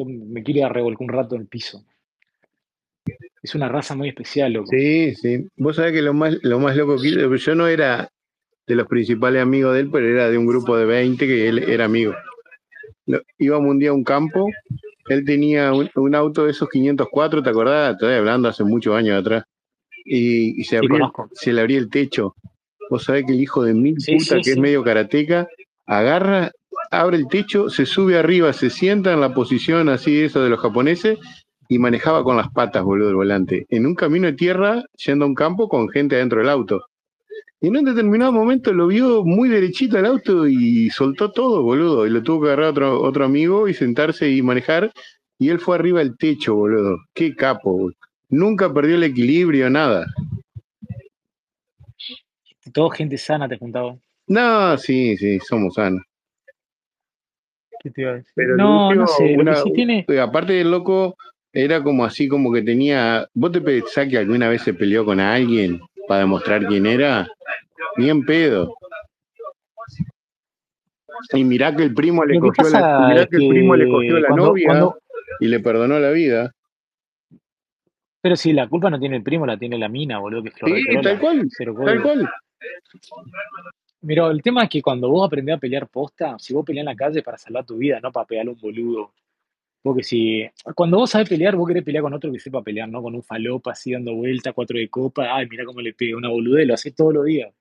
me 0.05 0.43
quiere 0.43 0.69
revolcar 0.69 1.03
un 1.03 1.09
rato 1.09 1.35
en 1.35 1.43
el 1.43 1.47
piso. 1.47 1.85
Es 3.43 3.55
una 3.55 3.69
raza 3.69 3.97
muy 3.97 4.09
especial, 4.09 4.53
loco. 4.53 4.69
Sí, 4.71 5.15
sí. 5.17 5.49
Vos 5.57 5.77
sabés 5.77 5.93
que 5.93 6.03
lo 6.03 6.15
más, 6.15 6.39
lo 6.43 6.61
más 6.61 6.77
loco 6.77 6.97
que 7.01 7.39
yo 7.39 7.55
no 7.55 7.67
era 7.67 8.09
de 8.67 8.75
los 8.77 8.87
principales 8.87 9.43
amigos 9.43 9.75
de 9.75 9.81
él, 9.81 9.91
pero 9.91 10.07
era 10.07 10.31
de 10.31 10.39
un 10.39 10.47
grupo 10.47 10.77
de 10.77 10.85
20 10.85 11.27
que 11.27 11.49
él 11.49 11.59
era 11.59 11.85
amigo. 11.85 12.15
Íbamos 13.39 13.71
un 13.71 13.79
día 13.81 13.91
a 13.91 13.95
un 13.95 14.05
campo, 14.05 14.49
él 15.09 15.25
tenía 15.25 15.73
un, 15.73 15.91
un 15.97 16.15
auto 16.15 16.45
de 16.45 16.53
esos 16.53 16.69
504, 16.69 17.43
¿te 17.43 17.51
acordás? 17.51 17.95
Estoy 17.95 18.15
hablando 18.15 18.49
hace 18.49 18.63
muchos 18.63 18.95
años 18.95 19.19
atrás. 19.19 19.45
Y, 20.05 20.61
y 20.61 20.65
se, 20.65 20.79
abría, 20.79 21.11
le 21.45 21.61
abría 21.61 21.79
el 21.79 21.91
techo. 21.91 22.37
Vos 22.91 23.05
sabés 23.05 23.25
que 23.27 23.33
el 23.33 23.41
hijo 23.41 23.65
de 23.65 23.75
mil 23.75 24.01
Sí, 24.01 24.17
puta, 24.17 24.37
sí, 24.37 24.41
que 24.43 24.51
es 24.53 24.59
medio 24.59 24.83
karateca, 24.83 25.49
agarra, 25.87 26.53
abre 26.91 27.17
el 27.17 27.29
techo, 27.29 27.71
se 27.71 27.87
sube 27.87 28.19
arriba, 28.19 28.53
se 28.53 28.71
sienta 28.71 29.13
en 29.13 29.21
la 29.21 29.35
posición 29.35 29.89
así, 29.89 30.21
eso 30.21 30.43
de 30.43 30.51
los 30.51 30.61
japoneses, 30.61 31.19
y 31.69 31.79
manejaba 31.79 32.23
con 32.23 32.37
las 32.37 32.51
patas, 32.51 32.85
boludo, 32.85 33.09
el 33.09 33.15
volante. 33.17 33.67
En 33.71 33.87
un 33.87 33.95
camino 33.95 34.27
de 34.27 34.35
tierra, 34.35 34.85
yendo 35.05 35.25
a 35.25 35.29
un 35.29 35.35
campo 35.35 35.69
con 35.69 35.89
gente 35.89 36.17
adentro 36.17 36.41
del 36.41 36.49
auto. 36.49 36.85
Y 37.61 37.69
en 37.69 37.77
un 37.77 37.85
determinado 37.85 38.33
momento 38.33 38.73
lo 38.73 38.89
vio 38.89 39.25
muy 39.25 39.49
derechito 39.49 39.97
el 39.97 40.07
auto 40.07 40.49
y 40.49 40.91
soltó 40.91 41.31
todo, 41.31 41.63
boludo. 41.63 42.07
Y 42.07 42.11
lo 42.11 42.23
tuvo 42.23 42.43
que 42.43 42.47
agarrar 42.49 42.71
otro, 42.71 43.01
otro 43.01 43.25
amigo 43.25 43.69
y 43.69 43.75
sentarse 43.75 44.29
y 44.29 44.43
manejar. 44.43 44.93
Y 45.39 45.49
él 45.49 45.61
fue 45.61 45.77
arriba 45.77 46.01
del 46.01 46.17
techo, 46.19 46.57
boludo. 46.57 46.99
Qué 47.15 47.35
capo, 47.37 47.73
boludo. 47.73 47.97
Nunca 48.29 48.73
perdió 48.73 48.97
el 48.97 49.05
equilibrio, 49.05 49.71
nada. 49.71 50.07
Todo 52.73 52.91
gente 52.91 53.17
sana 53.17 53.49
te 53.49 53.59
juntaba. 53.59 53.95
No, 54.27 54.77
sí, 54.79 55.17
sí, 55.17 55.39
somos 55.41 55.75
sanos. 55.75 56.03
¿Qué 57.71 57.72
te 57.72 57.72
iba 57.72 57.72
a 57.72 57.72
decir? 57.72 57.72
Pero 58.35 58.57
No, 58.57 58.87
no 58.95 59.03
último, 59.03 59.07
sé. 59.07 59.35
Lo 59.37 59.43
una- 59.43 59.55
que 59.55 59.61
sí 59.63 59.73
tiene. 59.73 60.07
aparte 60.21 60.53
del 60.55 60.71
loco, 60.71 61.17
era 61.53 61.83
como 61.83 62.05
así, 62.05 62.29
como 62.29 62.53
que 62.53 62.63
tenía. 62.63 63.27
¿Vos 63.35 63.53
te 63.53 63.61
pensás 63.61 64.09
que 64.09 64.19
alguna 64.19 64.49
vez 64.49 64.63
se 64.63 64.75
peleó 64.75 65.05
con 65.05 65.21
alguien 65.21 65.81
para 66.09 66.21
demostrar 66.21 66.67
quién 66.67 66.87
era? 66.87 67.29
Ni 67.97 68.09
en 68.11 68.25
pedo. 68.25 68.75
Y 71.35 71.45
mirá 71.45 71.75
que 71.77 71.83
el 71.83 71.95
primo 71.95 72.25
le 72.25 72.39
cogió 72.41 72.69
la, 72.71 73.07
mirá 73.09 73.27
que 73.27 73.37
el 73.37 73.49
primo 73.49 73.77
le 73.77 73.89
cogió 73.89 74.19
la 74.19 74.29
cuando, 74.29 74.47
novia 74.47 74.67
cuando. 74.67 74.99
y 75.41 75.47
le 75.47 75.61
perdonó 75.61 75.99
la 75.99 76.11
vida. 76.11 76.53
Pero 78.23 78.37
si 78.37 78.53
la 78.53 78.69
culpa 78.69 78.89
no 78.89 78.99
tiene 79.01 79.17
el 79.17 79.23
primo, 79.23 79.45
la 79.47 79.57
tiene 79.59 79.77
la 79.79 79.89
mina, 79.89 80.19
boludo, 80.21 80.45
que 80.45 80.49
es 80.51 80.55
Sí, 80.55 80.85
tal 81.03 81.19
cual, 81.19 81.49
Cero 81.51 81.75
tal 81.85 82.03
cual. 82.03 82.31
Mira, 84.03 84.27
el 84.27 84.43
tema 84.43 84.65
es 84.65 84.69
que 84.69 84.83
cuando 84.83 85.09
vos 85.09 85.27
aprendés 85.27 85.57
a 85.57 85.59
pelear 85.59 85.87
posta, 85.87 86.37
si 86.39 86.53
vos 86.53 86.65
peleás 86.65 86.83
en 86.83 86.87
la 86.87 86.97
calle 86.97 87.21
es 87.21 87.25
para 87.25 87.39
salvar 87.39 87.65
tu 87.65 87.77
vida, 87.77 88.01
no 88.01 88.11
para 88.11 88.27
pegarle 88.27 88.51
a 88.51 88.55
un 88.55 88.61
boludo. 88.61 89.13
Porque 89.81 90.03
si, 90.03 90.45
cuando 90.75 90.99
vos 90.99 91.11
sabés 91.11 91.29
pelear, 91.29 91.55
vos 91.55 91.69
querés 91.69 91.85
pelear 91.85 92.03
con 92.03 92.13
otro 92.13 92.31
que 92.33 92.41
sepa 92.41 92.63
pelear, 92.63 92.89
¿no? 92.89 93.01
Con 93.01 93.15
un 93.15 93.23
falopa 93.23 93.73
así 93.73 93.93
dando 93.93 94.15
vuelta, 94.15 94.53
cuatro 94.53 94.79
de 94.79 94.89
copa, 94.89 95.37
ay, 95.37 95.47
mira 95.49 95.65
cómo 95.65 95.81
le 95.81 95.93
pega 95.93 96.17
una 96.17 96.29
boludez, 96.29 96.67
lo 96.67 96.75
haces 96.75 96.95
todos 96.95 97.15
los 97.15 97.25
días. 97.25 97.53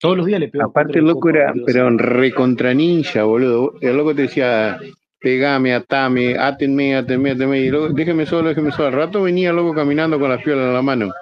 Todos 0.00 0.16
los 0.16 0.26
días 0.26 0.40
le 0.40 0.48
pego 0.48 0.64
Aparte 0.64 0.98
el 0.98 1.04
loco 1.04 1.20
copa, 1.20 1.38
era, 1.38 1.54
pero 1.66 1.90
recontra 1.90 2.74
ninja, 2.74 3.22
boludo. 3.24 3.74
El 3.80 3.96
loco 3.96 4.14
te 4.14 4.22
decía, 4.22 4.78
pegame, 5.20 5.72
atame, 5.72 6.36
átenme, 6.36 6.96
átenme, 6.96 7.32
átenme. 7.32 7.60
Y 7.60 7.68
luego, 7.68 7.88
déjeme 7.90 8.26
solo, 8.26 8.48
déjeme 8.48 8.72
solo. 8.72 8.88
Al 8.88 8.94
rato 8.94 9.22
venía 9.22 9.50
el 9.50 9.56
loco 9.56 9.74
caminando 9.74 10.18
con 10.18 10.30
las 10.30 10.42
piolas 10.42 10.66
en 10.66 10.74
la 10.74 10.82
mano. 10.82 11.12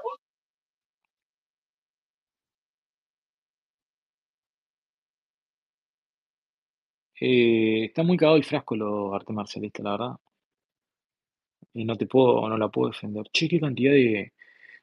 Eh, 7.20 7.84
está 7.86 8.02
muy 8.02 8.16
cagado 8.16 8.36
el 8.36 8.44
frasco 8.44 8.76
los 8.76 9.14
artes 9.14 9.34
marcialistas, 9.34 9.84
la 9.84 9.90
verdad. 9.92 10.16
Y 11.74 11.84
no 11.84 11.96
te 11.96 12.06
puedo, 12.06 12.48
no 12.48 12.56
la 12.56 12.68
puedo 12.68 12.88
defender. 12.90 13.26
Che, 13.32 13.48
qué 13.48 13.60
cantidad 13.60 13.92
de. 13.92 14.32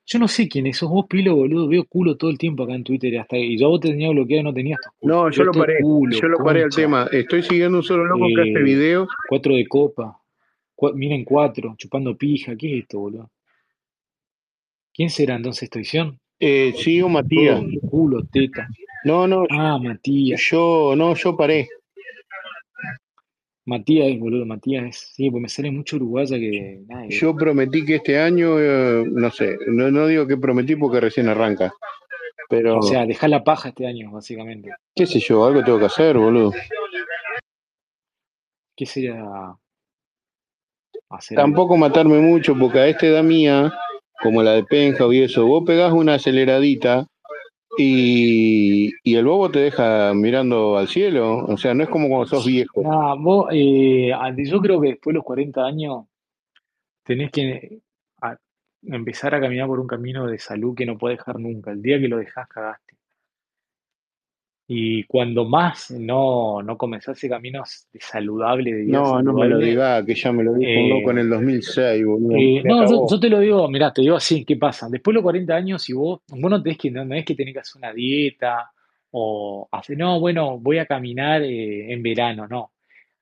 Yo 0.06 0.20
no 0.20 0.28
sé 0.28 0.50
quién 0.50 0.68
es, 0.68 0.78
sos 0.78 0.90
vos, 0.90 1.06
Pilo, 1.08 1.36
boludo. 1.36 1.68
Veo 1.68 1.86
culo 1.86 2.18
todo 2.18 2.30
el 2.30 2.38
tiempo 2.38 2.64
acá 2.64 2.74
en 2.76 2.84
Twitter. 2.84 3.18
Hasta, 3.20 3.38
y 3.38 3.58
yo 3.58 3.70
vos 3.70 3.80
te 3.80 3.90
tenía 3.90 4.10
bloqueado 4.10 4.42
y 4.42 4.44
no 4.44 4.54
tenías 4.54 4.80
tus 4.84 4.92
culos. 5.00 5.16
No, 5.18 5.30
yo 5.32 5.44
lo 5.46 5.52
paré, 5.54 5.80
culo, 5.82 6.18
yo 6.20 6.28
lo 6.28 6.38
paré 6.40 6.64
al 6.64 6.70
tema. 6.70 7.08
Estoy 7.12 7.42
siguiendo 7.44 7.78
un 7.78 7.84
solo 7.84 8.06
loco 8.06 8.28
que 8.28 8.42
hace 8.42 8.60
eh, 8.60 8.64
videos. 8.64 9.08
cuatro 9.30 9.56
de 9.56 9.66
copa. 9.68 10.20
Miren 10.96 11.24
cuatro, 11.24 11.76
chupando 11.78 12.18
pija. 12.18 12.56
¿Qué 12.58 12.78
es 12.78 12.84
esto, 12.84 13.00
boludo? 13.00 13.32
¿Quién 14.94 15.10
será 15.10 15.36
entonces 15.36 15.64
esta 15.64 15.80
edición? 15.80 16.20
Eh, 16.40 16.74
sigo 16.76 17.08
Matías. 17.08 17.62
Oh, 17.84 17.88
culo, 17.90 18.24
teta. 18.32 18.68
No, 19.06 19.26
no, 19.28 19.46
Ah, 19.50 19.80
Matías. 19.82 20.42
yo, 20.52 20.94
no, 20.98 21.16
yo 21.16 21.38
paré. 21.38 21.70
Matías, 23.66 24.20
boludo, 24.20 24.46
Matías. 24.46 25.12
Sí, 25.14 25.30
pues 25.32 25.42
me 25.42 25.50
sale 25.50 25.72
mucho 25.72 25.96
uruguaya 25.96 26.38
que. 26.38 26.82
Nada, 26.88 27.08
que- 27.08 27.14
Yo 27.16 27.36
prometí 27.36 27.86
que 27.86 27.96
este 27.96 28.20
año, 28.20 28.60
eh, 28.60 29.06
no 29.10 29.32
sé, 29.32 29.58
no, 29.68 29.90
no 29.90 30.08
digo 30.08 30.28
que 30.28 30.38
prometí 30.38 30.76
porque 30.76 31.00
recién 31.00 31.30
arranca, 31.30 31.74
pero 32.50 32.80
O 32.80 32.82
sea, 32.82 33.06
dejar 33.06 33.30
la 33.30 33.44
paja 33.44 33.70
este 33.70 33.88
año, 33.88 34.12
básicamente. 34.12 34.70
qué 34.96 35.06
sé 35.06 35.20
yo, 35.20 35.46
algo 35.46 35.64
tengo 35.64 35.80
que 35.80 35.86
hacer, 35.86 36.18
boludo. 36.18 36.52
¿Qué 38.76 38.86
sería 38.86 39.24
hacer? 41.10 41.36
Tampoco 41.38 41.78
matarme 41.78 42.18
mucho 42.20 42.58
porque 42.58 42.80
a 42.80 42.88
esta 42.88 43.06
edad 43.06 43.24
mía, 43.24 43.72
como 44.22 44.42
la 44.44 44.54
de 44.54 44.64
Penja 44.64 45.06
y 45.12 45.22
eso, 45.22 45.46
vos 45.46 45.64
pegás 45.66 45.94
una 45.94 46.16
aceleradita 46.16 47.08
y, 47.78 48.92
y 49.04 49.16
el 49.16 49.26
bobo 49.26 49.50
te 49.50 49.60
deja 49.60 50.14
mirando 50.14 50.78
al 50.78 50.88
cielo, 50.88 51.46
o 51.46 51.58
sea, 51.58 51.74
no 51.74 51.84
es 51.84 51.90
como 51.90 52.08
cuando 52.08 52.28
sos 52.28 52.46
viejo. 52.46 52.82
Nah, 52.82 53.16
vos, 53.16 53.48
eh, 53.52 54.12
yo 54.38 54.60
creo 54.60 54.80
que 54.82 54.90
después 54.90 55.14
de 55.14 55.18
los 55.18 55.24
40 55.24 55.66
años 55.66 56.06
tenés 57.04 57.32
que 57.32 57.80
empezar 58.86 59.34
a 59.36 59.40
caminar 59.40 59.68
por 59.68 59.80
un 59.80 59.88
camino 59.88 60.28
de 60.28 60.38
salud 60.40 60.76
que 60.76 60.86
no 60.86 60.98
podés 60.98 61.18
dejar 61.18 61.40
nunca. 61.40 61.72
El 61.72 61.82
día 61.82 62.00
que 62.00 62.08
lo 62.08 62.18
dejás, 62.18 62.48
cagaste. 62.48 62.96
Y 64.68 65.04
cuando 65.04 65.44
más 65.44 65.92
no, 65.92 66.62
no 66.64 66.78
comenzás 66.78 67.18
ese 67.18 67.28
camino 67.28 67.64
de 67.92 68.00
saludable, 68.00 68.74
de 68.74 68.82
vida 68.84 68.98
No, 68.98 69.22
no 69.22 69.34
me 69.34 69.48
lo 69.48 69.58
digas, 69.60 70.06
que 70.06 70.16
ya 70.16 70.32
me 70.32 70.44
lo 70.44 70.54
dijo 70.54 70.82
un 70.82 70.90
loco 70.90 71.12
en 71.12 71.18
eh, 71.18 71.22
el 71.22 71.30
2006, 71.30 72.06
boludo. 72.06 72.38
eh, 72.38 72.62
no, 72.64 73.08
yo, 73.10 73.20
te 73.20 73.30
lo 73.30 73.40
digo, 73.40 73.68
mirá, 73.68 73.92
te 73.92 74.02
digo 74.02 74.16
así, 74.16 74.46
¿qué 74.46 74.56
pasa? 74.56 74.88
Después 74.90 75.14
de 75.14 75.16
los 75.16 75.24
40 75.24 75.54
años, 75.54 75.84
si 75.84 75.92
vos, 75.92 76.22
vos 76.30 76.50
no 76.50 76.64
tenés 76.64 76.78
que, 76.78 76.92
no, 76.92 77.04
no 77.04 77.14
es 77.14 77.26
que 77.26 77.36
tenés 77.36 77.54
que 77.54 77.60
hacer 77.60 77.80
una 77.80 77.92
dieta 77.92 78.72
o 79.12 79.68
hacer, 79.70 79.98
no, 79.98 80.20
bueno, 80.22 80.58
voy 80.60 80.78
a 80.78 80.86
caminar 80.86 81.44
eh, 81.44 81.92
en 81.92 82.02
verano, 82.02 82.48
no. 82.48 82.72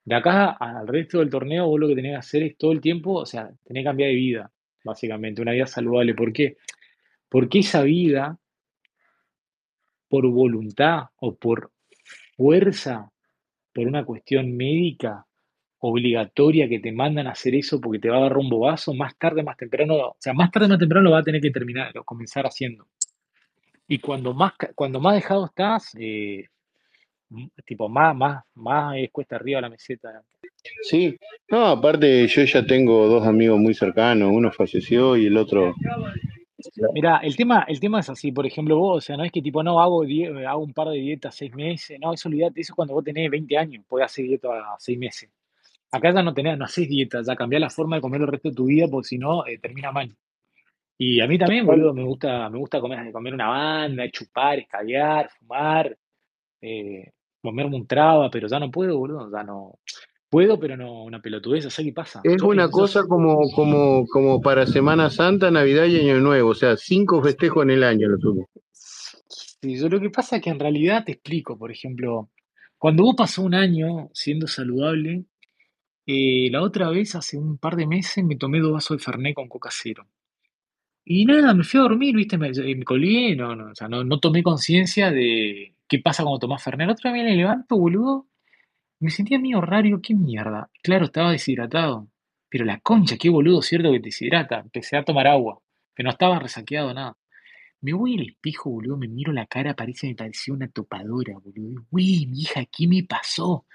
De 0.05 0.15
acá 0.15 0.51
al 0.51 0.87
resto 0.87 1.19
del 1.19 1.29
torneo, 1.29 1.67
vos 1.67 1.79
lo 1.79 1.87
que 1.87 1.95
tenés 1.95 2.11
que 2.11 2.17
hacer 2.17 2.43
es 2.43 2.57
todo 2.57 2.71
el 2.71 2.81
tiempo, 2.81 3.13
o 3.13 3.25
sea, 3.25 3.49
tenés 3.63 3.81
que 3.81 3.85
cambiar 3.85 4.09
de 4.09 4.15
vida, 4.15 4.51
básicamente, 4.83 5.41
una 5.41 5.51
vida 5.53 5.67
saludable. 5.67 6.13
¿Por 6.13 6.33
qué? 6.33 6.57
Porque 7.29 7.59
esa 7.59 7.83
vida, 7.83 8.37
por 10.11 10.27
voluntad 10.27 11.03
o 11.21 11.33
por 11.33 11.71
fuerza, 12.35 13.09
por 13.73 13.87
una 13.87 14.03
cuestión 14.03 14.57
médica 14.57 15.25
obligatoria 15.79 16.67
que 16.67 16.79
te 16.79 16.91
mandan 16.91 17.27
a 17.27 17.31
hacer 17.31 17.55
eso 17.55 17.79
porque 17.79 17.97
te 17.97 18.09
va 18.09 18.15
a 18.15 18.19
agarrar 18.19 18.39
un 18.39 18.49
bobazo, 18.49 18.93
más 18.93 19.17
tarde, 19.17 19.41
más 19.41 19.55
temprano, 19.55 19.95
o 19.95 20.15
sea, 20.19 20.33
más 20.33 20.51
tarde, 20.51 20.67
más 20.67 20.79
temprano 20.79 21.05
lo 21.05 21.11
va 21.11 21.19
a 21.19 21.23
tener 21.23 21.39
que 21.39 21.49
terminar, 21.49 21.97
o 21.97 22.03
comenzar 22.03 22.45
haciendo. 22.45 22.87
Y 23.87 23.99
cuando 23.99 24.33
más, 24.33 24.51
cuando 24.75 24.99
más 24.99 25.15
dejado 25.15 25.45
estás, 25.45 25.95
eh, 25.97 26.45
tipo, 27.65 27.87
más, 27.87 28.13
más, 28.13 28.43
más 28.55 28.97
es 28.97 29.11
cuesta 29.11 29.37
arriba 29.37 29.61
la 29.61 29.69
meseta. 29.69 30.21
Sí, 30.81 31.17
no, 31.49 31.67
aparte 31.67 32.27
yo 32.27 32.43
ya 32.43 32.65
tengo 32.65 33.07
dos 33.07 33.25
amigos 33.25 33.59
muy 33.59 33.73
cercanos, 33.73 34.29
uno 34.33 34.51
falleció 34.51 35.15
y 35.15 35.27
el 35.27 35.37
otro... 35.37 35.73
Mira, 36.93 37.17
el 37.17 37.35
tema, 37.35 37.65
el 37.67 37.79
tema 37.79 37.99
es 37.99 38.09
así, 38.09 38.31
por 38.31 38.45
ejemplo, 38.45 38.77
vos, 38.77 38.97
o 38.97 39.01
sea, 39.01 39.17
no 39.17 39.23
es 39.23 39.31
que 39.31 39.41
tipo, 39.41 39.63
no, 39.63 39.79
hago, 39.81 40.03
die- 40.03 40.45
hago 40.45 40.63
un 40.63 40.73
par 40.73 40.89
de 40.89 40.97
dietas 40.97 41.35
seis 41.35 41.53
meses, 41.53 41.99
no, 41.99 42.13
eso 42.13 42.29
olvidate, 42.29 42.61
eso 42.61 42.73
cuando 42.75 42.93
vos 42.93 43.03
tenés 43.03 43.29
20 43.29 43.57
años, 43.57 43.83
podés 43.87 44.05
hacer 44.05 44.25
dieta 44.25 44.47
a 44.49 44.75
seis 44.79 44.97
meses. 44.97 45.29
Acá 45.91 46.13
ya 46.13 46.23
no 46.23 46.33
tenés, 46.33 46.57
no 46.57 46.65
haces 46.65 46.87
dieta, 46.87 47.21
ya 47.21 47.35
cambiás 47.35 47.61
la 47.61 47.69
forma 47.69 47.97
de 47.97 48.01
comer 48.01 48.21
el 48.21 48.27
resto 48.27 48.49
de 48.49 48.55
tu 48.55 48.65
vida, 48.65 48.87
porque 48.89 49.07
si 49.09 49.17
no, 49.17 49.45
eh, 49.45 49.57
termina 49.59 49.91
mal. 49.91 50.15
Y 50.97 51.19
a 51.19 51.27
mí 51.27 51.37
también, 51.37 51.65
boludo, 51.65 51.93
me 51.93 52.03
gusta, 52.03 52.49
me 52.49 52.57
gusta 52.59 52.79
comer, 52.79 53.11
comer 53.11 53.33
una 53.33 53.47
banda, 53.47 54.09
chupar, 54.11 54.59
escabiar, 54.59 55.29
fumar, 55.31 55.97
eh, 56.61 57.11
comerme 57.41 57.75
un 57.75 57.87
traba, 57.87 58.29
pero 58.29 58.47
ya 58.47 58.59
no 58.59 58.69
puedo, 58.69 58.97
boludo, 58.97 59.31
ya 59.31 59.43
no. 59.43 59.79
Puedo, 60.31 60.57
pero 60.57 60.77
no, 60.77 61.03
una 61.03 61.21
pelotudez, 61.21 61.63
¿sabes 61.65 61.89
qué 61.89 61.93
pasa? 61.93 62.21
Es 62.23 62.41
una 62.41 62.69
cosa 62.69 63.03
como, 63.05 63.51
como, 63.53 64.07
como 64.07 64.41
para 64.41 64.65
Semana 64.65 65.09
Santa, 65.09 65.51
Navidad 65.51 65.87
y 65.87 65.99
Año 65.99 66.21
Nuevo, 66.21 66.51
o 66.51 66.55
sea, 66.55 66.77
cinco 66.77 67.21
festejos 67.21 67.63
en 67.63 67.71
el 67.71 67.83
año 67.83 68.07
lo 68.07 68.17
tuvo. 68.17 68.49
Sí, 68.71 69.77
yo 69.77 69.89
lo 69.89 69.99
que 69.99 70.09
pasa 70.09 70.37
es 70.37 70.41
que 70.41 70.49
en 70.49 70.59
realidad 70.59 71.03
te 71.03 71.11
explico, 71.11 71.57
por 71.57 71.69
ejemplo, 71.69 72.29
cuando 72.77 73.03
vos 73.03 73.15
pasó 73.17 73.41
un 73.41 73.53
año 73.53 74.09
siendo 74.13 74.47
saludable, 74.47 75.25
eh, 76.05 76.49
la 76.49 76.61
otra 76.61 76.89
vez, 76.89 77.13
hace 77.15 77.37
un 77.37 77.57
par 77.57 77.75
de 77.75 77.85
meses, 77.85 78.23
me 78.23 78.37
tomé 78.37 78.61
dos 78.61 78.71
vasos 78.71 78.97
de 78.97 79.03
Fernet 79.03 79.35
con 79.35 79.49
coca 79.49 79.69
cero. 79.69 80.07
Y 81.03 81.25
nada, 81.25 81.53
me 81.53 81.65
fui 81.65 81.77
a 81.77 81.83
dormir, 81.83 82.15
¿viste? 82.15 82.37
Me, 82.37 82.51
me 82.51 82.85
colgué, 82.85 83.35
no, 83.35 83.53
no, 83.53 83.71
o 83.71 83.75
sea, 83.75 83.89
no, 83.89 84.05
no 84.05 84.17
tomé 84.21 84.43
conciencia 84.43 85.11
de 85.11 85.75
qué 85.89 85.99
pasa 85.99 86.23
cuando 86.23 86.39
tomás 86.39 86.63
Fernet. 86.63 86.87
La 86.87 86.93
otra 86.93 87.11
vez 87.11 87.25
me 87.25 87.35
levanto, 87.35 87.77
boludo, 87.77 88.27
me 89.01 89.09
sentía 89.09 89.39
medio 89.39 89.61
raro, 89.61 89.99
qué 90.01 90.13
mierda. 90.13 90.69
Claro, 90.83 91.05
estaba 91.05 91.31
deshidratado, 91.31 92.07
pero 92.49 92.65
la 92.65 92.79
concha, 92.79 93.17
qué 93.17 93.29
boludo, 93.29 93.61
cierto 93.61 93.91
que 93.91 93.99
te 93.99 94.05
deshidrata. 94.05 94.59
Empecé 94.59 94.95
a 94.97 95.03
tomar 95.03 95.27
agua, 95.27 95.59
pero 95.95 96.07
no 96.07 96.11
estaba 96.11 96.39
resaqueado, 96.39 96.93
nada. 96.93 97.17
Me 97.81 97.93
voy 97.93 98.15
al 98.15 98.27
espejo, 98.27 98.69
boludo, 98.69 98.97
me 98.97 99.07
miro 99.07 99.33
la 99.33 99.47
cara, 99.47 99.73
parece, 99.73 100.07
me 100.07 100.15
parecía 100.15 100.53
una 100.53 100.67
topadora, 100.67 101.33
boludo. 101.39 101.83
Güey, 101.89 102.27
mi 102.27 102.41
hija, 102.41 102.63
¿qué 102.65 102.87
me 102.87 103.03
pasó? 103.03 103.65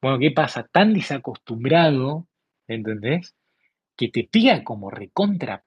Bueno, 0.00 0.18
¿qué 0.18 0.30
pasa? 0.30 0.66
Tan 0.66 0.94
desacostumbrado, 0.94 2.26
¿entendés? 2.66 3.34
Que 3.96 4.08
te 4.08 4.28
pega 4.30 4.64
como 4.64 4.90
recontra 4.90 5.62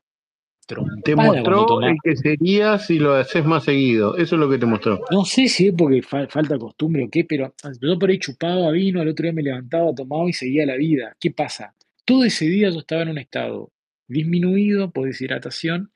Te 1.03 1.15
mostró 1.15 1.81
el 1.81 1.95
que 2.03 2.15
serías 2.17 2.85
si 2.87 2.99
lo 2.99 3.13
haces 3.13 3.45
más 3.45 3.63
seguido, 3.63 4.17
eso 4.17 4.35
es 4.35 4.39
lo 4.39 4.49
que 4.49 4.57
te 4.57 4.65
mostró. 4.65 4.99
No 5.11 5.23
sé 5.23 5.47
si 5.47 5.67
es 5.67 5.73
porque 5.77 6.01
fa- 6.01 6.27
falta 6.27 6.57
costumbre 6.57 7.05
o 7.05 7.09
qué, 7.09 7.23
pero 7.23 7.53
yo 7.81 7.97
por 7.97 8.09
ahí 8.09 8.19
chupaba 8.19 8.69
vino, 8.71 8.99
al 8.99 9.07
otro 9.07 9.23
día 9.23 9.33
me 9.33 9.43
levantaba, 9.43 9.95
tomaba 9.95 10.29
y 10.29 10.33
seguía 10.33 10.65
la 10.65 10.75
vida. 10.75 11.15
¿Qué 11.19 11.31
pasa? 11.31 11.73
Todo 12.03 12.25
ese 12.25 12.45
día 12.45 12.69
yo 12.69 12.79
estaba 12.79 13.03
en 13.03 13.09
un 13.09 13.17
estado 13.17 13.71
disminuido 14.07 14.91
por 14.91 15.05
deshidratación, 15.07 15.91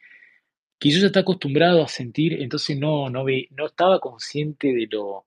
que 0.79 0.89
yo 0.89 0.99
ya 0.99 1.07
estaba 1.07 1.21
acostumbrado 1.21 1.83
a 1.83 1.87
sentir, 1.87 2.41
entonces 2.41 2.79
no, 2.79 3.09
no, 3.09 3.23
ve, 3.23 3.47
no 3.51 3.67
estaba 3.67 3.99
consciente 3.99 4.73
de 4.73 4.87
lo, 4.89 5.25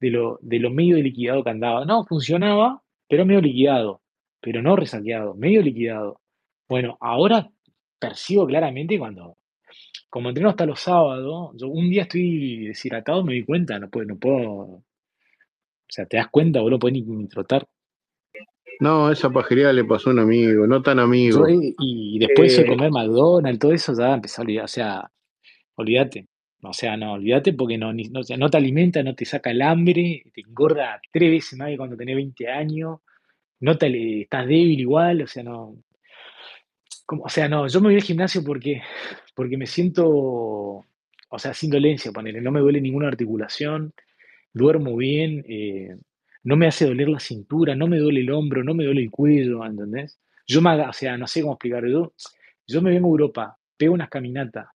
de 0.00 0.10
lo, 0.10 0.38
de 0.42 0.58
lo 0.58 0.70
medio 0.70 0.96
liquidado 0.98 1.42
que 1.42 1.50
andaba. 1.50 1.84
No, 1.84 2.04
funcionaba, 2.04 2.82
pero 3.08 3.24
medio 3.26 3.40
liquidado, 3.40 4.02
pero 4.40 4.62
no 4.62 4.76
resaqueado, 4.76 5.34
medio 5.34 5.62
liquidado. 5.62 6.20
Bueno, 6.68 6.96
ahora 7.00 7.50
percibo 8.06 8.46
claramente 8.46 8.98
cuando, 8.98 9.36
como 10.10 10.28
entreno 10.30 10.50
hasta 10.50 10.66
los 10.66 10.80
sábados, 10.80 11.52
yo 11.56 11.68
un 11.68 11.90
día 11.90 12.02
estoy 12.02 12.66
deshidratado, 12.68 13.24
me 13.24 13.34
di 13.34 13.44
cuenta, 13.44 13.78
no 13.78 13.90
puedo, 13.90 14.06
no 14.06 14.16
puedo, 14.18 14.50
o 14.50 14.84
sea, 15.88 16.04
te 16.06 16.18
das 16.18 16.28
cuenta, 16.30 16.60
vos 16.60 16.70
no 16.70 16.78
podés 16.78 16.94
ni, 16.94 17.02
ni 17.02 17.26
trotar. 17.28 17.66
No, 18.80 19.10
esa 19.10 19.30
pajería 19.30 19.72
le 19.72 19.84
pasó 19.84 20.10
a 20.10 20.12
un 20.12 20.18
amigo, 20.20 20.66
no 20.66 20.82
tan 20.82 20.98
amigo. 20.98 21.46
eh, 21.48 21.74
y 21.78 22.18
después 22.18 22.56
de 22.56 22.62
Eh, 22.62 22.66
comer 22.66 22.90
McDonald's, 22.90 23.58
todo 23.58 23.72
eso, 23.72 23.94
ya 23.96 24.14
empecé 24.14 24.40
a 24.40 24.44
olvidar, 24.44 24.64
o 24.64 24.68
sea, 24.68 25.10
olvídate. 25.76 26.28
O 26.62 26.72
sea, 26.72 26.96
no, 26.96 27.14
olvídate 27.14 27.52
porque 27.54 27.78
no, 27.78 27.92
ni- 27.92 28.10
no, 28.10 28.22
te 28.50 28.56
alimenta, 28.56 29.02
no 29.02 29.14
te 29.14 29.24
saca 29.26 29.50
el 29.50 29.62
hambre, 29.62 30.24
te 30.34 30.42
engorda 30.42 31.00
tres 31.12 31.30
veces 31.30 31.58
más 31.58 31.68
que 31.70 31.76
cuando 31.78 31.96
tenés 31.96 32.16
20 32.16 32.48
años, 32.48 33.00
no 33.60 33.78
te, 33.78 34.22
estás 34.22 34.46
débil 34.48 34.80
igual, 34.80 35.22
o 35.22 35.26
sea, 35.28 35.42
no. 35.44 35.76
Como- 37.06 37.24
o 37.24 37.28
sea, 37.28 37.48
no, 37.48 37.66
yo 37.68 37.80
me 37.80 37.88
voy 37.88 37.96
al 37.96 38.02
gimnasio 38.02 38.42
porque, 38.44 38.82
porque 39.34 39.56
me 39.56 39.66
siento, 39.66 40.06
o 40.08 41.38
sea, 41.38 41.54
sin 41.54 41.70
dolencia, 41.70 42.12
ponele, 42.12 42.40
no 42.40 42.50
me 42.52 42.60
duele 42.60 42.80
ninguna 42.80 43.08
articulación, 43.08 43.92
duermo 44.52 44.96
bien, 44.96 45.44
eh, 45.48 45.96
no 46.44 46.56
me 46.56 46.66
hace 46.68 46.86
doler 46.86 47.08
la 47.08 47.20
cintura, 47.20 47.74
no 47.76 47.86
me 47.88 47.98
duele 47.98 48.20
el 48.20 48.30
hombro, 48.32 48.64
no 48.64 48.74
me 48.74 48.84
duele 48.84 49.02
el 49.02 49.10
cuello, 49.10 49.64
¿entendés? 49.64 50.18
Yo 50.46 50.62
me, 50.62 50.70
o 50.82 50.92
sea, 50.92 51.16
no 51.18 51.26
sé 51.26 51.42
cómo 51.42 51.54
explicar, 51.54 51.86
yo, 51.88 52.14
yo 52.66 52.82
me 52.82 52.90
vengo 52.90 53.08
a 53.08 53.12
Europa, 53.12 53.58
pego 53.76 53.94
unas 53.94 54.10
caminatas, 54.10 54.68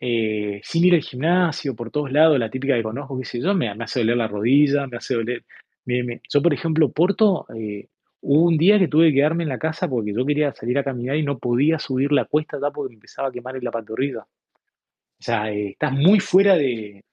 eh, 0.00 0.60
sin 0.64 0.84
ir 0.84 0.94
al 0.94 1.02
gimnasio, 1.02 1.74
por 1.74 1.90
todos 1.90 2.12
lados, 2.12 2.38
la 2.38 2.50
típica 2.50 2.74
que 2.76 2.82
conozco, 2.82 3.18
qué 3.18 3.24
sé 3.24 3.40
yo, 3.40 3.54
me, 3.54 3.74
me 3.74 3.84
hace 3.84 4.00
doler 4.00 4.16
la 4.16 4.28
rodilla, 4.28 4.86
me 4.86 4.96
hace 4.98 5.14
doler. 5.14 5.44
me- 5.86 6.20
yo, 6.28 6.42
por 6.42 6.54
ejemplo, 6.54 6.90
Porto, 6.92 7.46
eh, 7.56 7.88
hubo 8.26 8.44
un 8.44 8.56
día 8.56 8.78
que 8.78 8.88
tuve 8.88 9.08
que 9.08 9.16
quedarme 9.16 9.42
en 9.42 9.50
la 9.50 9.58
casa 9.58 9.86
porque 9.88 10.14
yo 10.14 10.24
quería 10.24 10.54
salir 10.54 10.78
a 10.78 10.84
caminar 10.84 11.16
y 11.16 11.22
no 11.22 11.38
podía 11.38 11.78
subir 11.78 12.10
la 12.10 12.24
cuesta 12.24 12.58
ya 12.60 12.70
porque 12.70 12.90
me 12.90 12.94
empezaba 12.94 13.28
a 13.28 13.32
quemar 13.32 13.56
en 13.56 13.64
la 13.64 13.70
pantorrilla. 13.70 14.20
O 14.20 15.22
sea, 15.22 15.52
eh, 15.52 15.70
estás 15.70 15.92
muy 15.92 16.20
fuera 16.20 16.56
de, 16.56 17.04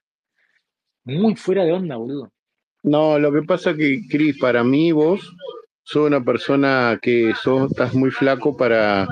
muy 1.04 1.36
fuera 1.36 1.66
de 1.66 1.74
onda, 1.74 1.98
boludo. 1.98 2.32
No, 2.84 3.20
lo 3.20 3.32
que 3.32 3.44
pasa 3.44 3.76
que, 3.76 4.02
Cris, 4.10 4.40
para 4.40 4.64
mí 4.64 4.92
vos 4.94 5.36
sos 5.84 6.08
una 6.08 6.24
persona 6.24 6.98
que 7.02 7.34
sos, 7.36 7.72
estás 7.72 7.94
muy 7.94 8.12
flaco 8.12 8.56
para, 8.56 9.06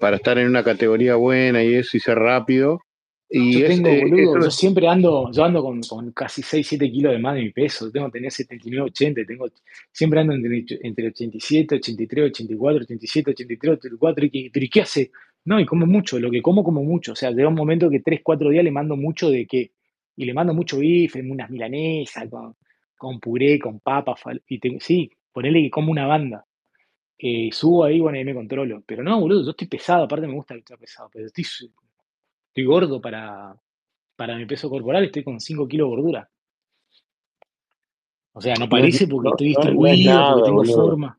para 0.00 0.16
estar 0.16 0.36
en 0.38 0.48
una 0.48 0.64
categoría 0.64 1.14
buena 1.14 1.62
y 1.62 1.74
eso 1.74 1.96
y 1.96 2.00
ser 2.00 2.18
rápido. 2.18 2.80
Y 3.32 3.60
Yo 3.60 3.66
es, 3.66 3.76
tengo, 3.76 3.88
eh, 3.88 4.00
boludo, 4.08 4.40
yo 4.40 4.50
siempre 4.50 4.88
ando, 4.88 5.30
yo 5.32 5.44
ando 5.44 5.62
con, 5.62 5.80
con 5.82 6.10
casi 6.12 6.42
6, 6.42 6.66
7 6.66 6.90
kilos 6.90 7.12
de 7.12 7.18
más 7.20 7.36
de 7.36 7.42
mi 7.42 7.50
peso. 7.52 7.90
Tengo 7.92 8.06
que 8.06 8.12
tener 8.18 8.32
79, 8.32 8.86
80, 8.90 9.22
tengo, 9.24 9.46
siempre 9.92 10.20
ando 10.20 10.34
entre, 10.34 10.64
entre 10.82 11.06
87, 11.08 11.76
83, 11.76 12.26
84, 12.30 12.82
87, 12.82 13.30
83, 13.30 13.74
84. 13.74 14.26
¿Y 14.32 14.50
pero 14.50 14.66
¿y 14.66 14.68
qué 14.68 14.80
hace? 14.82 15.10
No, 15.44 15.60
y 15.60 15.64
como 15.66 15.86
mucho, 15.86 16.18
lo 16.18 16.30
que 16.30 16.42
como, 16.42 16.64
como 16.64 16.82
mucho. 16.82 17.12
O 17.12 17.16
sea, 17.16 17.30
llega 17.30 17.48
un 17.48 17.54
momento 17.54 17.88
que 17.88 18.00
tres, 18.00 18.20
cuatro 18.24 18.50
días 18.50 18.64
le 18.64 18.72
mando 18.72 18.96
mucho 18.96 19.30
de 19.30 19.46
qué. 19.46 19.70
Y 20.16 20.24
le 20.24 20.34
mando 20.34 20.52
mucho 20.52 20.78
bife, 20.78 21.20
unas 21.22 21.48
milanesas, 21.50 22.28
con, 22.28 22.56
con 22.98 23.20
puré, 23.20 23.58
con 23.60 23.78
papas. 23.80 24.20
Y 24.48 24.58
te- 24.58 24.78
sí, 24.80 25.08
ponele 25.32 25.62
que 25.62 25.70
como 25.70 25.92
una 25.92 26.06
banda. 26.06 26.44
Eh, 27.18 27.50
subo 27.52 27.84
ahí, 27.84 28.00
bueno, 28.00 28.18
ahí 28.18 28.24
me 28.24 28.34
controlo. 28.34 28.82
Pero 28.86 29.02
no, 29.04 29.20
boludo, 29.20 29.44
yo 29.44 29.50
estoy 29.50 29.68
pesado, 29.68 30.04
aparte 30.04 30.26
me 30.26 30.34
gusta 30.34 30.54
estar 30.56 30.78
pesado, 30.78 31.10
pero 31.12 31.26
estoy, 31.26 31.44
estoy 32.50 32.64
gordo 32.64 33.00
para, 33.00 33.54
para 34.16 34.36
mi 34.36 34.44
peso 34.46 34.68
corporal, 34.68 35.04
estoy 35.04 35.24
con 35.24 35.40
5 35.40 35.66
kilos 35.66 35.86
de 35.86 35.90
gordura. 35.96 36.30
O 38.32 38.40
sea, 38.40 38.54
no 38.58 38.68
parece 38.68 39.06
porque 39.08 39.30
estoy 39.30 39.52
no- 39.52 39.58
no 39.58 39.86
es 39.86 39.92
distribuido, 39.96 40.12
porque 40.28 40.42
tengo 40.44 40.56
boludo. 40.58 40.76
forma. 40.76 41.18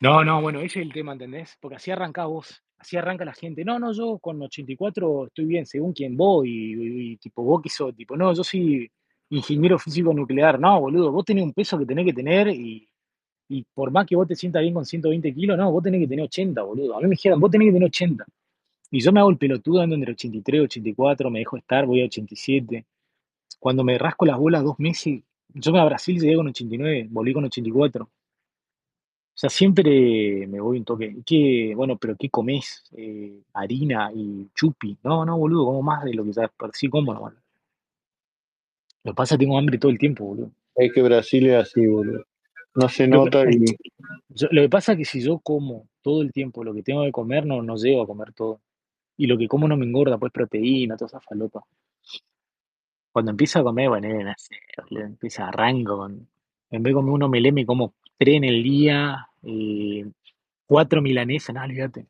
No, 0.00 0.24
no, 0.24 0.42
bueno, 0.42 0.60
ese 0.60 0.80
es 0.80 0.86
el 0.86 0.92
tema, 0.92 1.12
¿entendés? 1.12 1.56
Porque 1.60 1.76
así 1.76 1.90
arranca 1.90 2.26
vos, 2.26 2.62
así 2.78 2.96
arranca 2.96 3.24
la 3.24 3.32
gente. 3.32 3.64
No, 3.64 3.78
no, 3.78 3.92
yo 3.92 4.18
con 4.18 4.40
84 4.42 5.26
estoy 5.26 5.46
bien, 5.46 5.66
según 5.66 5.92
quien 5.92 6.16
vos, 6.16 6.46
y, 6.46 6.50
y- 6.74 7.12
y 7.12 7.16
tipo, 7.16 7.42
vos 7.42 7.62
que 7.62 7.70
sos, 7.70 7.94
tipo, 7.96 8.16
no, 8.16 8.32
yo 8.34 8.44
soy 8.44 8.90
ingeniero 9.30 9.78
físico 9.78 10.12
nuclear. 10.12 10.60
No, 10.60 10.80
boludo, 10.80 11.10
vos 11.12 11.24
tenés 11.24 11.44
un 11.44 11.52
peso 11.52 11.78
que 11.78 11.86
tenés 11.86 12.04
que 12.04 12.12
tener 12.12 12.48
y, 12.48 12.86
y 13.48 13.64
por 13.74 13.90
más 13.90 14.06
que 14.06 14.16
vos 14.16 14.28
te 14.28 14.36
sientas 14.36 14.62
bien 14.62 14.74
con 14.74 14.84
120 14.84 15.34
kilos, 15.34 15.56
no, 15.56 15.72
vos 15.72 15.82
tenés 15.82 16.00
que 16.02 16.08
tener 16.08 16.24
80, 16.24 16.62
boludo. 16.62 16.94
A 16.96 16.98
mí 16.98 17.04
me 17.04 17.10
dijeron, 17.10 17.40
vos 17.40 17.50
tenés 17.50 17.68
que 17.68 17.72
tener 17.72 17.86
80. 17.88 18.24
Y 18.94 19.00
yo 19.00 19.10
me 19.10 19.18
hago 19.18 19.28
el 19.30 19.38
pelotudo 19.38 19.80
ando 19.80 19.96
entre 19.96 20.12
83 20.12 20.60
y 20.60 20.64
84, 20.66 21.28
me 21.28 21.40
dejo 21.40 21.56
estar, 21.56 21.84
voy 21.84 22.02
a 22.02 22.04
87. 22.04 22.84
Cuando 23.58 23.82
me 23.82 23.98
rasco 23.98 24.24
las 24.24 24.38
bolas 24.38 24.62
dos 24.62 24.78
meses, 24.78 25.20
yo 25.52 25.72
me 25.72 25.80
a 25.80 25.84
Brasil 25.84 26.20
llegué 26.20 26.36
con 26.36 26.46
89, 26.46 27.08
volví 27.10 27.32
con 27.32 27.44
84. 27.44 28.04
O 28.04 28.08
sea, 29.34 29.50
siempre 29.50 30.46
me 30.46 30.60
voy 30.60 30.78
un 30.78 30.84
toque. 30.84 31.16
¿Qué, 31.26 31.72
bueno, 31.74 31.96
pero 31.96 32.14
qué 32.16 32.30
comés? 32.30 32.84
Eh, 32.96 33.40
harina 33.54 34.12
y 34.14 34.46
chupi. 34.54 34.96
No, 35.02 35.24
no, 35.24 35.38
boludo, 35.38 35.64
como 35.64 35.82
más 35.82 36.04
de 36.04 36.14
lo 36.14 36.22
que 36.24 36.30
ya 36.30 36.48
sí 36.72 36.88
como, 36.88 37.12
no. 37.12 37.32
Lo 39.02 39.10
que 39.10 39.16
pasa 39.16 39.34
es 39.34 39.38
que 39.40 39.44
tengo 39.44 39.58
hambre 39.58 39.76
todo 39.76 39.90
el 39.90 39.98
tiempo, 39.98 40.24
boludo. 40.24 40.52
Es 40.76 40.92
que 40.92 41.02
Brasil 41.02 41.48
es 41.48 41.62
así, 41.62 41.84
boludo. 41.84 42.24
No 42.76 42.88
se 42.88 43.08
Lo 43.08 43.24
que, 43.24 43.30
nota 43.38 43.50
y 43.50 43.64
yo- 44.28 44.48
lo 44.52 44.62
que 44.62 44.68
pasa 44.68 44.92
es 44.92 44.98
que 44.98 45.04
si 45.04 45.20
yo 45.20 45.40
como 45.40 45.88
todo 46.00 46.22
el 46.22 46.32
tiempo 46.32 46.62
lo 46.62 46.72
que 46.72 46.84
tengo 46.84 47.02
que 47.02 47.10
comer, 47.10 47.44
no, 47.44 47.60
no 47.60 47.74
llego 47.74 48.00
a 48.00 48.06
comer 48.06 48.32
todo. 48.32 48.60
Y 49.16 49.26
lo 49.26 49.38
que 49.38 49.48
como 49.48 49.68
no 49.68 49.76
me 49.76 49.84
engorda, 49.86 50.18
pues 50.18 50.32
proteína, 50.32 50.96
toda 50.96 51.06
esa 51.06 51.20
falopa. 51.20 51.62
Cuando 53.12 53.30
empiezo 53.30 53.60
a 53.60 53.62
comer, 53.62 53.88
bueno, 53.88 54.08
no 54.08 54.34
sé, 54.36 54.56
boludo, 54.90 55.06
empieza 55.06 55.48
arranco 55.48 55.96
con. 55.96 56.28
En 56.70 56.82
vez 56.82 56.90
de 56.90 56.94
comer 56.94 57.12
uno 57.12 57.28
meleme, 57.28 57.64
como 57.64 57.94
tres 58.18 58.36
en 58.36 58.44
el 58.44 58.62
día, 58.62 59.28
eh, 59.44 60.04
cuatro 60.66 61.00
milanesas, 61.00 61.54
no, 61.54 61.62
olvídate. 61.62 62.06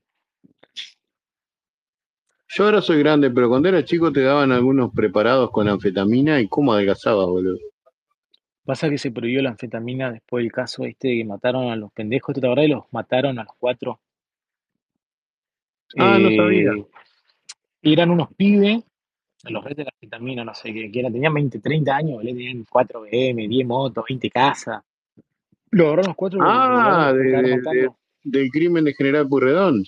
yo 2.49 2.65
ahora 2.65 2.81
soy 2.81 3.00
grande, 3.00 3.31
pero 3.31 3.49
cuando 3.49 3.68
era 3.68 3.84
chico 3.84 4.12
te 4.12 4.23
daban 4.23 4.52
algunos 4.52 4.92
preparados 4.94 5.50
con 5.50 5.68
anfetamina 5.68 6.41
y 6.41 6.49
cómo 6.49 6.73
adelgazabas, 6.73 7.26
boludo. 7.26 7.58
Pasa 8.65 8.89
que 8.89 8.97
se 8.97 9.10
prohibió 9.10 9.42
la 9.42 9.50
anfetamina 9.50 10.10
después 10.10 10.42
del 10.42 10.52
caso 10.52 10.84
este 10.84 11.08
de 11.08 11.16
que 11.18 11.24
mataron 11.24 11.70
a 11.70 11.76
los 11.76 11.92
pendejos, 11.92 12.34
¿te 12.34 12.47
acordás? 12.47 12.68
Los 12.68 12.84
mataron 12.92 13.39
a 13.39 13.44
los 13.44 13.52
cuatro. 13.58 14.00
Ah, 15.97 16.18
no 16.18 16.31
sabía. 16.36 16.73
Eh, 16.73 16.84
eran 17.82 18.10
unos 18.10 18.32
pibes, 18.34 18.82
los 19.44 19.62
redes 19.62 19.76
de 19.78 19.84
la 19.84 19.90
anfetamina, 19.94 20.44
no 20.44 20.55
sé 20.55 20.73
qué, 20.73 20.90
que 20.90 21.00
eran, 21.00 21.12
tenían 21.12 21.34
20, 21.34 21.58
30 21.58 21.97
años, 21.97 22.12
boludo, 22.14 22.32
tenían 22.34 22.64
4 22.68 23.02
BM, 23.02 23.47
10 23.47 23.66
motos, 23.66 24.05
20 24.08 24.31
casas. 24.31 24.82
Lo 25.70 25.86
agarraron 25.86 26.06
los 26.08 26.16
cuatro 26.16 26.39
Ah, 26.42 27.10
los 27.12 27.18
de, 27.18 27.24
de- 27.24 27.60
de- 27.82 27.90
del 28.23 28.50
crimen 28.50 28.84
de 28.84 28.94
General 28.94 29.28
Purredón. 29.28 29.84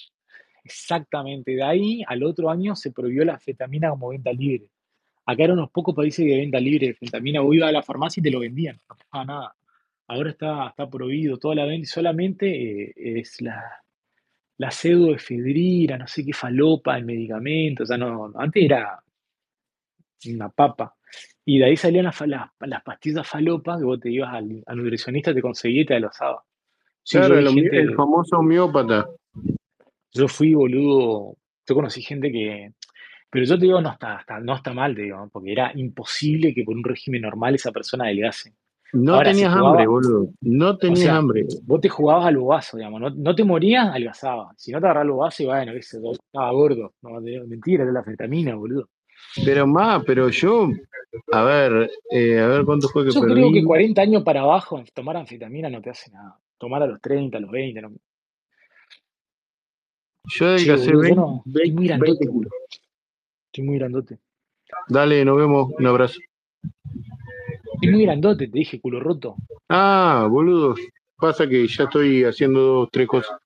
Exactamente, 0.62 1.52
de 1.52 1.62
ahí 1.62 2.02
al 2.06 2.22
otro 2.24 2.50
año 2.50 2.74
se 2.76 2.90
prohibió 2.90 3.24
la 3.24 3.34
anfetamina 3.34 3.88
como 3.90 4.08
venta 4.08 4.32
libre. 4.32 4.66
Acá 5.24 5.44
eran 5.44 5.58
unos 5.58 5.70
pocos 5.70 5.94
países 5.94 6.26
de 6.26 6.36
venta 6.36 6.60
libre 6.60 6.86
de 6.88 6.92
anfetamina, 6.92 7.40
vos 7.40 7.54
ibas 7.54 7.68
a 7.68 7.72
la 7.72 7.82
farmacia 7.82 8.20
y 8.20 8.24
te 8.24 8.30
lo 8.30 8.40
vendían, 8.40 8.78
no 8.88 8.96
pasaba 8.96 9.24
nada. 9.24 9.54
Ahora 10.08 10.30
está, 10.30 10.68
está 10.68 10.88
prohibido 10.90 11.38
toda 11.38 11.54
la 11.54 11.64
venta 11.64 11.82
y 11.84 11.86
solamente 11.86 12.90
eh, 12.90 13.20
es 13.20 13.40
la, 13.40 13.62
la 14.58 14.70
pseudoefedrina, 14.70 15.98
no 15.98 16.06
sé 16.06 16.24
qué 16.24 16.32
falopa, 16.32 16.96
el 16.96 17.04
medicamento, 17.04 17.82
o 17.82 17.86
sea, 17.86 17.98
no, 17.98 18.32
antes 18.36 18.64
era 18.64 18.98
una 20.28 20.48
papa. 20.48 20.94
Y 21.44 21.58
de 21.58 21.66
ahí 21.66 21.76
salían 21.76 22.04
las, 22.06 22.20
las, 22.22 22.48
las 22.60 22.82
pastillas 22.82 23.28
falopa 23.28 23.78
que 23.78 23.84
vos 23.84 24.00
te 24.00 24.10
ibas 24.10 24.32
al, 24.34 24.62
al 24.66 24.76
nutricionista, 24.76 25.32
te 25.32 25.42
conseguía 25.42 25.82
y 25.82 25.86
te 25.86 25.94
alozaba. 25.94 26.42
Sí, 27.02 27.18
Claro, 27.18 27.38
el, 27.38 27.94
famoso 27.94 28.38
homeópata. 28.38 29.06
yo 30.12 30.26
fui 30.26 30.54
boludo, 30.54 31.36
yo 31.68 31.74
conocí 31.74 32.02
gente 32.02 32.32
que, 32.32 32.72
pero 33.30 33.44
yo 33.44 33.56
te 33.58 33.66
digo, 33.66 33.80
no 33.80 33.92
está, 33.92 34.18
está- 34.20 34.40
no 34.40 34.56
está 34.56 34.72
mal, 34.72 34.94
te 34.96 35.02
digo, 35.02 35.28
porque 35.32 35.52
era 35.52 35.70
imposible 35.76 36.52
que 36.52 36.64
por 36.64 36.74
un 36.76 36.82
régimen 36.82 37.22
normal 37.22 37.54
esa 37.54 37.70
persona 37.70 38.04
adelgase. 38.06 38.54
No 38.92 39.14
Ahora, 39.14 39.32
si 39.32 39.40
tenías 39.40 39.56
hambre, 39.56 39.86
boludo. 39.86 40.28
No 40.40 40.68
o 40.70 40.78
tenías 40.78 41.00
sea, 41.00 41.16
hambre. 41.16 41.46
vos 41.64 41.80
te 41.80 41.88
jugabas 41.88 42.26
al 42.26 42.36
bobazo, 42.38 42.76
digamos, 42.76 43.00
no, 43.00 43.10
no 43.10 43.34
te 43.34 43.44
morías, 43.44 43.88
adelgazabas. 43.88 44.54
Si 44.56 44.72
no 44.72 44.80
te 44.80 44.86
agarrabas 44.86 45.06
el 45.06 45.12
bobazo, 45.12 45.42
y 45.42 45.46
bueno, 45.46 45.72
yo, 45.72 45.78
estaba 46.12 46.52
gordo. 46.52 46.94
No, 47.02 47.20
mentira, 47.20 47.82
era 47.82 47.92
la 47.92 48.04
fetamina, 48.04 48.54
boludo. 48.54 48.88
Pero 49.44 49.66
más, 49.66 50.02
pero 50.04 50.28
yo, 50.28 50.68
a 51.32 51.42
ver, 51.42 51.90
eh, 52.10 52.38
a 52.38 52.46
ver 52.46 52.64
cuánto 52.64 52.88
fue 52.88 53.04
que 53.04 53.10
Yo 53.10 53.20
creo 53.20 53.34
que 53.34 53.42
perdí. 53.42 53.64
40 53.64 54.02
años 54.02 54.22
para 54.22 54.40
abajo, 54.40 54.82
tomar 54.94 55.16
anfetamina 55.16 55.68
no 55.68 55.82
te 55.82 55.90
hace 55.90 56.10
nada. 56.12 56.38
Tomar 56.58 56.82
a 56.82 56.86
los 56.86 57.00
30, 57.00 57.36
a 57.36 57.40
los 57.40 57.50
20, 57.50 57.82
no. 57.82 57.90
Yo 60.28 60.46
boludo, 60.46 60.76
yo 60.76 60.98
20, 61.00 61.14
no, 61.16 61.42
estoy 61.46 61.70
muy 61.72 61.86
20 61.86 61.86
grandote, 61.86 62.18
kilos. 62.18 62.34
boludo. 62.34 62.50
Estoy 63.46 63.64
muy 63.64 63.78
grandote. 63.78 64.18
Dale, 64.88 65.24
nos 65.24 65.36
vemos. 65.36 65.70
Un 65.78 65.86
abrazo. 65.86 66.18
Estoy 67.76 67.90
muy 67.90 68.02
grandote, 68.04 68.48
te 68.48 68.58
dije, 68.58 68.80
culo 68.80 69.00
roto. 69.00 69.36
Ah, 69.68 70.26
boludo. 70.30 70.74
Pasa 71.18 71.46
que 71.46 71.66
ya 71.66 71.84
estoy 71.84 72.24
haciendo 72.24 72.60
dos, 72.60 72.88
tres 72.90 73.06
cosas. 73.06 73.36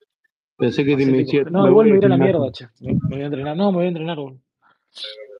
Pensé 0.56 0.84
que 0.84 0.96
te 0.96 1.04
me 1.06 1.18
decía. 1.18 1.44
No, 1.50 1.68
igual 1.68 1.88
me 1.88 1.96
voy 1.96 2.04
a 2.04 2.08
la 2.08 2.16
mierda, 2.16 2.52
che. 2.52 2.66
Me, 2.80 2.94
voy 3.08 3.22
a 3.22 3.24
entrenar. 3.26 3.56
No, 3.56 3.72
me 3.72 3.78
voy 3.78 3.86
a 3.86 3.88
entrenar, 3.88 4.16
boludo. 4.16 4.40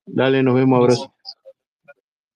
Dale, 0.06 0.42
nos 0.42 0.54
vemos. 0.54 0.78
Abrazo. 0.80 1.14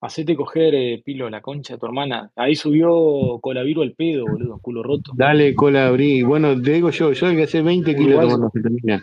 Hacete 0.00 0.36
coger, 0.36 0.74
eh, 0.74 1.02
Pilo, 1.04 1.28
la 1.28 1.40
concha 1.40 1.74
de 1.74 1.80
tu 1.80 1.86
hermana. 1.86 2.30
Ahí 2.36 2.54
subió 2.54 3.40
Colaviro 3.40 3.82
al 3.82 3.92
pedo, 3.92 4.26
boludo, 4.26 4.58
culo 4.60 4.82
roto. 4.82 5.12
Dale, 5.16 5.56
cola, 5.56 5.86
abrí. 5.88 6.22
Bueno, 6.22 6.60
te 6.60 6.72
digo 6.72 6.90
yo, 6.90 7.12
yo 7.12 7.26
adelgacé 7.26 7.62
20 7.62 7.96
kilos 7.96 8.20
tomando 8.20 8.34
Uruguayo. 8.34 8.46
anfetamina. 8.46 9.02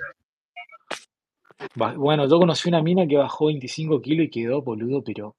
Ba- 1.76 1.96
Bueno, 1.98 2.28
yo 2.30 2.38
conocí 2.40 2.70
una 2.70 2.82
mina 2.82 3.08
que 3.08 3.18
bajó 3.18 3.48
25 3.48 4.00
kilos 4.02 4.28
y 4.28 4.30
quedó, 4.30 4.62
boludo, 4.62 5.04
pero. 5.04 5.36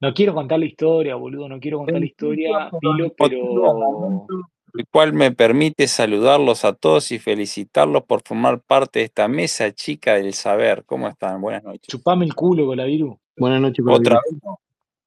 No 0.00 0.14
quiero 0.14 0.34
contar 0.34 0.58
la 0.58 0.64
historia, 0.64 1.14
boludo, 1.14 1.48
no 1.48 1.60
quiero 1.60 1.78
contar 1.78 2.00
la 2.00 2.06
historia, 2.06 2.70
Pilo, 2.80 3.12
pero. 3.18 4.26
el 4.74 4.86
cual 4.88 5.12
me 5.12 5.30
permite 5.32 5.86
saludarlos 5.88 6.64
a 6.64 6.72
todos 6.72 7.12
y 7.12 7.18
felicitarlos 7.18 8.04
por 8.04 8.22
formar 8.22 8.60
parte 8.62 9.00
de 9.00 9.04
esta 9.06 9.28
mesa 9.28 9.72
chica 9.72 10.14
del 10.14 10.32
saber. 10.32 10.84
¿Cómo 10.86 11.06
están? 11.06 11.40
Buenas 11.42 11.64
noches. 11.64 11.82
Chupame 11.88 12.24
el 12.24 12.34
culo, 12.34 12.64
Colaviru. 12.66 13.18
Buenas 13.36 13.60
noches, 13.60 13.84
Otra 13.86 14.20
Colaviro. 14.20 14.20
vez 14.30 14.42
no. 14.42 14.60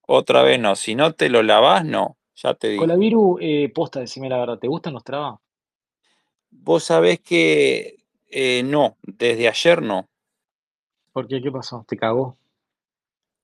Otra 0.06 0.44
vez 0.44 0.60
no. 0.60 0.76
Si 0.76 0.94
no 0.96 1.14
te 1.14 1.30
lo 1.30 1.42
lavás, 1.42 1.84
no. 1.84 2.18
Ya 2.36 2.54
te 2.54 2.68
dije. 2.70 2.80
Colaviru, 2.80 3.38
eh, 3.42 3.72
posta, 3.74 4.00
decime 4.00 4.30
la 4.30 4.38
verdad, 4.38 4.60
¿te 4.60 4.68
gustan 4.68 4.94
los 4.94 5.04
trabas? 5.04 5.40
Vos 6.52 6.84
sabés 6.84 7.20
que 7.20 7.98
eh, 8.30 8.62
no, 8.64 8.98
desde 9.02 9.48
ayer 9.48 9.82
no. 9.82 10.08
¿Por 11.12 11.28
qué? 11.28 11.42
¿Qué 11.42 11.52
pasó? 11.52 11.84
¿Te 11.88 11.98
cagó? 11.98 12.38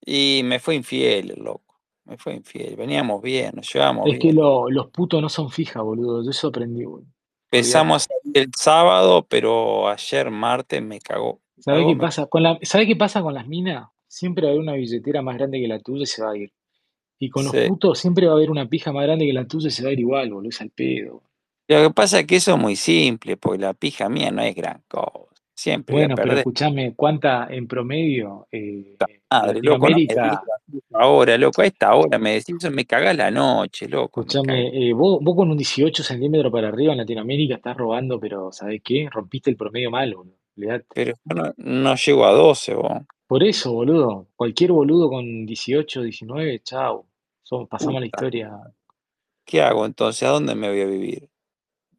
Y 0.06 0.42
me 0.44 0.60
fue 0.60 0.76
infiel, 0.76 1.32
el 1.32 1.44
loco. 1.44 1.76
Me 2.06 2.18
fue 2.18 2.34
infiel. 2.36 2.76
Veníamos 2.76 3.22
bien, 3.22 3.52
nos 3.56 3.72
llevábamos 3.72 4.08
Es 4.08 4.20
que 4.20 4.34
lo- 4.34 4.70
los 4.70 4.88
putos 4.88 5.22
no 5.22 5.30
son 5.30 5.50
fijas, 5.52 5.84
boludo. 5.84 6.24
Yo 6.24 6.32
eso 6.32 6.48
aprendí, 6.48 6.84
boludo. 6.86 7.08
Empezamos 7.52 8.08
el 8.34 8.52
sábado, 8.56 9.26
pero 9.28 9.90
ayer 9.90 10.30
martes 10.32 10.82
me 10.82 11.00
cagó. 11.00 11.42
Me 11.58 11.64
¿Sabés 11.64 11.80
cagó, 11.82 11.90
qué 11.90 11.96
me 11.96 12.02
pasa? 12.02 12.26
Con 12.28 12.44
la, 12.44 12.60
¿sabés 12.62 12.88
qué 12.88 12.96
pasa 12.96 13.22
con 13.22 13.34
las 13.34 13.48
minas? 13.48 13.90
Siempre 14.08 14.44
va 14.44 14.50
a 14.50 14.52
haber 14.54 14.62
una 14.64 14.74
billetera 14.74 15.22
más 15.22 15.38
grande 15.38 15.60
que 15.60 15.68
la 15.68 15.80
tuya 15.80 16.04
y 16.04 16.08
se 16.08 16.24
va 16.24 16.32
a 16.32 16.38
ir. 16.38 16.52
Y 17.20 17.30
con 17.30 17.44
los 17.44 17.52
Sí. 17.52 17.68
putos 17.68 18.00
siempre 18.00 18.26
va 18.28 18.34
a 18.34 18.36
haber 18.36 18.50
una 18.50 18.68
pija 18.68 18.92
más 18.94 19.04
grande 19.04 19.26
que 19.26 19.34
la 19.34 19.46
tuya 19.46 19.68
y 19.68 19.72
se 19.72 19.84
va 19.84 19.90
a 19.90 19.94
ir 19.94 20.00
igual, 20.00 20.32
boludo. 20.32 20.50
Es 20.50 20.62
al 20.62 20.70
pedo. 20.70 21.22
Lo 21.68 21.84
que 21.84 21.90
pasa 21.94 22.20
es 22.22 22.26
que 22.28 22.38
eso 22.38 22.54
es 22.56 22.60
muy 22.60 22.76
simple, 22.76 23.38
porque 23.38 23.60
la 23.60 23.74
pija 23.74 24.10
mía 24.10 24.32
no 24.32 24.42
es 24.42 24.56
gran 24.56 24.82
cosa. 24.88 25.28
Siempre 25.60 25.94
Bueno, 25.94 26.16
pero 26.16 26.32
escúchame, 26.36 26.94
¿cuánta 26.96 27.46
en 27.50 27.68
promedio 27.68 28.48
eh, 28.50 28.96
Madre, 29.30 29.62
loco, 29.62 29.90
no 29.90 29.98
Latinoamérica? 29.98 30.24
digas 30.24 30.88
ahora, 30.94 31.38
loco, 31.38 31.62
a 31.62 31.66
esta 31.66 31.94
hora 31.96 32.18
me 32.18 32.32
decís 32.36 32.56
eso, 32.58 32.72
me 32.72 32.86
cagás 32.86 33.18
la 33.18 33.30
noche, 33.30 33.90
loco. 33.90 34.22
Escúchame, 34.22 34.70
eh, 34.70 34.94
vos, 34.94 35.20
vos 35.22 35.36
con 35.36 35.52
un 35.52 35.58
18 35.58 36.02
centímetros 36.02 36.50
para 36.50 36.70
arriba 36.70 36.94
en 36.94 37.00
Latinoamérica 37.00 37.56
estás 37.56 37.76
robando, 37.76 38.22
pero 38.22 38.54
¿sabés 38.54 38.82
qué? 38.82 39.10
Rompiste 39.12 39.50
el 39.50 39.58
promedio 39.58 39.92
mal, 39.92 40.16
boludo. 40.16 40.36
Pero 40.94 41.16
no, 41.26 41.54
no 41.58 41.96
llego 41.96 42.24
a 42.24 42.32
12, 42.32 42.76
vos. 42.76 42.94
Por 43.28 43.44
eso, 43.44 43.74
boludo. 43.74 44.28
Cualquier 44.38 44.72
boludo 44.72 45.10
con 45.10 45.46
18, 45.46 46.04
19, 46.04 46.62
chau. 46.62 47.06
Somos- 47.44 47.68
pasamos 47.68 48.00
la 48.00 48.08
historia. 48.08 48.50
¿qué 49.44 49.62
hago 49.62 49.86
entonces? 49.86 50.24
¿A 50.24 50.32
dónde 50.32 50.56
me 50.56 50.70
voy 50.70 50.80
a 50.80 50.86
vivir? 50.86 51.28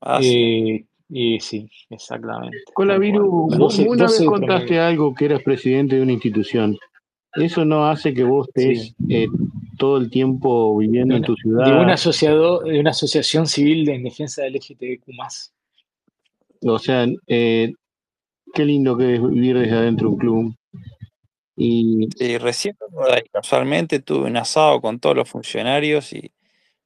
Ah, 0.00 0.22
sí. 0.22 0.86
Y 1.12 1.40
sí, 1.40 1.68
exactamente. 1.90 2.56
Viru, 3.00 3.28
vos 3.48 3.58
12, 3.58 3.82
una 3.88 4.04
vez 4.04 4.12
12 4.12 4.22
de 4.22 4.26
contaste 4.26 4.66
promedio. 4.66 4.84
algo 4.86 5.14
que 5.14 5.24
eras 5.24 5.42
presidente 5.42 5.96
de 5.96 6.02
una 6.02 6.12
institución. 6.12 6.78
Eso 7.34 7.64
no 7.64 7.88
hace 7.88 8.14
que 8.14 8.24
vos 8.24 8.48
estés 8.48 8.82
Sí. 8.82 8.94
eh, 9.08 9.28
todo 9.78 9.96
el 9.96 10.10
tiempo 10.10 10.76
viviendo 10.78 11.16
en 11.16 11.22
tu 11.22 11.34
de 11.34 11.48
una 11.54 11.64
ciudad. 11.64 11.90
asociado, 11.90 12.60
de 12.60 12.78
una 12.80 12.90
asociación 12.90 13.46
civil 13.46 13.84
de- 13.86 13.94
en 13.94 14.02
defensa 14.04 14.42
del 14.42 14.54
LGTBQ+. 14.56 15.52
O 16.62 16.78
sea, 16.78 17.06
eh, 17.26 17.72
qué 18.52 18.64
lindo 18.64 18.96
que 18.96 19.14
es 19.14 19.22
vivir 19.22 19.58
desde 19.58 19.74
adentro 19.76 20.08
de 20.08 20.12
un 20.14 20.18
club. 20.18 20.54
Y 21.56 22.08
recién 22.38 22.76
casualmente 23.32 24.00
tuve 24.00 24.28
un 24.28 24.36
asado 24.36 24.80
con 24.80 24.98
todos 24.98 25.16
los 25.16 25.28
funcionarios 25.28 26.12
y 26.12 26.30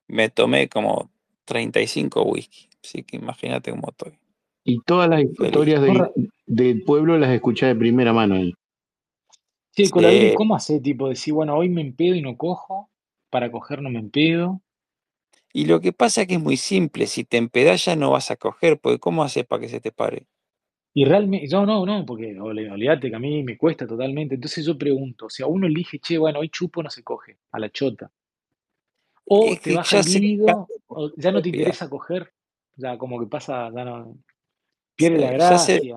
me 0.08 0.28
tomé 0.30 0.68
como 0.68 1.10
35 1.44 2.22
whisky. 2.24 2.68
Así 2.84 3.02
que 3.02 3.16
imagínate 3.16 3.70
cómo 3.70 3.88
estoy. 3.88 4.12
Y 4.64 4.80
todas 4.82 5.08
las 5.08 5.22
historias 5.22 5.80
Con 5.80 5.94
de- 5.94 6.30
del 6.46 6.82
pueblo 6.84 7.18
las 7.18 7.30
escuché 7.30 7.66
de 7.66 7.74
primera 7.74 8.12
mano 8.12 8.34
ahí. 8.34 8.52
Che, 9.72 9.90
Colaviru, 9.90 10.28
Sí. 10.28 10.34
¿cómo 10.36 10.54
hace 10.54 10.80
tipo 10.80 11.08
decir, 11.08 11.34
bueno, 11.34 11.56
hoy 11.56 11.68
me 11.68 11.80
empedo 11.80 12.14
y 12.14 12.22
no 12.22 12.36
cojo? 12.36 12.90
Para 13.30 13.50
coger 13.50 13.82
no 13.82 13.90
me 13.90 13.98
empedo. 13.98 14.60
Y 15.52 15.66
lo 15.66 15.80
que 15.80 15.92
pasa 15.92 16.22
es 16.22 16.28
que 16.28 16.34
es 16.34 16.40
muy 16.42 16.56
simple. 16.56 17.06
Si 17.06 17.24
te 17.24 17.38
empedás 17.38 17.84
ya 17.86 17.96
no 17.96 18.10
vas 18.10 18.30
a 18.30 18.36
coger, 18.36 18.78
porque 18.78 18.98
¿cómo 18.98 19.24
haces 19.24 19.46
para 19.46 19.60
que 19.60 19.68
se 19.68 19.80
te 19.80 19.90
pare? 19.92 20.26
Y 20.92 21.04
realmente, 21.06 21.48
yo 21.48 21.66
no, 21.66 21.84
no, 21.84 22.04
porque 22.06 22.38
olvídate 22.38 23.10
que 23.10 23.16
a 23.16 23.18
mí 23.18 23.42
me 23.42 23.56
cuesta 23.56 23.86
totalmente. 23.86 24.36
Entonces 24.36 24.64
yo 24.64 24.78
pregunto, 24.78 25.28
si 25.28 25.42
a 25.42 25.46
uno 25.46 25.66
elige, 25.66 25.98
che, 25.98 26.18
bueno, 26.18 26.38
hoy 26.40 26.50
chupo 26.50 26.82
no 26.82 26.90
se 26.90 27.02
coge, 27.02 27.38
a 27.50 27.58
la 27.58 27.70
chota. 27.70 28.10
O 29.26 29.46
Es 29.46 29.60
te 29.62 29.74
baja 29.74 30.00
el 30.00 30.40
o 30.86 31.10
ya 31.16 31.32
no 31.32 31.42
te 31.42 31.48
interesa 31.48 31.88
coger, 31.88 32.32
ya 32.76 32.98
como 32.98 33.20
que 33.20 33.26
pasa, 33.26 33.70
ya 33.74 33.84
no, 33.84 34.16
pierde 34.96 35.18
la 35.18 35.30
Sí, 35.32 35.38
ya 35.38 35.58
se 35.58 35.78
gracia. 35.78 35.94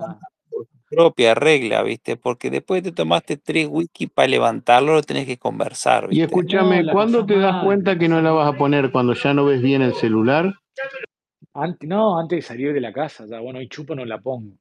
por 0.50 0.66
tu 0.66 0.78
propia 0.90 1.34
regla, 1.34 1.82
¿viste? 1.82 2.16
Porque 2.16 2.50
después 2.50 2.82
te 2.82 2.92
tomaste 2.92 3.36
tres 3.36 3.68
whisky 3.70 4.06
para 4.06 4.28
levantarlo, 4.28 4.94
lo 4.94 5.02
tenés 5.02 5.26
que 5.26 5.38
conversar, 5.38 6.08
Y 6.10 6.22
escúchame, 6.22 6.84
No, 6.84 6.92
¿cuándo 6.92 7.24
te 7.26 7.38
das 7.38 7.52
mal, 7.52 7.66
cuenta 7.66 7.98
que 7.98 8.08
no 8.08 8.20
la 8.20 8.30
vas 8.30 8.54
a 8.54 8.58
poner 8.58 8.90
cuando 8.90 9.14
ya 9.14 9.34
no 9.34 9.44
ves 9.44 9.60
bien 9.62 9.82
el 9.82 9.94
celular? 9.94 10.54
Antes, 11.54 11.88
no, 11.88 12.18
antes 12.18 12.36
de 12.38 12.42
salir 12.42 12.72
de 12.72 12.80
la 12.80 12.92
casa, 12.92 13.26
ya, 13.26 13.40
bueno, 13.40 13.58
hoy 13.58 13.68
chupo 13.68 13.94
no 13.94 14.04
la 14.04 14.18
pongo. 14.18 14.56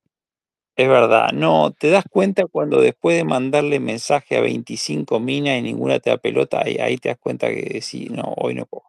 Es 0.76 0.88
verdad, 0.88 1.32
no, 1.34 1.72
te 1.72 1.90
das 1.90 2.06
cuenta 2.08 2.46
cuando 2.46 2.80
después 2.80 3.18
de 3.18 3.24
mandarle 3.24 3.80
mensaje 3.80 4.38
a 4.38 4.42
25 4.42 5.20
minas 5.20 5.58
y 5.58 5.64
ninguna 5.64 6.00
te 6.00 6.12
da 6.12 6.18
pelota, 6.18 6.62
ahí, 6.64 6.78
ahí 6.78 6.98
te 6.98 7.10
das 7.10 7.18
cuenta 7.18 7.50
que 7.50 7.82
sí, 7.82 8.10
no, 8.12 8.36
hoy 8.38 8.54
no 8.54 8.68
puedo. 8.68 8.84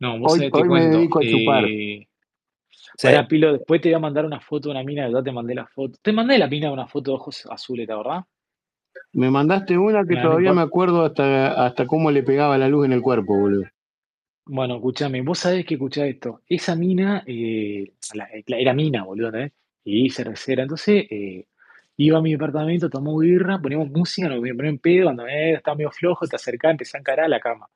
No, 0.00 0.18
vos 0.18 0.32
Hoy, 0.32 0.38
sabés, 0.38 0.52
te 0.52 0.58
hoy 0.58 0.68
me 0.68 0.80
cuento. 0.80 0.98
dedico 0.98 1.20
a 1.20 1.22
chupar. 1.22 1.64
Eh, 1.66 2.07
Pilo, 3.28 3.52
después 3.52 3.80
te 3.80 3.88
voy 3.90 3.94
a 3.94 4.00
mandar 4.00 4.24
una 4.24 4.40
foto 4.40 4.68
de 4.68 4.72
una 4.72 4.82
mina, 4.82 5.08
ya 5.08 5.22
te 5.22 5.30
mandé 5.30 5.54
la 5.54 5.66
foto. 5.66 5.98
Te 6.02 6.12
mandé 6.12 6.36
la 6.36 6.48
mina 6.48 6.66
de 6.66 6.72
una 6.72 6.86
foto 6.88 7.12
de 7.12 7.16
ojos 7.16 7.46
azules, 7.50 7.86
¿te 7.86 7.92
acordás? 7.92 8.24
Me 9.12 9.30
mandaste 9.30 9.78
una 9.78 10.04
que 10.04 10.16
todavía 10.16 10.52
me 10.52 10.62
acuerdo 10.62 11.04
hasta, 11.04 11.64
hasta 11.64 11.86
cómo 11.86 12.10
le 12.10 12.22
pegaba 12.22 12.58
la 12.58 12.68
luz 12.68 12.86
en 12.86 12.92
el 12.92 13.00
cuerpo, 13.02 13.36
boludo. 13.38 13.64
Bueno, 14.46 14.76
escúchame, 14.76 15.22
vos 15.22 15.38
sabés 15.38 15.64
que 15.64 15.74
escuchá 15.74 16.06
esto. 16.06 16.40
Esa 16.48 16.74
mina, 16.74 17.22
eh, 17.26 17.92
la- 18.14 18.28
la- 18.46 18.58
era 18.58 18.72
mina, 18.74 19.04
boludo, 19.04 19.36
¿eh? 19.38 19.52
Y 19.84 20.10
cervecera. 20.10 20.62
Entonces, 20.62 21.04
eh, 21.10 21.46
iba 21.98 22.18
a 22.18 22.22
mi 22.22 22.32
departamento, 22.32 22.88
tomó 22.90 23.18
birra, 23.18 23.58
poníamos 23.60 23.90
música, 23.90 24.28
nos 24.28 24.38
poníamos 24.38 24.64
en 24.64 24.78
pedo, 24.78 25.04
cuando 25.04 25.26
eh, 25.26 25.52
estaba 25.54 25.76
medio 25.76 25.90
flojo, 25.90 26.26
te 26.26 26.36
acercás, 26.36 26.72
empecé 26.72 26.96
a 26.96 27.00
encarar 27.00 27.26
a 27.26 27.28
la 27.28 27.40
cama. 27.40 27.68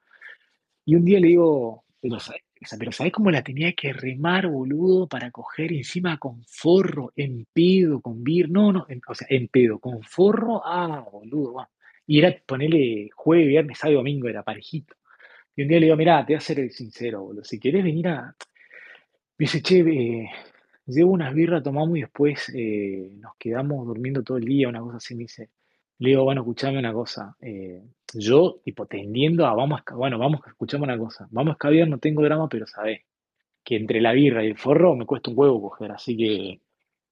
Y 0.85 0.95
un 0.97 1.05
día 1.05 1.21
le 1.21 1.29
digo, 1.29 1.85
pero 2.01 2.19
¿sabés, 2.19 2.43
pero 2.79 2.93
¿sabés 2.93 3.13
cómo 3.13 3.31
la 3.31 3.43
tenía 3.43 3.73
que 3.73 3.93
remar, 3.93 4.49
boludo, 4.49 5.07
para 5.07 5.31
coger 5.31 5.73
encima 5.73 6.19
con 6.19 6.45
forro, 6.45 7.13
en 7.17 7.47
pedo, 7.53 8.01
con 8.01 8.23
bir? 8.25 8.51
No, 8.51 8.73
no, 8.73 8.87
o 9.09 9.15
sea, 9.15 9.27
en 9.31 9.49
pedo, 9.49 9.79
con 9.79 10.03
forro, 10.03 10.63
ah, 10.65 11.05
boludo, 11.11 11.55
va. 11.55 11.71
Y 12.07 12.19
era 12.19 12.37
ponerle 12.47 13.11
jueves, 13.15 13.49
viernes, 13.49 13.79
sábado 13.79 13.95
y 13.95 13.97
domingo, 13.97 14.29
era 14.29 14.43
parejito. 14.43 14.95
Y 15.57 15.63
un 15.63 15.69
día 15.69 15.81
le 15.81 15.87
digo, 15.87 15.97
mirá, 15.97 16.25
te 16.25 16.33
voy 16.33 16.39
a 16.39 16.41
ser 16.41 16.71
sincero, 16.73 17.23
boludo, 17.23 17.45
si 17.45 17.59
querés 17.59 17.85
venir 17.85 18.09
a... 18.09 18.35
Me 19.39 19.45
dice, 19.45 19.63
che, 19.63 19.83
llevo 20.87 21.13
unas 21.13 21.35
birras, 21.35 21.63
tomamos 21.63 21.97
y 21.97 22.03
después 22.03 22.51
eh, 22.55 23.11
nos 23.21 23.35
quedamos 23.37 23.87
durmiendo 23.87 24.23
todo 24.23 24.39
el 24.39 24.45
día, 24.45 24.69
una 24.69 24.81
cosa 24.81 24.97
así, 24.99 25.15
me 25.15 25.23
dice. 25.23 25.51
Le 26.03 26.09
digo, 26.09 26.25
bueno, 26.25 26.41
escuchame 26.41 26.81
una 26.81 26.93
cosa. 26.93 27.37
eh, 27.41 27.81
yo, 28.15 28.61
tipo, 28.65 28.87
tendiendo 28.87 29.47
a, 29.47 29.55
vamos, 29.55 29.81
a 29.87 29.95
bueno, 29.95 30.19
vamos, 30.19 30.41
escuchame 30.49 30.83
una 30.83 30.99
cosa. 30.99 31.29
Vamos 31.31 31.53
a 31.53 31.55
escabiar, 31.55 31.87
no 31.89 31.99
tengo 31.99 32.23
drama, 32.23 32.49
pero 32.49 32.67
sabés 32.67 33.03
que 33.63 33.77
entre 33.77 34.01
la 34.01 34.11
birra 34.13 34.43
y 34.43 34.49
el 34.49 34.59
forro 34.59 34.97
me 34.97 35.07
cuesta 35.07 35.31
un 35.31 35.39
huevo 35.39 35.63
coger, 35.63 35.93
así 35.93 36.17
que, 36.17 36.61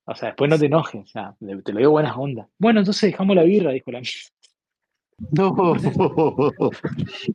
o 0.07 0.15
sea, 0.17 0.31
después 0.31 0.51
no 0.51 0.59
te 0.59 0.67
enojes, 0.67 1.03
o 1.03 1.07
sea, 1.07 1.37
te 1.39 1.73
lo 1.73 1.79
digo 1.79 1.93
buenas 1.93 2.17
ondas. 2.17 2.49
Bueno, 2.59 2.81
entonces 2.81 3.13
dejamos 3.13 3.37
la 3.37 3.45
birra, 3.45 3.71
dijo 3.71 3.93
la. 3.93 4.03
No. 5.31 5.55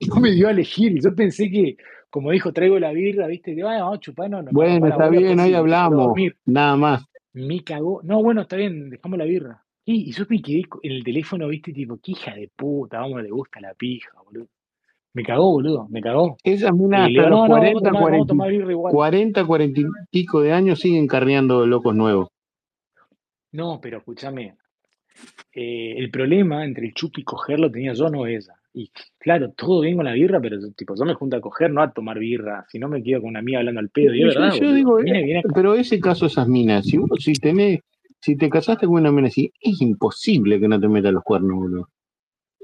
No 0.10 0.20
me 0.20 0.32
dio 0.32 0.50
a 0.50 0.52
elegir, 0.52 1.02
yo 1.02 1.16
pensé 1.16 1.50
que, 1.50 1.78
como 2.10 2.32
dijo, 2.32 2.52
traigo 2.52 2.78
la 2.80 2.92
birra, 2.92 3.28
viste, 3.28 3.56
digo, 3.56 3.70
"Ay, 3.70 3.80
vamos 3.80 3.98
a 3.98 4.00
chupar, 4.02 4.30
no, 4.30 4.44
va 4.44 4.50
a 4.50 4.52
Bueno, 4.52 4.88
está 4.88 5.08
bien, 5.08 5.40
hoy 5.40 5.54
hablamos. 5.54 6.14
Nada 6.46 6.76
más. 6.76 7.06
Me 7.32 7.64
cagó. 7.64 8.02
No, 8.04 8.22
bueno, 8.22 8.42
está 8.42 8.58
bien, 8.58 8.90
dejamos 8.90 9.18
la 9.18 9.26
birra. 9.26 9.65
Y, 9.86 10.10
y 10.10 10.12
yo 10.12 10.26
me 10.30 10.42
quedé 10.42 10.64
co- 10.66 10.80
en 10.84 10.92
el 10.94 11.04
teléfono, 11.04 11.48
viste, 11.48 11.72
tipo, 11.72 11.98
qué 12.02 12.12
hija 12.14 12.34
de 12.36 12.50
puta, 12.56 13.00
vamos, 13.00 13.22
le 13.22 13.30
gusta 13.30 13.60
la 13.62 13.74
pija, 13.74 14.10
boludo. 14.24 14.48
Me 15.14 15.24
cagó, 15.24 15.52
boludo, 15.52 15.88
me 15.90 16.02
cagó. 16.02 16.38
Esas 16.44 16.74
Y 16.74 16.76
minas 16.76 17.02
le 17.02 17.08
hasta 17.08 17.10
digo, 17.10 17.30
los 17.30 17.40
no, 17.40 17.48
no, 17.48 17.56
vamos 17.56 17.70
a 17.70 17.72
40, 17.80 17.80
tomar, 17.80 17.94
vamos 17.94 18.06
a 18.06 18.10
40, 18.10 18.34
tomar 18.34 18.50
birra 18.52 18.72
igual. 18.72 18.94
40, 18.94 19.46
40 19.46 19.80
y 19.82 19.86
pico 20.12 20.42
de 20.42 20.52
años 20.54 20.80
siguen 20.80 21.08
carneando 21.08 21.66
locos 21.66 21.96
nuevos. 21.96 22.28
No, 23.54 23.80
pero 23.82 24.00
escúchame, 24.00 24.56
eh, 25.54 25.96
el 25.98 26.12
problema 26.12 26.66
entre 26.66 26.88
el 26.88 26.94
chupi 26.94 27.22
y 27.22 27.24
coger 27.24 27.60
lo 27.60 27.72
tenía 27.72 27.94
yo, 27.94 28.10
no 28.10 28.26
ella. 28.28 28.54
Y 28.74 28.92
claro, 29.18 29.52
todo 29.52 29.82
bien 29.82 29.96
con 29.96 30.06
la 30.06 30.12
birra, 30.12 30.42
pero 30.42 30.60
yo, 30.60 30.72
tipo, 30.74 30.96
yo 30.98 31.06
me 31.06 31.14
junto 31.14 31.38
a 31.38 31.42
coger, 31.42 31.72
no 31.72 31.82
a 31.82 31.92
tomar 31.94 32.20
birra, 32.20 32.66
si 32.68 32.78
no 32.78 32.90
me 32.90 33.02
quedo 33.02 33.22
con 33.22 33.30
una 33.30 33.40
amiga 33.40 33.60
hablando 33.60 33.80
al 33.80 33.90
pedo. 33.90 34.14
Y 34.14 34.22
es 34.22 34.34
Yo, 34.34 34.42
verdad, 34.42 34.54
yo 34.54 34.60
boludo. 34.68 34.76
digo, 34.76 35.00
eh, 35.00 35.24
viene 35.24 35.44
pero 35.54 35.76
ese 35.76 36.00
caso, 36.00 36.26
esas 36.26 36.48
minas, 36.48 36.86
si, 36.86 36.98
vos- 36.98 37.24
si 37.24 37.34
tenés, 37.34 37.80
si 38.26 38.36
te 38.36 38.50
casaste 38.50 38.88
con 38.88 38.96
una 38.96 39.12
mina 39.12 39.28
así, 39.28 39.54
es 39.62 39.80
imposible 39.82 40.60
que 40.60 40.68
no 40.68 40.80
te 40.80 40.88
metas 40.88 41.14
los 41.14 41.24
cuernos, 41.24 41.58
boludo. 41.58 41.90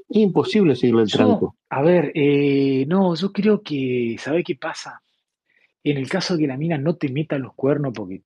Es 0.09 0.17
imposible 0.17 0.75
seguirle 0.75 1.03
el 1.03 1.07
Yo, 1.07 1.17
tranco. 1.17 1.55
a 1.69 1.83
ver, 1.83 2.11
eh, 2.15 2.83
no, 2.87 3.13
yo 3.13 3.31
creo 3.31 3.61
que, 3.61 4.15
¿sabés 4.17 4.43
qué 4.43 4.55
pasa? 4.55 5.03
En 5.83 5.97
el 5.97 6.09
caso 6.09 6.33
de 6.33 6.41
que 6.41 6.47
la 6.47 6.57
mina 6.57 6.79
no 6.79 6.95
te 6.95 7.09
meta 7.09 7.37
los 7.37 7.53
cuernos 7.53 7.93
porque 7.93 8.23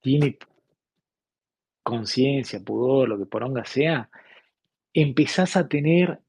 tiene 0.00 0.38
conciencia, 1.82 2.60
pudor, 2.60 3.08
lo 3.08 3.18
que 3.18 3.26
poronga 3.26 3.64
sea, 3.64 4.08
empezás 4.94 5.56
a 5.56 5.66
tener 5.66 6.20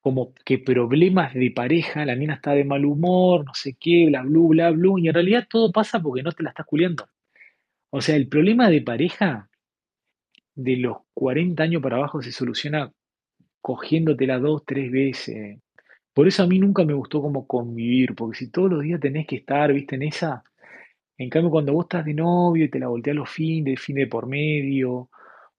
como 0.00 0.32
que 0.46 0.58
problemas 0.60 1.34
de 1.34 1.50
pareja, 1.50 2.06
la 2.06 2.16
mina 2.16 2.34
está 2.36 2.52
de 2.52 2.64
mal 2.64 2.86
humor, 2.86 3.44
no 3.44 3.52
sé 3.52 3.76
qué, 3.78 4.06
bla, 4.06 4.22
bla, 4.22 4.40
bla, 4.48 4.70
bla, 4.70 4.92
y 4.96 5.08
en 5.08 5.14
realidad 5.14 5.46
todo 5.46 5.70
pasa 5.70 6.00
porque 6.00 6.22
no 6.22 6.32
te 6.32 6.42
la 6.42 6.48
estás 6.48 6.64
culiando. 6.64 7.06
O 7.94 8.00
sea, 8.00 8.16
el 8.16 8.26
problema 8.26 8.70
de 8.70 8.80
pareja 8.80 9.50
de 10.54 10.76
los 10.78 10.96
40 11.12 11.62
años 11.62 11.82
para 11.82 11.96
abajo 11.96 12.22
se 12.22 12.32
soluciona 12.32 12.90
cogiéndotela 13.60 14.38
dos, 14.38 14.64
tres 14.64 14.90
veces. 14.90 15.58
Por 16.14 16.26
eso 16.26 16.42
a 16.42 16.46
mí 16.46 16.58
nunca 16.58 16.84
me 16.84 16.94
gustó 16.94 17.20
como 17.20 17.46
convivir, 17.46 18.14
porque 18.14 18.38
si 18.38 18.50
todos 18.50 18.70
los 18.70 18.82
días 18.82 18.98
tenés 18.98 19.26
que 19.26 19.36
estar, 19.36 19.74
viste, 19.74 19.96
en 19.96 20.04
esa, 20.04 20.42
en 21.18 21.28
cambio 21.28 21.50
cuando 21.50 21.74
vos 21.74 21.84
estás 21.84 22.06
de 22.06 22.14
novio 22.14 22.64
y 22.64 22.70
te 22.70 22.78
la 22.78 22.88
volteas 22.88 23.14
los 23.14 23.28
fines, 23.28 23.78
fin 23.78 23.96
de 23.96 24.06
por 24.06 24.26
medio, 24.26 25.10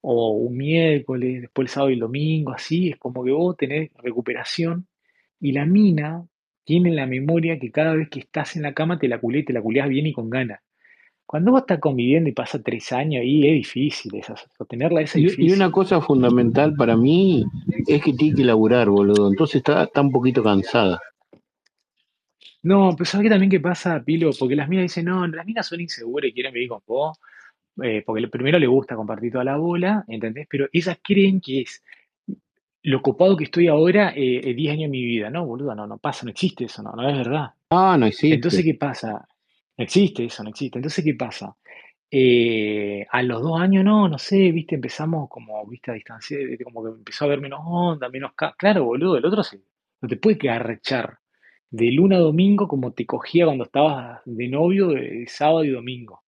o 0.02 0.32
un 0.32 0.58
miércoles, 0.58 1.42
después 1.42 1.68
el 1.68 1.70
sábado 1.70 1.92
y 1.92 1.94
el 1.94 2.00
domingo, 2.00 2.52
así, 2.52 2.90
es 2.90 2.98
como 2.98 3.24
que 3.24 3.32
vos 3.32 3.56
tenés 3.58 3.92
recuperación 3.98 4.88
y 5.40 5.52
la 5.52 5.68
mina 5.68 6.26
tiene 6.64 6.90
en 6.90 6.96
la 6.96 7.06
memoria 7.06 7.60
que 7.60 7.72
cada 7.72 7.94
vez 7.94 8.10
que 8.10 8.22
estás 8.22 8.56
en 8.56 8.64
la 8.64 8.74
cama 8.74 8.98
te 8.98 9.08
la 9.08 9.20
culé, 9.20 9.44
te 9.44 9.54
la 9.54 9.62
culeás 9.62 9.88
bien 9.88 10.08
y 10.08 10.14
con 10.14 10.32
ganas. 10.32 10.62
Cuando 11.26 11.52
vos 11.52 11.62
estás 11.62 11.80
conviviendo 11.80 12.30
y 12.30 12.34
pasa 12.34 12.62
tres 12.62 12.92
años 12.92 13.22
ahí, 13.22 13.48
es 13.48 13.54
difícil, 13.54 14.16
esa, 14.16 14.36
sostenerla 14.58 15.02
es 15.02 15.16
Y, 15.16 15.20
y 15.20 15.24
difícil. 15.24 15.54
una 15.54 15.72
cosa 15.72 16.00
fundamental 16.02 16.76
para 16.76 16.96
mí 16.96 17.44
es 17.88 18.04
que 18.04 18.14
tiene 18.14 18.36
que 18.36 18.44
laburar, 18.44 18.90
boludo. 18.90 19.30
Entonces 19.30 19.58
está, 19.58 19.84
está 19.84 20.02
un 20.02 20.12
poquito 20.12 20.44
cansada. 20.44 21.00
No, 22.62 22.94
pero 22.96 23.06
¿sabes 23.06 23.26
qué 23.26 23.30
también 23.30 23.50
qué 23.50 23.60
pasa, 23.60 24.02
Pilo? 24.04 24.30
Porque 24.38 24.56
las 24.56 24.70
minas 24.70 24.84
dicen, 24.84 25.06
no, 25.06 25.26
las 25.28 25.46
minas 25.46 25.68
son 25.68 25.82
inseguras 25.82 26.30
y 26.30 26.34
quieren 26.34 26.54
vivir 26.54 26.70
con 26.70 26.82
vos, 26.88 27.18
eh, 27.82 28.04
porque 28.06 28.28
primero 28.28 28.58
le 28.60 28.68
gusta 28.68 28.96
compartir 28.96 29.32
toda 29.34 29.44
la 29.44 29.58
bola, 29.58 30.06
¿entendés? 30.08 30.48
Pero 30.50 30.68
ellas 30.72 30.98
creen 31.04 31.42
que 31.42 31.62
es 31.62 31.84
lo 32.84 33.02
copado 33.02 33.36
que 33.36 33.46
estoy 33.46 33.68
ahora, 33.68 34.12
eh, 34.16 34.42
eh, 34.44 34.54
10 34.54 34.74
años 34.74 34.84
de 34.84 34.98
mi 34.98 35.04
vida, 35.04 35.30
¿no, 35.30 35.46
boludo? 35.46 35.74
No, 35.76 35.88
no 35.88 35.98
pasa, 35.98 36.26
no 36.26 36.32
existe 36.32 36.66
eso, 36.66 36.84
no, 36.84 36.92
no 36.94 37.10
es 37.10 37.18
verdad. 37.18 37.48
Ah, 37.70 37.98
no 37.98 38.06
existe. 38.06 38.36
Entonces, 38.36 38.64
¿qué 38.64 38.76
pasa? 38.76 39.28
No 39.78 39.84
existe 39.84 40.26
eso, 40.26 40.44
no 40.44 40.50
existe. 40.50 40.78
Entonces, 40.80 41.04
¿qué 41.04 41.14
pasa? 41.16 41.56
Eh, 42.12 43.06
a 43.12 43.24
los 43.24 43.42
dos 43.44 43.60
años, 43.62 43.86
no, 43.86 44.10
no 44.10 44.20
sé, 44.20 44.52
viste, 44.52 44.76
empezamos 44.76 45.30
como, 45.30 45.66
viste, 45.68 45.92
a 45.92 45.96
distanciar, 45.96 46.44
viste, 46.46 46.64
como 46.66 46.84
que 46.84 46.92
empezó 46.92 47.26
a 47.26 47.30
ver 47.30 47.42
menos 47.42 47.62
onda, 47.66 48.10
menos... 48.10 48.34
Claro, 48.58 48.86
boludo, 48.86 49.18
el 49.18 49.26
otro 49.26 49.44
se, 49.44 49.62
no 50.02 50.10
te 50.10 50.18
puede 50.18 50.40
quedar 50.40 50.68
rechar 50.68 51.20
de 51.72 51.92
luna 51.92 52.18
a 52.18 52.20
domingo 52.22 52.68
como 52.68 52.94
te 52.94 53.06
cogía 53.08 53.46
cuando 53.46 53.66
estabas 53.66 54.22
de 54.26 54.50
novio 54.50 54.90
de 54.90 55.26
sábado 55.28 55.66
y 55.66 55.72
domingo. 55.72 56.23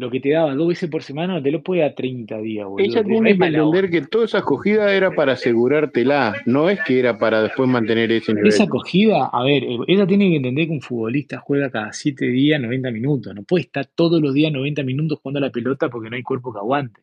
Lo 0.00 0.10
que 0.10 0.18
te 0.18 0.30
daba 0.30 0.54
dos 0.54 0.66
veces 0.66 0.88
por 0.88 1.02
semana 1.02 1.42
te 1.42 1.50
lo 1.50 1.62
puede 1.62 1.82
dar 1.82 1.94
30 1.94 2.38
días, 2.38 2.66
boludo. 2.66 2.82
Ella 2.82 3.04
tiene 3.04 3.36
que 3.36 3.44
entender 3.44 3.90
que 3.90 4.00
toda 4.00 4.24
esa 4.24 4.38
acogida 4.38 4.94
era 4.94 5.10
para 5.10 5.32
asegurártela, 5.32 6.36
no 6.46 6.70
es 6.70 6.80
que 6.86 6.98
era 6.98 7.18
para 7.18 7.42
después 7.42 7.68
mantener 7.68 8.10
ese 8.10 8.32
nivel. 8.32 8.48
Esa 8.48 8.64
acogida, 8.64 9.26
a 9.26 9.44
ver, 9.44 9.62
ella 9.86 10.06
tiene 10.06 10.30
que 10.30 10.36
entender 10.36 10.68
que 10.68 10.72
un 10.72 10.80
futbolista 10.80 11.38
juega 11.38 11.70
cada 11.70 11.92
7 11.92 12.24
días 12.24 12.58
90 12.58 12.90
minutos. 12.92 13.34
No 13.34 13.42
puede 13.42 13.64
estar 13.64 13.84
todos 13.94 14.22
los 14.22 14.32
días 14.32 14.50
90 14.50 14.82
minutos 14.84 15.18
jugando 15.22 15.36
a 15.38 15.42
la 15.42 15.50
pelota 15.50 15.90
porque 15.90 16.08
no 16.08 16.16
hay 16.16 16.22
cuerpo 16.22 16.50
que 16.50 16.60
aguante. 16.60 17.02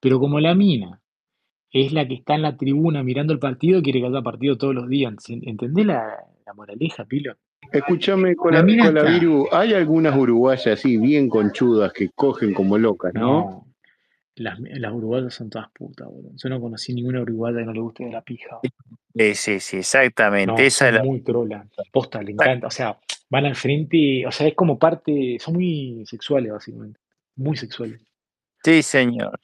Pero 0.00 0.18
como 0.18 0.40
la 0.40 0.54
mina 0.54 1.02
es 1.70 1.92
la 1.92 2.08
que 2.08 2.14
está 2.14 2.34
en 2.34 2.42
la 2.42 2.56
tribuna 2.56 3.02
mirando 3.02 3.34
el 3.34 3.38
partido, 3.38 3.82
quiere 3.82 4.00
que 4.00 4.06
haya 4.06 4.22
partido 4.22 4.56
todos 4.56 4.74
los 4.74 4.88
días. 4.88 5.12
¿Entendés 5.28 5.84
la, 5.84 6.14
la 6.46 6.54
moraleja, 6.54 7.04
Pilo? 7.04 7.34
Escúchame, 7.72 8.34
con 8.36 8.52
La 8.54 8.62
la, 8.62 8.84
con 8.84 8.94
la. 8.94 9.02
Viru, 9.04 9.48
hay 9.52 9.74
algunas 9.74 10.16
uruguayas 10.16 10.66
así, 10.66 10.96
bien 10.96 11.28
conchudas, 11.28 11.92
que 11.92 12.10
cogen 12.10 12.54
como 12.54 12.78
locas, 12.78 13.12
¿no? 13.14 13.20
No, 13.20 13.66
las, 14.36 14.58
las 14.60 14.92
uruguayas 14.92 15.34
son 15.34 15.50
todas 15.50 15.68
putas, 15.72 16.06
boludo. 16.06 16.30
Yo 16.36 16.48
no 16.48 16.60
conocí 16.60 16.94
ninguna 16.94 17.22
uruguaya 17.22 17.58
que 17.58 17.64
no 17.64 17.72
le 17.72 17.80
guste 17.80 18.04
de 18.04 18.12
la 18.12 18.22
pija. 18.22 18.58
Sí, 19.14 19.34
sí, 19.34 19.60
sí, 19.60 19.76
exactamente. 19.78 20.46
No, 20.52 20.58
Esa 20.58 20.88
es 20.88 20.94
son 20.94 20.94
la. 20.94 21.04
muy 21.04 21.20
trolas. 21.22 21.66
Posta, 21.90 22.22
le 22.22 22.32
encanta. 22.32 22.68
O 22.68 22.70
sea, 22.70 22.98
van 23.30 23.46
al 23.46 23.56
frente, 23.56 24.24
o 24.26 24.30
sea, 24.30 24.46
es 24.46 24.54
como 24.54 24.78
parte, 24.78 25.38
son 25.40 25.54
muy 25.54 26.04
sexuales, 26.06 26.52
básicamente. 26.52 27.00
Muy 27.36 27.56
sexuales. 27.56 28.00
Sí, 28.62 28.82
señor. 28.82 29.38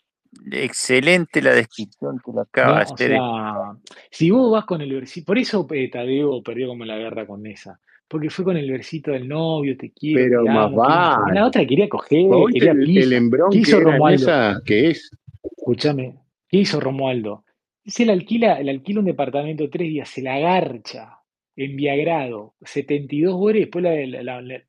Excelente 0.51 1.41
la 1.41 1.53
descripción 1.53 2.21
que 2.25 2.33
lo 2.33 2.41
acaba 2.41 2.69
No, 2.69 2.75
de 2.77 2.81
o 2.91 2.95
hacer. 2.95 3.11
sea, 3.11 3.77
si 4.11 4.31
vos 4.31 4.51
vas 4.53 4.65
con 4.65 4.81
el 4.81 5.05
por 5.25 5.39
eso 5.39 5.67
eh, 5.71 5.89
Tadeo 5.91 6.43
perdió 6.43 6.69
como 6.69 6.85
la 6.85 6.97
guerra 6.97 7.27
con 7.27 7.47
esa, 7.47 7.81
porque 8.15 8.31
fue 8.31 8.45
con 8.45 8.57
el 8.57 8.71
versito 8.71 9.11
del 9.11 9.27
novio, 9.27 9.77
te 9.77 9.91
quiero, 9.91 10.21
Pero 10.23 10.45
te 10.45 10.51
más 10.51 10.67
amo, 10.67 10.77
qué. 10.77 10.89
vale. 10.89 11.35
La 11.35 11.47
otra 11.49 11.67
quería 11.67 11.89
coger, 11.89 12.27
¿Vos 12.29 12.47
viste 12.47 12.59
quería 12.61 12.73
el, 12.73 12.79
el 12.81 12.87
pija. 12.87 13.17
embrón 13.17 13.51
¿Qué 13.51 13.57
que 13.57 13.63
hizo 13.63 13.79
en 13.79 13.85
Romualdo? 13.85 14.17
esa 14.23 14.63
que 14.65 14.91
es? 14.91 15.11
Escúchame, 15.43 16.15
¿qué 16.49 16.59
hizo 16.59 16.79
Romualdo? 16.79 17.45
Se 17.85 18.07
le 18.07 18.13
alquila, 18.13 18.61
le 18.61 18.71
alquila 18.71 19.01
un 19.01 19.07
departamento 19.07 19.69
tres 19.69 19.89
días, 19.89 20.09
se 20.09 20.23
la 20.23 20.39
garcha, 20.39 21.19
enviagrado, 21.57 22.55
72 22.63 23.35
horas, 23.37 23.57
y 23.57 23.61
después 23.63 23.83
la, 23.83 24.23
la, 24.23 24.41
la- 24.43 24.63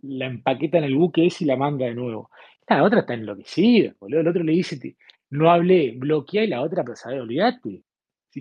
la- 0.00 0.26
empaqueta 0.26 0.78
en 0.78 0.84
el 0.84 0.94
buque 0.96 1.26
ese 1.26 1.44
y 1.44 1.46
la 1.46 1.56
manda 1.56 1.84
de 1.84 1.94
nuevo. 1.94 2.30
La 2.68 2.82
otra 2.82 3.00
está 3.00 3.12
enloquecida, 3.12 3.94
boludo. 4.00 4.20
El 4.20 4.28
otro 4.28 4.42
le 4.42 4.52
dice, 4.52 4.96
no 5.30 5.50
hablé, 5.50 5.92
bloquea 5.96 6.44
y 6.44 6.48
la 6.48 6.62
otra, 6.62 6.82
pero 6.82 6.96
sabes, 6.96 7.20
olvídate. 7.20 7.82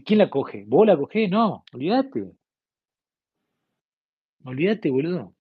¿Quién 0.06 0.20
la 0.20 0.30
coge? 0.30 0.64
¿Vos 0.66 0.88
la 0.88 0.96
cogés? 0.98 1.30
No, 1.30 1.64
olvídate. 1.74 2.32
Olvídate, 4.46 4.90
boludo. 4.92 5.34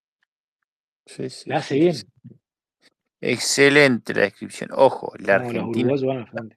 Sí, 1.06 1.28
sí, 1.30 1.48
La 1.50 1.58
hace 1.58 1.76
bien. 1.78 1.94
Excelente 3.20 4.14
la 4.14 4.22
descripción. 4.22 4.70
Ojo, 4.72 5.12
la 5.18 5.38
No, 5.38 5.44
Argentina, 5.46 5.92
van 6.06 6.18
al 6.18 6.28
frente. 6.28 6.56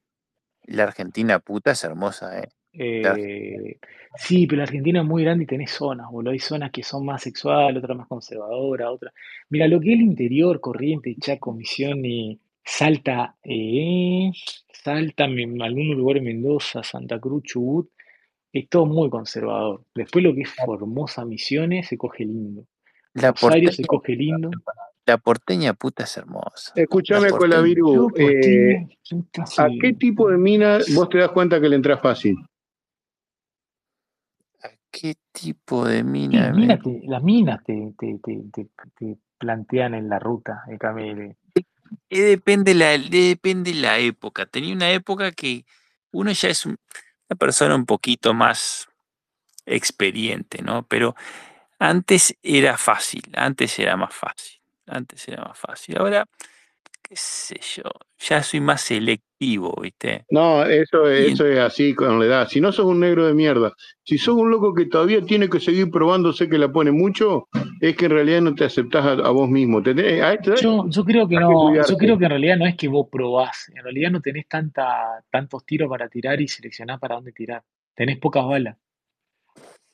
la 0.63 0.83
Argentina 0.83 1.39
puta 1.39 1.71
es 1.71 1.83
hermosa, 1.83 2.39
¿eh? 2.39 2.49
La 2.73 3.15
Eh, 3.15 3.79
sí, 4.15 4.47
pero 4.47 4.57
la 4.57 4.63
Argentina 4.63 5.01
es 5.01 5.05
muy 5.05 5.23
grande 5.23 5.43
y 5.43 5.47
tenés 5.47 5.71
zonas, 5.71 6.07
boludo. 6.11 6.31
Hay 6.31 6.39
zonas 6.39 6.71
que 6.71 6.83
son 6.83 7.05
más 7.05 7.23
sexuales, 7.23 7.83
otras 7.83 7.97
más 7.97 8.07
conservadoras, 8.07 8.89
otras. 8.89 9.13
Mira, 9.49 9.67
lo 9.67 9.79
que 9.79 9.93
es 9.93 9.99
el 9.99 10.05
interior, 10.05 10.59
Corrientes, 10.59 11.17
Chaco, 11.19 11.53
Misiones, 11.53 12.37
Salta, 12.63 13.35
eh, 13.43 14.29
Salta, 14.71 15.23
algún 15.25 15.95
lugar 15.95 16.17
en 16.17 16.25
Mendoza, 16.25 16.83
Santa 16.83 17.19
Cruz, 17.19 17.43
Chubut, 17.43 17.89
es 18.59 18.69
todo 18.69 18.85
muy 18.85 19.09
conservador. 19.09 19.83
Después 19.95 20.23
lo 20.23 20.33
que 20.33 20.41
es 20.41 20.53
Formosa, 20.53 21.25
Misiones, 21.25 21.87
se 21.87 21.97
coge 21.97 22.25
lindo. 22.25 22.65
La 23.13 23.31
Rosario 23.31 23.71
se 23.71 23.83
porteña, 23.83 23.87
coge 23.87 24.15
lindo. 24.15 24.51
la 25.05 25.17
porteña 25.17 25.73
puta 25.73 26.03
es 26.03 26.17
hermosa. 26.17 26.73
Escúchame 26.75 27.29
con 27.29 27.49
la 27.49 27.57
porteña. 27.57 27.61
Viru, 27.63 28.11
Yo, 28.13 28.17
eh, 28.17 28.87
¿a 29.57 29.67
qué 29.81 29.93
tipo 29.93 30.29
de 30.29 30.37
mina 30.37 30.79
vos 30.93 31.09
te 31.09 31.17
das 31.17 31.31
cuenta 31.31 31.59
que 31.59 31.69
le 31.69 31.75
entras 31.75 32.01
fácil? 32.01 32.35
¿Qué 34.91 35.15
tipo 35.31 35.85
de 35.85 35.97
Sí, 35.99 36.03
mina 36.03 36.47
las 36.47 36.55
minas 36.55 36.79
te, 36.81 37.01
las 37.05 37.23
minas 37.23 37.63
te, 37.63 37.93
te, 37.97 38.19
te, 38.23 38.41
te- 38.51 38.69
te 38.97 39.17
plantean 39.37 39.93
en 39.93 40.09
la 40.09 40.17
ruta 40.19 40.63
de 40.67 40.77
camele. 40.77 41.37
Eh, 42.09 42.21
depende 42.21 42.73
la, 42.73 42.97
depende 42.97 43.73
la 43.73 43.99
época. 43.99 44.45
Tenía 44.45 44.73
una 44.73 44.89
época 44.91 45.31
que 45.31 45.65
uno 46.11 46.31
ya 46.31 46.49
es 46.49 46.65
un- 46.65 46.77
una 47.29 47.37
persona 47.37 47.75
un 47.75 47.85
poquito 47.85 48.33
más 48.33 48.87
experiente, 49.65 50.61
¿no? 50.61 50.83
Pero 50.87 51.15
antes 51.79 52.35
era 52.41 52.77
fácil, 52.77 53.23
antes 53.35 53.77
era 53.79 53.97
más 53.97 54.13
fácil, 54.13 54.59
antes 54.87 55.27
era 55.27 55.43
más 55.43 55.57
fácil. 55.59 55.97
Ahora, 55.97 56.25
qué 57.07 57.15
sé 57.15 57.59
yo, 57.75 57.83
ya 58.19 58.43
soy 58.43 58.59
más 58.61 58.81
selectivo, 58.81 59.73
¿viste? 59.81 60.25
No, 60.29 60.63
eso, 60.65 61.09
Y 61.15 61.27
eso 61.31 61.45
es 61.45 61.57
así 61.59 61.95
con 61.95 62.19
la 62.19 62.25
edad. 62.25 62.47
Si 62.49 62.59
no 62.59 62.71
sos 62.73 62.85
un 62.85 62.99
negro 62.99 63.25
de 63.25 63.33
mierda, 63.33 63.73
si 64.03 64.17
sos 64.17 64.35
un 64.35 64.51
loco 64.51 64.73
que 64.73 64.85
todavía 64.87 65.21
tiene 65.25 65.49
que 65.49 65.59
seguir 65.61 65.89
probándose 65.89 66.49
que 66.49 66.57
la 66.57 66.69
pone 66.71 66.91
mucho, 66.91 67.47
es 67.79 67.95
que 67.95 68.05
en 68.05 68.11
realidad 68.11 68.41
no 68.41 68.53
te 68.53 68.65
aceptás 68.65 69.05
a, 69.05 69.11
a 69.13 69.29
vos 69.31 69.49
mismo. 69.49 69.81
Te 69.81 69.95
tenés- 69.95 70.21
a 70.21 70.33
esta 70.33 70.49
edad 70.51 70.59
Yo, 70.61 70.89
yo 70.89 71.03
creo 71.05 71.27
que 71.27 71.37
no, 71.39 71.79
yo 71.81 71.97
creo 71.97 72.17
que 72.17 72.25
en 72.25 72.29
realidad 72.31 72.57
no 72.57 72.65
es 72.65 72.75
que 72.75 72.87
vos 72.87 73.07
probás, 73.11 73.69
en 73.75 73.83
realidad 73.83 74.11
no 74.11 74.21
tenés 74.21 74.47
tanta, 74.47 75.23
tantos 75.29 75.65
tiros 75.65 75.89
para 75.89 76.09
tirar 76.09 76.41
y 76.41 76.47
seleccionás 76.47 76.99
para 76.99 77.15
dónde 77.15 77.31
tirar. 77.31 77.63
Tenés 77.95 78.17
pocas 78.19 78.45
balas. 78.45 78.77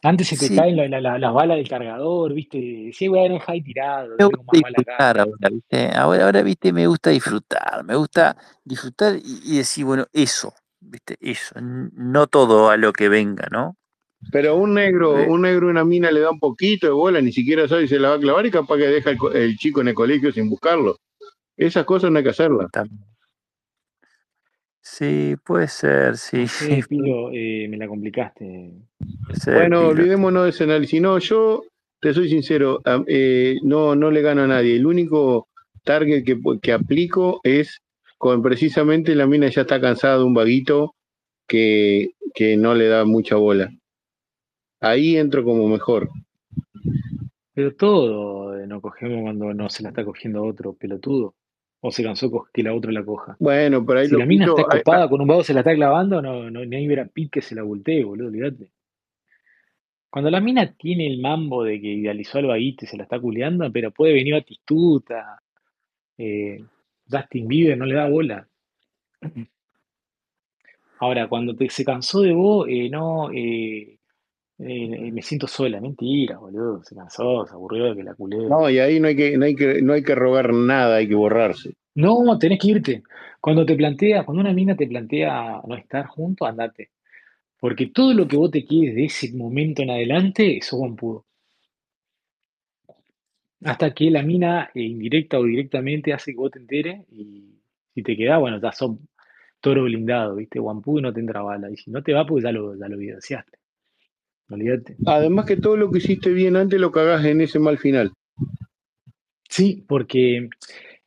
Antes 0.04 0.28
se 0.28 0.38
te 0.38 0.48
sí, 0.48 0.54
caen 0.54 0.76
la- 0.78 0.88
la- 0.88 1.02
la- 1.02 1.18
las 1.20 1.34
balas 1.34 1.58
del 1.58 1.68
cargador, 1.70 2.34
¿viste? 2.34 2.92
Sí, 2.94 3.08
bueno, 3.08 3.36
deja 3.36 3.54
ahí 3.54 3.64
tirado, 3.64 4.22
me 4.22 4.26
tengo 4.26 4.44
gusta 4.44 4.58
disfrutar 4.58 5.20
ahora, 5.20 5.50
¿viste? 5.50 5.90
Ahora, 5.96 6.26
ahora, 6.26 6.42
¿viste? 6.44 6.72
Me 6.74 6.88
gusta 6.88 7.10
disfrutar, 7.10 7.84
me 7.84 7.96
gusta 7.96 8.38
disfrutar 8.64 9.16
y, 9.18 9.42
y 9.44 9.58
decir, 9.58 9.86
bueno, 9.86 10.06
eso, 10.14 10.54
¿viste? 10.80 11.18
Eso, 11.20 11.56
no 11.62 12.28
todo 12.28 12.70
a 12.70 12.78
lo 12.78 12.94
que 12.94 13.10
venga, 13.10 13.48
¿no? 13.52 13.76
Pero 14.32 14.56
un 14.58 14.74
negro, 14.74 15.26
un 15.26 15.42
negro, 15.42 15.68
una 15.70 15.84
mina 15.86 16.12
le 16.12 16.22
da 16.22 16.32
un 16.32 16.40
poquito 16.40 16.88
de 16.88 16.94
bola, 16.94 17.22
ni 17.22 17.32
siquiera 17.32 17.68
sabe 17.68 17.84
si 17.84 17.90
se 17.96 18.00
la 18.00 18.10
va 18.10 18.16
a 18.16 18.20
clavar 18.20 18.46
y 18.46 18.52
capaz 18.52 18.78
que 18.78 18.88
deja 18.88 19.12
el, 19.12 19.18
el 19.34 19.58
chico 19.58 19.82
en 19.82 19.90
el 19.90 19.94
colegio 19.94 20.32
sin 20.32 20.50
buscarlo. 20.50 20.98
Esas 21.58 21.86
cosas 21.86 22.12
no 22.12 22.20
hay 22.20 22.24
que 22.24 22.32
hacerlas. 22.32 22.70
tam- 22.72 22.90
Sí, 24.86 25.36
puede 25.46 25.70
ser, 25.70 26.18
sí, 26.18 26.46
sí, 26.46 26.82
Pilo, 26.90 27.30
eh, 27.34 27.68
me 27.70 27.78
la 27.78 27.88
complicaste. 27.88 28.74
ser, 29.34 29.54
Bueno, 29.56 29.78
Pilo. 29.80 29.90
olvidémonos 29.90 30.44
de 30.44 30.50
ese 30.50 30.66
análisis. 30.66 31.02
No, 31.02 31.18
yo 31.20 31.64
te 32.02 32.14
soy 32.14 32.28
sincero, 32.28 32.82
eh, 33.08 33.56
no, 33.64 33.96
no 33.96 34.12
le 34.12 34.22
gano 34.22 34.44
a 34.44 34.48
nadie. 34.48 34.76
El 34.76 34.86
único 34.86 35.48
target 35.84 36.26
que, 36.26 36.38
que 36.62 36.74
aplico 36.74 37.40
es 37.44 37.82
con 38.18 38.42
precisamente 38.42 39.16
la 39.16 39.26
mina 39.26 39.48
ya 39.48 39.62
está 39.62 39.80
cansada 39.80 40.18
de 40.18 40.26
un 40.26 40.34
vaguito 40.34 40.96
que, 41.48 42.12
que 42.36 42.58
no 42.58 42.76
le 42.76 42.88
da 42.88 43.06
mucha 43.06 43.38
bola. 43.38 43.72
Ahí 44.82 45.16
entro 45.16 45.46
como 45.46 45.70
mejor. 45.70 46.10
Pero 47.54 47.74
todo 47.74 48.60
eh, 48.60 48.68
no 48.68 48.82
cogemos 48.82 49.22
cuando 49.22 49.54
no 49.54 49.70
se 49.70 49.82
la 49.82 49.90
está 49.90 50.04
cogiendo 50.04 50.44
otro 50.44 50.74
pelotudo. 50.74 51.36
O 51.86 51.92
se 51.92 52.02
cansó 52.02 52.48
que 52.54 52.64
la 52.64 52.74
otra 52.74 52.94
la 52.94 53.04
coja. 53.04 53.36
Bueno, 53.40 53.86
pero 53.86 54.00
ahí 54.00 54.08
Si 54.08 54.16
la 54.16 54.26
mina 54.26 54.46
está 54.46 54.62
hay- 54.72 54.80
copada 54.80 55.10
con 55.10 55.20
un 55.20 55.28
vago, 55.28 55.44
se 55.44 55.54
la 55.54 55.60
está 55.60 55.76
clavando, 55.76 56.22
no, 56.22 56.50
no, 56.50 56.64
ni 56.64 56.78
hay 56.78 56.94
a 56.98 57.06
Pitt 57.06 57.30
que 57.30 57.42
se 57.42 57.56
la 57.56 57.64
voltee, 57.64 58.06
boludo, 58.06 58.30
olvídate. 58.30 58.70
Cuando 60.10 60.32
la 60.32 60.40
mina 60.40 60.72
tiene 60.78 61.08
el 61.08 61.20
mambo 61.20 61.66
de 61.66 61.82
que 61.82 61.88
idealizó 61.88 62.38
al 62.38 62.46
vaguito 62.46 62.86
y 62.86 62.88
se 62.88 62.96
la 62.96 63.04
está 63.04 63.20
culeando, 63.20 63.70
pero 63.70 63.92
puede 63.92 64.14
venir 64.14 64.34
Batistuta, 64.34 65.42
eh, 66.18 66.64
Justin 67.12 67.50
Bieber, 67.50 67.78
no 67.78 67.86
le 67.86 67.96
da 67.96 68.08
bola. 68.08 68.48
Ahora, 71.00 71.28
cuando 71.28 71.54
te, 71.54 71.70
se 71.70 71.84
cansó 71.84 72.22
de 72.22 72.32
vos, 72.32 72.66
eh, 72.70 72.90
no, 72.90 73.30
eh, 73.34 73.98
eh, 74.66 75.12
me 75.12 75.22
siento 75.22 75.48
sola. 75.48 75.80
Mentira, 75.82 76.38
boludo. 76.38 76.84
Se 76.84 76.96
cansó, 76.96 77.46
se 77.46 77.54
aburrió 77.54 77.86
de 77.86 77.96
que 77.96 78.04
la 78.04 78.16
culé. 78.16 78.38
no, 78.48 78.70
y 78.70 78.80
ahí 78.80 79.00
no 79.00 79.08
hay 79.08 79.16
que, 79.16 79.38
no 79.38 79.46
hay 79.46 79.56
que, 79.56 79.82
no 79.82 79.94
hay 79.94 80.04
que 80.04 80.16
rogar 80.16 80.54
nada, 80.54 80.98
hay 80.98 81.08
que 81.08 81.16
borrarse. 81.16 81.74
No, 81.96 82.38
tenés 82.40 82.60
que 82.60 82.68
irte. 82.70 83.04
Cuando 83.40 83.66
te 83.66 83.76
plantea, 83.76 84.24
cuando 84.24 84.42
una 84.42 84.54
mina 84.54 84.76
te 84.76 84.88
plantea 84.88 85.62
no 85.68 85.76
estar 85.76 86.08
juntos, 86.08 86.48
andate. 86.48 86.92
Porque 87.60 87.88
todo 87.88 88.14
lo 88.14 88.28
que 88.28 88.38
vos 88.38 88.52
te 88.52 88.66
quieres 88.66 88.96
de 88.96 89.06
ese 89.06 89.32
momento 89.34 89.82
en 89.82 89.92
adelante, 89.92 90.58
eso 90.58 90.78
pudo. 90.96 91.26
Hasta 93.64 93.94
que 93.94 94.12
la 94.12 94.24
mina, 94.24 94.70
eh, 94.74 94.82
indirecta 94.82 95.40
o 95.40 95.44
directamente, 95.44 96.14
hace 96.14 96.32
que 96.32 96.38
vos 96.38 96.52
te 96.52 96.60
enteres 96.60 97.06
y 97.12 97.62
si 97.94 98.04
te 98.04 98.18
quedás, 98.18 98.40
bueno, 98.40 98.60
ya 98.60 98.72
son 98.72 99.08
toro 99.62 99.84
blindado, 99.84 100.36
¿viste? 100.36 100.60
Guampú 100.60 101.00
no 101.00 101.14
te 101.14 101.22
entra 101.22 101.42
bala. 101.42 101.72
Y 101.72 101.78
si 101.78 101.92
no 101.92 102.04
te 102.04 102.14
va, 102.14 102.26
pues 102.26 102.44
ya 102.44 102.52
lo, 102.52 102.76
ya 102.76 102.88
lo 102.90 102.96
evidenciaste. 102.96 103.63
Olvídate. 104.50 104.98
Además 105.06 105.46
que 105.46 105.58
todo 105.58 105.78
lo 105.78 105.92
que 105.92 106.00
hiciste 106.00 106.32
bien 106.32 106.56
antes 106.56 106.80
lo 106.80 106.92
cagás 106.92 107.26
en 107.26 107.42
ese 107.42 107.60
mal 107.60 107.78
final. 107.78 108.12
Sí, 109.50 109.86
porque 109.88 110.50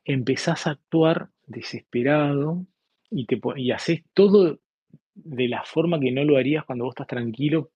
empezás 0.05 0.67
a 0.67 0.71
actuar 0.71 1.29
desesperado 1.47 2.67
y, 3.11 3.27
te, 3.27 3.41
y 3.57 3.71
haces 3.71 4.03
todo 4.15 4.61
de 5.15 5.49
la 5.49 5.65
forma 5.65 5.99
que 5.99 6.13
no 6.13 6.25
lo 6.25 6.37
harías 6.37 6.65
cuando 6.65 6.85
vos 6.85 6.93
estás 6.93 7.07
tranquilo, 7.07 7.71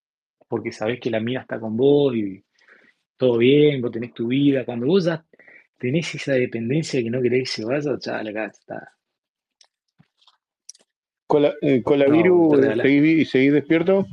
porque 0.48 0.72
sabés 0.72 1.00
que 1.00 1.10
la 1.10 1.20
mina 1.20 1.40
está 1.40 1.58
con 1.58 1.76
vos 1.76 2.14
y 2.14 2.44
todo 3.16 3.38
bien, 3.38 3.80
vos 3.80 3.90
tenés 3.90 4.14
tu 4.14 4.28
vida. 4.28 4.64
Cuando 4.64 4.86
vos 4.86 5.04
ya 5.04 5.24
tenés 5.76 6.14
esa 6.14 6.32
dependencia 6.32 7.02
que 7.02 7.10
no 7.10 7.20
querés 7.22 7.42
que 7.42 7.62
se 7.62 7.64
vaya, 7.64 7.98
chaval, 7.98 8.28
acá 8.28 8.46
está. 8.46 8.92
Cola, 11.26 11.54
eh, 11.62 11.78
No, 11.78 11.84
Colaviru, 11.84 12.48
te 12.50 12.56
eh, 12.56 12.60
regalás. 12.60 12.86
¿seguí, 12.86 13.24
seguí 13.24 13.48
despierto? 13.50 14.06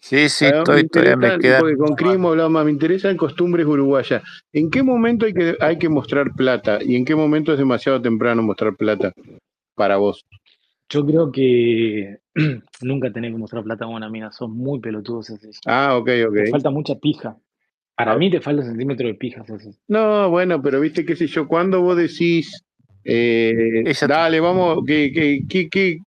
Sí, 0.00 0.28
sí, 0.28 0.46
Ah, 0.46 0.50
me 0.50 0.58
estoy, 0.58 0.88
todavía 0.88 1.16
me 1.16 1.28
porque 1.58 1.76
con 1.76 1.94
Crimo 1.94 2.28
hablamos, 2.30 2.64
me 2.64 2.70
interesan 2.70 3.16
costumbres 3.16 3.66
uruguayas. 3.66 4.22
¿En 4.52 4.70
qué 4.70 4.82
momento 4.82 5.26
hay 5.26 5.34
que, 5.34 5.56
hay 5.60 5.78
que 5.78 5.88
mostrar 5.88 6.32
plata? 6.34 6.78
¿Y 6.82 6.96
en 6.96 7.04
qué 7.04 7.14
momento 7.14 7.52
es 7.52 7.58
demasiado 7.58 8.00
temprano 8.00 8.42
mostrar 8.42 8.74
plata 8.76 9.12
para 9.74 9.96
vos? 9.96 10.24
Yo 10.88 11.04
creo 11.04 11.30
que 11.30 12.18
nunca 12.82 13.12
tenés 13.12 13.32
que 13.32 13.38
mostrar 13.38 13.64
plata 13.64 13.84
con 13.84 13.94
una 13.94 14.08
mina, 14.08 14.32
sos 14.32 14.48
muy 14.48 14.80
pelotudo. 14.80 15.20
Ah, 15.66 15.96
ok, 15.96 16.06
Te 16.06 16.28
ok. 16.28 16.50
falta 16.50 16.70
mucha 16.70 16.94
pija. 16.94 17.36
Para 17.96 18.12
Ah, 18.12 18.16
mí 18.16 18.30
te 18.30 18.40
falta 18.40 18.62
centímetro 18.62 19.08
de 19.08 19.14
pija. 19.14 19.44
No, 19.88 20.30
bueno, 20.30 20.62
pero 20.62 20.80
viste, 20.80 21.04
qué 21.04 21.16
sé 21.16 21.26
yo, 21.26 21.48
cuando 21.48 21.80
vos 21.82 21.96
decís, 21.96 22.62
eh, 23.04 23.82
dale, 24.06 24.38
vamos, 24.40 24.84
que, 24.86 25.10
que, 25.48 25.68
que- 25.68 25.98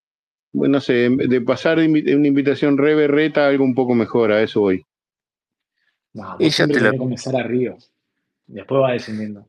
bueno, 0.54 0.74
no 0.74 0.82
sé, 0.82 1.10
de 1.10 1.42
pasar 1.42 1.80
de 1.80 2.16
una 2.16 2.28
invitación 2.28 2.78
re 2.78 2.96
berreta 2.96 3.46
a 3.46 3.48
algo 3.48 3.64
un 3.64 3.74
poco 3.76 3.96
mejor, 3.96 4.32
a 4.32 4.42
eso 4.42 4.62
voy. 4.62 4.86
No, 6.14 6.36
ella 6.40 6.52
siempre 6.52 6.82
te 6.82 6.92
que 6.92 6.98
comenzar 6.98 7.36
arriba. 7.36 7.78
Después 8.48 8.82
va 8.82 8.92
descendiendo. 8.92 9.48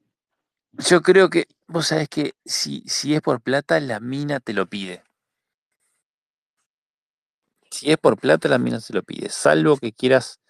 Yo 0.72 1.02
creo 1.02 1.28
que, 1.28 1.46
vos 1.66 1.88
sabés 1.88 2.08
que 2.08 2.34
si, 2.44 2.82
si 2.86 3.14
es 3.14 3.20
por 3.20 3.40
plata, 3.40 3.80
la 3.80 3.98
mina 4.00 4.38
te 4.38 4.52
lo 4.52 4.66
pide. 4.66 5.02
Si 7.70 7.90
es 7.90 7.98
por 7.98 8.18
plata, 8.18 8.48
la 8.48 8.58
mina 8.58 8.80
se 8.80 8.92
lo 8.92 9.02
pide. 9.02 9.28
Salvo 9.28 9.76
que 9.76 9.92
quieras 9.92 10.40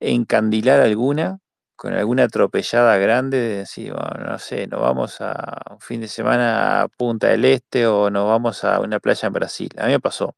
encandilar 0.00 0.80
alguna 0.80 1.40
con 1.76 1.94
alguna 1.94 2.24
atropellada 2.24 2.96
grande, 2.98 3.38
de 3.38 3.56
decir, 3.58 3.92
bueno, 3.92 4.26
no 4.32 4.38
sé, 4.38 4.66
nos 4.66 4.80
vamos 4.80 5.20
a 5.20 5.62
un 5.70 5.80
fin 5.80 6.00
de 6.00 6.08
semana 6.08 6.82
a 6.82 6.88
Punta 6.88 7.28
del 7.28 7.44
Este 7.44 7.86
o 7.86 8.10
nos 8.10 8.26
vamos 8.26 8.64
a 8.64 8.80
una 8.80 8.98
playa 9.00 9.26
en 9.28 9.32
Brasil. 9.34 9.70
A 9.78 9.86
mí 9.86 9.92
me 9.92 10.00
pasó. 10.00 10.34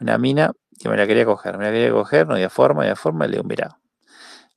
Una 0.00 0.18
mina 0.18 0.52
que 0.78 0.88
me 0.88 0.96
la 0.96 1.06
quería 1.06 1.24
coger, 1.26 1.58
me 1.58 1.64
la 1.64 1.72
quería 1.72 1.90
coger, 1.90 2.26
no 2.26 2.34
había 2.34 2.48
forma, 2.50 2.86
no 2.86 2.96
forma, 2.96 3.26
le 3.26 3.32
digo, 3.32 3.44
mirá, 3.44 3.78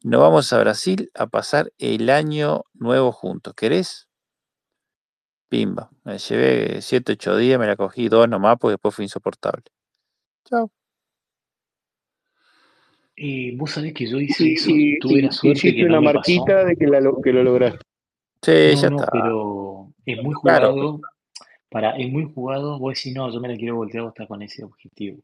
nos 0.04 0.22
vamos 0.22 0.52
a 0.54 0.60
Brasil 0.60 1.12
a 1.16 1.28
pasar 1.28 1.72
el 1.78 2.10
año 2.10 2.64
nuevo 2.74 3.12
juntos. 3.12 3.54
¿Querés? 3.56 4.08
Pimba. 5.50 5.90
Me 6.04 6.18
llevé 6.18 6.82
7, 6.82 7.14
8 7.14 7.38
días, 7.38 7.60
me 7.60 7.68
la 7.68 7.76
cogí 7.76 8.10
dos 8.10 8.28
nomás 8.28 8.58
porque 8.60 8.74
después 8.74 8.96
fue 8.96 9.06
insoportable. 9.06 9.64
Chao. 10.46 10.72
Y 13.16 13.56
vos 13.56 13.72
sabés 13.72 13.94
que 13.94 14.08
yo 14.08 14.20
hice 14.20 14.54
eso 14.54 14.72
Y, 14.72 14.94
y 14.96 15.00
tuve 15.00 15.22
la 15.22 15.32
suerte 15.32 15.60
hiciste 15.60 15.78
que 15.78 15.84
no 15.84 15.90
una 16.00 16.02
me 16.02 16.14
pasó. 16.14 16.32
marquita 16.32 16.66
de 16.66 16.76
que, 16.76 16.88
la 16.88 17.00
lo- 17.00 17.22
que 17.22 17.32
lo 17.32 17.44
lograste. 17.44 17.80
Sí, 18.42 18.52
No, 18.76 18.82
ya 18.82 18.90
no, 18.90 18.98
está. 18.98 19.12
pero 19.12 19.94
es 20.06 20.24
muy 20.24 20.34
Claro. 20.42 20.72
jugado. 20.72 21.02
Para, 21.70 21.98
es 21.98 22.12
muy 22.12 22.32
jugado. 22.34 22.80
Vos 22.80 22.96
decís, 22.96 23.14
no, 23.16 23.32
yo 23.32 23.40
me 23.40 23.48
la 23.50 23.56
quiero 23.58 23.76
voltear, 23.76 24.04
vos 24.04 24.12
estás 24.14 24.28
con 24.28 24.42
ese 24.42 24.64
objetivo. 24.64 25.20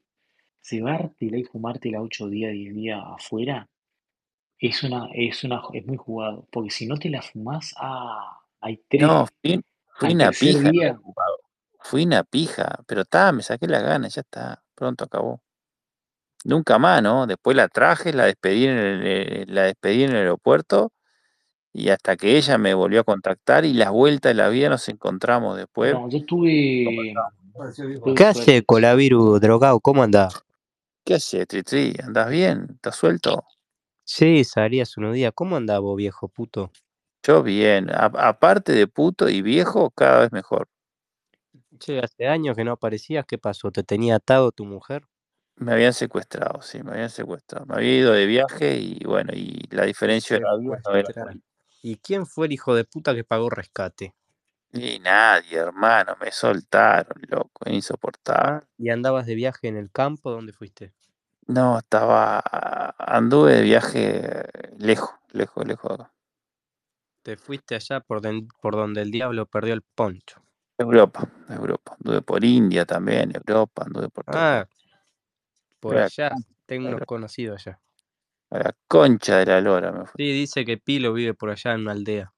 Cebártela 0.62 1.38
y 1.38 1.44
fumártela 1.44 2.02
8 2.02 2.28
días, 2.30 2.52
10 2.54 2.76
días 2.76 3.02
afuera 3.06 3.68
es 4.60 4.84
una, 4.84 5.10
es 5.14 5.44
una, 5.44 5.62
es 5.74 5.86
muy 5.86 5.98
jugado. 5.98 6.46
Porque 6.52 6.70
si 6.70 6.86
no 6.86 6.98
te 6.98 7.10
la 7.10 7.22
fumás, 7.22 7.74
ah, 7.78 8.40
hay 8.62 8.82
tres, 8.90 9.02
No, 9.04 9.26
fui, 9.42 9.64
una 10.02 10.32
pija, 10.32 10.70
día. 10.72 11.00
Fui 11.82 12.04
una 12.04 12.24
pija, 12.24 12.80
pero 12.86 13.02
está, 13.02 13.32
me 13.32 13.42
saqué 13.42 13.68
las 13.68 13.84
ganas, 13.84 14.14
ya 14.14 14.22
está. 14.22 14.62
Pronto 14.76 15.06
acabó. 15.06 15.42
Nunca 16.46 16.80
más, 16.80 17.04
¿no? 17.04 17.28
Después 17.28 17.58
la 17.58 17.68
traje, 17.68 18.14
la 18.14 18.26
despedí 18.26 18.66
en 18.66 18.78
el, 18.78 19.02
eh, 19.06 19.46
la 19.48 19.64
despedí 19.64 20.04
en 20.04 20.12
el 20.12 20.18
aeropuerto 20.18 20.92
y 21.74 21.90
hasta 21.90 22.18
que 22.18 22.38
ella 22.38 22.58
me 22.58 22.74
volvió 22.74 23.02
a 23.02 23.06
contactar 23.06 23.66
y 23.66 23.74
las 23.74 23.92
vueltas 23.92 24.32
de 24.32 24.36
la 24.36 24.50
vida 24.50 24.70
nos 24.70 24.90
encontramos 24.90 25.58
después. 25.58 25.94
no, 25.94 26.10
yo 26.10 26.26
tuve, 26.26 26.84
tuve 26.84 28.16
¿Qué 28.16 28.26
hace 28.26 28.64
suerte. 28.64 28.66
Colaviru 28.66 29.40
drogado? 29.40 29.80
¿Cómo 29.82 30.04
andás? 30.04 30.44
¿Qué 31.06 31.16
haces, 31.16 31.48
Tritri? 31.48 31.96
¿Andás 32.04 32.30
bien? 32.30 32.68
¿Estás 32.76 32.96
suelto? 32.96 33.46
Sí, 34.06 34.44
salí 34.44 34.82
hace 34.82 35.00
unos 35.00 35.16
días. 35.16 35.32
¿Cómo 35.36 35.56
andás 35.58 35.80
vos, 35.82 35.96
viejo 35.98 36.28
puto? 36.30 36.72
Yo 37.24 37.44
bien. 37.44 37.90
A- 37.92 38.06
aparte 38.30 38.74
de 38.74 38.88
puto 38.88 39.30
y 39.30 39.42
viejo, 39.42 39.92
cada 39.92 40.22
vez 40.22 40.32
mejor. 40.34 40.68
Che, 41.80 42.00
hace 42.00 42.28
años 42.28 42.56
que 42.56 42.64
no 42.66 42.74
aparecías. 42.74 43.26
¿Qué 43.28 43.40
pasó? 43.40 43.72
¿Te 43.72 43.84
tenía 43.84 44.18
atado 44.18 44.54
tu 44.54 44.66
mujer? 44.66 45.04
Me 45.60 45.74
habían 45.74 45.94
secuestrado, 45.94 46.62
sí, 46.62 46.82
me 46.84 46.92
habían 46.92 47.10
secuestrado. 47.10 47.66
Me 47.66 47.76
había 47.76 47.98
ido 48.00 48.14
de 48.14 48.26
viaje 48.26 48.78
y 48.80 49.00
bueno, 49.06 49.34
y 49.36 49.68
la 49.72 49.84
diferencia 49.86 50.38
de 50.40 50.46
no 50.86 50.96
era. 50.96 51.14
¿Y 51.82 51.98
quién 51.98 52.26
fue 52.26 52.48
el 52.48 52.54
hijo 52.54 52.74
de 52.76 52.86
puta 52.86 53.14
que 53.14 53.24
pagó 53.26 53.50
rescate? 53.50 54.14
Y 54.74 54.98
nadie, 55.00 55.58
hermano, 55.60 56.16
me 56.20 56.32
soltaron, 56.32 57.22
loco, 57.30 57.70
insoportable. 57.70 58.66
¿y 58.80 58.90
andabas 58.90 59.28
de 59.28 59.36
viaje 59.36 59.68
en 59.68 59.78
el 59.78 59.92
campo? 59.92 60.32
¿Dónde 60.32 60.54
fuiste? 60.54 60.96
No, 61.48 61.80
estaba, 61.80 62.40
anduve 62.98 63.56
de 63.56 63.62
viaje 63.64 64.44
lejos, 64.78 65.10
lejos, 65.34 65.66
lejos 65.68 65.90
de 65.98 66.04
acá. 66.04 66.14
Te 67.24 67.38
fuiste 67.38 67.76
allá 67.76 68.02
por, 68.02 68.20
den- 68.20 68.50
por 68.62 68.76
donde 68.76 69.02
el 69.02 69.10
diablo 69.10 69.46
perdió 69.46 69.74
el 69.74 69.84
poncho. 69.84 70.42
Europa, 70.80 71.28
Europa. 71.50 71.96
Anduve 72.00 72.22
por 72.22 72.44
India 72.44 72.86
también, 72.86 73.32
Europa, 73.36 73.84
anduve 73.86 74.10
por. 74.10 74.26
Ah, 74.28 74.66
por 75.80 75.98
allá. 75.98 76.32
Tengo 76.66 76.88
unos 76.88 77.00
la, 77.00 77.06
conocidos 77.06 77.68
allá. 77.68 77.80
a 78.52 78.60
la 78.60 78.76
concha 78.88 79.38
de 79.40 79.46
la 79.48 79.60
lora 79.60 79.92
me 79.92 80.06
fui. 80.06 80.14
Sí, 80.18 80.32
dice 80.34 80.66
que 80.66 80.78
Pilo 80.78 81.14
vive 81.14 81.34
por 81.34 81.50
allá 81.50 81.74
en 81.74 81.82
una 81.82 81.94
aldea. 81.94 82.32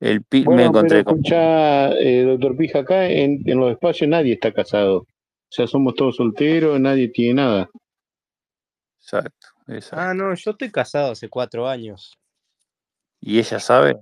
El 0.00 0.24
pi- 0.24 0.44
me 0.46 0.64
pero 0.64 0.64
encontré 0.64 1.04
con... 1.04 1.20
escucha, 1.20 1.92
eh, 1.92 2.22
doctor 2.24 2.56
Pija, 2.56 2.80
acá 2.80 3.06
en, 3.06 3.42
en 3.44 3.58
los 3.58 3.70
espacios 3.72 4.08
nadie 4.08 4.34
está 4.34 4.52
casado. 4.52 4.98
O 4.98 5.06
sea, 5.50 5.66
somos 5.66 5.94
todos 5.94 6.16
solteros, 6.16 6.80
nadie 6.80 7.08
tiene 7.08 7.34
nada. 7.34 7.70
Exacto, 9.00 9.48
exacto. 9.66 9.96
Ah, 10.00 10.14
no, 10.14 10.34
yo 10.34 10.50
estoy 10.52 10.70
casado 10.70 11.12
hace 11.12 11.28
cuatro 11.28 11.66
años. 11.68 12.16
¿Y 13.20 13.38
ella 13.38 13.60
sabe? 13.60 13.94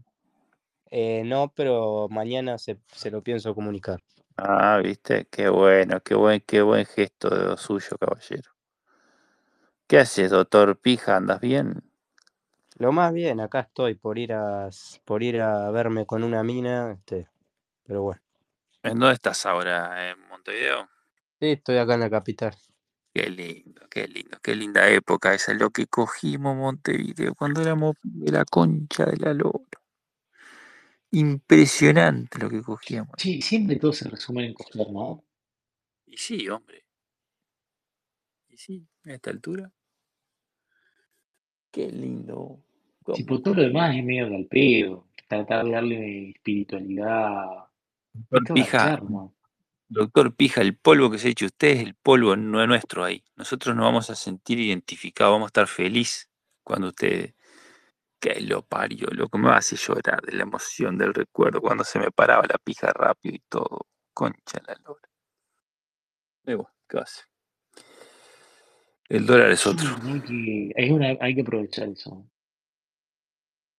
Eh, 0.91 1.23
no, 1.25 1.53
pero 1.55 2.09
mañana 2.11 2.59
se, 2.59 2.79
se 2.93 3.11
lo 3.11 3.23
pienso 3.23 3.55
comunicar. 3.55 4.01
Ah, 4.39 4.79
viste, 4.83 5.27
qué 5.31 5.49
bueno, 5.51 6.01
qué 6.03 6.15
buen, 6.15 6.41
qué 6.47 6.63
buen 6.63 6.87
gesto 6.87 7.29
de 7.31 7.45
lo 7.45 7.57
suyo, 7.59 7.97
caballero. 7.99 8.51
¿Qué 9.89 10.01
haces, 10.01 10.33
doctor 10.33 10.77
Pija? 10.77 11.17
¿Andas 11.17 11.41
bien? 11.41 11.85
Lo 12.79 12.91
más 12.91 13.13
bien, 13.13 13.39
acá 13.41 13.61
estoy 13.61 13.95
por 13.95 14.19
ir 14.19 14.33
a 14.33 14.69
por 15.05 15.23
ir 15.23 15.41
a 15.41 15.71
verme 15.71 16.07
con 16.07 16.25
una 16.25 16.43
mina, 16.43 16.93
este, 16.93 17.29
pero 17.85 18.03
bueno. 18.03 18.21
¿En 18.83 18.99
dónde 18.99 19.15
estás 19.15 19.47
ahora? 19.47 20.11
¿En 20.11 20.21
Montevideo? 20.29 20.89
Sí, 21.39 21.53
estoy 21.53 21.79
acá 21.79 21.95
en 21.95 22.01
la 22.01 22.11
capital. 22.11 22.53
Qué 23.15 23.31
lindo, 23.31 23.83
qué 23.89 24.09
lindo, 24.09 24.39
qué 24.43 24.57
linda 24.57 24.89
época 24.91 25.33
esa, 25.35 25.55
lo 25.55 25.71
que 25.71 25.87
cogimos 25.87 26.57
Montevideo 26.57 27.35
cuando 27.37 27.63
éramos 27.63 27.95
de 28.03 28.33
la 28.33 28.45
concha 28.45 29.07
de 29.07 29.17
la 29.19 29.35
lora. 29.35 29.65
Impresionante 31.13 32.41
lo 32.41 32.51
que 32.51 32.61
cogíamos. 32.61 33.15
Sí, 33.19 33.41
siempre 33.41 33.77
todo 33.77 33.93
se 33.93 34.09
resume 34.09 34.47
en 34.47 34.55
coger, 34.55 34.91
¿no? 34.91 35.25
Y 36.07 36.17
sí, 36.17 36.49
hombre, 36.49 36.85
y 38.49 38.59
sí, 38.59 38.87
a 39.05 39.13
esta 39.13 39.31
altura. 39.31 39.73
Qué 41.77 41.91
lindo. 41.91 42.59
Si 43.15 43.23
¿Cómo 43.23 43.27
por 43.27 43.43
todo 43.43 43.55
lo 43.57 43.63
demás 43.65 43.95
es 43.95 44.03
medio 44.03 44.35
al 44.35 44.47
pedo, 44.47 45.09
tratar 45.29 45.63
de 45.67 45.73
darle 45.73 46.31
espiritualidad, 46.31 47.67
Doctor 48.15 48.55
Pija, 48.55 49.03
doctor 49.87 50.35
Pija, 50.35 50.63
el 50.63 50.75
polvo 50.75 51.11
que 51.11 51.19
se 51.19 51.29
ha 51.29 51.31
hecho 51.33 51.45
usted 51.45 51.69
es 51.69 51.83
el 51.83 51.95
polvo 51.95 52.35
no 52.35 52.63
es 52.63 52.67
nuestro 52.67 53.05
ahí. 53.05 53.23
Nosotros 53.37 53.77
nos 53.77 53.85
vamos 53.85 54.09
a 54.09 54.15
sentir 54.15 54.59
identificados, 54.59 55.35
vamos 55.35 55.49
a 55.49 55.49
estar 55.49 55.67
felices 55.67 56.31
cuando 56.65 56.89
usted, 56.89 57.35
que 58.19 58.41
lo 58.41 58.63
parió, 58.63 59.09
lo 59.11 59.29
que 59.29 59.37
me 59.37 59.51
hace 59.51 59.77
llorar 59.77 60.23
de 60.23 60.33
la 60.33 60.45
emoción 60.45 60.97
del 60.97 61.13
recuerdo, 61.13 61.61
cuando 61.61 61.85
se 61.85 61.99
me 61.99 62.11
paraba 62.11 62.47
la 62.49 62.57
pija 62.57 62.91
rápido 62.91 63.35
y 63.35 63.43
todo, 63.51 63.87
concha 64.15 64.63
la 64.67 64.77
lora. 64.83 65.11
Y 66.47 66.55
bueno, 66.55 66.71
¿qué 66.89 66.97
va 66.97 67.03
a 67.03 67.05
hacer? 67.05 67.36
El 69.09 69.27
dólar 69.27 69.51
es 69.53 69.67
otro. 69.67 69.89
hay 70.05 70.21
que, 70.23 70.73
hay, 70.77 70.91
una, 70.91 71.17
hay 71.21 71.35
que 71.35 71.43
aprovechar 71.43 71.89
eso. 71.89 72.27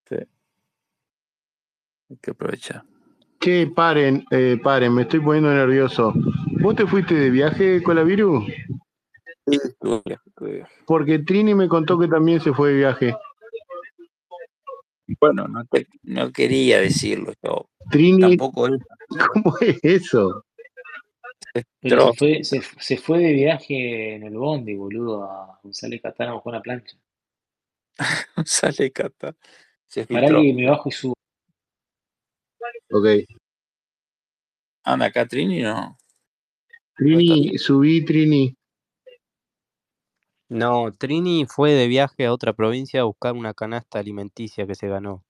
Sí, 0.09 0.15
hay 2.09 2.17
que 2.21 2.31
aprovechar. 2.31 2.83
Che, 3.39 3.67
paren, 3.67 4.25
eh, 4.31 4.59
paren, 4.63 4.93
me 4.93 5.03
estoy 5.03 5.19
poniendo 5.21 5.51
nervioso. 5.51 6.13
¿Vos 6.61 6.75
te 6.75 6.87
fuiste 6.87 7.13
de 7.15 7.29
viaje, 7.29 7.83
Colaviru? 7.83 8.45
Sí, 9.47 9.59
estuve 9.63 10.01
de 10.05 10.51
viaje. 10.51 10.73
Porque 10.85 11.19
Trini 11.19 11.55
me 11.55 11.67
contó 11.67 11.99
que 11.99 12.07
también 12.07 12.39
se 12.41 12.53
fue 12.53 12.71
de 12.71 12.77
viaje. 12.77 13.15
Bueno, 15.21 15.47
no, 15.47 15.65
te- 15.65 15.87
no 16.03 16.31
quería 16.31 16.81
decirlo 16.81 17.33
yo. 17.43 17.69
Trini, 17.91 18.37
Tampoco 18.37 18.67
¿cómo 19.33 19.57
es 19.61 19.79
eso? 19.83 20.45
Pero 21.81 22.11
se 22.11 22.17
fue, 22.17 22.43
se, 22.43 22.61
se 22.79 22.97
fue 22.97 23.19
de 23.19 23.33
viaje 23.33 24.15
en 24.15 24.23
el 24.23 24.37
bondi, 24.37 24.75
boludo, 24.75 25.23
a 25.23 25.59
González 25.63 26.01
Catán 26.01 26.29
a 26.29 26.33
buscar 26.33 26.53
una 26.53 26.61
plancha. 26.61 26.97
sale 28.45 28.91
cata. 28.91 29.35
Se 29.87 30.05
Pará 30.05 30.27
que 30.27 30.53
me 30.53 30.67
bajo 30.67 30.89
y 30.89 30.91
subo. 30.91 31.13
Ok. 32.91 33.05
Anda 34.83 35.07
acá, 35.07 35.25
Trini, 35.25 35.61
no. 35.61 35.97
Trini, 36.95 37.57
subí, 37.57 38.05
Trini. 38.05 38.55
No, 40.49 40.91
Trini 40.93 41.45
fue 41.45 41.73
de 41.73 41.87
viaje 41.87 42.25
a 42.25 42.33
otra 42.33 42.53
provincia 42.53 43.01
a 43.01 43.03
buscar 43.03 43.33
una 43.33 43.53
canasta 43.53 43.99
alimenticia 43.99 44.65
que 44.65 44.75
se 44.75 44.87
ganó. 44.87 45.25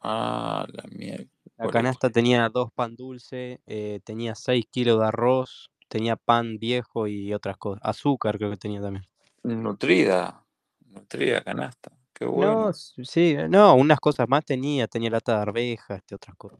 Ah, 0.00 0.66
la 0.68 0.84
mierda. 0.90 1.33
La 1.56 1.68
canasta 1.70 2.10
tenía 2.10 2.48
dos 2.48 2.72
pan 2.72 2.96
dulce, 2.96 3.60
eh, 3.66 4.00
tenía 4.04 4.34
6 4.34 4.64
kilos 4.70 4.98
de 5.00 5.06
arroz, 5.06 5.70
tenía 5.88 6.16
pan 6.16 6.58
viejo 6.58 7.06
y 7.06 7.32
otras 7.32 7.56
cosas. 7.56 7.80
Azúcar 7.84 8.38
creo 8.38 8.50
que 8.50 8.56
tenía 8.56 8.80
también. 8.80 9.04
Nutrida. 9.44 10.44
Nutrida 10.90 11.42
canasta. 11.42 11.92
Qué 12.12 12.24
No, 12.24 12.30
bueno. 12.32 12.70
s- 12.70 12.92
sí, 13.04 13.36
no, 13.48 13.74
unas 13.74 14.00
cosas 14.00 14.28
más 14.28 14.44
tenía, 14.44 14.86
tenía 14.88 15.10
lata 15.10 15.36
de 15.36 15.42
arvejas, 15.42 15.98
este, 15.98 16.14
otras 16.14 16.36
cosas. 16.36 16.58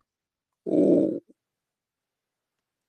Uh. 0.64 1.18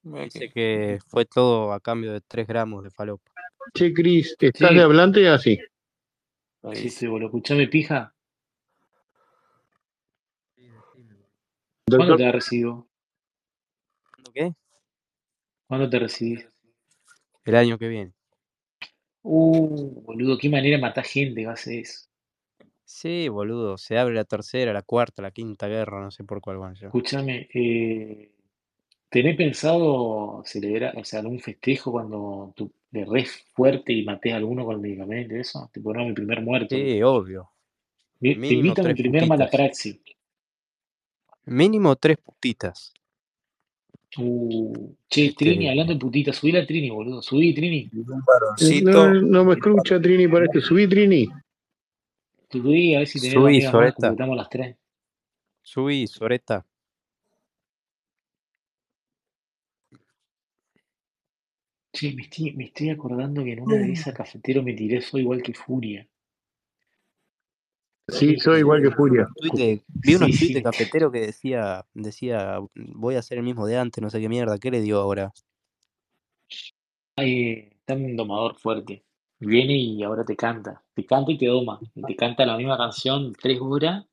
Dice 0.04 0.50
que- 0.52 1.00
fue 1.08 1.26
todo 1.26 1.74
a 1.74 1.80
cambio 1.80 2.14
de 2.14 2.22
3 2.22 2.46
gramos 2.48 2.84
de 2.84 2.92
falopa. 2.92 3.32
Che, 3.74 3.92
Cris, 3.94 4.36
¿estás 4.40 4.70
Sí. 4.70 4.76
de 4.76 4.82
hablante 4.82 5.28
así? 5.28 5.60
Sí, 6.74 6.88
estoy 6.88 7.08
boludo. 7.08 7.28
Escuchame, 7.28 7.68
pija. 7.68 8.15
¿Cuándo 11.88 12.18
te 12.18 12.32
recibo? 12.32 12.88
¿Qué? 14.34 14.54
¿Cuándo 15.68 15.90
te 15.90 16.00
recibís? 16.00 16.48
El 17.46 17.56
año 17.56 17.78
que 17.78 17.88
viene. 17.88 18.14
Uh, 19.22 20.02
boludo, 20.02 20.38
qué 20.38 20.50
manera 20.50 20.78
matar 20.80 21.06
gente 21.06 21.46
va 21.46 21.54
a 21.54 21.58
ser 21.58 21.80
eso. 21.80 22.08
Sí, 22.84 23.30
boludo, 23.30 23.78
se 23.78 23.98
abre 23.98 24.16
la 24.16 24.26
tercera, 24.26 24.74
la 24.74 24.82
cuarta, 24.82 25.22
la 25.22 25.32
quinta 25.32 25.68
guerra, 25.68 26.02
no 26.02 26.12
sé 26.12 26.24
por 26.24 26.42
cuál 26.42 26.58
van 26.58 26.76
ya. 26.76 26.88
Escúchame, 26.88 27.48
eh, 27.54 28.32
¿tenés 29.10 29.36
pensado 29.36 30.44
celebrar, 30.46 30.98
o 30.98 31.04
sea, 31.04 31.20
algún 31.20 31.40
festejo 31.40 31.92
cuando 31.92 32.54
tú 32.56 32.72
le 32.92 33.06
res 33.06 33.46
fuerte 33.54 33.94
y 33.94 34.04
matés 34.04 34.34
a 34.34 34.38
alguno 34.38 34.66
con 34.66 34.76
el 34.76 34.82
medicamento 34.82 35.36
y 35.36 35.40
eso? 35.40 35.70
Te 35.72 35.82
ponemos 35.82 36.10
mi 36.10 36.14
primer 36.16 36.42
muerto. 36.42 36.76
Sí, 36.76 37.02
obvio. 37.04 37.50
Mi- 38.20 38.34
Te 38.34 38.40
Mínimo 38.40 38.58
invito 38.60 38.82
a 38.82 38.86
mi 38.86 38.94
primer 38.96 39.22
putitas. 39.22 39.40
malapraxi. 39.40 40.02
Mínimo 41.46 41.96
tres 41.96 42.18
putitas. 42.18 42.94
Uh, 44.18 44.96
che, 45.10 45.26
Este, 45.26 45.46
Trini, 45.46 45.70
hablando 45.70 45.94
de 45.94 46.00
putita, 46.00 46.32
subí 46.32 46.52
la 46.52 46.66
Trini, 46.66 46.90
boludo. 46.90 47.22
Subí, 47.22 47.54
Trini. 47.54 47.90
no, 48.84 49.14
no 49.14 49.46
me 49.46 49.54
escucha, 49.54 50.00
Trini, 50.00 50.28
para 50.28 50.46
esto. 50.46 50.62
Subí, 50.62 50.88
Trini. 50.88 51.28
Subí, 52.50 52.96
a 52.96 53.00
ver 53.00 53.08
si 53.08 53.20
tenés 53.20 53.34
Subí, 53.34 53.62
Soreta. 53.62 54.08
completamos 54.08 54.38
las 54.38 54.50
tres. 54.50 54.78
Subí, 55.62 56.08
Soreta. 56.08 56.66
Che, 61.92 62.14
me 62.14 62.24
estoy, 62.24 62.54
me 62.54 62.66
estoy 62.66 62.90
acordando 62.90 63.44
que 63.44 63.54
en 63.54 63.62
una 63.62 63.76
de 63.78 63.92
esas 63.92 64.14
cafeteros 64.14 64.64
me 64.64 64.74
tiré 64.74 65.02
soy 65.02 65.22
igual 65.22 65.42
que 65.42 65.54
Furia. 65.54 66.08
Sí, 68.08 68.38
soy 68.38 68.60
igual 68.60 68.82
que 68.82 68.92
Furia. 68.92 69.28
Vi 69.54 70.16
unos 70.16 70.32
Sí, 70.32 70.38
tweets 70.38 70.54
sí. 70.58 70.64
cafetero 70.64 71.12
que 71.12 71.22
decía, 71.22 71.86
decía, 71.94 72.60
voy 72.76 73.16
a 73.16 73.20
hacer 73.20 73.40
el 73.40 73.44
mismo 73.44 73.66
de 73.66 73.78
antes, 73.78 74.02
no 74.02 74.10
sé 74.10 74.20
qué 74.22 74.30
mierda, 74.30 74.60
¿qué 74.60 74.70
le 74.70 74.82
dio 74.82 75.00
ahora? 75.00 75.34
Ay, 77.16 77.70
está 77.80 77.96
un 77.96 78.16
domador 78.16 78.56
fuerte. 78.56 79.04
Viene 79.40 79.76
y 79.76 80.04
ahora 80.04 80.24
te 80.24 80.36
canta. 80.36 80.82
Te 80.94 81.06
canta 81.06 81.32
y 81.32 81.38
te 81.38 81.48
doma. 81.48 81.80
Y 81.96 82.04
te 82.04 82.16
canta 82.16 82.46
la 82.46 82.58
misma 82.58 82.78
canción 82.78 83.34
tres 83.42 83.60
horas. 83.62 84.06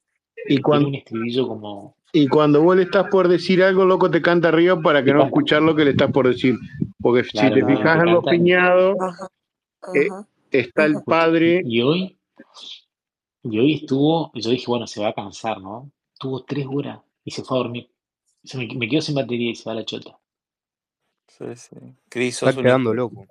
Y 0.49 0.59
cuando, 0.59 0.89
un 0.89 0.95
estribillo 0.95 1.47
como. 1.47 1.97
y 2.12 2.27
cuando 2.27 2.62
vos 2.62 2.77
le 2.77 2.83
estás 2.83 3.09
por 3.11 3.29
decir 3.29 3.62
algo, 3.62 3.85
loco, 3.85 4.11
te 4.11 4.21
canta 4.23 4.49
arriba 4.49 4.81
para 4.81 5.05
que 5.05 5.12
no 5.12 5.21
canta. 5.21 5.29
escuchar 5.29 5.62
lo 5.62 5.77
que 5.77 5.85
le 5.85 5.91
estás 5.93 6.11
por 6.11 6.27
decir. 6.27 6.57
Porque 7.01 7.25
si 7.25 7.39
te 7.39 7.61
no, 7.61 7.67
fijas 7.69 8.03
te 8.03 8.09
en 8.09 8.15
los 8.15 8.25
piñados, 8.25 8.97
eh, 9.95 10.09
está 10.51 10.85
el 10.87 10.97
padre. 11.05 11.62
Y 11.65 11.83
hoy, 11.83 12.19
y 13.45 13.59
hoy 13.59 13.75
estuvo, 13.75 14.33
yo 14.35 14.51
dije, 14.51 14.67
bueno, 14.69 14.87
se 14.87 15.01
va 15.03 15.09
a 15.09 15.15
cansar, 15.15 15.61
¿no? 15.61 15.91
Estuvo 16.15 16.45
tres 16.45 16.67
horas 16.71 17.01
y 17.25 17.31
se 17.33 17.45
fue 17.45 17.59
a 17.59 17.62
dormir. 17.62 17.91
Se 18.45 18.59
me, 18.59 18.67
me 18.75 18.89
quedo 18.89 19.03
sin 19.03 19.15
batería 19.17 19.51
y 19.53 19.55
se 19.57 19.65
va 19.65 19.73
a 19.73 19.77
la 19.77 19.85
chota. 19.85 20.19
Sí, 21.29 21.57
sí. 21.57 21.77
Cris, 22.09 22.37
Está 22.37 22.53
sos 22.53 22.57
un 22.57 22.69
hijo 22.69 22.83
quedando 22.83 22.95
loco. 22.95 23.27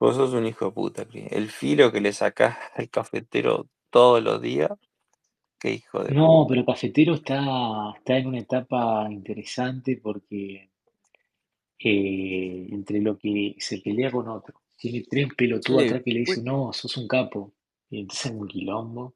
Vos 0.00 0.16
sos 0.16 0.32
un 0.32 0.46
hijo 0.46 0.66
de 0.66 0.70
puta, 0.72 1.04
Cris. 1.06 1.30
El 1.32 1.50
filo 1.50 1.92
que 1.92 2.00
le 2.00 2.12
sacás 2.14 2.56
al 2.76 2.88
cafetero 2.90 3.68
todos 3.90 4.22
los 4.22 4.40
días, 4.40 4.70
qué 5.60 5.72
hijo 5.72 6.04
de 6.04 6.16
No, 6.16 6.28
puta. 6.28 6.48
pero 6.48 6.64
Cafetero 6.64 7.14
está, 7.14 7.92
está 7.96 8.18
en 8.18 8.26
una 8.26 8.40
etapa 8.40 9.06
interesante 9.08 10.00
porque 10.02 10.68
eh, 11.78 12.68
entre 12.70 13.00
lo 13.00 13.18
que 13.18 13.54
se 13.58 13.78
pelea 13.78 14.10
con 14.10 14.28
otro, 14.28 14.60
tiene 14.76 15.04
tres 15.08 15.28
pelotudos 15.36 15.84
atrás 15.84 16.02
que 16.04 16.12
le 16.12 16.20
pu- 16.24 16.36
dicen, 16.36 16.44
no, 16.44 16.72
sos 16.72 16.96
un 16.98 17.08
capo. 17.08 17.52
Y 17.90 18.00
entonces 18.02 18.26
es 18.26 18.32
un 18.32 18.46
quilombo. 18.46 19.14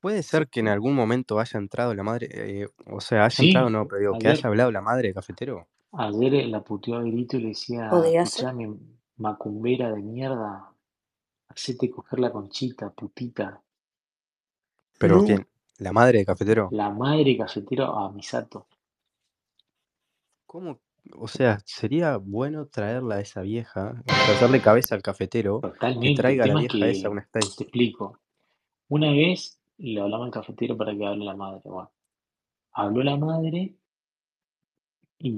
puede 0.00 0.22
ser 0.22 0.48
que 0.48 0.60
en 0.60 0.68
algún 0.68 0.94
momento 0.94 1.40
haya 1.40 1.58
entrado 1.58 1.94
la 1.94 2.02
madre, 2.02 2.28
eh, 2.32 2.68
o 2.86 3.00
sea, 3.00 3.24
haya 3.24 3.40
Sí, 3.40 3.42
entrado, 3.42 3.70
no, 3.70 3.86
pero 3.88 4.00
digo, 4.00 4.16
que 4.16 4.28
ayer, 4.28 4.28
haya 4.28 4.48
hablado 4.50 4.70
la 4.70 4.82
madre 4.82 5.08
de 5.08 5.14
cafetero. 5.14 5.66
ayer 5.92 6.34
eh, 6.34 6.46
la 6.48 6.62
puteó 6.62 6.96
a 6.96 7.02
Grito 7.02 7.36
y 7.38 7.40
le 7.40 7.48
decía, 7.48 8.06
escuchame, 8.08 8.76
macumbera 9.16 9.90
de 9.90 10.02
mierda, 10.02 10.74
hacete 11.48 11.90
coger 11.90 12.20
la 12.20 12.32
conchita, 12.32 12.90
putita. 12.92 13.62
Pero 14.98 15.16
No. 15.16 15.22
quién, 15.22 15.46
la 15.76 15.92
madre 15.92 16.20
de 16.20 16.24
cafetero. 16.24 16.74
La 16.78 16.90
madre 16.90 17.36
cafetero 17.36 17.84
a 17.96 18.10
Misato. 18.10 18.66
¿Cómo? 20.46 20.80
O 21.14 21.28
sea, 21.28 21.58
sería 21.64 22.16
bueno 22.16 22.66
traerla 22.66 23.16
a 23.16 23.20
esa 23.20 23.42
vieja, 23.42 24.02
hacerle 24.06 24.60
cabeza 24.60 24.94
al 24.94 25.02
cafetero, 25.02 25.60
que 25.60 25.68
Totalmente. 25.68 26.08
El 26.08 26.16
traiga 26.16 26.44
a 26.44 26.46
la 26.46 26.54
tema 26.54 26.62
es 26.62 26.72
vieja 26.72 26.88
esa 26.88 27.08
a 27.08 27.10
que, 27.10 27.12
un 27.12 27.18
space. 27.18 27.56
te 27.56 27.64
explico, 27.64 28.20
una 28.88 29.10
vez 29.10 29.60
le 29.78 30.00
hablamos 30.00 30.26
al 30.26 30.32
cafetero 30.32 30.76
para 30.76 30.96
que 30.96 31.04
hable 31.04 31.24
la 31.24 31.34
madre. 31.34 31.62
Bueno, 31.64 31.90
habló 32.72 33.02
la 33.02 33.16
madre 33.16 33.74
y 35.18 35.30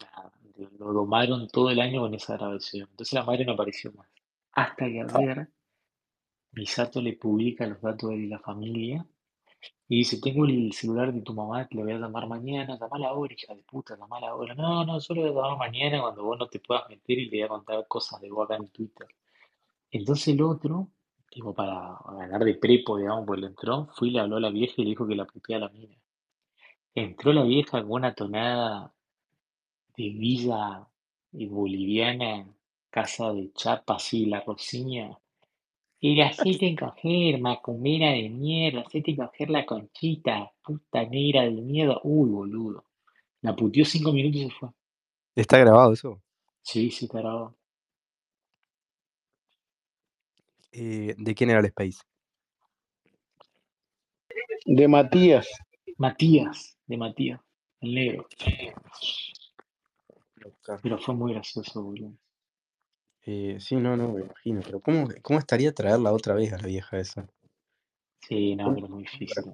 nada, 0.00 0.32
lo 0.78 0.92
domaron 0.92 1.48
todo 1.48 1.70
el 1.70 1.80
año 1.80 2.00
con 2.00 2.14
esa 2.14 2.36
grabación. 2.36 2.88
Entonces 2.90 3.12
la 3.12 3.24
madre 3.24 3.44
no 3.44 3.52
apareció 3.52 3.92
más. 3.92 4.08
Hasta 4.52 4.86
que 4.86 5.02
ayer 5.02 5.48
Misato 6.52 7.00
le 7.00 7.12
publica 7.12 7.66
los 7.66 7.80
datos 7.80 8.10
de 8.10 8.26
la 8.26 8.38
familia 8.40 9.06
y 9.88 9.98
dice, 9.98 10.20
tengo 10.20 10.46
el 10.46 10.72
celular 10.72 11.12
de 11.12 11.22
tu 11.22 11.34
mamá, 11.34 11.66
te 11.66 11.76
lo 11.76 11.82
voy 11.82 11.92
a 11.92 11.98
llamar 11.98 12.28
mañana, 12.28 12.78
llamala 12.78 13.08
ahora, 13.08 13.34
hija 13.34 13.54
de 13.54 13.62
puta, 13.62 13.96
llamala 13.96 14.28
ahora. 14.28 14.54
No, 14.54 14.84
no, 14.84 15.00
solo 15.00 15.22
voy 15.22 15.30
a 15.30 15.34
llamar 15.34 15.58
mañana 15.58 16.00
cuando 16.00 16.24
vos 16.24 16.38
no 16.38 16.48
te 16.48 16.60
puedas 16.60 16.88
meter 16.88 17.18
y 17.18 17.26
le 17.26 17.38
voy 17.38 17.42
a 17.42 17.48
contar 17.48 17.88
cosas 17.88 18.20
de 18.20 18.30
vos 18.30 18.44
acá 18.44 18.56
en 18.56 18.68
Twitter. 18.68 19.08
Entonces 19.90 20.28
el 20.28 20.42
otro, 20.42 20.88
tipo 21.30 21.54
para 21.54 21.98
ganar 22.18 22.44
de 22.44 22.54
prepo, 22.54 22.98
digamos, 22.98 23.26
pues 23.26 23.40
le 23.40 23.48
entró, 23.48 23.88
fue 23.94 24.08
y 24.08 24.10
le 24.12 24.20
habló 24.20 24.36
a 24.36 24.40
la 24.40 24.50
vieja 24.50 24.74
y 24.78 24.84
le 24.84 24.90
dijo 24.90 25.06
que 25.06 25.16
la 25.16 25.24
putea 25.26 25.56
a 25.56 25.60
la 25.60 25.68
mina. 25.70 25.96
Entró 26.94 27.32
la 27.32 27.44
vieja 27.44 27.82
con 27.82 27.92
una 27.92 28.14
tonada 28.14 28.92
de 29.96 30.04
villa 30.10 30.88
eh, 31.32 31.48
boliviana, 31.48 32.46
casa 32.90 33.32
de 33.32 33.52
chapa, 33.52 33.94
así, 33.96 34.26
la 34.26 34.40
Rosiña. 34.40 35.18
Y 36.02 36.16
la 36.16 36.28
hacete 36.28 36.74
coger, 36.74 37.38
macumbera 37.40 38.12
de 38.12 38.30
mierda, 38.30 38.80
hacete 38.80 39.14
coger 39.14 39.50
la 39.50 39.66
conchita, 39.66 40.50
puta 40.62 41.04
negra 41.04 41.42
de 41.42 41.50
mierda. 41.50 42.00
Uy, 42.02 42.30
boludo. 42.30 42.86
La 43.42 43.54
puteó 43.54 43.84
cinco 43.84 44.12
minutos 44.12 44.40
y 44.40 44.44
se 44.44 44.50
fue. 44.50 44.70
¿Está 45.34 45.58
grabado 45.58 45.92
eso? 45.92 46.22
Sí, 46.62 46.90
sí, 46.90 47.04
está 47.04 47.18
grabado. 47.18 47.56
Eh, 50.72 51.14
¿de 51.18 51.34
quién 51.34 51.50
era 51.50 51.60
el 51.60 51.66
space? 51.66 51.98
De 54.64 54.88
Matías. 54.88 55.48
Matías, 55.98 56.78
de 56.86 56.96
Matías, 56.96 57.40
el 57.80 57.94
negro. 57.94 58.26
Pero 60.82 60.98
fue 60.98 61.14
muy 61.14 61.34
gracioso, 61.34 61.82
boludo. 61.82 62.14
Eh, 63.26 63.58
sí, 63.60 63.76
no, 63.76 63.96
no, 63.96 64.12
me 64.12 64.22
imagino, 64.22 64.60
pero 64.64 64.80
¿cómo, 64.80 65.08
cómo 65.22 65.38
estaría 65.38 65.72
traerla 65.72 66.12
otra 66.12 66.34
vez 66.34 66.52
a 66.52 66.58
la 66.58 66.66
vieja 66.66 66.98
esa? 66.98 67.28
Sí, 68.20 68.56
no, 68.56 68.74
pero 68.74 68.86
es 68.86 68.90
muy 68.90 69.02
difícil. 69.02 69.44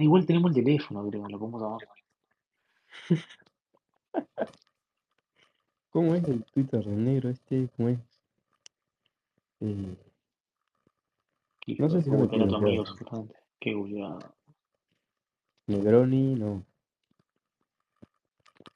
Igual 0.00 0.26
tenemos 0.26 0.50
el 0.50 0.64
teléfono, 0.64 1.08
creo, 1.08 1.28
lo 1.28 1.38
podemos 1.38 1.62
llamar. 1.62 1.80
¿Cómo 5.90 6.14
es 6.14 6.24
el 6.24 6.44
Twitter 6.44 6.84
del 6.84 7.04
negro 7.04 7.30
este? 7.30 7.68
¿Cómo 7.76 7.88
es? 7.90 7.98
Eh, 9.60 9.96
no 11.78 11.88
de 11.88 11.90
sé 11.90 12.02
si 12.02 12.10
puta, 12.10 12.36
era 12.36 12.46
tiene 12.46 12.56
amigo, 12.56 12.84
supuestamente. 12.84 13.36
Qué. 13.60 13.74
Negroni, 15.66 16.34
no. 16.34 16.64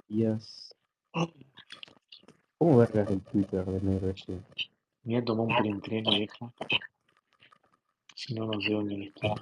Díaz. 0.09 0.75
¿Cómo 2.59 2.79
vergas 2.79 3.09
el 3.11 3.21
Twitter 3.23 3.65
del 3.65 3.85
negro 3.87 4.11
este? 4.11 4.33
Me 5.05 5.15
voy 5.15 5.17
a 5.17 5.25
tomar 5.25 5.47
un 5.47 5.81
preentreno, 5.81 6.11
vieja. 6.11 6.53
Si 8.17 8.35
no, 8.35 8.47
no 8.47 8.61
sé 8.61 8.73
dónde 8.73 9.05
está. 9.05 9.35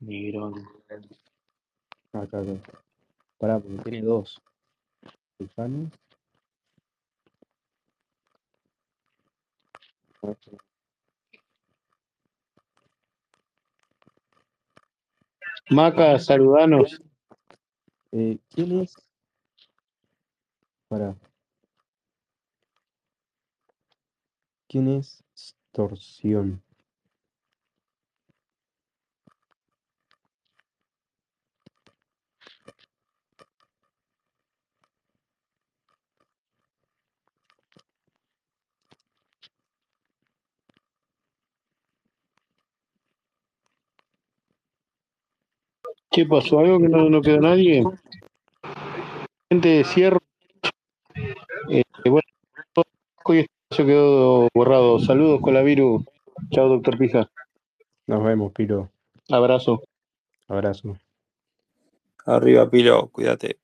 Negrón. 0.00 0.54
Acá, 2.12 2.38
acá. 2.38 2.42
Pará, 3.38 3.58
porque 3.58 3.90
tiene 3.90 4.02
dos. 4.02 4.38
Susana. 5.38 5.90
Maca, 15.70 16.18
saludanos. 16.18 17.00
Eh, 18.12 18.38
¿Quién 18.50 18.80
es? 18.82 19.03
Pará. 20.94 21.16
¿Quién 24.68 24.86
es 24.86 25.24
Torsión? 25.72 26.62
¿Qué 46.12 46.24
pasó? 46.24 46.60
¿Algo 46.60 46.78
que 46.78 46.88
no, 46.88 47.10
no 47.10 47.20
quedó 47.20 47.40
nadie? 47.40 47.82
Gente, 49.50 49.82
cierro. 49.82 50.23
Eh, 51.74 51.82
bueno, 52.08 52.22
hoy 53.24 53.38
este 53.40 53.52
espacio 53.62 53.86
quedó 53.86 54.48
borrado. 54.54 55.00
Saludos 55.00 55.40
con 55.40 55.54
la 55.54 55.62
virus. 55.62 56.04
Chao, 56.50 56.68
doctor 56.68 56.96
Pija. 56.96 57.28
Nos 58.06 58.22
vemos, 58.22 58.52
Piro. 58.52 58.90
Abrazo. 59.28 59.82
Abrazo. 60.46 60.96
Arriba, 62.26 62.70
Pilo, 62.70 63.08
cuídate. 63.08 63.58